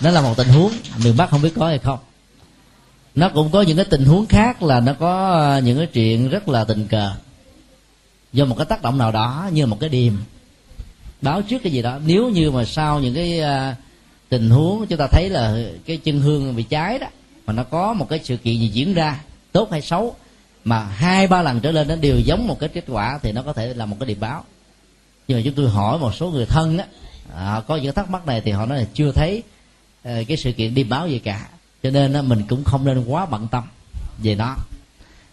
Nó 0.00 0.10
là 0.10 0.20
một 0.20 0.36
tình 0.36 0.48
huống 0.48 0.72
miền 1.04 1.16
bắc 1.16 1.30
không 1.30 1.42
biết 1.42 1.52
có 1.56 1.66
hay 1.66 1.78
không. 1.78 1.98
Nó 3.14 3.28
cũng 3.28 3.50
có 3.50 3.62
những 3.62 3.76
cái 3.76 3.86
tình 3.90 4.04
huống 4.04 4.26
khác 4.26 4.62
là 4.62 4.80
nó 4.80 4.92
có 4.92 5.30
ờ, 5.30 5.60
những 5.60 5.78
cái 5.78 5.86
chuyện 5.86 6.28
rất 6.28 6.48
là 6.48 6.64
tình 6.64 6.86
cờ. 6.86 7.12
Do 8.32 8.44
một 8.44 8.54
cái 8.58 8.66
tác 8.66 8.82
động 8.82 8.98
nào 8.98 9.12
đó 9.12 9.48
như 9.52 9.66
một 9.66 9.80
cái 9.80 9.88
điềm 9.88 10.12
báo 11.22 11.42
trước 11.42 11.58
cái 11.62 11.72
gì 11.72 11.82
đó. 11.82 11.98
Nếu 12.06 12.28
như 12.28 12.50
mà 12.50 12.64
sau 12.64 13.00
những 13.00 13.14
cái 13.14 13.40
uh, 13.40 13.76
tình 14.28 14.50
huống 14.50 14.86
chúng 14.86 14.98
ta 14.98 15.06
thấy 15.06 15.28
là 15.30 15.64
cái 15.86 15.96
chân 15.96 16.20
hương 16.20 16.56
bị 16.56 16.62
cháy 16.62 16.98
đó 16.98 17.06
mà 17.46 17.52
nó 17.52 17.64
có 17.64 17.92
một 17.92 18.08
cái 18.08 18.20
sự 18.24 18.36
kiện 18.36 18.58
gì 18.58 18.68
diễn 18.68 18.94
ra 18.94 19.20
tốt 19.52 19.70
hay 19.70 19.82
xấu 19.82 20.14
mà 20.64 20.84
hai 20.84 21.26
ba 21.26 21.42
lần 21.42 21.60
trở 21.60 21.70
lên 21.70 21.88
nó 21.88 21.96
đều 21.96 22.18
giống 22.18 22.48
một 22.48 22.60
cái 22.60 22.68
kết 22.68 22.84
quả 22.88 23.18
thì 23.22 23.32
nó 23.32 23.42
có 23.42 23.52
thể 23.52 23.74
là 23.74 23.86
một 23.86 23.96
cái 24.00 24.06
điềm 24.06 24.20
báo. 24.20 24.44
Nhưng 25.28 25.38
mà 25.38 25.42
chúng 25.44 25.54
tôi 25.54 25.70
hỏi 25.70 25.98
một 25.98 26.14
số 26.14 26.30
người 26.30 26.46
thân 26.46 26.78
á 26.78 26.86
à, 27.36 27.62
có 27.66 27.76
những 27.76 27.94
thắc 27.94 28.10
mắc 28.10 28.26
này 28.26 28.40
thì 28.40 28.50
họ 28.50 28.66
nói 28.66 28.78
là 28.78 28.86
chưa 28.94 29.12
thấy 29.12 29.42
à, 30.02 30.20
cái 30.28 30.36
sự 30.36 30.52
kiện 30.52 30.74
điềm 30.74 30.88
báo 30.88 31.08
gì 31.08 31.18
cả. 31.18 31.48
Cho 31.82 31.90
nên 31.90 32.12
á, 32.12 32.22
mình 32.22 32.42
cũng 32.48 32.64
không 32.64 32.84
nên 32.84 33.04
quá 33.04 33.26
bận 33.26 33.48
tâm 33.50 33.64
về 34.22 34.34
nó. 34.34 34.56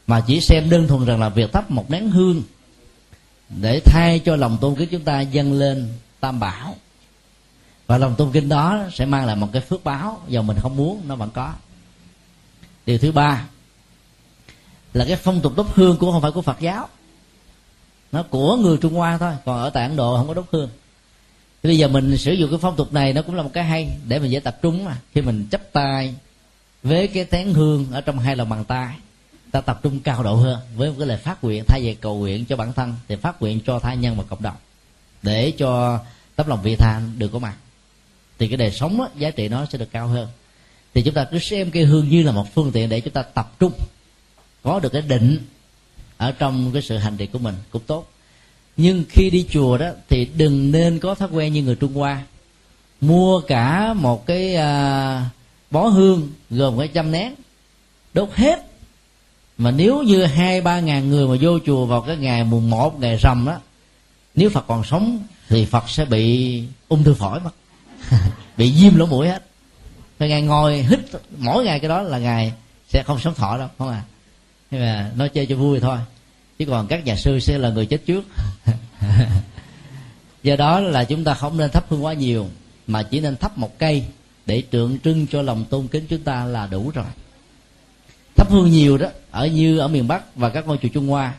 Mà 0.08 0.22
chỉ 0.28 0.42
xem 0.42 0.70
đơn 0.70 0.88
thuần 0.88 1.06
rằng 1.06 1.20
là 1.20 1.30
việc 1.30 1.54
thắp 1.54 1.72
một 1.72 1.92
nén 1.92 2.10
hương 2.10 2.44
để 3.62 3.82
thay 3.86 4.20
cho 4.20 4.36
lòng 4.36 4.58
tôn 4.62 4.76
kính 4.76 4.90
chúng 4.92 5.04
ta 5.04 5.22
dâng 5.22 5.54
lên 5.54 5.90
tam 6.20 6.40
bảo. 6.40 6.76
Và 7.88 7.98
lòng 7.98 8.16
tôn 8.18 8.32
kính 8.32 8.50
đó 8.50 8.80
sẽ 8.94 9.06
mang 9.06 9.26
lại 9.26 9.36
một 9.36 9.50
cái 9.54 9.62
phước 9.62 9.84
báo 9.84 10.22
dầu 10.28 10.44
mình 10.44 10.58
không 10.62 10.78
muốn, 10.78 11.02
nó 11.08 11.16
vẫn 11.16 11.30
có. 11.34 11.54
Điều 12.86 12.98
thứ 12.98 13.12
ba 13.12 13.46
là 14.94 15.06
cái 15.06 15.16
phong 15.16 15.42
tục 15.42 15.54
đốt 15.56 15.68
hương 15.74 15.98
cũng 15.98 16.12
không 16.12 16.22
phải 16.22 16.32
của 16.32 16.42
phật 16.42 16.60
giáo. 16.60 16.88
Nó 18.12 18.24
của 18.24 18.56
người 18.56 18.78
trung 18.78 18.94
hoa 18.94 19.18
thôi, 19.18 19.34
còn 19.46 19.60
ở 19.60 19.70
tại 19.70 19.84
ấn 19.88 19.96
độ 19.96 20.18
không 20.18 20.28
có 20.28 20.34
đốt 20.34 20.46
hương. 20.52 20.70
Thì 21.64 21.70
bây 21.70 21.78
giờ 21.78 21.88
mình 21.88 22.18
sử 22.18 22.34
dụng 22.34 22.50
cái 22.50 22.60
phong 22.62 22.76
tục 22.76 22.94
này, 22.94 23.14
nó 23.14 23.22
cũng 23.22 23.36
là 23.36 23.44
một 23.44 23.50
cái 23.54 23.64
hay, 23.64 23.90
để 24.08 24.20
mình 24.20 24.32
dễ 24.32 24.40
tập 24.40 24.58
trung 24.62 24.86
mà. 24.86 24.98
Khi 25.14 25.22
mình 25.22 25.48
chấp 25.52 25.74
tay 25.74 26.16
với 26.84 27.08
cái 27.08 27.26
tén 27.26 27.54
hương 27.54 27.88
ở 27.92 28.02
trong 28.02 28.20
hai 28.20 28.36
lòng 28.36 28.50
bàn 28.50 28.66
tay 28.66 28.96
ta 29.54 29.62
tập 29.62 29.80
trung 29.84 30.00
cao 30.00 30.24
độ 30.24 30.36
hơn 30.36 30.60
với 30.76 30.90
một 30.90 30.96
cái 30.98 31.08
lời 31.08 31.18
phát 31.18 31.44
nguyện 31.44 31.64
thay 31.68 31.82
vì 31.82 31.94
cầu 31.94 32.18
nguyện 32.18 32.46
cho 32.46 32.56
bản 32.56 32.74
thân 32.74 32.96
thì 33.08 33.16
phát 33.16 33.42
nguyện 33.42 33.60
cho 33.66 33.80
tha 33.80 33.94
nhân 33.94 34.16
và 34.18 34.24
cộng 34.30 34.42
đồng. 34.42 34.56
Để 35.24 35.52
cho 35.52 36.00
tấm 36.36 36.48
lòng 36.48 36.60
vị 36.64 36.76
tha 36.76 37.02
được 37.18 37.30
có 37.34 37.40
mặt. 37.40 37.56
Thì 38.40 38.48
cái 38.48 38.58
đời 38.58 38.72
sống 38.72 38.98
đó, 38.98 39.10
giá 39.16 39.32
trị 39.32 39.50
nó 39.50 39.66
sẽ 39.66 39.78
được 39.78 39.92
cao 39.92 40.08
hơn. 40.08 40.28
Thì 40.94 41.02
chúng 41.02 41.14
ta 41.14 41.26
cứ 41.32 41.40
xem 41.40 41.72
cây 41.72 41.84
hương 41.84 42.10
như 42.10 42.24
là 42.24 42.32
một 42.32 42.54
phương 42.54 42.72
tiện 42.72 42.90
để 42.90 43.02
chúng 43.02 43.14
ta 43.14 43.22
tập 43.22 43.52
trung 43.60 43.72
có 44.64 44.80
được 44.80 44.92
cái 44.92 45.02
định 45.02 45.38
ở 46.18 46.32
trong 46.32 46.72
cái 46.74 46.82
sự 46.82 46.98
hành 46.98 47.18
trì 47.18 47.26
của 47.26 47.40
mình 47.40 47.56
cũng 47.70 47.82
tốt. 47.88 48.12
Nhưng 48.78 49.04
khi 49.10 49.30
đi 49.30 49.46
chùa 49.52 49.78
đó 49.78 49.90
thì 50.10 50.26
đừng 50.26 50.72
nên 50.72 51.00
có 51.00 51.16
thói 51.16 51.30
quen 51.32 51.54
như 51.54 51.64
người 51.64 51.76
trung 51.76 51.94
hoa 51.94 52.24
mua 53.02 53.40
cả 53.40 53.94
một 53.94 54.26
cái 54.26 54.56
uh, 54.56 55.24
bó 55.72 55.88
hương 55.88 56.32
gồm 56.50 56.78
cái 56.80 56.88
trăm 56.88 57.12
nén 57.12 57.36
đốt 58.14 58.30
hết 58.34 58.73
mà 59.58 59.72
nếu 59.72 60.02
như 60.02 60.26
hai, 60.26 60.62
ba 60.62 60.80
ngàn 60.80 61.10
người 61.10 61.28
mà 61.28 61.36
vô 61.42 61.60
chùa 61.66 61.86
vào 61.86 62.02
cái 62.02 62.18
ngày 62.18 62.44
mùng 62.44 62.70
một, 62.70 63.00
ngày 63.00 63.18
rằm 63.18 63.46
đó 63.46 63.60
nếu 64.36 64.50
phật 64.50 64.66
còn 64.68 64.84
sống 64.84 65.24
thì 65.50 65.66
phật 65.66 65.90
sẽ 65.90 66.06
bị 66.06 66.64
ung 66.88 67.04
thư 67.04 67.14
phổi 67.14 67.40
mất. 67.40 67.52
Bị 68.58 68.72
viêm 68.72 68.96
lỗ 68.96 69.06
mũi 69.06 69.28
hết. 69.28 69.44
Thì 70.20 70.30
ngày 70.30 70.42
ngồi 70.42 70.84
hít, 70.84 71.00
mỗi 71.38 71.66
ngày 71.66 71.80
cái 71.80 71.90
đó 71.90 72.02
là 72.02 72.18
ngày 72.18 72.54
sẽ 72.90 73.04
không 73.04 73.20
sống 73.20 73.34
thọ 73.36 73.58
đâu, 73.58 73.68
không 73.78 73.90
à. 73.90 74.04
Nhưng 74.72 74.82
mà 74.82 75.12
nói 75.16 75.30
chơi 75.30 75.46
cho 75.46 75.56
vui 75.56 75.80
thôi. 75.80 75.98
Chứ 76.60 76.66
còn 76.66 76.88
các 76.88 77.06
nhà 77.06 77.16
sư 77.16 77.40
sẽ 77.40 77.58
là 77.58 77.70
người 77.70 77.86
chết 77.86 78.06
trước. 78.06 78.24
Do 80.44 80.56
đó 80.56 80.80
là 80.80 81.04
chúng 81.04 81.24
ta 81.24 81.34
không 81.34 81.58
nên 81.58 81.72
thắp 81.72 81.86
hương 81.90 82.06
quá 82.06 82.14
nhiều, 82.14 82.48
mà 82.88 83.04
chỉ 83.04 83.20
nên 83.20 83.38
thắp 83.38 83.58
một 83.58 83.80
cây 83.80 84.06
để 84.46 84.64
tượng 84.72 85.00
trưng 85.00 85.28
cho 85.28 85.42
lòng 85.42 85.66
tôn 85.70 85.88
kính 85.88 86.06
chúng 86.10 86.22
ta 86.22 86.46
là 86.46 86.68
đủ 86.68 86.92
rồi. 86.94 87.06
Thắp 88.36 88.52
hương 88.52 88.72
nhiều 88.72 88.98
đó 88.98 89.08
ở 89.34 89.48
như 89.48 89.78
ở 89.78 89.88
miền 89.88 90.08
bắc 90.08 90.36
và 90.36 90.50
các 90.50 90.68
ngôi 90.68 90.78
chùa 90.82 90.90
trung 90.94 91.08
hoa. 91.08 91.34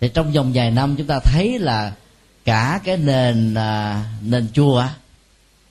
Thì 0.00 0.08
trong 0.08 0.32
vòng 0.32 0.52
vài 0.54 0.70
năm 0.70 0.94
chúng 0.98 1.06
ta 1.06 1.20
thấy 1.24 1.58
là 1.58 1.92
cả 2.44 2.80
cái 2.84 2.96
nền 2.96 3.54
à, 3.54 4.04
nền 4.22 4.48
chùa 4.52 4.84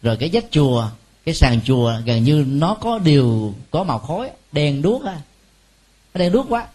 rồi 0.02 0.18
cái 0.18 0.30
vách 0.34 0.46
chùa 0.52 0.90
cái 1.26 1.36
sàn 1.36 1.60
chùa 1.66 1.94
gần 2.06 2.24
như 2.24 2.46
nó 2.48 2.74
có 2.74 3.00
điều 3.00 3.54
có 3.72 3.84
màu 3.84 4.00
khói 4.00 4.30
đèn 4.52 4.82
đuốc 4.82 5.06
á. 5.06 5.18
Đèn 6.14 6.32
đuốc 6.32 6.46
quá. 6.50 6.68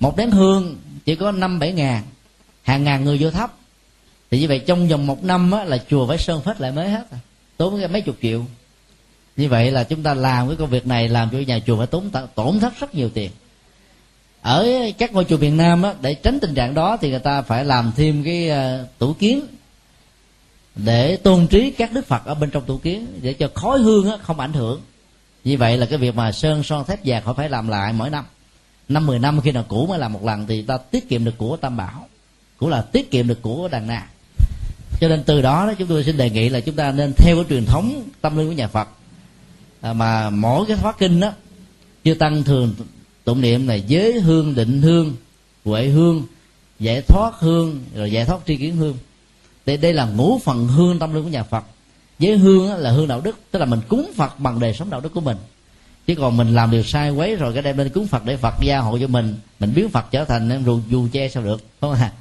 Một 0.00 0.18
nén 0.18 0.30
hương 0.30 0.76
chỉ 1.04 1.16
có 1.16 1.32
năm 1.32 1.58
bảy 1.58 1.72
ngàn 1.72 2.02
hàng 2.62 2.84
ngàn 2.84 3.04
người 3.04 3.18
vô 3.20 3.30
thắp. 3.30 3.52
Thì 4.30 4.40
như 4.40 4.48
vậy 4.48 4.58
trong 4.58 4.88
vòng 4.88 5.06
một 5.06 5.24
năm 5.24 5.50
á, 5.50 5.64
là 5.64 5.78
chùa 5.90 6.06
phải 6.06 6.18
sơn 6.18 6.42
phết 6.42 6.60
lại 6.60 6.72
mới 6.72 6.88
hết 6.88 7.06
à. 7.10 7.18
tốn 7.56 7.92
mấy 7.92 8.00
chục 8.00 8.16
triệu. 8.22 8.44
Như 9.36 9.48
vậy 9.48 9.70
là 9.70 9.84
chúng 9.84 10.02
ta 10.02 10.14
làm 10.14 10.48
cái 10.48 10.56
công 10.56 10.70
việc 10.70 10.86
này 10.86 11.08
làm 11.08 11.30
cho 11.30 11.38
nhà 11.38 11.58
chùa 11.66 11.76
phải 11.78 11.86
tốn 11.86 12.10
tổn 12.34 12.60
thất 12.60 12.80
rất 12.80 12.94
nhiều 12.94 13.10
tiền 13.14 13.30
ở 14.44 14.68
các 14.98 15.12
ngôi 15.12 15.24
chùa 15.24 15.36
miền 15.36 15.56
nam 15.56 15.82
á, 15.82 15.94
để 16.00 16.14
tránh 16.14 16.40
tình 16.40 16.54
trạng 16.54 16.74
đó 16.74 16.96
thì 17.00 17.10
người 17.10 17.18
ta 17.18 17.42
phải 17.42 17.64
làm 17.64 17.92
thêm 17.96 18.24
cái 18.24 18.50
uh, 18.50 18.98
tủ 18.98 19.12
kiến 19.12 19.46
để 20.74 21.16
tôn 21.16 21.46
trí 21.46 21.70
các 21.70 21.92
đức 21.92 22.06
phật 22.06 22.24
ở 22.24 22.34
bên 22.34 22.50
trong 22.50 22.64
tủ 22.64 22.78
kiến 22.78 23.06
để 23.22 23.32
cho 23.32 23.48
khói 23.54 23.78
hương 23.78 24.10
á, 24.10 24.16
không 24.22 24.40
ảnh 24.40 24.52
hưởng. 24.52 24.80
Như 25.44 25.58
vậy 25.58 25.76
là 25.76 25.86
cái 25.86 25.98
việc 25.98 26.14
mà 26.14 26.32
sơn 26.32 26.62
son 26.62 26.84
thép 26.84 27.00
vàng 27.04 27.24
họ 27.24 27.32
phải 27.32 27.48
làm 27.48 27.68
lại 27.68 27.92
mỗi 27.92 28.10
năm. 28.10 28.24
Năm 28.88 29.06
mười 29.06 29.18
năm 29.18 29.40
khi 29.40 29.52
nào 29.52 29.64
cũ 29.68 29.86
mới 29.86 29.98
làm 29.98 30.12
một 30.12 30.24
lần 30.24 30.46
thì 30.46 30.62
ta 30.62 30.76
tiết 30.76 31.08
kiệm 31.08 31.24
được 31.24 31.38
của 31.38 31.56
tam 31.56 31.76
bảo 31.76 32.06
cũng 32.56 32.68
là 32.68 32.82
tiết 32.82 33.10
kiệm 33.10 33.28
được 33.28 33.42
của 33.42 33.68
đàn 33.68 33.86
na 33.86 34.06
cho 35.00 35.08
nên 35.08 35.22
từ 35.24 35.42
đó, 35.42 35.66
đó 35.66 35.74
chúng 35.78 35.88
tôi 35.88 36.04
xin 36.04 36.16
đề 36.16 36.30
nghị 36.30 36.48
là 36.48 36.60
chúng 36.60 36.76
ta 36.76 36.92
nên 36.92 37.12
theo 37.16 37.36
cái 37.36 37.44
truyền 37.48 37.66
thống 37.66 38.02
tâm 38.20 38.36
linh 38.36 38.46
của 38.46 38.52
nhà 38.52 38.68
phật. 38.68 38.88
À, 39.80 39.92
mà 39.92 40.30
mỗi 40.30 40.66
cái 40.66 40.76
khóa 40.76 40.92
kinh 40.98 41.20
đó 41.20 41.32
chưa 42.04 42.14
tăng 42.14 42.42
thường 42.42 42.74
tụng 43.24 43.40
niệm 43.40 43.68
là 43.68 43.74
giới 43.74 44.20
hương, 44.20 44.54
định 44.54 44.82
hương, 44.82 45.16
huệ 45.64 45.86
hương, 45.88 46.22
giải 46.80 47.02
thoát 47.02 47.32
hương, 47.38 47.80
rồi 47.94 48.12
giải 48.12 48.24
thoát 48.24 48.38
tri 48.46 48.56
kiến 48.56 48.76
hương. 48.76 48.96
Đây 49.66 49.76
đây 49.76 49.92
là 49.92 50.06
ngũ 50.06 50.38
phần 50.38 50.68
hương 50.68 50.98
tâm 50.98 51.14
linh 51.14 51.24
của 51.24 51.30
nhà 51.30 51.42
phật. 51.42 51.64
Giới 52.18 52.36
hương 52.36 52.72
là 52.72 52.90
hương 52.90 53.08
đạo 53.08 53.20
đức, 53.20 53.38
tức 53.50 53.58
là 53.58 53.66
mình 53.66 53.80
cúng 53.88 54.10
phật 54.16 54.40
bằng 54.40 54.60
đời 54.60 54.74
sống 54.74 54.90
đạo 54.90 55.00
đức 55.00 55.14
của 55.14 55.20
mình. 55.20 55.36
Chứ 56.06 56.14
còn 56.14 56.36
mình 56.36 56.54
làm 56.54 56.70
điều 56.70 56.82
sai 56.82 57.10
quấy 57.10 57.36
rồi 57.36 57.52
cái 57.52 57.62
đem 57.62 57.78
lên 57.78 57.88
cúng 57.88 58.06
phật 58.06 58.24
để 58.24 58.36
phật 58.36 58.54
gia 58.60 58.78
hộ 58.78 58.98
cho 58.98 59.06
mình 59.06 59.34
mình 59.60 59.72
biến 59.74 59.88
phật 59.88 60.04
trở 60.10 60.24
thành 60.24 60.50
em 60.50 60.64
rù, 60.64 60.80
dù 60.90 61.08
che 61.12 61.28
sao 61.28 61.42
được 61.42 61.60
không 61.80 61.92
à 61.92 62.12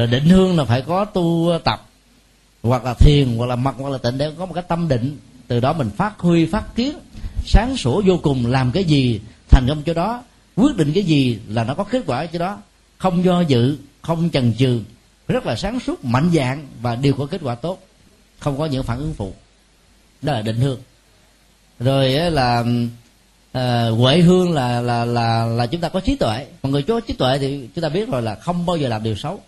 rồi 0.00 0.08
định 0.08 0.28
hương 0.28 0.56
là 0.56 0.64
phải 0.64 0.82
có 0.82 1.04
tu 1.04 1.50
tập, 1.64 1.88
hoặc 2.62 2.84
là 2.84 2.94
thiền, 2.94 3.36
hoặc 3.36 3.46
là 3.46 3.56
mặc, 3.56 3.74
hoặc 3.78 3.90
là 3.90 3.98
tịnh 3.98 4.18
để 4.18 4.32
có 4.38 4.46
một 4.46 4.52
cái 4.54 4.64
tâm 4.68 4.88
định. 4.88 5.18
Từ 5.48 5.60
đó 5.60 5.72
mình 5.72 5.90
phát 5.96 6.18
huy, 6.18 6.46
phát 6.46 6.74
kiến, 6.74 6.98
sáng 7.46 7.76
sủa 7.76 8.02
vô 8.06 8.18
cùng, 8.22 8.46
làm 8.46 8.72
cái 8.72 8.84
gì 8.84 9.20
thành 9.50 9.66
công 9.68 9.82
cho 9.82 9.94
đó 9.94 10.22
quyết 10.56 10.76
định 10.76 10.92
cái 10.94 11.04
gì 11.04 11.38
là 11.48 11.64
nó 11.64 11.74
có 11.74 11.84
kết 11.84 12.02
quả 12.06 12.26
cho 12.26 12.38
đó. 12.38 12.58
Không 12.98 13.24
do 13.24 13.40
dự 13.40 13.78
không 14.02 14.30
chần 14.30 14.54
chừ 14.58 14.80
rất 15.28 15.46
là 15.46 15.56
sáng 15.56 15.80
suốt 15.80 16.04
mạnh 16.04 16.30
dạng 16.34 16.66
và 16.82 16.96
đều 16.96 17.14
có 17.14 17.26
kết 17.26 17.40
quả 17.44 17.54
tốt. 17.54 17.82
Không 18.38 18.58
có 18.58 18.66
những 18.66 18.82
phản 18.82 18.98
ứng 18.98 19.14
phụ. 19.14 19.32
Đó 20.22 20.32
là 20.32 20.42
định 20.42 20.56
hương 20.56 20.80
rồi 21.80 22.10
là 22.10 22.64
à, 23.52 23.88
huệ 23.88 24.18
hương 24.18 24.52
là 24.52 24.80
là 24.80 25.04
là 25.04 25.46
là 25.46 25.66
chúng 25.66 25.80
ta 25.80 25.88
có 25.88 26.00
trí 26.00 26.16
tuệ. 26.16 26.46
Mà 26.62 26.70
người 26.70 26.82
có 26.82 27.00
trí 27.00 27.14
tuệ 27.14 27.38
thì 27.38 27.68
chúng 27.74 27.82
ta 27.82 27.88
biết 27.88 28.08
rồi 28.08 28.22
là 28.22 28.34
không 28.34 28.66
bao 28.66 28.76
giờ 28.76 28.88
làm 28.88 29.02
điều 29.02 29.16
xấu. 29.16 29.40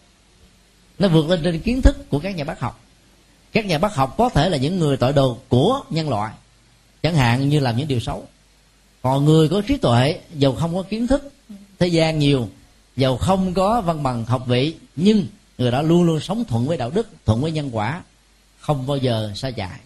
Nó 0.98 1.08
vượt 1.08 1.28
lên 1.28 1.40
trên 1.44 1.60
kiến 1.60 1.82
thức 1.82 2.10
của 2.10 2.18
các 2.18 2.36
nhà 2.36 2.44
bác 2.44 2.60
học. 2.60 2.80
Các 3.52 3.66
nhà 3.66 3.78
bác 3.78 3.94
học 3.94 4.14
có 4.18 4.28
thể 4.28 4.48
là 4.48 4.56
những 4.56 4.78
người 4.78 4.96
tội 4.96 5.12
đồ 5.12 5.38
của 5.48 5.80
nhân 5.90 6.08
loại 6.08 6.32
chẳng 7.02 7.14
hạn 7.14 7.48
như 7.48 7.60
làm 7.60 7.76
những 7.76 7.88
điều 7.88 8.00
xấu 8.00 8.26
còn 9.02 9.24
người 9.24 9.48
có 9.48 9.62
trí 9.68 9.76
tuệ 9.76 10.20
dầu 10.34 10.54
không 10.54 10.74
có 10.74 10.82
kiến 10.82 11.06
thức, 11.06 11.32
thế 11.78 11.86
gian 11.86 12.18
nhiều 12.18 12.48
dầu 12.96 13.16
không 13.16 13.54
có 13.54 13.80
văn 13.80 14.02
bằng 14.02 14.24
học 14.24 14.46
vị, 14.46 14.74
nhưng 14.96 15.26
người 15.58 15.70
đó 15.70 15.82
luôn 15.82 16.02
luôn 16.02 16.20
sống 16.20 16.44
thuận 16.44 16.66
với 16.66 16.76
đạo 16.76 16.90
đức, 16.90 17.08
thuận 17.26 17.40
với 17.40 17.52
nhân 17.52 17.70
quả, 17.72 18.02
không 18.60 18.86
bao 18.86 18.96
giờ 18.96 19.32
sai 19.34 19.52
chạy 19.52 19.78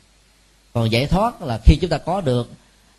còn 0.77 0.91
giải 0.91 1.07
thoát 1.07 1.43
là 1.43 1.59
khi 1.65 1.77
chúng 1.81 1.91
ta 1.91 1.99
có 1.99 2.21
được 2.21 2.51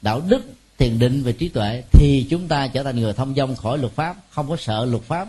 đạo 0.01 0.21
đức, 0.27 0.41
thiền 0.77 0.99
định 0.99 1.23
về 1.23 1.31
trí 1.31 1.49
tuệ, 1.49 1.83
thì 1.91 2.27
chúng 2.29 2.47
ta 2.47 2.67
trở 2.67 2.83
thành 2.83 2.99
người 2.99 3.13
thông 3.13 3.35
dong 3.35 3.55
khỏi 3.55 3.77
luật 3.77 3.93
pháp, 3.93 4.15
không 4.29 4.49
có 4.49 4.55
sợ 4.55 4.85
luật 4.85 5.03
pháp 5.03 5.27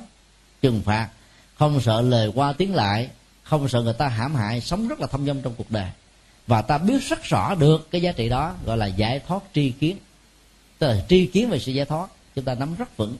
trừng 0.62 0.81
phạt, 0.85 1.09
không 1.55 1.81
sợ 1.81 2.01
lời 2.01 2.32
qua 2.35 2.52
tiếng 2.52 2.74
lại, 2.74 3.09
không 3.43 3.69
sợ 3.69 3.82
người 3.82 3.93
ta 3.93 4.09
hãm 4.09 4.35
hại, 4.35 4.60
sống 4.60 4.89
rất 4.89 5.01
là 5.01 5.06
thông 5.06 5.27
dong 5.27 5.43
trong 5.43 5.55
cuộc 5.59 5.70
đời. 5.70 5.90
Và 6.47 6.62
ta 6.62 6.78
biết 6.78 7.02
rất 7.09 7.24
rõ 7.24 7.55
được 7.55 7.90
cái 7.90 8.02
giá 8.02 8.12
trị 8.12 8.28
đó, 8.28 8.55
gọi 8.65 8.77
là 8.77 8.86
giải 8.86 9.20
thoát 9.27 9.43
tri 9.55 9.70
kiến 9.70 9.97
tức 10.79 10.87
là 10.87 11.05
tri 11.09 11.27
kiến 11.27 11.51
về 11.51 11.59
sự 11.59 11.73
giải 11.73 11.87
thoát. 11.87 12.11
Chúng 12.35 12.45
ta 12.45 12.55
nắm 12.55 12.75
rất 12.75 12.97
vững. 12.97 13.17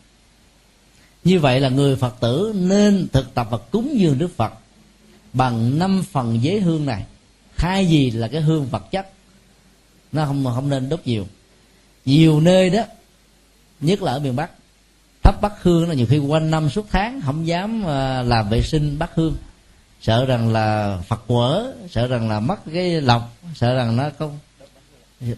Như 1.25 1.41
vậy 1.41 1.61
là 1.61 1.69
người 1.69 1.97
phật 1.97 2.21
tử 2.21 2.53
nên 2.57 3.09
thực 3.13 3.35
tập 3.35 3.47
và 3.51 3.59
cúng 3.59 3.95
dường 3.99 4.19
đức 4.19 4.37
phật 4.37 4.53
bằng 5.33 5.79
năm 5.79 6.03
phần 6.11 6.43
giấy 6.43 6.61
hương 6.61 6.87
này. 6.87 7.05
Thay 7.57 7.87
gì 7.87 8.11
là 8.11 8.29
cái 8.29 8.41
hương 8.41 8.67
vật 8.67 8.91
chất, 8.91 9.11
nó 10.13 10.27
không 10.27 10.45
không 10.45 10.69
nên 10.69 10.89
đốt 10.89 11.01
nhiều. 11.05 11.27
Nhiều 12.05 12.41
nơi 12.41 12.71
đó, 12.71 12.83
nhất 13.81 14.03
là 14.03 14.13
ở 14.13 14.19
miền 14.19 14.37
bắc, 14.37 14.51
thắp 15.23 15.41
bắc 15.41 15.63
hương 15.63 15.89
là 15.89 15.95
nhiều 15.95 16.07
khi 16.11 16.19
quanh 16.19 16.51
năm 16.51 16.71
suốt 16.71 16.87
tháng 16.91 17.21
không 17.21 17.47
dám 17.47 17.87
à, 17.87 18.23
làm 18.23 18.51
vệ 18.51 18.63
sinh 18.63 18.99
bắc 18.99 19.15
hương. 19.15 19.37
Sợ 20.01 20.25
rằng 20.25 20.53
là 20.53 20.99
phật 21.09 21.23
quở, 21.27 21.75
sợ 21.91 22.07
rằng 22.07 22.29
là 22.29 22.41
mất 22.41 22.57
cái 22.73 23.01
lọc 23.01 23.35
sợ 23.55 23.75
rằng 23.75 23.97
nó 23.97 24.11
không, 24.19 24.39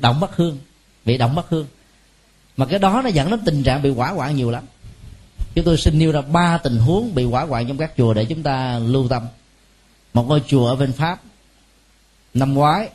động 0.00 0.20
bắc 0.20 0.36
hương. 0.36 0.58
Bị 1.04 1.18
động 1.18 1.34
bắc 1.34 1.48
hương 1.48 1.66
mà 2.60 2.66
cái 2.66 2.78
đó 2.78 3.00
nó 3.04 3.08
dẫn 3.08 3.30
đến 3.30 3.40
tình 3.44 3.62
trạng 3.62 3.82
bị 3.82 3.90
quả 3.90 4.14
quạng 4.14 4.36
nhiều 4.36 4.50
lắm. 4.50 4.64
Chúng 5.54 5.64
tôi 5.64 5.78
xin 5.78 5.98
nêu 5.98 6.12
ra 6.12 6.20
ba 6.20 6.58
tình 6.58 6.76
huống 6.76 7.14
bị 7.14 7.24
quả 7.24 7.46
quạng 7.46 7.68
trong 7.68 7.78
các 7.78 7.92
chùa 7.96 8.14
để 8.14 8.24
chúng 8.24 8.42
ta 8.42 8.78
lưu 8.78 9.08
tâm. 9.08 9.22
Một 10.14 10.28
ngôi 10.28 10.42
chùa 10.46 10.66
ở 10.66 10.76
bên 10.76 10.92
pháp. 10.92 11.20
Năm 12.34 12.54
ngoái, 12.54 12.88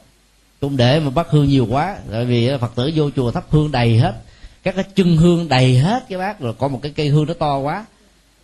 cũng 0.61 0.77
để 0.77 0.99
mà 0.99 1.09
bắt 1.09 1.27
hương 1.29 1.49
nhiều 1.49 1.67
quá, 1.69 1.97
tại 2.11 2.25
vì 2.25 2.49
phật 2.61 2.71
tử 2.75 2.91
vô 2.95 3.09
chùa 3.15 3.31
thắp 3.31 3.45
hương 3.49 3.71
đầy 3.71 3.97
hết. 3.97 4.15
Các 4.63 4.75
cái 4.75 4.83
chân 4.95 5.17
hương 5.17 5.47
đầy 5.47 5.77
hết 5.77 6.05
cái 6.09 6.19
bác 6.19 6.39
rồi 6.39 6.53
có 6.59 6.67
một 6.67 6.79
cái 6.81 6.91
cây 6.95 7.07
hương 7.07 7.25
nó 7.25 7.33
to 7.33 7.57
quá. 7.57 7.85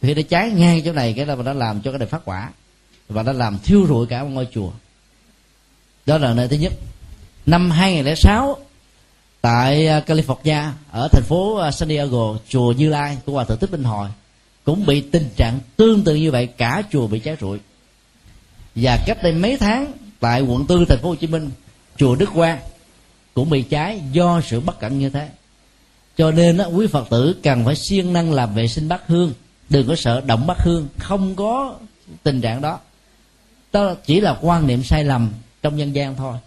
Thì 0.01 0.13
nó 0.13 0.21
cháy 0.29 0.49
ngang 0.49 0.81
chỗ 0.85 0.93
này, 0.93 1.13
cái 1.13 1.25
là 1.25 1.35
nó 1.35 1.53
làm 1.53 1.81
cho 1.81 1.91
cái 1.91 1.99
này 1.99 2.07
phát 2.07 2.21
quả. 2.25 2.49
Và 3.09 3.23
nó 3.23 3.31
làm 3.31 3.57
thiêu 3.63 3.85
rụi 3.87 4.07
cả 4.07 4.23
một 4.23 4.29
ngôi 4.29 4.47
chùa. 4.53 4.71
Đó 6.05 6.17
là 6.17 6.33
nơi 6.33 6.47
thứ 6.47 6.55
nhất. 6.55 6.73
Năm 7.45 7.71
2006 7.71 8.57
tại 9.41 9.87
à, 9.87 10.03
California 10.07 10.69
ở 10.91 11.07
thành 11.11 11.23
phố 11.23 11.55
à, 11.55 11.71
San 11.71 11.89
Diego 11.89 12.35
chùa 12.49 12.71
Như 12.71 12.89
Lai 12.89 13.17
của 13.25 13.33
hòa 13.33 13.43
thượng 13.43 13.57
Thích 13.57 13.71
Minh 13.71 13.83
Hội 13.83 14.09
cũng 14.63 14.85
bị 14.85 15.01
tình 15.01 15.29
trạng 15.35 15.59
tương 15.77 16.03
tự 16.03 16.15
như 16.15 16.31
vậy 16.31 16.47
cả 16.47 16.83
chùa 16.91 17.07
bị 17.07 17.19
cháy 17.19 17.35
rụi. 17.41 17.59
Và 18.75 18.97
cách 19.05 19.23
đây 19.23 19.33
mấy 19.33 19.57
tháng 19.57 19.91
tại 20.19 20.41
quận 20.41 20.65
tư 20.67 20.85
thành 20.89 20.99
phố 20.99 21.09
Hồ 21.09 21.15
Chí 21.15 21.27
Minh 21.27 21.49
chùa 21.97 22.15
Đức 22.15 22.29
Quang 22.33 22.59
cũng 23.33 23.49
bị 23.49 23.61
cháy 23.61 24.01
do 24.11 24.41
sự 24.41 24.59
bất 24.59 24.79
cẩn 24.79 24.99
như 24.99 25.09
thế. 25.09 25.29
Cho 26.17 26.31
nên 26.31 26.57
đó, 26.57 26.65
quý 26.65 26.87
phật 26.87 27.09
tử 27.09 27.35
cần 27.43 27.65
phải 27.65 27.75
siêng 27.75 28.13
năng 28.13 28.33
làm 28.33 28.55
vệ 28.55 28.67
sinh 28.67 28.87
bát 28.87 29.07
hương 29.07 29.33
đừng 29.69 29.87
có 29.87 29.95
sợ 29.95 30.21
động 30.21 30.47
bát 30.47 30.57
hương 30.63 30.87
không 30.97 31.35
có 31.35 31.75
tình 32.23 32.41
trạng 32.41 32.61
đó. 32.61 32.79
Đó 33.73 33.93
chỉ 34.05 34.19
là 34.19 34.37
quan 34.41 34.67
niệm 34.67 34.83
sai 34.83 35.03
lầm 35.03 35.31
trong 35.61 35.77
nhân 35.77 35.95
gian 35.95 36.15
thôi 36.15 36.37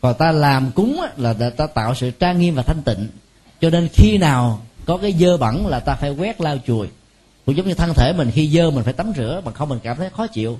còn 0.00 0.14
ta 0.18 0.32
làm 0.32 0.70
cúng 0.70 1.00
là 1.16 1.34
ta 1.56 1.66
tạo 1.66 1.94
sự 1.94 2.10
trang 2.10 2.38
nghiêm 2.38 2.54
và 2.54 2.62
thanh 2.62 2.82
tịnh. 2.82 3.08
Cho 3.60 3.70
nên 3.70 3.88
khi 3.92 4.18
nào 4.18 4.60
có 4.86 4.96
cái 4.96 5.12
dơ 5.12 5.36
bẩn 5.36 5.66
là 5.66 5.80
ta 5.80 5.94
phải 5.94 6.10
quét 6.10 6.40
lau 6.40 6.58
chùi. 6.66 6.86
Cũng 7.46 7.56
giống 7.56 7.68
như 7.68 7.74
thân 7.74 7.94
thể 7.94 8.12
mình 8.12 8.30
khi 8.30 8.48
dơ 8.48 8.70
mình 8.70 8.84
phải 8.84 8.92
tắm 8.92 9.12
rửa 9.16 9.40
mà 9.44 9.52
không 9.52 9.68
mình 9.68 9.78
cảm 9.82 9.96
thấy 9.96 10.10
khó 10.10 10.26
chịu. 10.26 10.58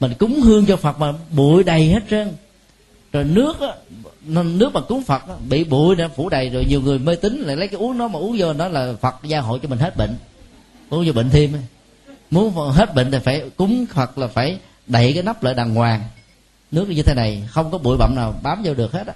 Mình 0.00 0.14
cúng 0.18 0.40
hương 0.40 0.66
cho 0.66 0.76
phật 0.76 0.98
mà 0.98 1.12
bụi 1.30 1.64
đầy 1.64 1.88
hết 1.88 2.02
trơn. 2.10 2.32
Rồi 3.12 3.24
nước 3.24 3.60
á, 3.60 3.68
nước 4.44 4.70
mà 4.74 4.80
cúng 4.80 5.02
phật 5.02 5.22
á, 5.28 5.34
bị 5.48 5.64
bụi 5.64 5.96
đã 5.96 6.08
phủ 6.08 6.28
đầy 6.28 6.50
rồi 6.50 6.64
nhiều 6.68 6.80
người 6.80 6.98
mê 6.98 7.16
tín 7.16 7.40
lại 7.40 7.56
lấy 7.56 7.68
cái 7.68 7.80
uống 7.80 7.98
nó 7.98 8.08
mà 8.08 8.18
uống 8.18 8.36
vô 8.38 8.52
nó 8.52 8.68
là 8.68 8.92
phật 9.00 9.14
gia 9.22 9.40
hộ 9.40 9.58
cho 9.58 9.68
mình 9.68 9.78
hết 9.78 9.96
bệnh. 9.96 10.16
Uống 10.90 11.06
vô 11.06 11.12
bệnh 11.12 11.30
thêm 11.30 11.52
muốn 12.30 12.52
hết 12.54 12.94
bệnh 12.94 13.10
thì 13.10 13.18
phải 13.18 13.42
cúng 13.56 13.86
phật 13.94 14.18
là 14.18 14.26
phải 14.26 14.58
đậy 14.86 15.12
cái 15.12 15.22
nắp 15.22 15.42
lại 15.42 15.54
đàng 15.54 15.74
hoàng 15.74 16.00
nước 16.72 16.88
như 16.88 17.02
thế 17.02 17.14
này 17.14 17.42
không 17.48 17.70
có 17.70 17.78
bụi 17.78 17.96
bặm 17.96 18.14
nào 18.14 18.34
bám 18.42 18.62
vô 18.64 18.74
được 18.74 18.92
hết 18.92 19.06
á. 19.06 19.14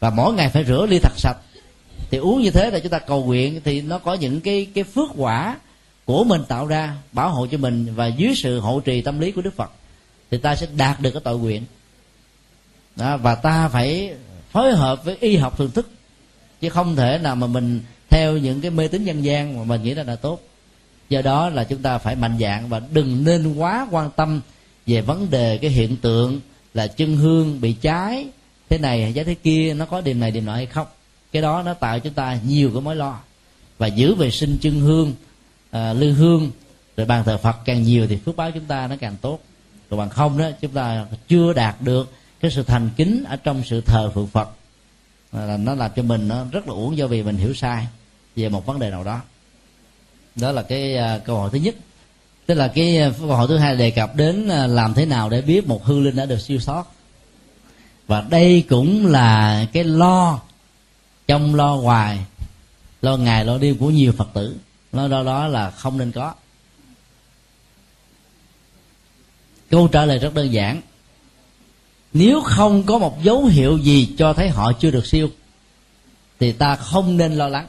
Và 0.00 0.10
mỗi 0.10 0.34
ngày 0.34 0.48
phải 0.48 0.64
rửa 0.64 0.86
ly 0.86 0.98
thật 0.98 1.12
sạch. 1.16 1.36
Thì 2.10 2.18
uống 2.18 2.42
như 2.42 2.50
thế 2.50 2.70
là 2.70 2.78
chúng 2.78 2.90
ta 2.90 2.98
cầu 2.98 3.24
nguyện 3.24 3.60
thì 3.64 3.82
nó 3.82 3.98
có 3.98 4.14
những 4.14 4.40
cái 4.40 4.66
cái 4.74 4.84
phước 4.84 5.10
quả 5.16 5.56
của 6.04 6.24
mình 6.24 6.42
tạo 6.48 6.66
ra 6.66 6.94
bảo 7.12 7.30
hộ 7.30 7.46
cho 7.46 7.58
mình 7.58 7.94
và 7.94 8.06
dưới 8.06 8.34
sự 8.36 8.60
hộ 8.60 8.80
trì 8.80 9.02
tâm 9.02 9.20
lý 9.20 9.32
của 9.32 9.42
đức 9.42 9.56
phật 9.56 9.70
thì 10.30 10.38
ta 10.38 10.56
sẽ 10.56 10.66
đạt 10.76 11.00
được 11.00 11.10
cái 11.10 11.22
tội 11.24 11.38
nguyện. 11.38 11.64
Đó, 12.96 13.16
và 13.16 13.34
ta 13.34 13.68
phải 13.68 14.14
phối 14.50 14.72
hợp 14.72 15.04
với 15.04 15.16
y 15.20 15.36
học 15.36 15.58
thường 15.58 15.70
thức 15.70 15.90
chứ 16.60 16.68
không 16.68 16.96
thể 16.96 17.18
nào 17.22 17.36
mà 17.36 17.46
mình 17.46 17.80
theo 18.08 18.36
những 18.36 18.60
cái 18.60 18.70
mê 18.70 18.88
tín 18.88 19.04
dân 19.04 19.24
gian 19.24 19.58
mà 19.58 19.64
mình 19.64 19.82
nghĩ 19.82 19.94
là 19.94 20.02
là 20.02 20.16
tốt. 20.16 20.40
Do 21.08 21.22
đó 21.22 21.48
là 21.48 21.64
chúng 21.64 21.82
ta 21.82 21.98
phải 21.98 22.16
mạnh 22.16 22.36
dạng 22.40 22.68
và 22.68 22.80
đừng 22.92 23.24
nên 23.24 23.54
quá 23.54 23.88
quan 23.90 24.10
tâm 24.16 24.40
về 24.86 25.00
vấn 25.00 25.30
đề 25.30 25.58
cái 25.58 25.70
hiện 25.70 25.96
tượng 25.96 26.40
là 26.74 26.86
chân 26.86 27.16
hương 27.16 27.60
bị 27.60 27.72
cháy. 27.72 28.26
Thế 28.68 28.78
này 28.78 29.12
giá 29.12 29.22
thế 29.22 29.34
kia 29.34 29.74
nó 29.74 29.86
có 29.86 30.00
điểm 30.00 30.20
này 30.20 30.30
điểm 30.30 30.44
nọ 30.44 30.54
hay 30.54 30.66
không? 30.66 30.86
Cái 31.32 31.42
đó 31.42 31.62
nó 31.62 31.74
tạo 31.74 32.00
chúng 32.00 32.12
ta 32.12 32.38
nhiều 32.46 32.70
cái 32.72 32.80
mối 32.80 32.96
lo. 32.96 33.20
Và 33.78 33.86
giữ 33.86 34.14
vệ 34.14 34.30
sinh 34.30 34.58
chân 34.60 34.80
hương 34.80 35.14
à, 35.70 35.92
lư 35.92 36.12
hương 36.12 36.50
rồi 36.96 37.06
bàn 37.06 37.24
thờ 37.24 37.38
phật 37.38 37.56
càng 37.64 37.82
nhiều 37.82 38.06
thì 38.06 38.16
phước 38.16 38.36
báo 38.36 38.50
chúng 38.50 38.64
ta 38.64 38.86
nó 38.86 38.96
càng 39.00 39.16
tốt. 39.20 39.40
Còn 39.90 39.98
bằng 39.98 40.10
không 40.10 40.38
đó 40.38 40.50
chúng 40.60 40.70
ta 40.70 41.06
chưa 41.28 41.52
đạt 41.52 41.76
được 41.80 42.12
cái 42.40 42.50
sự 42.50 42.62
thành 42.62 42.90
kính 42.96 43.24
ở 43.28 43.36
trong 43.36 43.62
sự 43.64 43.80
thờ 43.80 44.10
phượng 44.14 44.26
phật. 44.26 44.48
Là 45.32 45.56
nó 45.56 45.74
làm 45.74 45.90
cho 45.96 46.02
mình 46.02 46.28
nó 46.28 46.44
rất 46.52 46.68
là 46.68 46.74
uổng 46.74 46.96
do 46.96 47.06
vì 47.06 47.22
mình 47.22 47.36
hiểu 47.36 47.54
sai 47.54 47.86
về 48.36 48.48
một 48.48 48.66
vấn 48.66 48.78
đề 48.78 48.90
nào 48.90 49.04
đó. 49.04 49.20
Đó 50.36 50.52
là 50.52 50.62
cái 50.62 50.96
uh, 50.96 51.24
câu 51.24 51.36
hỏi 51.36 51.50
thứ 51.52 51.58
nhất 51.58 51.74
tức 52.48 52.54
là 52.54 52.68
cái 52.68 52.98
ờ, 52.98 53.12
câu 53.18 53.28
hỏi 53.28 53.46
thứ 53.48 53.56
hai 53.56 53.76
đề 53.76 53.90
cập 53.90 54.16
đến 54.16 54.48
ờ, 54.48 54.66
làm 54.66 54.94
thế 54.94 55.06
nào 55.06 55.30
để 55.30 55.42
biết 55.42 55.66
một 55.66 55.84
hư 55.84 56.00
linh 56.00 56.16
đã 56.16 56.26
được 56.26 56.40
siêu 56.40 56.58
thoát. 56.66 56.86
Và 58.06 58.20
đây 58.20 58.64
cũng 58.68 59.06
là 59.06 59.66
cái 59.72 59.84
lo, 59.84 60.40
trong 61.26 61.54
lo 61.54 61.74
hoài, 61.74 62.18
lo 63.02 63.16
ngày 63.16 63.44
lo 63.44 63.58
đêm 63.58 63.78
của 63.78 63.90
nhiều 63.90 64.12
phật 64.12 64.28
tử. 64.34 64.56
Lo 64.92 65.08
đó 65.08 65.24
đó 65.24 65.46
là 65.46 65.70
không 65.70 65.98
nên 65.98 66.12
có. 66.12 66.34
Câu 69.70 69.88
trả 69.88 70.04
lời 70.04 70.18
rất 70.18 70.34
đơn 70.34 70.52
giản. 70.52 70.80
Nếu 72.12 72.40
không 72.40 72.82
có 72.82 72.98
một 72.98 73.22
dấu 73.22 73.44
hiệu 73.44 73.78
gì 73.78 74.14
cho 74.18 74.32
thấy 74.32 74.48
họ 74.48 74.72
chưa 74.72 74.90
được 74.90 75.06
siêu, 75.06 75.28
thì 76.40 76.52
ta 76.52 76.76
không 76.76 77.16
nên 77.16 77.32
lo 77.32 77.48
lắng 77.48 77.66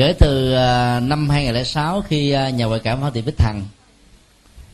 kể 0.00 0.12
từ 0.12 0.52
à, 0.52 1.00
năm 1.00 1.28
2006 1.28 2.02
khi 2.02 2.30
à, 2.30 2.50
nhà 2.50 2.64
ngoại 2.64 2.80
cảm 2.80 3.00
Hoa 3.00 3.10
Thị 3.10 3.22
Bích 3.22 3.38
Thằng 3.38 3.62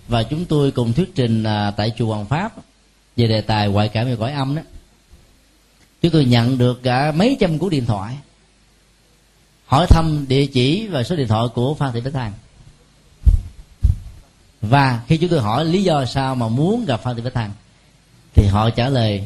và 0.08 0.22
chúng 0.22 0.44
tôi 0.44 0.70
cùng 0.70 0.92
thuyết 0.92 1.14
trình 1.14 1.42
à, 1.42 1.70
tại 1.70 1.92
chùa 1.98 2.06
Hoàng 2.06 2.26
Pháp 2.26 2.52
về 3.16 3.26
đề 3.26 3.40
tài 3.40 3.68
ngoại 3.68 3.88
cảm 3.88 4.06
về 4.06 4.16
cõi 4.16 4.32
âm 4.32 4.54
đó 4.54 4.62
chúng 6.02 6.12
tôi 6.12 6.24
nhận 6.24 6.58
được 6.58 6.82
cả 6.82 7.12
mấy 7.12 7.36
trăm 7.40 7.58
cú 7.58 7.68
điện 7.68 7.86
thoại 7.86 8.16
hỏi 9.66 9.86
thăm 9.86 10.24
địa 10.28 10.46
chỉ 10.46 10.86
và 10.86 11.02
số 11.02 11.16
điện 11.16 11.28
thoại 11.28 11.46
của 11.54 11.74
Phan 11.74 11.92
Thị 11.92 12.00
Bích 12.00 12.12
Thằng 12.12 12.32
và 14.60 15.00
khi 15.08 15.16
chúng 15.16 15.30
tôi 15.30 15.40
hỏi 15.40 15.64
lý 15.64 15.82
do 15.82 16.04
sao 16.04 16.34
mà 16.34 16.48
muốn 16.48 16.84
gặp 16.84 17.00
phan 17.02 17.16
thị 17.16 17.22
bích 17.22 17.34
thằng 17.34 17.52
thì 18.34 18.46
họ 18.46 18.70
trả 18.70 18.88
lời 18.88 19.24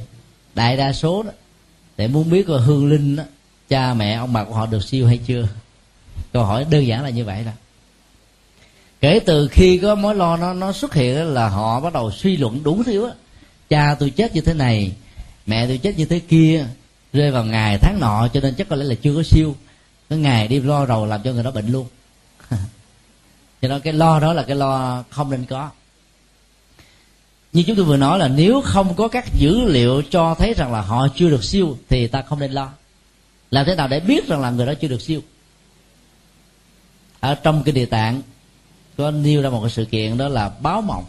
đại 0.54 0.76
đa 0.76 0.92
số 0.92 1.22
đó 1.22 1.30
để 1.96 2.08
muốn 2.08 2.30
biết 2.30 2.48
là 2.48 2.58
hương 2.58 2.88
linh 2.88 3.16
đó, 3.16 3.24
cha 3.68 3.94
mẹ 3.94 4.12
ông 4.12 4.32
bà 4.32 4.44
của 4.44 4.54
họ 4.54 4.66
được 4.66 4.84
siêu 4.84 5.06
hay 5.06 5.18
chưa? 5.26 5.48
Câu 6.32 6.44
hỏi 6.44 6.66
đơn 6.70 6.86
giản 6.86 7.02
là 7.02 7.10
như 7.10 7.24
vậy 7.24 7.44
đó. 7.44 7.52
Kể 9.00 9.20
từ 9.26 9.48
khi 9.48 9.78
có 9.78 9.94
mối 9.94 10.14
lo 10.14 10.36
nó 10.36 10.54
nó 10.54 10.72
xuất 10.72 10.94
hiện 10.94 11.16
đó 11.16 11.22
là 11.22 11.48
họ 11.48 11.80
bắt 11.80 11.92
đầu 11.92 12.10
suy 12.10 12.36
luận 12.36 12.62
đủ 12.62 12.82
thứ 12.86 13.06
á. 13.06 13.14
Cha 13.68 13.96
tôi 13.98 14.10
chết 14.10 14.34
như 14.34 14.40
thế 14.40 14.54
này, 14.54 14.92
mẹ 15.46 15.66
tôi 15.66 15.78
chết 15.78 15.98
như 15.98 16.04
thế 16.04 16.18
kia, 16.18 16.66
rơi 17.12 17.30
vào 17.30 17.44
ngày 17.44 17.78
tháng 17.78 18.00
nọ, 18.00 18.28
cho 18.32 18.40
nên 18.40 18.54
chắc 18.54 18.68
có 18.68 18.76
lẽ 18.76 18.84
là 18.84 18.94
chưa 19.02 19.14
có 19.14 19.22
siêu. 19.22 19.56
Cái 20.08 20.18
ngày 20.18 20.48
đi 20.48 20.60
lo 20.60 20.86
rầu 20.86 21.06
làm 21.06 21.22
cho 21.22 21.32
người 21.32 21.42
đó 21.42 21.50
bệnh 21.50 21.72
luôn. 21.72 21.86
Cho 23.62 23.68
nên 23.68 23.80
cái 23.80 23.92
lo 23.92 24.20
đó 24.20 24.32
là 24.32 24.42
cái 24.42 24.56
lo 24.56 25.04
không 25.10 25.30
nên 25.30 25.44
có. 25.44 25.70
Như 27.52 27.62
chúng 27.66 27.76
tôi 27.76 27.84
vừa 27.84 27.96
nói 27.96 28.18
là 28.18 28.28
nếu 28.28 28.60
không 28.64 28.94
có 28.94 29.08
các 29.08 29.24
dữ 29.38 29.64
liệu 29.64 30.02
cho 30.10 30.34
thấy 30.34 30.54
rằng 30.54 30.72
là 30.72 30.80
họ 30.80 31.08
chưa 31.16 31.30
được 31.30 31.44
siêu, 31.44 31.78
thì 31.88 32.06
ta 32.06 32.22
không 32.22 32.38
nên 32.38 32.52
lo. 32.52 32.72
Làm 33.50 33.66
thế 33.66 33.74
nào 33.74 33.88
để 33.88 34.00
biết 34.00 34.28
rằng 34.28 34.40
là 34.40 34.50
người 34.50 34.66
đó 34.66 34.74
chưa 34.74 34.88
được 34.88 35.00
siêu? 35.00 35.20
Ở 37.20 37.34
trong 37.34 37.62
cái 37.62 37.72
địa 37.72 37.86
tạng 37.86 38.22
có 38.96 39.10
nêu 39.10 39.42
ra 39.42 39.50
một 39.50 39.60
cái 39.60 39.70
sự 39.70 39.84
kiện, 39.84 40.16
đó 40.16 40.28
là 40.28 40.50
báo 40.62 40.80
mộng. 40.80 41.04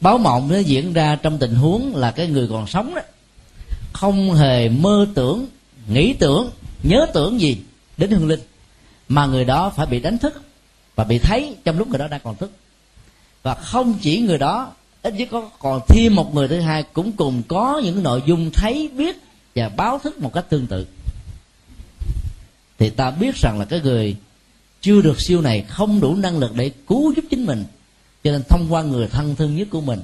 Báo 0.00 0.18
mộng 0.18 0.48
nó 0.48 0.58
diễn 0.58 0.92
ra 0.92 1.16
trong 1.16 1.38
tình 1.38 1.54
huống 1.54 1.96
là 1.96 2.10
cái 2.10 2.26
người 2.26 2.48
còn 2.48 2.66
sống 2.66 2.94
đó, 2.94 3.02
không 3.92 4.34
hề 4.34 4.68
mơ 4.68 5.06
tưởng, 5.14 5.46
nghĩ 5.88 6.12
tưởng, 6.12 6.50
nhớ 6.82 7.06
tưởng 7.14 7.40
gì 7.40 7.58
đến 7.96 8.10
hương 8.10 8.28
linh, 8.28 8.40
mà 9.08 9.26
người 9.26 9.44
đó 9.44 9.70
phải 9.76 9.86
bị 9.86 10.00
đánh 10.00 10.18
thức 10.18 10.42
và 10.96 11.04
bị 11.04 11.18
thấy 11.18 11.56
trong 11.64 11.78
lúc 11.78 11.88
người 11.88 11.98
đó 11.98 12.08
đang 12.08 12.20
còn 12.24 12.36
thức. 12.36 12.50
Và 13.42 13.54
không 13.54 13.94
chỉ 14.00 14.20
người 14.20 14.38
đó, 14.38 14.72
ít 15.02 15.14
nhất 15.14 15.28
có 15.30 15.50
còn 15.58 15.80
thêm 15.88 16.14
một 16.14 16.34
người 16.34 16.48
thứ 16.48 16.60
hai 16.60 16.82
cũng 16.82 17.12
cùng 17.12 17.42
có 17.48 17.80
những 17.84 18.02
nội 18.02 18.22
dung 18.26 18.50
thấy, 18.50 18.88
biết 18.88 19.16
và 19.54 19.68
báo 19.68 19.98
thức 19.98 20.20
một 20.20 20.32
cách 20.32 20.44
tương 20.48 20.66
tự. 20.66 20.86
Thì 22.78 22.90
ta 22.90 23.10
biết 23.10 23.36
rằng 23.36 23.58
là 23.58 23.64
cái 23.64 23.80
người 23.80 24.16
chưa 24.80 25.02
được 25.02 25.20
siêu 25.20 25.40
này, 25.40 25.64
không 25.68 26.00
đủ 26.00 26.14
năng 26.14 26.38
lực 26.38 26.54
để 26.54 26.70
cứu 26.86 27.14
giúp 27.16 27.24
chính 27.30 27.46
mình. 27.46 27.64
Cho 28.24 28.32
nên 28.32 28.42
thông 28.48 28.66
qua 28.70 28.82
người 28.82 29.08
thân 29.08 29.36
thương 29.36 29.56
nhất 29.56 29.68
của 29.70 29.80
mình 29.80 30.00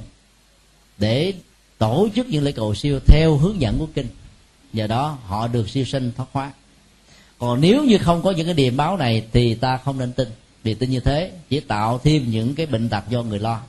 để 0.99 1.35
tổ 1.79 2.09
chức 2.15 2.27
những 2.27 2.45
lễ 2.45 2.53
cầu 2.53 2.75
siêu 2.75 3.01
theo 3.07 3.37
hướng 3.37 3.61
dẫn 3.61 3.79
của 3.79 3.89
kinh. 3.95 4.07
Nhờ 4.73 4.87
đó, 4.87 5.19
họ 5.25 5.49
được 5.49 5.69
siêu 5.69 5.85
sinh 5.85 6.13
thoát 6.17 6.27
hóa. 6.33 6.53
Còn 7.39 7.61
nếu 7.61 7.85
như 7.85 7.99
không 7.99 8.23
có 8.23 8.31
những 8.31 8.47
cái 8.47 8.55
điềm 8.55 8.77
báo 8.77 8.97
này, 8.97 9.25
thì 9.33 9.55
ta 9.55 9.77
không 9.85 9.99
nên 9.99 10.13
tin. 10.13 10.29
Vì 10.63 10.75
tin 10.75 10.91
như 10.91 11.01
thế, 11.01 11.33
chỉ 11.49 11.61
tạo 11.61 12.01
thêm 12.05 12.31
những 12.31 12.55
cái 12.55 12.67
bệnh 12.67 12.89
tật 12.89 13.05
do 13.09 13.23
người 13.23 13.39
lo. 13.39 13.61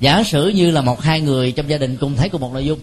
Giả 0.00 0.22
sử 0.22 0.48
như 0.48 0.70
là 0.70 0.80
một 0.80 1.00
hai 1.00 1.20
người 1.20 1.52
trong 1.52 1.70
gia 1.70 1.78
đình 1.78 1.96
cùng 1.96 2.16
thấy 2.16 2.28
cùng 2.28 2.40
một 2.40 2.52
nội 2.52 2.64
dung, 2.64 2.78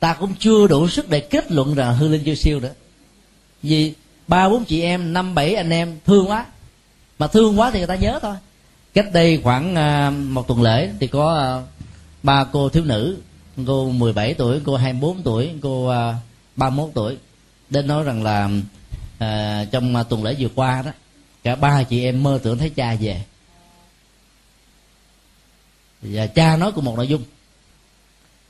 ta 0.00 0.14
cũng 0.14 0.34
chưa 0.38 0.66
đủ 0.66 0.88
sức 0.88 1.10
để 1.10 1.20
kết 1.20 1.52
luận 1.52 1.74
rằng 1.74 1.96
hư 1.96 2.08
linh 2.08 2.24
chưa 2.24 2.34
siêu 2.34 2.60
nữa. 2.60 2.72
Vì 3.62 3.92
ba 4.28 4.48
bốn 4.48 4.64
chị 4.64 4.82
em 4.82 5.12
năm 5.12 5.34
bảy 5.34 5.54
anh 5.54 5.70
em 5.70 5.98
thương 6.04 6.30
quá. 6.30 6.46
Mà 7.18 7.26
thương 7.26 7.60
quá 7.60 7.70
thì 7.70 7.78
người 7.78 7.86
ta 7.86 7.94
nhớ 7.96 8.18
thôi. 8.22 8.34
Cách 8.94 9.12
đây 9.12 9.40
khoảng 9.42 9.76
à, 9.76 10.10
một 10.10 10.48
tuần 10.48 10.62
lễ 10.62 10.90
thì 11.00 11.06
có 11.06 11.34
à, 11.34 11.48
ba 12.22 12.44
cô 12.44 12.68
thiếu 12.68 12.84
nữ 12.84 13.18
cô 13.66 13.90
17 13.90 14.34
tuổi 14.34 14.60
cô 14.64 14.76
24 14.76 15.22
tuổi 15.22 15.50
cô 15.62 15.88
à, 15.88 16.14
31 16.56 16.90
tuổi 16.94 17.16
đến 17.70 17.86
nói 17.86 18.04
rằng 18.04 18.22
là 18.22 18.48
à, 19.18 19.64
trong 19.70 20.04
tuần 20.08 20.24
lễ 20.24 20.36
vừa 20.38 20.48
qua 20.54 20.82
đó 20.82 20.90
cả 21.44 21.54
ba 21.54 21.82
chị 21.82 22.04
em 22.04 22.22
mơ 22.22 22.40
tưởng 22.42 22.58
thấy 22.58 22.70
cha 22.70 22.94
về. 22.94 23.22
Và 26.02 26.26
cha 26.26 26.56
nói 26.56 26.72
cùng 26.72 26.84
một 26.84 26.96
nội 26.96 27.08
dung. 27.08 27.22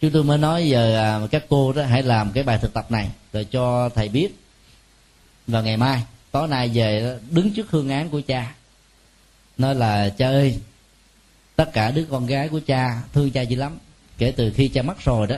Chúng 0.01 0.11
tôi 0.11 0.25
mới 0.25 0.39
nói 0.39 0.69
giờ 0.69 1.29
các 1.31 1.45
cô 1.49 1.73
đó 1.73 1.83
hãy 1.83 2.03
làm 2.03 2.33
cái 2.33 2.45
bài 2.45 2.59
thực 2.63 2.73
tập 2.73 2.91
này 2.91 3.11
rồi 3.33 3.45
cho 3.45 3.89
thầy 3.89 4.09
biết 4.09 4.29
và 5.47 5.61
ngày 5.61 5.77
mai, 5.77 6.03
tối 6.31 6.49
nay 6.49 6.69
về 6.69 7.19
đứng 7.31 7.55
trước 7.55 7.71
hương 7.71 7.89
án 7.89 8.09
của 8.09 8.21
cha. 8.27 8.55
Nói 9.59 9.75
là, 9.75 10.09
cha 10.09 10.29
ơi, 10.29 10.61
tất 11.57 11.71
cả 11.73 11.91
đứa 11.91 12.05
con 12.05 12.27
gái 12.27 12.49
của 12.49 12.61
cha 12.67 13.03
thương 13.13 13.31
cha 13.31 13.43
dữ 13.43 13.57
lắm, 13.57 13.79
kể 14.19 14.33
từ 14.37 14.53
khi 14.57 14.69
cha 14.69 14.83
mất 14.83 15.01
rồi 15.05 15.27
đó, 15.27 15.37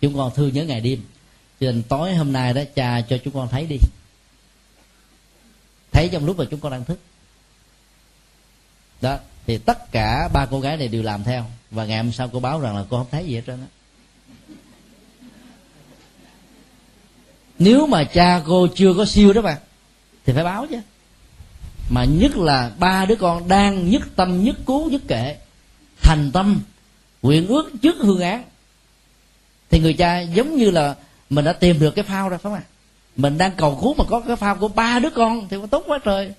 chúng 0.00 0.16
con 0.16 0.32
thương 0.34 0.54
nhớ 0.54 0.64
ngày 0.64 0.80
đêm. 0.80 1.02
Cho 1.60 1.66
nên 1.66 1.82
tối 1.82 2.14
hôm 2.14 2.32
nay 2.32 2.52
đó, 2.52 2.62
cha 2.74 3.00
cho 3.00 3.18
chúng 3.24 3.34
con 3.34 3.48
thấy 3.48 3.66
đi. 3.66 3.76
Thấy 5.92 6.08
trong 6.12 6.26
lúc 6.26 6.38
mà 6.38 6.44
chúng 6.50 6.60
con 6.60 6.72
đang 6.72 6.84
thức. 6.84 6.98
Đó, 9.00 9.18
thì 9.46 9.58
tất 9.58 9.92
cả 9.92 10.28
ba 10.32 10.46
cô 10.46 10.60
gái 10.60 10.76
này 10.76 10.88
đều 10.88 11.02
làm 11.02 11.24
theo. 11.24 11.46
Và 11.70 11.84
ngày 11.84 11.96
hôm 11.96 12.12
sau 12.12 12.28
cô 12.28 12.40
báo 12.40 12.60
rằng 12.60 12.76
là 12.76 12.84
cô 12.90 12.98
không 12.98 13.06
thấy 13.10 13.24
gì 13.24 13.34
hết 13.34 13.42
trơn 13.46 13.60
á. 13.60 13.66
Nếu 17.58 17.86
mà 17.86 18.04
cha 18.04 18.42
cô 18.46 18.66
chưa 18.74 18.94
có 18.94 19.04
siêu 19.04 19.32
đó 19.32 19.40
mà 19.40 19.58
thì 20.26 20.32
phải 20.32 20.44
báo 20.44 20.66
chứ. 20.70 20.80
Mà 21.90 22.04
nhất 22.04 22.36
là 22.36 22.70
ba 22.78 23.04
đứa 23.04 23.16
con 23.16 23.48
đang 23.48 23.90
nhất 23.90 24.02
tâm, 24.16 24.44
nhất 24.44 24.56
cố, 24.64 24.88
nhất 24.90 25.02
kệ, 25.08 25.36
thành 26.00 26.30
tâm, 26.32 26.62
nguyện 27.22 27.46
ước 27.46 27.72
trước 27.82 27.96
hương 27.98 28.20
án, 28.20 28.44
thì 29.70 29.78
người 29.78 29.94
cha 29.94 30.20
giống 30.20 30.56
như 30.56 30.70
là 30.70 30.94
mình 31.30 31.44
đã 31.44 31.52
tìm 31.52 31.78
được 31.78 31.90
cái 31.90 32.04
phao 32.04 32.28
rồi 32.28 32.38
phải 32.38 32.50
không 32.50 32.54
ạ? 32.54 32.62
Mình 33.16 33.38
đang 33.38 33.52
cầu 33.56 33.78
cứu 33.82 33.94
mà 33.94 34.04
có 34.04 34.20
cái 34.20 34.36
phao 34.36 34.56
của 34.56 34.68
ba 34.68 34.98
đứa 34.98 35.10
con 35.10 35.48
thì 35.48 35.56
có 35.60 35.66
tốt 35.66 35.84
quá 35.86 35.98
trời. 36.04 36.32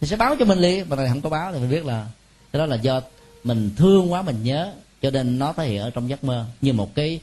Thì 0.00 0.06
sẽ 0.06 0.16
báo 0.16 0.36
cho 0.38 0.44
mình 0.44 0.58
liền. 0.58 0.88
Mà 0.88 0.96
này 0.96 1.08
không 1.08 1.20
có 1.20 1.30
báo 1.30 1.52
thì 1.52 1.58
mình 1.58 1.70
biết 1.70 1.84
là 1.84 2.06
cái 2.52 2.58
đó 2.58 2.66
là 2.66 2.76
do 2.76 3.00
mình 3.44 3.70
thương 3.76 4.12
quá 4.12 4.22
mình 4.22 4.42
nhớ, 4.42 4.72
cho 5.02 5.10
nên 5.10 5.38
nó 5.38 5.52
thể 5.52 5.68
hiện 5.68 5.82
ở 5.82 5.90
trong 5.90 6.08
giấc 6.08 6.24
mơ 6.24 6.44
như 6.60 6.72
một 6.72 6.94
cái 6.94 7.20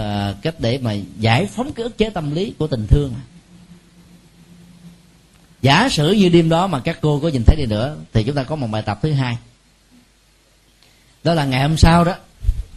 uh, 0.00 0.42
cách 0.42 0.54
để 0.58 0.78
mà 0.78 0.94
giải 1.18 1.46
phóng 1.46 1.72
cái 1.72 1.84
ức 1.84 1.98
chế 1.98 2.10
tâm 2.10 2.34
lý 2.34 2.54
của 2.58 2.66
tình 2.66 2.86
thương. 2.86 3.14
Giả 5.62 5.88
sử 5.88 6.12
như 6.12 6.28
đêm 6.28 6.48
đó 6.48 6.66
mà 6.66 6.80
các 6.80 6.98
cô 7.00 7.20
có 7.20 7.28
nhìn 7.28 7.42
thấy 7.46 7.56
đi 7.56 7.66
nữa 7.66 7.96
thì 8.12 8.24
chúng 8.24 8.34
ta 8.34 8.44
có 8.44 8.56
một 8.56 8.66
bài 8.66 8.82
tập 8.82 8.98
thứ 9.02 9.12
hai. 9.12 9.36
Đó 11.24 11.34
là 11.34 11.44
ngày 11.44 11.62
hôm 11.62 11.76
sau 11.76 12.04
đó 12.04 12.14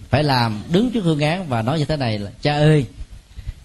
phải 0.09 0.23
làm 0.23 0.63
đứng 0.71 0.91
trước 0.91 1.03
hương 1.03 1.19
án 1.19 1.49
và 1.49 1.61
nói 1.61 1.79
như 1.79 1.85
thế 1.85 1.97
này 1.97 2.19
là 2.19 2.31
cha 2.41 2.53
ơi 2.53 2.85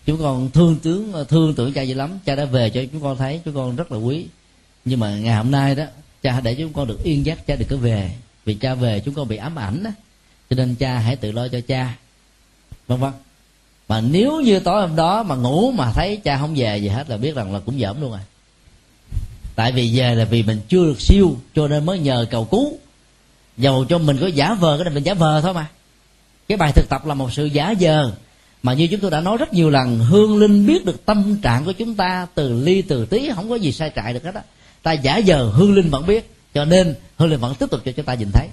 chúng 0.06 0.20
con 0.20 0.50
thương 0.50 0.76
tướng 0.82 1.24
thương 1.28 1.54
tưởng 1.54 1.72
cha 1.72 1.82
gì 1.82 1.94
lắm 1.94 2.18
cha 2.24 2.34
đã 2.34 2.44
về 2.44 2.70
cho 2.70 2.80
chúng 2.92 3.02
con 3.02 3.16
thấy 3.16 3.40
chúng 3.44 3.54
con 3.54 3.76
rất 3.76 3.92
là 3.92 3.98
quý. 3.98 4.26
Nhưng 4.84 5.00
mà 5.00 5.18
ngày 5.18 5.34
hôm 5.34 5.50
nay 5.50 5.74
đó 5.74 5.84
cha 6.22 6.40
để 6.40 6.54
chúng 6.54 6.72
con 6.72 6.88
được 6.88 7.04
yên 7.04 7.26
giấc 7.26 7.46
cha 7.46 7.56
được 7.56 7.66
có 7.70 7.76
về. 7.76 8.10
Vì 8.44 8.54
cha 8.54 8.74
về 8.74 9.00
chúng 9.00 9.14
con 9.14 9.28
bị 9.28 9.36
ám 9.36 9.58
ảnh 9.58 9.82
đó. 9.82 9.90
Cho 10.50 10.56
nên 10.56 10.74
cha 10.74 10.98
hãy 10.98 11.16
tự 11.16 11.32
lo 11.32 11.48
cho 11.48 11.60
cha. 11.68 11.94
Vân 12.86 13.00
vân 13.00 13.12
mà 13.88 14.00
nếu 14.00 14.40
như 14.40 14.58
tối 14.58 14.80
hôm 14.80 14.96
đó 14.96 15.22
mà 15.22 15.34
ngủ 15.34 15.72
mà 15.72 15.92
thấy 15.92 16.16
cha 16.16 16.38
không 16.38 16.54
về 16.56 16.78
gì 16.78 16.88
hết 16.88 17.10
là 17.10 17.16
biết 17.16 17.34
rằng 17.34 17.52
là 17.52 17.60
cũng 17.66 17.80
dởm 17.80 18.00
luôn 18.00 18.10
rồi. 18.10 18.20
Tại 19.54 19.72
vì 19.72 19.98
về 19.98 20.14
là 20.14 20.24
vì 20.24 20.42
mình 20.42 20.60
chưa 20.68 20.84
được 20.84 21.00
siêu, 21.00 21.36
cho 21.54 21.68
nên 21.68 21.86
mới 21.86 21.98
nhờ 21.98 22.26
cầu 22.30 22.44
cứu. 22.44 22.78
Dầu 23.56 23.84
cho 23.84 23.98
mình 23.98 24.18
có 24.20 24.26
giả 24.26 24.54
vờ, 24.54 24.76
cái 24.76 24.84
này 24.84 24.94
mình 24.94 25.02
giả 25.02 25.14
vờ 25.14 25.40
thôi 25.40 25.54
mà. 25.54 25.66
Cái 26.48 26.58
bài 26.58 26.72
thực 26.72 26.88
tập 26.88 27.06
là 27.06 27.14
một 27.14 27.32
sự 27.32 27.44
giả 27.44 27.74
vờ. 27.80 28.12
Mà 28.62 28.74
như 28.74 28.86
chúng 28.86 29.00
tôi 29.00 29.10
đã 29.10 29.20
nói 29.20 29.36
rất 29.36 29.52
nhiều 29.52 29.70
lần, 29.70 29.98
hương 29.98 30.38
linh 30.38 30.66
biết 30.66 30.84
được 30.84 31.06
tâm 31.06 31.36
trạng 31.42 31.64
của 31.64 31.72
chúng 31.72 31.94
ta 31.94 32.26
từ 32.34 32.62
ly, 32.62 32.82
từ 32.82 33.06
tí, 33.06 33.30
không 33.34 33.50
có 33.50 33.54
gì 33.54 33.72
sai 33.72 33.92
trại 33.96 34.12
được 34.12 34.24
hết 34.24 34.34
á. 34.34 34.42
Ta 34.82 34.92
giả 34.92 35.20
vờ, 35.26 35.50
hương 35.50 35.74
linh 35.74 35.90
vẫn 35.90 36.06
biết, 36.06 36.34
cho 36.54 36.64
nên 36.64 36.94
hương 37.16 37.30
linh 37.30 37.40
vẫn 37.40 37.54
tiếp 37.54 37.66
tục 37.70 37.80
cho 37.84 37.92
chúng 37.92 38.04
ta 38.04 38.14
nhìn 38.14 38.30
thấy. 38.32 38.48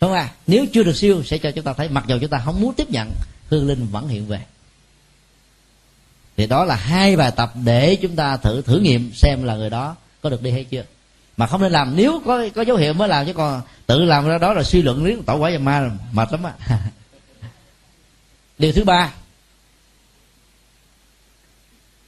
Đúng 0.00 0.10
không 0.10 0.18
à 0.18 0.30
nếu 0.46 0.66
chưa 0.72 0.82
được 0.82 0.96
siêu, 0.96 1.22
sẽ 1.24 1.38
cho 1.38 1.50
chúng 1.50 1.64
ta 1.64 1.72
thấy, 1.72 1.88
mặc 1.88 2.04
dù 2.08 2.18
chúng 2.20 2.30
ta 2.30 2.42
không 2.44 2.60
muốn 2.60 2.74
tiếp 2.74 2.90
nhận 2.90 3.10
hương 3.50 3.66
linh 3.66 3.86
vẫn 3.86 4.08
hiện 4.08 4.26
về. 4.26 4.40
Thì 6.36 6.46
đó 6.46 6.64
là 6.64 6.74
hai 6.74 7.16
bài 7.16 7.30
tập 7.36 7.52
để 7.64 7.96
chúng 8.02 8.16
ta 8.16 8.36
thử 8.36 8.62
thử 8.62 8.78
nghiệm 8.78 9.12
xem 9.14 9.44
là 9.44 9.56
người 9.56 9.70
đó 9.70 9.96
có 10.20 10.30
được 10.30 10.42
đi 10.42 10.50
hay 10.50 10.64
chưa. 10.64 10.84
Mà 11.36 11.46
không 11.46 11.62
nên 11.62 11.72
làm 11.72 11.96
nếu 11.96 12.20
có 12.26 12.48
có 12.54 12.62
dấu 12.62 12.76
hiệu 12.76 12.92
mới 12.92 13.08
làm 13.08 13.26
chứ 13.26 13.32
còn 13.32 13.62
tự 13.86 14.04
làm 14.04 14.28
ra 14.28 14.38
đó 14.38 14.52
là 14.52 14.62
suy 14.62 14.82
luận 14.82 15.04
riết 15.04 15.18
tẩu 15.26 15.38
quả 15.38 15.50
và 15.52 15.58
ma 15.58 15.90
mệt 16.12 16.28
lắm 16.32 16.42
á. 16.42 16.52
Điều 18.58 18.72
thứ 18.72 18.84
ba 18.84 19.12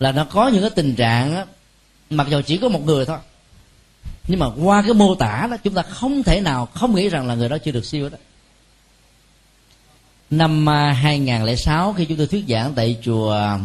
là 0.01 0.13
nó 0.13 0.25
có 0.25 0.49
những 0.49 0.61
cái 0.61 0.71
tình 0.71 0.95
trạng 0.95 1.37
á, 1.37 1.47
mặc 2.11 2.27
dù 2.31 2.41
chỉ 2.47 2.57
có 2.57 2.69
một 2.69 2.87
người 2.87 3.07
thôi 3.07 3.19
nhưng 4.29 4.39
mà 4.41 4.47
qua 4.63 4.83
cái 4.83 4.95
mô 4.95 5.15
tả 5.15 5.49
đó 5.51 5.57
chúng 5.65 5.75
ta 5.75 5.83
không 5.83 6.23
thể 6.23 6.41
nào 6.41 6.67
không 6.67 6.95
nghĩ 6.95 7.09
rằng 7.09 7.27
là 7.27 7.35
người 7.35 7.49
đó 7.49 7.59
chưa 7.59 7.71
được 7.71 7.85
siêu 7.85 8.09
đó 8.09 8.19
năm 10.31 10.69
à, 10.69 10.93
2006 10.93 11.93
khi 11.93 12.05
chúng 12.05 12.19
tôi 12.19 12.27
thuyết 12.27 12.45
giảng 12.49 12.75
tại 12.75 12.99
chùa 13.03 13.59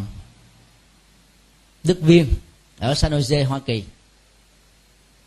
Đức 1.83 2.01
Viên 2.01 2.27
ở 2.79 2.93
San 2.93 3.11
Jose, 3.11 3.45
Hoa 3.45 3.59
Kỳ. 3.59 3.83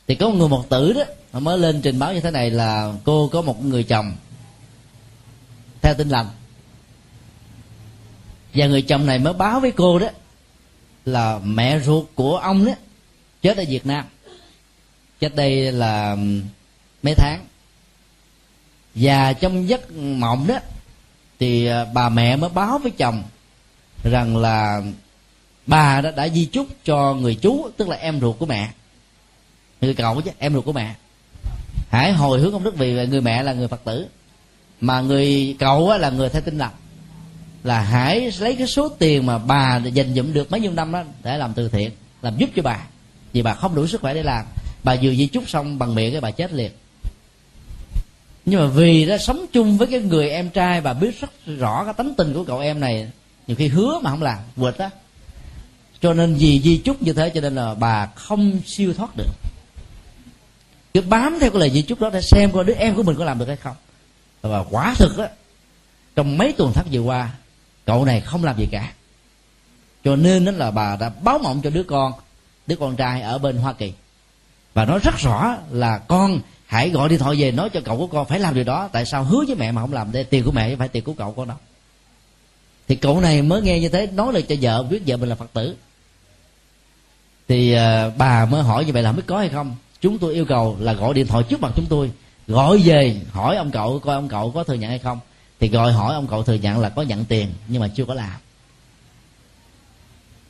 Thì 0.06 0.14
có 0.14 0.28
một 0.28 0.34
người 0.38 0.48
một 0.48 0.68
tử 0.68 0.92
đó, 0.92 1.02
mà 1.32 1.40
mới 1.40 1.58
lên 1.58 1.80
trình 1.82 1.98
báo 1.98 2.14
như 2.14 2.20
thế 2.20 2.30
này 2.30 2.50
là 2.50 2.92
cô 3.04 3.28
có 3.28 3.42
một 3.42 3.64
người 3.64 3.82
chồng 3.82 4.16
theo 5.82 5.94
tin 5.94 6.08
lành. 6.08 6.26
Và 8.54 8.66
người 8.66 8.82
chồng 8.82 9.06
này 9.06 9.18
mới 9.18 9.32
báo 9.32 9.60
với 9.60 9.70
cô 9.70 9.98
đó 9.98 10.08
là 11.04 11.38
mẹ 11.38 11.80
ruột 11.80 12.04
của 12.14 12.36
ông 12.36 12.64
đó 12.64 12.72
chết 13.42 13.56
ở 13.56 13.64
Việt 13.68 13.86
Nam. 13.86 14.04
Chết 15.20 15.34
đây 15.36 15.72
là 15.72 16.16
mấy 17.02 17.14
tháng. 17.14 17.44
Và 18.94 19.32
trong 19.32 19.68
giấc 19.68 19.90
mộng 19.92 20.46
đó 20.46 20.58
thì 21.38 21.66
à, 21.66 21.84
bà 21.94 22.08
mẹ 22.08 22.36
mới 22.36 22.50
báo 22.50 22.78
với 22.78 22.90
chồng 22.90 23.22
rằng 24.04 24.36
là 24.36 24.82
bà 25.66 26.00
đã, 26.00 26.10
đã 26.10 26.28
di 26.28 26.44
chúc 26.44 26.66
cho 26.84 27.14
người 27.14 27.34
chú 27.34 27.70
tức 27.76 27.88
là 27.88 27.96
em 27.96 28.20
ruột 28.20 28.38
của 28.38 28.46
mẹ. 28.46 28.70
Người 29.80 29.94
cậu 29.94 30.20
chứ 30.20 30.30
em 30.38 30.54
ruột 30.54 30.64
của 30.64 30.72
mẹ. 30.72 30.94
Hãy 31.90 32.12
hồi 32.12 32.40
hướng 32.40 32.52
công 32.52 32.64
đức 32.64 32.76
vì 32.76 33.06
người 33.06 33.20
mẹ 33.20 33.42
là 33.42 33.52
người 33.52 33.68
phật 33.68 33.84
tử. 33.84 34.06
Mà 34.80 35.00
người 35.00 35.56
cậu 35.58 35.98
là 35.98 36.10
người 36.10 36.28
theo 36.28 36.42
tinh 36.42 36.58
lành 36.58 36.74
là 37.64 37.80
hãy 37.80 38.32
lấy 38.38 38.56
cái 38.56 38.66
số 38.66 38.88
tiền 38.88 39.26
mà 39.26 39.38
bà 39.38 39.76
dành 39.76 40.14
dụm 40.14 40.32
được 40.32 40.50
mấy 40.50 40.60
nhiêu 40.60 40.72
năm 40.72 40.92
đó 40.92 41.02
để 41.22 41.38
làm 41.38 41.54
từ 41.54 41.68
thiện 41.68 41.90
làm 42.22 42.36
giúp 42.36 42.50
cho 42.56 42.62
bà. 42.62 42.86
Vì 43.32 43.42
bà 43.42 43.54
không 43.54 43.74
đủ 43.74 43.86
sức 43.86 44.00
khỏe 44.00 44.14
để 44.14 44.22
làm. 44.22 44.44
Bà 44.84 44.96
vừa 45.02 45.14
di 45.14 45.26
chúc 45.26 45.48
xong 45.48 45.78
bằng 45.78 45.94
miệng 45.94 46.12
cái 46.12 46.20
bà 46.20 46.30
chết 46.30 46.52
liền 46.52 46.72
nhưng 48.48 48.60
mà 48.60 48.66
vì 48.66 49.06
đã 49.06 49.18
sống 49.18 49.46
chung 49.52 49.78
với 49.78 49.88
cái 49.88 50.00
người 50.00 50.30
em 50.30 50.50
trai 50.50 50.80
bà 50.80 50.92
biết 50.92 51.20
rất 51.20 51.30
rõ 51.46 51.84
cái 51.84 51.94
tánh 51.94 52.14
tình 52.14 52.34
của 52.34 52.44
cậu 52.44 52.58
em 52.58 52.80
này, 52.80 53.10
nhiều 53.46 53.56
khi 53.56 53.68
hứa 53.68 53.98
mà 54.02 54.10
không 54.10 54.22
làm 54.22 54.38
vượt 54.56 54.78
á. 54.78 54.90
Cho 56.00 56.14
nên 56.14 56.34
vì 56.34 56.60
di 56.60 56.78
chúc 56.78 57.02
như 57.02 57.12
thế 57.12 57.30
cho 57.30 57.40
nên 57.40 57.54
là 57.54 57.74
bà 57.74 58.06
không 58.06 58.60
siêu 58.66 58.94
thoát 58.94 59.16
được. 59.16 59.32
Cứ 60.94 61.00
bám 61.00 61.38
theo 61.40 61.50
cái 61.50 61.60
lời 61.60 61.70
di 61.70 61.82
chúc 61.82 62.00
đó 62.00 62.10
để 62.10 62.22
xem 62.22 62.52
coi 62.52 62.64
đứa 62.64 62.74
em 62.74 62.94
của 62.94 63.02
mình 63.02 63.16
có 63.16 63.24
làm 63.24 63.38
được 63.38 63.48
hay 63.48 63.56
không. 63.56 63.76
Và 64.42 64.64
quả 64.70 64.94
thực 64.98 65.18
á, 65.18 65.28
trong 66.16 66.38
mấy 66.38 66.52
tuần 66.52 66.72
tháng 66.74 66.86
vừa 66.92 67.00
qua, 67.00 67.30
cậu 67.86 68.04
này 68.04 68.20
không 68.20 68.44
làm 68.44 68.56
gì 68.56 68.68
cả. 68.70 68.92
Cho 70.04 70.16
nên 70.16 70.44
đó 70.44 70.52
là 70.52 70.70
bà 70.70 70.96
đã 70.96 71.08
báo 71.22 71.38
mộng 71.38 71.60
cho 71.64 71.70
đứa 71.70 71.82
con 71.82 72.12
đứa 72.66 72.76
con 72.76 72.96
trai 72.96 73.22
ở 73.22 73.38
bên 73.38 73.56
hoa 73.56 73.72
kỳ. 73.72 73.92
Và 74.74 74.84
nói 74.84 74.98
rất 75.02 75.18
rõ 75.18 75.56
là 75.70 75.98
con 75.98 76.40
hãy 76.68 76.90
gọi 76.90 77.08
điện 77.08 77.18
thoại 77.18 77.36
về 77.38 77.52
nói 77.52 77.70
cho 77.70 77.80
cậu 77.84 77.96
của 77.98 78.06
con 78.06 78.26
phải 78.26 78.40
làm 78.40 78.54
điều 78.54 78.64
đó. 78.64 78.88
Tại 78.92 79.06
sao 79.06 79.24
hứa 79.24 79.44
với 79.46 79.56
mẹ 79.56 79.72
mà 79.72 79.80
không 79.80 79.92
làm? 79.92 80.12
Để 80.12 80.22
tiền 80.22 80.44
của 80.44 80.52
mẹ 80.52 80.76
phải 80.76 80.88
tiền 80.88 81.04
của 81.04 81.12
cậu 81.12 81.32
con 81.32 81.48
đâu 81.48 81.56
thì 82.88 82.96
cậu 82.96 83.20
này 83.20 83.42
mới 83.42 83.62
nghe 83.62 83.80
như 83.80 83.88
thế 83.88 84.06
nói 84.06 84.32
lời 84.32 84.42
cho 84.42 84.54
vợ 84.60 84.82
biết 84.82 85.02
vợ 85.06 85.16
mình 85.16 85.28
là 85.28 85.34
phật 85.34 85.52
tử. 85.52 85.76
Thì 87.48 87.76
uh, 87.76 88.16
bà 88.18 88.46
mới 88.46 88.62
hỏi 88.62 88.84
như 88.84 88.92
vậy 88.92 89.02
là 89.02 89.12
biết 89.12 89.22
có 89.26 89.38
hay 89.38 89.48
không. 89.48 89.76
Chúng 90.00 90.18
tôi 90.18 90.34
yêu 90.34 90.44
cầu 90.44 90.76
là 90.80 90.92
gọi 90.92 91.14
điện 91.14 91.26
thoại 91.26 91.44
trước 91.48 91.60
mặt 91.60 91.72
chúng 91.76 91.86
tôi 91.86 92.10
gọi 92.46 92.78
về 92.78 93.20
hỏi 93.30 93.56
ông 93.56 93.70
cậu 93.70 93.98
coi 93.98 94.14
ông 94.14 94.28
cậu 94.28 94.50
có 94.50 94.64
thừa 94.64 94.74
nhận 94.74 94.90
hay 94.90 94.98
không. 94.98 95.18
Thì 95.60 95.68
gọi 95.68 95.92
hỏi 95.92 96.14
ông 96.14 96.26
cậu 96.26 96.42
thừa 96.42 96.54
nhận 96.54 96.78
là 96.78 96.88
có 96.88 97.02
nhận 97.02 97.24
tiền 97.24 97.48
nhưng 97.68 97.82
mà 97.82 97.88
chưa 97.88 98.04
có 98.04 98.14
làm. 98.14 98.40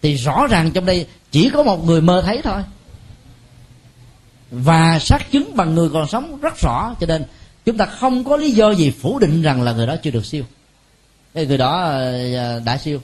Thì 0.02 0.14
rõ 0.14 0.46
ràng 0.46 0.70
trong 0.70 0.86
đây 0.86 1.06
chỉ 1.30 1.50
có 1.50 1.62
một 1.62 1.84
người 1.84 2.00
mơ 2.00 2.22
thấy 2.26 2.40
thôi 2.44 2.62
và 4.50 4.98
xác 4.98 5.30
chứng 5.30 5.56
bằng 5.56 5.74
người 5.74 5.88
còn 5.92 6.08
sống 6.08 6.40
rất 6.40 6.58
rõ, 6.60 6.94
cho 7.00 7.06
nên 7.06 7.24
chúng 7.64 7.76
ta 7.76 7.86
không 7.86 8.24
có 8.24 8.36
lý 8.36 8.50
do 8.50 8.70
gì 8.70 8.90
phủ 8.90 9.18
định 9.18 9.42
rằng 9.42 9.62
là 9.62 9.72
người 9.72 9.86
đó 9.86 9.96
chưa 10.02 10.10
được 10.10 10.26
siêu. 10.26 10.44
Người 11.34 11.58
đó 11.58 11.82
ờ, 11.82 12.34
ờ, 12.34 12.60
đã 12.60 12.78
siêu. 12.78 13.00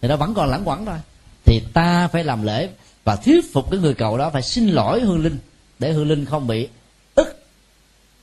Thì 0.00 0.08
đó 0.08 0.16
vẫn 0.16 0.34
còn 0.34 0.50
lãng 0.50 0.62
quẩn 0.64 0.86
thôi. 0.86 0.98
Thì 1.44 1.60
ta 1.72 2.08
phải 2.08 2.24
làm 2.24 2.42
lễ 2.42 2.68
và 3.04 3.16
thuyết 3.16 3.52
phục 3.52 3.70
cái 3.70 3.80
người 3.80 3.94
cầu 3.94 4.18
đó 4.18 4.30
phải 4.30 4.42
xin 4.42 4.68
lỗi 4.68 5.00
hương 5.00 5.22
linh, 5.22 5.38
để 5.78 5.92
hương 5.92 6.08
linh 6.08 6.24
không 6.24 6.46
bị 6.46 6.68
ức, 7.14 7.44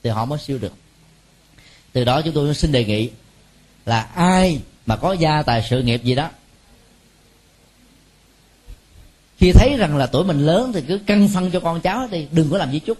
thì 0.03 0.09
họ 0.09 0.25
mới 0.25 0.39
siêu 0.39 0.57
được. 0.57 0.73
Từ 1.93 2.03
đó 2.03 2.21
chúng 2.21 2.33
tôi 2.33 2.55
xin 2.55 2.71
đề 2.71 2.85
nghị 2.85 3.09
là 3.85 4.01
ai 4.15 4.61
mà 4.85 4.95
có 4.95 5.13
gia 5.13 5.41
tài 5.41 5.65
sự 5.69 5.81
nghiệp 5.81 6.03
gì 6.03 6.15
đó 6.15 6.29
khi 9.39 9.51
thấy 9.51 9.77
rằng 9.77 9.97
là 9.97 10.05
tuổi 10.05 10.23
mình 10.23 10.45
lớn 10.45 10.71
thì 10.73 10.81
cứ 10.87 10.97
căng 10.97 11.29
phân 11.33 11.51
cho 11.51 11.59
con 11.59 11.81
cháu 11.81 12.07
đi 12.11 12.27
đừng 12.31 12.49
có 12.51 12.57
làm 12.57 12.71
di 12.71 12.79
chúc. 12.79 12.97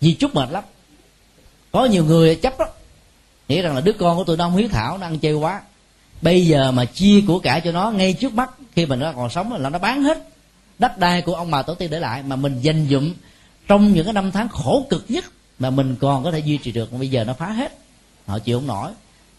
Di 0.00 0.14
chúc 0.14 0.34
mệt 0.34 0.50
lắm. 0.50 0.64
Có 1.72 1.84
nhiều 1.84 2.04
người 2.04 2.34
chấp 2.34 2.58
đó 2.58 2.66
nghĩ 3.48 3.62
rằng 3.62 3.74
là 3.74 3.80
đứa 3.80 3.92
con 3.92 4.16
của 4.16 4.24
tôi 4.24 4.36
nó 4.36 4.44
không 4.44 4.56
hiếu 4.56 4.68
thảo, 4.68 4.98
nó 4.98 5.06
ăn 5.06 5.18
chơi 5.18 5.34
quá. 5.34 5.62
Bây 6.22 6.46
giờ 6.46 6.72
mà 6.72 6.84
chia 6.84 7.22
của 7.26 7.38
cải 7.38 7.60
cho 7.60 7.72
nó 7.72 7.90
ngay 7.90 8.12
trước 8.12 8.32
mắt, 8.32 8.50
khi 8.76 8.86
mình 8.86 9.00
nó 9.00 9.12
còn 9.12 9.30
sống 9.30 9.52
là 9.52 9.70
nó 9.70 9.78
bán 9.78 10.02
hết 10.02 10.18
đất 10.78 10.98
đai 10.98 11.22
của 11.22 11.34
ông 11.34 11.50
bà 11.50 11.62
tổ 11.62 11.74
tiên 11.74 11.90
để 11.90 12.00
lại 12.00 12.22
mà 12.22 12.36
mình 12.36 12.60
dành 12.60 12.86
dụm 12.90 13.12
trong 13.68 13.92
những 13.92 14.04
cái 14.04 14.14
năm 14.14 14.30
tháng 14.32 14.48
khổ 14.48 14.86
cực 14.90 15.04
nhất 15.08 15.24
mà 15.58 15.70
mình 15.70 15.96
còn 16.00 16.24
có 16.24 16.30
thể 16.30 16.38
duy 16.38 16.58
trì 16.58 16.72
được. 16.72 16.92
Bây 16.92 17.08
giờ 17.08 17.24
nó 17.24 17.34
phá 17.34 17.46
hết, 17.46 17.78
họ 18.26 18.38
chịu 18.38 18.58
không 18.58 18.66
nổi. 18.66 18.90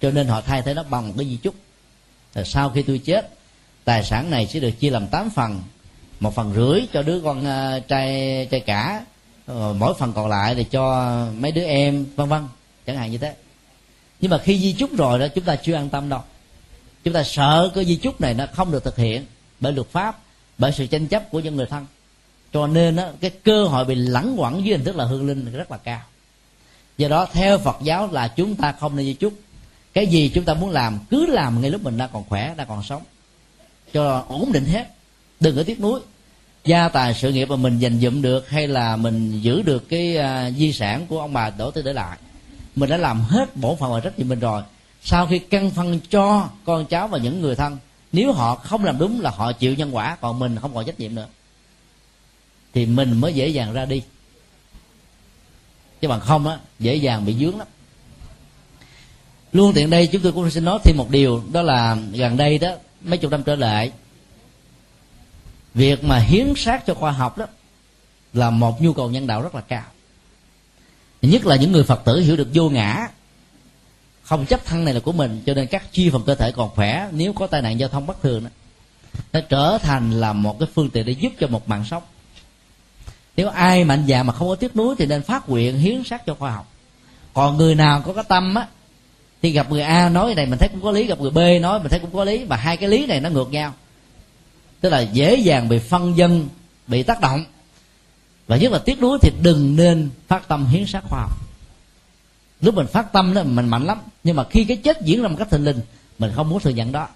Cho 0.01 0.11
nên 0.11 0.27
họ 0.27 0.41
thay 0.41 0.61
thế 0.61 0.73
nó 0.73 0.83
bằng 0.83 1.07
một 1.07 1.13
cái 1.17 1.25
di 1.25 1.37
chúc. 1.37 1.55
Rồi 2.35 2.45
sau 2.45 2.69
khi 2.69 2.81
tôi 2.81 2.97
chết 2.97 3.29
tài 3.85 4.03
sản 4.03 4.29
này 4.29 4.47
sẽ 4.47 4.59
được 4.59 4.71
chia 4.71 4.89
làm 4.89 5.07
8 5.07 5.29
phần. 5.29 5.61
Một 6.19 6.35
phần 6.35 6.53
rưỡi 6.55 6.81
cho 6.93 7.03
đứa 7.03 7.21
con 7.21 7.39
uh, 7.39 7.87
trai 7.87 8.47
trai 8.51 8.59
cả. 8.59 9.05
Uh, 9.51 9.75
mỗi 9.75 9.93
phần 9.93 10.13
còn 10.13 10.29
lại 10.29 10.55
thì 10.55 10.63
cho 10.63 11.15
mấy 11.37 11.51
đứa 11.51 11.63
em 11.63 12.05
vân 12.15 12.29
vân. 12.29 12.47
Chẳng 12.85 12.97
hạn 12.97 13.11
như 13.11 13.17
thế. 13.17 13.33
Nhưng 14.21 14.31
mà 14.31 14.37
khi 14.37 14.59
di 14.59 14.73
chúc 14.73 14.97
rồi 14.97 15.19
đó 15.19 15.27
chúng 15.27 15.43
ta 15.43 15.55
chưa 15.55 15.73
an 15.73 15.89
tâm 15.89 16.09
đâu. 16.09 16.21
Chúng 17.03 17.13
ta 17.13 17.23
sợ 17.23 17.71
cái 17.75 17.85
di 17.85 17.95
chúc 17.95 18.21
này 18.21 18.33
nó 18.33 18.45
không 18.53 18.71
được 18.71 18.83
thực 18.83 18.97
hiện 18.97 19.25
bởi 19.59 19.73
luật 19.73 19.87
pháp 19.87 20.19
bởi 20.57 20.71
sự 20.71 20.87
tranh 20.87 21.07
chấp 21.07 21.31
của 21.31 21.39
những 21.39 21.55
người 21.55 21.65
thân. 21.65 21.85
Cho 22.53 22.67
nên 22.67 22.95
đó, 22.95 23.07
cái 23.21 23.31
cơ 23.43 23.65
hội 23.65 23.85
bị 23.85 23.95
lẳng 23.95 24.35
quẩn 24.37 24.65
dưới 24.65 24.77
hình 24.77 24.85
thức 24.85 24.95
là 24.95 25.05
hương 25.05 25.27
linh 25.27 25.51
rất 25.51 25.71
là 25.71 25.77
cao. 25.77 26.01
Do 26.97 27.07
đó 27.07 27.27
theo 27.33 27.57
phật 27.57 27.77
giáo 27.81 28.09
là 28.11 28.27
chúng 28.27 28.55
ta 28.55 28.71
không 28.71 28.95
nên 28.95 29.05
di 29.05 29.13
chúc. 29.13 29.33
Cái 29.93 30.07
gì 30.07 30.31
chúng 30.33 30.45
ta 30.45 30.53
muốn 30.53 30.69
làm 30.69 30.99
cứ 31.09 31.25
làm 31.25 31.61
ngay 31.61 31.71
lúc 31.71 31.83
mình 31.83 31.97
đang 31.97 32.09
còn 32.13 32.23
khỏe 32.29 32.53
đang 32.57 32.67
còn 32.67 32.83
sống 32.83 33.01
cho 33.93 34.25
ổn 34.27 34.51
định 34.51 34.65
hết. 34.65 34.87
Đừng 35.39 35.55
có 35.55 35.63
tiếc 35.63 35.79
nuối. 35.79 35.99
Gia 36.65 36.89
tài 36.89 37.13
sự 37.13 37.31
nghiệp 37.31 37.49
mà 37.49 37.55
mình 37.55 37.79
dành 37.79 37.99
dụm 37.99 38.21
được 38.21 38.49
hay 38.49 38.67
là 38.67 38.95
mình 38.95 39.41
giữ 39.41 39.61
được 39.61 39.89
cái 39.89 40.17
uh, 40.17 40.57
di 40.57 40.73
sản 40.73 41.05
của 41.07 41.19
ông 41.19 41.33
bà 41.33 41.49
đổ 41.49 41.71
tới 41.71 41.83
để 41.83 41.93
lại 41.93 42.17
mình 42.75 42.89
đã 42.89 42.97
làm 42.97 43.21
hết 43.21 43.55
bổn 43.55 43.77
phận 43.77 43.91
và 43.91 43.99
trách 43.99 44.19
nhiệm 44.19 44.29
mình 44.29 44.39
rồi. 44.39 44.63
Sau 45.03 45.27
khi 45.27 45.39
căn 45.39 45.69
phân 45.69 45.99
cho 46.09 46.49
con 46.65 46.85
cháu 46.85 47.07
và 47.07 47.17
những 47.17 47.41
người 47.41 47.55
thân 47.55 47.77
nếu 48.11 48.31
họ 48.31 48.55
không 48.55 48.83
làm 48.83 48.97
đúng 48.97 49.21
là 49.21 49.29
họ 49.29 49.51
chịu 49.51 49.73
nhân 49.73 49.95
quả 49.95 50.17
còn 50.21 50.39
mình 50.39 50.57
không 50.61 50.75
còn 50.75 50.85
trách 50.85 50.99
nhiệm 50.99 51.15
nữa 51.15 51.27
thì 52.73 52.85
mình 52.85 53.21
mới 53.21 53.33
dễ 53.33 53.47
dàng 53.47 53.73
ra 53.73 53.85
đi. 53.85 54.01
Chứ 56.01 56.07
bằng 56.07 56.19
không 56.19 56.47
á 56.47 56.57
dễ 56.79 56.95
dàng 56.95 57.25
bị 57.25 57.35
dướng 57.39 57.57
lắm. 57.57 57.67
Luôn 59.51 59.73
tiện 59.73 59.89
đây 59.89 60.07
chúng 60.07 60.21
tôi 60.21 60.31
cũng 60.31 60.51
xin 60.51 60.65
nói 60.65 60.79
thêm 60.83 60.97
một 60.97 61.09
điều 61.09 61.43
đó 61.51 61.61
là 61.61 61.97
gần 62.13 62.37
đây 62.37 62.57
đó 62.57 62.75
mấy 63.03 63.17
chục 63.17 63.31
năm 63.31 63.43
trở 63.43 63.55
lại, 63.55 63.91
việc 65.73 66.03
mà 66.03 66.19
hiến 66.19 66.53
xác 66.57 66.85
cho 66.85 66.93
khoa 66.93 67.11
học 67.11 67.37
đó 67.37 67.45
là 68.33 68.49
một 68.49 68.81
nhu 68.81 68.93
cầu 68.93 69.09
nhân 69.09 69.27
đạo 69.27 69.41
rất 69.41 69.55
là 69.55 69.61
cao. 69.61 69.83
Nhất 71.21 71.45
là 71.45 71.55
những 71.55 71.71
người 71.71 71.83
phật 71.83 72.01
tử 72.05 72.19
hiểu 72.19 72.35
được 72.35 72.47
vô 72.53 72.69
ngã, 72.69 73.07
không 74.23 74.45
chấp 74.45 74.65
thân 74.65 74.85
này 74.85 74.93
là 74.93 74.99
của 74.99 75.11
mình, 75.11 75.43
cho 75.45 75.53
nên 75.53 75.67
các 75.67 75.91
chi 75.91 76.09
phần 76.09 76.23
cơ 76.25 76.35
thể 76.35 76.51
còn 76.51 76.69
khỏe, 76.69 77.09
nếu 77.11 77.33
có 77.33 77.47
tai 77.47 77.61
nạn 77.61 77.79
giao 77.79 77.89
thông 77.89 78.05
bất 78.05 78.21
thường 78.21 78.43
đó, 78.43 78.49
nó 79.33 79.39
trở 79.49 79.77
thành 79.77 80.11
là 80.11 80.33
một 80.33 80.59
cái 80.59 80.69
phương 80.73 80.89
tiện 80.89 81.05
để 81.05 81.11
giúp 81.11 81.29
cho 81.39 81.47
một 81.47 81.69
mạng 81.69 81.85
sống. 81.85 82.03
Nếu 83.37 83.49
ai 83.49 83.83
mạnh 83.83 84.05
dạn 84.07 84.27
mà 84.27 84.33
không 84.33 84.47
có 84.47 84.55
tiếc 84.55 84.75
nuối 84.75 84.95
thì 84.97 85.05
nên 85.05 85.23
phát 85.23 85.49
nguyện 85.49 85.77
hiến 85.77 86.03
xác 86.03 86.25
cho 86.25 86.35
khoa 86.35 86.51
học. 86.51 86.71
Còn 87.33 87.57
người 87.57 87.75
nào 87.75 88.01
có 88.01 88.13
cái 88.13 88.23
tâm 88.27 88.55
á 88.55 88.67
thì 89.43 89.51
gặp 89.51 89.71
người 89.71 89.81
a 89.81 90.09
nói 90.09 90.25
cái 90.25 90.35
này 90.35 90.45
mình 90.45 90.59
thấy 90.59 90.69
cũng 90.69 90.81
có 90.81 90.91
lý, 90.91 91.05
gặp 91.05 91.19
người 91.19 91.31
b 91.31 91.37
nói 91.61 91.79
mình 91.79 91.89
thấy 91.89 91.99
cũng 91.99 92.13
có 92.13 92.23
lý 92.23 92.43
và 92.43 92.57
hai 92.57 92.77
cái 92.77 92.89
lý 92.89 93.05
này 93.05 93.19
nó 93.19 93.29
ngược 93.29 93.51
nhau. 93.51 93.73
Tức 94.81 94.89
là 94.89 95.01
dễ 95.01 95.35
dàng 95.35 95.69
bị 95.69 95.79
phân 95.79 96.17
dân, 96.17 96.47
bị 96.87 97.03
tác 97.03 97.21
động. 97.21 97.45
Và 98.47 98.57
nhất 98.57 98.71
là 98.71 98.79
tiếc 98.79 99.01
nuối 99.01 99.17
thì 99.21 99.31
đừng 99.41 99.75
nên 99.75 100.09
phát 100.27 100.47
tâm 100.47 100.65
hiến 100.65 100.85
sát 100.85 101.03
khoa 101.09 101.19
học. 101.19 101.31
Lúc 102.61 102.75
mình 102.75 102.87
phát 102.87 103.13
tâm 103.13 103.33
đó, 103.33 103.43
mình 103.43 103.69
mạnh 103.69 103.85
lắm. 103.85 103.97
Nhưng 104.23 104.35
mà 104.35 104.43
khi 104.43 104.65
cái 104.65 104.77
chết 104.77 105.01
diễn 105.01 105.21
ra 105.21 105.27
một 105.27 105.35
cách 105.39 105.49
thình 105.51 105.63
lình, 105.63 105.79
mình 106.19 106.31
không 106.35 106.49
muốn 106.49 106.59
thừa 106.59 106.69
nhận 106.69 106.91
đó. 106.91 107.07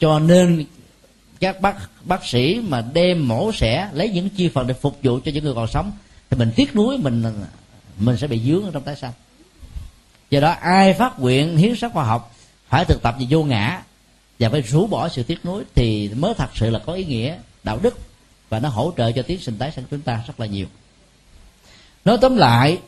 Cho 0.00 0.18
nên 0.18 0.64
các 1.40 1.60
bác 1.60 1.76
bác 2.04 2.26
sĩ 2.26 2.60
mà 2.68 2.84
đem 2.92 3.28
mổ 3.28 3.52
xẻ, 3.52 3.88
lấy 3.92 4.08
những 4.08 4.28
chi 4.28 4.48
phần 4.48 4.66
để 4.66 4.74
phục 4.74 4.98
vụ 5.02 5.20
cho 5.24 5.32
những 5.32 5.44
người 5.44 5.54
còn 5.54 5.66
sống, 5.66 5.92
thì 6.30 6.38
mình 6.38 6.52
tiếc 6.56 6.76
nuối 6.76 6.98
mình 6.98 7.24
mình 7.98 8.16
sẽ 8.16 8.26
bị 8.26 8.40
dướng 8.46 8.64
ở 8.64 8.70
trong 8.72 8.82
tái 8.82 8.96
sanh 8.96 9.12
do 10.30 10.40
đó, 10.40 10.50
ai 10.50 10.92
phát 10.92 11.18
nguyện 11.18 11.56
hiến 11.56 11.76
sắc 11.76 11.92
khoa 11.92 12.04
học 12.04 12.34
phải 12.68 12.84
thực 12.84 13.02
tập 13.02 13.16
về 13.18 13.26
vô 13.30 13.44
ngã 13.44 13.82
và 14.38 14.48
phải 14.48 14.60
rũ 14.60 14.86
bỏ 14.86 15.08
sự 15.08 15.22
tiếc 15.22 15.44
nuối 15.44 15.64
thì 15.74 16.10
mới 16.16 16.34
thật 16.34 16.48
sự 16.54 16.70
là 16.70 16.78
có 16.78 16.92
ý 16.92 17.04
nghĩa, 17.04 17.36
đạo 17.64 17.78
đức 17.82 17.98
và 18.48 18.58
nó 18.58 18.68
hỗ 18.68 18.92
trợ 18.96 19.12
cho 19.12 19.22
tiến 19.22 19.40
sinh 19.40 19.58
tái 19.58 19.72
sanh 19.72 19.84
chúng 19.90 20.00
ta 20.00 20.22
rất 20.26 20.40
là 20.40 20.46
nhiều. 20.46 20.66
Nói 22.04 22.18
tóm 22.20 22.36
lại 22.36 22.78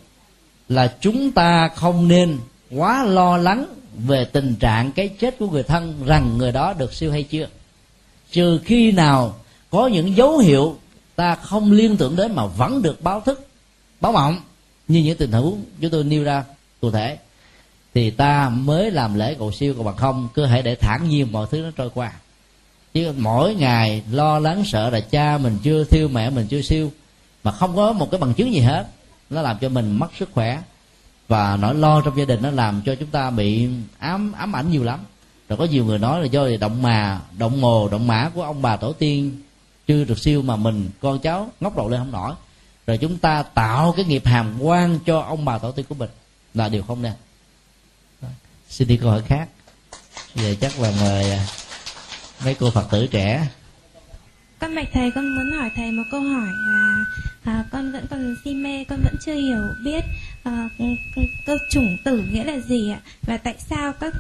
là 0.69 0.95
chúng 1.01 1.33
ta 1.33 1.69
không 1.69 2.09
nên 2.09 2.39
quá 2.71 3.05
lo 3.05 3.37
lắng 3.37 3.67
về 4.07 4.25
tình 4.25 4.55
trạng 4.61 4.93
cái 4.93 5.09
chết 5.09 5.39
của 5.39 5.51
người 5.51 5.63
thân 5.63 6.05
rằng 6.07 6.39
người 6.39 6.53
đó 6.53 6.73
được 6.73 6.95
siêu 6.95 7.13
hay 7.13 7.23
chưa. 7.23 7.49
Trừ 8.31 8.61
khi 8.65 8.93
nào 8.93 9.35
có 9.71 9.87
những 9.87 10.17
dấu 10.17 10.39
hiệu 10.39 10.77
ta 11.17 11.35
không 11.35 11.73
liên 11.73 11.97
tưởng 11.97 12.17
đến 12.17 12.35
mà 12.35 12.47
vẫn 12.47 12.83
được 12.83 13.03
báo 13.03 13.21
thức, 13.21 13.49
báo 14.01 14.13
mộng 14.13 14.41
như 14.89 15.03
những 15.03 15.17
tình 15.17 15.33
huống 15.33 15.65
chúng 15.81 15.91
tôi 15.91 16.05
nêu 16.05 16.25
ra 16.25 16.45
cụ 16.81 16.91
thể 16.91 17.19
thì 17.99 18.11
ta 18.11 18.49
mới 18.49 18.91
làm 18.91 19.15
lễ 19.15 19.35
cầu 19.39 19.53
siêu 19.53 19.75
còn 19.75 19.85
bằng 19.85 19.97
không 19.97 20.29
cứ 20.35 20.45
hãy 20.45 20.63
để 20.63 20.75
thản 20.75 21.09
nhiên 21.09 21.33
mọi 21.33 21.47
thứ 21.51 21.59
nó 21.61 21.71
trôi 21.77 21.91
qua. 21.95 22.13
Chứ 22.95 23.13
mỗi 23.17 23.55
ngày 23.55 24.03
lo 24.11 24.39
lắng 24.39 24.63
sợ 24.65 24.91
là 24.91 25.01
cha 25.01 25.39
mình 25.39 25.59
chưa 25.63 25.85
thiêu, 25.85 26.09
mẹ 26.09 26.31
mình 26.31 26.47
chưa 26.47 26.63
siêu, 26.63 26.93
mà 27.45 27.53
không 27.53 27.77
có 27.77 27.93
một 27.93 28.11
cái 28.11 28.21
bằng 28.21 28.35
chứng 28.35 28.53
gì 28.55 28.61
hết. 28.61 28.87
Nó 29.31 29.43
làm 29.43 29.59
cho 29.59 29.69
mình 29.69 29.99
mất 29.99 30.07
sức 30.19 30.29
khỏe, 30.33 30.63
và 31.29 31.57
nỗi 31.57 31.75
lo 31.75 32.01
trong 32.01 32.19
gia 32.19 32.25
đình 32.25 32.43
nó 32.43 32.51
làm 32.51 32.83
cho 32.87 32.95
chúng 32.95 33.09
ta 33.09 33.31
bị 33.31 33.69
ám 33.99 34.33
ám 34.33 34.57
ảnh 34.57 34.71
nhiều 34.71 34.85
lắm. 34.85 35.01
Rồi 35.49 35.57
có 35.57 35.65
nhiều 35.65 35.85
người 35.85 35.99
nói 35.99 36.21
là 36.21 36.27
do 36.27 36.49
động 36.61 36.83
mà, 36.83 37.21
động 37.39 37.61
mồ, 37.61 37.89
động 37.89 38.07
mã 38.07 38.31
của 38.35 38.43
ông 38.43 38.63
bà 38.63 38.77
tổ 38.77 38.93
tiên 38.93 39.43
chưa 39.87 40.05
được 40.05 40.19
siêu 40.19 40.43
mà 40.43 40.57
mình, 40.57 40.91
con 41.01 41.19
cháu 41.19 41.51
ngóc 41.61 41.77
đầu 41.77 41.89
lên 41.89 42.01
không 42.01 42.13
nổi. 42.13 42.33
Rồi 42.87 42.99
chúng 42.99 43.19
ta 43.19 43.43
tạo 43.43 43.93
cái 43.97 44.05
nghiệp 44.05 44.23
hàm 44.27 44.63
quan 44.63 44.99
cho 45.07 45.21
ông 45.21 45.45
bà 45.45 45.59
tổ 45.59 45.73
tiên 45.73 45.87
của 45.89 45.95
mình. 45.95 46.11
Là 46.55 46.69
điều 46.69 46.83
không 46.83 47.03
nên 47.03 47.13
xin 48.69 48.89
đi 48.89 48.97
câu 48.97 49.11
hỏi 49.11 49.23
khác. 49.27 49.49
Giờ 50.35 50.55
chắc 50.61 50.81
là 50.81 50.93
mời 51.01 51.31
à, 51.31 51.47
mấy 52.45 52.55
cô 52.55 52.71
phật 52.71 52.89
tử 52.91 53.07
trẻ. 53.11 53.49
Con 54.59 54.75
bạch 54.75 54.89
thầy 54.93 55.11
con 55.11 55.37
muốn 55.37 55.59
hỏi 55.59 55.71
thầy 55.77 55.93
một 55.93 56.03
câu 56.11 56.21
hỏi 56.21 56.49
là 56.67 57.05
à, 57.45 57.65
con 57.73 57.93
vẫn 57.93 58.07
còn 58.11 58.35
si 58.45 58.55
mê 58.55 58.85
con 58.85 59.01
vẫn 59.05 59.15
chưa 59.27 59.35
hiểu 59.35 59.63
biết 59.85 60.05
à, 60.45 60.69
cơ 61.47 61.59
chủng 61.71 61.97
tử 62.05 62.25
nghĩa 62.33 62.45
là 62.45 62.59
gì 62.59 62.91
ạ? 62.91 63.01
Và 63.23 63.37
tại 63.37 63.55
sao 63.71 63.93
các 63.93 64.15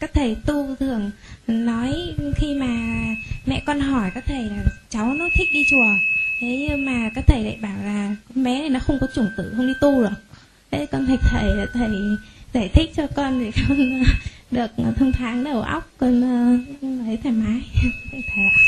các 0.00 0.10
thầy 0.14 0.36
tu 0.46 0.76
thường 0.80 1.10
nói 1.46 2.14
khi 2.36 2.54
mà 2.54 2.66
mẹ 3.46 3.62
con 3.66 3.80
hỏi 3.80 4.10
các 4.14 4.24
thầy 4.26 4.44
là 4.44 4.64
cháu 4.90 5.14
nó 5.14 5.28
thích 5.34 5.48
đi 5.52 5.64
chùa 5.70 5.94
thế 6.40 6.66
nhưng 6.68 6.84
mà 6.86 7.10
các 7.14 7.24
thầy 7.26 7.44
lại 7.44 7.58
bảo 7.62 7.76
là 7.84 8.16
con 8.28 8.44
bé 8.44 8.60
này 8.60 8.70
nó 8.70 8.80
không 8.80 8.98
có 9.00 9.06
chủng 9.14 9.30
tử 9.36 9.52
không 9.56 9.66
đi 9.66 9.72
tu 9.80 10.02
được. 10.02 10.08
Thế 10.70 10.86
con 10.86 11.06
thầy 11.06 11.16
thầy 11.16 11.56
là 11.56 11.66
thầy 11.74 11.88
giải 12.58 12.68
thích 12.68 12.90
cho 12.96 13.06
con 13.16 13.40
thì 13.40 13.62
con 13.68 13.78
ờ, 13.78 14.06
được 14.50 14.70
thông 14.98 15.12
thoáng 15.12 15.44
đầu 15.44 15.62
óc, 15.62 15.90
con 15.98 16.22
ờ, 16.22 16.58
thấy 16.80 17.18
thoải 17.22 17.34
mái. 17.34 17.60
Thầy 18.12 18.44
ạ 18.44 18.58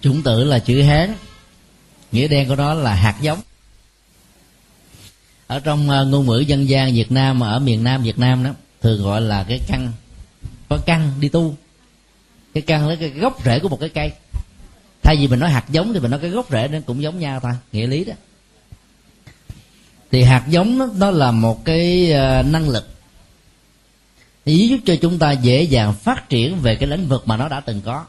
chủng 0.00 0.22
tử 0.22 0.44
là 0.44 0.58
chữ 0.58 0.82
hán, 0.82 1.14
nghĩa 2.12 2.28
đen 2.28 2.48
của 2.48 2.56
nó 2.56 2.74
là 2.74 2.94
hạt 2.94 3.14
giống. 3.20 3.38
Ở 5.46 5.60
trong 5.60 5.90
ờ, 5.90 6.04
ngôn 6.04 6.26
ngữ 6.26 6.38
dân 6.38 6.68
gian 6.68 6.94
Việt 6.94 7.12
Nam, 7.12 7.40
ở 7.40 7.58
miền 7.58 7.84
Nam 7.84 8.02
Việt 8.02 8.18
Nam 8.18 8.44
đó, 8.44 8.50
thường 8.80 9.02
gọi 9.02 9.20
là 9.20 9.44
cái 9.48 9.60
căn. 9.66 9.92
Có 10.68 10.78
căn 10.86 11.12
đi 11.20 11.28
tu. 11.28 11.56
Cái 12.54 12.62
căn 12.62 12.88
là 12.88 12.94
cái 12.94 13.08
gốc 13.08 13.38
rễ 13.44 13.58
của 13.58 13.68
một 13.68 13.80
cái 13.80 13.88
cây. 13.88 14.12
Thay 15.02 15.16
vì 15.16 15.28
mình 15.28 15.40
nói 15.40 15.50
hạt 15.50 15.64
giống 15.68 15.92
thì 15.92 16.00
mình 16.00 16.10
nói 16.10 16.20
cái 16.20 16.30
gốc 16.30 16.46
rễ 16.50 16.68
nên 16.68 16.82
cũng 16.82 17.02
giống 17.02 17.18
nhau 17.18 17.40
thôi 17.40 17.52
nghĩa 17.72 17.86
lý 17.86 18.04
đó 18.04 18.14
thì 20.16 20.22
hạt 20.22 20.44
giống 20.48 20.78
đó, 20.78 20.88
đó 20.98 21.10
là 21.10 21.30
một 21.30 21.64
cái 21.64 22.12
ờ, 22.12 22.42
năng 22.42 22.68
lực. 22.68 22.88
Giúp 24.44 24.78
cho 24.86 24.94
chúng 25.02 25.18
ta 25.18 25.32
dễ 25.32 25.62
dàng 25.62 25.94
phát 25.94 26.28
triển 26.28 26.60
về 26.60 26.76
cái 26.76 26.88
lĩnh 26.88 27.08
vực 27.08 27.28
mà 27.28 27.36
nó 27.36 27.48
đã 27.48 27.60
từng 27.60 27.80
có. 27.84 28.04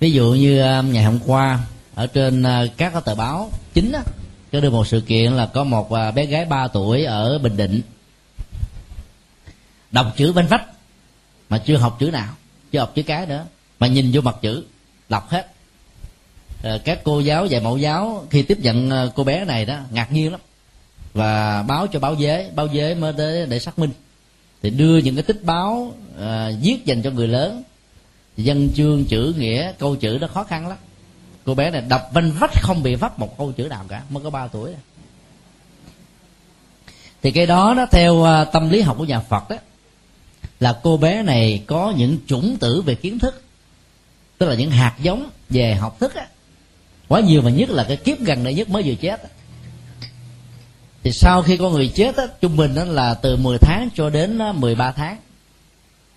Ví 0.00 0.10
dụ 0.10 0.32
như 0.32 0.60
ờ, 0.60 0.82
ngày 0.82 1.04
hôm 1.04 1.18
qua 1.26 1.60
ở 1.94 2.06
trên 2.06 2.42
ờ, 2.42 2.68
các 2.76 3.04
tờ 3.04 3.14
báo 3.14 3.50
chính 3.74 3.92
đó, 3.92 4.00
có 4.52 4.60
được 4.60 4.72
một 4.72 4.86
sự 4.86 5.00
kiện 5.00 5.32
là 5.32 5.46
có 5.46 5.64
một 5.64 5.90
bé 6.14 6.26
gái 6.26 6.44
3 6.44 6.68
tuổi 6.68 7.04
ở 7.04 7.38
bình 7.38 7.56
định 7.56 7.80
đọc 9.90 10.06
chữ 10.16 10.32
bên 10.32 10.46
vách 10.46 10.66
mà 11.48 11.58
chưa 11.58 11.76
học 11.76 11.96
chữ 12.00 12.10
nào 12.10 12.34
chưa 12.72 12.78
học 12.78 12.92
chữ 12.94 13.02
cái 13.02 13.26
nữa 13.26 13.46
mà 13.78 13.86
nhìn 13.86 14.10
vô 14.12 14.20
mặt 14.20 14.36
chữ 14.42 14.64
đọc 15.08 15.30
hết. 15.30 15.52
Ờ, 16.62 16.78
các 16.84 17.00
cô 17.04 17.20
giáo 17.20 17.46
dạy 17.46 17.60
mẫu 17.60 17.78
giáo 17.78 18.26
khi 18.30 18.42
tiếp 18.42 18.58
nhận 18.60 18.90
ờ, 18.90 19.12
cô 19.14 19.24
bé 19.24 19.44
này 19.44 19.64
đó 19.64 19.78
ngạc 19.90 20.12
nhiên 20.12 20.30
lắm. 20.32 20.40
Và 21.12 21.62
báo 21.62 21.86
cho 21.86 22.00
báo 22.00 22.14
giới 22.14 22.50
báo 22.50 22.66
giới 22.66 22.94
mới 22.94 23.12
tới 23.12 23.46
để 23.46 23.58
xác 23.58 23.78
minh. 23.78 23.90
Thì 24.62 24.70
đưa 24.70 24.98
những 24.98 25.14
cái 25.14 25.22
tích 25.22 25.44
báo 25.44 25.94
à, 26.20 26.50
viết 26.62 26.84
dành 26.84 27.02
cho 27.02 27.10
người 27.10 27.28
lớn. 27.28 27.62
Dân 28.36 28.68
chương 28.74 29.04
chữ 29.04 29.34
nghĩa 29.38 29.72
câu 29.78 29.96
chữ 29.96 30.18
đó 30.18 30.28
khó 30.34 30.44
khăn 30.44 30.68
lắm. 30.68 30.78
Cô 31.44 31.54
bé 31.54 31.70
này 31.70 31.82
đọc 31.88 32.02
vanh 32.12 32.32
vách 32.32 32.62
không 32.62 32.82
bị 32.82 32.94
vấp 32.94 33.18
một 33.18 33.38
câu 33.38 33.52
chữ 33.52 33.64
nào 33.64 33.84
cả 33.88 34.02
mới 34.10 34.24
có 34.24 34.30
3 34.30 34.46
tuổi. 34.48 34.70
Thì 37.22 37.30
cái 37.30 37.46
đó 37.46 37.74
nó 37.76 37.86
theo 37.86 38.26
tâm 38.52 38.70
lý 38.70 38.80
học 38.80 38.96
của 38.98 39.04
nhà 39.04 39.20
Phật 39.20 39.50
đó 39.50 39.56
là 40.60 40.80
cô 40.82 40.96
bé 40.96 41.22
này 41.22 41.64
có 41.66 41.92
những 41.96 42.18
chủng 42.26 42.56
tử 42.60 42.82
về 42.82 42.94
kiến 42.94 43.18
thức. 43.18 43.42
Tức 44.38 44.46
là 44.46 44.54
những 44.54 44.70
hạt 44.70 44.94
giống 45.02 45.30
về 45.50 45.74
học 45.74 45.96
thức 46.00 46.14
á 46.14 46.26
quá 47.08 47.20
nhiều 47.20 47.42
và 47.42 47.50
nhất 47.50 47.70
là 47.70 47.84
cái 47.84 47.96
kiếp 47.96 48.20
gần 48.20 48.44
đây 48.44 48.54
nhất 48.54 48.68
mới 48.68 48.82
vừa 48.82 48.94
chết. 48.94 49.22
Thì 51.02 51.12
sau 51.12 51.42
khi 51.42 51.56
con 51.56 51.72
người 51.72 51.88
chết 51.88 52.16
á, 52.16 52.24
trung 52.40 52.56
bình 52.56 52.74
đó 52.74 52.84
là 52.84 53.14
từ 53.14 53.36
10 53.36 53.58
tháng 53.58 53.88
cho 53.94 54.10
đến 54.10 54.38
13 54.54 54.92
tháng. 54.92 55.16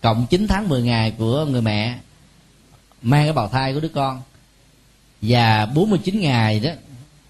Cộng 0.01 0.27
9 0.29 0.47
tháng 0.47 0.69
10 0.69 0.81
ngày 0.81 1.13
của 1.17 1.45
người 1.45 1.61
mẹ 1.61 1.97
mang 3.01 3.25
cái 3.25 3.33
bào 3.33 3.47
thai 3.47 3.73
của 3.73 3.79
đứa 3.79 3.87
con. 3.87 4.21
Và 5.21 5.65
49 5.65 6.19
ngày 6.19 6.59
đó 6.59 6.71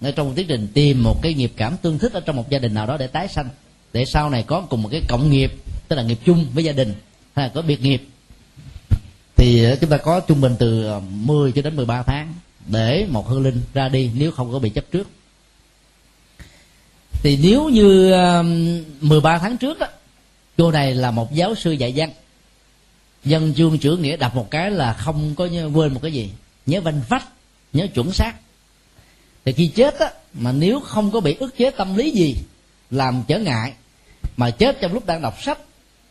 ở 0.00 0.10
trong 0.10 0.26
một 0.26 0.32
tiến 0.36 0.46
trình 0.48 0.68
tìm 0.74 1.02
một 1.02 1.22
cái 1.22 1.34
nghiệp 1.34 1.52
cảm 1.56 1.76
tương 1.82 1.98
thích 1.98 2.12
ở 2.12 2.20
trong 2.20 2.36
một 2.36 2.50
gia 2.50 2.58
đình 2.58 2.74
nào 2.74 2.86
đó 2.86 2.96
để 2.96 3.06
tái 3.06 3.28
sanh. 3.28 3.48
Để 3.92 4.04
sau 4.04 4.30
này 4.30 4.42
có 4.42 4.60
cùng 4.60 4.82
một 4.82 4.88
cái 4.92 5.02
cộng 5.08 5.30
nghiệp 5.30 5.52
tức 5.88 5.96
là 5.96 6.02
nghiệp 6.02 6.18
chung 6.24 6.46
với 6.54 6.64
gia 6.64 6.72
đình 6.72 6.94
hay 7.34 7.46
là 7.46 7.52
có 7.54 7.62
biệt 7.62 7.82
nghiệp. 7.82 8.02
Thì 9.36 9.66
chúng 9.80 9.90
ta 9.90 9.96
có 9.96 10.20
trung 10.20 10.40
bình 10.40 10.54
từ 10.58 10.84
ờ, 10.84 11.00
10 11.00 11.52
cho 11.52 11.62
đến 11.62 11.76
13 11.76 12.02
tháng 12.02 12.34
để 12.66 13.06
một 13.10 13.28
hương 13.28 13.42
linh 13.42 13.62
ra 13.74 13.88
đi 13.88 14.10
nếu 14.14 14.32
không 14.32 14.52
có 14.52 14.58
bị 14.58 14.70
chấp 14.70 14.84
trước. 14.90 15.08
Thì 17.22 17.38
nếu 17.42 17.68
như 17.68 18.12
um, 18.12 18.82
13 19.00 19.38
tháng 19.38 19.56
trước 19.56 19.78
đó 19.78 19.86
cô 20.62 20.70
này 20.70 20.94
là 20.94 21.10
một 21.10 21.34
giáo 21.34 21.54
sư 21.54 21.72
dạy 21.72 21.92
văn. 21.96 22.10
Dân 23.24 23.54
chương 23.54 23.78
chữ 23.78 23.96
nghĩa 23.96 24.16
đọc 24.16 24.34
một 24.34 24.50
cái 24.50 24.70
là 24.70 24.92
không 24.92 25.34
có 25.34 25.48
quên 25.74 25.94
một 25.94 26.00
cái 26.02 26.12
gì. 26.12 26.30
Nhớ 26.66 26.80
vanh 26.80 27.00
vách, 27.08 27.28
nhớ 27.72 27.86
chuẩn 27.94 28.12
xác. 28.12 28.32
Thì 29.44 29.52
khi 29.52 29.68
chết 29.68 29.98
á, 29.98 30.10
mà 30.34 30.52
nếu 30.52 30.80
không 30.80 31.10
có 31.10 31.20
bị 31.20 31.34
ức 31.34 31.56
chế 31.56 31.70
tâm 31.70 31.96
lý 31.96 32.10
gì, 32.10 32.36
làm 32.90 33.22
trở 33.28 33.38
ngại, 33.38 33.72
mà 34.36 34.50
chết 34.50 34.80
trong 34.80 34.92
lúc 34.92 35.06
đang 35.06 35.22
đọc 35.22 35.42
sách 35.42 35.58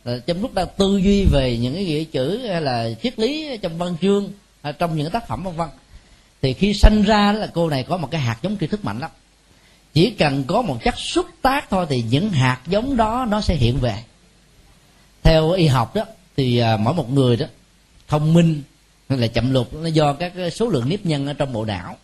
ờ, 0.03 0.19
trong 0.19 0.41
lúc 0.41 0.53
đang 0.53 0.67
tư 0.77 0.97
duy 0.97 1.25
về 1.31 1.57
những 1.57 1.73
cái 1.73 1.85
nghĩa 1.85 2.03
chữ 2.03 2.47
hay 2.47 2.61
là 2.61 2.89
triết 3.03 3.19
lý 3.19 3.57
trong 3.61 3.77
văn 3.77 3.95
chương, 4.01 4.31
hay 4.63 4.73
trong 4.73 4.97
những 4.97 5.11
tác 5.11 5.27
phẩm 5.27 5.43
văn 5.43 5.55
văn 5.55 5.69
thì 6.41 6.53
khi 6.53 6.73
sanh 6.73 7.01
ra 7.01 7.31
là 7.31 7.47
cô 7.53 7.69
này 7.69 7.83
có 7.83 7.97
một 7.97 8.11
cái 8.11 8.21
hạt 8.21 8.37
giống 8.41 8.57
tri 8.59 8.67
thức 8.67 8.85
mạnh 8.85 8.99
lắm. 8.99 9.11
Chỉ 9.93 10.09
cần 10.09 10.43
có 10.43 10.61
một 10.61 10.77
chất 10.83 10.97
xúc 10.97 11.25
tác 11.41 11.69
thôi 11.69 11.85
thì 11.89 12.03
những 12.09 12.29
hạt 12.29 12.59
giống 12.67 12.97
đó 12.97 13.25
nó 13.29 13.41
sẽ 13.41 13.55
hiện 13.55 13.77
về. 13.77 14.03
Theo 15.23 15.51
y 15.51 15.67
học 15.67 15.95
đó, 15.95 16.05
thì 16.37 16.57
à, 16.57 16.77
mỗi 16.77 16.93
một 16.93 17.11
người 17.11 17.35
đó, 17.35 17.45
thông 18.07 18.33
minh 18.33 18.61
hay 19.09 19.19
là 19.19 19.27
chậm 19.27 19.51
lục, 19.51 19.73
nó 19.73 19.87
do 19.87 20.13
các 20.13 20.33
số 20.53 20.69
lượng 20.69 20.89
nếp 20.89 21.05
nhân 21.05 21.27
ở 21.27 21.33
trong 21.33 21.53
bộ 21.53 21.65
não. 21.65 21.97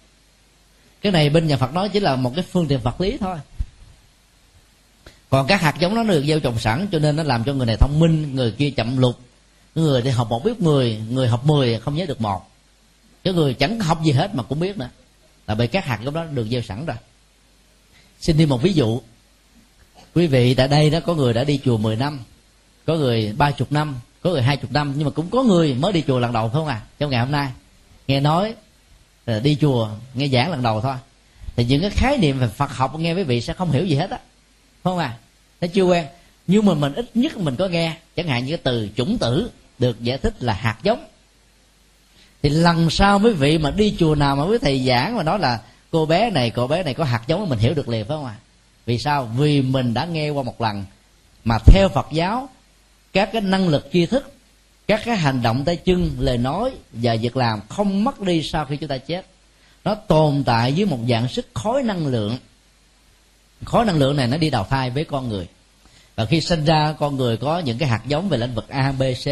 Cái 1.01 1.11
này 1.11 1.30
bên 1.30 1.47
nhà 1.47 1.57
phật 1.57 1.73
nói 1.73 1.89
chỉ 1.89 1.99
là 1.99 2.15
một 2.15 2.31
cái 2.35 2.43
phương 2.51 2.68
tiện 2.68 2.80
vật 2.80 3.01
lý 3.01 3.18
thôi. 3.19 3.38
Còn 5.30 5.47
các 5.47 5.61
hạt 5.61 5.76
giống 5.80 5.95
nó 5.95 6.03
được 6.03 6.23
gieo 6.26 6.39
trồng 6.39 6.59
sẵn 6.59 6.88
cho 6.91 6.99
nên 6.99 7.15
nó 7.15 7.23
làm 7.23 7.43
cho 7.43 7.53
người 7.53 7.65
này 7.65 7.77
thông 7.77 7.99
minh, 7.99 8.35
người 8.35 8.51
kia 8.51 8.69
chậm 8.69 8.97
lục, 8.97 9.19
người 9.76 10.01
thì 10.01 10.09
học 10.09 10.30
một 10.30 10.43
biết 10.43 10.61
mười, 10.61 10.97
người 11.09 11.27
học 11.27 11.45
mười 11.45 11.80
không 11.80 11.95
nhớ 11.95 12.05
được 12.05 12.22
một 12.22 12.47
cái 13.28 13.34
người 13.34 13.54
chẳng 13.54 13.80
học 13.80 14.04
gì 14.04 14.12
hết 14.12 14.36
mà 14.36 14.44
cũng 14.44 14.60
biết 14.60 14.78
nữa. 14.78 14.90
Là 15.48 15.56
bởi 15.56 15.68
các 15.68 15.86
hạt 15.86 15.99
giống 16.04 16.14
đó 16.14 16.24
được 16.24 16.48
gieo 16.52 16.62
sẵn 16.62 16.86
rồi. 16.86 16.98
Xin 18.20 18.38
thêm 18.38 18.49
một 18.49 18.62
ví 18.62 18.74
dụ. 18.74 19.02
Quý 20.16 20.28
vị 20.28 20.54
tại 20.54 20.68
đây 20.68 20.90
đó 20.90 20.99
có 20.99 21.14
người 21.16 21.34
đã 21.34 21.44
đi 21.44 21.60
chùa 21.66 21.78
10 21.78 21.95
năm, 21.95 22.20
có 22.86 22.95
người 22.95 23.34
ba 23.38 23.52
chục 23.52 23.72
năm, 23.72 23.95
có 24.22 24.30
người 24.30 24.41
hai 24.41 24.58
chục 24.58 24.72
năm, 24.72 24.94
nhưng 24.95 25.06
mà 25.06 25.12
cũng 25.12 25.30
có 25.30 25.44
người 25.44 25.74
mới 25.74 25.94
đi 25.94 26.04
chùa 26.08 26.20
lần 26.20 26.34
đầu 26.34 26.49
không 26.49 26.68
à 26.68 26.82
trong 26.99 27.12
ngày 27.12 27.20
hôm 27.20 27.32
nay. 27.32 27.52
Nghe 28.08 28.20
nói 28.20 28.56
là 29.26 29.40
đi 29.40 29.58
chùa, 29.62 29.90
nghe 30.14 30.28
giảng 30.28 30.52
lần 30.52 30.64
đầu 30.64 30.82
thôi. 30.82 30.95
Thì 31.56 31.66
những 31.66 31.82
cái 31.82 31.90
khái 31.90 32.18
niệm 32.18 32.40
về 32.40 32.48
Phật 32.48 32.72
học 32.72 32.99
nghe 32.99 33.14
quý 33.14 33.24
vị 33.24 33.41
sẽ 33.41 33.54
không 33.54 33.72
hiểu 33.72 33.86
gì 33.86 33.95
hết 33.95 34.10
á. 34.10 34.20
Không 34.84 34.98
à 34.98 35.18
nó 35.62 35.68
chưa 35.74 35.84
quen. 35.84 36.06
Nhưng 36.48 36.66
mà 36.66 36.74
mình 36.74 36.94
ít 36.94 37.10
nhất 37.14 37.38
mình 37.38 37.56
có 37.56 37.68
nghe. 37.68 37.98
Chẳng 38.16 38.28
hạn 38.28 38.45
như 38.45 38.52
cái 38.52 38.62
từ 38.64 38.90
chủng 38.95 39.18
tử 39.18 39.52
được 39.80 40.02
giải 40.02 40.18
thích 40.18 40.34
là 40.40 40.54
hạt 40.54 40.78
giống 40.84 41.06
thì 42.43 42.49
lần 42.49 42.89
sau 42.89 43.19
mấy 43.19 43.34
vị 43.34 43.57
mà 43.57 43.72
đi 43.72 43.95
chùa 43.99 44.15
nào 44.15 44.35
mà 44.35 44.45
với 44.45 44.59
thầy 44.59 44.85
giảng 44.88 45.15
mà 45.15 45.23
nói 45.23 45.39
là 45.39 45.61
cô 45.91 46.05
bé 46.05 46.30
này 46.30 46.49
cô 46.49 46.68
bé 46.68 46.84
này 46.84 46.93
có 46.93 47.03
hạt 47.03 47.22
giống 47.27 47.49
mình 47.49 47.59
hiểu 47.59 47.73
được 47.73 47.89
liền 47.89 48.05
phải 48.05 48.18
không 48.18 48.26
ạ? 48.26 48.35
À? 48.38 48.43
vì 48.85 48.97
sao? 48.99 49.31
Vì 49.38 49.61
mình 49.61 49.93
đã 49.93 50.05
nghe 50.05 50.30
qua 50.30 50.43
một 50.43 50.61
lần 50.61 50.85
mà 51.43 51.57
theo 51.65 51.89
phật 51.89 52.07
giáo 52.11 52.49
các 53.14 53.30
cái 53.34 53.41
năng 53.41 53.68
lực 53.68 53.89
tri 53.93 54.05
thức 54.05 54.34
các 54.88 55.01
cái 55.05 55.18
hành 55.18 55.41
động 55.41 55.65
tay 55.65 55.76
chân 55.76 56.11
lời 56.19 56.38
nói 56.38 56.72
và 56.91 57.15
việc 57.22 57.38
làm 57.38 57.61
không 57.69 58.03
mất 58.03 58.22
đi 58.22 58.43
sau 58.43 58.65
khi 58.65 58.77
chúng 58.77 58.89
ta 58.89 58.97
chết. 58.97 59.26
Nó 59.84 59.95
tồn 59.95 60.43
tại 60.45 60.73
dưới 60.73 60.85
một 60.85 60.99
dạng 61.09 61.27
sức 61.27 61.47
khối 61.53 61.84
năng 61.84 62.07
lượng. 62.07 62.38
Khối 63.65 63.85
năng 63.85 63.97
lượng 63.97 64.15
này 64.15 64.27
nó 64.27 64.38
đi 64.38 64.49
đào 64.49 64.68
thai 64.69 64.89
với 64.89 65.03
con 65.03 65.30
người. 65.30 65.47
Và 66.15 66.26
khi 66.26 66.41
sinh 66.41 66.65
ra 66.65 66.95
con 66.99 67.18
người 67.18 67.38
có 67.38 67.59
những 67.59 67.77
cái 67.77 67.89
hạt 67.89 68.01
giống 68.07 68.30
về 68.30 68.38
lĩnh 68.38 68.55
vực 68.55 68.69
a 68.69 68.91
b 68.91 69.03
c. 69.23 69.27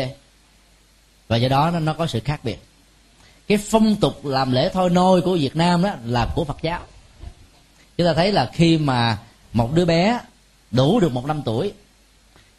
Và 1.27 1.37
do 1.37 1.47
đó 1.47 1.71
nó, 1.71 1.79
nó 1.79 1.93
có 1.93 2.07
sự 2.07 2.19
khác 2.19 2.43
biệt 2.43 2.59
cái 3.47 3.57
phong 3.57 3.95
tục 3.95 4.25
làm 4.25 4.51
lễ 4.51 4.69
thôi 4.73 4.89
nôi 4.89 5.21
của 5.21 5.33
việt 5.33 5.55
nam 5.55 5.81
đó 5.83 5.89
là 6.05 6.27
của 6.35 6.43
phật 6.43 6.57
giáo. 6.61 6.79
Chúng 7.97 8.07
ta 8.07 8.13
thấy 8.13 8.31
là 8.31 8.51
khi 8.53 8.77
mà 8.77 9.17
một 9.53 9.73
đứa 9.73 9.85
bé 9.85 10.19
đủ 10.71 10.99
được 10.99 11.11
một 11.11 11.25
năm 11.25 11.41
tuổi, 11.45 11.73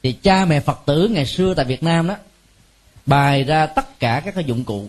thì 0.03 0.13
cha 0.13 0.45
mẹ 0.45 0.61
phật 0.61 0.81
tử 0.87 1.09
ngày 1.09 1.27
xưa 1.27 1.55
tại 1.55 1.65
việt 1.65 1.83
nam 1.83 2.09
đó, 2.09 2.15
bày 3.07 3.45
ra 3.45 3.67
tất 3.67 4.01
cả 4.01 4.23
các 4.25 4.35
cái 4.35 4.45
dụng 4.45 4.65
cụ 4.65 4.89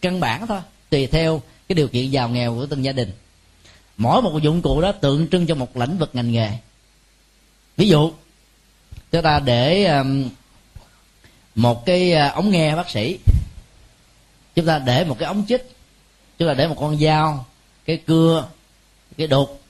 căn 0.00 0.20
bản 0.20 0.46
thôi, 0.46 0.60
tùy 0.90 1.06
theo 1.06 1.42
cái 1.68 1.74
điều 1.74 1.88
kiện 1.88 2.10
giàu 2.10 2.28
nghèo 2.28 2.54
của 2.54 2.66
từng 2.66 2.84
gia 2.84 2.92
đình. 2.92 3.12
Mỗi 3.96 4.22
một 4.22 4.42
dụng 4.42 4.62
cụ 4.62 4.80
đó 4.80 4.92
tượng 4.92 5.28
trưng 5.28 5.46
cho 5.46 5.54
một 5.54 5.76
lĩnh 5.76 5.98
vực 5.98 6.10
ngành 6.12 6.32
nghề. 6.32 6.50
Ví 7.76 7.88
dụ, 7.88 8.12
chúng 9.12 9.22
ta 9.22 9.38
để 9.38 9.84
um, 9.84 10.28
một 11.54 11.86
cái 11.86 12.12
ờ, 12.12 12.28
ống 12.28 12.50
nghe 12.50 12.76
bác 12.76 12.90
sĩ 12.90 13.18
chúng 14.54 14.66
ta 14.66 14.78
để 14.78 15.04
một 15.04 15.16
cái 15.18 15.26
ống 15.26 15.44
chích 15.48 15.70
chúng 16.38 16.48
ta 16.48 16.54
để 16.54 16.68
một 16.68 16.76
con 16.80 16.98
dao 17.00 17.46
cái 17.84 17.96
cưa 18.06 18.48
cái 19.16 19.26
đục 19.26 19.60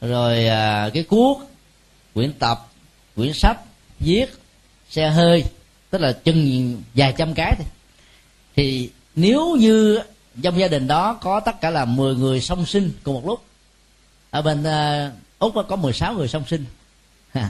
rồi 0.00 0.46
à, 0.46 0.90
cái 0.94 1.02
cuốc 1.02 1.42
quyển 2.14 2.32
tập 2.32 2.66
quyển 3.16 3.32
sách 3.32 3.58
viết 4.00 4.26
xe 4.90 5.10
hơi 5.10 5.44
tức 5.90 6.00
là 6.00 6.12
chừng 6.12 6.82
vài 6.94 7.14
trăm 7.16 7.34
cái 7.34 7.54
thôi. 7.58 7.66
Thì 8.56 8.90
nếu 9.14 9.56
như 9.56 10.00
trong 10.42 10.58
gia 10.58 10.68
đình 10.68 10.86
đó 10.86 11.18
có 11.20 11.40
tất 11.40 11.60
cả 11.60 11.70
là 11.70 11.84
10 11.84 12.14
người 12.14 12.40
song 12.40 12.66
sinh 12.66 12.92
cùng 13.02 13.14
một 13.14 13.26
lúc 13.26 13.42
ở 14.30 14.42
bên 14.42 14.62
uh, 14.62 15.12
úc 15.38 15.66
có 15.68 15.76
16 15.76 16.14
người 16.14 16.28
song 16.28 16.44
sinh. 16.46 16.64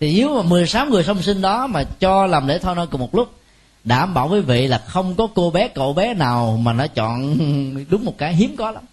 Thì 0.00 0.16
nếu 0.16 0.34
mà 0.36 0.42
16 0.42 0.86
người 0.86 1.04
song 1.04 1.22
sinh 1.22 1.40
đó 1.40 1.66
mà 1.66 1.84
cho 2.00 2.26
làm 2.26 2.48
lễ 2.48 2.58
thôi 2.58 2.76
nôi 2.76 2.86
cùng 2.86 3.00
một 3.00 3.14
lúc 3.14 3.39
đảm 3.84 4.14
bảo 4.14 4.28
với 4.28 4.42
vị 4.42 4.66
là 4.66 4.78
không 4.78 5.14
có 5.14 5.28
cô 5.34 5.50
bé 5.50 5.68
cậu 5.68 5.92
bé 5.92 6.14
nào 6.14 6.56
mà 6.56 6.72
nó 6.72 6.86
chọn 6.86 7.36
đúng 7.90 8.04
một 8.04 8.18
cái 8.18 8.34
hiếm 8.34 8.56
có 8.56 8.70
lắm. 8.70 8.84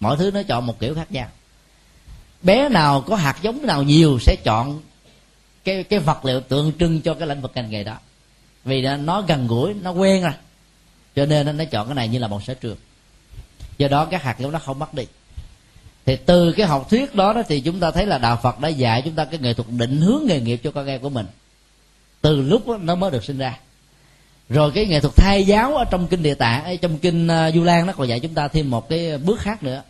Mọi 0.00 0.16
thứ 0.16 0.30
nó 0.30 0.42
chọn 0.42 0.66
một 0.66 0.80
kiểu 0.80 0.94
khác 0.94 1.12
nhau. 1.12 1.28
Bé 2.42 2.68
nào 2.68 3.00
có 3.00 3.16
hạt 3.16 3.36
giống 3.42 3.66
nào 3.66 3.82
nhiều 3.82 4.18
sẽ 4.20 4.36
chọn 4.44 4.80
cái 5.64 5.84
cái 5.84 5.98
vật 5.98 6.24
liệu 6.24 6.40
tượng 6.40 6.72
trưng 6.78 7.00
cho 7.00 7.14
cái 7.14 7.28
lĩnh 7.28 7.40
vực 7.40 7.52
ngành 7.54 7.70
nghề 7.70 7.84
đó. 7.84 7.96
Vì 8.64 8.82
nó 8.82 9.22
gần 9.22 9.46
gũi 9.46 9.74
nó 9.74 9.90
quen 9.90 10.22
rồi. 10.22 10.32
Cho 11.16 11.26
nên 11.26 11.56
nó 11.56 11.64
chọn 11.64 11.86
cái 11.86 11.94
này 11.94 12.08
như 12.08 12.18
là 12.18 12.28
một 12.28 12.42
sở 12.44 12.54
trường. 12.54 12.76
Do 13.78 13.88
đó 13.88 14.04
cái 14.04 14.20
hạt 14.20 14.36
giống 14.38 14.52
nó 14.52 14.58
không 14.58 14.78
mất 14.78 14.94
đi. 14.94 15.06
Thì 16.06 16.16
từ 16.16 16.52
cái 16.52 16.66
học 16.66 16.90
thuyết 16.90 17.14
đó, 17.14 17.32
đó 17.32 17.42
thì 17.48 17.60
chúng 17.60 17.80
ta 17.80 17.90
thấy 17.90 18.06
là 18.06 18.18
đạo 18.18 18.38
phật 18.42 18.60
đã 18.60 18.68
dạy 18.68 19.02
chúng 19.04 19.14
ta 19.14 19.24
cái 19.24 19.40
nghệ 19.40 19.54
thuật 19.54 19.68
định 19.70 20.00
hướng 20.00 20.22
nghề 20.26 20.40
nghiệp 20.40 20.60
cho 20.64 20.70
con 20.70 20.86
em 20.86 21.00
của 21.00 21.08
mình. 21.08 21.26
Từ 22.20 22.42
lúc 22.42 22.68
đó, 22.68 22.78
nó 22.82 22.94
mới 22.94 23.10
được 23.10 23.24
sinh 23.24 23.38
ra 23.38 23.58
rồi 24.50 24.70
cái 24.74 24.86
nghệ 24.86 25.00
thuật 25.00 25.16
thay 25.16 25.46
giáo 25.46 25.76
ở 25.76 25.84
trong 25.84 26.06
kinh 26.06 26.22
địa 26.22 26.34
tạng 26.34 26.78
trong 26.78 26.98
kinh 26.98 27.28
ờ, 27.28 27.50
du 27.54 27.62
lan 27.62 27.86
nó 27.86 27.92
còn 27.92 28.08
dạy 28.08 28.20
chúng 28.20 28.34
ta 28.34 28.48
thêm 28.48 28.70
một 28.70 28.88
cái 28.88 29.18
bước 29.18 29.40
khác 29.40 29.62
nữa. 29.62 29.82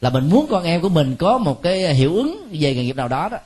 Là 0.00 0.10
mình 0.10 0.28
muốn 0.28 0.46
con 0.50 0.64
em 0.64 0.80
của 0.80 0.88
mình 0.88 1.16
có 1.16 1.38
một 1.38 1.62
cái 1.62 1.94
hiệu 1.94 2.14
ứng 2.14 2.48
về 2.52 2.74
nghề 2.74 2.84
nghiệp 2.84 2.96
nào 2.96 3.08
đó 3.08 3.28
đó 3.28 3.38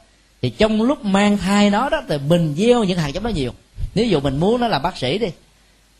thì 0.42 0.50
trong 0.50 0.82
lúc 0.82 1.04
mang 1.04 1.38
thai 1.38 1.70
nó 1.70 1.88
đó 1.88 2.02
thì 2.08 2.18
mình 2.28 2.54
gieo 2.58 2.84
những 2.84 2.98
hạt 2.98 3.08
giống 3.08 3.22
đó 3.22 3.28
nhiều. 3.28 3.52
Nếu 3.94 4.06
dụ 4.06 4.20
mình 4.20 4.40
muốn 4.40 4.60
nó 4.60 4.68
là 4.68 4.78
bác 4.78 4.96
sĩ 4.96 5.18
đi 5.18 5.28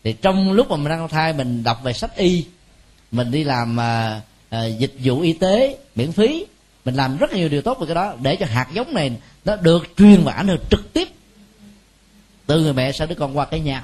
thì 0.03 0.13
trong 0.13 0.51
lúc 0.51 0.69
mà 0.69 0.77
mình 0.77 0.89
đang 0.89 1.07
thai 1.07 1.33
mình 1.33 1.63
đọc 1.63 1.83
về 1.83 1.93
sách 1.93 2.15
y 2.15 2.45
mình 3.11 3.31
đi 3.31 3.43
làm 3.43 3.77
uh, 3.77 4.23
uh, 4.55 4.79
dịch 4.79 4.93
vụ 5.03 5.21
y 5.21 5.33
tế 5.33 5.77
miễn 5.95 6.11
phí 6.11 6.45
mình 6.85 6.95
làm 6.95 7.17
rất 7.17 7.33
nhiều 7.33 7.49
điều 7.49 7.61
tốt 7.61 7.79
về 7.79 7.87
cái 7.87 7.95
đó 7.95 8.13
để 8.21 8.35
cho 8.35 8.45
hạt 8.45 8.67
giống 8.73 8.93
này 8.93 9.11
nó 9.45 9.55
được 9.55 9.87
truyền 9.97 10.23
và 10.23 10.33
ảnh 10.33 10.47
hưởng 10.47 10.59
trực 10.71 10.93
tiếp 10.93 11.07
từ 12.45 12.61
người 12.61 12.73
mẹ 12.73 12.91
sang 12.91 13.07
đứa 13.07 13.15
con 13.15 13.37
qua 13.37 13.45
cái 13.45 13.59
nhau 13.59 13.81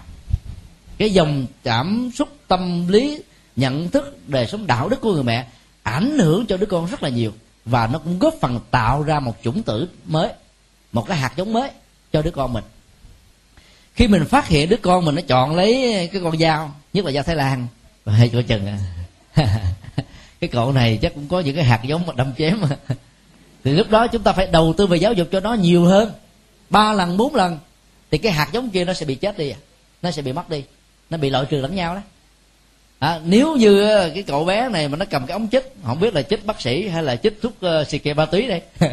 cái 1.02 1.14
dòng 1.14 1.46
cảm 1.64 2.12
xúc 2.16 2.30
tâm 2.48 2.88
lý, 2.88 3.22
nhận 3.56 3.90
thức 3.90 4.18
đời 4.28 4.48
sống 4.48 4.68
đạo 4.68 4.90
đức 4.90 5.02
của 5.02 5.14
người 5.14 5.24
mẹ 5.24 5.48
ảnh 5.84 6.20
hưởng 6.20 6.46
cho 6.46 6.58
đứa 6.58 6.66
con 6.66 6.86
rất 6.86 7.04
là 7.04 7.10
nhiều. 7.10 7.34
Và 7.66 7.88
nó 7.88 8.00
cũng 8.00 8.20
góp 8.20 8.34
phần 8.42 8.60
tạo 8.72 9.04
ra 9.04 9.20
một 9.20 9.36
chủng 9.44 9.64
tử 9.64 9.88
mới, 10.06 10.30
một 10.92 11.08
cái 11.08 11.18
hạt 11.18 11.34
giống 11.36 11.54
mới 11.54 11.70
cho 12.14 12.22
đứa 12.22 12.32
con 12.32 12.54
mình. 12.54 12.64
Khi 13.96 14.08
mình 14.08 14.26
phát 14.26 14.48
hiện 14.48 14.70
đứa 14.70 14.78
con 14.78 15.06
mình 15.06 15.16
nó 15.16 15.22
chọn 15.22 15.56
lấy 15.56 16.10
cái 16.14 16.22
con 16.24 16.38
dao, 16.38 16.76
nhất 16.94 17.06
là 17.06 17.12
dao 17.12 17.24
thái 17.24 17.36
lan. 17.36 17.68
Hay 18.06 18.30
coi 18.30 18.44
chừng 18.44 18.68
à. 18.68 18.80
Cái 20.40 20.48
cậu 20.48 20.72
này 20.72 21.00
chắc 21.02 21.14
cũng 21.16 21.28
có 21.28 21.40
những 21.40 21.56
cái 21.56 21.64
hạt 21.64 21.82
giống 21.84 22.06
mà 22.08 22.14
đâm 22.16 22.34
chém. 22.38 22.62
Mà 22.62 22.70
thì 23.64 23.72
lúc 23.72 23.90
đó 23.90 24.08
chúng 24.08 24.24
ta 24.24 24.34
phải 24.34 24.48
đầu 24.48 24.74
tư 24.78 24.88
về 24.88 24.98
giáo 24.98 25.14
dục 25.14 25.28
cho 25.32 25.40
nó 25.40 25.54
nhiều 25.54 25.86
hơn. 25.86 26.12
Ba 26.70 26.94
lần, 26.94 27.18
bốn 27.18 27.36
lần, 27.36 27.60
thì 28.12 28.18
cái 28.18 28.32
hạt 28.32 28.50
giống 28.52 28.70
kia 28.70 28.86
nó 28.86 28.94
sẽ 28.94 29.06
bị 29.06 29.16
chết 29.16 29.38
đi 29.38 29.50
à. 29.50 29.58
nó 30.02 30.12
sẽ 30.12 30.22
bị 30.22 30.34
mất 30.34 30.50
đi 30.50 30.64
nó 31.12 31.18
bị 31.18 31.30
loại 31.30 31.46
trừ 31.50 31.62
lẫn 31.62 31.76
nhau 31.76 31.96
đó. 31.96 32.02
À, 33.00 33.20
nếu 33.26 33.56
như 33.56 33.82
ờ, 33.82 34.12
cái 34.14 34.24
cậu 34.24 34.46
bé 34.46 34.70
này 34.70 34.88
mà 34.88 34.98
nó 34.98 35.06
cầm 35.06 35.26
cái 35.26 35.34
ống 35.34 35.48
chích 35.52 35.76
không 35.84 36.00
biết 36.00 36.14
là 36.14 36.22
chích 36.22 36.46
bác 36.46 36.62
sĩ 36.62 36.88
hay 36.88 37.04
là 37.04 37.16
chích 37.16 37.42
thuốc 37.42 37.54
uh, 37.66 37.88
xì 37.88 37.98
ke 37.98 38.14
ma 38.14 38.26
túy 38.26 38.48
đây 38.48 38.62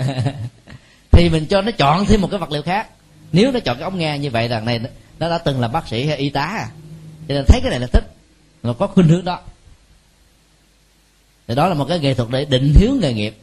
thì 1.11 1.29
mình 1.29 1.47
cho 1.47 1.63
nó 1.63 1.71
chọn 1.71 2.05
thêm 2.05 2.21
một 2.21 2.29
cái 2.31 2.41
vật 2.41 2.51
liệu 2.51 2.63
khác. 2.63 2.89
Nếu 3.33 3.53
nó 3.53 3.61
chọn 3.61 3.77
cái 3.77 3.85
ống 3.85 3.99
nghe 3.99 4.19
như 4.19 4.31
vậy 4.31 4.49
rằng 4.49 4.65
này 4.65 4.81
nó 5.19 5.31
đã 5.31 5.39
từng 5.39 5.61
là 5.61 5.69
bác 5.69 5.89
sĩ 5.89 6.07
hay 6.07 6.17
y 6.17 6.31
tá 6.31 6.43
à. 6.43 6.69
Cho 7.29 7.35
nên 7.35 7.45
thấy 7.49 7.61
cái 7.63 7.71
này 7.71 7.81
là 7.81 7.87
thích 7.87 8.05
nó 8.63 8.73
có 8.73 8.87
khuynh 8.87 9.09
hướng 9.09 9.25
đó. 9.25 9.41
Thì 11.49 11.55
đó 11.55 11.69
là 11.69 11.75
một 11.75 11.85
cái 11.89 11.99
nghệ 11.99 12.15
thuật 12.15 12.29
để 12.31 12.45
định 12.45 12.75
hướng 12.81 12.99
nghề 13.01 13.13
nghiệp 13.13 13.37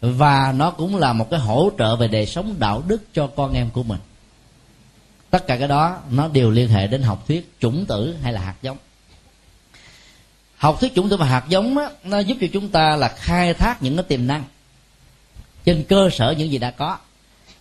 và 0.00 0.52
nó 0.56 0.70
cũng 0.70 0.96
là 0.96 1.12
một 1.12 1.30
cái 1.30 1.40
hỗ 1.40 1.70
trợ 1.78 1.96
về 1.96 2.08
đời 2.08 2.26
sống 2.26 2.54
đạo 2.58 2.82
đức 2.88 3.02
cho 3.14 3.26
con 3.26 3.52
em 3.52 3.70
của 3.70 3.82
mình 3.82 3.98
tất 5.32 5.46
cả 5.46 5.56
cái 5.56 5.68
đó 5.68 5.98
nó 6.10 6.28
đều 6.28 6.50
liên 6.50 6.68
hệ 6.68 6.86
đến 6.86 7.02
học 7.02 7.24
thuyết 7.28 7.52
chủng 7.60 7.86
tử 7.86 8.16
hay 8.22 8.32
là 8.32 8.40
hạt 8.40 8.54
giống. 8.62 8.76
Học 10.56 10.80
thuyết 10.80 10.94
chủng 10.94 11.08
tử 11.08 11.16
và 11.16 11.26
hạt 11.26 11.44
giống 11.48 11.74
đó, 11.74 11.90
nó 12.04 12.18
giúp 12.18 12.36
cho 12.40 12.46
chúng 12.52 12.68
ta 12.68 12.96
là 12.96 13.08
khai 13.08 13.54
thác 13.54 13.82
những 13.82 13.96
cái 13.96 14.04
tiềm 14.04 14.26
năng 14.26 14.44
trên 15.64 15.84
cơ 15.88 16.10
sở 16.12 16.34
những 16.38 16.50
gì 16.50 16.58
đã 16.58 16.70
có 16.70 16.98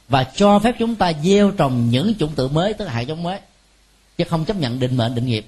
và 0.09 0.23
cho 0.23 0.59
phép 0.59 0.75
chúng 0.79 0.95
ta 0.95 1.13
gieo 1.23 1.51
trồng 1.51 1.89
những 1.89 2.13
chủng 2.19 2.35
tử 2.35 2.47
mới 2.47 2.73
tức 2.73 2.85
là 2.85 2.91
hạt 2.91 3.01
giống 3.01 3.23
mới 3.23 3.39
chứ 4.17 4.23
không 4.29 4.45
chấp 4.45 4.57
nhận 4.57 4.79
định 4.79 4.97
mệnh 4.97 5.15
định 5.15 5.25
nghiệp. 5.25 5.45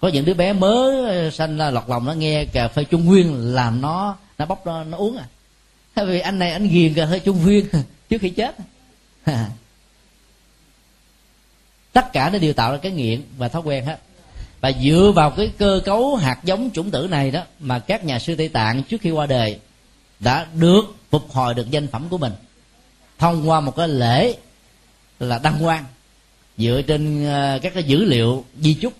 Có 0.00 0.08
những 0.08 0.24
đứa 0.24 0.34
bé 0.34 0.52
mới 0.52 1.04
ờ, 1.04 1.30
sanh 1.30 1.58
ra 1.58 1.70
lọt 1.70 1.84
lòng 1.88 2.04
nó 2.04 2.12
nghe 2.12 2.44
cà 2.44 2.68
phê 2.68 2.84
trung 2.84 3.04
nguyên 3.04 3.54
làm 3.54 3.80
nó 3.80 4.16
nó 4.38 4.46
bóc 4.46 4.66
nó, 4.66 4.84
nó 4.84 4.98
uống 4.98 5.16
à. 5.16 6.04
Vì 6.04 6.20
anh 6.20 6.38
này 6.38 6.52
anh 6.52 6.68
ghiền 6.68 6.94
cà 6.94 7.06
phê 7.10 7.18
trung 7.18 7.42
nguyên 7.42 7.66
trước 8.10 8.18
khi 8.20 8.30
chết. 8.30 8.56
tất 11.92 12.12
cả 12.12 12.30
nó 12.30 12.38
đều 12.38 12.52
tạo 12.52 12.72
ra 12.72 12.78
cái 12.78 12.92
nghiện 12.92 13.22
và 13.38 13.48
thói 13.48 13.62
quen 13.62 13.84
hết. 13.84 13.98
Và 14.60 14.72
dựa 14.82 15.12
vào 15.14 15.30
cái 15.30 15.50
cơ 15.58 15.80
cấu 15.84 16.16
hạt 16.16 16.40
giống 16.44 16.70
chủng 16.70 16.90
tử 16.90 17.06
này 17.10 17.30
đó 17.30 17.42
mà 17.60 17.78
các 17.78 18.04
nhà 18.04 18.18
sư 18.18 18.34
tây 18.36 18.48
tạng 18.48 18.82
trước 18.82 19.00
khi 19.00 19.10
qua 19.10 19.26
đời 19.26 19.58
đã 20.20 20.46
được 20.54 20.82
phục 21.10 21.30
hồi 21.30 21.54
được 21.54 21.70
danh 21.70 21.86
phẩm 21.86 22.08
của 22.08 22.18
mình 22.18 22.32
thông 23.18 23.48
qua 23.48 23.60
một 23.60 23.76
cái 23.76 23.88
lễ 23.88 24.34
là 25.20 25.38
đăng 25.38 25.58
quang 25.62 25.84
dựa 26.58 26.82
trên 26.86 27.26
ờ, 27.26 27.58
các 27.62 27.74
cái 27.74 27.82
dữ 27.82 28.04
liệu 28.04 28.44
di 28.60 28.74
chúc 28.74 28.92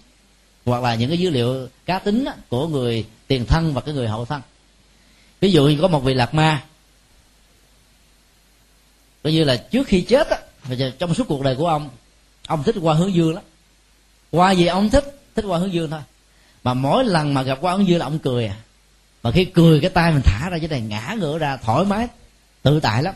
hoặc 0.65 0.83
là 0.83 0.95
những 0.95 1.09
cái 1.09 1.19
dữ 1.19 1.31
liệu 1.31 1.69
cá 1.87 1.99
tính 1.99 2.25
của 2.49 2.69
người 2.69 3.07
tiền 3.27 3.47
thân 3.47 3.75
và 3.75 3.81
cái 3.81 3.95
người 3.95 4.09
hậu 4.09 4.25
thân. 4.25 4.43
Ví 5.41 5.53
dụ 5.53 5.69
như 5.69 5.79
có 5.81 5.89
một 5.89 6.01
vị 6.01 6.15
lạc 6.15 6.35
ma, 6.35 6.65
coi 9.23 9.33
như 9.33 9.45
là 9.45 9.57
trước 9.57 9.87
khi 9.87 10.01
chết 10.01 10.29
trong 10.99 11.15
suốt 11.15 11.25
cuộc 11.29 11.43
đời 11.43 11.57
của 11.57 11.67
ông 11.67 11.91
ông 12.51 12.63
thích 12.63 12.77
qua 12.83 12.95
hướng 12.95 13.15
dương 13.15 13.35
lắm. 13.35 13.45
Qua 14.31 14.51
gì 14.53 14.67
ông 14.67 14.91
thích 14.91 15.21
thích 15.35 15.45
qua 15.45 15.59
hướng 15.59 15.73
dương 15.73 15.91
thôi. 15.91 16.01
Mà 16.65 16.75
mỗi 16.75 17.05
lần 17.05 17.35
mà 17.35 17.43
gặp 17.43 17.59
qua 17.61 17.73
hướng 17.73 17.89
dương 17.89 17.99
là 17.99 18.07
ông 18.07 18.19
cười 18.19 18.47
à. 18.47 18.57
Mà 19.23 19.31
khi 19.31 19.45
cười 19.45 19.81
cái 19.81 19.91
tay 19.91 20.13
mình 20.13 20.23
thả 20.25 20.51
ra 20.51 20.59
cái 20.59 20.69
này 20.69 20.81
ngã 20.81 21.17
ngửa 21.19 21.39
ra 21.39 21.57
thoải 21.57 21.85
mái 21.85 22.09
tự 22.63 22.81
tại 22.81 23.03
lắm. 23.03 23.15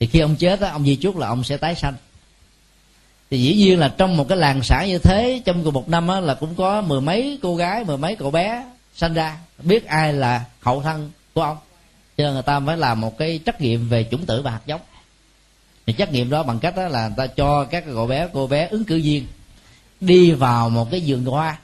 Thì 0.00 0.06
khi 0.06 0.20
ông 0.20 0.36
chết 0.36 0.60
á 0.60 0.70
ông 0.70 0.84
di 0.84 0.96
chúc 0.96 1.16
là 1.16 1.28
ông 1.28 1.44
sẽ 1.44 1.56
tái 1.56 1.74
sanh. 1.74 1.94
Thì 3.30 3.42
dĩ 3.42 3.54
nhiên 3.54 3.78
là 3.78 3.94
trong 3.98 4.16
một 4.16 4.28
cái 4.28 4.38
làng 4.38 4.62
xã 4.62 4.84
như 4.86 4.98
thế 4.98 5.42
trong 5.44 5.64
cùng 5.64 5.74
một 5.74 5.88
năm 5.88 6.08
á, 6.08 6.20
là 6.20 6.34
cũng 6.34 6.54
có 6.54 6.80
mười 6.80 7.00
mấy 7.00 7.38
cô 7.42 7.56
gái 7.56 7.84
mười 7.84 7.96
mấy 7.96 8.16
cậu 8.16 8.30
bé 8.30 8.64
sanh 8.94 9.14
ra. 9.14 9.38
Biết 9.58 9.86
ai 9.86 10.12
là 10.12 10.44
hậu 10.60 10.82
thân 10.82 11.10
của 11.34 11.42
ông. 11.42 11.56
Cho 12.16 12.24
nên 12.24 12.32
người 12.32 12.42
ta 12.42 12.60
phải 12.66 12.76
làm 12.76 13.00
một 13.00 13.18
cái 13.18 13.40
trắc 13.46 13.60
nghiệm 13.60 13.88
về 13.88 14.08
chủng 14.10 14.26
tử 14.26 14.42
và 14.42 14.50
hạt 14.50 14.60
giống 14.66 14.80
thì 15.86 15.94
trắc 15.98 16.12
nghiệm 16.12 16.30
đó 16.30 16.42
bằng 16.42 16.58
cách 16.58 16.76
đó 16.76 16.88
là 16.88 17.08
người 17.08 17.16
ta 17.16 17.26
cho 17.26 17.64
các 17.64 17.84
cậu 17.86 18.06
bé 18.06 18.28
cô 18.32 18.46
bé 18.46 18.68
ứng 18.70 18.84
cử 18.84 19.00
viên 19.04 19.26
đi 20.00 20.32
vào 20.32 20.70
một 20.70 20.90
cái 20.90 21.02
vườn 21.06 21.24
hoa. 21.24 21.58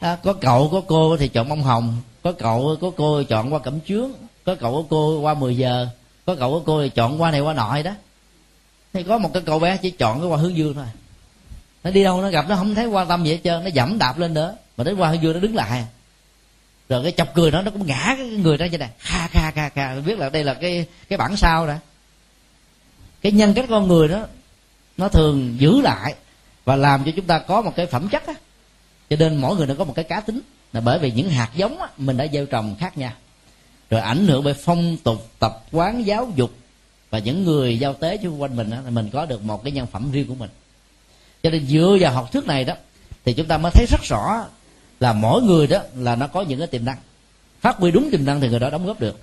Đó, 0.00 0.16
có 0.22 0.32
cậu 0.32 0.68
có 0.72 0.80
cô 0.86 1.16
thì 1.16 1.28
chọn 1.28 1.48
bông 1.48 1.62
hồng 1.62 1.96
có 2.22 2.32
cậu 2.32 2.76
có 2.80 2.90
cô 2.96 3.22
chọn 3.22 3.52
qua 3.52 3.58
cẩm 3.58 3.80
chướng 3.80 4.10
có 4.44 4.54
cậu 4.54 4.74
có 4.74 4.82
cô 4.90 5.20
qua 5.20 5.34
10 5.34 5.56
giờ 5.56 5.88
có 6.26 6.34
cậu 6.34 6.52
có 6.52 6.62
cô 6.66 6.82
thì 6.82 6.88
chọn 6.88 7.22
qua 7.22 7.30
này 7.30 7.40
qua 7.40 7.54
nọ 7.54 7.82
đó. 7.82 7.92
Thì 8.92 9.02
có 9.02 9.18
một 9.18 9.30
cái 9.34 9.42
cậu 9.46 9.58
bé 9.58 9.76
chỉ 9.76 9.90
chọn 9.90 10.20
cái 10.20 10.28
qua 10.28 10.38
hướng 10.38 10.56
dương 10.56 10.74
thôi. 10.74 10.86
Nó 11.84 11.90
đi 11.90 12.04
đâu 12.04 12.22
nó 12.22 12.30
gặp 12.30 12.48
nó 12.48 12.56
không 12.56 12.74
thấy 12.74 12.86
quan 12.86 13.08
tâm 13.08 13.24
gì 13.24 13.30
hết 13.30 13.40
trơn 13.44 13.64
nó 13.64 13.70
dẫm 13.70 13.98
đạp 13.98 14.18
lên 14.18 14.34
nữa 14.34 14.56
mà 14.76 14.84
đến 14.84 14.96
qua 14.96 15.08
hướng 15.08 15.22
dương 15.22 15.32
nó 15.32 15.40
đứng 15.40 15.54
lại. 15.54 15.84
Rồi 16.88 17.02
cái 17.02 17.12
chọc 17.12 17.34
cười 17.34 17.50
nó 17.50 17.62
nó 17.62 17.70
cũng 17.70 17.86
ngã 17.86 18.14
cái 18.18 18.26
người 18.26 18.56
ra 18.56 18.66
như 18.66 18.78
này 18.78 18.90
kha 18.98 19.28
kha 19.28 19.50
kha 19.50 19.68
kha. 19.68 19.94
Biết 19.94 20.18
là 20.18 20.28
đây 20.28 20.44
là 20.44 20.54
cái 20.54 20.86
cái 21.08 21.16
bản 21.16 21.36
sao 21.36 21.66
đó 21.66 21.74
cái 23.22 23.32
nhân 23.32 23.54
cách 23.54 23.66
con 23.68 23.88
người 23.88 24.08
đó 24.08 24.26
nó 24.96 25.08
thường 25.08 25.56
giữ 25.58 25.80
lại 25.80 26.14
và 26.64 26.76
làm 26.76 27.04
cho 27.04 27.12
chúng 27.16 27.26
ta 27.26 27.38
có 27.38 27.62
một 27.62 27.72
cái 27.76 27.86
phẩm 27.86 28.08
chất 28.08 28.26
á. 28.26 28.34
Cho 29.10 29.16
nên 29.16 29.36
mỗi 29.36 29.56
người 29.56 29.66
nó 29.66 29.74
có 29.78 29.84
một 29.84 29.92
cái 29.96 30.04
cá 30.04 30.20
tính. 30.20 30.40
Là 30.72 30.80
bởi 30.80 30.98
vì 30.98 31.10
những 31.10 31.30
hạt 31.30 31.50
giống 31.54 31.80
á, 31.80 31.88
mình 31.96 32.16
đã 32.16 32.26
gieo 32.32 32.46
trồng 32.46 32.76
khác 32.78 32.98
nhau. 32.98 33.12
Rồi 33.90 34.00
ảnh 34.00 34.26
hưởng 34.26 34.44
bởi 34.44 34.54
phong 34.54 34.96
tục 34.96 35.28
tập 35.38 35.64
quán 35.72 36.06
giáo 36.06 36.32
dục 36.36 36.50
và 37.10 37.18
những 37.18 37.44
người 37.44 37.78
giao 37.78 37.94
tế 37.94 38.18
xung 38.22 38.42
quanh 38.42 38.56
mình 38.56 38.70
đó, 38.70 38.76
là 38.84 38.90
mình 38.90 39.10
có 39.12 39.26
được 39.26 39.44
một 39.44 39.64
cái 39.64 39.72
nhân 39.72 39.86
phẩm 39.86 40.12
riêng 40.12 40.28
của 40.28 40.34
mình. 40.34 40.50
Cho 41.42 41.50
nên 41.50 41.66
dựa 41.66 41.96
vào 42.00 42.12
học 42.12 42.32
thuyết 42.32 42.46
này 42.46 42.64
đó 42.64 42.74
thì 43.24 43.32
chúng 43.32 43.46
ta 43.46 43.58
mới 43.58 43.72
thấy 43.74 43.86
rất 43.90 44.00
rõ 44.02 44.46
là 45.00 45.12
mỗi 45.12 45.42
người 45.42 45.66
đó 45.66 45.80
là 45.96 46.16
nó 46.16 46.26
có 46.26 46.42
những 46.42 46.58
cái 46.58 46.68
tiềm 46.68 46.84
năng. 46.84 46.96
Phát 47.60 47.76
huy 47.76 47.90
đúng 47.90 48.10
tiềm 48.10 48.24
năng 48.24 48.40
thì 48.40 48.48
người 48.48 48.60
đó 48.60 48.70
đóng 48.70 48.86
góp 48.86 49.00
được 49.00 49.20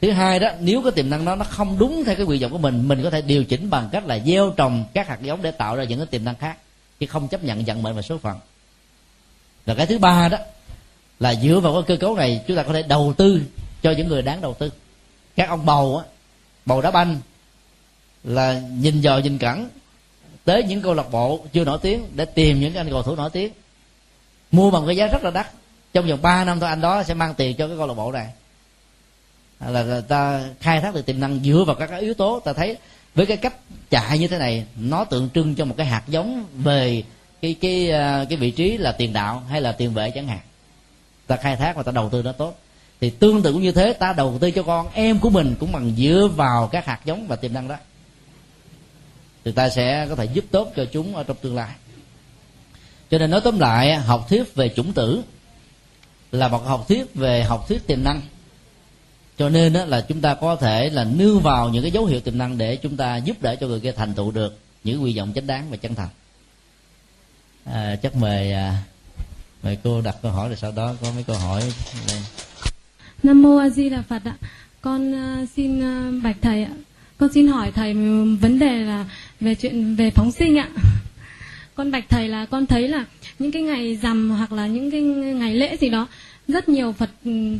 thứ 0.00 0.10
hai 0.10 0.38
đó, 0.38 0.48
nếu 0.60 0.82
cái 0.82 0.92
tiềm 0.92 1.10
năng 1.10 1.24
đó 1.24 1.36
nó 1.36 1.44
không 1.44 1.78
đúng 1.78 2.04
theo 2.04 2.14
cái 2.14 2.26
nguyện 2.26 2.42
vọng 2.42 2.52
của 2.52 2.58
mình 2.58 2.88
mình 2.88 3.02
có 3.02 3.10
thể 3.10 3.22
điều 3.22 3.44
chỉnh 3.44 3.70
bằng 3.70 3.88
cách 3.92 4.06
là 4.06 4.18
gieo 4.18 4.50
trồng 4.56 4.84
các 4.94 5.08
hạt 5.08 5.18
giống 5.22 5.42
để 5.42 5.50
tạo 5.50 5.76
ra 5.76 5.84
những 5.84 5.98
cái 5.98 6.06
tiềm 6.06 6.24
năng 6.24 6.34
khác, 6.34 6.56
chứ 7.00 7.06
không 7.06 7.28
chấp 7.28 7.44
nhận 7.44 7.64
vận 7.64 7.82
mệnh 7.82 7.94
và 7.94 8.02
số 8.02 8.18
phận. 8.18 8.38
Và 9.66 9.74
cái 9.74 9.86
thứ 9.86 9.98
ba 9.98 10.28
đó, 10.28 10.38
là 11.20 11.34
dựa 11.34 11.60
vào 11.60 11.72
cái 11.74 11.82
cơ 11.86 11.96
cấu 11.96 12.16
này, 12.16 12.44
chúng 12.46 12.56
ta 12.56 12.62
có 12.62 12.72
thể 12.72 12.82
đầu 12.82 13.14
tư 13.16 13.42
cho 13.82 13.90
những 13.90 14.08
người 14.08 14.22
đáng 14.22 14.40
đầu 14.40 14.54
tư. 14.54 14.72
Các 15.36 15.48
ông 15.48 15.66
bầu 15.66 15.96
á, 15.96 16.04
bầu 16.66 16.82
đá 16.82 16.90
banh, 16.90 17.18
là 18.24 18.60
nhìn 18.70 19.00
dò 19.00 19.18
nhìn 19.18 19.38
cẩn 19.38 19.68
tới 20.44 20.62
những 20.62 20.82
câu 20.82 20.94
lạc 20.94 21.10
bộ 21.10 21.40
chưa 21.52 21.64
nổi 21.64 21.78
tiếng 21.82 22.06
để 22.14 22.24
tìm 22.24 22.60
những 22.60 22.74
anh 22.74 22.90
cầu 22.90 23.02
thủ 23.02 23.16
nổi 23.16 23.30
tiếng. 23.30 23.52
Mua 24.52 24.70
bằng 24.70 24.86
cái 24.86 24.96
giá 24.96 25.06
rất 25.06 25.24
là 25.24 25.30
đắt. 25.30 25.50
Trong 25.92 26.08
vòng 26.08 26.22
3 26.22 26.44
năm 26.44 26.60
thôi, 26.60 26.68
anh 26.68 26.80
đó 26.80 27.02
sẽ 27.02 27.14
mang 27.14 27.34
tiền 27.34 27.56
cho 27.56 27.68
cái 27.68 27.76
câu 27.76 27.86
lạc 27.86 27.94
bộ 27.94 28.12
này. 28.12 28.28
À, 29.58 29.70
là 29.70 30.00
ta 30.00 30.48
khai 30.60 30.80
thác 30.80 30.94
được 30.94 31.06
tiềm 31.06 31.20
năng 31.20 31.40
dựa 31.44 31.64
vào 31.66 31.76
các 31.76 31.90
yếu 32.00 32.14
tố, 32.14 32.40
ta 32.40 32.52
thấy 32.52 32.76
với 33.14 33.26
cái 33.26 33.36
cách 33.36 33.54
chạy 33.90 34.18
như 34.18 34.28
thế 34.28 34.38
này, 34.38 34.66
nó 34.76 35.04
tượng 35.04 35.28
trưng 35.34 35.54
cho 35.54 35.64
một 35.64 35.74
cái 35.76 35.86
hạt 35.86 36.02
giống 36.08 36.44
về 36.54 37.02
cái 37.42 37.54
cái 37.60 37.90
à, 37.90 38.24
cái 38.28 38.38
vị 38.38 38.50
trí 38.50 38.76
là 38.76 38.92
tiền 38.92 39.12
đạo 39.12 39.42
hay 39.50 39.60
là 39.60 39.72
tiền 39.72 39.94
vệ 39.94 40.10
chẳng 40.10 40.28
hạn. 40.28 40.40
Ta 41.26 41.36
khai 41.36 41.56
thác 41.56 41.76
và 41.76 41.82
ta 41.82 41.92
đầu 41.92 42.08
tư 42.08 42.22
nó 42.22 42.32
tốt. 42.32 42.58
Thì 43.00 43.10
tương 43.10 43.42
tự 43.42 43.52
cũng 43.52 43.62
như 43.62 43.72
thế, 43.72 43.92
ta 43.92 44.12
đầu 44.12 44.38
tư 44.40 44.50
cho 44.50 44.62
con 44.62 44.88
em 44.92 45.18
của 45.18 45.30
mình 45.30 45.54
cũng 45.60 45.72
bằng 45.72 45.92
dựa 45.96 46.28
vào 46.36 46.68
các 46.72 46.86
hạt 46.86 47.00
giống 47.04 47.26
và 47.26 47.36
tiềm 47.36 47.52
năng 47.52 47.68
đó. 47.68 47.76
Thì 49.44 49.52
ta 49.52 49.68
sẽ 49.68 50.06
có 50.08 50.14
thể 50.14 50.24
giúp 50.24 50.44
tốt 50.50 50.72
cho 50.76 50.84
chúng 50.84 51.16
ở 51.16 51.22
trong 51.22 51.36
tương 51.40 51.56
lai. 51.56 51.70
Cho 53.10 53.18
nên 53.18 53.30
nói 53.30 53.40
tóm 53.44 53.58
lại, 53.58 53.94
học 53.94 54.26
thuyết 54.28 54.54
về 54.54 54.68
chủng 54.76 54.92
tử 54.92 55.22
là 56.32 56.48
một 56.48 56.66
học 56.66 56.84
thuyết 56.88 57.14
về 57.14 57.42
học 57.42 57.68
thuyết 57.68 57.86
tiềm 57.86 58.04
năng 58.04 58.20
cho 59.38 59.48
nên 59.48 59.72
đó 59.72 59.84
là 59.84 60.00
chúng 60.00 60.20
ta 60.20 60.34
có 60.34 60.56
thể 60.56 60.90
là 60.90 61.04
nương 61.04 61.40
vào 61.40 61.68
những 61.68 61.82
cái 61.82 61.90
dấu 61.90 62.06
hiệu 62.06 62.20
tiềm 62.20 62.38
năng 62.38 62.58
để 62.58 62.76
chúng 62.76 62.96
ta 62.96 63.16
giúp 63.16 63.36
đỡ 63.42 63.56
cho 63.56 63.66
người 63.66 63.80
kia 63.80 63.92
thành 63.92 64.14
tựu 64.14 64.30
được 64.30 64.58
những 64.84 65.02
quy 65.02 65.18
vọng 65.18 65.32
chánh 65.34 65.46
đáng 65.46 65.70
và 65.70 65.76
chân 65.76 65.94
thành 65.94 66.08
à, 67.64 67.96
chắc 68.02 68.16
mời 68.16 68.52
à, 68.52 68.82
mời 69.62 69.78
cô 69.84 70.00
đặt 70.00 70.16
câu 70.22 70.32
hỏi 70.32 70.48
rồi 70.48 70.56
sau 70.56 70.72
đó 70.72 70.94
có 71.02 71.12
mấy 71.14 71.22
câu 71.22 71.36
hỏi 71.36 71.62
đây. 72.08 72.18
Nam 73.22 73.42
mô 73.42 73.56
A 73.56 73.68
Di 73.68 73.88
Đà 73.88 74.02
Phật 74.02 74.22
ạ. 74.24 74.36
Con 74.80 75.12
uh, 75.12 75.48
xin 75.56 75.78
uh, 75.78 76.22
bạch 76.22 76.36
thầy 76.42 76.64
ạ. 76.64 76.70
Con 77.18 77.32
xin 77.32 77.48
hỏi 77.48 77.72
thầy 77.72 77.94
vấn 78.40 78.58
đề 78.58 78.78
là 78.78 79.04
về 79.40 79.54
chuyện 79.54 79.96
về 79.96 80.10
phóng 80.10 80.32
sinh 80.32 80.58
ạ. 80.58 80.68
Con 81.74 81.90
bạch 81.90 82.04
thầy 82.08 82.28
là 82.28 82.46
con 82.46 82.66
thấy 82.66 82.88
là 82.88 83.04
những 83.38 83.52
cái 83.52 83.62
ngày 83.62 83.96
rằm 83.96 84.30
hoặc 84.30 84.52
là 84.52 84.66
những 84.66 84.90
cái 84.90 85.00
ngày 85.00 85.54
lễ 85.54 85.76
gì 85.80 85.90
đó 85.90 86.08
rất 86.48 86.68
nhiều 86.68 86.92
Phật 86.92 87.10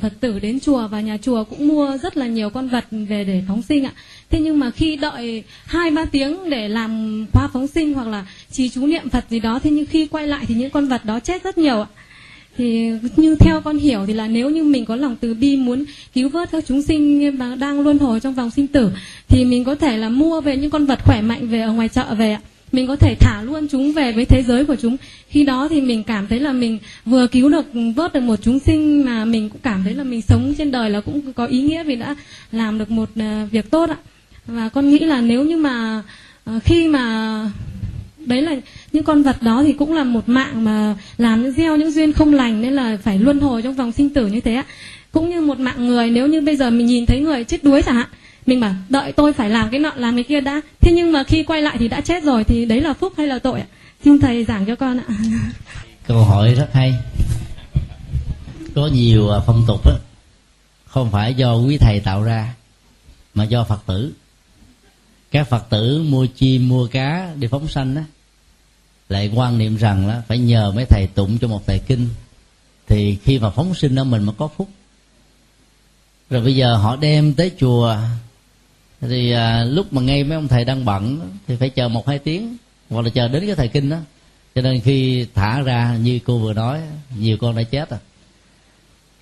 Phật 0.03 0.13
tử 0.21 0.39
đến 0.39 0.61
chùa 0.61 0.89
và 0.89 1.01
nhà 1.01 1.17
chùa 1.17 1.45
cũng 1.45 1.69
mua 1.69 1.99
rất 2.03 2.17
là 2.17 2.27
nhiều 2.27 2.51
con 2.51 2.69
vật 2.69 2.85
về 2.91 3.25
để 3.25 3.43
phóng 3.49 3.63
sinh 3.63 3.85
ạ. 3.85 3.93
Thế 4.31 4.41
nhưng 4.41 4.59
mà 4.59 4.71
khi 4.71 4.97
đợi 4.97 5.45
hai 5.65 5.91
ba 5.91 6.05
tiếng 6.05 6.51
để 6.51 6.69
làm 6.69 7.27
khóa 7.33 7.49
phóng 7.53 7.67
sinh 7.67 7.95
hoặc 7.95 8.09
là 8.09 8.27
trì 8.51 8.69
chú 8.69 8.87
niệm 8.87 9.09
Phật 9.09 9.25
gì 9.31 9.41
đó, 9.41 9.59
thế 9.63 9.71
nhưng 9.71 9.87
khi 9.87 10.07
quay 10.07 10.27
lại 10.27 10.45
thì 10.49 10.55
những 10.55 10.71
con 10.71 10.89
vật 10.89 11.05
đó 11.05 11.21
chết 11.21 11.45
rất 11.45 11.59
nhiều 11.59 11.81
ạ. 11.81 11.89
Thì 12.57 12.91
như 13.17 13.37
theo 13.41 13.61
con 13.61 13.79
hiểu 13.79 14.07
thì 14.07 14.13
là 14.13 14.27
nếu 14.27 14.51
như 14.51 14.63
mình 14.63 14.85
có 14.85 14.97
lòng 14.97 15.17
từ 15.21 15.35
bi 15.35 15.57
muốn 15.57 15.85
cứu 16.15 16.29
vớt 16.29 16.51
các 16.51 16.65
chúng 16.69 16.83
sinh 16.83 17.33
đang 17.59 17.81
luân 17.81 17.99
hồi 17.99 18.21
trong 18.21 18.35
vòng 18.35 18.51
sinh 18.51 18.67
tử 18.67 18.91
thì 19.29 19.45
mình 19.45 19.65
có 19.65 19.75
thể 19.75 19.97
là 19.97 20.09
mua 20.09 20.41
về 20.41 20.57
những 20.57 20.71
con 20.71 20.87
vật 20.87 20.99
khỏe 21.05 21.21
mạnh 21.23 21.49
về 21.49 21.61
ở 21.61 21.73
ngoài 21.73 21.89
chợ 21.89 22.15
về 22.15 22.33
ạ 22.33 22.41
mình 22.73 22.87
có 22.87 22.97
thể 22.97 23.15
thả 23.21 23.43
luôn 23.43 23.69
chúng 23.71 23.93
về 23.93 24.13
với 24.13 24.25
thế 24.25 24.43
giới 24.43 24.65
của 24.65 24.77
chúng. 24.77 24.97
Khi 25.29 25.45
đó 25.45 25.69
thì 25.71 25.81
mình 25.81 26.05
cảm 26.05 26.27
thấy 26.27 26.41
là 26.41 26.53
mình 26.53 26.79
vừa 27.05 27.27
cứu 27.27 27.49
được, 27.49 27.67
vớt 27.97 28.13
được 28.13 28.21
một 28.21 28.39
chúng 28.43 28.59
sinh 28.59 29.05
mà 29.05 29.25
mình 29.25 29.49
cũng 29.49 29.61
cảm 29.63 29.83
thấy 29.85 29.95
là 29.95 30.05
mình 30.05 30.23
sống 30.23 30.55
trên 30.59 30.71
đời 30.71 30.91
là 30.91 31.01
cũng 31.01 31.33
có 31.33 31.47
ý 31.47 31.63
nghĩa 31.63 31.85
vì 31.85 31.97
đã 31.97 32.17
làm 32.53 32.79
được 32.79 32.91
một 32.91 33.09
ờ, 33.17 33.47
việc 33.51 33.71
tốt 33.71 33.91
ạ. 33.91 33.97
Và 34.47 34.69
con 34.69 34.91
nghĩ 34.91 34.99
là 34.99 35.21
nếu 35.21 35.45
như 35.45 35.57
mà 35.57 36.03
ờ, 36.45 36.59
khi 36.65 36.89
mà 36.89 37.51
đấy 38.19 38.43
là 38.43 38.57
những 38.93 39.05
con 39.05 39.23
vật 39.23 39.43
đó 39.43 39.63
thì 39.67 39.73
cũng 39.73 39.95
là 39.95 40.05
một 40.05 40.29
mạng 40.29 40.65
mà 40.65 40.97
làm 41.19 41.43
những 41.43 41.53
gieo 41.53 41.77
những 41.77 41.91
duyên 41.91 42.13
không 42.13 42.35
lành 42.35 42.63
nên 42.63 42.73
là 42.73 42.97
phải 43.03 43.19
luân 43.19 43.41
hồi 43.41 43.63
trong 43.63 43.75
vòng 43.75 43.93
sinh 43.93 44.11
tử 44.11 44.27
như 44.27 44.41
thế 44.41 44.55
ạ. 44.55 44.65
Cũng 45.13 45.31
như 45.31 45.41
một 45.41 45.59
mạng 45.59 45.87
người, 45.87 46.11
nếu 46.11 46.27
như 46.27 46.41
bây 46.41 46.57
giờ 46.57 46.71
mình 46.71 46.87
nhìn 46.87 47.07
thấy 47.07 47.21
người 47.21 47.45
chết 47.45 47.65
đuối 47.65 47.83
chẳng 47.83 47.95
hạn 47.95 48.09
mình 48.47 48.61
bảo 48.61 48.75
đợi 48.89 49.13
tôi 49.13 49.33
phải 49.33 49.51
làm 49.51 49.71
cái 49.71 49.81
nọ 49.81 49.93
làm 49.97 50.15
cái 50.15 50.25
kia 50.25 50.41
đã. 50.41 50.61
Thế 50.81 50.93
nhưng 50.93 51.13
mà 51.13 51.25
khi 51.25 51.43
quay 51.43 51.63
lại 51.63 51.77
thì 51.79 51.89
đã 51.89 52.01
chết 52.01 52.23
rồi 52.23 52.45
thì 52.45 52.65
đấy 52.65 52.81
là 52.81 52.95
phúc 52.95 53.13
hay 53.17 53.27
là 53.27 53.39
tội 53.39 53.61
ạ? 53.61 53.67
Xin 54.05 54.21
thầy 54.21 54.45
giảng 54.45 54.67
cho 54.67 54.77
con 54.77 55.01
ạ. 55.01 55.05
Câu 56.07 56.25
hỏi 56.25 56.55
rất 56.55 56.69
hay. 56.73 56.95
Có 58.75 58.87
nhiều 58.93 59.31
à, 59.31 59.41
phong 59.47 59.65
tục 59.67 59.87
đó, 59.87 59.99
không 60.87 61.11
phải 61.11 61.35
do 61.35 61.57
quý 61.57 61.79
thầy 61.79 62.01
tạo 62.01 62.23
ra 62.23 62.55
mà 63.35 63.45
do 63.45 63.65
phật 63.65 63.81
tử. 63.87 64.13
Các 65.31 65.49
phật 65.49 65.67
tử 65.71 66.03
mua 66.09 66.27
chim 66.27 66.69
mua 66.69 66.87
cá 66.87 67.29
đi 67.39 67.49
phóng 67.49 67.69
sanh 67.69 67.97
á 67.97 68.05
lại 69.09 69.31
quan 69.35 69.59
niệm 69.59 69.77
rằng 69.77 70.09
là 70.09 70.23
phải 70.29 70.39
nhờ 70.39 70.73
mấy 70.75 70.85
thầy 70.85 71.07
tụng 71.07 71.39
cho 71.39 71.49
một 71.49 71.67
thầy 71.67 71.79
kinh 71.79 72.09
thì 72.87 73.19
khi 73.25 73.39
mà 73.39 73.51
phóng 73.51 73.75
sinh 73.75 73.95
đó 73.95 74.05
mình 74.05 74.23
mới 74.23 74.35
có 74.39 74.49
phúc. 74.57 74.69
Rồi 76.31 76.43
bây 76.43 76.57
giờ 76.57 76.77
họ 76.77 76.97
đem 76.97 77.35
tới 77.35 77.53
chùa 77.59 77.97
thì 79.09 79.31
à, 79.31 79.65
lúc 79.65 79.93
mà 79.93 80.03
nghe 80.03 80.25
mấy 80.25 80.35
ông 80.35 80.49
thầy 80.49 80.65
đang 80.65 80.85
bận 80.85 81.31
thì 81.47 81.57
phải 81.57 81.71
chờ 81.71 81.89
một 81.89 82.09
hai 82.09 82.19
tiếng 82.19 82.57
hoặc 82.91 83.03
là 83.03 83.11
chờ 83.11 83.29
đến 83.29 83.47
cái 83.47 83.55
thầy 83.55 83.69
kinh 83.69 83.91
đó 83.91 83.99
cho 84.55 84.63
nên 84.63 84.81
khi 84.81 85.27
thả 85.35 85.61
ra 85.61 85.97
như 86.03 86.19
cô 86.25 86.39
vừa 86.39 86.53
nói 86.53 86.81
nhiều 87.19 87.37
con 87.41 87.57
đã 87.57 87.63
chết 87.63 87.91
rồi 87.91 88.01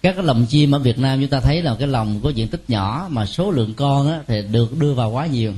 các 0.05 0.15
cái 0.17 0.25
lồng 0.25 0.47
chim 0.47 0.75
ở 0.75 0.79
Việt 0.79 0.99
Nam 0.99 1.21
chúng 1.21 1.29
ta 1.29 1.41
thấy 1.41 1.63
là 1.63 1.77
cái 1.79 1.89
lồng 1.89 2.21
có 2.23 2.31
diện 2.31 2.49
tích 2.49 2.65
nhỏ 2.69 3.09
mà 3.11 3.27
số 3.27 3.51
lượng 3.51 3.75
con 3.75 4.13
á, 4.13 4.21
thì 4.27 4.43
được 4.43 4.79
đưa 4.79 4.95
vào 4.95 5.11
quá 5.11 5.27
nhiều. 5.27 5.53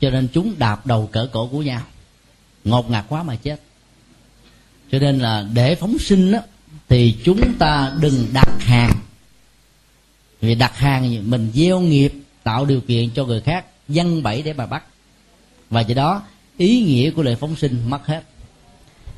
Cho 0.00 0.10
nên 0.10 0.28
chúng 0.32 0.54
đạp 0.58 0.86
đầu 0.86 1.08
cỡ 1.12 1.28
cổ 1.32 1.46
của 1.46 1.62
nhau. 1.62 1.82
Ngột 2.64 2.90
ngạt 2.90 3.04
quá 3.08 3.22
mà 3.22 3.36
chết. 3.36 3.60
Cho 4.92 4.98
nên 4.98 5.18
là 5.18 5.46
để 5.54 5.74
phóng 5.74 5.98
sinh 5.98 6.32
á, 6.32 6.40
thì 6.88 7.16
chúng 7.24 7.54
ta 7.58 7.92
đừng 8.00 8.26
đặt 8.32 8.48
hàng. 8.58 8.92
Vì 10.40 10.54
đặt 10.54 10.76
hàng 10.76 11.30
mình 11.30 11.50
gieo 11.54 11.80
nghiệp 11.80 12.12
tạo 12.50 12.64
điều 12.64 12.80
kiện 12.80 13.10
cho 13.10 13.24
người 13.24 13.40
khác 13.40 13.64
dân 13.88 14.22
bẫy 14.22 14.42
để 14.42 14.52
mà 14.52 14.66
bắt. 14.66 14.84
Và 15.70 15.80
do 15.80 15.94
đó, 15.94 16.22
ý 16.56 16.82
nghĩa 16.82 17.10
của 17.10 17.22
lời 17.22 17.36
phóng 17.36 17.56
sinh 17.56 17.82
mất 17.86 18.06
hết. 18.06 18.22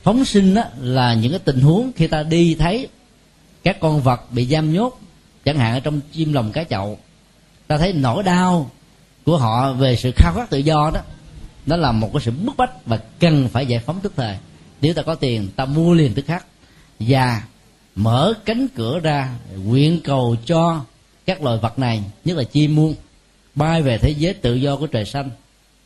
Phóng 0.02 0.24
sinh 0.24 0.54
đó 0.54 0.62
là 0.80 1.14
những 1.14 1.32
cái 1.32 1.38
tình 1.38 1.60
huống 1.60 1.92
khi 1.96 2.06
ta 2.06 2.22
đi 2.22 2.54
thấy 2.54 2.88
các 3.62 3.80
con 3.80 4.00
vật 4.00 4.32
bị 4.32 4.46
giam 4.46 4.72
nhốt, 4.72 5.00
chẳng 5.44 5.58
hạn 5.58 5.74
ở 5.74 5.80
trong 5.80 6.00
chim 6.12 6.32
lồng 6.32 6.52
cá 6.52 6.64
chậu, 6.64 6.98
ta 7.66 7.78
thấy 7.78 7.92
nỗi 7.92 8.22
đau 8.22 8.70
của 9.24 9.38
họ 9.38 9.72
về 9.72 9.96
sự 9.96 10.12
khao 10.16 10.32
khát 10.34 10.50
tự 10.50 10.58
do 10.58 10.90
đó, 10.94 11.00
nó 11.66 11.76
là 11.76 11.92
một 11.92 12.10
cái 12.12 12.22
sự 12.24 12.30
bức 12.30 12.56
bách 12.56 12.86
và 12.86 12.96
cần 12.96 13.48
phải 13.48 13.66
giải 13.66 13.80
phóng 13.86 14.00
tức 14.02 14.12
thời. 14.16 14.36
Nếu 14.80 14.94
ta 14.94 15.02
có 15.02 15.14
tiền, 15.14 15.48
ta 15.56 15.64
mua 15.64 15.94
liền 15.94 16.14
tức 16.14 16.24
khắc 16.26 16.46
và 17.00 17.42
mở 17.94 18.34
cánh 18.44 18.68
cửa 18.68 19.00
ra, 19.00 19.34
nguyện 19.64 20.00
cầu 20.04 20.36
cho 20.46 20.84
các 21.26 21.42
loài 21.42 21.58
vật 21.62 21.78
này, 21.78 22.02
nhất 22.24 22.36
là 22.36 22.44
chim 22.44 22.74
muông 22.74 22.94
bay 23.54 23.82
về 23.82 23.98
thế 23.98 24.10
giới 24.10 24.34
tự 24.34 24.54
do 24.54 24.76
của 24.76 24.86
trời 24.86 25.04
xanh, 25.04 25.30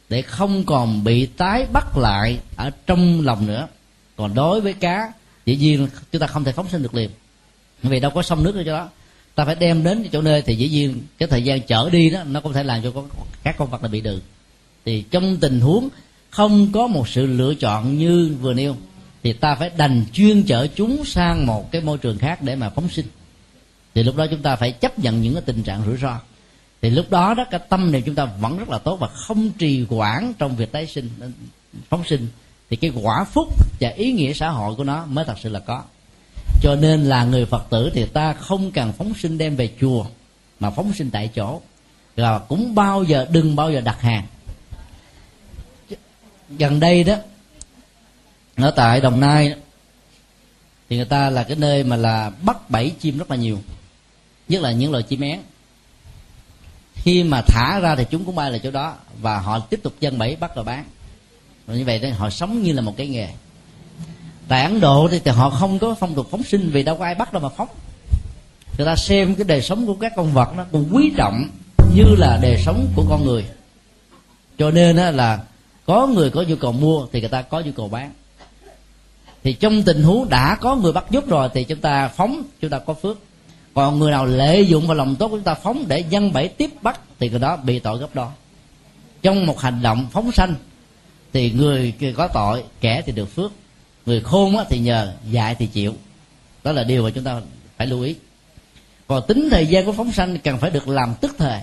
để 0.09 0.23
không 0.23 0.65
còn 0.65 1.05
bị 1.05 1.27
tái 1.27 1.67
bắt 1.73 1.99
lại 1.99 2.39
ở 2.57 2.71
trong 2.87 3.21
lòng 3.25 3.47
nữa. 3.47 3.69
Còn 4.17 4.35
đối 4.35 4.61
với 4.61 4.73
cá, 4.73 5.13
dĩ 5.47 5.57
nhiên 5.57 5.89
chúng 6.13 6.21
ta 6.21 6.27
không 6.27 6.45
thể 6.45 6.53
phóng 6.53 6.69
sinh 6.69 6.83
được 6.83 6.95
liền. 6.95 7.11
Vì 7.83 8.01
đâu 8.01 8.11
có 8.11 8.23
sông 8.23 8.43
nước 8.43 8.55
nữa 8.55 8.63
cho 8.67 8.73
đó. 8.73 8.89
Ta 9.35 9.45
phải 9.45 9.55
đem 9.55 9.83
đến 9.83 10.09
chỗ 10.13 10.23
nơi 10.23 10.43
thì 10.43 10.57
dĩ 10.57 10.69
nhiên 10.69 11.01
cái 11.19 11.29
thời 11.29 11.45
gian 11.45 11.61
chở 11.61 11.91
đi 11.91 12.11
đó, 12.11 12.25
nó 12.25 12.41
cũng 12.41 12.53
thể 12.53 12.63
làm 12.63 12.83
cho 12.83 12.93
các 13.43 13.55
con 13.59 13.71
vật 13.71 13.83
là 13.83 13.89
bị 13.89 14.01
đường. 14.01 14.21
Thì 14.85 15.05
trong 15.11 15.37
tình 15.37 15.61
huống 15.61 15.89
không 16.31 16.73
có 16.73 16.87
một 16.87 17.09
sự 17.09 17.27
lựa 17.27 17.55
chọn 17.55 17.99
như 17.99 18.37
vừa 18.41 18.55
nêu, 18.55 18.77
thì 19.23 19.33
ta 19.33 19.55
phải 19.55 19.71
đành 19.77 20.05
chuyên 20.13 20.43
chở 20.43 20.67
chúng 20.75 21.05
sang 21.05 21.47
một 21.47 21.73
cái 21.73 21.83
môi 21.83 21.99
trường 21.99 22.19
khác 22.19 22.43
để 22.43 22.57
mà 22.57 22.71
phóng 22.71 22.89
sinh. 22.89 23.07
Thì 23.95 24.03
lúc 24.03 24.17
đó 24.17 24.27
chúng 24.31 24.43
ta 24.43 24.57
phải 24.57 24.73
chấp 24.73 24.99
nhận 24.99 25.23
những 25.23 25.35
cái 25.35 25.43
tình 25.47 25.63
trạng 25.63 25.85
rủi 25.87 25.97
ro 25.97 26.21
thì 26.83 26.91
lúc 26.91 27.11
đó 27.11 27.35
đó, 27.35 27.45
cái 27.51 27.61
tâm 27.69 27.93
này 27.93 28.03
chúng 28.07 28.15
ta 28.15 28.25
vẫn 28.25 28.59
rất 28.59 28.69
là 28.69 28.79
tốt 28.79 28.97
và 28.97 29.09
không 29.09 29.51
trì 29.51 29.87
quản 29.89 30.33
trong 30.39 30.57
việc 30.57 30.73
tái 30.73 30.87
sinh, 30.87 31.11
phóng 31.89 32.05
sinh. 32.05 32.29
Thì 32.71 32.77
cái 32.77 32.91
quả 33.03 33.25
phúc 33.25 33.49
và 33.81 33.89
ý 33.89 34.13
nghĩa 34.13 34.33
xã 34.33 34.49
hội 34.49 34.75
của 34.75 34.85
nó 34.85 35.07
mới 35.07 35.25
thật 35.25 35.35
sự 35.43 35.49
là 35.49 35.61
có. 35.61 35.83
Cho 36.63 36.75
nên 36.75 37.05
là 37.05 37.25
người 37.25 37.47
phật 37.47 37.67
tử 37.71 37.91
thì 37.95 38.07
ta 38.07 38.33
không 38.33 38.71
cần 38.71 38.93
phóng 38.93 39.15
sinh 39.15 39.39
đem 39.39 39.57
về 39.57 39.71
chùa, 39.81 40.07
mà 40.61 40.71
phóng 40.71 40.93
sinh 40.93 41.11
tại 41.11 41.31
chỗ. 41.35 41.61
Và 42.17 42.39
cũng 42.39 42.75
bao 42.75 43.05
giờ, 43.05 43.27
đừng 43.31 43.57
bao 43.57 43.73
giờ 43.73 43.81
đặt 43.81 44.01
hàng. 44.01 44.27
Gần 46.49 46.81
đây 46.81 47.05
đó, 47.05 47.15
ở 48.57 48.71
tại 48.71 49.01
đồng 49.01 49.21
nai 49.21 49.55
thì 50.89 50.97
người 50.97 51.05
ta 51.05 51.31
là 51.31 51.43
cái 51.43 51.57
nơi 51.57 51.85
mà 51.85 51.97
là 51.97 52.31
bắt 52.43 52.71
bẫy 52.71 52.91
chim 52.91 53.19
rất 53.19 53.31
là 53.31 53.37
nhiều, 53.37 53.59
nhất 54.49 54.63
là 54.63 54.73
những 54.73 54.93
loài 54.93 55.03
chim 55.03 55.21
én 55.21 55.41
khi 56.97 57.25
mà 57.25 57.43
thả 57.43 57.81
ra 57.81 57.97
thì 57.97 58.05
chúng 58.11 58.25
cũng 58.25 58.35
bay 58.35 58.51
lại 58.51 58.61
chỗ 58.63 58.71
đó 58.71 58.95
và 59.21 59.39
họ 59.39 59.59
tiếp 59.59 59.81
tục 59.83 59.93
dân 60.01 60.19
bẫy 60.19 60.37
bắt 60.37 60.55
rồi 60.55 60.65
bán. 60.65 60.85
Và 61.67 61.75
như 61.75 61.85
vậy 61.85 61.99
thì 62.03 62.11
họ 62.11 62.31
sống 62.31 62.63
như 62.63 62.73
là 62.73 62.83
một 62.83 62.97
cái 62.97 63.07
nghề. 63.07 63.29
Tại 64.49 64.63
ấn 64.63 64.81
độ 64.81 65.09
thì, 65.11 65.21
thì 65.25 65.31
họ 65.31 65.51
không 65.51 65.79
có 65.79 65.95
phong 66.01 66.15
tục 66.15 66.27
phóng 66.31 66.43
sinh 66.43 66.71
vì 66.71 66.83
đâu 66.83 66.97
có 66.97 67.05
ai 67.05 67.15
bắt 67.15 67.33
đâu 67.33 67.43
mà 67.43 67.49
phóng. 67.49 67.69
Người 68.79 68.87
ta 68.87 68.97
xem 68.97 69.35
cái 69.35 69.45
đời 69.45 69.63
sống 69.63 69.87
của 69.87 69.95
các 69.95 70.13
con 70.17 70.33
vật 70.33 70.49
nó 70.57 70.65
cũng 70.73 70.89
quý 70.93 71.13
trọng 71.17 71.49
như 71.95 72.05
là 72.19 72.39
đời 72.43 72.63
sống 72.65 72.87
của 72.97 73.05
con 73.09 73.25
người. 73.25 73.45
Cho 74.59 74.71
nên 74.71 74.97
là 74.97 75.41
có 75.87 76.07
người 76.07 76.31
có 76.31 76.43
nhu 76.43 76.57
cầu 76.57 76.73
mua 76.73 77.07
thì 77.13 77.21
người 77.21 77.29
ta 77.29 77.43
có 77.43 77.61
nhu 77.61 77.73
cầu 77.73 77.89
bán. 77.89 78.13
Thì 79.43 79.53
trong 79.53 79.83
tình 79.83 80.03
huống 80.03 80.29
đã 80.29 80.59
có 80.61 80.77
người 80.77 80.93
bắt 80.93 81.05
giúp 81.11 81.29
rồi 81.29 81.49
thì 81.55 81.65
chúng 81.65 81.81
ta 81.81 82.09
phóng 82.09 82.43
chúng 82.61 82.71
ta 82.71 82.79
có 82.79 82.95
phước 82.95 83.19
còn 83.77 83.99
người 83.99 84.11
nào 84.11 84.27
lợi 84.27 84.67
dụng 84.67 84.87
vào 84.87 84.97
lòng 84.97 85.17
tốt 85.17 85.29
của 85.29 85.37
chúng 85.37 85.45
ta 85.45 85.55
phóng 85.55 85.85
để 85.89 86.05
dân 86.11 86.33
bẫy 86.33 86.49
tiếp 86.49 86.71
bắt, 86.83 87.01
thì 87.19 87.31
người 87.31 87.39
đó 87.39 87.57
bị 87.57 87.79
tội 87.79 87.99
gấp 87.99 88.15
đôi 88.15 88.29
trong 89.23 89.47
một 89.47 89.61
hành 89.61 89.83
động 89.83 90.07
phóng 90.13 90.33
sanh, 90.33 90.55
thì 91.33 91.51
người 91.51 91.95
có 92.17 92.29
tội, 92.29 92.65
kẻ 92.81 93.03
thì 93.07 93.13
được 93.13 93.35
phước. 93.35 93.53
Người 94.07 94.21
khôn 94.21 94.57
thì 94.69 94.79
nhờ 94.79 95.15
dạy 95.31 95.55
thì 95.55 95.67
chịu. 95.67 95.95
Đó 96.65 96.73
là 96.73 96.85
điều 96.85 97.03
mà 97.03 97.11
chúng 97.11 97.25
ta 97.25 97.41
phải 97.77 97.87
lưu 97.87 98.03
ý. 98.03 98.15
Còn 99.07 99.23
tính 99.29 99.49
thời 99.51 99.67
gian 99.67 99.87
của 99.87 99.93
phóng 99.93 100.13
sanh 100.13 100.39
cần 100.39 100.59
phải 100.59 100.71
được 100.71 100.89
làm 100.89 101.15
tức 101.21 101.35
thời. 101.39 101.61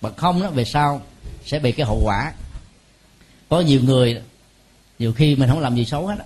Mà 0.00 0.10
không 0.16 0.42
đó 0.42 0.50
về 0.50 0.64
sau 0.64 1.02
sẽ 1.44 1.58
bị 1.58 1.72
cái 1.72 1.86
hậu 1.86 2.00
quả. 2.04 2.32
Có 3.48 3.60
nhiều 3.60 3.80
người, 3.82 4.22
nhiều 4.98 5.12
khi 5.12 5.36
mình 5.36 5.48
không 5.48 5.60
làm 5.60 5.76
gì 5.76 5.84
xấu 5.84 6.06
hết 6.06 6.16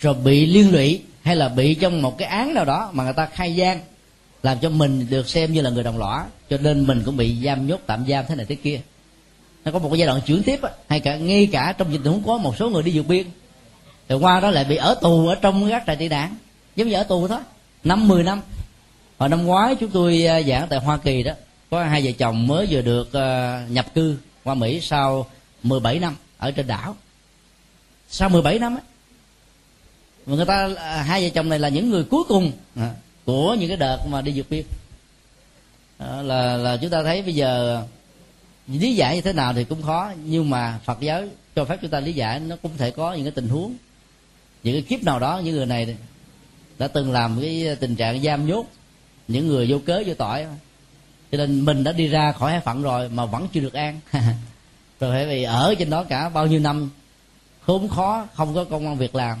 rồi 0.00 0.14
bị 0.14 0.46
liên 0.46 0.72
lụy 0.72 1.02
hay 1.22 1.36
là 1.36 1.48
bị 1.48 1.74
trong 1.74 2.02
một 2.02 2.18
cái 2.18 2.28
án 2.28 2.54
nào 2.54 2.64
đó 2.64 2.90
mà 2.92 3.04
người 3.04 3.12
ta 3.12 3.26
khai 3.26 3.54
gian 3.54 3.80
làm 4.42 4.58
cho 4.58 4.70
mình 4.70 5.06
được 5.10 5.28
xem 5.28 5.52
như 5.52 5.60
là 5.60 5.70
người 5.70 5.82
đồng 5.82 5.98
lõa, 5.98 6.26
cho 6.50 6.58
nên 6.58 6.86
mình 6.86 7.02
cũng 7.04 7.16
bị 7.16 7.36
giam 7.44 7.66
nhốt, 7.66 7.80
tạm 7.86 8.04
giam 8.08 8.24
thế 8.28 8.34
này 8.34 8.46
thế 8.48 8.54
kia. 8.54 8.80
Nó 9.64 9.72
có 9.72 9.78
một 9.78 9.88
cái 9.88 9.98
giai 9.98 10.06
đoạn 10.06 10.20
chuyển 10.26 10.42
tiếp 10.42 10.60
hay 10.88 11.00
cả, 11.00 11.16
ngay 11.16 11.48
cả 11.52 11.74
trong 11.78 11.92
dịch 11.92 12.00
huống 12.04 12.22
có, 12.26 12.36
một 12.36 12.56
số 12.56 12.70
người 12.70 12.82
đi 12.82 12.92
vượt 12.94 13.06
biên. 13.06 13.26
Rồi 14.08 14.18
qua 14.18 14.40
đó 14.40 14.50
lại 14.50 14.64
bị 14.64 14.76
ở 14.76 14.94
tù 15.02 15.26
ở 15.26 15.34
trong 15.34 15.70
các 15.70 15.82
trại 15.86 15.96
tị 15.96 16.08
nạn. 16.08 16.36
Giống 16.76 16.88
như 16.88 16.94
ở 16.94 17.02
tù 17.02 17.28
thôi, 17.28 17.38
năm, 17.84 18.08
mười 18.08 18.22
năm. 18.22 18.40
Hồi 19.18 19.28
năm 19.28 19.44
ngoái 19.44 19.74
chúng 19.74 19.90
tôi 19.90 20.26
à, 20.26 20.42
giảng 20.42 20.68
tại 20.68 20.78
hoa 20.78 20.96
kỳ 20.96 21.22
đó, 21.22 21.32
có 21.70 21.84
hai 21.84 22.02
vợ 22.04 22.10
chồng 22.18 22.46
mới 22.46 22.66
vừa 22.70 22.82
được 22.82 23.12
à, 23.12 23.66
nhập 23.70 23.94
cư 23.94 24.16
qua 24.44 24.54
mỹ 24.54 24.80
sau 24.80 25.26
17 25.62 25.98
năm 25.98 26.16
ở 26.38 26.50
trên 26.50 26.66
đảo. 26.66 26.96
Sau 28.08 28.28
17 28.28 28.58
năm 28.58 28.76
ấy 28.76 28.82
mà 30.26 30.36
người 30.36 30.46
ta 30.46 30.68
à, 30.76 31.02
hai 31.02 31.22
vợ 31.22 31.28
chồng 31.34 31.48
này 31.48 31.58
là 31.58 31.68
những 31.68 31.90
người 31.90 32.04
cuối 32.04 32.24
cùng 32.28 32.52
của 33.28 33.54
những 33.54 33.68
cái 33.68 33.76
đợt 33.76 34.06
mà 34.06 34.22
đi 34.22 34.32
vượt 34.34 34.50
biên. 34.50 34.64
Là 35.98 36.56
là 36.56 36.76
chúng 36.76 36.90
ta 36.90 37.02
thấy 37.02 37.22
bây 37.22 37.34
giờ 37.34 37.82
lý 38.66 38.94
giải 38.94 39.14
như 39.14 39.20
thế 39.20 39.32
nào 39.32 39.52
thì 39.52 39.64
cũng 39.64 39.82
khó, 39.82 40.12
nhưng 40.24 40.50
mà 40.50 40.80
phật 40.84 41.00
giáo 41.00 41.22
cho 41.56 41.64
phép 41.64 41.78
chúng 41.82 41.90
ta 41.90 42.00
lý 42.00 42.12
giải 42.12 42.40
nó 42.40 42.56
cũng 42.62 42.76
thể 42.76 42.90
có 42.90 43.12
những 43.12 43.24
cái 43.24 43.32
tình 43.32 43.48
huống, 43.48 43.74
những 44.62 44.74
cái 44.74 44.82
kiếp 44.82 45.04
nào 45.04 45.18
đó, 45.18 45.40
những 45.44 45.54
người 45.54 45.66
này 45.66 45.96
đã 46.78 46.88
từng 46.88 47.12
làm 47.12 47.40
cái 47.40 47.76
tình 47.80 47.96
trạng 47.96 48.22
giam 48.22 48.46
nhốt, 48.46 48.66
những 49.28 49.46
người 49.46 49.66
vô 49.70 49.78
cớ, 49.86 50.02
vô 50.06 50.14
tội. 50.14 50.46
Cho 51.32 51.38
nên 51.38 51.64
mình 51.64 51.84
đã 51.84 51.92
đi 51.92 52.06
ra 52.06 52.32
khỏi 52.32 52.52
hải 52.52 52.60
phận 52.60 52.82
rồi 52.82 53.08
mà 53.08 53.24
vẫn 53.24 53.48
chưa 53.52 53.60
được 53.60 53.74
an. 53.74 54.00
Rồi 55.00 55.12
phải 55.12 55.26
vì 55.26 55.42
ở 55.42 55.74
trên 55.78 55.90
đó 55.90 56.04
cả 56.04 56.28
bao 56.28 56.46
nhiêu 56.46 56.60
năm, 56.60 56.90
khốn 57.60 57.88
khó, 57.88 58.26
không 58.34 58.54
có 58.54 58.64
công 58.64 58.86
an 58.86 58.96
việc 58.96 59.14
làm. 59.14 59.38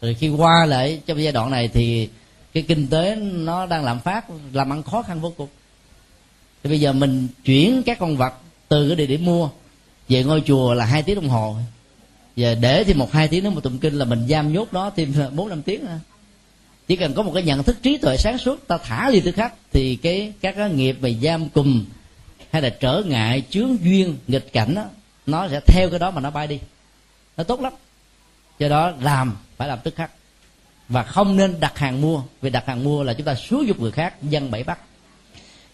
Rồi 0.00 0.14
khi 0.14 0.28
qua 0.28 0.66
lại 0.66 1.00
trong 1.06 1.22
giai 1.22 1.32
đoạn 1.32 1.50
này 1.50 1.68
thì 1.68 2.08
cái 2.54 2.62
kinh 2.62 2.86
tế 2.86 3.16
nó 3.16 3.66
đang 3.66 3.84
lạm 3.84 4.00
phát 4.00 4.24
làm 4.52 4.72
ăn 4.72 4.82
khó 4.82 5.02
khăn 5.02 5.20
vô 5.20 5.32
cùng. 5.36 5.48
Thì 6.62 6.70
bây 6.70 6.80
giờ 6.80 6.92
mình 6.92 7.28
chuyển 7.44 7.82
các 7.86 7.98
con 7.98 8.16
vật 8.16 8.34
từ 8.68 8.88
cái 8.88 8.96
địa 8.96 9.06
điểm 9.06 9.24
mua 9.24 9.48
về 10.08 10.24
ngôi 10.24 10.42
chùa 10.46 10.74
là 10.74 10.84
hai 10.84 11.02
tiếng 11.02 11.14
đồng 11.14 11.28
hồ. 11.28 11.56
Giờ 12.36 12.54
để 12.54 12.84
thì 12.84 12.94
một 12.94 13.12
hai 13.12 13.28
tiếng 13.28 13.44
nữa 13.44 13.50
một 13.50 13.60
tụng 13.60 13.78
kinh 13.78 13.94
là 13.94 14.04
mình 14.04 14.26
giam 14.28 14.52
nhốt 14.52 14.72
đó 14.72 14.90
thêm 14.96 15.14
bốn 15.36 15.48
năm 15.48 15.62
tiếng 15.62 15.84
nữa. 15.84 15.98
Chỉ 16.86 16.96
cần 16.96 17.14
có 17.14 17.22
một 17.22 17.30
cái 17.34 17.42
nhận 17.42 17.62
thức 17.62 17.76
trí 17.82 17.96
tuệ 17.96 18.16
sáng 18.16 18.38
suốt 18.38 18.68
ta 18.68 18.78
thả 18.78 19.10
đi 19.10 19.20
tư 19.20 19.32
khác 19.32 19.54
thì 19.72 19.96
cái 19.96 20.32
các 20.40 20.54
cái 20.56 20.70
nghiệp 20.70 20.96
về 21.00 21.14
giam 21.22 21.48
cùm 21.48 21.84
hay 22.50 22.62
là 22.62 22.68
trở 22.68 23.02
ngại 23.06 23.42
chướng 23.50 23.76
duyên 23.84 24.16
nghịch 24.28 24.52
cảnh 24.52 24.74
đó, 24.74 24.84
nó 25.26 25.48
sẽ 25.48 25.60
theo 25.66 25.90
cái 25.90 25.98
đó 25.98 26.10
mà 26.10 26.20
nó 26.20 26.30
bay 26.30 26.46
đi. 26.46 26.58
Nó 27.36 27.44
tốt 27.44 27.60
lắm. 27.60 27.72
Do 28.58 28.68
đó 28.68 28.92
làm 29.00 29.36
phải 29.56 29.68
làm 29.68 29.78
tức 29.84 29.94
khắc 29.96 30.10
và 30.88 31.02
không 31.02 31.36
nên 31.36 31.60
đặt 31.60 31.78
hàng 31.78 32.00
mua, 32.00 32.22
vì 32.40 32.50
đặt 32.50 32.66
hàng 32.66 32.84
mua 32.84 33.02
là 33.02 33.14
chúng 33.14 33.26
ta 33.26 33.34
xúi 33.34 33.66
dục 33.66 33.80
người 33.80 33.90
khác, 33.90 34.22
dân 34.22 34.50
bẫy 34.50 34.62
bắt. 34.62 34.78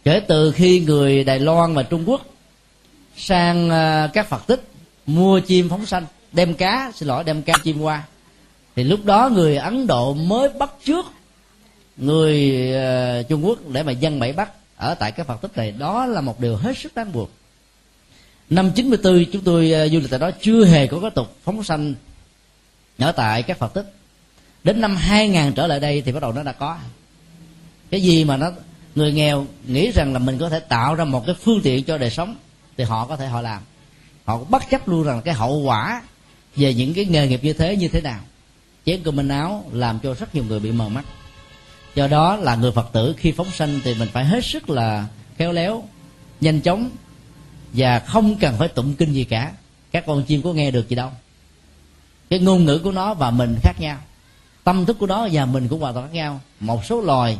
Kể 0.05 0.21
từ 0.21 0.53
khi 0.53 0.81
người 0.81 1.25
đài 1.25 1.39
loan 1.39 1.75
và 1.75 1.83
trung 1.83 2.05
quốc 2.07 2.27
sang 3.17 3.71
ờ, 3.71 4.11
các 4.13 4.29
phật 4.29 4.47
tích 4.47 4.63
mua 5.07 5.41
chim 5.41 5.69
phóng 5.69 5.87
sanh, 5.87 6.07
đem 6.33 6.55
cá, 6.55 6.93
xin 6.95 7.09
lỗi, 7.09 7.25
đem 7.25 7.43
cá 7.43 7.55
chim 7.65 7.81
qua, 7.81 8.03
thì 8.77 8.85
lúc 8.85 9.05
đó 9.05 9.29
người 9.29 9.57
ấn 9.57 9.87
độ 9.87 10.15
mới 10.15 10.49
bắt 10.49 10.71
trước 10.85 11.07
người 11.97 12.73
ờ, 12.73 13.23
trung 13.23 13.47
quốc 13.47 13.59
để 13.69 13.83
mà 13.83 13.93
dân 13.93 14.21
bẫy 14.21 14.33
bắt 14.33 14.53
ở 14.77 14.95
tại 14.95 15.13
các 15.13 15.27
phật 15.27 15.41
tích 15.43 15.57
này. 15.57 15.73
Đó 15.73 16.07
là 16.07 16.21
một 16.21 16.41
điều 16.41 16.57
hết 16.57 16.79
sức 16.79 16.95
đáng 16.95 17.13
buồn. 17.13 17.29
Năm 18.51 18.73
94 18.77 19.25
chúng 19.33 19.43
tôi 19.43 19.73
ờ, 19.73 19.89
du 19.89 19.99
lịch 19.99 20.11
tại 20.11 20.19
đó 20.19 20.31
chưa 20.41 20.65
hề 20.65 20.87
có 20.87 21.01
cái 21.01 21.11
tục 21.11 21.37
phóng 21.45 21.65
sanh 21.65 21.95
ở 22.99 23.13
tại 23.13 23.43
các 23.43 23.59
phật 23.59 23.75
tích 23.75 23.95
đến 24.65 24.81
năm 24.81 24.97
2000 24.97 25.53
trở 25.53 25.67
lại 25.67 25.81
đây 25.81 26.03
thì 26.03 26.13
bắt 26.13 26.21
đầu 26.21 26.33
nó 26.33 26.43
đã 26.43 26.53
có. 26.53 26.79
Cái 27.91 28.03
gì 28.03 28.25
mà 28.25 28.37
nó, 28.37 28.51
người 28.95 29.13
nghèo 29.13 29.47
nghĩ 29.67 29.91
rằng 29.91 30.13
là 30.13 30.19
mình 30.19 30.39
có 30.39 30.49
thể 30.49 30.61
tạo 30.61 30.95
ra 30.95 31.05
một 31.05 31.27
cái 31.27 31.35
phương 31.45 31.61
tiện 31.63 31.85
cho 31.85 31.99
đời 31.99 32.11
sống 32.11 32.37
thì 32.77 32.85
họ 32.85 33.07
có 33.07 33.17
thể 33.17 33.27
họ 33.27 33.41
làm. 33.41 33.63
Họ 34.25 34.39
bất 34.49 34.63
chấp 34.71 34.89
luôn 34.89 35.03
rằng 35.03 35.23
cái 35.25 35.35
hậu 35.35 35.59
quả 35.59 36.03
về 36.57 36.75
những 36.75 36.95
cái 36.95 37.05
nghề 37.05 37.29
nghiệp 37.29 37.41
như 37.45 37.53
thế 37.53 37.77
như 37.77 37.89
thế 37.89 38.01
nào. 38.01 38.21
Chén 38.87 39.03
cơm 39.03 39.17
manh 39.17 39.29
áo 39.29 39.65
làm 39.73 39.99
cho 39.99 40.15
rất 40.15 40.35
nhiều 40.35 40.45
người 40.45 40.61
bị 40.61 40.73
mờ 40.73 40.89
mắt. 40.89 41.05
Do 41.95 42.07
đó 42.07 42.37
là 42.37 42.57
người 42.57 42.73
phật 42.73 42.93
tử 42.93 43.15
khi 43.19 43.33
phóng 43.33 43.51
sanh 43.51 43.81
thì 43.85 43.95
mình 43.95 44.09
phải 44.13 44.25
hết 44.25 44.45
sức 44.45 44.71
là 44.71 45.07
khéo 45.39 45.53
léo, 45.53 45.85
nhanh 46.41 46.61
chóng 46.61 46.91
và 47.73 47.99
không 47.99 48.39
cần 48.39 48.55
phải 48.59 48.69
tụng 48.69 48.95
kinh 48.95 49.13
gì 49.13 49.25
cả. 49.25 49.53
Các 49.93 50.07
con 50.07 50.23
chim 50.23 50.43
có 50.43 50.53
nghe 50.53 50.71
được 50.71 50.89
gì 50.89 50.97
đâu. 50.97 51.11
Cái 52.31 52.39
ngôn 52.39 52.65
ngữ 52.65 52.79
của 52.79 52.93
nó 52.93 53.15
và 53.15 53.31
mình 53.31 53.57
khác 53.63 53.81
nhau 53.81 53.99
tâm 54.71 54.87
thức 54.87 54.97
của 54.99 55.07
nó 55.07 55.29
và 55.33 55.47
mình 55.47 55.69
cũng 55.69 55.81
hoàn 55.81 55.95
toàn 55.95 56.07
khác 56.07 56.15
nhau. 56.15 56.41
Một 56.61 56.85
số 56.85 57.01
loài 57.01 57.39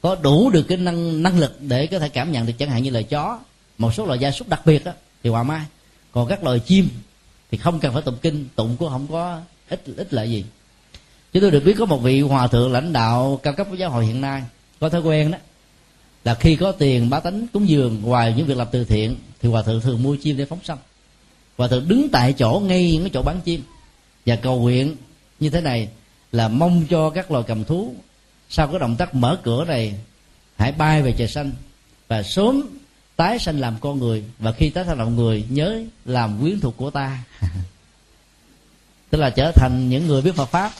có 0.00 0.14
đủ 0.22 0.50
được 0.50 0.62
cái 0.62 0.78
năng 0.78 1.22
năng 1.22 1.38
lực 1.38 1.56
để 1.60 1.86
có 1.86 1.98
thể 1.98 2.08
cảm 2.08 2.32
nhận 2.32 2.46
được 2.46 2.52
chẳng 2.58 2.70
hạn 2.70 2.82
như 2.82 2.90
là 2.90 3.02
chó. 3.02 3.38
Một 3.78 3.94
số 3.94 4.06
loài 4.06 4.18
gia 4.18 4.30
súc 4.30 4.48
đặc 4.48 4.66
biệt 4.66 4.84
đó, 4.84 4.92
thì 5.22 5.30
hòa 5.30 5.42
mai. 5.42 5.66
Còn 6.12 6.28
các 6.28 6.44
loài 6.44 6.60
chim 6.60 6.88
thì 7.50 7.58
không 7.58 7.80
cần 7.80 7.92
phải 7.92 8.02
tụng 8.02 8.16
kinh 8.22 8.48
tụng 8.56 8.76
cũng 8.78 8.88
không 8.88 9.06
có 9.10 9.40
ít 9.68 9.82
ít 9.96 10.14
lợi 10.14 10.30
gì. 10.30 10.44
Chúng 11.32 11.40
tôi 11.40 11.50
được 11.50 11.64
biết 11.64 11.74
có 11.78 11.86
một 11.86 11.98
vị 11.98 12.20
hòa 12.20 12.46
thượng 12.46 12.72
lãnh 12.72 12.92
đạo 12.92 13.40
cao 13.42 13.52
cấp 13.52 13.66
của 13.70 13.76
giáo 13.76 13.90
hội 13.90 14.06
hiện 14.06 14.20
nay 14.20 14.42
có 14.80 14.88
thói 14.88 15.00
quen 15.00 15.30
đó 15.30 15.38
là 16.24 16.34
khi 16.34 16.56
có 16.56 16.72
tiền 16.72 17.10
bá 17.10 17.20
tánh 17.20 17.46
cúng 17.52 17.68
dường 17.68 18.02
ngoài 18.02 18.34
những 18.36 18.46
việc 18.46 18.56
làm 18.56 18.66
từ 18.72 18.84
thiện 18.84 19.16
thì 19.40 19.48
hòa 19.48 19.62
thượng 19.62 19.80
thường 19.80 20.02
mua 20.02 20.16
chim 20.16 20.36
để 20.36 20.44
phóng 20.44 20.64
sanh. 20.64 20.78
Hòa 21.58 21.68
thượng 21.68 21.88
đứng 21.88 22.08
tại 22.12 22.32
chỗ 22.32 22.62
ngay 22.64 22.92
những 22.92 23.02
cái 23.02 23.10
chỗ 23.14 23.22
bán 23.22 23.40
chim 23.40 23.62
và 24.26 24.36
cầu 24.36 24.60
nguyện 24.60 24.96
như 25.40 25.50
thế 25.50 25.60
này 25.60 25.88
là 26.32 26.48
mong 26.48 26.86
cho 26.90 27.10
các 27.10 27.30
loài 27.30 27.44
cầm 27.46 27.64
thú 27.64 27.94
sau 28.50 28.66
cái 28.68 28.78
động 28.78 28.96
tác 28.96 29.14
mở 29.14 29.38
cửa 29.42 29.64
này 29.64 29.94
hãy 30.56 30.72
bay 30.72 31.02
về 31.02 31.14
trời 31.18 31.28
xanh 31.28 31.52
và 32.08 32.22
sớm 32.22 32.78
tái 33.16 33.38
sanh 33.38 33.60
làm 33.60 33.76
con 33.80 33.98
người 33.98 34.24
và 34.38 34.52
khi 34.52 34.70
tái 34.70 34.84
sanh 34.84 34.98
làm 34.98 35.16
người 35.16 35.44
nhớ 35.48 35.80
làm 36.04 36.40
quyến 36.40 36.60
thuộc 36.60 36.76
của 36.76 36.90
ta. 36.90 37.18
Tức 39.10 39.18
là 39.18 39.30
trở 39.30 39.52
thành 39.52 39.88
những 39.90 40.06
người 40.06 40.22
biết 40.22 40.34
Phật 40.34 40.46
pháp. 40.46 40.72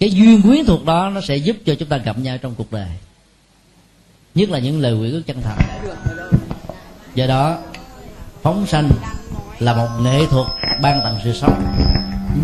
Cái 0.00 0.10
duyên 0.10 0.42
quyến 0.42 0.64
thuộc 0.64 0.84
đó 0.84 1.10
nó 1.10 1.20
sẽ 1.20 1.36
giúp 1.36 1.56
cho 1.66 1.74
chúng 1.74 1.88
ta 1.88 1.96
gặp 1.96 2.18
nhau 2.18 2.38
trong 2.38 2.54
cuộc 2.54 2.72
đời. 2.72 2.88
Nhất 4.34 4.50
là 4.50 4.58
những 4.58 4.80
lời 4.80 4.94
nguyện 4.94 5.12
ước 5.12 5.22
chân 5.26 5.42
thành 5.42 5.58
do 7.14 7.26
đó, 7.26 7.58
phóng 8.42 8.66
sanh 8.66 8.90
là 9.58 9.76
một 9.76 9.88
nghệ 10.02 10.26
thuật 10.30 10.46
ban 10.82 11.00
tặng 11.04 11.18
sự 11.24 11.32
sống. 11.32 11.64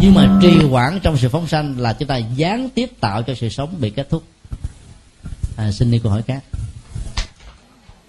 Nhưng 0.01 0.15
mà 0.15 0.39
trì 0.43 0.63
hoãn 0.63 1.01
trong 1.03 1.17
sự 1.17 1.29
phóng 1.29 1.49
sanh 1.49 1.81
là 1.81 1.93
chúng 1.93 2.09
ta 2.09 2.17
gián 2.17 2.69
tiếp 2.75 2.91
tạo 3.01 3.23
cho 3.23 3.35
sự 3.35 3.49
sống 3.49 3.75
bị 3.81 3.91
kết 3.91 4.11
thúc. 4.11 4.23
À, 5.57 5.73
xin 5.73 5.91
đi 5.91 5.99
câu 5.99 6.13
hỏi 6.13 6.23
khác. 6.23 6.43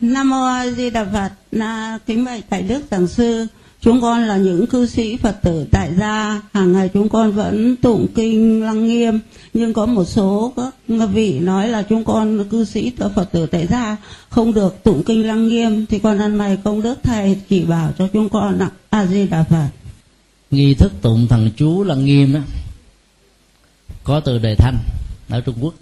Nam 0.02 0.30
mô 0.30 0.46
a 0.46 0.68
di 0.68 0.90
đà 0.90 1.06
phật 1.14 1.32
na 1.52 2.00
kính 2.06 2.26
bạch 2.26 2.44
thầy 2.50 2.62
đức 2.62 2.82
giảng 2.92 3.08
sư. 3.08 3.48
Chúng 3.82 4.02
con 4.02 4.24
là 4.24 4.38
những 4.38 4.68
cư 4.68 4.88
sĩ 4.88 5.18
phật 5.18 5.42
tử 5.42 5.68
tại 5.72 5.92
gia. 6.00 6.42
Hàng 6.54 6.74
ngày 6.74 6.90
chúng 6.94 7.10
con 7.10 7.32
vẫn 7.32 7.76
tụng 7.76 8.08
kinh 8.16 8.64
lăng 8.64 8.88
nghiêm. 8.88 9.20
Nhưng 9.54 9.74
có 9.74 9.86
một 9.86 10.06
số 10.06 10.54
các 10.56 10.74
vị 11.14 11.40
nói 11.40 11.68
là 11.68 11.82
chúng 11.82 12.06
con 12.06 12.50
cư 12.50 12.66
sĩ 12.66 12.92
phật 13.16 13.32
tử 13.32 13.46
tại 13.46 13.68
gia 13.68 13.98
không 14.30 14.54
được 14.54 14.84
tụng 14.84 15.04
kinh 15.06 15.28
lăng 15.28 15.48
nghiêm. 15.48 15.86
Thì 15.86 16.00
con 16.00 16.20
ăn 16.20 16.36
mày 16.36 16.58
công 16.64 16.82
đức 16.82 17.00
thầy 17.04 17.38
chỉ 17.50 17.64
bảo 17.64 17.92
cho 17.98 18.08
chúng 18.14 18.30
con 18.30 18.60
ạ. 18.60 18.70
A 18.90 19.06
di 19.06 19.28
đà 19.28 19.44
phật 19.44 19.68
nghi 20.54 20.74
thức 20.74 20.94
tụng 21.02 21.28
thần 21.28 21.52
chú 21.58 21.84
lăng 21.84 22.06
nghiêm 22.06 22.34
đó. 22.34 22.40
Có 24.04 24.20
từ 24.20 24.38
đề 24.38 24.56
thanh 24.56 24.78
ở 25.30 25.42
trung 25.42 25.56
quốc. 25.62 25.74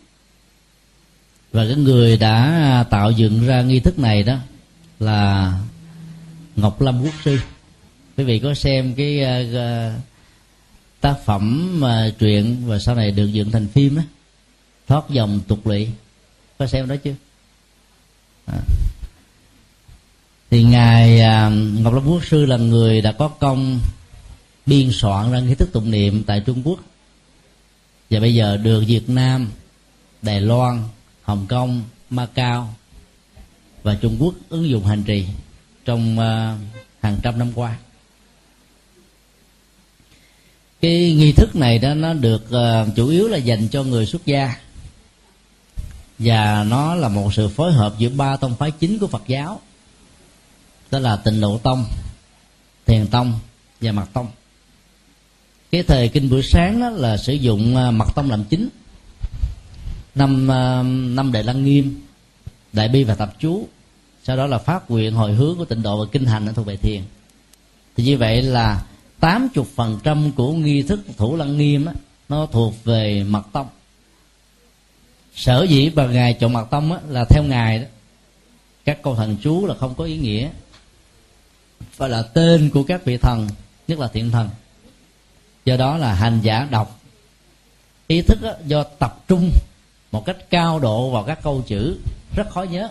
Và 1.51 1.65
cái 1.65 1.75
người 1.75 2.17
đã 2.17 2.85
tạo 2.89 3.11
dựng 3.11 3.45
ra 3.45 3.61
nghi 3.61 3.79
thức 3.79 3.99
này 3.99 4.23
đó 4.23 4.37
là 4.99 5.53
ngọc 6.55 6.81
lâm 6.81 7.01
quốc 7.01 7.13
sư. 7.23 7.39
Quý 8.17 8.23
vị 8.23 8.39
có 8.39 8.53
xem 8.53 8.93
cái 8.95 9.19
uh, 9.49 10.01
tác 11.01 11.15
phẩm 11.25 11.75
uh, 11.83 12.19
truyện 12.19 12.57
và 12.65 12.79
sau 12.79 12.95
này 12.95 13.11
được 13.11 13.27
dựng 13.27 13.51
thành 13.51 13.67
phim 13.67 13.95
á 13.95 14.03
thoát 14.87 15.09
dòng 15.09 15.39
tục 15.47 15.67
lụy. 15.67 15.87
Có 16.57 16.67
xem 16.67 16.87
đó 16.87 16.95
chưa? 17.03 17.15
À. 18.45 18.59
thì 20.49 20.63
ngài 20.63 21.15
uh, 21.15 21.53
ngọc 21.81 21.93
lâm 21.93 22.07
quốc 22.07 22.25
sư 22.25 22.45
là 22.45 22.57
người 22.57 23.01
đã 23.01 23.11
có 23.11 23.27
công 23.27 23.79
biên 24.65 24.89
soạn 24.91 25.31
ra 25.31 25.39
nghi 25.39 25.55
thức 25.55 25.69
tụng 25.73 25.91
niệm 25.91 26.23
tại 26.23 26.39
trung 26.45 26.61
quốc. 26.65 26.79
Và 28.09 28.19
bây 28.19 28.35
giờ 28.35 28.57
được 28.57 28.83
việt 28.87 29.09
nam 29.09 29.51
đài 30.21 30.41
loan 30.41 30.83
hồng 31.21 31.45
kông 31.49 31.83
macau 32.09 32.75
và 33.83 33.95
trung 33.95 34.17
quốc 34.19 34.33
ứng 34.49 34.69
dụng 34.69 34.85
hành 34.85 35.03
trì 35.03 35.25
trong 35.85 36.19
ờ, 36.19 36.55
hàng 37.01 37.17
trăm 37.23 37.39
năm 37.39 37.51
qua. 37.55 37.77
Cái 40.81 41.13
nghi 41.13 41.31
thức 41.31 41.55
này 41.55 41.79
đó 41.79 41.93
nó 41.93 42.13
được 42.13 42.51
ờ, 42.51 42.87
chủ 42.95 43.07
yếu 43.07 43.27
là 43.27 43.37
dành 43.37 43.67
cho 43.67 43.83
người 43.83 44.05
xuất 44.05 44.25
gia. 44.25 44.55
Và 46.19 46.63
nó 46.63 46.95
là 46.95 47.09
một 47.09 47.33
sự 47.33 47.47
phối 47.47 47.73
hợp 47.73 47.95
giữa 47.97 48.09
ba 48.09 48.37
tông 48.37 48.55
phái 48.55 48.71
chính 48.71 48.99
của 48.99 49.07
Phật 49.07 49.23
giáo 49.27 49.61
đó 50.91 50.99
là 50.99 51.15
Tịnh 51.15 51.41
Độ 51.41 51.57
Tông, 51.57 51.85
Thiền 52.85 53.07
Tông 53.07 53.39
và 53.81 53.91
Mật 53.91 54.05
Tông. 54.13 54.27
Cái 55.71 55.83
thời 55.83 56.09
kinh 56.09 56.29
buổi 56.29 56.43
sáng 56.43 56.79
đó 56.79 56.89
là 56.89 57.17
sử 57.17 57.33
dụng 57.33 57.75
à, 57.75 57.91
Mật 57.91 58.15
Tông 58.15 58.29
làm 58.29 58.43
chính. 58.43 58.69
Năm 60.15 60.51
à, 60.51 60.83
năm 60.83 61.31
Đại 61.31 61.43
Lăng 61.43 61.65
Nghiêm, 61.65 62.01
Đại 62.73 62.89
Bi 62.89 63.03
và 63.03 63.15
Tập 63.15 63.33
Chú, 63.39 63.67
sau 64.23 64.37
đó 64.37 64.47
là 64.47 64.57
phát 64.57 64.91
nguyện 64.91 65.13
hồi 65.13 65.33
hướng 65.33 65.57
của 65.57 65.65
Tịnh 65.65 65.81
Độ 65.81 66.05
và 66.05 66.09
Kinh 66.11 66.25
Hành 66.25 66.45
ở 66.45 66.53
thuộc 66.53 66.65
về 66.65 66.75
Thiền. 66.75 67.01
Thì 67.97 68.03
như 68.03 68.17
vậy 68.17 68.41
là 68.41 68.83
80% 69.21 70.31
của 70.31 70.53
nghi 70.53 70.83
thức 70.83 70.99
Thủ 71.17 71.35
Lăng 71.35 71.57
Nghiêm 71.57 71.85
đó, 71.85 71.91
nó 72.29 72.45
thuộc 72.45 72.83
về 72.83 73.23
Mật 73.23 73.43
Tông. 73.51 73.67
Sở 75.35 75.63
dĩ 75.69 75.89
bà 75.89 76.07
ngài 76.07 76.33
chọn 76.33 76.53
mật 76.53 76.65
tông 76.69 76.91
á, 76.91 76.99
là 77.09 77.25
theo 77.29 77.43
ngài 77.43 77.79
đó. 77.79 77.85
Các 78.85 79.03
câu 79.03 79.15
thần 79.15 79.37
chú 79.43 79.65
là 79.65 79.75
không 79.75 79.95
có 79.95 80.03
ý 80.03 80.17
nghĩa. 80.17 80.49
Phải 81.91 82.09
là 82.09 82.21
tên 82.21 82.69
của 82.73 82.83
các 82.83 83.05
vị 83.05 83.17
thần 83.17 83.47
nhất 83.87 83.99
là 83.99 84.07
thiện 84.07 84.31
thần 84.31 84.49
do 85.65 85.77
đó 85.77 85.97
là 85.97 86.13
hành 86.13 86.39
giả 86.41 86.67
đọc. 86.71 86.99
Ý 88.07 88.21
thức 88.21 88.41
đó, 88.41 88.53
do 88.65 88.83
tập 88.83 89.23
trung 89.27 89.51
một 90.11 90.25
cách 90.25 90.37
cao 90.49 90.79
độ 90.79 91.09
vào 91.09 91.23
các 91.23 91.39
câu 91.43 91.63
chữ 91.67 91.97
rất 92.35 92.49
khó 92.49 92.63
nhớ. 92.63 92.89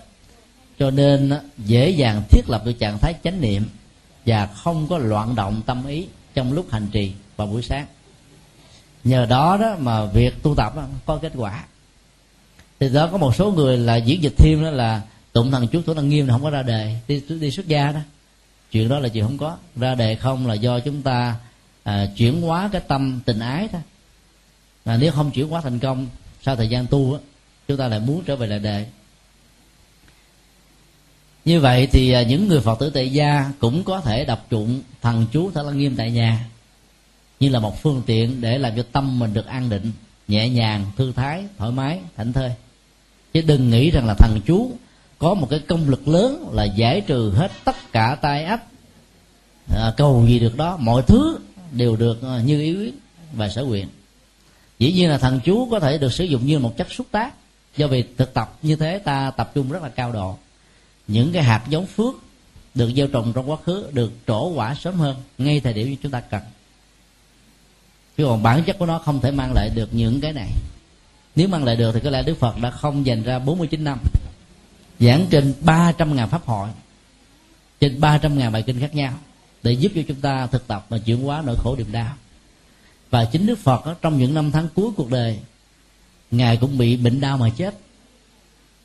Cho 0.79 0.91
nên 0.91 1.33
dễ 1.59 1.91
dàng 1.91 2.23
thiết 2.31 2.43
lập 2.49 2.63
được 2.65 2.73
trạng 2.73 2.99
thái 2.99 3.15
chánh 3.25 3.41
niệm 3.41 3.65
và 4.27 4.47
không 4.47 4.87
có 4.89 4.99
loạn 4.99 5.35
động 5.35 5.63
tâm 5.67 5.87
ý 5.87 6.07
trong 6.35 6.53
lúc 6.53 6.67
hành 6.71 6.87
trì 6.93 7.13
vào 7.37 7.47
buổi 7.47 7.63
sáng. 7.63 7.87
Nhờ 9.05 9.27
đó 9.27 9.57
đó 9.57 9.77
mà 9.79 10.05
việc 10.05 10.43
tu 10.43 10.55
tập 10.55 10.77
đó, 10.77 10.85
có 11.07 11.17
kết 11.17 11.33
quả. 11.37 11.65
Thì 12.81 12.89
đó 12.89 13.09
có 13.13 13.19
một 13.19 13.37
số 13.37 13.51
người 13.53 13.79
là 13.79 13.97
diễn 13.97 14.23
dịch 14.23 14.35
thêm 14.37 14.63
đó 14.63 14.71
là 14.71 15.03
tụng 15.33 15.51
thần 15.51 15.69
chú 15.69 15.83
thủ 15.83 15.95
năng 15.95 16.09
nghiêm 16.09 16.27
là 16.27 16.33
không 16.35 16.43
có 16.43 16.51
ra 16.51 16.63
đề. 16.63 16.97
Đi 17.09 17.23
đi 17.29 17.51
xuất 17.51 17.69
gia 17.69 17.93
đó. 17.93 18.01
Chuyện 18.71 18.89
đó 18.89 18.99
là 18.99 19.09
chuyện 19.09 19.25
không 19.25 19.39
có 19.39 19.57
ra 19.77 19.95
đề 19.95 20.15
không 20.15 20.47
là 20.47 20.55
do 20.55 20.81
chúng 20.81 21.03
ta 21.03 21.37
à, 21.91 22.07
chuyển 22.17 22.43
hóa 22.43 22.69
cái 22.73 22.81
tâm 22.89 23.21
tình 23.25 23.39
ái 23.39 23.69
thôi. 23.73 23.81
À, 24.85 24.97
nếu 24.97 25.13
không 25.13 25.31
chuyển 25.31 25.49
hóa 25.49 25.61
thành 25.61 25.79
công 25.79 26.07
sau 26.43 26.57
thời 26.57 26.69
gian 26.69 26.87
tu 26.87 27.15
á 27.15 27.21
chúng 27.69 27.77
ta 27.77 27.89
lại 27.89 28.01
muốn 28.01 28.23
trở 28.25 28.37
về 28.37 28.47
lại 28.47 28.59
đề 28.59 28.87
như 31.45 31.61
vậy 31.61 31.89
thì 31.93 32.13
à, 32.13 32.23
những 32.23 32.49
người 32.49 32.61
phật 32.61 32.79
tử 32.79 32.91
tại 32.91 33.13
gia 33.13 33.53
cũng 33.59 33.85
có 33.85 34.01
thể 34.01 34.25
đọc 34.25 34.47
trụng 34.51 34.81
thần 35.03 35.27
chú 35.33 35.51
thở 35.55 35.63
lăng 35.63 35.79
nghiêm 35.79 35.95
tại 35.97 36.11
nhà 36.11 36.47
như 37.41 37.49
là 37.49 37.61
một 37.61 37.83
phương 37.83 38.03
tiện 38.07 38.41
để 38.41 38.59
làm 38.59 38.77
cho 38.77 38.83
tâm 38.93 39.19
mình 39.19 39.35
được 39.35 39.47
an 39.47 39.69
định 39.69 39.93
nhẹ 40.29 40.49
nhàng 40.49 40.85
thư 40.97 41.13
thái 41.13 41.45
thoải 41.59 41.71
mái 41.71 42.01
thảnh 42.17 42.33
thơi. 42.33 42.53
Chứ 43.33 43.43
đừng 43.43 43.71
nghĩ 43.71 43.91
rằng 43.91 44.07
là 44.07 44.15
thần 44.15 44.41
chú 44.47 44.73
có 45.19 45.35
một 45.35 45.47
cái 45.51 45.59
công 45.59 45.89
lực 45.89 46.09
lớn 46.09 46.49
là 46.53 46.65
giải 46.65 47.01
trừ 47.01 47.33
hết 47.37 47.51
tất 47.65 47.93
cả 47.93 48.17
tai 48.21 48.45
ách 48.45 48.63
à, 49.75 49.93
cầu 49.97 50.25
gì 50.29 50.39
được 50.39 50.57
đó 50.57 50.77
mọi 50.77 51.03
thứ 51.03 51.39
đều 51.73 51.97
được 51.97 52.23
ờ, 52.23 52.43
như 52.43 52.61
ý 52.61 52.93
và 53.33 53.49
sở 53.49 53.65
nguyện. 53.65 53.89
Dĩ 54.79 54.93
nhiên 54.93 55.11
là 55.11 55.19
thần 55.19 55.41
chú 55.45 55.69
có 55.71 55.81
thể 55.81 55.99
được 55.99 56.13
sử 56.13 56.25
dụng 56.25 56.47
như 56.47 56.59
một 56.59 56.77
chất 56.77 56.93
xúc 56.93 57.07
tác. 57.11 57.35
Do 57.77 57.87
vì 57.87 58.05
thực 58.17 58.35
tập 58.35 58.59
như 58.63 58.77
thế, 58.77 58.99
ta 58.99 59.31
tập 59.31 59.51
trung 59.55 59.73
rất 59.73 59.83
là 59.83 59.89
cao 59.89 60.13
độ. 60.13 60.39
Những 61.09 61.33
cái 61.33 61.43
hạt 61.43 61.65
giống 61.69 61.87
phước 61.87 62.15
được 62.75 62.91
gieo 62.97 63.07
trồng 63.07 63.33
trong 63.33 63.51
quá 63.51 63.57
khứ 63.65 63.91
được 63.93 64.13
trổ 64.27 64.49
quả 64.49 64.75
sớm 64.75 64.95
hơn 64.95 65.17
ngay 65.39 65.61
thời 65.61 65.73
điểm 65.73 65.97
chúng 66.03 66.13
ta 66.13 66.21
cần. 66.21 66.43
Chứ 68.17 68.25
còn 68.25 68.43
bản 68.43 68.63
chất 68.65 68.79
của 68.79 68.87
nó 68.87 68.99
không 68.99 69.21
thể 69.21 69.31
mang 69.31 69.53
lại 69.53 69.71
được 69.75 69.89
những 69.93 70.21
cái 70.21 70.33
này. 70.33 70.51
Nếu 71.37 71.49
mang 71.49 71.65
lại 71.65 71.77
được 71.77 71.93
thì 71.93 72.01
có 72.05 72.11
lẽ 72.11 72.23
Đức 72.23 72.39
Phật 72.39 72.59
đã 72.63 72.71
không 72.71 73.07
dành 73.07 73.23
ra 73.23 73.39
49 73.39 73.85
năm. 73.85 73.99
Giảng 75.01 75.27
trên 75.31 75.55
300 75.61 76.17
ngàn 76.17 76.29
pháp 76.29 76.47
hội 76.47 76.69
trên 77.81 78.01
300 78.01 78.39
ngàn 78.39 78.53
bài 78.53 78.63
kinh 78.63 78.81
khác 78.81 78.95
nhau 78.95 79.13
để 79.63 79.73
giúp 79.73 79.93
cho 79.95 80.03
chúng 80.09 80.21
ta 80.21 80.47
thực 80.47 80.67
tập 80.67 80.87
và 80.89 80.99
chuyển 80.99 81.23
hóa 81.23 81.43
nỗi 81.47 81.57
khổ 81.59 81.77
niềm 81.77 81.93
đau. 81.93 82.17
Và 83.11 83.25
chính 83.25 83.47
Đức 83.47 83.59
Phật 83.59 83.87
đó, 83.87 83.95
trong 84.03 84.19
những 84.19 84.35
năm 84.35 84.51
tháng 84.51 84.69
cuối 84.75 84.91
cuộc 84.97 85.11
đời 85.11 85.39
ngài 86.31 86.57
cũng 86.57 86.79
bị 86.79 86.97
bệnh 86.97 87.21
đau 87.21 87.39
mà 87.39 87.51
chết. 87.57 87.79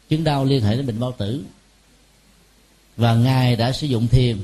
Chứng 0.09 0.23
đau 0.23 0.45
liên 0.45 0.63
hệ 0.63 0.75
đến 0.75 0.87
bệnh 0.87 0.99
bao 0.99 1.11
tử. 1.11 1.43
Và 2.97 3.15
ngài 3.15 3.55
đã 3.55 3.71
sử 3.71 3.87
dụng 3.87 4.07
thiền 4.07 4.37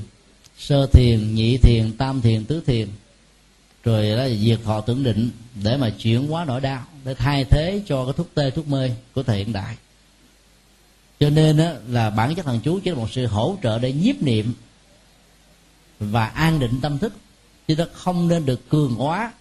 sơ 0.57 0.87
thiền 0.87 1.35
nhị 1.35 1.57
thiền 1.57 1.91
tam 1.97 2.21
thiền 2.21 2.45
tứ 2.45 2.61
thiền 2.65 2.87
rồi 3.83 4.17
đó 4.17 4.27
diệt 4.39 4.59
thọ 4.63 4.81
tưởng 4.81 5.03
định 5.03 5.29
để 5.63 5.77
mà 5.77 5.89
chuyển 5.89 6.27
hóa 6.27 6.45
nỗi 6.45 6.61
đau 6.61 6.83
để 7.05 7.13
thay 7.13 7.45
thế 7.45 7.81
cho 7.87 8.05
cái 8.05 8.13
thuốc 8.17 8.27
tê 8.33 8.51
thuốc 8.51 8.67
mê 8.67 8.91
của 9.13 9.23
thời 9.23 9.37
hiện 9.37 9.53
đại. 9.53 9.75
Cho 11.19 11.29
nên 11.29 11.57
đó, 11.57 11.71
là 11.87 12.09
bản 12.09 12.35
chất 12.35 12.45
thần 12.45 12.59
chú 12.63 12.79
chỉ 12.83 12.89
là 12.91 12.95
một 12.95 13.11
sự 13.11 13.25
hỗ 13.25 13.57
trợ 13.63 13.79
để 13.79 13.93
nhiếp 13.93 14.21
niệm 14.21 14.53
và 16.01 16.25
an 16.25 16.59
định 16.59 16.79
tâm 16.81 16.97
thức. 16.97 17.13
Chứ 17.67 17.75
nó 17.75 17.85
không 17.93 18.27
nên 18.27 18.45
được 18.45 18.69
cường 18.69 18.95
hóa. 18.95 19.31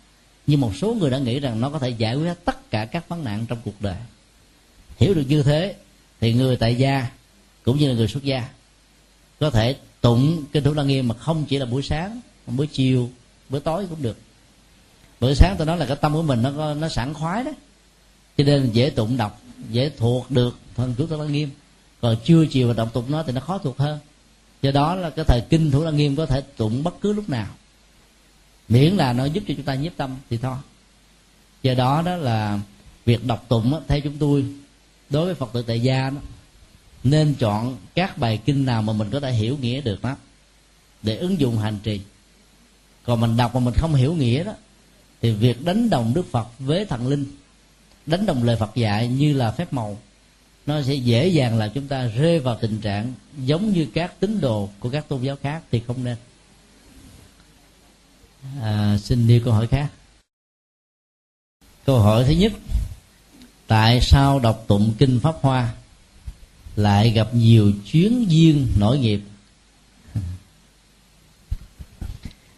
Như 0.46 0.56
một 0.56 0.72
số 0.76 0.94
người 0.94 1.10
đã 1.10 1.18
nghĩ 1.18 1.40
rằng 1.40 1.60
nó 1.60 1.70
có 1.70 1.78
thể 1.78 1.88
giải 1.88 2.16
quyết 2.16 2.34
tất 2.44 2.70
cả 2.70 2.84
các 2.84 3.08
vấn 3.08 3.24
nạn 3.24 3.46
trong 3.48 3.58
cuộc 3.64 3.80
đời. 3.80 3.96
Hiểu 4.98 5.14
được 5.14 5.24
như 5.28 5.42
thế, 5.42 5.74
thì 6.20 6.32
người 6.32 6.56
tại 6.56 6.74
gia, 6.74 7.10
cũng 7.64 7.78
như 7.78 7.88
là 7.88 7.94
người 7.94 8.08
xuất 8.08 8.22
gia, 8.22 8.48
có 9.40 9.50
thể 9.50 9.76
tụng 10.00 10.44
kinh 10.52 10.64
thủ 10.64 10.74
đăng 10.74 10.88
nghiêm 10.88 11.08
mà 11.08 11.14
không 11.14 11.44
chỉ 11.48 11.58
là 11.58 11.66
buổi 11.66 11.82
sáng, 11.82 12.20
mà 12.46 12.52
buổi 12.56 12.66
chiều, 12.66 13.10
buổi 13.48 13.60
tối 13.60 13.86
cũng 13.90 14.02
được. 14.02 14.18
Buổi 15.20 15.34
sáng 15.34 15.54
tôi 15.58 15.66
nói 15.66 15.78
là 15.78 15.86
cái 15.86 15.96
tâm 15.96 16.12
của 16.12 16.22
mình, 16.22 16.42
nó 16.42 16.74
nó 16.74 16.88
sẵn 16.88 17.14
khoái 17.14 17.44
đó. 17.44 17.50
Cho 18.38 18.44
nên 18.44 18.70
dễ 18.72 18.90
tụng 18.90 19.16
đọc, 19.16 19.40
dễ 19.70 19.90
thuộc 19.98 20.30
được 20.30 20.58
thần 20.76 20.94
chú 20.98 21.06
tôi 21.06 21.18
lăng 21.18 21.32
nghiêm. 21.32 21.50
Còn 22.00 22.16
chưa 22.24 22.46
chiều 22.46 22.68
và 22.68 22.74
đọc 22.74 22.92
tụng 22.92 23.10
nó 23.10 23.22
thì 23.22 23.32
nó 23.32 23.40
khó 23.40 23.58
thuộc 23.58 23.78
hơn 23.78 23.98
do 24.62 24.70
đó 24.70 24.94
là 24.94 25.10
cái 25.10 25.24
thời 25.24 25.40
kinh 25.40 25.70
thủ 25.70 25.84
lăng 25.84 25.96
nghiêm 25.96 26.16
có 26.16 26.26
thể 26.26 26.40
tụng 26.56 26.82
bất 26.82 27.00
cứ 27.00 27.12
lúc 27.12 27.28
nào. 27.28 27.46
Miễn 28.68 28.94
là 28.94 29.12
nó 29.12 29.24
giúp 29.24 29.44
cho 29.48 29.54
chúng 29.56 29.64
ta 29.64 29.74
nhiếp 29.74 29.92
tâm 29.96 30.16
thì 30.30 30.36
thôi. 30.36 30.56
Do 31.62 31.74
đó 31.74 32.02
đó 32.02 32.16
là 32.16 32.60
việc 33.04 33.24
đọc 33.24 33.44
tụng 33.48 33.70
đó, 33.70 33.80
theo 33.88 34.00
chúng 34.00 34.18
tôi 34.18 34.44
đối 35.10 35.24
với 35.24 35.34
phật 35.34 35.52
tử 35.52 35.62
tại 35.62 35.80
gia 35.80 36.10
đó 36.10 36.16
nên 37.04 37.34
chọn 37.34 37.76
các 37.94 38.18
bài 38.18 38.40
kinh 38.44 38.66
nào 38.66 38.82
mà 38.82 38.92
mình 38.92 39.10
có 39.10 39.20
thể 39.20 39.32
hiểu 39.32 39.56
nghĩa 39.60 39.80
được 39.80 40.02
đó 40.02 40.16
để 41.02 41.16
ứng 41.16 41.40
dụng 41.40 41.58
hành 41.58 41.78
trì. 41.82 42.00
Còn 43.04 43.20
mình 43.20 43.36
đọc 43.36 43.54
mà 43.54 43.60
mình 43.60 43.74
không 43.74 43.94
hiểu 43.94 44.14
nghĩa 44.14 44.44
đó 44.44 44.52
thì 45.22 45.32
việc 45.32 45.64
đánh 45.64 45.90
đồng 45.90 46.14
đức 46.14 46.26
phật 46.30 46.48
với 46.58 46.84
thần 46.84 47.06
linh 47.06 47.24
đánh 48.06 48.26
đồng 48.26 48.42
lời 48.42 48.56
phật 48.56 48.74
dạy 48.74 49.08
như 49.08 49.32
là 49.32 49.50
phép 49.50 49.72
màu 49.72 49.98
nó 50.70 50.82
sẽ 50.82 50.94
dễ 50.94 51.28
dàng 51.28 51.58
làm 51.58 51.70
chúng 51.74 51.86
ta 51.86 52.06
rơi 52.06 52.38
vào 52.38 52.58
tình 52.60 52.80
trạng 52.80 53.12
giống 53.44 53.72
như 53.72 53.86
các 53.94 54.20
tín 54.20 54.40
đồ 54.40 54.68
của 54.80 54.90
các 54.90 55.08
tôn 55.08 55.22
giáo 55.22 55.36
khác 55.42 55.62
thì 55.70 55.82
không 55.86 56.04
nên. 56.04 56.16
À, 58.60 58.98
xin 58.98 59.26
đi 59.26 59.40
câu 59.44 59.54
hỏi 59.54 59.66
khác. 59.66 59.90
Câu 61.84 61.98
hỏi 61.98 62.24
thứ 62.24 62.32
nhất 62.32 62.52
tại 63.66 64.00
sao 64.00 64.38
đọc 64.38 64.64
tụng 64.66 64.94
kinh 64.98 65.20
pháp 65.20 65.34
hoa 65.40 65.74
lại 66.76 67.10
gặp 67.10 67.34
nhiều 67.34 67.72
chuyến 67.86 68.26
duyên 68.28 68.66
nổi 68.78 68.98
nghiệp? 68.98 69.20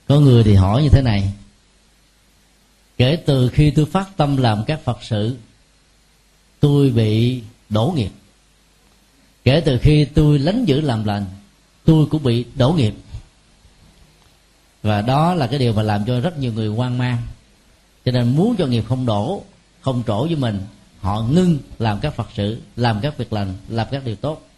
Có 0.09 0.21
người 0.21 0.45
thì 0.45 0.55
hỏi 0.55 0.83
như 0.83 0.89
thế 0.89 1.03
này 1.03 1.33
kể 2.97 3.17
từ 3.27 3.49
khi 3.49 3.71
tôi 3.71 3.87
phát 3.87 4.17
tâm 4.17 4.37
làm 4.37 4.65
các 4.67 4.81
phật 4.85 4.99
sự 5.03 5.37
tôi 6.61 6.91
bị 6.91 7.43
đổ 7.73 7.93
nghiệp. 7.97 8.11
Kể 9.45 9.63
từ 9.65 9.79
khi 9.79 10.05
tôi 10.05 10.39
lánh 10.39 10.65
giữ 10.65 10.81
làm 10.81 11.05
lành, 11.05 11.25
tôi 11.85 12.07
cũng 12.07 12.23
bị 12.23 12.45
đổ 12.55 12.73
nghiệp. 12.73 12.95
Và 14.83 15.03
đó 15.03 15.35
là 15.35 15.47
cái 15.47 15.59
điều 15.59 15.73
mà 15.73 15.83
làm 15.83 16.05
cho 16.05 16.21
rất 16.21 16.39
nhiều 16.39 16.53
người 16.53 16.69
hoang 16.69 16.99
mang. 16.99 17.19
Cho 18.05 18.13
nên 18.13 18.37
muốn 18.37 18.57
cho 18.57 18.67
nghiệp 18.67 18.85
không 18.89 19.07
đổ, 19.07 19.43
không 19.81 20.03
trổ 20.07 20.27
với 20.27 20.37
mình, 20.37 20.61
họ 21.01 21.23
ngưng 21.23 21.59
làm 21.79 22.01
các 22.01 22.15
phật 22.15 22.29
sự, 22.35 22.61
làm 22.77 23.01
các 23.01 23.19
việc 23.19 23.33
lành, 23.33 23.55
làm 23.69 23.87
các 23.91 24.05
điều 24.05 24.17
tốt. 24.17 24.49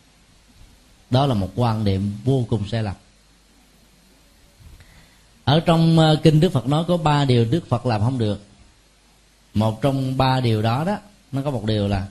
Đó 1.11 1.27
là 1.27 1.35
một 1.35 1.51
quan 1.55 1.85
niệm 1.85 2.13
vô 2.25 2.45
cùng 2.49 2.69
sai 2.69 2.83
lầm. 2.83 2.95
Ở 5.45 5.61
trong 5.61 5.99
ờ, 5.99 6.17
kinh 6.23 6.41
đức 6.41 6.53
phật 6.53 6.67
nói 6.67 6.85
có 6.89 6.97
ba 6.97 7.25
điều 7.25 7.45
đức 7.45 7.69
phật 7.69 7.87
làm 7.87 8.01
không 8.01 8.19
được. 8.19 8.41
Một 9.55 9.83
trong 9.83 10.17
ba 10.17 10.41
điều 10.41 10.63
đó 10.63 10.85
đó, 10.85 10.99
nó 11.33 11.43
có 11.43 11.51
một 11.51 11.65
điều 11.65 11.89
là 11.89 12.07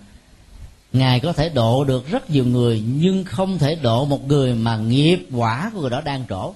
ngài 0.93 1.19
có 1.19 1.33
thể 1.33 1.49
độ 1.49 1.83
được 1.83 2.07
rất 2.07 2.29
nhiều 2.29 2.45
người, 2.45 2.83
nhưng 2.85 3.23
không 3.23 3.57
thể 3.57 3.75
độ 3.75 4.05
một 4.05 4.27
người 4.27 4.53
mà 4.53 4.77
nghiệp 4.77 5.27
quả 5.31 5.71
của 5.73 5.81
người 5.81 5.89
đó 5.89 6.01
đang 6.01 6.25
trổ. 6.29 6.53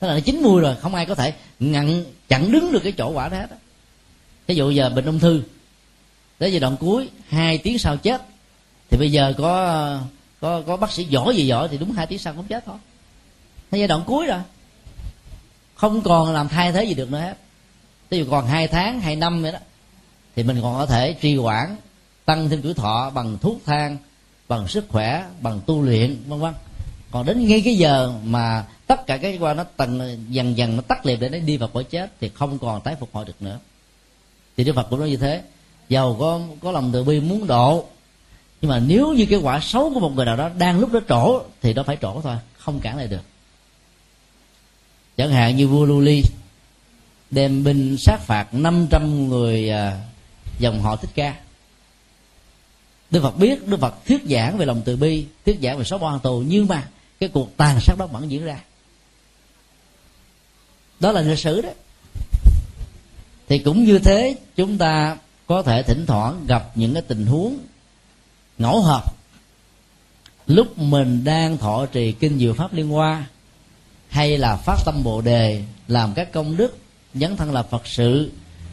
Thế 0.00 0.08
là 0.08 0.14
nó 0.14 0.20
chín 0.20 0.42
mùi 0.42 0.60
rồi, 0.60 0.76
không 0.76 0.94
ai 0.94 1.06
có 1.06 1.14
thể 1.14 1.34
ngăn, 1.58 2.04
chặn 2.28 2.52
đứng 2.52 2.72
được 2.72 2.80
cái 2.82 2.92
chỗ 2.92 3.10
quả 3.10 3.28
đó 3.28 3.36
hết 3.36 3.48
ví 4.46 4.56
dụ 4.56 4.70
giờ 4.70 4.90
bệnh 4.90 5.04
ung 5.04 5.18
thư, 5.18 5.42
tới 6.38 6.52
giai 6.52 6.60
đoạn 6.60 6.76
cuối, 6.80 7.08
hai 7.28 7.58
tiếng 7.58 7.78
sau 7.78 7.96
chết, 7.96 8.22
thì 8.90 8.98
bây 8.98 9.12
giờ 9.12 9.34
có 9.38 9.98
có 10.40 10.62
có 10.66 10.76
bác 10.76 10.92
sĩ 10.92 11.04
giỏi 11.04 11.36
gì 11.36 11.46
giỏi 11.46 11.68
thì 11.68 11.78
đúng 11.78 11.92
hai 11.92 12.06
tiếng 12.06 12.18
sau 12.18 12.34
cũng 12.34 12.44
chết 12.44 12.64
thôi. 12.66 12.76
Thế 13.70 13.78
giai 13.78 13.88
đoạn 13.88 14.02
cuối 14.06 14.26
rồi, 14.26 14.40
không 15.74 16.02
còn 16.02 16.32
làm 16.32 16.48
thay 16.48 16.72
thế 16.72 16.84
gì 16.84 16.94
được 16.94 17.10
nữa 17.10 17.18
hết. 17.18 17.36
Ví 18.10 18.18
dụ 18.18 18.24
còn 18.30 18.46
hai 18.46 18.68
tháng, 18.68 19.00
hai 19.00 19.16
năm 19.16 19.42
vậy 19.42 19.52
đó, 19.52 19.58
thì 20.36 20.42
mình 20.42 20.58
còn 20.62 20.78
có 20.78 20.86
thể 20.86 21.12
trì 21.12 21.36
quản 21.36 21.76
tăng 22.30 22.48
thêm 22.48 22.62
tuổi 22.62 22.74
thọ 22.74 23.10
bằng 23.14 23.38
thuốc 23.38 23.60
thang, 23.66 23.96
bằng 24.48 24.68
sức 24.68 24.84
khỏe, 24.88 25.24
bằng 25.40 25.60
tu 25.66 25.82
luyện, 25.82 26.16
vân 26.28 26.40
vân. 26.40 26.54
Còn 27.10 27.26
đến 27.26 27.48
ngay 27.48 27.62
cái 27.64 27.76
giờ 27.76 28.12
mà 28.24 28.66
tất 28.86 29.06
cả 29.06 29.16
cái 29.16 29.38
quan 29.40 29.56
nó 29.56 29.64
tầng, 29.64 30.24
dần 30.28 30.56
dần 30.56 30.76
nó 30.76 30.82
tắt 30.82 31.06
liệt 31.06 31.20
để 31.20 31.28
nó 31.28 31.38
đi 31.38 31.56
vào 31.56 31.68
cõi 31.72 31.84
chết 31.84 32.12
thì 32.20 32.28
không 32.28 32.58
còn 32.58 32.80
tái 32.80 32.96
phục 33.00 33.08
hồi 33.12 33.24
được 33.24 33.42
nữa. 33.42 33.58
Thì 34.56 34.64
đức 34.64 34.72
phật 34.74 34.86
cũng 34.90 35.00
nói 35.00 35.10
như 35.10 35.16
thế. 35.16 35.42
Giàu 35.88 36.16
có 36.20 36.40
có 36.62 36.72
lòng 36.72 36.90
từ 36.92 37.04
bi 37.04 37.20
muốn 37.20 37.46
độ. 37.46 37.84
Nhưng 38.60 38.70
mà 38.70 38.78
nếu 38.78 39.12
như 39.12 39.26
cái 39.26 39.38
quả 39.38 39.60
xấu 39.60 39.90
của 39.94 40.00
một 40.00 40.12
người 40.14 40.26
nào 40.26 40.36
đó 40.36 40.50
đang 40.58 40.80
lúc 40.80 40.92
đó 40.92 41.00
trổ 41.08 41.42
thì 41.62 41.74
nó 41.74 41.82
phải 41.82 41.96
trổ 42.02 42.20
thôi, 42.20 42.36
không 42.58 42.80
cản 42.80 42.96
lại 42.96 43.06
được. 43.06 43.22
Chẳng 45.16 45.30
hạn 45.30 45.56
như 45.56 45.68
vua 45.68 45.84
Luli 45.84 46.22
đem 47.30 47.64
binh 47.64 47.96
sát 47.98 48.20
phạt 48.20 48.54
500 48.54 49.28
người 49.28 49.70
à, 49.70 50.00
dòng 50.58 50.82
họ 50.82 50.96
thích 50.96 51.10
ca. 51.14 51.34
Đức 53.10 53.22
Phật 53.22 53.38
biết, 53.38 53.68
Đức 53.68 53.80
Phật 53.80 53.94
thuyết 54.06 54.22
giảng 54.30 54.58
về 54.58 54.66
lòng 54.66 54.82
từ 54.84 54.96
bi, 54.96 55.26
thuyết 55.46 55.58
giảng 55.62 55.78
về 55.78 55.84
sáu 55.84 55.98
bỏ 55.98 56.18
tù, 56.18 56.42
nhưng 56.46 56.66
mà 56.66 56.88
cái 57.20 57.28
cuộc 57.28 57.56
tàn 57.56 57.80
sát 57.80 57.94
đó 57.98 58.06
vẫn 58.06 58.30
diễn 58.30 58.44
ra. 58.44 58.60
Đó 61.00 61.12
là 61.12 61.20
lịch 61.20 61.38
sử 61.38 61.62
đó. 61.62 61.70
Thì 63.48 63.58
cũng 63.58 63.84
như 63.84 63.98
thế, 63.98 64.36
chúng 64.56 64.78
ta 64.78 65.16
có 65.46 65.62
thể 65.62 65.82
thỉnh 65.82 66.06
thoảng 66.06 66.44
gặp 66.46 66.70
những 66.74 66.94
cái 66.94 67.02
tình 67.02 67.26
huống 67.26 67.58
ngẫu 68.58 68.82
hợp 68.82 69.14
lúc 70.46 70.78
mình 70.78 71.24
đang 71.24 71.58
thọ 71.58 71.86
trì 71.86 72.12
kinh 72.12 72.38
diệu 72.38 72.54
pháp 72.54 72.74
liên 72.74 72.88
hoa, 72.88 73.24
hay 74.08 74.38
là 74.38 74.56
phát 74.56 74.76
tâm 74.84 75.02
bồ 75.04 75.20
đề, 75.20 75.62
làm 75.88 76.12
các 76.14 76.32
công 76.32 76.56
đức, 76.56 76.78
dấn 77.14 77.36
thân 77.36 77.52
là 77.52 77.62
phật 77.62 77.86
sự, 77.86 78.30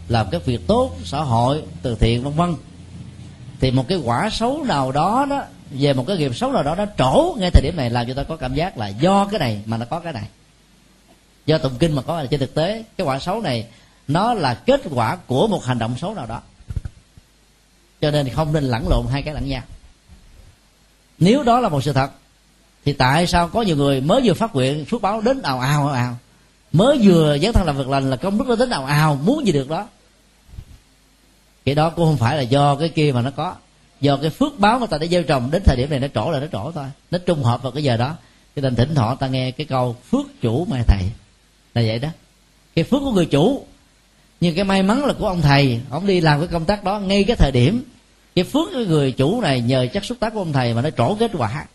làm 0.08 0.28
các 0.32 0.46
việc 0.46 0.68
tốt, 0.68 0.96
xã 1.04 1.22
hội, 1.22 1.64
từ 1.82 1.96
thiện, 1.96 2.24
vân 2.24 2.34
vân 2.34 2.56
thì 3.60 3.72
một 3.72 3.86
cái 3.88 3.98
quả 3.98 4.30
xấu 4.30 4.64
nào 4.64 4.92
đó 4.92 5.26
đó, 5.30 5.44
về 5.72 5.94
một 5.94 6.04
cái 6.08 6.18
nghiệp 6.18 6.36
xấu 6.36 6.52
nào 6.52 6.64
đó 6.64 6.76
nó 6.76 6.86
trổ 6.98 7.36
ngay 7.40 7.52
thời 7.52 7.62
điểm 7.64 7.76
này 7.78 7.90
làm 7.90 8.08
cho 8.08 8.14
ta 8.14 8.24
có 8.24 8.36
cảm 8.36 8.54
giác 8.54 8.78
là 8.78 8.88
do 8.88 9.26
cái 9.26 9.40
này 9.40 9.62
mà 9.66 9.78
nó 9.78 9.86
có 9.86 10.00
cái 10.00 10.14
này. 10.14 10.28
Do 11.46 11.58
tụng 11.58 11.78
kinh 11.80 11.96
mà 11.96 12.02
có 12.02 12.22
là 12.22 12.26
trên 12.26 12.40
thực 12.40 12.54
tế, 12.54 12.84
cái 12.98 13.08
quả 13.08 13.20
xấu 13.20 13.42
này 13.42 13.68
nó 14.08 14.34
là 14.34 14.54
kết 14.54 14.82
quả 14.92 15.16
của 15.16 15.48
một 15.48 15.66
hành 15.66 15.80
động 15.80 15.96
xấu 15.98 16.14
nào 16.14 16.26
đó. 16.26 16.42
Cho 18.02 18.12
nên 18.12 18.30
không 18.30 18.54
nên 18.54 18.64
lẫn 18.64 18.86
lộn 18.90 19.06
hai 19.12 19.22
cái 19.22 19.34
lẫn 19.34 19.50
nhau. 19.50 19.62
Nếu 21.20 21.44
đó 21.44 21.60
là 21.60 21.70
một 21.70 21.84
sự 21.84 21.94
thật, 21.94 22.12
thì 22.86 22.94
tại 22.94 23.28
sao 23.28 23.48
có 23.48 23.62
nhiều 23.62 23.76
người 23.76 24.02
mới 24.02 24.22
vừa 24.24 24.34
phát 24.34 24.56
nguyện 24.56 24.86
phước 24.86 25.02
báo 25.02 25.22
đến 25.22 25.42
ào 25.42 25.60
ào 25.60 25.88
ào 25.88 25.96
ào, 25.96 26.18
mới 26.72 27.00
vừa 27.04 27.38
dấn 27.38 27.54
thân 27.54 27.66
làm 27.66 27.78
việc 27.78 27.88
lành 27.88 28.10
là 28.10 28.16
công 28.16 28.38
đức 28.38 28.46
nó 28.48 28.56
đến 28.56 28.70
ào 28.70 28.86
ào 28.86 29.16
muốn 29.16 29.46
gì 29.46 29.52
được 29.52 29.70
đó? 29.70 29.88
Cái 31.68 31.76
đó 31.76 31.89
cũng 31.89 32.06
không 32.06 32.18
phải 32.18 32.38
là 32.38 32.41
do 32.41 32.76
cái 32.76 32.89
kia 32.89 33.11
mà 33.15 33.22
nó 33.22 33.31
có. 33.31 33.56
Do 34.02 34.18
cái 34.18 34.30
phước 34.30 34.60
báo 34.60 34.80
người 34.80 34.88
ta 34.88 34.98
đã 34.98 35.07
gieo 35.07 35.23
trồng, 35.23 35.52
đến 35.52 35.61
thời 35.65 35.77
điểm 35.77 35.89
này 35.89 35.99
nó 35.99 36.07
trổ 36.07 36.31
là 36.31 36.39
nó 36.39 36.48
trổ 36.52 36.72
thôi. 36.72 36.85
Nó 37.11 37.18
trung 37.18 37.44
hợp 37.44 37.64
vào 37.64 37.72
cái 37.72 37.84
giờ 37.84 37.98
đó. 37.98 38.15
Cho 38.56 38.61
nên 38.61 38.76
thỉnh 38.76 38.95
thoảng 38.95 39.18
ta 39.18 39.27
nghe 39.27 39.52
cái 39.52 39.65
câu, 39.65 39.95
phước 40.10 40.26
chủ 40.41 40.65
mai 40.65 40.84
thầy. 40.88 41.02
Là 41.73 41.81
vậy 41.81 41.99
đó. 41.99 42.10
Cái 42.76 42.84
phước 42.84 43.02
của 43.02 43.11
người 43.11 43.26
chủ. 43.26 43.65
Nhưng 44.39 44.56
cái 44.56 44.64
may 44.64 44.84
mắn 44.84 45.06
là 45.06 45.14
của 45.14 45.27
ông 45.27 45.41
thầy. 45.41 45.81
Ông 45.89 46.07
đi 46.07 46.22
làm 46.22 46.39
cái 46.39 46.48
công 46.48 46.65
tác 46.65 46.84
đó 46.84 46.99
ngay 46.99 47.23
cái 47.23 47.35
thời 47.35 47.52
điểm. 47.52 47.84
Cái 48.35 48.45
phước 48.45 48.69
của 48.73 48.85
người 48.88 49.11
chủ 49.11 49.41
này 49.41 49.61
nhờ 49.61 49.88
chất 49.94 50.06
xúc 50.06 50.18
tác 50.19 50.34
của 50.34 50.39
ông 50.39 50.53
thầy 50.53 50.73
mà 50.73 50.81
nó 50.81 50.89
trổ 50.89 51.15
kết 51.15 51.31
quả. 51.38 51.65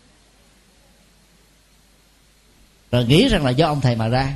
Rồi 2.91 3.05
nghĩ 3.05 3.27
rằng 3.27 3.45
là 3.45 3.51
do 3.51 3.67
ông 3.67 3.81
thầy 3.81 3.95
mà 3.95 4.07
ra. 4.07 4.33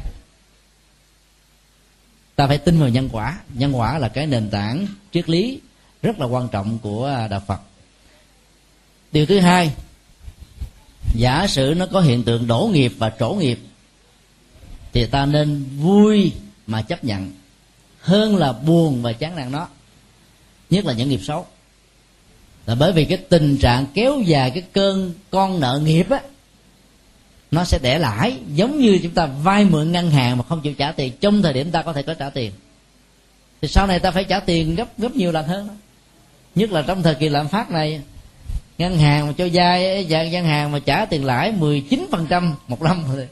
Ta 2.35 2.47
phải 2.47 2.57
tin 2.57 2.79
vào 2.79 2.89
nhân 2.89 3.09
quả. 3.11 3.39
Nhân 3.53 3.79
quả 3.79 3.97
là 3.97 4.07
cái 4.07 4.27
nền 4.27 4.49
tảng 4.49 4.88
triết 5.18 5.30
lý 5.30 5.60
rất 6.02 6.19
là 6.19 6.26
quan 6.26 6.48
trọng 6.48 6.80
của 6.80 7.27
đạo 7.30 7.41
phật. 7.48 7.60
Điều 9.11 9.26
thứ 9.26 9.39
hai, 9.39 9.72
giả 11.15 11.48
sử 11.48 11.73
nó 11.77 11.85
có 11.85 12.02
hiện 12.02 12.23
tượng 12.23 12.48
đổ 12.48 12.69
nghiệp 12.73 12.94
và 12.98 13.11
trổ 13.19 13.30
nghiệp, 13.30 13.60
thì 14.94 15.06
ta 15.06 15.26
nên 15.26 15.65
vui 15.77 16.31
mà 16.68 16.81
chấp 16.81 17.03
nhận 17.03 17.34
hơn 17.99 18.35
là 18.35 18.53
buồn 18.53 19.02
và 19.02 19.14
chán 19.14 19.35
nản 19.35 19.52
nó, 19.52 19.68
nhất 20.69 20.85
là 20.85 20.94
những 20.94 21.10
nghiệp 21.10 21.22
xấu. 21.23 21.45
Là 22.65 22.76
bởi 22.76 22.91
vì 22.91 23.06
cái 23.06 23.18
tình 23.18 23.57
trạng 23.57 23.85
kéo 23.94 24.22
dài 24.26 24.52
cái 24.52 24.64
cơn 24.73 25.14
con 25.30 25.60
nợ 25.60 25.81
nghiệp 25.84 26.10
á, 26.10 26.22
nó 27.52 27.64
sẽ 27.64 27.80
để 27.81 27.99
lãi 27.99 28.38
giống 28.56 28.80
như 28.80 28.99
chúng 29.03 29.14
ta 29.14 29.26
vay 29.26 29.65
mượn 29.65 29.91
ngân 29.91 30.11
hàng 30.11 30.38
mà 30.38 30.44
không 30.44 30.61
chịu 30.61 30.73
trả 30.73 30.91
tiền, 30.91 31.14
trong 31.22 31.41
thời 31.41 31.53
điểm 31.53 31.72
ta 31.72 31.81
có 31.81 31.94
thể 31.94 32.02
có 32.02 32.14
trả 32.14 32.30
tiền 32.30 32.52
thì 33.61 33.67
sau 33.67 33.88
này 33.88 33.99
ta 33.99 34.11
phải 34.11 34.23
trả 34.23 34.39
tiền 34.39 34.75
gấp 34.75 34.88
gấp 34.97 35.15
nhiều 35.15 35.31
lần 35.31 35.47
hơn 35.47 35.69
nhất 36.55 36.71
là 36.71 36.81
trong 36.81 37.03
thời 37.03 37.15
kỳ 37.15 37.29
lạm 37.29 37.47
phát 37.47 37.71
này, 37.71 38.01
ngân 38.77 38.97
hàng 38.97 39.27
mà 39.27 39.34
cho 39.38 39.47
vay 39.53 40.05
ngân 40.05 40.45
hàng 40.45 40.71
mà 40.71 40.79
trả 40.79 41.05
tiền 41.05 41.25
lãi 41.25 41.53
19% 41.59 42.53
một 42.67 42.81
năm 42.81 43.03
rồi 43.15 43.27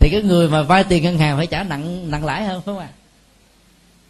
thì 0.00 0.08
cái 0.12 0.22
người 0.22 0.48
mà 0.48 0.62
vay 0.62 0.84
tiền 0.84 1.02
ngân 1.02 1.18
hàng 1.18 1.36
phải 1.36 1.46
trả 1.46 1.62
nặng 1.62 2.10
nặng 2.10 2.24
lãi 2.24 2.44
hơn, 2.44 2.62
phải 2.66 2.74
không 2.74 2.78
ạ? 2.78 2.88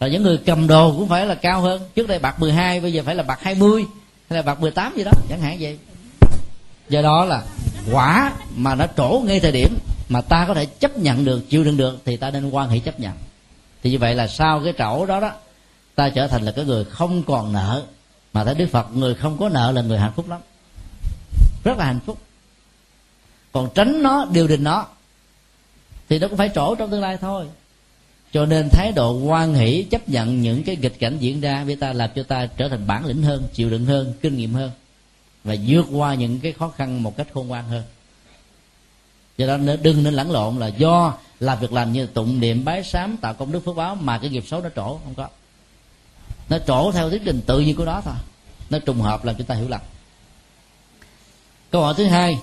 Rồi 0.00 0.10
những 0.10 0.22
người 0.22 0.38
cầm 0.46 0.66
đồ 0.66 0.94
cũng 0.98 1.08
phải 1.08 1.26
là 1.26 1.34
cao 1.34 1.60
hơn. 1.60 1.82
Trước 1.94 2.08
đây 2.08 2.18
bạc 2.18 2.40
12 2.40 2.80
bây 2.80 2.92
giờ 2.92 3.02
phải 3.06 3.14
là 3.14 3.22
bạc 3.22 3.38
20 3.42 3.84
hay 4.30 4.36
là 4.36 4.42
bạc 4.42 4.60
18 4.60 4.94
gì 4.96 5.04
đó, 5.04 5.10
chẳng 5.28 5.40
hạn 5.40 5.56
vậy. 5.60 5.78
Do 6.88 7.02
đó 7.02 7.24
là 7.24 7.42
quả 7.92 8.32
mà 8.56 8.74
nó 8.74 8.86
trổ 8.96 9.22
ngay 9.24 9.40
thời 9.40 9.52
điểm 9.52 9.78
mà 10.08 10.20
ta 10.20 10.44
có 10.48 10.54
thể 10.54 10.66
chấp 10.66 10.98
nhận 10.98 11.24
được, 11.24 11.50
chịu 11.50 11.64
đựng 11.64 11.76
được, 11.76 12.02
thì 12.04 12.16
ta 12.16 12.30
nên 12.30 12.50
quan 12.50 12.68
hệ 12.68 12.78
chấp 12.78 13.00
nhận 13.00 13.12
thì 13.82 13.90
như 13.90 13.98
vậy 13.98 14.14
là 14.14 14.26
sau 14.26 14.60
cái 14.64 14.72
chỗ 14.78 15.06
đó 15.06 15.20
đó, 15.20 15.32
ta 15.94 16.08
trở 16.08 16.28
thành 16.28 16.42
là 16.42 16.52
cái 16.52 16.64
người 16.64 16.84
không 16.84 17.22
còn 17.22 17.52
nợ, 17.52 17.82
mà 18.32 18.44
thấy 18.44 18.54
đức 18.54 18.66
phật, 18.66 18.86
người 18.94 19.14
không 19.14 19.38
có 19.38 19.48
nợ 19.48 19.72
là 19.72 19.82
người 19.82 19.98
hạnh 19.98 20.12
phúc 20.16 20.28
lắm. 20.28 20.40
Rất 21.64 21.78
là 21.78 21.84
hạnh 21.84 22.00
phúc. 22.06 22.18
Còn 23.52 23.68
tránh 23.74 24.02
nó, 24.02 24.26
điều 24.32 24.48
đình 24.48 24.64
nó, 24.64 24.86
thì 26.08 26.18
nó 26.18 26.28
cũng 26.28 26.38
phải 26.38 26.50
trổ 26.54 26.74
trong 26.74 26.90
tương 26.90 27.00
lai 27.00 27.16
thôi. 27.16 27.46
Cho 28.32 28.46
nên 28.46 28.68
thái 28.68 28.92
độ 28.92 29.12
quan 29.12 29.54
hỷ, 29.54 29.82
chấp 29.82 30.08
nhận 30.08 30.42
những 30.42 30.62
cái 30.62 30.76
nghịch 30.76 30.98
cảnh 30.98 31.18
diễn 31.18 31.40
ra 31.40 31.64
với 31.64 31.76
ta 31.76 31.92
làm 31.92 32.10
cho 32.14 32.22
ta 32.22 32.46
trở 32.46 32.68
thành 32.68 32.86
bản 32.86 33.06
lĩnh 33.06 33.22
hơn, 33.22 33.48
chịu 33.52 33.70
đựng 33.70 33.86
hơn, 33.86 34.12
kinh 34.22 34.36
nghiệm 34.36 34.54
hơn, 34.54 34.70
và 35.44 35.56
vượt 35.66 35.86
qua 35.92 36.14
những 36.14 36.40
cái 36.40 36.52
khó 36.52 36.68
khăn 36.76 37.02
một 37.02 37.16
cách 37.16 37.26
khôn 37.34 37.48
ngoan 37.48 37.68
hơn. 37.68 37.82
Do 39.36 39.46
đó 39.46 39.56
đừng 39.82 40.02
nên 40.02 40.14
lẫn 40.14 40.30
lộn 40.30 40.58
là 40.58 40.66
do 40.66 41.14
làm 41.40 41.58
việc 41.60 41.72
làm 41.72 41.92
như 41.92 42.06
tụng 42.06 42.40
niệm 42.40 42.64
bái 42.64 42.84
sám, 42.84 43.16
tạo 43.16 43.34
công 43.34 43.52
đức 43.52 43.60
phước 43.64 43.76
báo, 43.76 43.94
mà 43.94 44.18
cái 44.18 44.30
nghiệp 44.30 44.44
xấu 44.46 44.60
nó 44.60 44.68
trổ, 44.76 44.98
không 45.04 45.14
có. 45.16 45.28
Nó 46.48 46.58
trổ 46.58 46.92
theo 46.92 47.10
tiến 47.10 47.22
trình 47.24 47.40
tự 47.46 47.60
nhiên 47.60 47.76
của 47.76 47.84
nó 47.84 48.00
thôi. 48.00 48.14
Nó 48.70 48.78
trùng 48.78 49.00
hợp 49.00 49.24
làm 49.24 49.36
chúng 49.36 49.46
ta 49.46 49.54
hiểu 49.54 49.68
lầm. 49.68 49.80
Câu 51.70 51.82
hỏi 51.82 51.94
thứ 51.96 52.04
hai. 52.04 52.38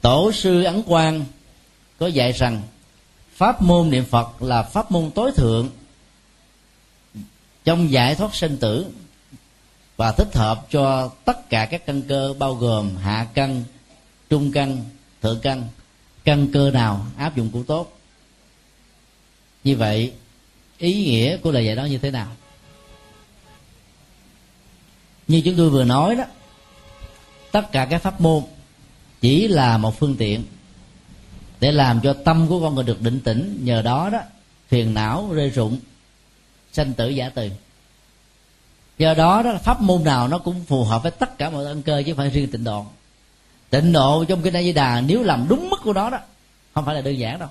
Tổ 0.00 0.32
sư 0.32 0.62
ấn 0.62 0.82
quang 0.82 1.24
có 1.98 2.06
dạy 2.06 2.32
rằng, 2.32 2.62
pháp 3.34 3.62
môn 3.62 3.90
niệm 3.90 4.04
phật 4.04 4.42
là 4.42 4.62
pháp 4.62 4.90
môn 4.90 5.10
tối 5.10 5.32
thượng 5.32 5.68
trong 7.64 7.90
giải 7.90 8.14
thoát 8.14 8.34
sinh 8.34 8.56
tử 8.56 8.86
và 9.96 10.12
thích 10.12 10.34
hợp 10.34 10.66
cho 10.70 11.10
tất 11.24 11.50
cả 11.50 11.66
các 11.66 11.86
căn 11.86 12.02
cơ 12.02 12.34
bao 12.38 12.54
gồm 12.54 12.96
hạ 12.96 13.26
căn, 13.34 13.64
trung 14.30 14.52
căn, 14.52 14.84
thượng 15.22 15.40
căn 15.40 15.68
căn 16.24 16.48
cơ 16.52 16.70
nào 16.70 17.06
áp 17.16 17.36
dụng 17.36 17.50
cũng 17.52 17.64
tốt. 17.64 17.98
Như 19.64 19.76
vậy, 19.76 20.12
ý 20.78 21.04
nghĩa 21.04 21.36
của 21.36 21.52
lời 21.52 21.64
dạy 21.66 21.76
đó 21.76 21.84
như 21.84 21.98
thế 21.98 22.10
nào? 22.10 22.28
Như 25.28 25.42
chúng 25.44 25.56
tôi 25.56 25.70
vừa 25.70 25.84
nói 25.84 26.16
đó, 26.16 26.24
tất 27.52 27.72
cả 27.72 27.86
các 27.90 28.02
pháp 28.02 28.20
môn 28.20 28.42
chỉ 29.20 29.48
là 29.48 29.78
một 29.78 29.98
phương 29.98 30.16
tiện 30.16 30.44
để 31.60 31.72
làm 31.72 32.00
cho 32.00 32.12
tâm 32.24 32.46
của 32.48 32.60
con 32.60 32.74
người 32.74 32.84
được 32.84 33.00
định 33.00 33.20
tĩnh. 33.20 33.60
Nhờ 33.62 33.82
đó 33.82 34.10
đó, 34.10 34.20
phiền 34.68 34.94
não 34.94 35.32
rơi 35.32 35.50
rụng, 35.50 35.78
sanh 36.72 36.92
tử 36.92 37.08
giả 37.08 37.28
từ. 37.28 37.50
Do 38.98 39.14
đó 39.14 39.42
đó, 39.42 39.58
pháp 39.62 39.80
môn 39.80 40.04
nào 40.04 40.28
nó 40.28 40.38
cũng 40.38 40.64
phù 40.64 40.84
hợp 40.84 41.02
với 41.02 41.12
tất 41.12 41.38
cả 41.38 41.50
mọi 41.50 41.64
ân 41.64 41.82
cơ 41.82 42.02
chứ 42.06 42.12
không 42.12 42.16
phải 42.16 42.30
riêng 42.30 42.50
tịnh 42.50 42.64
độ 42.64 42.86
tịnh 43.74 43.92
độ 43.92 44.24
trong 44.24 44.42
kinh 44.42 44.56
a 44.56 44.62
di 44.62 44.72
đà 44.72 45.00
nếu 45.00 45.22
làm 45.22 45.46
đúng 45.48 45.70
mức 45.70 45.80
của 45.82 45.92
nó 45.92 46.10
đó, 46.10 46.18
không 46.74 46.84
phải 46.84 46.94
là 46.94 47.00
đơn 47.00 47.18
giản 47.18 47.38
đâu. 47.38 47.48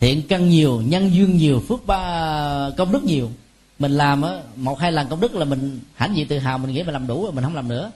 Thiện 0.00 0.22
căn 0.28 0.48
nhiều, 0.48 0.82
nhân 0.86 1.14
duyên 1.14 1.36
nhiều, 1.36 1.62
phước 1.68 1.86
ba, 1.86 2.70
công 2.76 2.92
đức 2.92 3.04
nhiều. 3.04 3.30
Mình 3.78 3.92
làm 3.92 4.22
á, 4.22 4.32
một 4.56 4.78
hai 4.78 4.92
lần 4.92 5.08
công 5.08 5.20
đức 5.20 5.34
là 5.34 5.44
mình 5.44 5.80
hãnh 5.94 6.16
diện 6.16 6.28
tự 6.28 6.38
hào, 6.38 6.58
mình 6.58 6.74
nghĩ 6.74 6.82
mình 6.82 6.92
làm 6.92 7.06
đủ 7.06 7.22
rồi, 7.22 7.32
mình 7.32 7.44
không 7.44 7.54
làm 7.54 7.68
nữa. 7.68 7.90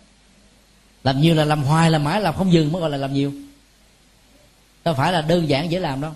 Làm 1.05 1.20
nhiều 1.20 1.35
là 1.35 1.45
làm 1.45 1.62
hoài, 1.62 1.91
làm 1.91 2.05
mãi, 2.05 2.20
làm 2.20 2.35
không 2.35 2.53
dừng 2.53 2.73
mới 2.73 2.81
gọi 2.81 2.91
là 2.91 2.97
làm 2.97 3.15
nhiều. 3.15 3.32
Đâu 4.85 4.95
phải 4.95 5.12
là 5.12 5.23
đơn 5.23 5.49
giản 5.49 5.70
dễ 5.70 5.81
làm 5.81 6.01
đâu. 6.01 6.12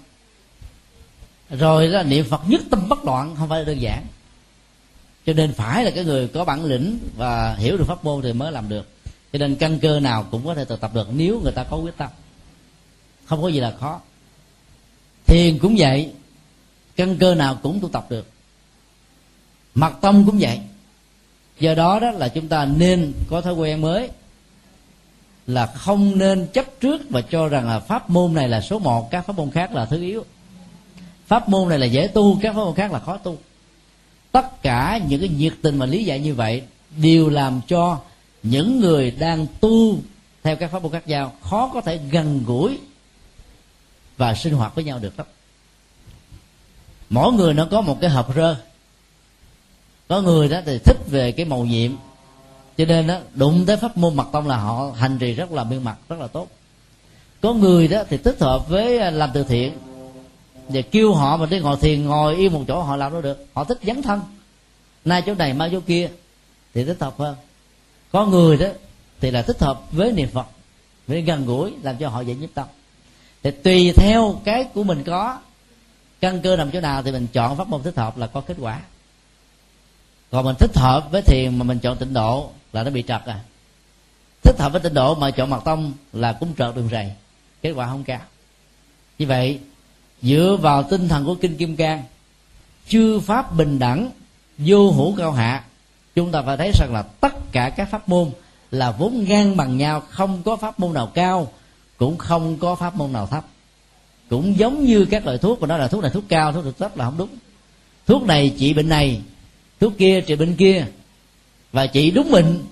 Rồi 1.50 1.88
đó, 1.88 2.02
niệm 2.02 2.24
phật 2.30 2.40
nhất 2.48 2.60
tâm 2.70 2.88
bất 2.88 3.04
loạn, 3.04 3.36
không 3.38 3.48
phải 3.48 3.58
là 3.58 3.64
đơn 3.64 3.80
giản. 3.80 4.06
Cho 5.26 5.32
nên 5.32 5.52
phải 5.52 5.84
là 5.84 5.90
cái 5.90 6.04
người 6.04 6.28
có 6.28 6.44
bản 6.44 6.64
lĩnh 6.64 6.98
và 7.16 7.54
hiểu 7.54 7.76
được 7.76 7.84
pháp 7.88 8.04
môn 8.04 8.22
thì 8.22 8.32
mới 8.32 8.52
làm 8.52 8.68
được 8.68 8.88
cho 9.32 9.38
nên 9.38 9.56
căn 9.56 9.78
cơ 9.78 10.00
nào 10.00 10.26
cũng 10.30 10.46
có 10.46 10.54
thể 10.54 10.64
thực 10.64 10.80
tập 10.80 10.90
được 10.94 11.08
nếu 11.12 11.40
người 11.40 11.52
ta 11.52 11.64
có 11.64 11.76
quyết 11.76 11.96
tâm. 11.96 12.10
Không 13.24 13.42
có 13.42 13.48
gì 13.48 13.60
là 13.60 13.74
khó. 13.80 14.00
Thiền 15.26 15.58
cũng 15.58 15.74
vậy, 15.78 16.12
căn 16.96 17.16
cơ 17.16 17.34
nào 17.34 17.58
cũng 17.62 17.80
tu 17.80 17.88
tập 17.88 18.06
được. 18.10 18.26
Mặt 19.74 19.94
tâm 20.00 20.26
cũng 20.26 20.38
vậy. 20.40 20.60
Do 21.60 21.74
đó 21.74 22.00
đó 22.00 22.10
là 22.10 22.28
chúng 22.28 22.48
ta 22.48 22.64
nên 22.64 23.12
có 23.30 23.40
thói 23.40 23.54
quen 23.54 23.80
mới, 23.80 24.10
là 25.46 25.66
không 25.66 26.18
nên 26.18 26.46
chấp 26.52 26.64
trước 26.80 27.10
và 27.10 27.20
cho 27.20 27.48
rằng 27.48 27.68
là 27.68 27.80
pháp 27.80 28.10
môn 28.10 28.34
này 28.34 28.48
là 28.48 28.60
số 28.60 28.78
một, 28.78 29.10
các 29.10 29.26
pháp 29.26 29.36
môn 29.36 29.50
khác 29.50 29.72
là 29.72 29.84
thứ 29.84 30.02
yếu. 30.02 30.24
Pháp 31.26 31.48
môn 31.48 31.68
này 31.68 31.78
là 31.78 31.86
dễ 31.86 32.06
tu, 32.06 32.38
các 32.42 32.54
pháp 32.54 32.60
môn 32.60 32.74
khác 32.74 32.92
là 32.92 32.98
khó 32.98 33.16
tu. 33.16 33.38
Tất 34.32 34.62
cả 34.62 35.00
những 35.08 35.20
cái 35.20 35.28
nhiệt 35.28 35.54
tình 35.62 35.78
và 35.78 35.86
lý 35.86 36.04
giải 36.04 36.20
như 36.20 36.34
vậy 36.34 36.62
đều 36.96 37.28
làm 37.28 37.60
cho 37.68 38.00
những 38.42 38.80
người 38.80 39.10
đang 39.10 39.46
tu 39.60 39.98
theo 40.42 40.56
các 40.56 40.70
pháp 40.70 40.82
môn 40.82 40.92
khác 40.92 41.08
nhau 41.08 41.32
khó 41.42 41.70
có 41.74 41.80
thể 41.80 42.00
gần 42.10 42.44
gũi 42.46 42.78
và 44.16 44.34
sinh 44.34 44.54
hoạt 44.54 44.74
với 44.74 44.84
nhau 44.84 44.98
được 44.98 45.18
lắm. 45.18 45.26
Mỗi 47.10 47.32
người 47.32 47.54
nó 47.54 47.68
có 47.70 47.80
một 47.80 47.98
cái 48.00 48.10
hộp 48.10 48.34
rơ. 48.34 48.56
Có 50.08 50.22
người 50.22 50.48
đó 50.48 50.60
thì 50.66 50.78
thích 50.78 50.96
về 51.06 51.32
cái 51.32 51.46
màu 51.46 51.64
nhiệm. 51.64 51.92
Cho 52.76 52.84
nên 52.84 53.06
đó, 53.06 53.18
đụng 53.34 53.64
tới 53.66 53.76
pháp 53.76 53.96
môn 53.96 54.16
mật 54.16 54.26
tông 54.32 54.46
là 54.46 54.56
họ 54.56 54.92
hành 54.96 55.18
trì 55.18 55.32
rất 55.32 55.52
là 55.52 55.64
miên 55.64 55.84
mặt, 55.84 55.96
rất 56.08 56.18
là 56.20 56.26
tốt. 56.26 56.48
Có 57.40 57.52
người 57.52 57.88
đó 57.88 58.02
thì 58.08 58.16
thích 58.16 58.36
hợp 58.40 58.68
với 58.68 58.98
à, 58.98 59.10
làm 59.10 59.30
từ 59.34 59.44
thiện 59.44 59.78
và 60.68 60.80
kêu 60.90 61.14
họ 61.14 61.36
mà 61.36 61.46
đi 61.46 61.60
ngồi 61.60 61.76
thiền, 61.80 62.04
ngồi 62.04 62.36
yên 62.36 62.52
một 62.52 62.64
chỗ 62.68 62.82
họ 62.82 62.96
làm 62.96 63.12
nó 63.12 63.20
được. 63.20 63.46
Họ 63.54 63.64
thích 63.64 63.78
dấn 63.82 64.02
thân. 64.02 64.20
Nay 65.04 65.22
chỗ 65.26 65.34
này, 65.34 65.54
mai 65.54 65.68
chỗ 65.72 65.80
kia 65.80 66.10
thì 66.74 66.84
thích 66.84 66.96
hợp 67.00 67.18
hơn 67.18 67.36
có 68.12 68.26
người 68.26 68.56
đó 68.56 68.66
thì 69.20 69.30
là 69.30 69.42
thích 69.42 69.60
hợp 69.60 69.92
với 69.92 70.12
niệm 70.12 70.28
phật, 70.32 70.46
với 71.06 71.22
gần 71.22 71.46
gũi 71.46 71.72
làm 71.82 71.96
cho 71.96 72.08
họ 72.08 72.20
dễ 72.20 72.34
nhất 72.34 72.50
tâm. 72.54 72.66
Thì 73.42 73.50
tùy 73.50 73.92
theo 73.96 74.40
cái 74.44 74.64
của 74.64 74.84
mình 74.84 75.04
có, 75.04 75.38
căn 76.20 76.40
cơ 76.40 76.56
nằm 76.56 76.70
chỗ 76.70 76.80
nào 76.80 77.02
thì 77.02 77.12
mình 77.12 77.26
chọn 77.32 77.56
pháp 77.56 77.68
môn 77.68 77.82
thích 77.82 77.96
hợp 77.96 78.18
là 78.18 78.26
có 78.26 78.40
kết 78.40 78.56
quả. 78.60 78.80
Còn 80.30 80.44
mình 80.44 80.56
thích 80.58 80.76
hợp 80.76 81.08
với 81.10 81.22
thiền 81.22 81.58
mà 81.58 81.64
mình 81.64 81.78
chọn 81.78 81.96
tịnh 81.96 82.14
độ 82.14 82.50
là 82.72 82.82
nó 82.82 82.90
bị 82.90 83.02
trật 83.02 83.22
à. 83.26 83.40
Thích 84.42 84.56
hợp 84.58 84.72
với 84.72 84.80
tịnh 84.80 84.94
độ 84.94 85.14
mà 85.14 85.30
chọn 85.30 85.50
mật 85.50 85.60
tông 85.64 85.92
là 86.12 86.32
cũng 86.32 86.54
trợt 86.58 86.76
đường 86.76 86.88
rầy, 86.92 87.12
kết 87.62 87.72
quả 87.72 87.86
không 87.86 88.04
cao. 88.04 88.20
Như 89.18 89.26
vậy, 89.26 89.60
dựa 90.22 90.58
vào 90.60 90.82
tinh 90.82 91.08
thần 91.08 91.24
của 91.24 91.34
kinh 91.34 91.56
kim 91.56 91.76
cang, 91.76 92.04
chư 92.88 93.20
pháp 93.20 93.54
bình 93.56 93.78
đẳng, 93.78 94.10
vô 94.58 94.90
hữu 94.90 95.16
cao 95.16 95.32
hạ 95.32 95.64
chúng 96.18 96.32
ta 96.32 96.42
phải 96.42 96.56
thấy 96.56 96.72
rằng 96.74 96.92
là 96.92 97.02
tất 97.02 97.52
cả 97.52 97.70
các 97.70 97.90
pháp 97.90 98.08
môn 98.08 98.30
là 98.70 98.90
vốn 98.90 99.24
ngang 99.28 99.56
bằng 99.56 99.78
nhau, 99.78 100.02
không 100.10 100.42
có 100.42 100.56
pháp 100.56 100.80
môn 100.80 100.94
nào 100.94 101.06
cao, 101.06 101.52
cũng 101.96 102.18
không 102.18 102.58
có 102.58 102.74
pháp 102.74 102.96
môn 102.96 103.12
nào 103.12 103.26
thấp. 103.26 103.44
Cũng 104.30 104.58
giống 104.58 104.84
như 104.84 105.04
các 105.04 105.26
loại 105.26 105.38
thuốc, 105.38 105.60
mà 105.60 105.66
nói 105.66 105.78
là 105.78 105.88
thuốc 105.88 106.02
này 106.02 106.10
thuốc 106.14 106.24
cao, 106.28 106.52
thuốc 106.52 106.64
được 106.64 106.78
thấp 106.78 106.96
là 106.96 107.04
không 107.04 107.18
đúng. 107.18 107.28
Thuốc 108.06 108.22
này 108.22 108.54
trị 108.58 108.74
bệnh 108.74 108.88
này, 108.88 109.20
thuốc 109.80 109.92
kia 109.98 110.20
trị 110.20 110.36
bệnh 110.36 110.56
kia. 110.56 110.86
Và 111.72 111.86
trị 111.86 112.10
đúng 112.10 112.30
bệnh, 112.30 112.64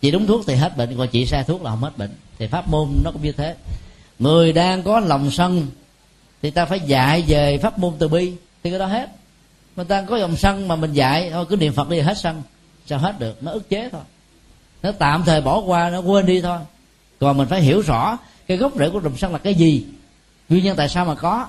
trị 0.00 0.10
đúng 0.10 0.26
thuốc 0.26 0.44
thì 0.46 0.54
hết 0.54 0.76
bệnh, 0.76 0.96
còn 0.96 1.08
trị 1.08 1.26
sai 1.26 1.44
thuốc 1.44 1.62
là 1.62 1.70
không 1.70 1.80
hết 1.80 1.98
bệnh. 1.98 2.10
Thì 2.38 2.46
pháp 2.46 2.68
môn 2.68 2.88
nó 3.04 3.10
cũng 3.10 3.22
như 3.22 3.32
thế. 3.32 3.54
Người 4.18 4.52
đang 4.52 4.82
có 4.82 5.00
lòng 5.00 5.30
sân, 5.30 5.66
thì 6.42 6.50
ta 6.50 6.64
phải 6.64 6.80
dạy 6.80 7.24
về 7.28 7.58
pháp 7.58 7.78
môn 7.78 7.94
từ 7.98 8.08
bi, 8.08 8.32
thì 8.62 8.70
cái 8.70 8.78
đó 8.78 8.86
hết. 8.86 9.10
Người 9.76 9.84
ta 9.84 10.02
có 10.02 10.18
dòng 10.18 10.36
sân 10.36 10.68
mà 10.68 10.76
mình 10.76 10.92
dạy, 10.92 11.30
thôi 11.30 11.46
cứ 11.48 11.56
niệm 11.56 11.72
phật 11.72 11.88
đi, 11.88 12.00
hết 12.00 12.18
sân 12.18 12.42
sao 12.86 12.98
hết 12.98 13.18
được? 13.18 13.42
Nó 13.42 13.52
ức 13.52 13.68
chế 13.68 13.88
thôi. 13.92 14.02
Nó 14.82 14.92
tạm 14.92 15.22
thời 15.24 15.40
bỏ 15.40 15.60
qua, 15.60 15.90
nó 15.90 15.98
quên 15.98 16.26
đi 16.26 16.40
thôi. 16.40 16.58
Còn 17.20 17.36
mình 17.36 17.48
phải 17.48 17.60
hiểu 17.60 17.80
rõ 17.80 18.18
cái 18.46 18.56
gốc 18.56 18.72
rễ 18.78 18.90
của 18.90 19.00
trùm 19.00 19.16
sân 19.16 19.32
là 19.32 19.38
cái 19.38 19.54
gì. 19.54 19.86
Nguyên 20.48 20.64
nhân 20.64 20.76
tại 20.76 20.88
sao 20.88 21.04
mà 21.04 21.14
có? 21.14 21.46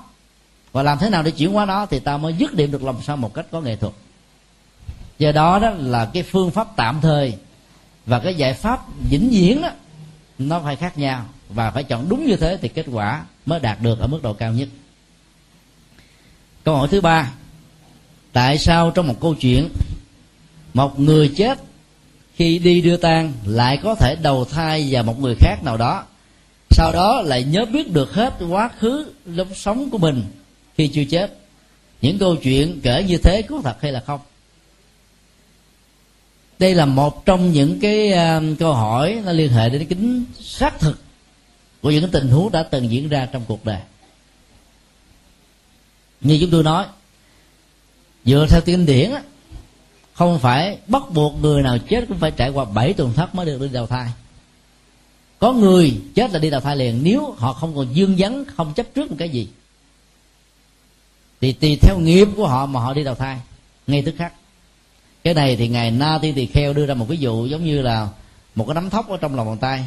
Và 0.72 0.82
làm 0.82 0.98
thế 0.98 1.10
nào 1.10 1.22
để 1.22 1.30
chuyển 1.30 1.52
hóa 1.52 1.64
nó 1.64 1.86
thì 1.86 1.98
ta 1.98 2.16
mới 2.16 2.34
dứt 2.34 2.54
điểm 2.54 2.72
được 2.72 2.82
lòng 2.82 3.02
sân 3.02 3.20
một 3.20 3.34
cách 3.34 3.46
có 3.50 3.60
nghệ 3.60 3.76
thuật. 3.76 3.92
Do 5.18 5.32
đó 5.32 5.58
đó 5.58 5.70
là 5.70 6.10
cái 6.14 6.22
phương 6.22 6.50
pháp 6.50 6.76
tạm 6.76 7.00
thời 7.00 7.34
và 8.06 8.18
cái 8.18 8.34
giải 8.34 8.54
pháp 8.54 8.80
vĩnh 9.10 9.28
viễn 9.30 9.62
đó, 9.62 9.70
nó 10.38 10.60
phải 10.60 10.76
khác 10.76 10.98
nhau 10.98 11.24
và 11.48 11.70
phải 11.70 11.84
chọn 11.84 12.08
đúng 12.08 12.26
như 12.26 12.36
thế 12.36 12.58
thì 12.62 12.68
kết 12.68 12.86
quả 12.92 13.24
mới 13.46 13.60
đạt 13.60 13.80
được 13.80 13.98
ở 13.98 14.06
mức 14.06 14.22
độ 14.22 14.32
cao 14.32 14.52
nhất. 14.52 14.68
Câu 16.64 16.76
hỏi 16.76 16.88
thứ 16.88 17.00
ba, 17.00 17.32
tại 18.32 18.58
sao 18.58 18.90
trong 18.90 19.06
một 19.06 19.20
câu 19.20 19.34
chuyện 19.34 19.68
một 20.74 21.00
người 21.00 21.32
chết 21.36 21.58
khi 22.34 22.58
đi 22.58 22.80
đưa 22.80 22.96
tang 22.96 23.32
lại 23.46 23.78
có 23.82 23.94
thể 23.94 24.16
đầu 24.22 24.44
thai 24.44 24.88
vào 24.90 25.02
một 25.02 25.20
người 25.20 25.34
khác 25.40 25.56
nào 25.64 25.76
đó. 25.76 26.04
Sau 26.70 26.92
đó 26.92 27.22
lại 27.24 27.44
nhớ 27.44 27.64
biết 27.64 27.92
được 27.92 28.12
hết 28.12 28.34
quá 28.48 28.70
khứ 28.78 29.12
lúc 29.24 29.48
sống 29.54 29.90
của 29.90 29.98
mình 29.98 30.24
khi 30.76 30.88
chưa 30.88 31.04
chết. 31.04 31.38
Những 32.02 32.18
câu 32.18 32.36
chuyện 32.36 32.80
kể 32.82 33.04
như 33.08 33.18
thế 33.18 33.42
có 33.42 33.60
thật 33.64 33.82
hay 33.82 33.92
là 33.92 34.00
không? 34.00 34.20
Đây 36.58 36.74
là 36.74 36.86
một 36.86 37.26
trong 37.26 37.52
những 37.52 37.80
cái 37.80 38.12
uh, 38.12 38.58
câu 38.58 38.74
hỏi 38.74 39.22
nó 39.24 39.32
liên 39.32 39.52
hệ 39.52 39.68
đến 39.68 39.86
kính 39.86 40.24
xác 40.40 40.80
thực 40.80 41.00
của 41.82 41.90
những 41.90 42.02
cái 42.02 42.10
tình 42.12 42.28
huống 42.28 42.52
đã 42.52 42.62
từng 42.62 42.90
diễn 42.90 43.08
ra 43.08 43.28
trong 43.32 43.44
cuộc 43.48 43.64
đời. 43.64 43.80
Như 46.20 46.38
chúng 46.40 46.50
tôi 46.50 46.64
nói 46.64 46.84
dựa 48.24 48.46
theo 48.50 48.60
kinh 48.60 48.86
điển 48.86 49.10
không 50.18 50.38
phải 50.38 50.78
bắt 50.86 51.02
buộc 51.14 51.42
người 51.42 51.62
nào 51.62 51.78
chết 51.78 52.04
cũng 52.08 52.18
phải 52.18 52.30
trải 52.30 52.50
qua 52.50 52.64
bảy 52.64 52.92
tuần 52.92 53.12
thất 53.14 53.34
mới 53.34 53.46
được 53.46 53.60
đi 53.60 53.68
đầu 53.68 53.86
thai. 53.86 54.08
Có 55.38 55.52
người 55.52 56.00
chết 56.14 56.32
là 56.32 56.38
đi 56.38 56.50
đầu 56.50 56.60
thai 56.60 56.76
liền, 56.76 57.00
nếu 57.02 57.34
họ 57.38 57.52
không 57.52 57.76
còn 57.76 57.94
dương 57.94 58.16
vấn 58.18 58.44
không 58.56 58.74
chấp 58.74 58.86
trước 58.94 59.10
một 59.10 59.16
cái 59.18 59.28
gì. 59.28 59.48
Thì 61.40 61.52
tùy 61.52 61.78
theo 61.82 61.98
nghiệp 61.98 62.28
của 62.36 62.48
họ 62.48 62.66
mà 62.66 62.80
họ 62.80 62.94
đi 62.94 63.04
đầu 63.04 63.14
thai, 63.14 63.38
ngay 63.86 64.02
tức 64.02 64.14
khắc. 64.18 64.32
Cái 65.24 65.34
này 65.34 65.56
thì 65.56 65.68
ngài 65.68 65.90
na 65.90 66.18
ti 66.22 66.32
tỳ 66.32 66.46
kheo 66.46 66.72
đưa 66.72 66.86
ra 66.86 66.94
một 66.94 67.08
ví 67.08 67.16
dụ 67.16 67.46
giống 67.46 67.64
như 67.64 67.82
là 67.82 68.08
một 68.54 68.64
cái 68.66 68.74
nắm 68.74 68.90
thóc 68.90 69.08
ở 69.08 69.16
trong 69.16 69.34
lòng 69.34 69.46
bàn 69.46 69.58
tay. 69.58 69.84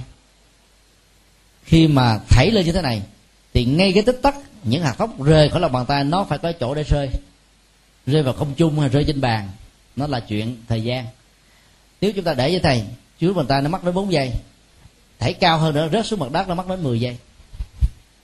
Khi 1.63 1.87
mà 1.87 2.19
thảy 2.29 2.51
lên 2.51 2.65
như 2.65 2.71
thế 2.71 2.81
này, 2.81 3.01
thì 3.53 3.65
ngay 3.65 3.93
cái 3.93 4.03
tích 4.03 4.19
tắc, 4.21 4.35
những 4.63 4.83
hạt 4.83 4.95
thóc 4.97 5.23
rơi 5.23 5.49
khỏi 5.49 5.61
lòng 5.61 5.71
bàn 5.71 5.85
tay, 5.85 6.03
nó 6.03 6.23
phải 6.23 6.37
có 6.37 6.51
chỗ 6.51 6.75
để 6.75 6.83
rơi. 6.83 7.09
Rơi 8.05 8.23
vào 8.23 8.33
không 8.33 8.53
trung 8.57 8.79
hay 8.79 8.89
rơi 8.89 9.03
trên 9.03 9.21
bàn 9.21 9.49
nó 9.95 10.07
là 10.07 10.19
chuyện 10.19 10.57
thời 10.67 10.83
gian. 10.83 11.05
Nếu 12.01 12.11
chúng 12.15 12.23
ta 12.23 12.33
để 12.33 12.49
với 12.49 12.59
thầy 12.59 12.83
dưới 13.19 13.33
bàn 13.33 13.45
tay 13.47 13.61
nó 13.61 13.69
mất 13.69 13.83
đến 13.83 13.93
4 13.93 14.11
giây. 14.11 14.31
Thảy 15.19 15.33
cao 15.33 15.57
hơn 15.57 15.75
nữa 15.75 15.89
rớt 15.93 16.05
xuống 16.05 16.19
mặt 16.19 16.31
đất 16.31 16.47
nó 16.47 16.55
mất 16.55 16.67
đến 16.67 16.83
10 16.83 16.99
giây. 16.99 17.17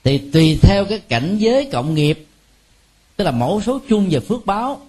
Thì 0.04 0.18
tùy 0.32 0.58
theo 0.62 0.84
cái 0.84 0.98
cảnh 0.98 1.36
giới 1.38 1.68
cộng 1.72 1.94
nghiệp 1.94 2.26
tức 3.16 3.24
là 3.24 3.30
mẫu 3.30 3.60
số 3.60 3.80
chung 3.88 4.08
về 4.10 4.20
phước 4.20 4.46
báo 4.46 4.80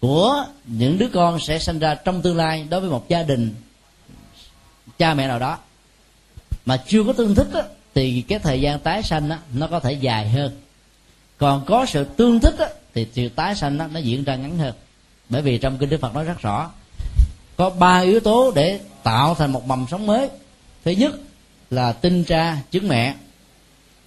của 0.00 0.46
những 0.64 0.98
đứa 0.98 1.08
con 1.08 1.40
sẽ 1.40 1.58
sinh 1.58 1.78
ra 1.78 1.94
trong 1.94 2.22
tương 2.22 2.36
lai 2.36 2.66
đối 2.70 2.80
với 2.80 2.90
một 2.90 3.08
gia 3.08 3.22
đình 3.22 3.54
cha 4.98 5.14
mẹ 5.14 5.28
nào 5.28 5.38
đó. 5.38 5.58
Mà 6.66 6.82
chưa 6.86 7.04
có 7.04 7.12
tương 7.12 7.34
thích 7.34 7.48
á, 7.54 7.62
thì 7.94 8.22
cái 8.28 8.38
thời 8.38 8.60
gian 8.60 8.80
tái 8.80 9.02
sanh 9.02 9.30
á, 9.30 9.38
nó 9.52 9.66
có 9.66 9.80
thể 9.80 9.92
dài 9.92 10.28
hơn. 10.28 10.60
Còn 11.38 11.64
có 11.66 11.86
sự 11.86 12.04
tương 12.04 12.40
thích 12.40 12.54
á, 12.58 12.66
thì 12.94 13.06
sự 13.12 13.28
tái 13.28 13.54
sanh 13.54 13.78
á, 13.78 13.88
nó 13.92 14.00
diễn 14.00 14.24
ra 14.24 14.36
ngắn 14.36 14.58
hơn 14.58 14.74
bởi 15.28 15.42
vì 15.42 15.58
trong 15.58 15.78
kinh 15.78 15.90
đức 15.90 16.00
phật 16.00 16.14
nói 16.14 16.24
rất 16.24 16.40
rõ, 16.40 16.70
có 17.56 17.70
ba 17.70 17.98
yếu 17.98 18.20
tố 18.20 18.52
để 18.54 18.80
tạo 19.02 19.34
thành 19.34 19.52
một 19.52 19.66
mầm 19.66 19.86
sống 19.90 20.06
mới. 20.06 20.28
Thứ 20.84 20.90
nhất 20.90 21.14
là 21.70 21.92
tinh 21.92 22.24
cha 22.24 22.56
trứng 22.70 22.88
mẹ. 22.88 23.14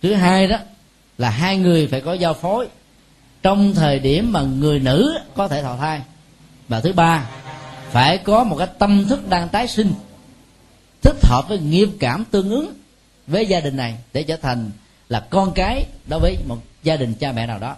Thứ 0.01 0.13
hai 0.13 0.47
đó 0.47 0.57
là 1.17 1.29
hai 1.29 1.57
người 1.57 1.87
phải 1.87 2.01
có 2.01 2.13
giao 2.13 2.33
phối 2.33 2.67
trong 3.43 3.73
thời 3.73 3.99
điểm 3.99 4.33
mà 4.33 4.41
người 4.41 4.79
nữ 4.79 5.19
có 5.35 5.47
thể 5.47 5.61
thọ 5.61 5.77
thai. 5.77 6.01
Và 6.67 6.81
thứ 6.81 6.93
ba, 6.93 7.29
phải 7.91 8.17
có 8.17 8.43
một 8.43 8.55
cái 8.57 8.67
tâm 8.79 9.05
thức 9.09 9.29
đang 9.29 9.49
tái 9.49 9.67
sinh, 9.67 9.93
thích 11.01 11.17
hợp 11.23 11.45
với 11.49 11.59
nghiệp 11.59 11.89
cảm 11.99 12.25
tương 12.31 12.49
ứng 12.49 12.73
với 13.27 13.45
gia 13.45 13.59
đình 13.59 13.77
này 13.77 13.97
để 14.13 14.23
trở 14.23 14.37
thành 14.37 14.71
là 15.09 15.19
con 15.19 15.51
cái 15.55 15.85
đối 16.09 16.19
với 16.19 16.37
một 16.47 16.57
gia 16.83 16.95
đình 16.95 17.13
cha 17.13 17.31
mẹ 17.31 17.47
nào 17.47 17.59
đó 17.59 17.75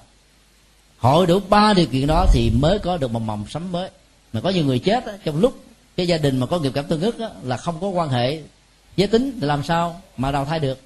hội 1.03 1.27
đủ 1.27 1.39
ba 1.49 1.73
điều 1.73 1.85
kiện 1.85 2.07
đó 2.07 2.25
thì 2.33 2.51
mới 2.59 2.79
có 2.79 2.97
được 2.97 3.11
một 3.11 3.19
mầm 3.19 3.45
sắm 3.49 3.71
mới. 3.71 3.89
Mà 4.33 4.41
có 4.41 4.49
nhiều 4.49 4.65
người 4.65 4.79
chết 4.79 5.05
đó, 5.05 5.11
trong 5.25 5.39
lúc 5.39 5.63
cái 5.97 6.07
gia 6.07 6.17
đình 6.17 6.39
mà 6.39 6.45
có 6.45 6.59
nghiệp 6.59 6.71
cảm 6.75 6.85
tương 6.85 7.01
ức 7.01 7.19
đó, 7.19 7.29
là 7.43 7.57
không 7.57 7.81
có 7.81 7.87
quan 7.87 8.09
hệ 8.09 8.41
giới 8.95 9.07
tính 9.07 9.37
thì 9.41 9.47
làm 9.47 9.63
sao 9.63 10.01
mà 10.17 10.31
đào 10.31 10.45
thai 10.45 10.59
được. 10.59 10.79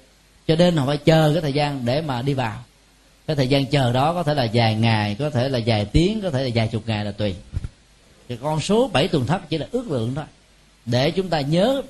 Cho 0.46 0.56
nên 0.56 0.76
họ 0.76 0.86
phải 0.86 0.96
chờ 0.96 1.30
cái 1.32 1.42
thời 1.42 1.52
gian 1.52 1.84
để 1.84 2.00
mà 2.00 2.22
đi 2.22 2.34
vào. 2.34 2.64
Cái 3.26 3.36
thời 3.36 3.48
gian 3.48 3.66
chờ 3.66 3.92
đó 3.92 4.14
có 4.14 4.22
thể 4.22 4.34
là 4.34 4.48
vài 4.52 4.74
ngày 4.74 5.16
có 5.18 5.30
thể 5.30 5.48
là 5.48 5.60
vài 5.66 5.84
tiếng 5.84 6.20
có 6.20 6.30
thể 6.30 6.44
là 6.44 6.50
vài 6.54 6.68
chục 6.68 6.82
ngày 6.86 7.04
là 7.04 7.12
tùy. 7.12 7.34
Thì 8.28 8.36
con 8.42 8.60
số 8.60 8.88
bảy 8.92 9.08
tuần 9.08 9.26
thất 9.26 9.48
chỉ 9.48 9.58
là 9.58 9.66
ước 9.72 9.90
lượng 9.90 10.12
thôi. 10.14 10.24
Để 10.86 11.10
chúng 11.10 11.28
ta 11.28 11.40
nhớ 11.40 11.82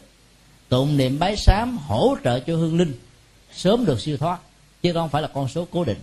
tụng 0.68 0.96
niệm 0.96 1.18
bái 1.18 1.36
sám 1.36 1.78
hỗ 1.86 2.16
trợ 2.24 2.40
cho 2.40 2.56
hương 2.56 2.78
linh 2.78 2.92
sớm 3.54 3.84
được 3.84 4.00
siêu 4.00 4.16
thoát 4.16 4.38
chứ 4.82 4.92
không 4.92 5.08
phải 5.08 5.22
là 5.22 5.28
con 5.28 5.48
số 5.48 5.66
cố 5.70 5.84
định 5.84 5.98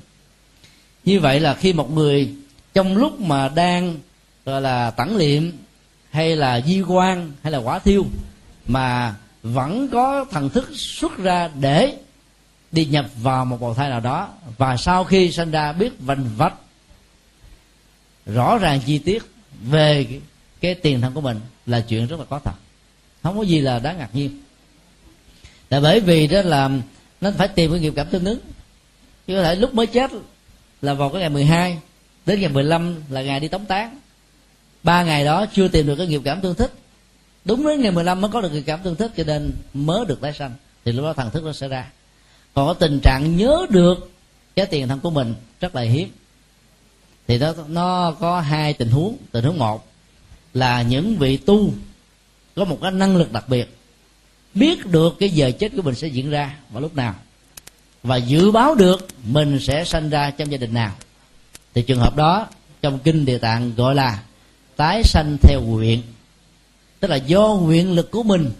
như 1.05 1.19
vậy 1.19 1.39
là 1.39 1.53
khi 1.53 1.73
một 1.73 1.91
người 1.91 2.33
trong 2.73 2.97
lúc 2.97 3.19
mà 3.19 3.49
đang, 3.49 3.97
gọi 4.45 4.61
là 4.61 4.91
tẩn 4.91 5.17
liệm 5.17 5.51
hay 6.09 6.35
là 6.35 6.61
di 6.61 6.81
quan 6.81 7.31
hay 7.43 7.51
là 7.51 7.57
quả 7.57 7.79
thiêu, 7.79 8.05
mà 8.67 9.15
vẫn 9.43 9.87
có 9.91 10.25
thần 10.31 10.49
thức 10.49 10.69
xuất 10.73 11.17
ra 11.17 11.49
để 11.59 11.97
đi 12.71 12.85
nhập 12.85 13.05
vào 13.21 13.45
một 13.45 13.61
bào 13.61 13.73
thai 13.73 13.89
nào 13.89 13.99
đó, 13.99 14.29
và 14.57 14.77
sau 14.77 15.03
khi 15.03 15.31
sinh 15.31 15.51
ra 15.51 15.73
biết 15.73 15.93
vành 15.99 16.29
vách, 16.37 16.53
rõ 18.25 18.57
ràng 18.57 18.79
chi 18.85 18.97
tiết 18.97 19.23
về 19.61 20.07
cái 20.61 20.75
tiền 20.75 21.01
thân 21.01 21.13
của 21.13 21.21
mình 21.21 21.39
là 21.65 21.79
chuyện 21.79 22.07
rất 22.07 22.19
là 22.19 22.25
có 22.29 22.39
thật. 22.39 22.55
Không 23.23 23.37
có 23.37 23.43
gì 23.43 23.61
là 23.61 23.79
đáng 23.79 23.97
ngạc 23.97 24.15
nhiên. 24.15 24.41
Là 25.69 25.79
bởi 25.79 25.99
vì 25.99 26.27
đó 26.27 26.41
là 26.41 26.69
nó 27.21 27.31
phải 27.37 27.47
tìm 27.47 27.71
cái 27.71 27.79
nghiệp 27.79 27.93
cảm 27.95 28.07
tương 28.07 28.25
ứng. 28.25 28.39
Chứ 29.27 29.35
có 29.35 29.43
thể 29.43 29.55
lúc 29.55 29.73
mới 29.73 29.87
chết 29.87 30.11
là 30.85 30.93
vào 30.93 31.09
cái 31.09 31.21
ngày 31.21 31.29
12 31.29 31.77
đến 32.25 32.39
ngày 32.39 32.49
15 32.49 32.95
là 33.09 33.21
ngày 33.21 33.39
đi 33.39 33.47
tống 33.47 33.65
tán. 33.65 33.97
Ba 34.83 35.03
ngày 35.03 35.25
đó 35.25 35.45
chưa 35.53 35.67
tìm 35.67 35.87
được 35.87 35.95
cái 35.95 36.07
nghiệp 36.07 36.21
cảm 36.25 36.41
tương 36.41 36.55
thích. 36.55 36.73
Đúng 37.45 37.67
đến 37.67 37.81
ngày 37.81 37.91
15 37.91 38.21
mới 38.21 38.31
có 38.31 38.41
được 38.41 38.51
nghiệp 38.51 38.63
cảm 38.65 38.79
tương 38.83 38.95
thích, 38.95 39.11
cho 39.17 39.23
nên 39.23 39.51
mới 39.73 40.05
được 40.05 40.21
tái 40.21 40.33
sanh. 40.33 40.51
Thì 40.85 40.91
lúc 40.91 41.05
đó 41.05 41.13
thần 41.13 41.31
thức 41.31 41.43
nó 41.43 41.53
sẽ 41.53 41.67
ra. 41.67 41.87
Còn 42.53 42.67
có 42.67 42.73
tình 42.73 42.99
trạng 43.03 43.37
nhớ 43.37 43.65
được 43.69 44.11
cái 44.55 44.65
tiền 44.65 44.87
thân 44.87 44.99
của 44.99 45.09
mình 45.09 45.33
rất 45.59 45.75
là 45.75 45.81
hiếm. 45.81 46.09
Thì 47.27 47.37
nó 47.37 47.53
nó 47.67 48.11
có 48.11 48.39
hai 48.39 48.73
tình 48.73 48.89
huống. 48.89 49.17
Tình 49.31 49.43
huống 49.43 49.57
một 49.57 49.85
là 50.53 50.81
những 50.81 51.17
vị 51.17 51.37
tu 51.37 51.73
có 52.55 52.65
một 52.65 52.77
cái 52.81 52.91
năng 52.91 53.15
lực 53.17 53.31
đặc 53.31 53.49
biệt, 53.49 53.77
biết 54.53 54.85
được 54.85 55.15
cái 55.19 55.29
giờ 55.29 55.51
chết 55.59 55.71
của 55.75 55.81
mình 55.81 55.95
sẽ 55.95 56.07
diễn 56.07 56.29
ra 56.29 56.55
vào 56.69 56.81
lúc 56.81 56.95
nào 56.95 57.15
và 58.05 58.15
dự 58.15 58.51
báo 58.51 58.75
được 58.75 59.07
mình 59.27 59.59
sẽ 59.59 59.85
sanh 59.85 60.09
ra 60.09 60.31
trong 60.31 60.51
gia 60.51 60.57
đình 60.57 60.73
nào. 60.73 60.91
Thì 61.73 61.81
trường 61.81 61.99
hợp 61.99 62.15
đó, 62.15 62.47
trong 62.81 62.99
kinh 62.99 63.25
địa 63.25 63.37
tạng 63.37 63.75
gọi 63.75 63.95
là 63.95 64.19
tái 64.75 65.03
sanh 65.03 65.37
theo 65.41 65.61
nguyện. 65.61 66.01
Tức 66.99 67.07
là 67.07 67.15
do 67.15 67.47
nguyện 67.47 67.95
lực 67.95 68.11
của 68.11 68.23
mình 68.23 68.51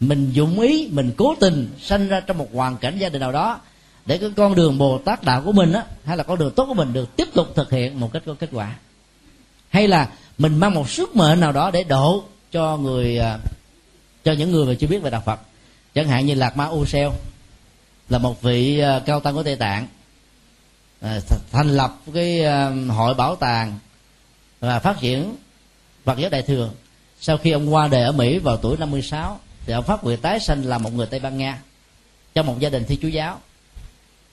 mình 0.00 0.30
dụng 0.32 0.60
ý, 0.60 0.88
mình 0.92 1.12
cố 1.16 1.34
tình 1.40 1.68
sanh 1.80 2.08
ra 2.08 2.20
trong 2.20 2.38
một 2.38 2.48
hoàn 2.54 2.76
cảnh 2.76 2.98
gia 2.98 3.08
đình 3.08 3.20
nào 3.20 3.32
đó, 3.32 3.60
để 4.06 4.18
cái 4.18 4.30
con 4.36 4.54
đường 4.54 4.78
bồ 4.78 4.98
tát 4.98 5.24
đạo 5.24 5.42
của 5.44 5.52
mình 5.52 5.72
á, 5.72 5.84
hay 6.04 6.16
là 6.16 6.22
con 6.22 6.38
đường 6.38 6.54
tốt 6.54 6.66
của 6.66 6.74
mình 6.74 6.92
được 6.92 7.16
tiếp 7.16 7.28
tục 7.34 7.48
thực 7.54 7.70
hiện 7.70 8.00
một 8.00 8.12
cách 8.12 8.22
có 8.26 8.34
kết 8.34 8.48
quả. 8.52 8.74
Hay 9.68 9.88
là 9.88 10.08
mình 10.38 10.58
mang 10.58 10.74
một 10.74 10.90
sức 10.90 11.16
mệnh 11.16 11.40
nào 11.40 11.52
đó 11.52 11.70
để 11.70 11.84
độ 11.84 12.24
cho 12.52 12.76
người 12.76 13.18
à, 13.18 13.38
cho 14.24 14.32
những 14.32 14.50
người 14.50 14.66
mà 14.66 14.74
chưa 14.80 14.86
biết 14.86 15.02
về 15.02 15.10
đạo 15.10 15.22
phật. 15.26 15.40
Chẳng 15.94 16.08
hạn 16.08 16.26
như 16.26 16.34
lạc 16.34 16.56
ma 16.56 16.64
u 16.64 16.84
seo 16.84 17.12
là 18.08 18.18
một 18.18 18.42
vị 18.42 18.78
à, 18.78 19.00
cao 19.06 19.20
tăng 19.20 19.34
của 19.34 19.42
tây 19.42 19.56
tạng. 19.56 19.86
À, 21.00 21.20
thành 21.52 21.68
lập 21.68 21.96
cái 22.14 22.44
à, 22.44 22.72
hội 22.88 23.14
bảo 23.14 23.36
tàng 23.36 23.78
và 24.60 24.78
phát 24.78 25.00
triển 25.00 25.34
Phật 26.04 26.18
giáo 26.18 26.30
đại 26.30 26.42
thừa. 26.42 26.70
Sau 27.20 27.38
khi 27.38 27.50
ông 27.50 27.74
qua 27.74 27.88
đời 27.88 28.02
ở 28.02 28.12
Mỹ 28.12 28.38
vào 28.38 28.56
tuổi 28.56 28.76
56 28.76 29.38
thì 29.66 29.72
ông 29.72 29.84
phát 29.84 30.04
nguyện 30.04 30.20
tái 30.20 30.40
sanh 30.40 30.64
là 30.64 30.78
một 30.78 30.94
người 30.94 31.06
Tây 31.06 31.20
Ban 31.20 31.38
Nha 31.38 31.62
trong 32.34 32.46
một 32.46 32.58
gia 32.58 32.68
đình 32.68 32.84
thi 32.84 32.98
chúa 33.02 33.08
giáo. 33.08 33.38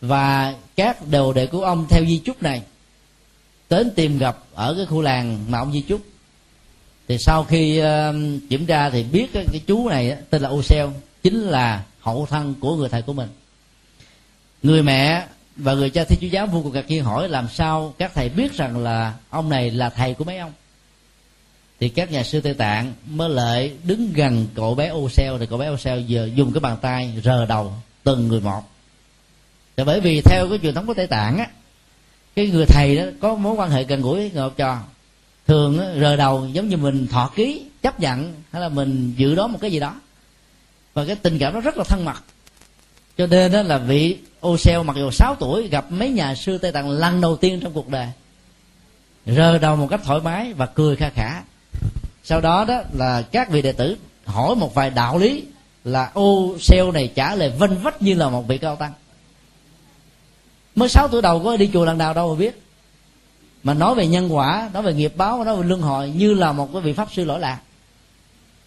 Và 0.02 0.56
các 0.76 1.08
đồ 1.08 1.34
đệ 1.34 1.48
của 1.48 1.64
ông 1.64 1.86
theo 1.90 2.06
di 2.06 2.18
chúc 2.18 2.44
này 2.44 2.62
đến 3.70 3.92
tìm 3.96 4.18
gặp 4.18 4.38
ở 4.54 4.74
cái 4.78 4.86
khu 4.86 5.02
làng 5.02 5.46
mà 5.50 5.60
ông 5.60 5.74
di 5.74 5.82
chúc. 5.82 6.02
Thì 7.08 7.18
sau 7.18 7.44
khi 7.44 7.82
uh, 7.82 7.86
kiểm 8.50 8.66
tra 8.66 8.90
thì 8.90 9.04
biết 9.04 9.28
cái, 9.34 9.46
cái 9.52 9.62
chú 9.68 9.90
này 9.90 10.18
tên 10.30 10.42
là 10.42 10.50
Oseo 10.50 10.94
chính 11.24 11.42
là 11.42 11.84
hậu 12.00 12.26
thân 12.26 12.56
của 12.60 12.76
người 12.76 12.90
thầy 12.90 13.02
của 13.02 13.14
mình 13.14 13.30
người 14.66 14.84
mẹ 14.84 15.28
và 15.56 15.74
người 15.74 15.90
cha 15.90 16.04
thi 16.04 16.18
chúa 16.22 16.28
giáo 16.28 16.48
vô 16.48 16.62
cùng 16.64 16.74
ngạc 16.74 16.88
nhiên 16.88 17.04
hỏi 17.04 17.30
làm 17.30 17.48
sao 17.54 17.94
các 17.98 18.12
thầy 18.16 18.30
biết 18.30 18.54
rằng 18.54 18.78
là 18.78 19.14
ông 19.30 19.50
này 19.50 19.72
là 19.72 19.90
thầy 19.90 20.14
của 20.14 20.24
mấy 20.24 20.38
ông? 20.38 20.54
Thì 21.80 21.90
các 21.90 22.12
nhà 22.12 22.24
sư 22.24 22.42
tây 22.42 22.54
tạng 22.54 22.94
mới 23.10 23.30
lại 23.30 23.74
đứng 23.84 24.14
gần 24.14 24.48
cậu 24.56 24.76
bé 24.76 24.88
ô 24.88 25.10
xeo 25.10 25.38
thì 25.38 25.46
cậu 25.46 25.58
bé 25.58 25.68
ô 25.68 25.78
xeo 25.78 26.00
giờ 26.00 26.30
dùng 26.36 26.54
cái 26.54 26.60
bàn 26.60 26.78
tay 26.82 27.14
rờ 27.24 27.46
đầu 27.46 27.74
từng 28.04 28.28
người 28.28 28.42
một. 28.42 28.62
Thì 29.78 29.84
bởi 29.84 30.02
vì 30.02 30.22
theo 30.22 30.50
cái 30.50 30.60
truyền 30.62 30.74
thống 30.74 30.86
của 30.86 30.94
tây 30.94 31.08
tạng 31.08 31.38
á 31.38 31.48
cái 32.36 32.48
người 32.48 32.66
thầy 32.66 32.96
đó 32.96 33.04
có 33.22 33.36
mối 33.36 33.56
quan 33.56 33.70
hệ 33.70 33.84
gần 33.84 34.02
gũi 34.02 34.32
người 34.34 34.42
học 34.42 34.54
trò. 34.58 34.80
Thường 35.48 35.80
á, 35.80 35.86
rờ 36.02 36.16
đầu 36.16 36.48
giống 36.54 36.70
như 36.70 36.78
mình 36.78 37.08
thọ 37.08 37.32
ký 37.36 37.66
chấp 37.82 38.00
nhận 38.00 38.34
hay 38.52 38.62
là 38.62 38.70
mình 38.70 39.14
dự 39.18 39.36
đoán 39.36 39.52
một 39.52 39.58
cái 39.62 39.72
gì 39.72 39.80
đó. 39.80 40.02
Và 40.94 41.06
cái 41.06 41.16
tình 41.16 41.40
cảm 41.40 41.54
nó 41.54 41.62
rất 41.62 41.78
là 41.78 41.84
thân 41.84 42.06
mật 42.06 42.22
cho 43.18 43.28
nên 43.28 43.52
đó 43.52 43.62
là 43.62 43.78
vị 43.78 44.18
ô 44.40 44.58
xeo 44.58 44.84
mặc 44.84 44.96
dù 44.96 45.12
6 45.12 45.36
tuổi 45.36 45.68
gặp 45.68 45.86
mấy 45.92 46.10
nhà 46.10 46.36
sư 46.36 46.58
tây 46.58 46.72
tạng 46.72 46.90
lần 46.90 47.22
đầu 47.22 47.38
tiên 47.38 47.60
trong 47.60 47.74
cuộc 47.74 47.90
đời. 47.90 48.08
Rơ 49.26 49.58
đầu 49.58 49.76
một 49.76 49.88
cách 49.90 50.02
thoải 50.04 50.20
mái 50.20 50.54
và 50.54 50.66
cười 50.66 50.96
kha 50.96 51.10
khả. 51.10 51.42
Sau 52.24 52.42
đó 52.42 52.66
đó 52.68 52.82
là 52.94 53.22
các 53.22 53.50
vị 53.50 53.62
đệ 53.62 53.72
tử 53.72 53.98
hỏi 54.26 54.56
một 54.56 54.76
vài 54.76 54.90
đạo 54.90 55.18
lý 55.18 55.44
là 55.84 56.12
ô 56.14 56.56
xeo 56.60 56.92
này 56.92 57.12
trả 57.16 57.36
lời 57.36 57.54
vân 57.60 57.78
vách 57.78 58.02
như 58.02 58.14
là 58.14 58.30
một 58.30 58.48
vị 58.48 58.58
cao 58.58 58.76
tăng. 58.76 58.94
Mới 60.76 60.90
6 60.90 61.08
tuổi 61.08 61.22
đầu 61.22 61.44
có 61.44 61.58
đi 61.58 61.70
chùa 61.74 61.86
lần 61.86 61.98
nào 61.98 62.14
đâu 62.14 62.34
mà 62.34 62.40
biết. 62.40 62.62
Mà 63.64 63.74
nói 63.74 63.96
về 63.96 64.08
nhân 64.08 64.36
quả, 64.36 64.70
nói 64.74 64.84
về 64.84 64.94
nghiệp 64.94 65.14
báo, 65.16 65.44
nói 65.44 65.58
về 65.58 65.64
luân 65.68 65.82
hồi 65.82 66.10
như 66.10 66.34
là 66.34 66.52
một 66.52 66.70
cái 66.74 66.82
vị 66.82 66.94
pháp 66.94 67.08
sư 67.12 67.26
lỗi 67.26 67.40
lạc. 67.40 67.60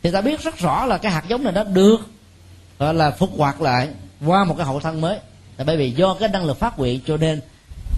Thì 0.03 0.11
ta 0.11 0.21
biết 0.21 0.41
rất 0.41 0.59
rõ 0.59 0.87
là 0.87 0.99
cái 0.99 1.13
hạt 1.13 1.25
giống 1.29 1.45
này 1.45 1.53
nó 1.53 1.65
được, 1.65 1.97
gọi 2.79 2.95
là 2.95 3.11
phục 3.11 3.31
hoạt 3.39 3.61
lại 3.61 3.89
qua 4.27 4.45
một 4.45 4.55
cái 4.57 4.67
hậu 4.67 4.81
thân 4.81 5.01
mới. 5.01 5.19
Là 5.59 5.65
bởi 5.65 5.77
vì 5.77 5.91
do 5.91 6.15
cái 6.15 6.29
năng 6.29 6.45
lực 6.45 6.59
phát 6.59 6.79
nguyện 6.79 7.01
cho 7.07 7.17
nên 7.17 7.41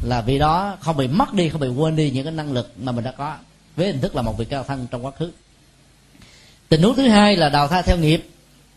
là 0.02 0.20
vì 0.20 0.38
đó 0.38 0.76
không 0.80 0.96
bị 0.96 1.08
mất 1.08 1.34
đi, 1.34 1.48
không 1.48 1.60
bị 1.60 1.68
quên 1.68 1.96
đi 1.96 2.10
những 2.10 2.24
cái 2.24 2.32
năng 2.32 2.52
lực 2.52 2.72
mà 2.82 2.92
mình 2.92 3.04
đã 3.04 3.12
có 3.12 3.36
với 3.76 3.86
hình 3.86 4.00
thức 4.00 4.16
là 4.16 4.22
một 4.22 4.38
vị 4.38 4.44
cao 4.44 4.64
thân 4.64 4.86
trong 4.90 5.04
quá 5.04 5.12
khứ. 5.18 5.30
Tình 6.68 6.82
huống 6.82 6.94
thứ 6.94 7.08
hai 7.08 7.36
là 7.36 7.48
đào 7.48 7.68
thai 7.68 7.82
theo 7.82 7.96
nghiệp, 7.96 8.28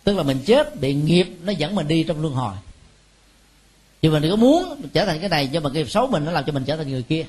tức 0.03 0.17
là 0.17 0.23
mình 0.23 0.39
chết, 0.45 0.79
bị 0.79 0.93
nghiệp 0.93 1.27
nó 1.43 1.51
dẫn 1.51 1.75
mình 1.75 1.87
đi 1.87 2.03
trong 2.03 2.21
luân 2.21 2.33
hồi. 2.33 2.53
Chứ 4.01 4.11
mình 4.11 4.29
có 4.29 4.35
muốn 4.35 4.81
trở 4.93 5.05
thành 5.05 5.19
cái 5.19 5.29
này, 5.29 5.49
nhưng 5.51 5.63
mà 5.63 5.69
nghiệp 5.69 5.89
xấu 5.89 6.07
mình 6.07 6.25
nó 6.25 6.31
làm 6.31 6.43
cho 6.45 6.51
mình 6.51 6.63
trở 6.63 6.77
thành 6.77 6.89
người 6.89 7.03
kia. 7.03 7.25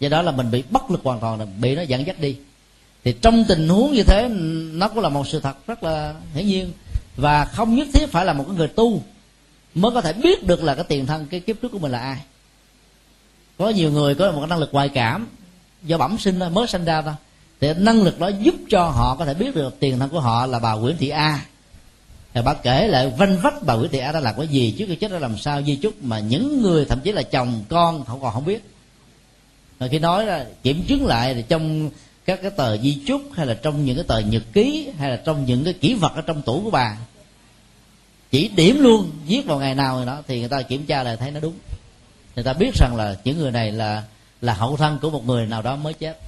Do 0.00 0.08
đó 0.08 0.22
là 0.22 0.32
mình 0.32 0.50
bị 0.50 0.62
bất 0.70 0.90
lực 0.90 1.00
hoàn 1.04 1.20
toàn 1.20 1.38
là 1.38 1.46
bị 1.60 1.74
nó 1.74 1.82
dẫn 1.82 2.06
dắt 2.06 2.20
đi. 2.20 2.36
Thì 3.04 3.12
trong 3.22 3.44
tình 3.48 3.68
huống 3.68 3.92
như 3.92 4.02
thế, 4.02 4.28
nó 4.72 4.88
cũng 4.88 4.98
là 4.98 5.08
một 5.08 5.28
sự 5.28 5.40
thật 5.40 5.66
rất 5.66 5.82
là 5.82 6.14
hiển 6.34 6.46
nhiên 6.46 6.72
và 7.16 7.44
không 7.44 7.74
nhất 7.74 7.88
thiết 7.92 8.06
phải 8.12 8.24
là 8.24 8.32
một 8.32 8.44
cái 8.48 8.56
người 8.56 8.68
tu 8.68 9.02
mới 9.74 9.92
có 9.92 10.00
thể 10.00 10.12
biết 10.12 10.46
được 10.46 10.62
là 10.62 10.74
cái 10.74 10.84
tiền 10.84 11.06
thân, 11.06 11.26
cái 11.30 11.40
kiếp 11.40 11.56
trước 11.62 11.68
của 11.72 11.78
mình 11.78 11.92
là 11.92 11.98
ai. 11.98 12.18
Có 13.58 13.68
nhiều 13.68 13.92
người 13.92 14.14
có 14.14 14.32
một 14.32 14.40
cái 14.40 14.48
năng 14.48 14.58
lực 14.58 14.68
ngoại 14.72 14.88
cảm, 14.88 15.28
do 15.82 15.98
bẩm 15.98 16.18
sinh 16.18 16.38
mới 16.52 16.66
sinh 16.66 16.84
ra 16.84 17.02
thôi. 17.02 17.14
Thì 17.60 17.68
năng 17.76 18.02
lực 18.02 18.20
đó 18.20 18.30
giúp 18.40 18.54
cho 18.70 18.84
họ 18.84 19.16
có 19.18 19.24
thể 19.24 19.34
biết 19.34 19.54
được 19.54 19.80
tiền 19.80 19.98
thân 19.98 20.08
của 20.10 20.20
họ 20.20 20.46
là 20.46 20.58
bà 20.58 20.72
Nguyễn 20.72 20.96
Thị 20.96 21.08
A. 21.08 21.44
Thì 22.34 22.40
bà 22.44 22.54
kể 22.54 22.88
lại, 22.88 23.12
vanh 23.18 23.38
vách 23.40 23.62
bà 23.62 23.74
Nguyễn 23.74 23.90
Thị 23.90 23.98
A 23.98 24.12
đã 24.12 24.20
làm 24.20 24.34
cái 24.36 24.48
gì, 24.48 24.74
trước 24.78 24.84
khi 24.88 24.96
chết 24.96 25.10
đã 25.10 25.18
làm 25.18 25.38
sao, 25.38 25.62
di 25.62 25.76
chúc 25.76 26.04
mà 26.04 26.18
những 26.18 26.62
người, 26.62 26.84
thậm 26.84 27.00
chí 27.00 27.12
là 27.12 27.22
chồng 27.22 27.64
con 27.68 28.04
không 28.04 28.20
còn 28.20 28.32
không 28.32 28.44
biết. 28.44 28.70
Mà 29.80 29.88
khi 29.90 29.98
nói 29.98 30.26
là 30.26 30.46
kiểm 30.62 30.82
chứng 30.88 31.06
lại 31.06 31.34
thì 31.34 31.44
trong 31.48 31.90
các 32.26 32.42
cái 32.42 32.50
tờ 32.50 32.76
di 32.76 32.98
chúc 33.06 33.22
hay 33.34 33.46
là 33.46 33.54
trong 33.54 33.84
những 33.84 33.96
cái 33.96 34.04
tờ 34.08 34.18
nhật 34.18 34.42
ký 34.52 34.88
hay 34.98 35.10
là 35.10 35.16
trong 35.16 35.44
những 35.44 35.64
cái 35.64 35.72
kỷ 35.72 35.94
vật 35.94 36.12
ở 36.14 36.22
trong 36.22 36.42
tủ 36.42 36.60
của 36.64 36.70
bà. 36.70 36.96
Chỉ 38.30 38.48
điểm 38.48 38.82
luôn 38.82 39.10
viết 39.26 39.46
vào 39.46 39.58
ngày 39.58 39.74
nào 39.74 39.96
rồi 39.96 40.06
đó 40.06 40.22
thì 40.28 40.40
người 40.40 40.48
ta 40.48 40.62
kiểm 40.62 40.86
tra 40.86 41.02
là 41.02 41.16
thấy 41.16 41.30
nó 41.30 41.40
đúng. 41.40 41.54
Người 42.34 42.44
ta 42.44 42.52
biết 42.52 42.74
rằng 42.74 42.96
là 42.96 43.16
những 43.24 43.38
người 43.38 43.50
này 43.50 43.72
là 43.72 44.02
là 44.40 44.54
hậu 44.54 44.76
thân 44.76 44.98
của 45.02 45.10
một 45.10 45.26
người 45.26 45.46
nào 45.46 45.62
đó 45.62 45.76
mới 45.76 45.92
chết. 45.92 46.18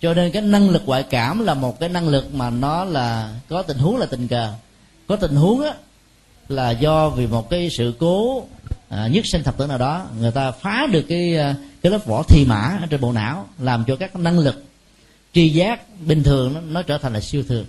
Cho 0.00 0.14
nên 0.14 0.32
cái 0.32 0.42
năng 0.42 0.70
lực 0.70 0.82
ngoại 0.86 1.02
cảm 1.02 1.44
là 1.44 1.54
một 1.54 1.80
cái 1.80 1.88
năng 1.88 2.08
lực 2.08 2.34
mà 2.34 2.50
nó 2.50 2.84
là 2.84 3.34
có 3.48 3.62
tình 3.62 3.78
huống 3.78 3.96
là 3.96 4.06
tình 4.06 4.28
cờ. 4.28 4.52
Có 5.06 5.16
tình 5.16 5.36
huống 5.36 5.62
á 5.62 5.74
là 6.48 6.70
do 6.70 7.08
vì 7.08 7.26
một 7.26 7.50
cái 7.50 7.68
sự 7.70 7.94
cố 7.98 8.46
à, 8.88 9.06
nhất 9.06 9.26
sinh 9.26 9.42
thập 9.42 9.58
tử 9.58 9.66
nào 9.66 9.78
đó 9.78 10.06
người 10.20 10.30
ta 10.30 10.50
phá 10.50 10.86
được 10.92 11.02
cái 11.08 11.36
à, 11.36 11.54
cái 11.82 11.92
lớp 11.92 12.06
vỏ 12.06 12.22
thi 12.22 12.44
mã 12.48 12.78
ở 12.80 12.86
trên 12.90 13.00
bộ 13.00 13.12
não 13.12 13.46
làm 13.58 13.84
cho 13.86 13.96
các 13.96 14.16
năng 14.16 14.38
lực 14.38 14.64
tri 15.34 15.48
giác 15.48 16.00
bình 16.00 16.22
thường 16.22 16.54
nó, 16.54 16.60
nó 16.60 16.82
trở 16.82 16.98
thành 16.98 17.12
là 17.12 17.20
siêu 17.20 17.42
thường. 17.48 17.66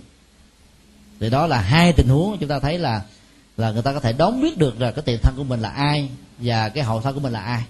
Thì 1.20 1.30
đó 1.30 1.46
là 1.46 1.60
hai 1.60 1.92
tình 1.92 2.08
huống 2.08 2.38
chúng 2.38 2.48
ta 2.48 2.58
thấy 2.58 2.78
là 2.78 3.02
là 3.56 3.70
người 3.70 3.82
ta 3.82 3.92
có 3.92 4.00
thể 4.00 4.12
đón 4.12 4.40
biết 4.40 4.58
được 4.58 4.80
là 4.80 4.90
cái 4.90 5.02
tiền 5.02 5.18
thân 5.22 5.34
của 5.36 5.44
mình 5.44 5.60
là 5.60 5.68
ai 5.68 6.08
và 6.38 6.68
cái 6.68 6.84
hậu 6.84 7.00
thân 7.00 7.14
của 7.14 7.20
mình 7.20 7.32
là 7.32 7.40
ai. 7.40 7.64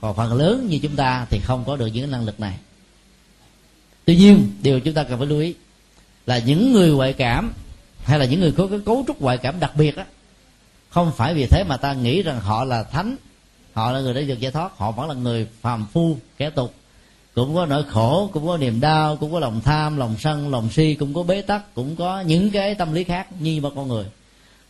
Còn 0.00 0.16
phần 0.16 0.32
lớn 0.32 0.66
như 0.70 0.78
chúng 0.82 0.96
ta 0.96 1.26
thì 1.30 1.40
không 1.44 1.64
có 1.64 1.76
được 1.76 1.86
những 1.86 2.10
năng 2.10 2.24
lực 2.24 2.40
này. 2.40 2.58
Tuy 4.04 4.16
nhiên 4.16 4.50
điều 4.62 4.80
chúng 4.80 4.94
ta 4.94 5.04
cần 5.04 5.18
phải 5.18 5.26
lưu 5.26 5.40
ý 5.40 5.54
là 6.26 6.38
những 6.38 6.72
người 6.72 6.90
ngoại 6.90 7.12
cảm 7.12 7.52
hay 8.04 8.18
là 8.18 8.24
những 8.24 8.40
người 8.40 8.52
có 8.52 8.66
cái 8.66 8.78
cấu 8.86 9.04
trúc 9.06 9.22
ngoại 9.22 9.38
cảm 9.38 9.60
đặc 9.60 9.76
biệt 9.76 9.96
á 9.96 10.04
không 10.90 11.12
phải 11.16 11.34
vì 11.34 11.46
thế 11.46 11.64
mà 11.68 11.76
ta 11.76 11.92
nghĩ 11.92 12.22
rằng 12.22 12.40
họ 12.40 12.64
là 12.64 12.82
thánh 12.82 13.16
họ 13.72 13.92
là 13.92 14.00
người 14.00 14.14
đã 14.14 14.20
được 14.20 14.40
giải 14.40 14.52
thoát 14.52 14.78
họ 14.78 14.90
vẫn 14.90 15.08
là 15.08 15.14
người 15.14 15.46
phàm 15.60 15.86
phu 15.92 16.16
kẻ 16.38 16.50
tục 16.50 16.74
cũng 17.36 17.54
có 17.54 17.66
nỗi 17.66 17.84
khổ 17.84 18.30
cũng 18.32 18.46
có 18.46 18.56
niềm 18.56 18.80
đau 18.80 19.16
cũng 19.16 19.32
có 19.32 19.40
lòng 19.40 19.60
tham 19.64 19.96
lòng 19.96 20.16
sân 20.18 20.50
lòng 20.50 20.68
si 20.70 20.94
cũng 20.94 21.14
có 21.14 21.22
bế 21.22 21.42
tắc 21.42 21.74
cũng 21.74 21.96
có 21.96 22.20
những 22.20 22.50
cái 22.50 22.74
tâm 22.74 22.92
lý 22.92 23.04
khác 23.04 23.26
như 23.40 23.60
mà 23.62 23.68
con 23.76 23.88
người. 23.88 24.04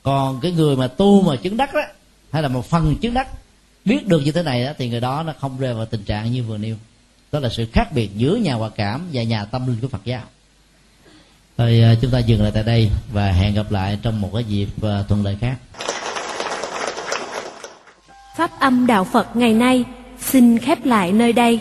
Còn 0.03 0.41
cái 0.41 0.53
người 0.53 0.77
mà 0.77 0.89
tu 0.89 1.23
mà 1.23 1.37
chứng 1.37 1.57
đắc 1.57 1.75
đó 1.75 1.81
hay 2.33 2.43
là 2.43 2.49
một 2.49 2.67
phần 2.67 2.97
chứng 3.01 3.15
đắc 3.15 3.29
biết 3.85 4.07
được 4.07 4.21
như 4.25 4.33
thế 4.33 4.43
này 4.43 4.65
đó, 4.65 4.73
thì 4.79 4.89
người 4.89 5.01
đó 5.01 5.23
nó 5.23 5.33
không 5.41 5.59
rơi 5.59 5.75
vào 5.75 5.87
tình 5.87 6.05
trạng 6.05 6.33
như 6.33 6.43
vừa 6.43 6.59
nêu. 6.59 6.77
Đó 7.33 7.39
là 7.39 7.49
sự 7.49 7.67
khác 7.73 7.93
biệt 7.93 8.11
giữa 8.17 8.37
nhà 8.37 8.55
hòa 8.55 8.69
cảm 8.69 9.09
và 9.13 9.23
nhà 9.23 9.45
tâm 9.45 9.67
linh 9.67 9.81
của 9.81 9.89
phật 9.89 10.05
giáo. 10.05 10.23
Rồi 11.59 11.81
à, 11.81 11.95
chúng 12.01 12.11
ta 12.11 12.19
dừng 12.19 12.43
lại 12.43 12.51
tại 12.55 12.63
đây 12.63 12.91
và 13.13 13.33
hẹn 13.33 13.55
gặp 13.55 13.73
lại 13.73 13.99
trong 14.03 14.21
một 14.21 14.31
cái 14.35 14.45
dịp 14.45 14.69
à, 14.83 15.05
thuận 15.09 15.25
lợi 15.25 15.37
khác. 15.41 15.57
Pháp 18.37 18.61
âm 18.61 18.87
đạo 18.87 19.05
phật 19.05 19.37
ngày 19.37 19.53
nay 19.53 19.85
xin 20.21 20.59
khép 20.59 20.85
lại 20.85 21.13
nơi 21.13 21.33
đây 21.33 21.61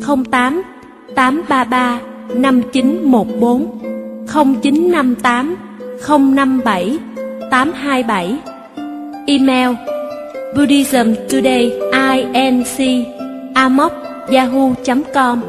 08 0.00 0.62
833 1.16 2.00
5914 2.28 4.26
0958 4.26 5.56
057 6.06 6.98
827 7.50 8.38
Email 9.26 9.70
Buddhism 10.56 11.14
Today 11.28 11.72
inc 11.92 12.78
amok 13.54 13.92
yahoo.com 14.28 15.40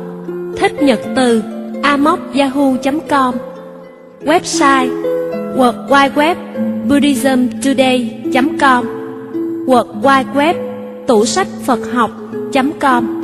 Thích 0.58 0.84
nhật 0.84 1.00
từ 1.16 1.44
amok 1.84 2.20
yahoo.com 2.34 3.36
Website 4.26 4.90
World 5.56 5.90
Wide 5.90 6.16
Web 6.16 6.38
buddhismtoday.com 6.90 8.86
World 9.68 9.90
Wide 10.02 10.34
Web 10.36 10.56
tủ 11.08 11.26
sách 11.26 11.48
Phật 11.66 11.80
học.com 11.94 13.15